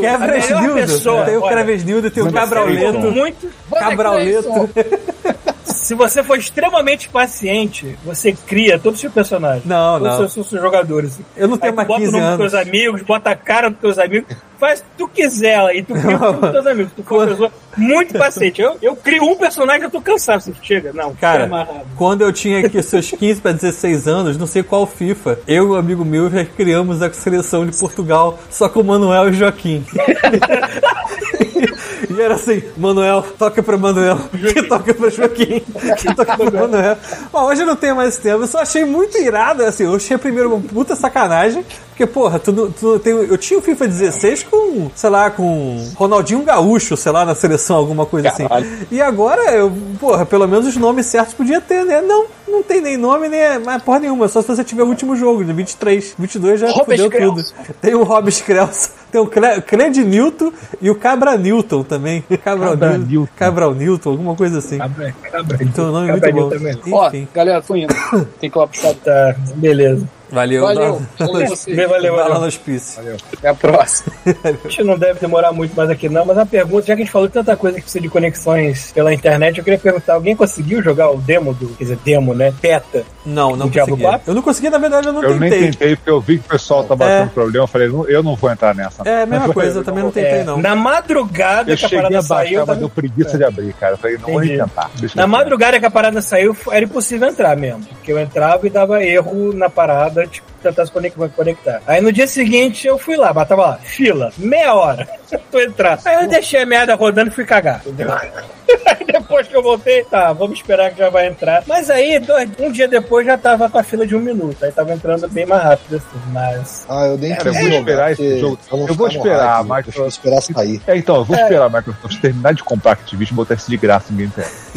pessoa, 0.74 1.24
Tem 1.24 1.36
o 1.36 1.42
olha, 1.42 1.56
Kevresnildo, 1.56 2.10
tem 2.10 2.22
o 2.22 2.32
Cabrauleto. 2.32 3.10
muito, 3.12 3.50
Cabrauleto. 3.70 4.48
se 5.84 5.94
você 5.94 6.22
for 6.22 6.38
extremamente 6.38 7.10
paciente, 7.10 7.96
você 8.02 8.32
cria 8.32 8.78
todos 8.78 8.96
os 8.96 9.00
seus 9.02 9.12
personagens. 9.12 9.66
Não, 9.66 9.98
todos 9.98 10.18
não. 10.18 10.24
os 10.24 10.32
seus, 10.32 10.48
seus 10.48 10.62
jogadores. 10.62 11.20
Eu 11.36 11.46
não 11.46 11.58
tenho 11.58 11.74
mais 11.74 11.86
bota 11.86 12.00
o 12.00 12.04
15 12.04 12.12
nome 12.12 12.24
anos. 12.24 12.38
dos 12.38 12.50
teus 12.50 12.66
amigos, 12.66 13.02
bota 13.02 13.30
a 13.30 13.36
cara 13.36 13.68
dos 13.68 13.78
teus 13.80 13.98
amigos, 13.98 14.34
faz 14.58 14.80
o 14.80 14.82
que 14.82 14.88
tu 14.96 15.08
quiser 15.08 15.60
lá, 15.60 15.74
e 15.74 15.82
tu 15.82 15.92
cria 15.92 16.16
o 16.16 16.20
nome 16.20 16.40
dos 16.40 16.50
teus 16.52 16.66
amigos. 16.66 16.92
Tu 16.96 17.02
for 17.02 17.18
uma 17.18 17.26
pessoa 17.26 17.52
muito 17.76 18.18
paciente. 18.18 18.62
Eu, 18.62 18.78
eu 18.80 18.96
crio 18.96 19.24
um 19.24 19.36
personagem 19.36 19.82
e 19.82 19.84
eu 19.84 19.90
tô 19.90 20.00
cansado. 20.00 20.40
Você 20.40 20.54
chega, 20.62 20.90
não, 20.94 21.14
Cara, 21.16 21.44
amarrado. 21.44 21.86
quando 21.96 22.22
eu 22.22 22.32
tinha 22.32 22.64
aqui 22.64 22.82
seus 22.82 23.10
15 23.10 23.42
para 23.42 23.52
16 23.52 24.08
anos, 24.08 24.38
não 24.38 24.46
sei 24.46 24.62
qual 24.62 24.86
FIFA, 24.86 25.38
eu 25.46 25.68
e 25.68 25.70
um 25.70 25.74
amigo 25.74 26.02
meu 26.02 26.30
já 26.30 26.46
criamos 26.46 27.02
a 27.02 27.12
seleção 27.12 27.66
de 27.66 27.76
Portugal 27.76 28.38
só 28.50 28.70
com 28.70 28.80
o 28.80 28.84
Manuel 28.84 29.28
e 29.28 29.30
o 29.30 29.34
Joaquim. 29.34 29.84
E 32.10 32.20
era 32.20 32.34
assim, 32.34 32.62
Manuel, 32.76 33.24
toca 33.38 33.62
pra 33.62 33.76
Manuel, 33.76 34.18
que 34.30 34.62
toca 34.64 34.92
pra 34.94 35.10
Joaquim, 35.10 35.62
que 35.98 36.14
toca 36.14 36.36
pra 36.36 36.50
Manuel. 36.50 36.96
Bom, 37.32 37.44
hoje 37.44 37.62
eu 37.62 37.66
não 37.66 37.76
tenho 37.76 37.96
mais 37.96 38.18
tempo, 38.18 38.42
eu 38.42 38.46
só 38.46 38.58
achei 38.58 38.84
muito 38.84 39.18
irado, 39.18 39.64
assim, 39.64 39.84
eu 39.84 39.94
achei 39.94 40.16
primeiro 40.18 40.54
uma 40.54 40.60
puta 40.60 40.94
sacanagem, 40.94 41.64
porque, 41.94 42.06
porra, 42.06 42.40
tu, 42.40 42.72
tu 42.72 42.98
tem, 42.98 43.12
eu 43.12 43.38
tinha 43.38 43.58
o 43.58 43.62
FIFA 43.62 43.86
16 43.86 44.42
com, 44.44 44.90
sei 44.96 45.10
lá, 45.10 45.30
com 45.30 45.92
Ronaldinho 45.94 46.42
Gaúcho, 46.42 46.96
sei 46.96 47.12
lá, 47.12 47.24
na 47.24 47.36
seleção, 47.36 47.76
alguma 47.76 48.04
coisa 48.04 48.28
assim. 48.28 48.46
E 48.90 49.00
agora, 49.00 49.52
eu, 49.52 49.72
porra, 50.00 50.26
pelo 50.26 50.48
menos 50.48 50.66
os 50.66 50.76
nomes 50.76 51.06
certos 51.06 51.34
podia 51.34 51.60
ter, 51.60 51.84
né? 51.84 52.00
Não, 52.00 52.26
não 52.48 52.64
tem 52.64 52.80
nem 52.80 52.96
nome, 52.96 53.28
nem 53.28 53.60
mais 53.60 53.80
porra 53.80 54.00
nenhuma, 54.00 54.26
só 54.26 54.42
se 54.42 54.48
você 54.48 54.64
tiver 54.64 54.82
o 54.82 54.88
último 54.88 55.14
jogo, 55.14 55.44
de 55.44 55.52
23. 55.52 56.14
22 56.18 56.60
já 56.60 56.70
Robert 56.70 56.98
fudeu 56.98 57.10
tudo. 57.10 57.44
Tem 57.80 57.94
o 57.94 58.02
Rob 58.02 58.32
Krelson, 58.32 58.90
tem 59.12 59.20
o 59.20 59.26
Cred 59.28 60.02
Newton 60.02 60.52
e 60.82 60.90
o 60.90 60.96
Cabra 60.96 61.36
Newton 61.36 61.53
também. 61.62 62.22
Cabral 62.44 62.70
Cabra 62.70 62.98
Newton. 62.98 63.10
Newton. 63.10 63.32
Cabral 63.36 63.74
Newton, 63.74 64.10
alguma 64.10 64.34
coisa 64.34 64.58
assim. 64.58 64.78
Cabra, 64.78 65.14
cabra. 65.30 65.58
Então 65.60 65.88
o 65.88 65.92
nome 65.92 66.08
é 66.08 66.12
muito 66.12 66.32
bom. 66.32 66.50
também. 66.50 66.76
Ó, 66.92 67.10
galera, 67.32 67.62
tô 67.62 67.76
indo. 67.76 67.94
Tem 68.40 68.50
que 68.50 68.56
ir 68.56 68.60
lá 68.60 68.66
buscar. 68.66 68.94
Tá, 68.94 69.36
beleza. 69.56 70.08
Valeu, 70.30 70.62
Valeu. 70.62 71.02
Valeu. 71.18 71.88
Valeu, 71.88 72.16
valeu, 72.16 72.40
no 72.40 72.46
hospício. 72.46 73.02
Até 73.36 73.48
a 73.48 73.54
próxima. 73.54 74.12
A 74.44 74.68
gente 74.68 74.82
não 74.84 74.98
deve 74.98 75.20
demorar 75.20 75.52
muito 75.52 75.74
mais 75.76 75.88
aqui, 75.90 76.08
não, 76.08 76.24
mas 76.24 76.36
a 76.38 76.46
pergunta, 76.46 76.86
já 76.86 76.94
que 76.96 77.02
a 77.02 77.04
gente 77.04 77.12
falou 77.12 77.28
de 77.28 77.34
tanta 77.34 77.56
coisa 77.56 77.76
que 77.76 77.82
precisa 77.82 78.02
de 78.02 78.08
conexões 78.08 78.90
pela 78.92 79.12
internet, 79.12 79.58
eu 79.58 79.64
queria 79.64 79.78
perguntar: 79.78 80.14
alguém 80.14 80.34
conseguiu 80.34 80.82
jogar 80.82 81.10
o 81.10 81.18
demo 81.18 81.52
do. 81.54 81.68
Quer 81.76 81.84
dizer, 81.84 81.98
demo, 82.04 82.34
né? 82.34 82.52
Beta. 82.60 83.04
Não, 83.24 83.54
não 83.56 83.70
consegui. 83.70 84.02
4? 84.02 84.30
Eu 84.30 84.34
não 84.34 84.42
consegui, 84.42 84.70
na 84.70 84.78
verdade, 84.78 85.06
eu 85.08 85.12
não 85.12 85.22
Eu 85.22 85.38
nem 85.38 85.50
tentei. 85.50 85.70
tentei, 85.70 85.96
porque 85.96 86.10
eu 86.10 86.20
vi 86.20 86.38
que 86.38 86.46
o 86.46 86.48
pessoal 86.48 86.84
tá 86.84 86.94
batendo 86.96 87.26
É. 87.30 87.32
problema. 87.32 87.64
Eu 87.64 87.68
falei, 87.68 87.88
não, 87.88 88.06
eu 88.08 88.22
não 88.22 88.34
vou 88.36 88.50
entrar 88.50 88.74
nessa. 88.74 89.02
É 89.08 89.22
a 89.22 89.26
mesma 89.26 89.52
coisa, 89.52 89.80
eu 89.80 89.84
também 89.84 90.02
não 90.02 90.10
tentei, 90.10 90.40
É, 90.40 90.44
não. 90.44 90.58
Na 90.60 90.74
madrugada 90.74 91.70
Eu 91.72 91.76
que 91.76 91.84
a 91.86 91.88
parada 91.88 92.18
a 92.18 92.22
baixar, 92.22 92.34
saiu. 92.44 92.58
mas 92.58 92.66
tava- 92.66 92.78
deu 92.78 92.88
preguiça 92.88 93.36
de 93.38 93.44
abrir, 93.44 93.72
cara. 93.74 93.94
Eu 93.94 93.98
falei, 93.98 94.18
não 94.18 94.28
vou 94.32 94.44
Entendi. 94.44 94.58
tentar. 94.60 94.90
Deixa 94.98 95.14
Na 95.16 95.22
eu- 95.24 95.28
madrugada 95.28 95.78
que 95.80 95.86
a 95.86 95.90
parada 95.90 96.20
saiu, 96.20 96.56
era 96.70 96.84
impossível 96.84 97.28
entrar 97.28 97.56
mesmo. 97.56 97.80
Porque 97.84 98.12
eu 98.12 98.18
entrava 98.18 98.66
e 98.66 98.70
dava 98.70 99.02
erro 99.02 99.52
na 99.54 99.70
parada, 99.70 100.13
tipo, 100.26 100.46
tentar 100.62 100.86
se 100.86 100.92
conec- 100.92 101.14
conectar. 101.34 101.82
Aí 101.86 102.00
no 102.00 102.12
dia 102.12 102.26
seguinte 102.26 102.86
eu 102.86 102.98
fui 102.98 103.16
lá, 103.16 103.32
mas 103.32 103.48
tava 103.48 103.62
lá, 103.66 103.76
fila, 103.78 104.32
meia 104.38 104.74
hora. 104.74 105.08
Tô 105.50 105.60
entrando. 105.60 106.00
Aí 106.04 106.22
eu 106.22 106.28
deixei 106.28 106.62
a 106.62 106.66
merda 106.66 106.94
rodando 106.94 107.30
e 107.30 107.34
fui 107.34 107.44
cagar. 107.44 107.80
Entendeu? 107.86 108.12
Aí 108.14 109.06
depois 109.34 109.48
que 109.48 109.56
eu 109.56 109.62
voltei, 109.62 110.04
tá, 110.04 110.32
vamos 110.32 110.58
esperar 110.58 110.92
que 110.92 110.98
já 110.98 111.10
vai 111.10 111.26
entrar. 111.26 111.64
Mas 111.66 111.90
aí, 111.90 112.20
dois- 112.20 112.48
um 112.60 112.70
dia 112.70 112.86
depois 112.86 113.26
já 113.26 113.36
tava 113.36 113.68
com 113.68 113.78
a 113.78 113.82
fila 113.82 114.06
de 114.06 114.14
um 114.14 114.20
minuto. 114.20 114.64
Aí 114.64 114.70
tava 114.70 114.92
entrando 114.92 115.28
bem 115.28 115.44
mais 115.44 115.62
rápido, 115.62 115.96
assim. 115.96 116.20
Mas. 116.32 116.86
Ah, 116.88 117.06
eu 117.06 117.18
nem 117.18 117.34
Cara, 117.34 117.48
eu 117.48 117.54
vou 117.54 117.68
esperar 117.68 118.12
esse 118.12 118.38
jogo. 118.38 118.58
Eu 118.70 118.94
vou 118.94 119.08
esperar, 119.08 119.64
mas- 119.64 119.84
Deixa 119.84 120.00
eu 120.00 120.06
esperar 120.06 120.40
sair. 120.40 120.80
É, 120.86 120.96
então, 120.96 121.16
eu 121.16 121.24
vou 121.24 121.36
esperar 121.36 121.64
a 121.66 121.68
Microsoft 121.68 122.20
terminar 122.20 122.54
de 122.54 122.62
comprar 122.62 122.92
Activision 122.92 123.32
e 123.32 123.36
botar 123.36 123.54
isso 123.54 123.68
de 123.70 123.76
graça 123.76 124.06
no 124.12 124.18
Game 124.18 124.30
Pass. 124.34 124.72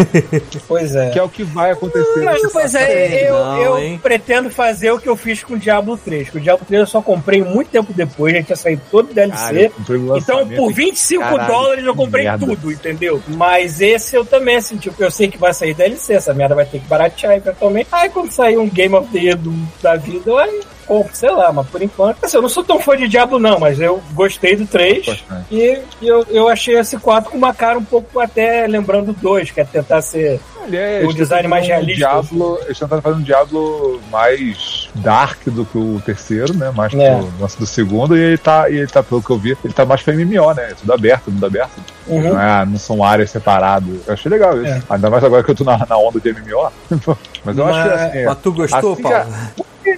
Pois 0.67 0.95
é. 0.95 1.09
Que 1.11 1.19
é 1.19 1.23
o 1.23 1.29
que 1.29 1.43
vai 1.43 1.71
acontecer. 1.71 2.23
Mas, 2.23 2.41
pois 2.51 2.73
é, 2.75 3.29
eu, 3.29 3.35
Não, 3.35 3.61
eu 3.61 3.77
hein? 3.79 3.99
pretendo 4.01 4.49
fazer 4.49 4.91
o 4.91 4.99
que 4.99 5.07
eu 5.07 5.15
fiz 5.15 5.43
com 5.43 5.53
o 5.53 5.57
Diablo 5.59 5.97
3. 5.97 6.29
Que 6.29 6.38
o 6.38 6.41
Diablo 6.41 6.65
3 6.65 6.81
eu 6.81 6.88
só 6.88 7.01
comprei 7.01 7.43
muito 7.43 7.69
tempo 7.69 7.93
depois, 7.93 8.34
já 8.34 8.41
tinha 8.43 8.55
saído 8.55 8.81
todo 8.89 9.11
o 9.11 9.13
DLC. 9.13 9.69
Cara, 9.69 10.17
Então, 10.17 10.47
por 10.47 10.71
e- 10.71 10.73
25 10.73 11.23
Caralho, 11.23 11.47
dólares 11.51 11.85
eu 11.85 11.95
comprei 11.95 12.25
tudo, 12.39 12.71
entendeu? 12.71 13.21
Mas 13.27 13.79
esse 13.81 14.15
eu 14.15 14.25
também, 14.25 14.46
assim, 14.55 14.77
tipo, 14.77 15.03
eu 15.03 15.11
sei 15.11 15.27
que 15.27 15.37
vai 15.37 15.53
sair 15.53 15.73
DLC, 15.73 16.13
essa 16.13 16.33
merda 16.33 16.55
vai 16.55 16.65
ter 16.65 16.79
que 16.79 16.87
baratear 16.87 17.33
eventualmente. 17.35 17.89
Aí 17.91 18.09
quando 18.09 18.31
sair 18.31 18.57
um 18.57 18.69
Game 18.69 18.95
of 18.95 19.07
the 19.11 19.19
Year 19.19 19.37
do- 19.37 19.53
da 19.81 19.95
vida, 19.95 20.29
eu 20.29 20.37
aí 20.37 20.61
compro, 20.88 21.15
sei 21.15 21.30
lá, 21.31 21.51
mas 21.51 21.68
por 21.68 21.81
enquanto. 21.81 22.23
Assim, 22.23 22.38
eu 22.38 22.41
não 22.41 22.49
sou 22.49 22.64
tão 22.64 22.80
fã 22.80 22.95
de 22.97 23.07
Diablo, 23.07 23.38
não, 23.39 23.59
mas 23.59 23.80
eu 23.80 24.01
gostei 24.14 24.55
do 24.55 24.65
3 24.65 25.05
Bastante. 25.05 25.45
e, 25.51 25.80
e 26.01 26.07
eu, 26.07 26.26
eu 26.30 26.47
achei 26.47 26.77
esse 26.77 26.97
4 26.97 27.30
com 27.31 27.38
uma 27.38 27.53
cara 27.53 27.77
um 27.77 27.84
pouco 27.84 28.19
até 28.19 28.65
lembrando 28.68 29.09
o 29.09 29.14
2, 29.14 29.51
que 29.51 29.59
é 29.61 29.64
tentar 29.65 30.01
ser. 30.01 30.39
É, 30.69 31.01
O 31.05 31.14
design 31.14 31.47
mais 31.47 31.65
fazer 31.65 31.73
um 31.76 31.85
realista. 31.85 32.07
Diablo, 32.09 32.59
eles 32.65 32.77
tentaram 32.77 33.01
fazer 33.01 33.15
um 33.15 33.22
Diablo 33.22 34.01
mais 34.11 34.89
dark 34.95 35.39
do 35.47 35.64
que 35.65 35.77
o 35.77 36.01
terceiro, 36.05 36.53
né? 36.57 36.72
Mais 36.76 36.93
É. 36.93 37.15
pro 37.15 37.30
lance 37.39 37.57
do 37.57 37.65
segundo, 37.65 38.18
e 38.18 38.19
ele 38.19 38.38
tá, 38.38 38.69
e 38.69 38.76
ele 38.80 38.88
tá, 38.88 39.01
pelo 39.01 39.23
que 39.23 39.30
eu 39.30 39.38
vi, 39.38 39.57
ele 39.64 39.73
tá 39.73 39.85
mais 39.85 40.01
pra 40.03 40.14
MMO, 40.14 40.53
né? 40.53 40.73
Tudo 40.77 40.91
aberto, 40.93 41.31
mundo 41.31 41.45
aberto. 41.45 41.72
Uhum. 42.05 42.22
Não, 42.34 42.41
é, 42.41 42.65
não 42.65 42.77
são 42.77 43.01
áreas 43.01 43.30
separadas. 43.31 43.88
Eu 44.05 44.14
achei 44.14 44.30
legal 44.30 44.61
isso. 44.61 44.73
É. 44.73 44.81
Ainda 44.89 45.09
mais 45.09 45.23
agora 45.23 45.41
que 45.41 45.51
eu 45.51 45.55
tô 45.55 45.64
na, 45.64 45.77
na 45.89 45.97
onda 45.97 46.19
de 46.19 46.34
MMO. 46.34 46.69
Mas 47.45 47.57
eu 47.57 47.65
acho 47.65 47.84
que 47.84 47.89
Mas- 47.89 48.01
assim. 48.01 48.26
Mas 48.26 48.38
tu 48.39 48.51
gostou, 48.51 48.93
Assim 48.93 49.01
Paulo? 49.03 49.26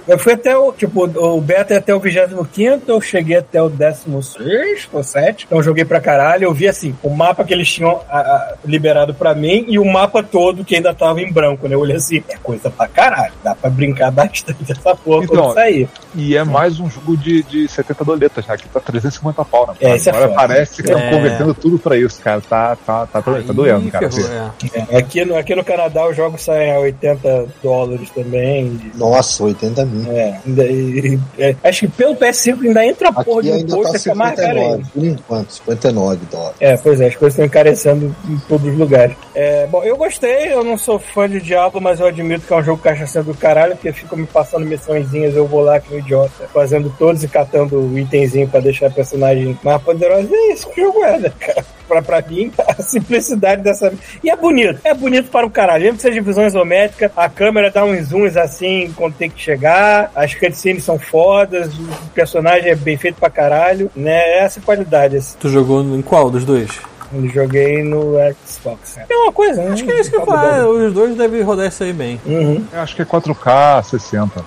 Eu 0.06 0.18
fui 0.18 0.32
até 0.32 0.56
o, 0.56 0.72
tipo, 0.72 1.04
o 1.04 1.40
beta 1.40 1.74
é 1.74 1.76
até 1.78 1.94
o 1.94 2.00
25 2.00 2.82
eu 2.88 3.00
cheguei 3.00 3.36
até 3.36 3.62
o 3.62 3.68
16 3.68 4.88
ou 4.92 5.02
7, 5.02 5.44
então 5.46 5.58
eu 5.58 5.62
joguei 5.62 5.84
pra 5.84 6.00
caralho, 6.00 6.44
eu 6.44 6.54
vi 6.54 6.68
assim, 6.68 6.94
o 7.02 7.10
mapa 7.10 7.44
que 7.44 7.52
eles 7.52 7.68
tinham 7.72 8.00
a- 8.08 8.18
a- 8.20 8.54
liberado 8.64 9.14
pra 9.14 9.34
mim 9.34 9.64
e 9.68 9.78
o 9.78 9.84
mapa 9.84 10.22
todo 10.22 10.64
que 10.64 10.76
ainda 10.76 10.92
tava 10.94 11.20
em 11.20 11.32
branco, 11.32 11.68
né? 11.68 11.74
Eu 11.74 11.80
olhei 11.80 11.96
assim, 11.96 12.22
é 12.28 12.36
coisa 12.36 12.70
pra 12.70 12.88
caralho, 12.88 13.32
dá 13.42 13.54
pra 13.54 13.70
brincar 13.70 14.10
bastante 14.12 14.62
dessa 14.64 14.94
porra 14.96 15.24
Então, 15.24 15.42
quando 15.44 15.54
sair. 15.54 15.88
E 16.14 16.36
é 16.36 16.42
mais 16.44 16.80
um 16.80 16.90
jogo 16.90 17.16
de, 17.16 17.42
de 17.44 17.68
70 17.68 18.04
doletas, 18.04 18.46
né? 18.46 18.54
Aqui 18.54 18.68
tá 18.68 18.80
350 18.80 19.44
pau, 19.44 19.66
né? 19.68 19.74
É, 19.80 19.96
é 19.96 20.08
Agora 20.08 20.24
foda. 20.28 20.34
parece 20.34 20.74
que 20.76 20.80
estão 20.82 20.98
É. 20.98 21.10
convertendo 21.10 21.54
tudo 21.54 21.78
pra 21.78 21.96
isso, 21.96 22.20
cara. 22.20 22.40
Tá, 22.40 22.76
tá, 22.76 23.06
tá, 23.06 23.22
tá, 23.22 23.32
tá 23.42 23.52
doendo, 23.52 23.90
cara. 23.90 24.10
ferrou, 24.10 24.28
é. 24.32 24.50
É, 24.90 24.98
aqui, 24.98 25.24
no, 25.24 25.36
aqui 25.36 25.54
no 25.54 25.64
Canadá 25.64 26.08
os 26.08 26.16
jogos 26.16 26.42
saem 26.42 26.72
a 26.72 26.80
80 26.80 27.46
dólares 27.62 28.10
também. 28.10 28.80
Nossa, 28.96 29.44
80 29.44 29.84
mil. 29.84 29.99
É, 30.08 30.38
ainda- 30.46 30.64
e- 30.66 31.18
é, 31.38 31.56
acho 31.64 31.80
que 31.80 31.88
pelo 31.88 32.14
PS5 32.16 32.62
ainda 32.66 32.84
entra 32.86 33.08
a 33.08 33.12
porra 33.12 33.42
de 33.42 33.52
ainda 33.52 33.72
imposto, 33.72 33.92
tá 33.92 33.98
fica 33.98 34.14
mais 34.14 34.34
caro 34.40 34.48
ainda. 34.58 34.84
59, 34.84 34.90
por 34.94 35.04
enquanto, 35.04 35.50
59 35.52 36.20
dólares. 36.30 36.56
É, 36.60 36.76
pois 36.76 37.00
é, 37.00 37.06
as 37.08 37.16
coisas 37.16 37.34
estão 37.34 37.44
encarecendo 37.46 38.14
em 38.28 38.38
todos 38.48 38.66
os 38.66 38.78
lugares. 38.78 39.16
É, 39.34 39.66
bom, 39.66 39.82
eu 39.84 39.96
gostei, 39.96 40.52
eu 40.52 40.62
não 40.64 40.76
sou 40.78 40.98
fã 40.98 41.28
de 41.28 41.40
Diablo, 41.40 41.80
mas 41.80 42.00
eu 42.00 42.06
admito 42.06 42.46
que 42.46 42.52
é 42.52 42.56
um 42.56 42.62
jogo 42.62 42.82
cachaceiro 42.82 43.26
do 43.28 43.34
caralho, 43.34 43.74
porque 43.76 43.92
fica 43.92 44.14
me 44.16 44.26
passando 44.26 44.66
missõezinhas, 44.66 45.34
eu 45.36 45.46
vou 45.46 45.60
lá 45.62 45.80
que 45.80 45.94
um 45.94 45.98
idiota, 45.98 46.48
fazendo 46.52 46.92
todos 46.98 47.22
e 47.24 47.28
catando 47.28 47.78
o 47.80 47.98
itemzinho 47.98 48.48
pra 48.48 48.60
deixar 48.60 48.86
a 48.86 48.90
personagem 48.90 49.58
mais 49.62 49.80
poderosa. 49.82 50.28
É 50.32 50.52
isso 50.52 50.68
que 50.70 50.80
o 50.80 50.86
jogo 50.86 51.04
é, 51.04 51.18
né, 51.18 51.32
cara? 51.38 51.64
Pra, 51.90 52.00
pra 52.00 52.22
mim, 52.22 52.52
a 52.78 52.80
simplicidade 52.80 53.62
dessa. 53.62 53.92
E 54.22 54.30
é 54.30 54.36
bonito, 54.36 54.78
é 54.84 54.94
bonito 54.94 55.28
para 55.28 55.44
o 55.44 55.50
caralho. 55.50 55.82
Mesmo 55.82 55.96
que 55.96 56.02
seja 56.02 56.22
visão 56.22 56.46
isométrica, 56.46 57.10
a 57.16 57.28
câmera 57.28 57.68
dá 57.68 57.84
uns 57.84 58.06
zooms 58.06 58.36
assim 58.36 58.92
quando 58.96 59.14
tem 59.14 59.28
que 59.28 59.42
chegar, 59.42 60.12
as 60.14 60.32
cutscenes 60.32 60.84
são 60.84 61.00
fodas, 61.00 61.74
o 61.74 62.10
personagem 62.14 62.70
é 62.70 62.76
bem 62.76 62.96
feito 62.96 63.16
pra 63.16 63.28
caralho, 63.28 63.90
né? 63.96 64.38
Essa 64.38 64.60
qualidade, 64.60 65.16
assim. 65.16 65.36
Tu 65.40 65.48
jogou 65.48 65.82
em 65.82 66.00
qual 66.00 66.30
dos 66.30 66.44
dois? 66.44 66.70
Eu 67.12 67.28
joguei 67.28 67.82
no 67.82 68.14
Xbox. 68.46 68.98
É 69.08 69.16
uma 69.16 69.32
coisa, 69.32 69.64
né? 69.64 69.72
Acho 69.72 69.84
que 69.84 69.90
é 69.90 70.00
isso 70.00 70.10
que 70.10 70.16
eu 70.16 70.20
ia 70.20 70.26
falar. 70.26 70.68
Os 70.68 70.92
dois 70.92 71.16
devem 71.16 71.42
rodar 71.42 71.66
isso 71.66 71.82
aí 71.82 71.92
bem. 71.92 72.20
Uhum. 72.24 72.64
Eu 72.72 72.80
acho 72.80 72.94
que 72.94 73.02
é 73.02 73.04
4K 73.04 73.82
60. 73.82 74.44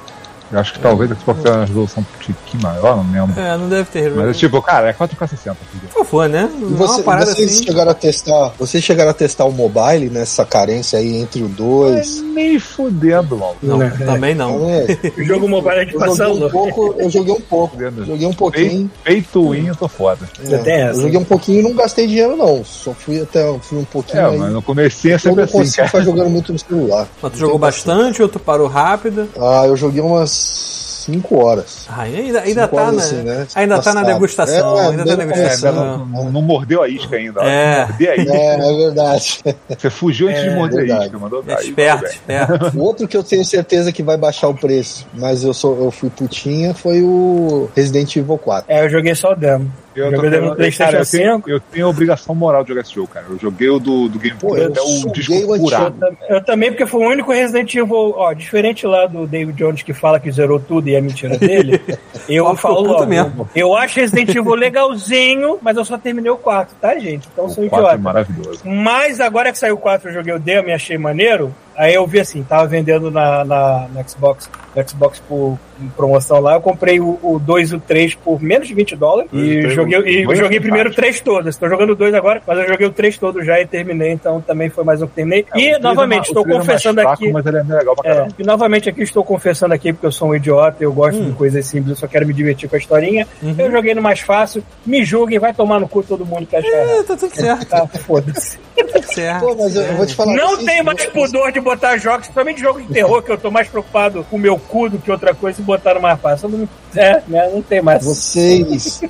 Eu 0.54 0.60
acho 0.60 0.74
que 0.74 0.80
talvez 0.80 1.12
a 1.12 1.16
Xbox 1.16 1.42
tenha 1.42 1.56
uma 1.56 1.66
resolução 1.66 2.04
um 2.04 2.20
tiquinho 2.20 2.62
maior, 2.64 2.98
não 3.04 3.12
lembro. 3.12 3.42
É, 3.42 3.58
não 3.58 3.68
deve 3.68 3.90
ter. 3.90 4.12
Mas 4.12 4.30
é 4.30 4.34
tipo, 4.34 4.62
cara, 4.62 4.90
é 4.90 4.94
4K 4.94 5.28
60. 5.28 5.58
filho. 5.72 5.88
Por 5.92 6.06
favor, 6.06 6.30
né? 6.30 6.50
E 6.56 6.60
Não 6.64 6.74
é 6.74 6.78
você- 6.78 6.94
uma 6.94 7.04
parada 7.04 7.34
vocês 7.34 7.52
assim. 7.56 7.64
chegaram 7.66 7.92
a 7.92 7.94
testar. 7.96 8.54
Vocês 8.60 8.84
chegaram 8.84 9.10
a 9.10 9.14
testar 9.14 9.46
o 9.46 9.52
mobile 9.52 10.10
nessa 10.12 10.46
carência 10.46 11.00
aí 11.00 11.18
entre 11.18 11.42
o 11.42 11.48
2. 11.48 12.22
Nem 12.22 12.60
fudendo, 12.60 13.36
mal. 13.38 13.56
Não, 13.64 13.82
É. 13.82 13.90
também 13.90 14.36
não. 14.36 14.60
Não 14.60 14.70
é? 14.70 14.86
O 15.18 15.24
jogo 15.24 15.48
mobile 15.50 15.76
é 15.80 15.86
de 15.86 15.94
Eu 15.96 16.00
passar 16.00 16.26
joguei 16.26 16.36
um 16.36 16.40
louco. 16.40 16.54
pouco, 16.76 17.02
eu 17.02 17.10
joguei 17.10 17.34
um 17.34 17.42
pouco. 17.42 17.78
Joguei 18.06 18.28
um 18.28 18.34
pouquinho. 18.34 18.92
Feito 19.04 19.50
win, 19.50 19.68
eu 19.68 19.76
tô 19.76 19.88
foda. 19.88 20.30
É. 20.66 20.90
Eu 20.90 21.02
joguei 21.02 21.18
um 21.18 21.24
pouquinho 21.24 21.60
e 21.62 21.64
não 21.64 21.74
gastei 21.74 22.06
dinheiro, 22.06 22.36
não. 22.36 22.64
Só 22.64 22.94
fui 22.94 23.22
até 23.22 23.44
fui 23.62 23.80
um 23.80 23.86
pouquinho 23.86 24.22
É, 24.22 24.26
aí. 24.30 24.38
mas 24.38 24.52
no 24.54 24.62
comecinho 24.62 25.14
é 25.14 25.16
Eu 25.16 25.20
sempre 25.20 25.38
não 25.38 25.44
assim, 25.46 25.58
consigo 25.58 25.86
ficar 25.88 26.02
jogando 26.02 26.30
muito 26.30 26.54
no 26.54 26.60
celular. 26.60 27.08
Mas 27.22 27.32
tu 27.32 27.38
jogou 27.40 27.58
bastante 27.58 28.22
ou 28.22 28.30
tu 28.30 28.38
parou 28.40 28.68
rápido? 28.68 29.28
Ah, 29.40 29.64
eu 29.66 29.76
joguei 29.78 30.02
umas 30.02 30.43
5 30.44 31.36
horas. 31.44 31.86
Ah, 31.90 32.02
ainda, 32.04 32.42
ainda 32.42 32.64
Cinco 32.64 32.76
tá, 32.76 32.82
horas, 32.82 32.96
na, 32.96 33.02
assim, 33.02 33.16
né? 33.24 33.48
ainda 33.56 33.82
tá 33.82 33.94
na 33.94 34.04
degustação. 34.04 34.78
É, 34.80 34.88
ainda 34.88 35.04
tá 35.04 35.10
É, 35.10 35.14
ainda 35.14 35.26
degustação. 35.26 35.74
não, 35.74 36.06
não, 36.06 36.32
não 36.32 36.42
mordeu 36.42 36.82
a 36.82 36.88
isca 36.88 37.16
ainda. 37.18 37.42
É. 37.42 37.86
Mordeu 37.88 38.12
a 38.12 38.16
isca. 38.16 38.34
É, 38.34 38.54
é 38.56 38.78
verdade. 38.78 39.44
Você 39.78 39.90
fugiu 39.90 40.30
antes 40.30 40.44
de 40.44 40.50
morder 40.52 40.80
a 40.80 40.82
verdade. 40.84 41.06
isca, 41.08 41.20
mandou 41.20 41.44
É 41.46 41.54
aí, 41.56 41.70
esperto, 41.70 42.06
esperto. 42.06 42.78
O 42.78 42.82
outro 42.82 43.08
que 43.08 43.18
eu 43.18 43.24
tenho 43.24 43.44
certeza 43.44 43.92
que 43.92 44.02
vai 44.02 44.16
baixar 44.16 44.48
o 44.48 44.54
preço, 44.54 45.06
mas 45.14 45.44
eu 45.44 45.54
sou 45.54 45.78
eu 45.84 45.92
fui 45.92 46.10
putinha, 46.10 46.74
foi 46.74 47.02
o 47.02 47.70
Resident 47.76 48.16
Evil 48.16 48.38
4. 48.38 48.66
É, 48.72 48.86
eu 48.86 48.90
joguei 48.90 49.14
só 49.16 49.34
o 49.34 49.36
demo. 49.36 49.70
Eu, 49.96 50.12
Joguei 50.12 50.40
no 50.40 50.56
PlayStation 50.56 50.92
cara, 50.92 51.04
eu, 51.04 51.10
tenho, 51.10 51.36
5. 51.36 51.50
eu 51.50 51.60
tenho 51.60 51.86
a 51.86 51.90
obrigação 51.90 52.34
moral 52.36 52.64
de 52.64 52.70
jogar 52.70 52.82
esse 52.82 52.94
jogo, 52.94 53.08
cara. 53.08 53.26
Eu 53.30 53.38
joguei 53.38 53.70
o 53.70 53.80
do, 53.80 54.08
do 54.10 54.20
Game 54.20 54.38
Boy 54.38 54.60
eu 54.60 54.68
até 54.68 54.82
o 54.82 55.12
disco 55.12 55.34
o 55.34 55.58
furado. 55.58 55.96
Eu 56.28 56.44
também, 56.44 56.70
porque 56.72 56.86
foi 56.86 57.02
o 57.06 57.10
único 57.10 57.32
Resident 57.32 57.74
Evil, 57.76 58.14
ó, 58.16 58.34
diferente 58.34 58.86
lá 58.86 59.06
do 59.06 59.28
David 59.28 59.58
Jones 59.58 59.84
que 59.84 59.94
fala 59.94 60.20
que 60.20 60.32
zerou 60.32 60.60
tudo 60.60 60.88
e 60.88 60.96
é 60.96 61.02
mentira 61.02 61.38
dele. 61.38 61.82
eu 62.28 62.56
falo 62.56 63.06
mesmo. 63.06 63.50
Eu 63.56 63.76
acho 63.76 64.00
Resident 64.00 64.30
Evil 64.30 64.56
legalzinho, 64.56 65.60
mas 65.62 65.78
eu 65.78 65.86
só 65.86 65.98
terminei 65.98 66.32
o 66.32 66.38
4, 66.38 66.76
tá, 66.80 66.98
gente? 66.98 67.28
Então 67.32 67.46
eu 67.46 67.50
sou 67.50 67.66
O 67.66 67.70
4 67.70 67.86
é 67.86 67.90
idiota. 67.90 68.04
maravilhoso. 68.04 68.62
Mas 68.66 69.20
agora 69.20 69.52
que 69.52 69.58
saiu 69.60 69.76
o 69.76 69.80
4 69.80 70.10
eu 70.10 70.14
joguei 70.14 70.34
o 70.34 70.40
demo 70.40 70.70
e 70.70 70.74
achei 70.74 70.98
maneiro. 70.98 71.54
Aí 71.76 71.94
eu 71.94 72.06
vi 72.06 72.20
assim, 72.20 72.44
tava 72.44 72.68
vendendo 72.68 73.10
na, 73.12 73.44
na, 73.44 73.88
na 73.94 74.04
Xbox, 74.04 74.50
no 74.76 74.90
Xbox 74.90 75.22
por 75.28 75.58
em 75.82 75.88
promoção 75.90 76.40
lá. 76.40 76.54
Eu 76.54 76.62
comprei 76.62 77.00
o, 77.00 77.18
o 77.24 77.40
2 77.40 77.72
e 77.72 77.76
o 77.76 77.80
3 77.80 78.14
por 78.16 78.40
menos 78.42 78.68
de 78.68 78.76
20 78.76 78.96
dólares. 78.96 79.30
E 79.34 79.38
E 79.38 79.60
três, 79.62 79.74
joguei, 79.74 80.00
e 80.22 80.26
muito 80.26 80.38
joguei 80.40 80.60
primeiro 80.60 80.94
três 80.94 81.20
todos. 81.20 81.56
Tô 81.58 81.68
jogando 81.68 81.96
dois 81.96 82.14
agora, 82.14 82.42
mas 82.46 82.60
eu 82.60 82.68
joguei 82.68 82.86
o 82.88 82.92
3 82.92 83.18
todo 83.18 83.44
já 83.44 83.60
e 83.60 83.66
terminei, 83.66 84.12
então 84.12 84.40
também 84.40 84.70
foi 84.70 84.84
mais 84.84 85.02
um 85.02 85.08
que 85.08 85.14
terminei. 85.16 85.40
É, 85.40 85.44
e 85.44 85.62
três 85.64 85.76
é 85.76 85.80
novamente, 85.80 86.28
estou 86.28 86.44
três 86.44 86.56
é 86.56 86.60
confessando 86.60 87.02
fraco, 87.02 87.14
aqui. 87.24 87.32
Mas 87.34 87.46
ele 87.48 87.58
é 87.58 87.64
legal 87.64 87.96
pra 87.96 88.10
É, 88.10 88.14
caramba. 88.14 88.36
e 88.38 88.44
novamente 88.44 88.90
aqui 88.90 89.02
estou 89.02 89.24
confessando 89.24 89.74
aqui 89.74 89.92
porque 89.92 90.06
eu 90.06 90.12
sou 90.12 90.30
um 90.30 90.36
idiota, 90.36 90.78
eu 90.84 90.94
gosto 90.94 91.20
Hum. 91.20 91.26
de 91.26 91.32
coisas 91.34 91.66
simples, 91.66 91.90
eu 91.90 91.96
só 91.98 92.08
quero 92.08 92.26
me 92.28 92.34
divertir 92.34 92.70
com 92.70 92.76
a 92.76 92.80
historinha. 92.80 93.28
Uhum. 93.42 93.56
Eu 93.58 93.72
joguei 93.72 93.96
no 93.96 94.02
mais 94.02 94.20
fácil, 94.20 94.64
me 94.86 95.04
julguem, 95.04 95.40
vai 95.40 95.54
tomar 95.54 95.80
no 95.80 95.88
cu 95.88 96.04
todo 96.04 96.24
mundo 96.26 96.46
que 96.46 96.56
acha. 96.56 96.68
É, 96.68 97.04
tá 97.04 97.18
tudo 97.18 97.36
certo, 97.36 97.68
Tá, 97.68 97.88
foda-se. 97.88 98.58
tá 98.58 98.84
tudo 98.94 99.14
certo. 99.14 99.40
Pô, 99.46 99.56
mas 99.56 99.76
eu, 99.76 99.82
eu 99.82 99.96
vou 99.98 100.06
te 100.06 100.16
falar. 100.16 100.36
Não 100.36 100.50
vocês- 100.52 100.66
tenho 100.66 100.86
mais 100.86 101.06
pudor 101.08 101.52
de 101.52 101.60
botar 101.64 101.98
jogos, 101.98 102.28
principalmente 102.28 102.62
jogo 102.62 102.82
de 102.82 102.88
terror, 102.88 103.22
que 103.22 103.32
eu 103.32 103.38
tô 103.38 103.50
mais 103.50 103.68
preocupado 103.68 104.26
com 104.30 104.36
o 104.36 104.40
meu 104.40 104.58
cu 104.58 104.90
do 104.90 105.00
que 105.00 105.12
outra 105.12 105.34
coisa 105.34 105.62
e 105.62 105.64
botar 105.64 105.94
no 105.96 106.02
mais 106.02 106.20
fácil. 106.20 106.68
É, 106.96 107.22
né? 107.28 107.50
Não 107.52 107.62
tem 107.62 107.82
mais. 107.82 108.04
Vocês. 108.04 109.02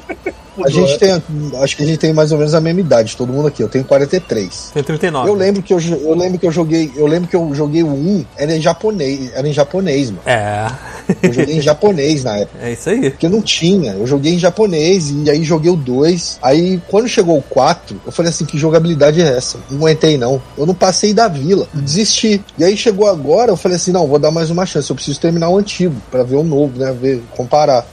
A 0.63 0.69
gente 0.69 0.97
tem. 0.97 1.11
Acho 1.61 1.77
que 1.77 1.84
a 1.84 1.85
gente 1.85 1.97
tem 1.97 2.13
mais 2.13 2.31
ou 2.31 2.38
menos 2.38 2.53
a 2.53 2.61
mesma 2.61 2.81
idade, 2.81 3.15
todo 3.15 3.31
mundo 3.31 3.47
aqui. 3.47 3.63
Eu 3.63 3.69
tenho 3.69 3.85
43. 3.85 4.71
Tem 4.73 4.84
39. 4.84 5.30
Eu 5.30 5.34
lembro 5.34 5.61
que 5.61 5.73
eu, 5.73 5.80
eu 5.80 6.15
lembro 6.15 6.39
que 6.39 6.45
eu 6.45 6.51
joguei. 6.51 6.91
Eu 6.95 7.07
lembro 7.07 7.27
que 7.30 7.35
eu 7.35 7.53
joguei 7.53 7.84
o 7.84 7.88
1, 7.88 8.25
era 8.38 8.55
em 8.55 8.61
japonês. 8.61 9.31
Era 9.34 9.47
em 9.47 9.53
japonês, 9.53 10.11
mano. 10.11 10.21
É. 10.25 10.67
Eu 11.21 11.34
joguei 11.34 11.57
em 11.57 11.61
japonês 11.61 12.23
na 12.23 12.38
época. 12.38 12.59
É 12.61 12.73
isso 12.73 12.89
aí. 12.89 13.09
Porque 13.09 13.30
não 13.30 13.41
tinha. 13.41 13.93
Eu 13.93 14.05
joguei 14.05 14.34
em 14.34 14.39
japonês 14.39 15.09
e 15.09 15.30
aí 15.30 15.43
joguei 15.43 15.71
o 15.71 15.75
2. 15.75 16.39
Aí 16.41 16.81
quando 16.89 17.07
chegou 17.07 17.38
o 17.38 17.41
4, 17.41 18.01
eu 18.05 18.11
falei 18.11 18.30
assim: 18.30 18.45
que 18.45 18.57
jogabilidade 18.57 19.21
é 19.21 19.38
essa? 19.38 19.59
Não 19.69 19.80
aguentei 19.80 20.17
não. 20.17 20.41
Eu 20.57 20.65
não 20.65 20.75
passei 20.75 21.13
da 21.13 21.27
vila. 21.27 21.67
Desisti. 21.73 22.43
E 22.57 22.63
aí 22.63 22.77
chegou 22.77 23.07
agora, 23.07 23.51
eu 23.51 23.57
falei 23.57 23.75
assim: 23.75 23.91
não, 23.91 24.07
vou 24.07 24.19
dar 24.19 24.31
mais 24.31 24.49
uma 24.49 24.65
chance. 24.65 24.89
Eu 24.89 24.95
preciso 24.95 25.19
terminar 25.19 25.49
o 25.49 25.57
antigo 25.57 25.95
pra 26.11 26.23
ver 26.23 26.35
o 26.35 26.43
novo, 26.43 26.77
né? 26.77 26.91
Ver, 26.91 27.23
comparar. 27.31 27.85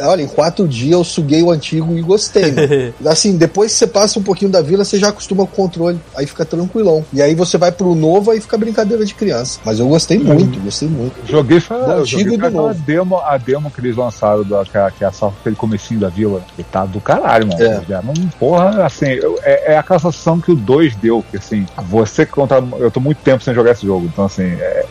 Olha, 0.00 0.22
em 0.22 0.28
quatro 0.28 0.66
dias 0.68 0.92
eu 0.92 1.04
suguei 1.04 1.42
o 1.42 1.50
antigo 1.50 1.96
e 1.96 2.02
gostei. 2.02 2.50
né? 2.52 2.92
assim, 3.06 3.36
depois 3.36 3.72
que 3.72 3.78
você 3.78 3.86
passa 3.86 4.18
um 4.18 4.22
pouquinho 4.22 4.50
da 4.50 4.60
vila, 4.60 4.84
você 4.84 4.98
já 4.98 5.08
acostuma 5.08 5.46
com 5.46 5.52
o 5.52 5.56
controle. 5.66 5.98
Aí 6.16 6.26
fica 6.26 6.44
tranquilão. 6.44 7.04
E 7.12 7.22
aí 7.22 7.34
você 7.34 7.56
vai 7.58 7.72
pro 7.72 7.94
novo, 7.94 8.30
aí 8.30 8.40
fica 8.40 8.56
brincadeira 8.58 9.04
de 9.04 9.14
criança. 9.14 9.58
Mas 9.64 9.78
eu 9.78 9.88
gostei 9.88 10.18
muito, 10.18 10.60
gostei 10.60 10.88
muito. 10.88 11.14
Joguei 11.26 11.60
foi 11.60 11.76
Do 11.78 11.82
eu 11.84 11.98
antigo 12.00 12.20
joguei 12.22 12.34
e 12.34 12.38
do 12.38 12.50
novo. 12.50 12.74
demo, 12.82 13.18
a 13.18 13.36
demo 13.38 13.70
que 13.70 13.80
eles 13.80 13.96
lançaram, 13.96 14.44
da, 14.44 14.64
que, 14.64 14.76
é- 14.76 14.90
que 14.98 15.04
é 15.04 15.10
só 15.12 15.32
aquele 15.40 15.56
comecinho 15.56 16.00
da 16.00 16.08
vila. 16.08 16.42
E 16.58 16.62
tá 16.64 16.84
do 16.84 17.00
caralho, 17.00 17.46
mano. 17.48 17.62
É. 17.62 17.82
Já 17.88 18.02
não, 18.02 18.12
porra, 18.38 18.84
assim, 18.84 19.06
eu- 19.06 19.38
é, 19.42 19.74
é 19.74 19.76
a 19.78 19.82
sensação 19.98 20.40
que 20.40 20.52
o 20.52 20.56
2 20.56 20.94
deu, 20.96 21.24
que 21.30 21.36
assim, 21.36 21.66
você 21.88 22.24
conta. 22.26 22.62
Eu 22.78 22.90
tô 22.90 23.00
muito 23.00 23.18
tempo 23.18 23.42
sem 23.42 23.54
jogar 23.54 23.72
esse 23.72 23.86
jogo, 23.86 24.06
então 24.12 24.24
assim, 24.24 24.42
é, 24.44 24.84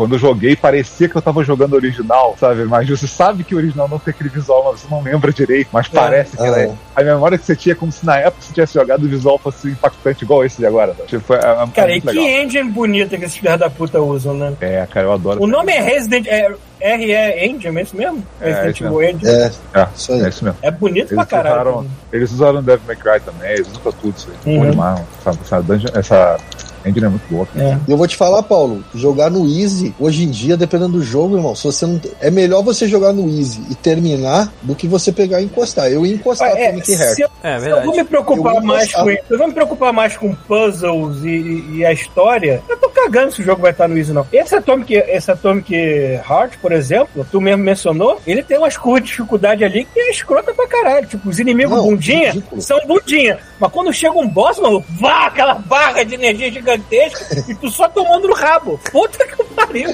quando 0.00 0.14
eu 0.14 0.18
joguei, 0.18 0.56
parecia 0.56 1.10
que 1.10 1.14
eu 1.16 1.20
tava 1.20 1.44
jogando 1.44 1.74
original, 1.74 2.34
sabe? 2.40 2.64
Mas 2.64 2.88
você 2.88 3.06
sabe 3.06 3.44
que 3.44 3.54
o 3.54 3.58
original 3.58 3.86
não 3.86 3.98
tem 3.98 4.14
aquele 4.14 4.30
visual, 4.30 4.70
mas 4.72 4.80
você 4.80 4.86
não 4.90 5.02
lembra 5.02 5.30
direito, 5.30 5.68
mas 5.70 5.88
parece 5.88 6.38
que 6.38 6.42
é. 6.42 6.64
é. 6.64 6.72
A 6.96 7.02
memória 7.04 7.36
que 7.36 7.44
você 7.44 7.54
tinha 7.54 7.74
é 7.74 7.76
como 7.76 7.92
se 7.92 8.06
na 8.06 8.16
época 8.16 8.36
você 8.40 8.54
tivesse 8.54 8.72
jogado 8.72 9.04
o 9.04 9.08
visual 9.10 9.36
fosse 9.38 9.68
impactante 9.68 10.24
igual 10.24 10.42
esse 10.42 10.56
de 10.56 10.64
agora. 10.66 10.94
sabe? 10.94 11.06
Tipo, 11.08 11.34
é, 11.34 11.36
é- 11.36 11.40
é 11.62 11.66
Cara, 11.74 11.88
e 11.90 11.92
muito 12.00 12.08
que 12.08 12.18
legal. 12.18 12.24
engine 12.46 12.70
bonita 12.70 13.18
que 13.18 13.24
esses 13.26 13.36
filhos 13.36 13.58
da 13.58 13.68
puta 13.68 14.00
usam, 14.00 14.32
né? 14.32 14.54
É, 14.62 14.86
cara, 14.90 15.06
eu 15.08 15.12
adoro. 15.12 15.42
O 15.42 15.46
nome 15.46 15.70
é 15.70 15.80
Resident 15.82 16.26
é, 16.26 16.48
RE 16.80 17.46
Engine, 17.46 17.78
é 17.78 17.82
isso 17.82 17.94
mesmo? 17.96 18.24
É, 18.40 18.46
Resident 18.52 18.76
isso 18.76 18.84
Evil 18.86 19.02
Engine. 19.02 19.28
É, 19.30 19.50
É, 19.74 19.86
isso 19.94 20.12
aí. 20.14 20.22
é 20.22 20.28
isso 20.30 20.44
mesmo. 20.44 20.58
É 20.62 20.70
bonito 20.70 21.08
pra 21.08 21.16
Eles 21.18 21.28
caralho. 21.28 21.60
usaram, 21.60 21.86
eles 22.10 22.32
usaram 22.32 22.62
Devil 22.62 22.86
May 22.86 22.96
Cry 22.96 23.20
também, 23.20 23.50
eles 23.52 23.68
usam 23.68 23.82
pra 23.82 23.92
tudo 23.92 24.14
isso 24.16 24.28
aí. 24.46 24.54
Uhum. 24.56 24.64
Bom 24.64 24.70
demais. 24.70 25.00
Essa, 25.20 25.30
essa, 25.42 25.60
dungeon, 25.62 25.90
essa 25.94 26.36
engine 26.86 27.06
é 27.06 27.08
muito 27.08 27.22
boa. 27.30 27.46
É. 27.56 27.76
E 27.86 27.90
eu 27.90 27.96
vou 27.96 28.06
te 28.06 28.16
falar, 28.16 28.42
Paulo, 28.42 28.82
jogar 28.94 29.30
no 29.30 29.46
Easy, 29.46 29.94
hoje 29.98 30.24
em 30.24 30.30
dia, 30.30 30.56
dependendo 30.56 30.92
do 30.92 31.02
jogo, 31.02 31.36
irmão, 31.36 31.54
se 31.54 31.64
você 31.64 31.86
não. 31.86 32.00
É 32.20 32.30
melhor 32.30 32.62
você 32.62 32.86
jogar 32.88 33.12
no 33.12 33.28
Easy 33.28 33.60
e 33.70 33.74
terminar 33.74 34.52
do 34.62 34.74
que 34.74 34.86
você 34.86 35.12
pegar 35.12 35.40
e 35.40 35.44
encostar. 35.44 35.90
Eu 35.90 36.04
ia 36.06 36.14
encostar 36.14 36.48
É, 36.56 36.66
Atomic 36.68 36.92
Heart. 36.92 37.14
se 37.14 37.22
eu, 37.22 37.28
É 37.42 37.56
eu 37.70 37.82
vou 37.84 37.96
me 37.96 38.04
preocupar 38.04 38.54
Eu 38.56 38.62
mais 38.62 38.92
com 38.92 39.10
eu 39.10 39.38
vou 39.38 39.48
me 39.48 39.54
preocupar 39.54 39.92
mais 39.92 40.16
com 40.16 40.34
puzzles 40.34 41.24
e, 41.24 41.64
e 41.78 41.84
a 41.86 41.92
história, 41.92 42.62
eu 42.68 42.76
tô 42.76 42.88
cagando 42.90 43.32
se 43.32 43.40
o 43.40 43.44
jogo 43.44 43.62
vai 43.62 43.70
estar 43.72 43.88
no 43.88 43.96
Easy, 43.96 44.12
não. 44.12 44.26
Esse 44.32 44.54
Atomic, 44.54 44.94
esse 44.94 45.30
Atomic 45.30 45.74
Heart, 45.74 46.56
por 46.60 46.72
exemplo, 46.72 47.26
tu 47.30 47.40
mesmo 47.40 47.62
mencionou, 47.62 48.20
ele 48.26 48.42
tem 48.42 48.58
umas 48.58 48.76
curvas 48.76 49.02
de 49.02 49.08
dificuldade 49.08 49.64
ali 49.64 49.84
que 49.84 49.98
é 50.00 50.10
escrota 50.10 50.52
pra 50.54 50.66
caralho. 50.66 51.06
Tipo, 51.06 51.28
os 51.28 51.38
inimigos 51.38 51.76
Não, 51.76 51.84
bundinha 51.84 52.32
ridículo. 52.32 52.60
são 52.62 52.78
bundinha. 52.86 53.38
Mas 53.58 53.70
quando 53.72 53.92
chega 53.92 54.18
um 54.18 54.28
boss, 54.28 54.58
maluco, 54.58 54.86
vá, 54.90 55.26
aquela 55.26 55.54
barra 55.54 56.02
de 56.02 56.14
energia 56.14 56.50
gigantesca 56.70 57.44
e 57.48 57.54
tu 57.54 57.70
só 57.70 57.88
tomando 57.88 58.28
no 58.28 58.34
rabo. 58.34 58.78
Puta 58.90 59.26
que 59.26 59.44
pariu. 59.54 59.90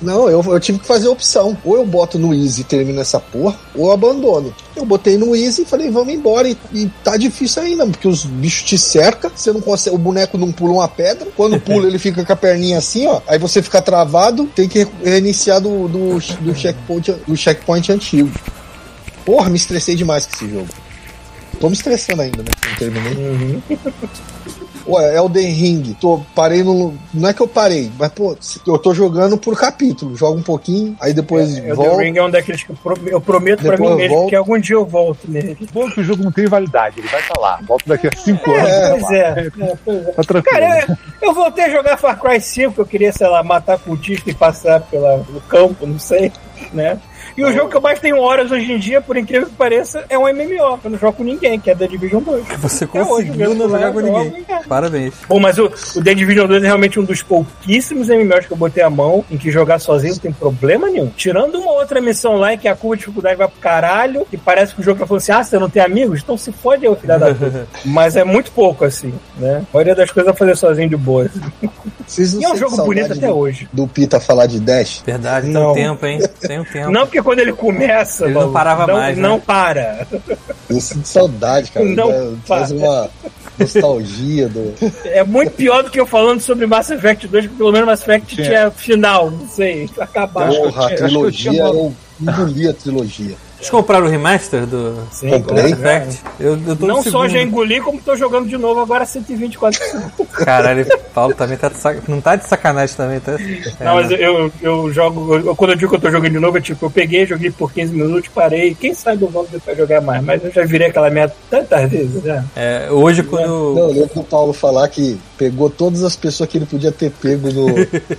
Não, 0.00 0.28
eu, 0.28 0.42
eu 0.42 0.60
tive 0.60 0.78
que 0.78 0.86
fazer 0.86 1.08
a 1.08 1.10
opção. 1.10 1.56
Ou 1.64 1.76
eu 1.76 1.86
boto 1.86 2.18
no 2.18 2.34
Easy 2.34 2.60
e 2.60 2.64
termino 2.64 3.00
essa 3.00 3.18
porra, 3.18 3.58
ou 3.74 3.86
eu 3.86 3.92
abandono. 3.92 4.54
Eu 4.74 4.84
botei 4.84 5.16
no 5.16 5.34
Easy 5.34 5.62
e 5.62 5.64
falei, 5.64 5.90
vamos 5.90 6.12
embora. 6.12 6.48
E, 6.48 6.56
e 6.72 6.90
tá 7.02 7.16
difícil 7.16 7.62
ainda, 7.62 7.86
porque 7.86 8.06
os 8.06 8.24
bichos 8.24 8.62
te 8.62 8.78
cercam, 8.78 9.30
você 9.34 9.52
não 9.52 9.60
consegue, 9.60 9.96
o 9.96 9.98
boneco 9.98 10.36
não 10.36 10.52
pula 10.52 10.74
uma 10.74 10.88
pedra. 10.88 11.26
Quando 11.36 11.58
pula, 11.58 11.86
ele 11.86 11.98
fica 11.98 12.24
com 12.24 12.32
a 12.32 12.36
perninha 12.36 12.78
assim, 12.78 13.06
ó. 13.06 13.20
Aí 13.26 13.38
você 13.38 13.62
fica 13.62 13.80
travado, 13.80 14.46
tem 14.54 14.68
que 14.68 14.86
reiniciar 15.02 15.60
do, 15.60 15.88
do, 15.88 16.18
do, 16.18 16.54
checkpoint, 16.54 17.12
do 17.26 17.36
checkpoint 17.36 17.90
antigo. 17.90 18.30
Porra, 19.24 19.48
me 19.48 19.56
estressei 19.56 19.96
demais 19.96 20.26
com 20.26 20.36
esse 20.36 20.48
jogo. 20.48 20.68
Tô 21.58 21.68
me 21.68 21.74
estressando 21.74 22.22
ainda, 22.22 22.42
né? 22.42 22.50
Não 22.68 22.76
terminei. 22.76 23.62
Ué, 24.88 25.16
Elden 25.16 25.52
Ring, 25.52 25.96
tô, 26.00 26.20
parei 26.34 26.62
no. 26.62 26.94
Não 27.12 27.28
é 27.28 27.34
que 27.34 27.40
eu 27.42 27.48
parei, 27.48 27.90
mas, 27.98 28.08
pô, 28.12 28.36
eu 28.66 28.78
tô 28.78 28.94
jogando 28.94 29.36
por 29.36 29.58
capítulo. 29.58 30.14
Jogo 30.16 30.38
um 30.38 30.42
pouquinho, 30.42 30.96
aí 31.00 31.12
depois 31.12 31.56
Elden 31.56 31.74
volto. 31.74 31.96
Ring 31.98 32.16
é 32.16 32.22
um 32.22 32.30
daqueles 32.30 32.62
que 32.62 32.70
eu 32.70 32.76
pro- 32.76 33.08
eu 33.08 33.20
prometo 33.20 33.62
pra 33.62 33.72
Depois 33.72 33.80
mim 33.90 33.94
eu 33.94 33.96
mesmo 33.98 34.14
volto. 34.16 34.28
que 34.30 34.36
algum 34.36 34.58
dia 34.60 34.76
eu 34.76 34.86
volto 34.86 35.18
nele. 35.28 35.56
Bom 35.72 35.90
que 35.90 36.00
o 36.00 36.04
jogo 36.04 36.22
não 36.22 36.30
tem 36.30 36.46
validade, 36.46 37.00
ele 37.00 37.08
vai 37.08 37.20
estar 37.20 37.40
lá. 37.40 37.58
Volta 37.66 37.84
daqui 37.88 38.06
a 38.06 38.12
5 38.16 38.50
anos. 38.50 38.68
É, 38.70 38.86
ele 38.86 38.90
Pois 38.90 39.02
tá 39.08 39.14
é, 39.14 39.72
é, 39.72 39.76
pois 39.84 39.96
é. 40.06 40.12
Tá 40.12 40.22
tranquilo. 40.22 40.60
Cara, 40.60 40.84
eu, 40.88 41.28
eu 41.28 41.34
voltei 41.34 41.64
a 41.64 41.70
jogar 41.70 41.96
Far 41.96 42.20
Cry 42.20 42.40
5, 42.40 42.80
eu 42.80 42.86
queria, 42.86 43.12
sei 43.12 43.26
lá, 43.26 43.42
matar 43.42 43.78
cultista 43.78 44.30
e 44.30 44.34
passar 44.34 44.80
pela, 44.82 45.18
pelo 45.18 45.40
campo, 45.42 45.84
não 45.86 45.98
sei, 45.98 46.30
né? 46.72 46.98
E 47.36 47.44
o 47.44 47.52
jogo 47.52 47.68
que 47.68 47.76
eu 47.76 47.80
mais 47.80 47.98
tenho 48.00 48.18
horas 48.18 48.50
hoje 48.50 48.72
em 48.72 48.78
dia, 48.78 49.00
por 49.00 49.16
incrível 49.16 49.46
que 49.48 49.54
pareça, 49.54 50.04
é 50.08 50.16
um 50.18 50.22
MMO. 50.22 50.80
Eu 50.84 50.90
não 50.90 50.98
jogo 50.98 51.12
com 51.18 51.24
ninguém, 51.24 51.58
que 51.60 51.70
é 51.70 51.74
The 51.74 51.86
Division 51.86 52.22
2. 52.22 52.44
Você 52.58 52.84
Até 52.84 53.02
hoje 53.02 53.26
conseguiu 53.28 53.54
não 53.54 53.68
jogar 53.68 53.86
eu 53.88 53.92
com 53.92 54.00
ninguém. 54.00 54.44
é. 54.48 54.62
Parabéns. 54.66 55.14
Bom, 55.28 55.38
mas 55.38 55.58
o, 55.58 55.66
o 55.66 56.02
The 56.02 56.14
Division 56.14 56.46
2 56.46 56.62
é 56.62 56.66
realmente 56.66 56.98
um 56.98 57.04
dos 57.04 57.22
pouquíssimos 57.22 58.08
MMOs 58.08 58.46
que 58.46 58.52
eu 58.52 58.56
botei 58.56 58.82
a 58.82 58.88
mão 58.90 59.24
em 59.30 59.36
que 59.36 59.50
jogar 59.50 59.78
sozinho 59.78 60.14
não 60.14 60.20
tem 60.20 60.32
problema 60.32 60.88
nenhum. 60.88 61.08
Tirando 61.16 61.56
uma 61.58 61.72
outra 61.72 62.00
missão 62.00 62.36
lá 62.36 62.54
em 62.54 62.58
que 62.58 62.68
a 62.68 62.74
curva 62.74 62.96
de 62.96 63.00
dificuldade 63.00 63.36
vai 63.36 63.48
pro 63.48 63.60
caralho, 63.60 64.26
que 64.30 64.36
parece 64.36 64.74
que 64.74 64.80
o 64.80 64.84
jogo 64.84 64.98
tá 65.00 65.06
falando 65.06 65.20
assim: 65.22 65.32
ah, 65.32 65.44
você 65.44 65.58
não 65.58 65.68
tem 65.68 65.82
amigos? 65.82 66.20
Então 66.22 66.36
se 66.38 66.50
fode 66.52 66.86
aí, 66.86 66.92
ô 66.92 66.96
filho 66.96 67.18
da 67.18 67.34
puta. 67.34 67.66
Mas 67.84 68.16
é 68.16 68.24
muito 68.24 68.50
pouco, 68.52 68.84
assim, 68.84 69.12
né? 69.36 69.62
A 69.70 69.76
maioria 69.76 69.94
das 69.94 70.10
coisas 70.10 70.32
é 70.32 70.36
fazer 70.36 70.56
sozinho 70.56 70.88
de 70.88 70.96
boa. 70.96 71.28
Vocês 72.06 72.34
não 72.34 72.40
E 72.40 72.44
é 72.44 72.52
um 72.52 72.56
jogo 72.56 72.76
bonito 72.84 73.12
até 73.12 73.26
do, 73.26 73.36
hoje. 73.36 73.68
do 73.72 73.86
Pita 73.86 74.20
falar 74.20 74.46
de 74.46 74.60
Dash? 74.60 75.02
Verdade, 75.04 75.46
tem 75.46 75.54
Não. 75.54 75.72
um 75.72 75.74
tempo, 75.74 76.06
hein? 76.06 76.20
Tem 76.40 76.60
um 76.60 76.64
tempo. 76.70 76.90
Não, 76.90 77.02
porque 77.06 77.20
quando 77.26 77.40
ele 77.40 77.52
começa. 77.52 78.26
Ele 78.26 78.34
não 78.34 78.52
parava 78.52 78.86
não, 78.86 78.94
mais, 78.94 79.16
né? 79.16 79.22
Não 79.22 79.40
para. 79.40 80.06
Eu 80.70 80.80
sinto 80.80 81.08
saudade, 81.08 81.72
cara. 81.72 81.84
Não 81.84 82.38
Faz 82.46 82.70
uma 82.70 83.10
nostalgia 83.58 84.48
do. 84.48 84.72
É 85.04 85.24
muito 85.24 85.50
pior 85.52 85.82
do 85.82 85.90
que 85.90 85.98
eu 85.98 86.06
falando 86.06 86.40
sobre 86.40 86.66
Mass 86.66 86.88
Effect 86.88 87.26
2, 87.26 87.46
porque 87.46 87.58
pelo 87.58 87.72
menos 87.72 87.88
Mass 87.88 88.02
Effect 88.02 88.36
Tinha. 88.36 88.46
tinha 88.46 88.70
final, 88.70 89.30
não 89.32 89.48
sei, 89.48 89.90
acabar. 89.98 90.48
Porra, 90.48 90.86
a 90.86 90.88
que 90.88 90.94
eu 90.94 91.08
trilogia, 91.08 91.50
tinha 91.50 91.64
eu 91.64 91.94
engoli 92.20 92.68
a 92.68 92.72
trilogia. 92.72 93.34
Vocês 93.56 93.70
compraram 93.70 94.06
o 94.06 94.08
remaster 94.10 94.66
do 94.66 94.94
Sim, 95.10 95.30
Comprei. 95.30 95.62
Mass 95.62 95.72
Effect? 95.72 96.20
Eu, 96.38 96.58
eu 96.66 96.76
tô 96.76 96.86
Não 96.86 97.02
só 97.02 97.26
já 97.26 97.40
engoli, 97.40 97.80
como 97.80 97.98
tô 98.00 98.14
jogando 98.14 98.46
de 98.48 98.58
novo 98.58 98.80
agora 98.80 99.06
124. 99.06 99.80
Caralho, 100.32 100.86
Paulo 101.14 101.34
também 101.34 101.56
tá 101.56 101.70
de 101.70 101.78
sac... 101.78 102.00
Não 102.06 102.20
tá 102.20 102.36
de 102.36 102.46
sacanagem 102.46 102.94
também, 102.94 103.18
tá? 103.18 103.32
É, 103.32 103.84
Não, 103.84 103.94
mas 103.94 104.10
eu, 104.10 104.18
eu, 104.18 104.52
eu 104.60 104.92
jogo. 104.92 105.36
eu- 105.38 105.56
quando 105.56 105.70
eu 105.70 105.76
digo 105.76 105.90
que 105.90 105.96
eu 105.96 106.00
tô 106.00 106.10
jogando 106.10 106.32
de 106.32 106.38
novo, 106.38 106.58
é 106.58 106.60
tipo, 106.60 106.84
eu 106.84 106.90
peguei, 106.90 107.24
joguei 107.26 107.50
por 107.50 107.72
15 107.72 107.94
minutos, 107.94 108.28
parei. 108.34 108.74
Quem 108.74 108.92
sabe 108.92 109.22
eu 109.22 109.28
volto 109.30 109.50
depois 109.50 109.76
jogar 109.76 110.02
mais. 110.02 110.22
Mas 110.22 110.44
eu 110.44 110.52
já 110.52 110.64
virei 110.64 110.88
aquela 110.88 111.08
merda 111.08 111.34
tantas 111.48 111.90
vezes, 111.90 112.22
né? 112.22 112.44
é, 112.54 112.88
hoje 112.90 113.22
quando. 113.22 113.46
Não, 113.74 113.78
eu 113.78 113.86
lembro 113.88 114.14
do 114.16 114.22
Paulo 114.24 114.52
falar 114.52 114.86
que 114.88 115.18
pegou 115.38 115.70
todas 115.70 116.04
as 116.04 116.14
pessoas 116.14 116.48
que 116.50 116.58
ele 116.58 116.66
podia 116.66 116.92
ter 116.92 117.10
pego 117.10 117.48
no, 117.50 117.66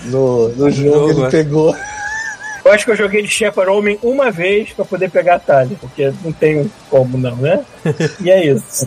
no, 0.06 0.50
no 0.50 0.72
jogo, 0.72 0.90
jogo, 0.92 1.10
ele 1.12 1.24
é. 1.24 1.30
pegou. 1.30 1.76
Eu 2.68 2.74
acho 2.74 2.84
que 2.84 2.92
eu 2.92 2.98
joguei 2.98 3.22
de 3.22 3.30
Shepard 3.30 3.72
Homem 3.72 3.98
uma 4.04 4.30
vez 4.30 4.72
pra 4.72 4.84
poder 4.84 5.10
pegar 5.10 5.36
atalho, 5.36 5.78
porque 5.80 6.12
não 6.22 6.34
tem 6.34 6.70
como 6.90 7.18
não, 7.18 7.38
né? 7.38 7.64
E 8.20 8.30
é 8.30 8.46
isso. 8.46 8.86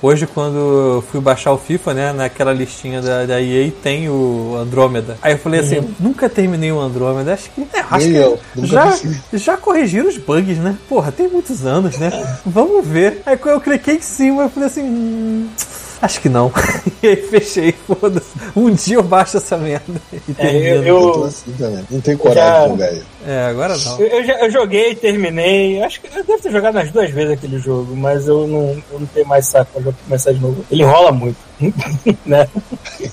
Hoje, 0.00 0.24
quando 0.24 0.56
eu 0.56 1.02
fui 1.02 1.20
baixar 1.20 1.52
o 1.52 1.58
FIFA, 1.58 1.94
né, 1.94 2.12
naquela 2.12 2.52
listinha 2.52 3.02
da, 3.02 3.26
da 3.26 3.42
EA 3.42 3.72
tem 3.82 4.08
o 4.08 4.54
Andrômeda. 4.56 5.18
Aí 5.20 5.32
eu 5.32 5.38
falei 5.38 5.60
assim, 5.60 5.94
nunca 5.98 6.28
terminei 6.28 6.70
o 6.70 6.78
Andrômeda, 6.78 7.34
acho 7.34 7.50
que, 7.50 7.62
é, 7.72 7.80
acho 7.90 8.06
que 8.06 8.14
eu, 8.14 8.38
já, 8.62 8.98
já 9.32 9.56
corrigiram 9.56 10.08
os 10.08 10.16
bugs, 10.16 10.58
né? 10.58 10.78
Porra, 10.88 11.10
tem 11.10 11.28
muitos 11.28 11.66
anos, 11.66 11.98
né? 11.98 12.10
Vamos 12.46 12.86
ver. 12.86 13.20
Aí 13.26 13.36
quando 13.36 13.56
eu 13.56 13.60
cliquei 13.60 13.96
em 13.96 14.00
cima, 14.00 14.44
eu 14.44 14.48
falei 14.48 14.68
assim, 14.68 14.82
hum, 14.84 15.48
acho 16.02 16.20
que 16.20 16.28
não. 16.28 16.52
e 17.02 17.08
aí 17.08 17.16
fechei, 17.16 17.72
foda-se. 17.72 18.26
Um 18.56 18.70
dia 18.70 18.96
eu 18.96 19.02
baixo 19.02 19.36
essa 19.36 19.56
merda 19.56 20.00
e 20.12 20.16
É, 20.32 20.34
termino. 20.34 20.84
eu- 20.86 21.00
Eu 21.00 21.12
tô 21.12 21.24
assim 21.24 21.52
também. 21.52 21.84
Não 21.90 22.00
tenho 22.00 22.18
coragem 22.18 22.42
Já- 22.44 22.62
de 22.64 22.68
jogar 22.70 22.92
ele. 22.92 23.04
É, 23.26 23.42
agora 23.46 23.76
não. 23.76 24.00
Eu, 24.00 24.06
eu 24.06 24.24
já- 24.24 24.40
eu 24.44 24.50
joguei, 24.50 24.94
terminei. 24.94 25.82
Acho 25.82 26.00
que 26.00 26.06
eu 26.08 26.24
devo 26.24 26.42
ter 26.42 26.50
jogado 26.52 26.74
umas 26.76 26.90
duas 26.90 27.10
vezes 27.10 27.32
aquele 27.32 27.58
jogo, 27.58 27.94
mas 27.96 28.26
eu 28.26 28.46
não, 28.46 28.82
eu 28.92 29.00
não 29.00 29.06
tenho 29.06 29.26
mais 29.26 29.46
saco 29.46 29.70
pra 29.82 29.92
começar 30.04 30.32
de 30.32 30.40
novo. 30.40 30.64
Ele 30.70 30.82
enrola 30.82 31.12
muito, 31.12 31.36
né? 32.26 32.48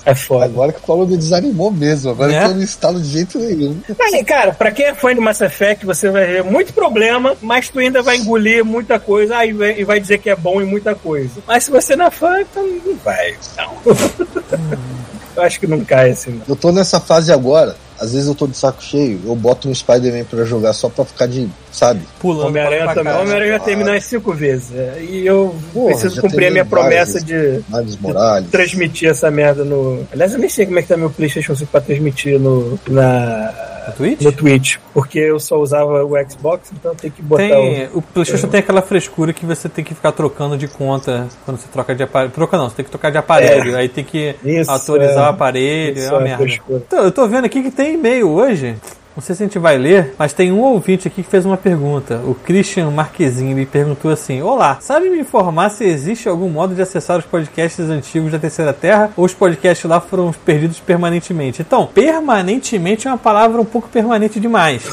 É 0.04 0.14
foda. 0.14 0.44
Agora 0.46 0.72
que 0.72 0.78
o 0.78 0.82
Paulo 0.82 1.06
me 1.06 1.16
desanimou 1.16 1.70
mesmo. 1.70 2.10
Agora 2.10 2.32
É? 2.32 2.40
que 2.40 2.44
eu 2.46 2.54
não 2.54 2.62
instalo 2.62 3.00
de 3.00 3.08
jeito 3.08 3.38
nenhum. 3.38 3.80
Mas, 3.98 4.22
cara, 4.24 4.52
pra 4.52 4.70
quem 4.70 4.86
é 4.86 4.94
fã 4.94 5.14
de 5.14 5.20
Mass 5.20 5.40
Effect, 5.40 5.84
você 5.84 6.10
vai 6.10 6.26
ver 6.26 6.44
muito 6.44 6.72
problema, 6.72 7.36
mas 7.40 7.68
tu 7.68 7.78
ainda 7.78 8.02
vai 8.02 8.16
engolir 8.16 8.64
muita 8.64 8.98
coisa 8.98 9.38
ah, 9.38 9.46
e 9.46 9.52
vai, 9.52 9.80
e 9.80 9.84
vai 9.84 10.00
dizer 10.00 10.18
que 10.18 10.30
é 10.30 10.36
bom 10.36 10.60
em 10.60 10.66
muita 10.66 10.94
coisa. 10.94 11.40
Mas 11.46 11.64
se 11.64 11.70
você 11.70 11.94
não 11.94 12.06
é 12.06 12.10
fã, 12.10 12.40
então 12.40 12.66
não 12.66 12.96
vai. 12.96 13.34
Não. 13.56 13.74
Eu 15.36 15.42
acho 15.44 15.60
que 15.60 15.68
não 15.68 15.84
cai 15.84 16.10
assim, 16.10 16.32
não. 16.32 16.42
Eu 16.48 16.56
tô 16.56 16.72
nessa 16.72 16.98
fase 16.98 17.32
agora. 17.32 17.76
Às 18.00 18.12
vezes 18.12 18.28
eu 18.28 18.34
tô 18.34 18.46
de 18.46 18.56
saco 18.56 18.82
cheio, 18.82 19.20
eu 19.24 19.34
boto 19.34 19.68
um 19.68 19.74
Spider-Man 19.74 20.24
pra 20.24 20.44
jogar 20.44 20.72
só 20.72 20.88
pra 20.88 21.04
ficar 21.04 21.26
de, 21.26 21.48
sabe? 21.72 22.00
Pulando 22.20 22.48
Homem-Aranha 22.48 22.94
também. 22.94 23.12
Homem-Aranha 23.14 23.52
já 23.52 23.58
terminou 23.60 23.94
as 23.94 24.04
cinco 24.04 24.32
vezes. 24.32 24.72
é, 24.74 24.98
E 25.02 25.26
eu 25.26 25.54
Porra, 25.72 25.90
preciso 25.92 26.20
cumprir 26.20 26.46
a 26.46 26.50
minha 26.50 26.64
promessa 26.64 27.20
de 27.20 27.60
Morales. 28.00 28.50
transmitir 28.50 29.08
essa 29.10 29.30
merda 29.30 29.64
no. 29.64 30.06
Aliás, 30.12 30.32
eu 30.32 30.38
nem 30.38 30.48
sei 30.48 30.66
como 30.66 30.78
é 30.78 30.82
que 30.82 30.88
tá 30.88 30.96
meu 30.96 31.10
PlayStation 31.10 31.54
5 31.54 31.70
pra 31.70 31.80
transmitir 31.80 32.38
no, 32.38 32.78
na, 32.88 33.52
No 33.88 33.94
Twitch? 33.94 34.20
no 34.22 34.32
Twitch. 34.32 34.76
Porque 34.92 35.18
eu 35.18 35.38
só 35.40 35.56
usava 35.58 36.04
o 36.04 36.12
Xbox, 36.30 36.70
então 36.72 36.94
tem 36.94 37.10
que 37.10 37.22
botar 37.22 37.42
Tem, 37.42 37.88
o 37.94 38.02
PlayStation 38.02 38.48
tem 38.48 38.60
aquela 38.60 38.82
frescura 38.82 39.32
que 39.32 39.46
você 39.46 39.68
tem 39.68 39.84
que 39.84 39.94
ficar 39.94 40.12
trocando 40.12 40.56
de 40.56 40.68
conta 40.68 41.28
quando 41.44 41.58
você 41.58 41.68
troca 41.68 41.94
de 41.94 42.02
aparelho. 42.02 42.32
Troca 42.32 42.56
não, 42.56 42.68
você 42.68 42.76
tem 42.76 42.84
que 42.84 42.90
trocar 42.90 43.10
de 43.10 43.18
aparelho. 43.18 43.76
Aí 43.76 43.88
tem 43.88 44.04
que 44.04 44.34
Isso, 44.44 44.70
autorizar 44.70 45.18
é. 45.18 45.26
o 45.26 45.30
aparelho. 45.30 45.98
Isso 45.98 46.08
é 46.08 46.12
uma 46.12 46.20
é 46.20 46.24
merda. 46.24 46.42
frescura. 46.44 46.82
Então, 46.86 47.04
eu 47.04 47.12
tô 47.12 47.26
vendo 47.26 47.44
aqui 47.44 47.62
que 47.62 47.70
tem 47.70 47.94
e-mail 47.94 48.28
hoje. 48.28 48.76
Não 49.18 49.22
sei 49.22 49.34
se 49.34 49.42
a 49.42 49.46
gente 49.46 49.58
vai 49.58 49.76
ler, 49.76 50.14
mas 50.16 50.32
tem 50.32 50.52
um 50.52 50.60
ouvinte 50.60 51.08
aqui 51.08 51.24
que 51.24 51.28
fez 51.28 51.44
uma 51.44 51.56
pergunta. 51.56 52.20
O 52.24 52.36
Christian 52.36 52.88
Marquezine 52.92 53.50
ele 53.50 53.66
perguntou 53.66 54.12
assim: 54.12 54.40
Olá, 54.42 54.78
sabe 54.80 55.10
me 55.10 55.18
informar 55.18 55.70
se 55.70 55.82
existe 55.82 56.28
algum 56.28 56.48
modo 56.48 56.72
de 56.72 56.80
acessar 56.80 57.18
os 57.18 57.24
podcasts 57.24 57.84
antigos 57.90 58.30
da 58.30 58.38
Terceira 58.38 58.72
Terra 58.72 59.10
ou 59.16 59.24
os 59.24 59.34
podcasts 59.34 59.90
lá 59.90 60.00
foram 60.00 60.30
perdidos 60.30 60.78
permanentemente? 60.78 61.62
Então, 61.62 61.84
permanentemente 61.84 63.08
é 63.08 63.10
uma 63.10 63.18
palavra 63.18 63.60
um 63.60 63.64
pouco 63.64 63.88
permanente 63.88 64.38
demais. 64.38 64.84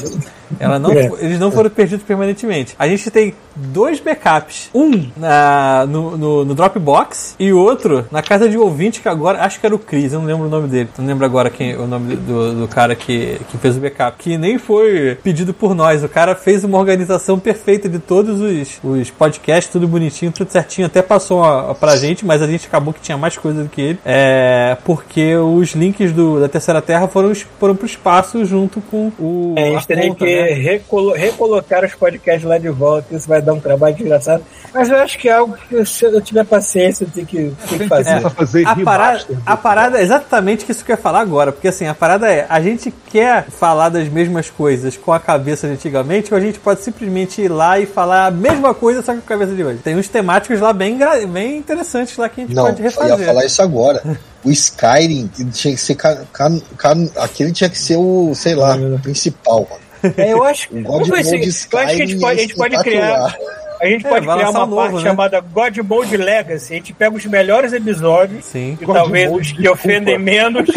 Ela 0.58 0.78
não, 0.78 0.92
É. 0.92 1.10
Eles 1.20 1.38
não 1.38 1.50
foram 1.50 1.70
perdidos 1.70 2.04
permanentemente. 2.04 2.74
A 2.78 2.86
gente 2.88 3.10
tem 3.10 3.34
dois 3.54 4.00
backups. 4.00 4.70
Um 4.74 5.10
na, 5.16 5.86
no, 5.86 6.16
no, 6.16 6.44
no 6.44 6.54
Dropbox 6.54 7.34
e 7.38 7.52
outro 7.52 8.06
na 8.10 8.22
casa 8.22 8.48
de 8.48 8.56
ouvinte 8.56 9.00
que 9.00 9.08
agora. 9.08 9.42
Acho 9.42 9.58
que 9.60 9.66
era 9.66 9.74
o 9.74 9.78
Cris, 9.78 10.12
eu 10.12 10.20
não 10.20 10.26
lembro 10.26 10.46
o 10.46 10.50
nome 10.50 10.68
dele. 10.68 10.88
Não 10.98 11.06
lembro 11.06 11.24
agora 11.24 11.50
quem, 11.50 11.76
o 11.76 11.86
nome 11.86 12.16
do, 12.16 12.60
do 12.60 12.68
cara 12.68 12.94
que, 12.94 13.40
que 13.50 13.58
fez 13.58 13.76
o 13.76 13.80
backup. 13.80 14.15
Que 14.18 14.38
nem 14.38 14.58
foi 14.58 15.16
pedido 15.22 15.52
por 15.52 15.74
nós. 15.74 16.02
O 16.02 16.08
cara 16.08 16.34
fez 16.34 16.64
uma 16.64 16.78
organização 16.78 17.38
perfeita 17.38 17.88
de 17.88 17.98
todos 17.98 18.40
os, 18.40 18.80
os 18.82 19.10
podcasts, 19.10 19.70
tudo 19.72 19.86
bonitinho, 19.86 20.32
tudo 20.32 20.50
certinho. 20.50 20.86
Até 20.86 21.02
passou 21.02 21.44
a, 21.44 21.74
pra 21.74 21.96
gente, 21.96 22.24
mas 22.24 22.40
a 22.42 22.46
gente 22.46 22.66
acabou 22.66 22.92
que 22.94 23.00
tinha 23.00 23.16
mais 23.18 23.36
coisa 23.36 23.62
do 23.62 23.68
que 23.68 23.80
ele. 23.80 23.98
É, 24.04 24.76
porque 24.84 25.36
os 25.36 25.72
links 25.74 26.12
do, 26.12 26.40
da 26.40 26.48
Terceira 26.48 26.80
Terra 26.80 27.06
foram, 27.08 27.32
foram 27.60 27.76
pro 27.76 27.86
espaço 27.86 28.44
junto 28.44 28.80
com 28.80 29.12
o. 29.18 29.54
É, 29.56 29.68
a 29.68 29.70
gente 29.72 29.86
teria 29.86 30.08
conta, 30.08 30.24
que 30.24 30.34
né? 30.40 30.52
recolo- 30.54 31.12
recolocar 31.12 31.84
os 31.84 31.94
podcasts 31.94 32.44
lá 32.44 32.58
de 32.58 32.68
volta, 32.70 33.14
isso 33.14 33.28
vai 33.28 33.42
dar 33.42 33.52
um 33.52 33.60
trabalho 33.60 33.94
desgraçado. 33.94 34.42
Mas 34.72 34.88
eu 34.88 34.96
acho 34.98 35.18
que 35.18 35.28
é 35.28 35.32
algo 35.34 35.56
que 35.68 35.84
se 35.84 36.04
eu 36.04 36.20
tiver 36.20 36.44
paciência, 36.44 37.04
eu 37.04 37.10
tenho 37.10 37.26
que, 37.26 37.52
tenho 37.68 37.80
que 37.82 37.88
fazer. 37.88 38.08
Começa 38.10 38.26
a 38.28 38.30
fazer 38.30 38.66
A 38.66 38.76
parada, 38.76 39.12
remaster. 39.18 39.36
a 39.44 39.56
parada 39.56 39.98
é 39.98 40.02
exatamente 40.02 40.64
que 40.64 40.72
isso 40.72 40.84
que 40.84 40.90
eu 40.92 40.96
ia 40.96 41.02
falar 41.02 41.20
agora, 41.20 41.52
porque 41.52 41.68
assim, 41.68 41.86
a 41.86 41.94
parada 41.94 42.28
é, 42.32 42.46
a 42.48 42.60
gente 42.60 42.92
quer 43.10 43.44
falar 43.50 43.88
das 43.88 44.05
mesmas 44.08 44.50
coisas 44.50 44.96
com 44.96 45.12
a 45.12 45.20
cabeça 45.20 45.66
de 45.66 45.74
antigamente, 45.74 46.32
ou 46.32 46.38
a 46.38 46.40
gente 46.40 46.58
pode 46.58 46.82
simplesmente 46.82 47.40
ir 47.42 47.48
lá 47.48 47.78
e 47.78 47.86
falar 47.86 48.26
a 48.26 48.30
mesma 48.30 48.74
coisa 48.74 49.02
só 49.02 49.12
com 49.12 49.18
a 49.18 49.22
cabeça 49.22 49.52
de 49.54 49.62
hoje. 49.64 49.78
Tem 49.82 49.96
uns 49.96 50.08
temáticos 50.08 50.60
lá 50.60 50.72
bem, 50.72 50.98
bem 51.28 51.56
interessantes 51.58 52.16
lá 52.16 52.28
que 52.28 52.40
a 52.40 52.44
gente 52.44 52.54
Não, 52.54 52.64
pode 52.64 52.78
eu 52.80 52.84
ia 52.84 52.90
refazer. 52.90 53.26
falar 53.26 53.44
isso 53.44 53.62
agora. 53.62 54.02
O 54.44 54.50
Skyrim 54.50 55.28
tinha 55.52 55.74
que 55.74 55.80
ser. 55.80 55.94
ca- 55.96 56.22
ca- 56.32 56.50
ca- 56.76 56.96
aquele 57.16 57.52
tinha 57.52 57.68
que 57.70 57.78
ser 57.78 57.96
o, 57.96 58.32
sei 58.34 58.54
lá, 58.54 58.76
o 58.76 58.98
principal, 59.00 59.66
mano. 59.70 60.14
É, 60.16 60.32
eu 60.32 60.44
acho, 60.44 60.68
vamos 60.82 61.08
God 61.08 61.16
ver 61.16 61.24
se- 61.24 61.32
Mode 61.32 61.46
eu 61.72 61.78
acho 61.78 61.96
que 61.96 62.02
a 62.02 62.06
gente 62.06 62.20
pode, 62.20 62.38
a 62.38 62.42
é 62.42 62.46
gente 62.46 62.54
pode 62.56 62.78
criar. 62.82 63.36
A 63.80 63.86
gente 63.86 64.06
É, 64.06 64.08
pode 64.08 64.26
criar 64.26 64.50
uma 64.50 64.64
um 64.64 64.66
novo, 64.66 64.76
parte 64.82 64.94
né? 64.96 65.00
chamada 65.02 65.40
God 65.40 65.76
Mode 65.78 66.16
Legacy. 66.16 66.72
A 66.72 66.76
gente 66.76 66.92
pega 66.92 67.14
os 67.14 67.24
melhores 67.26 67.72
episódios 67.72 68.44
Sim. 68.44 68.78
e 68.80 68.84
God 68.84 68.96
talvez 68.96 69.30
Mode, 69.30 69.40
os 69.42 69.52
que 69.52 69.58
desculpa. 69.58 69.80
ofendem 69.82 70.18
menos. 70.18 70.68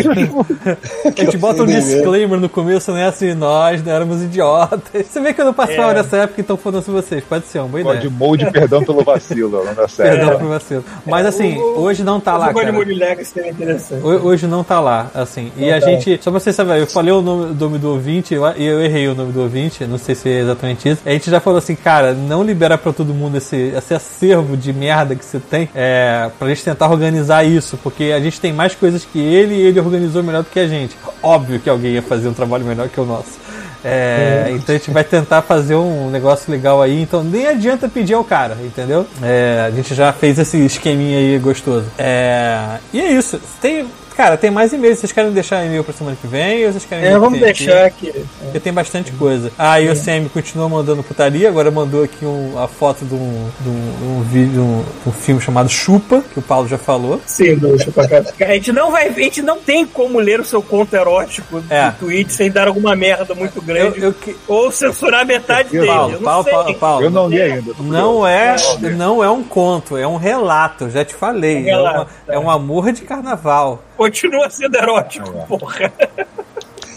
A 1.06 1.22
gente 1.24 1.38
bota 1.38 1.64
um 1.64 1.66
disclaimer 1.66 2.40
no 2.40 2.50
começo, 2.50 2.92
né? 2.92 3.08
Assim, 3.08 3.34
nós 3.34 3.84
não 3.84 3.92
éramos 3.92 4.22
idiotas. 4.24 5.06
Você 5.08 5.20
vê 5.22 5.34
que 5.34 5.42
eu 5.42 5.46
não 5.46 5.54
participava 5.54 5.92
É. 5.92 5.96
nessa 5.96 6.18
época, 6.18 6.42
então 6.42 6.58
foda-se 6.58 6.90
vocês. 6.90 7.24
Pode 7.24 7.46
ser 7.48 7.60
uma 7.60 7.68
boa 7.68 7.84
God 7.84 7.96
ideia. 7.98 8.10
Mode, 8.12 8.52
perdão 8.52 8.84
pelo 8.84 9.04
vacilo, 9.04 9.64
não 9.64 9.74
dá 9.74 9.88
certo. 9.88 10.18
Perdão 10.18 10.40
por 10.40 10.48
vacilo. 10.50 10.84
Mas 11.06 11.26
assim, 11.26 11.58
o- 11.58 11.80
hoje 11.82 12.04
não 12.04 12.20
tá 12.20 12.38
lá, 12.38 12.50
o 12.50 12.54
God 12.54 12.64
cara. 12.64 12.74
Mode 12.74 12.94
Legacy 12.94 13.32
seria 13.32 13.52
interessante. 13.52 14.04
Ho- 14.04 14.30
Hoje 14.30 14.46
não 14.48 14.64
tá 14.64 14.80
lá, 14.80 15.10
assim. 15.14 15.52
E 15.58 15.70
Não 15.70 15.78
a 15.78 15.80
tá. 15.80 15.88
gente, 15.88 16.20
só 16.22 16.30
pra 16.32 16.40
vocês 16.40 16.56
saberem, 16.56 16.82
eu 16.82 16.88
falei 16.88 17.12
o 17.14 17.22
nome, 17.22 17.54
nome 17.56 17.78
do 17.78 17.90
ouvinte 17.92 18.34
eu- 18.34 18.44
e 18.58 18.66
eu, 18.66 18.82
errei 18.82 19.08
o 19.08 19.16
nome 19.16 19.32
do 19.32 19.42
ouvinte, 19.42 19.86
não 19.86 19.98
sei 19.98 20.14
se 20.16 20.30
é 20.30 20.40
exatamente 20.40 20.88
isso. 20.90 21.02
A 21.06 21.10
gente 21.12 21.30
já 21.30 21.40
falou 21.40 21.58
assim, 21.58 21.76
cara, 21.76 22.14
não 22.14 22.44
libera 22.44 22.78
pra 22.78 22.89
todo 22.94 23.14
mundo 23.14 23.38
esse, 23.38 23.56
esse 23.56 23.94
acervo 23.94 24.58
de 24.58 24.72
merda 24.74 25.16
que 25.16 25.26
você 25.26 25.40
tem, 25.40 25.70
é, 25.74 26.30
pra 26.38 26.48
gente 26.50 26.64
tentar 26.64 26.90
organizar 26.90 27.44
isso, 27.44 27.78
porque 27.78 28.12
a 28.16 28.20
gente 28.20 28.40
tem 28.40 28.54
mais 28.54 28.76
coisas 28.76 29.06
que 29.06 29.20
ele 29.20 29.56
e 29.56 29.62
ele 29.62 29.80
organizou 29.80 30.24
melhor 30.24 30.44
do 30.44 30.50
que 30.50 30.60
a 30.60 30.68
gente. 30.68 30.96
Óbvio 31.22 31.60
que 31.60 31.70
alguém 31.70 31.94
ia 31.94 32.02
fazer 32.02 32.28
um 32.28 32.34
trabalho 32.34 32.66
melhor 32.66 32.90
que 32.90 33.00
o 33.00 33.06
nosso. 33.06 33.40
É, 33.84 34.48
então 34.52 34.76
a 34.76 34.78
gente 34.78 34.92
vai 34.92 35.04
tentar 35.04 35.42
fazer 35.42 35.76
um 35.76 36.10
negócio 36.10 36.52
legal 36.52 36.82
aí, 36.82 37.02
então 37.02 37.24
nem 37.24 37.48
adianta 37.48 37.88
pedir 37.88 38.14
ao 38.14 38.24
cara, 38.24 38.58
entendeu? 38.62 39.06
É, 39.22 39.66
a 39.68 39.72
gente 39.72 39.96
já 39.96 40.12
fez 40.12 40.38
esse 40.38 40.58
esqueminha 40.66 41.18
aí 41.18 41.40
gostoso. 41.40 41.86
É, 41.98 42.78
e 42.92 43.00
é 43.00 43.12
isso. 43.12 43.40
Tem, 43.62 43.88
cara, 44.16 44.38
tem 44.38 44.50
mais 44.52 44.72
e-mails. 44.74 45.00
Vocês 45.00 45.12
querem 45.12 45.32
deixar 45.32 45.64
e-mail 45.66 45.84
pra 45.84 45.94
semana 45.94 46.18
que 46.20 46.28
vem 46.28 46.66
ou 46.66 46.72
vocês 46.72 46.86
querem 46.86 47.06
É, 47.06 47.12
vamos 47.18 47.42
aqui? 47.42 47.66
deixar 47.66 47.86
aqui. 47.86 48.14
Porque 48.42 48.60
tem 48.60 48.74
bastante 48.74 49.12
coisa. 49.14 49.52
Ah, 49.58 49.80
e 49.80 49.90
o 49.90 49.96
CM 49.96 50.28
continua 50.30 50.68
mandando 50.70 51.04
putaria, 51.04 51.48
agora 51.50 51.70
mandou 51.72 52.04
aqui 52.04 52.26
um- 52.26 52.58
a 52.58 52.68
foto 52.68 53.06
de 53.06 53.14
um, 53.14 53.50
de 53.62 53.70
um, 53.70 54.20
um 54.20 54.22
vídeo, 54.24 54.62
um, 54.62 54.84
um 55.08 55.12
filme 55.12 55.42
chamado 55.42 55.70
Chupa, 55.70 56.24
que 56.34 56.40
o 56.40 56.42
Paulo 56.42 56.68
já 56.68 56.78
falou. 56.78 57.22
Sim, 57.26 57.56
do 57.56 57.78
Chupacabra. 57.82 58.34
A 58.42 58.54
gente 58.54 58.72
não 58.72 58.92
vai, 58.92 59.08
a 59.08 59.12
gente 59.12 59.42
não 59.42 59.60
tem 59.60 59.86
como 59.86 60.20
ler 60.20 60.40
o 60.40 60.46
seu 60.46 60.62
conto 60.62 60.94
erótico 60.96 61.64
É. 61.70 61.92
do 61.92 61.98
tweet 62.00 62.32
sem 62.34 62.52
dar 62.52 62.68
alguma 62.68 62.96
merda 62.96 63.34
muito 63.36 63.58
Eu, 63.58 63.62
grande 63.64 64.02
eu 64.02 64.14
que- 64.14 64.36
ou 64.48 64.72
censurar 64.72 65.26
metade 65.26 65.70
dele. 65.70 65.88
Paulo, 65.88 66.14
eu 66.14 66.20
não 66.20 66.24
Paulo. 66.26 66.46
Paulo, 66.50 66.76
Paulo, 66.76 67.04
Eu 67.06 67.10
não 67.12 67.28
li 67.30 67.42
ainda. 67.42 67.74
Não 67.80 68.26
é, 68.28 68.56
não 68.96 69.24
é 69.24 69.30
um 69.30 69.44
conto, 69.44 69.96
é 69.98 70.08
um 70.08 70.18
relato, 70.18 70.86
eu 70.86 70.90
já 70.90 71.06
te 71.06 71.14
falei. 71.14 71.64
Um 71.66 71.70
É, 71.70 71.78
uma- 71.78 72.08
é 72.28 72.40
um 72.40 72.50
amor 72.50 72.92
de 72.92 73.02
carnaval. 73.02 73.84
Continua 74.10 74.50
sendo 74.50 74.78
erótico, 74.80 75.46
porra. 75.48 75.94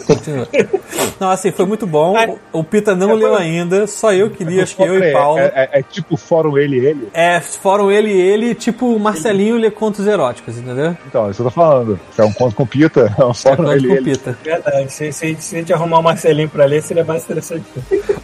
Continua. 0.05 0.47
Não, 1.19 1.29
assim, 1.29 1.51
foi 1.51 1.65
muito 1.65 1.85
bom. 1.87 2.15
O 2.51 2.63
Pita 2.63 2.95
não 2.95 3.11
é, 3.11 3.13
leu 3.13 3.35
ainda, 3.35 3.87
só 3.87 4.11
eu 4.13 4.29
que 4.29 4.43
li, 4.43 4.59
acho 4.59 4.75
que 4.75 4.81
eu 4.83 4.99
e 4.99 5.03
É- 5.09 5.11
Paulo. 5.11 5.39
É, 5.39 5.51
é- 5.55 5.79
é 5.79 5.83
tipo 5.83 6.17
fórum 6.17 6.57
ele 6.57 6.77
e 6.79 6.85
ele? 6.85 7.07
É, 7.13 7.39
foram 7.39 7.89
ele 7.91 8.09
e 8.11 8.19
ele, 8.21 8.53
tipo 8.55 8.93
o 8.93 8.99
Marcelinho 8.99 9.55
lê 9.57 9.71
contos 9.71 10.05
eróticos, 10.05 10.57
entendeu? 10.57 10.97
Então, 11.07 11.29
isso 11.29 11.37
que 11.41 11.47
eu 11.47 11.51
tô 11.51 11.51
falando. 11.51 11.99
É 12.17 12.23
um 12.23 12.33
conto 12.33 12.55
com 12.55 12.65
pita, 12.65 13.13
é 13.17 13.23
um 13.23 13.33
fórum 13.33 13.57
Conto 13.63 13.71
ele 13.73 13.87
com 13.87 13.93
ele. 13.95 14.11
Pita. 14.11 14.37
Verdade. 14.43 14.91
Se, 14.91 15.11
se, 15.13 15.37
se 15.39 15.55
a 15.55 15.59
gente 15.59 15.71
arrumar 15.73 15.99
o 15.99 16.03
Marcelinho 16.03 16.49
pra 16.49 16.65
ler, 16.65 16.81
seria 16.81 17.05
mais 17.05 17.23
interessante. 17.23 17.63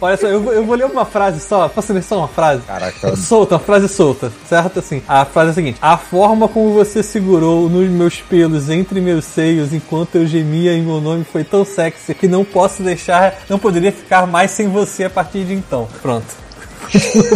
Olha 0.00 0.16
só, 0.16 0.26
eu, 0.26 0.40
vou- 0.42 0.52
eu 0.52 0.64
vou 0.64 0.76
ler 0.76 0.84
uma 0.86 1.04
frase 1.06 1.40
só. 1.40 1.68
Posso 1.68 1.92
ler 1.92 2.02
só 2.02 2.18
uma 2.18 2.28
frase? 2.28 2.62
Caraca. 2.62 3.16
Solta, 3.16 3.54
uma 3.54 3.60
frase 3.60 3.88
solta, 3.88 4.30
certo? 4.48 4.78
Assim, 4.80 5.02
a 5.08 5.24
frase 5.24 5.48
é 5.48 5.52
a 5.52 5.54
seguinte: 5.54 5.78
A 5.80 5.96
forma 5.96 6.48
como 6.48 6.72
você 6.74 7.02
segurou 7.02 7.68
nos 7.70 7.88
meus 7.88 8.20
pelos 8.20 8.68
entre 8.68 9.00
meus 9.00 9.24
seios 9.24 9.72
enquanto 9.72 10.16
eu 10.16 10.26
gemia 10.26 10.72
em 10.74 10.82
meu 10.82 11.00
nome 11.00 11.24
foi 11.24 11.44
tão 11.44 11.64
sexy 11.74 12.14
que 12.14 12.28
não 12.28 12.44
posso 12.44 12.82
deixar, 12.82 13.42
não 13.48 13.58
poderia 13.58 13.92
ficar 13.92 14.26
mais 14.26 14.50
sem 14.50 14.68
você 14.68 15.04
a 15.04 15.10
partir 15.10 15.44
de 15.44 15.54
então. 15.54 15.88
Pronto. 16.02 16.26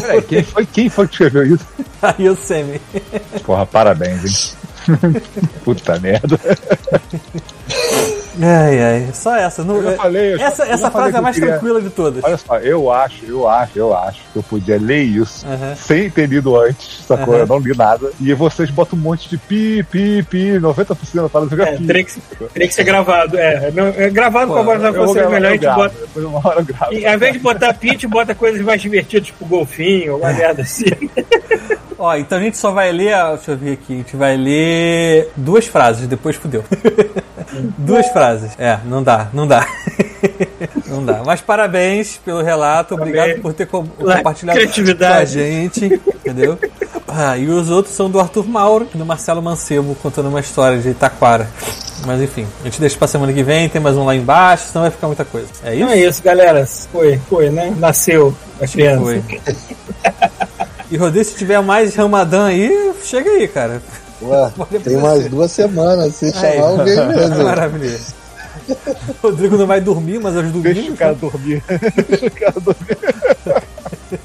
Peraí, 0.00 0.22
quem 0.22 0.42
foi, 0.42 0.66
quem 0.66 0.88
foi 0.88 1.06
que 1.06 1.14
escreveu 1.14 1.54
isso? 1.54 1.66
Aí 2.02 2.28
o 2.28 2.36
Semi. 2.36 2.80
Porra, 3.44 3.64
parabéns, 3.64 4.24
hein? 4.24 5.04
Puta 5.64 5.98
merda. 5.98 6.38
Ai, 8.40 8.82
ai, 8.82 9.08
só 9.12 9.36
essa. 9.36 9.62
Não, 9.62 9.76
Eu 9.76 9.82
já 9.84 9.92
falei, 9.96 10.34
eu 10.34 10.40
essa 10.40 10.66
já 10.66 10.72
essa 10.72 10.90
falei 10.90 10.90
frase 10.90 11.10
que 11.12 11.16
é 11.16 11.18
a 11.18 11.22
mais 11.22 11.36
queria- 11.36 11.50
tranquila 11.52 11.80
de 11.82 11.90
todas. 11.90 12.24
Olha 12.24 12.36
só, 12.36 12.58
eu 12.58 12.90
acho, 12.92 13.24
eu 13.26 13.48
acho, 13.48 13.78
eu 13.78 13.96
acho 13.96 14.20
que 14.32 14.36
eu 14.38 14.42
podia 14.42 14.76
ler 14.80 15.02
isso 15.02 15.46
sem 15.76 16.10
ter 16.10 16.26
lido 16.28 16.58
antes, 16.60 17.04
sacou? 17.06 17.34
Aham. 17.34 17.42
Eu 17.42 17.46
não 17.46 17.58
li 17.58 17.76
nada. 17.76 18.10
E 18.20 18.34
vocês 18.34 18.70
botam 18.70 18.98
um 18.98 19.02
monte 19.02 19.28
de 19.28 19.38
pi, 19.38 19.84
pi, 19.90 20.22
pi, 20.28 20.58
90% 20.58 21.22
da 21.22 21.28
parada 21.28 21.50
fica 21.50 21.62
É, 21.68 21.76
pi. 21.76 21.86
teria, 21.86 22.04
que, 22.04 22.20
teria 22.52 22.68
que 22.68 22.74
ser 22.74 22.84
gravado. 22.84 23.38
É, 23.38 23.68
é, 23.68 23.70
meu- 23.70 23.86
é 23.96 24.10
gravado 24.10 24.52
com 24.52 24.58
a 24.58 24.62
voz 24.62 24.82
da 24.82 24.90
você 24.90 25.20
gravar, 25.20 25.30
melhor, 25.30 25.48
a 25.48 25.52
gente 25.52 25.66
bota. 25.66 25.94
Depois 26.00 26.24
uma 26.26 26.48
hora 26.48 26.60
eu 26.60 26.64
gravo. 26.64 26.92
E, 26.94 27.06
ao 27.06 27.14
invés 27.14 27.32
de 27.34 27.38
botar 27.38 27.74
pitch, 27.74 28.04
bota 28.06 28.34
coisas 28.34 28.60
mais 28.62 28.82
divertidas, 28.82 29.28
tipo 29.28 29.44
golfinho, 29.46 30.16
uma 30.16 30.32
merda 30.32 30.62
assim. 30.62 30.84
Ó, 31.96 32.14
então 32.16 32.38
a 32.38 32.40
gente 32.40 32.56
só 32.58 32.72
vai 32.72 32.90
ler. 32.90 33.14
a- 33.14 33.34
Deixa 33.36 33.52
eu 33.52 33.56
ver 33.56 33.72
aqui. 33.74 33.92
A 33.94 33.96
gente 33.98 34.16
vai 34.16 34.36
ler 34.36 35.30
duas 35.36 35.66
frases, 35.66 36.06
depois 36.08 36.34
fudeu. 36.34 36.64
duas 37.78 38.06
frases. 38.08 38.23
É, 38.58 38.78
não 38.84 39.02
dá, 39.02 39.28
não 39.32 39.46
dá. 39.46 39.66
não 40.86 41.04
dá. 41.04 41.22
Mas 41.24 41.40
parabéns 41.40 42.18
pelo 42.24 42.42
relato, 42.42 42.94
obrigado 42.94 43.40
por 43.40 43.52
ter 43.52 43.66
Pela 43.66 44.16
compartilhado 44.16 44.58
com 44.58 45.04
a 45.04 45.24
gente, 45.24 45.86
entendeu? 45.86 46.58
Ah, 47.06 47.36
e 47.38 47.48
os 47.48 47.70
outros 47.70 47.94
são 47.94 48.10
do 48.10 48.18
Arthur 48.18 48.46
Mauro 48.48 48.88
e 48.92 48.98
do 48.98 49.06
Marcelo 49.06 49.40
Mancebo 49.40 49.94
contando 50.02 50.28
uma 50.28 50.40
história 50.40 50.78
de 50.78 50.88
Itaquara. 50.90 51.48
Mas 52.06 52.20
enfim, 52.20 52.46
a 52.60 52.64
gente 52.64 52.80
deixa 52.80 52.98
pra 52.98 53.06
semana 53.06 53.32
que 53.32 53.42
vem, 53.42 53.68
tem 53.68 53.80
mais 53.80 53.96
um 53.96 54.04
lá 54.04 54.14
embaixo, 54.16 54.68
senão 54.68 54.82
vai 54.82 54.90
ficar 54.90 55.06
muita 55.06 55.24
coisa. 55.24 55.48
É 55.64 55.74
isso? 55.74 55.82
Então 55.82 55.90
é 55.90 55.98
isso, 55.98 56.22
galera. 56.22 56.66
Foi, 56.66 57.18
foi, 57.28 57.50
né? 57.50 57.74
Nasceu 57.78 58.34
a 58.60 58.66
criança. 58.66 59.00
Foi. 59.00 59.22
E 60.90 60.96
Rodrigo, 60.96 61.24
se 61.24 61.34
tiver 61.36 61.60
mais 61.62 61.94
Ramadã 61.94 62.46
aí, 62.46 62.92
chega 63.04 63.30
aí, 63.30 63.48
cara. 63.48 63.82
Ué, 64.24 64.50
Pode 64.56 64.78
tem 64.80 64.96
mais 64.96 65.28
duas 65.28 65.50
semanas. 65.52 66.14
Se 66.14 66.32
chamar, 66.32 66.54
eu 66.78 66.84
venho 66.84 67.06
mesmo. 67.14 67.44
Maravilhoso. 67.44 68.14
Rodrigo 69.22 69.56
não 69.58 69.66
vai 69.66 69.80
dormir, 69.80 70.18
mas 70.20 70.34
aos 70.36 70.46
Deixa 70.46 70.58
o 70.58 70.62
domingos. 70.74 70.98
cara 70.98 71.14
dormir. 71.14 71.62
Deixa 72.08 72.26
o 72.26 72.30
cara 72.30 72.54
dormir. 72.60 72.98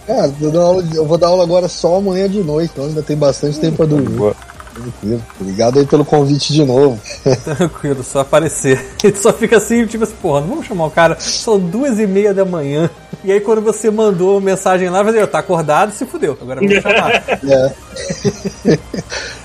Cara, 0.07 0.27
eu 0.27 0.31
vou 0.39 0.51
dar 0.51 0.59
aula- 0.61 0.83
eu 0.93 1.05
vou 1.05 1.17
dar 1.17 1.27
aula 1.27 1.43
agora 1.43 1.67
só 1.67 1.95
amanhã 1.97 2.29
de 2.29 2.41
noite, 2.43 2.71
então 2.73 2.85
ainda 2.85 3.01
tem 3.01 3.17
bastante 3.17 3.59
tempo 3.59 3.77
pra 3.77 3.85
dormir. 3.85 4.09
Boa. 4.09 4.35
Tranquilo. 4.81 5.23
Obrigado 5.39 5.79
aí 5.79 5.85
pelo 5.85 6.05
convite 6.05 6.53
de 6.53 6.63
novo. 6.63 6.99
Tranquilo, 7.43 8.03
só 8.03 8.21
aparecer. 8.21 8.79
E 9.03 9.11
tu 9.11 9.19
só 9.19 9.31
fica 9.33 9.57
assim, 9.57 9.85
tipo 9.85 10.03
assim, 10.03 10.15
porra, 10.21 10.41
não 10.41 10.49
vamos 10.49 10.65
chamar 10.67 10.85
o 10.85 10.91
cara, 10.91 11.17
são 11.19 11.57
duas 11.57 11.99
e 11.99 12.05
meia 12.07 12.33
da 12.33 12.45
manhã. 12.45 12.89
E 13.21 13.33
aí 13.33 13.41
quando 13.41 13.59
você 13.61 13.91
mandou 13.91 14.39
mensagem 14.39 14.87
lá, 14.89 15.03
você 15.03 15.27
tá 15.27 15.39
acordado, 15.39 15.91
se 15.91 16.05
fudeu. 16.05 16.37
Agora 16.41 16.61
vamos 16.61 16.81
chamar. 16.81 17.11
É. 17.45 17.73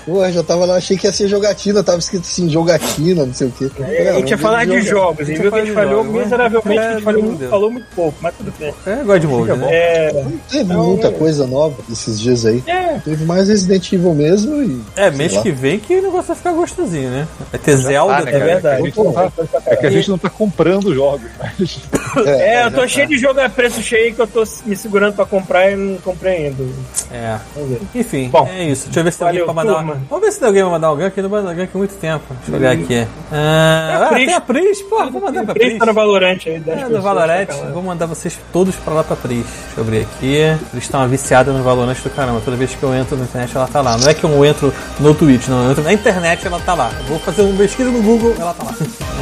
Pô, 0.05 0.23
eu 0.23 0.31
já 0.31 0.43
tava 0.43 0.65
lá, 0.65 0.75
achei 0.77 0.95
que 0.95 1.07
ia 1.07 1.11
ser 1.11 1.27
jogatina, 1.27 1.83
tava 1.83 1.97
escrito 1.97 2.21
assim, 2.23 2.47
jogatina, 2.47 3.25
não 3.25 3.33
sei 3.33 3.47
o 3.47 3.51
quê. 3.51 3.69
É, 3.79 4.09
a 4.11 4.13
gente 4.13 4.29
ia 4.29 4.37
falar 4.37 4.65
de 4.65 4.81
jogos, 4.81 5.21
a 5.21 5.23
gente 5.23 5.41
viu 5.41 5.51
que 5.51 5.57
a 5.57 5.65
gente 5.65 5.73
falhou 5.73 6.03
jogos, 6.03 6.13
né? 6.15 6.23
miseravelmente, 6.23 6.79
a 6.79 6.89
gente 6.91 7.01
É, 7.01 7.03
falou 7.03 7.23
muito, 7.23 7.39
Deus. 7.39 7.49
falou 7.51 7.71
muito 7.71 7.85
pouco, 7.95 8.17
mas 8.21 8.35
tudo 8.37 8.53
bem. 8.59 8.73
É 8.85 8.95
God 9.03 9.23
Mode, 9.23 9.57
né? 9.57 9.67
É, 9.71 10.13
Não 10.23 10.37
teve 10.49 10.73
muita 10.73 11.11
coisa 11.11 11.47
nova 11.47 11.75
esses 11.91 12.19
dias 12.19 12.45
aí. 12.45 12.63
é, 12.67 12.99
Teve 12.99 13.25
mais 13.25 13.47
Resident 13.49 13.91
Evil 13.91 14.13
mesmo 14.13 14.61
e. 14.63 14.81
É, 14.95 15.11
sei 15.11 15.24
mês 15.33 15.41
que 15.41 15.51
vem 15.51 15.79
que 15.79 15.97
o 15.97 16.01
negócio 16.01 16.27
vai 16.27 16.35
ficar 16.35 16.51
gostosinho, 16.51 17.09
né? 17.09 17.27
Vai 17.51 17.59
ter 17.59 17.75
Zelda, 17.77 18.13
Ah, 18.15 18.21
né, 18.21 18.29
é 18.29 18.33
cara? 18.33 18.45
verdade. 18.45 18.75
É 18.75 18.81
que, 18.81 18.81
a 18.81 18.89
gente 18.89 18.97
não 19.03 19.13
tá, 19.13 19.31
é 19.67 19.75
que 19.75 19.85
a 19.85 19.89
gente 19.91 20.09
não 20.09 20.17
tá 20.17 20.29
comprando 20.29 20.93
jogos, 20.93 21.29
mas. 21.39 21.79
é, 22.27 22.65
eu 22.65 22.71
tô 22.71 22.81
já 22.81 22.87
cheio 22.87 23.07
tá. 23.07 23.13
de 23.13 23.17
jogo 23.19 23.39
a 23.41 23.49
preço 23.49 23.81
cheio 23.81 24.13
que 24.15 24.21
eu 24.21 24.27
tô 24.27 24.43
me 24.65 24.75
segurando 24.75 25.13
pra 25.15 25.25
comprar 25.25 25.71
e 25.71 25.75
não 25.75 25.97
comprei 25.97 26.47
ainda. 26.47 26.63
É. 27.11 27.37
Vamos 27.55 27.69
ver. 27.71 27.81
Enfim, 27.95 28.29
Bom, 28.29 28.47
é 28.51 28.63
isso. 28.65 28.85
Deixa 28.85 28.99
eu 28.99 29.03
ver 29.03 29.11
se 29.11 29.19
tem 29.19 29.27
alguém 29.27 29.43
pra 29.43 29.53
mandar. 29.53 29.73
turma. 29.75 29.97
Vamos 30.09 30.25
ver 30.25 30.31
se 30.31 30.39
tem 30.39 30.47
alguém 30.47 30.61
pra 30.63 30.71
mandar 30.71 30.91
um 30.91 30.95
gank. 30.97 31.21
Não 31.21 31.29
manda 31.29 31.53
gank 31.53 31.69
há 31.73 31.77
muito 31.77 31.93
tempo. 31.95 32.23
Deixa 32.29 32.51
eu 32.51 32.55
olhar 32.55 32.71
aqui. 32.71 33.07
Ah, 33.31 33.89
É 33.91 33.95
a 33.95 34.05
ah, 34.05 34.07
Pris. 34.09 34.25
tem 34.25 34.33
a 34.35 34.41
Pris, 34.41 34.81
pô, 34.83 35.09
vou 35.11 35.21
mandar 35.21 35.43
pra 35.45 35.53
Três 35.53 35.69
Pris. 35.69 35.79
tá 35.79 35.85
no 35.85 35.93
Valorant 35.93 36.37
aí, 36.45 36.59
10 36.59 36.79
É, 36.81 36.85
no 36.89 37.01
Valorant, 37.01 37.45
tá 37.47 37.55
vou 37.73 37.83
mandar 37.83 38.05
vocês 38.05 38.37
todos 38.53 38.75
pra 38.75 38.93
lá 38.93 39.03
pra 39.03 39.15
Pris. 39.15 39.45
Deixa 39.45 39.77
eu 39.77 39.83
abrir 39.83 40.01
aqui. 40.01 40.35
Eles 40.35 40.83
estão 40.83 40.99
uma 41.01 41.07
viciada 41.07 41.51
no 41.51 41.63
Valorant 41.63 41.95
do 42.01 42.09
caramba. 42.09 42.41
Toda 42.43 42.57
vez 42.57 42.73
que 42.75 42.83
eu 42.83 42.93
entro 42.93 43.15
na 43.17 43.23
internet, 43.23 43.55
ela 43.55 43.67
tá 43.67 43.81
lá. 43.81 43.97
Não 43.97 44.07
é 44.09 44.13
que 44.13 44.23
eu 44.23 44.45
entro 44.45 44.73
no 44.99 45.14
Twitch, 45.15 45.47
não. 45.47 45.71
Eu 45.71 45.83
na 45.83 45.93
internet, 45.93 46.45
ela 46.45 46.59
tá 46.59 46.73
lá. 46.73 46.91
Eu 46.99 47.05
vou 47.05 47.19
fazer 47.19 47.41
uma 47.41 47.57
pesquisa 47.57 47.89
no 47.89 48.01
Google, 48.01 48.35
ela 48.39 48.53
tá 48.53 48.63
lá. 48.63 48.75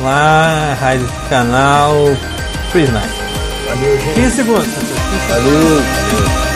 Lá, 0.03 0.77
rádio 0.79 1.07
canal 1.29 1.93
Pris 2.71 2.91
Night. 2.91 3.09
15 4.15 4.35
segundos. 4.35 4.67
Valeu! 5.29 6.52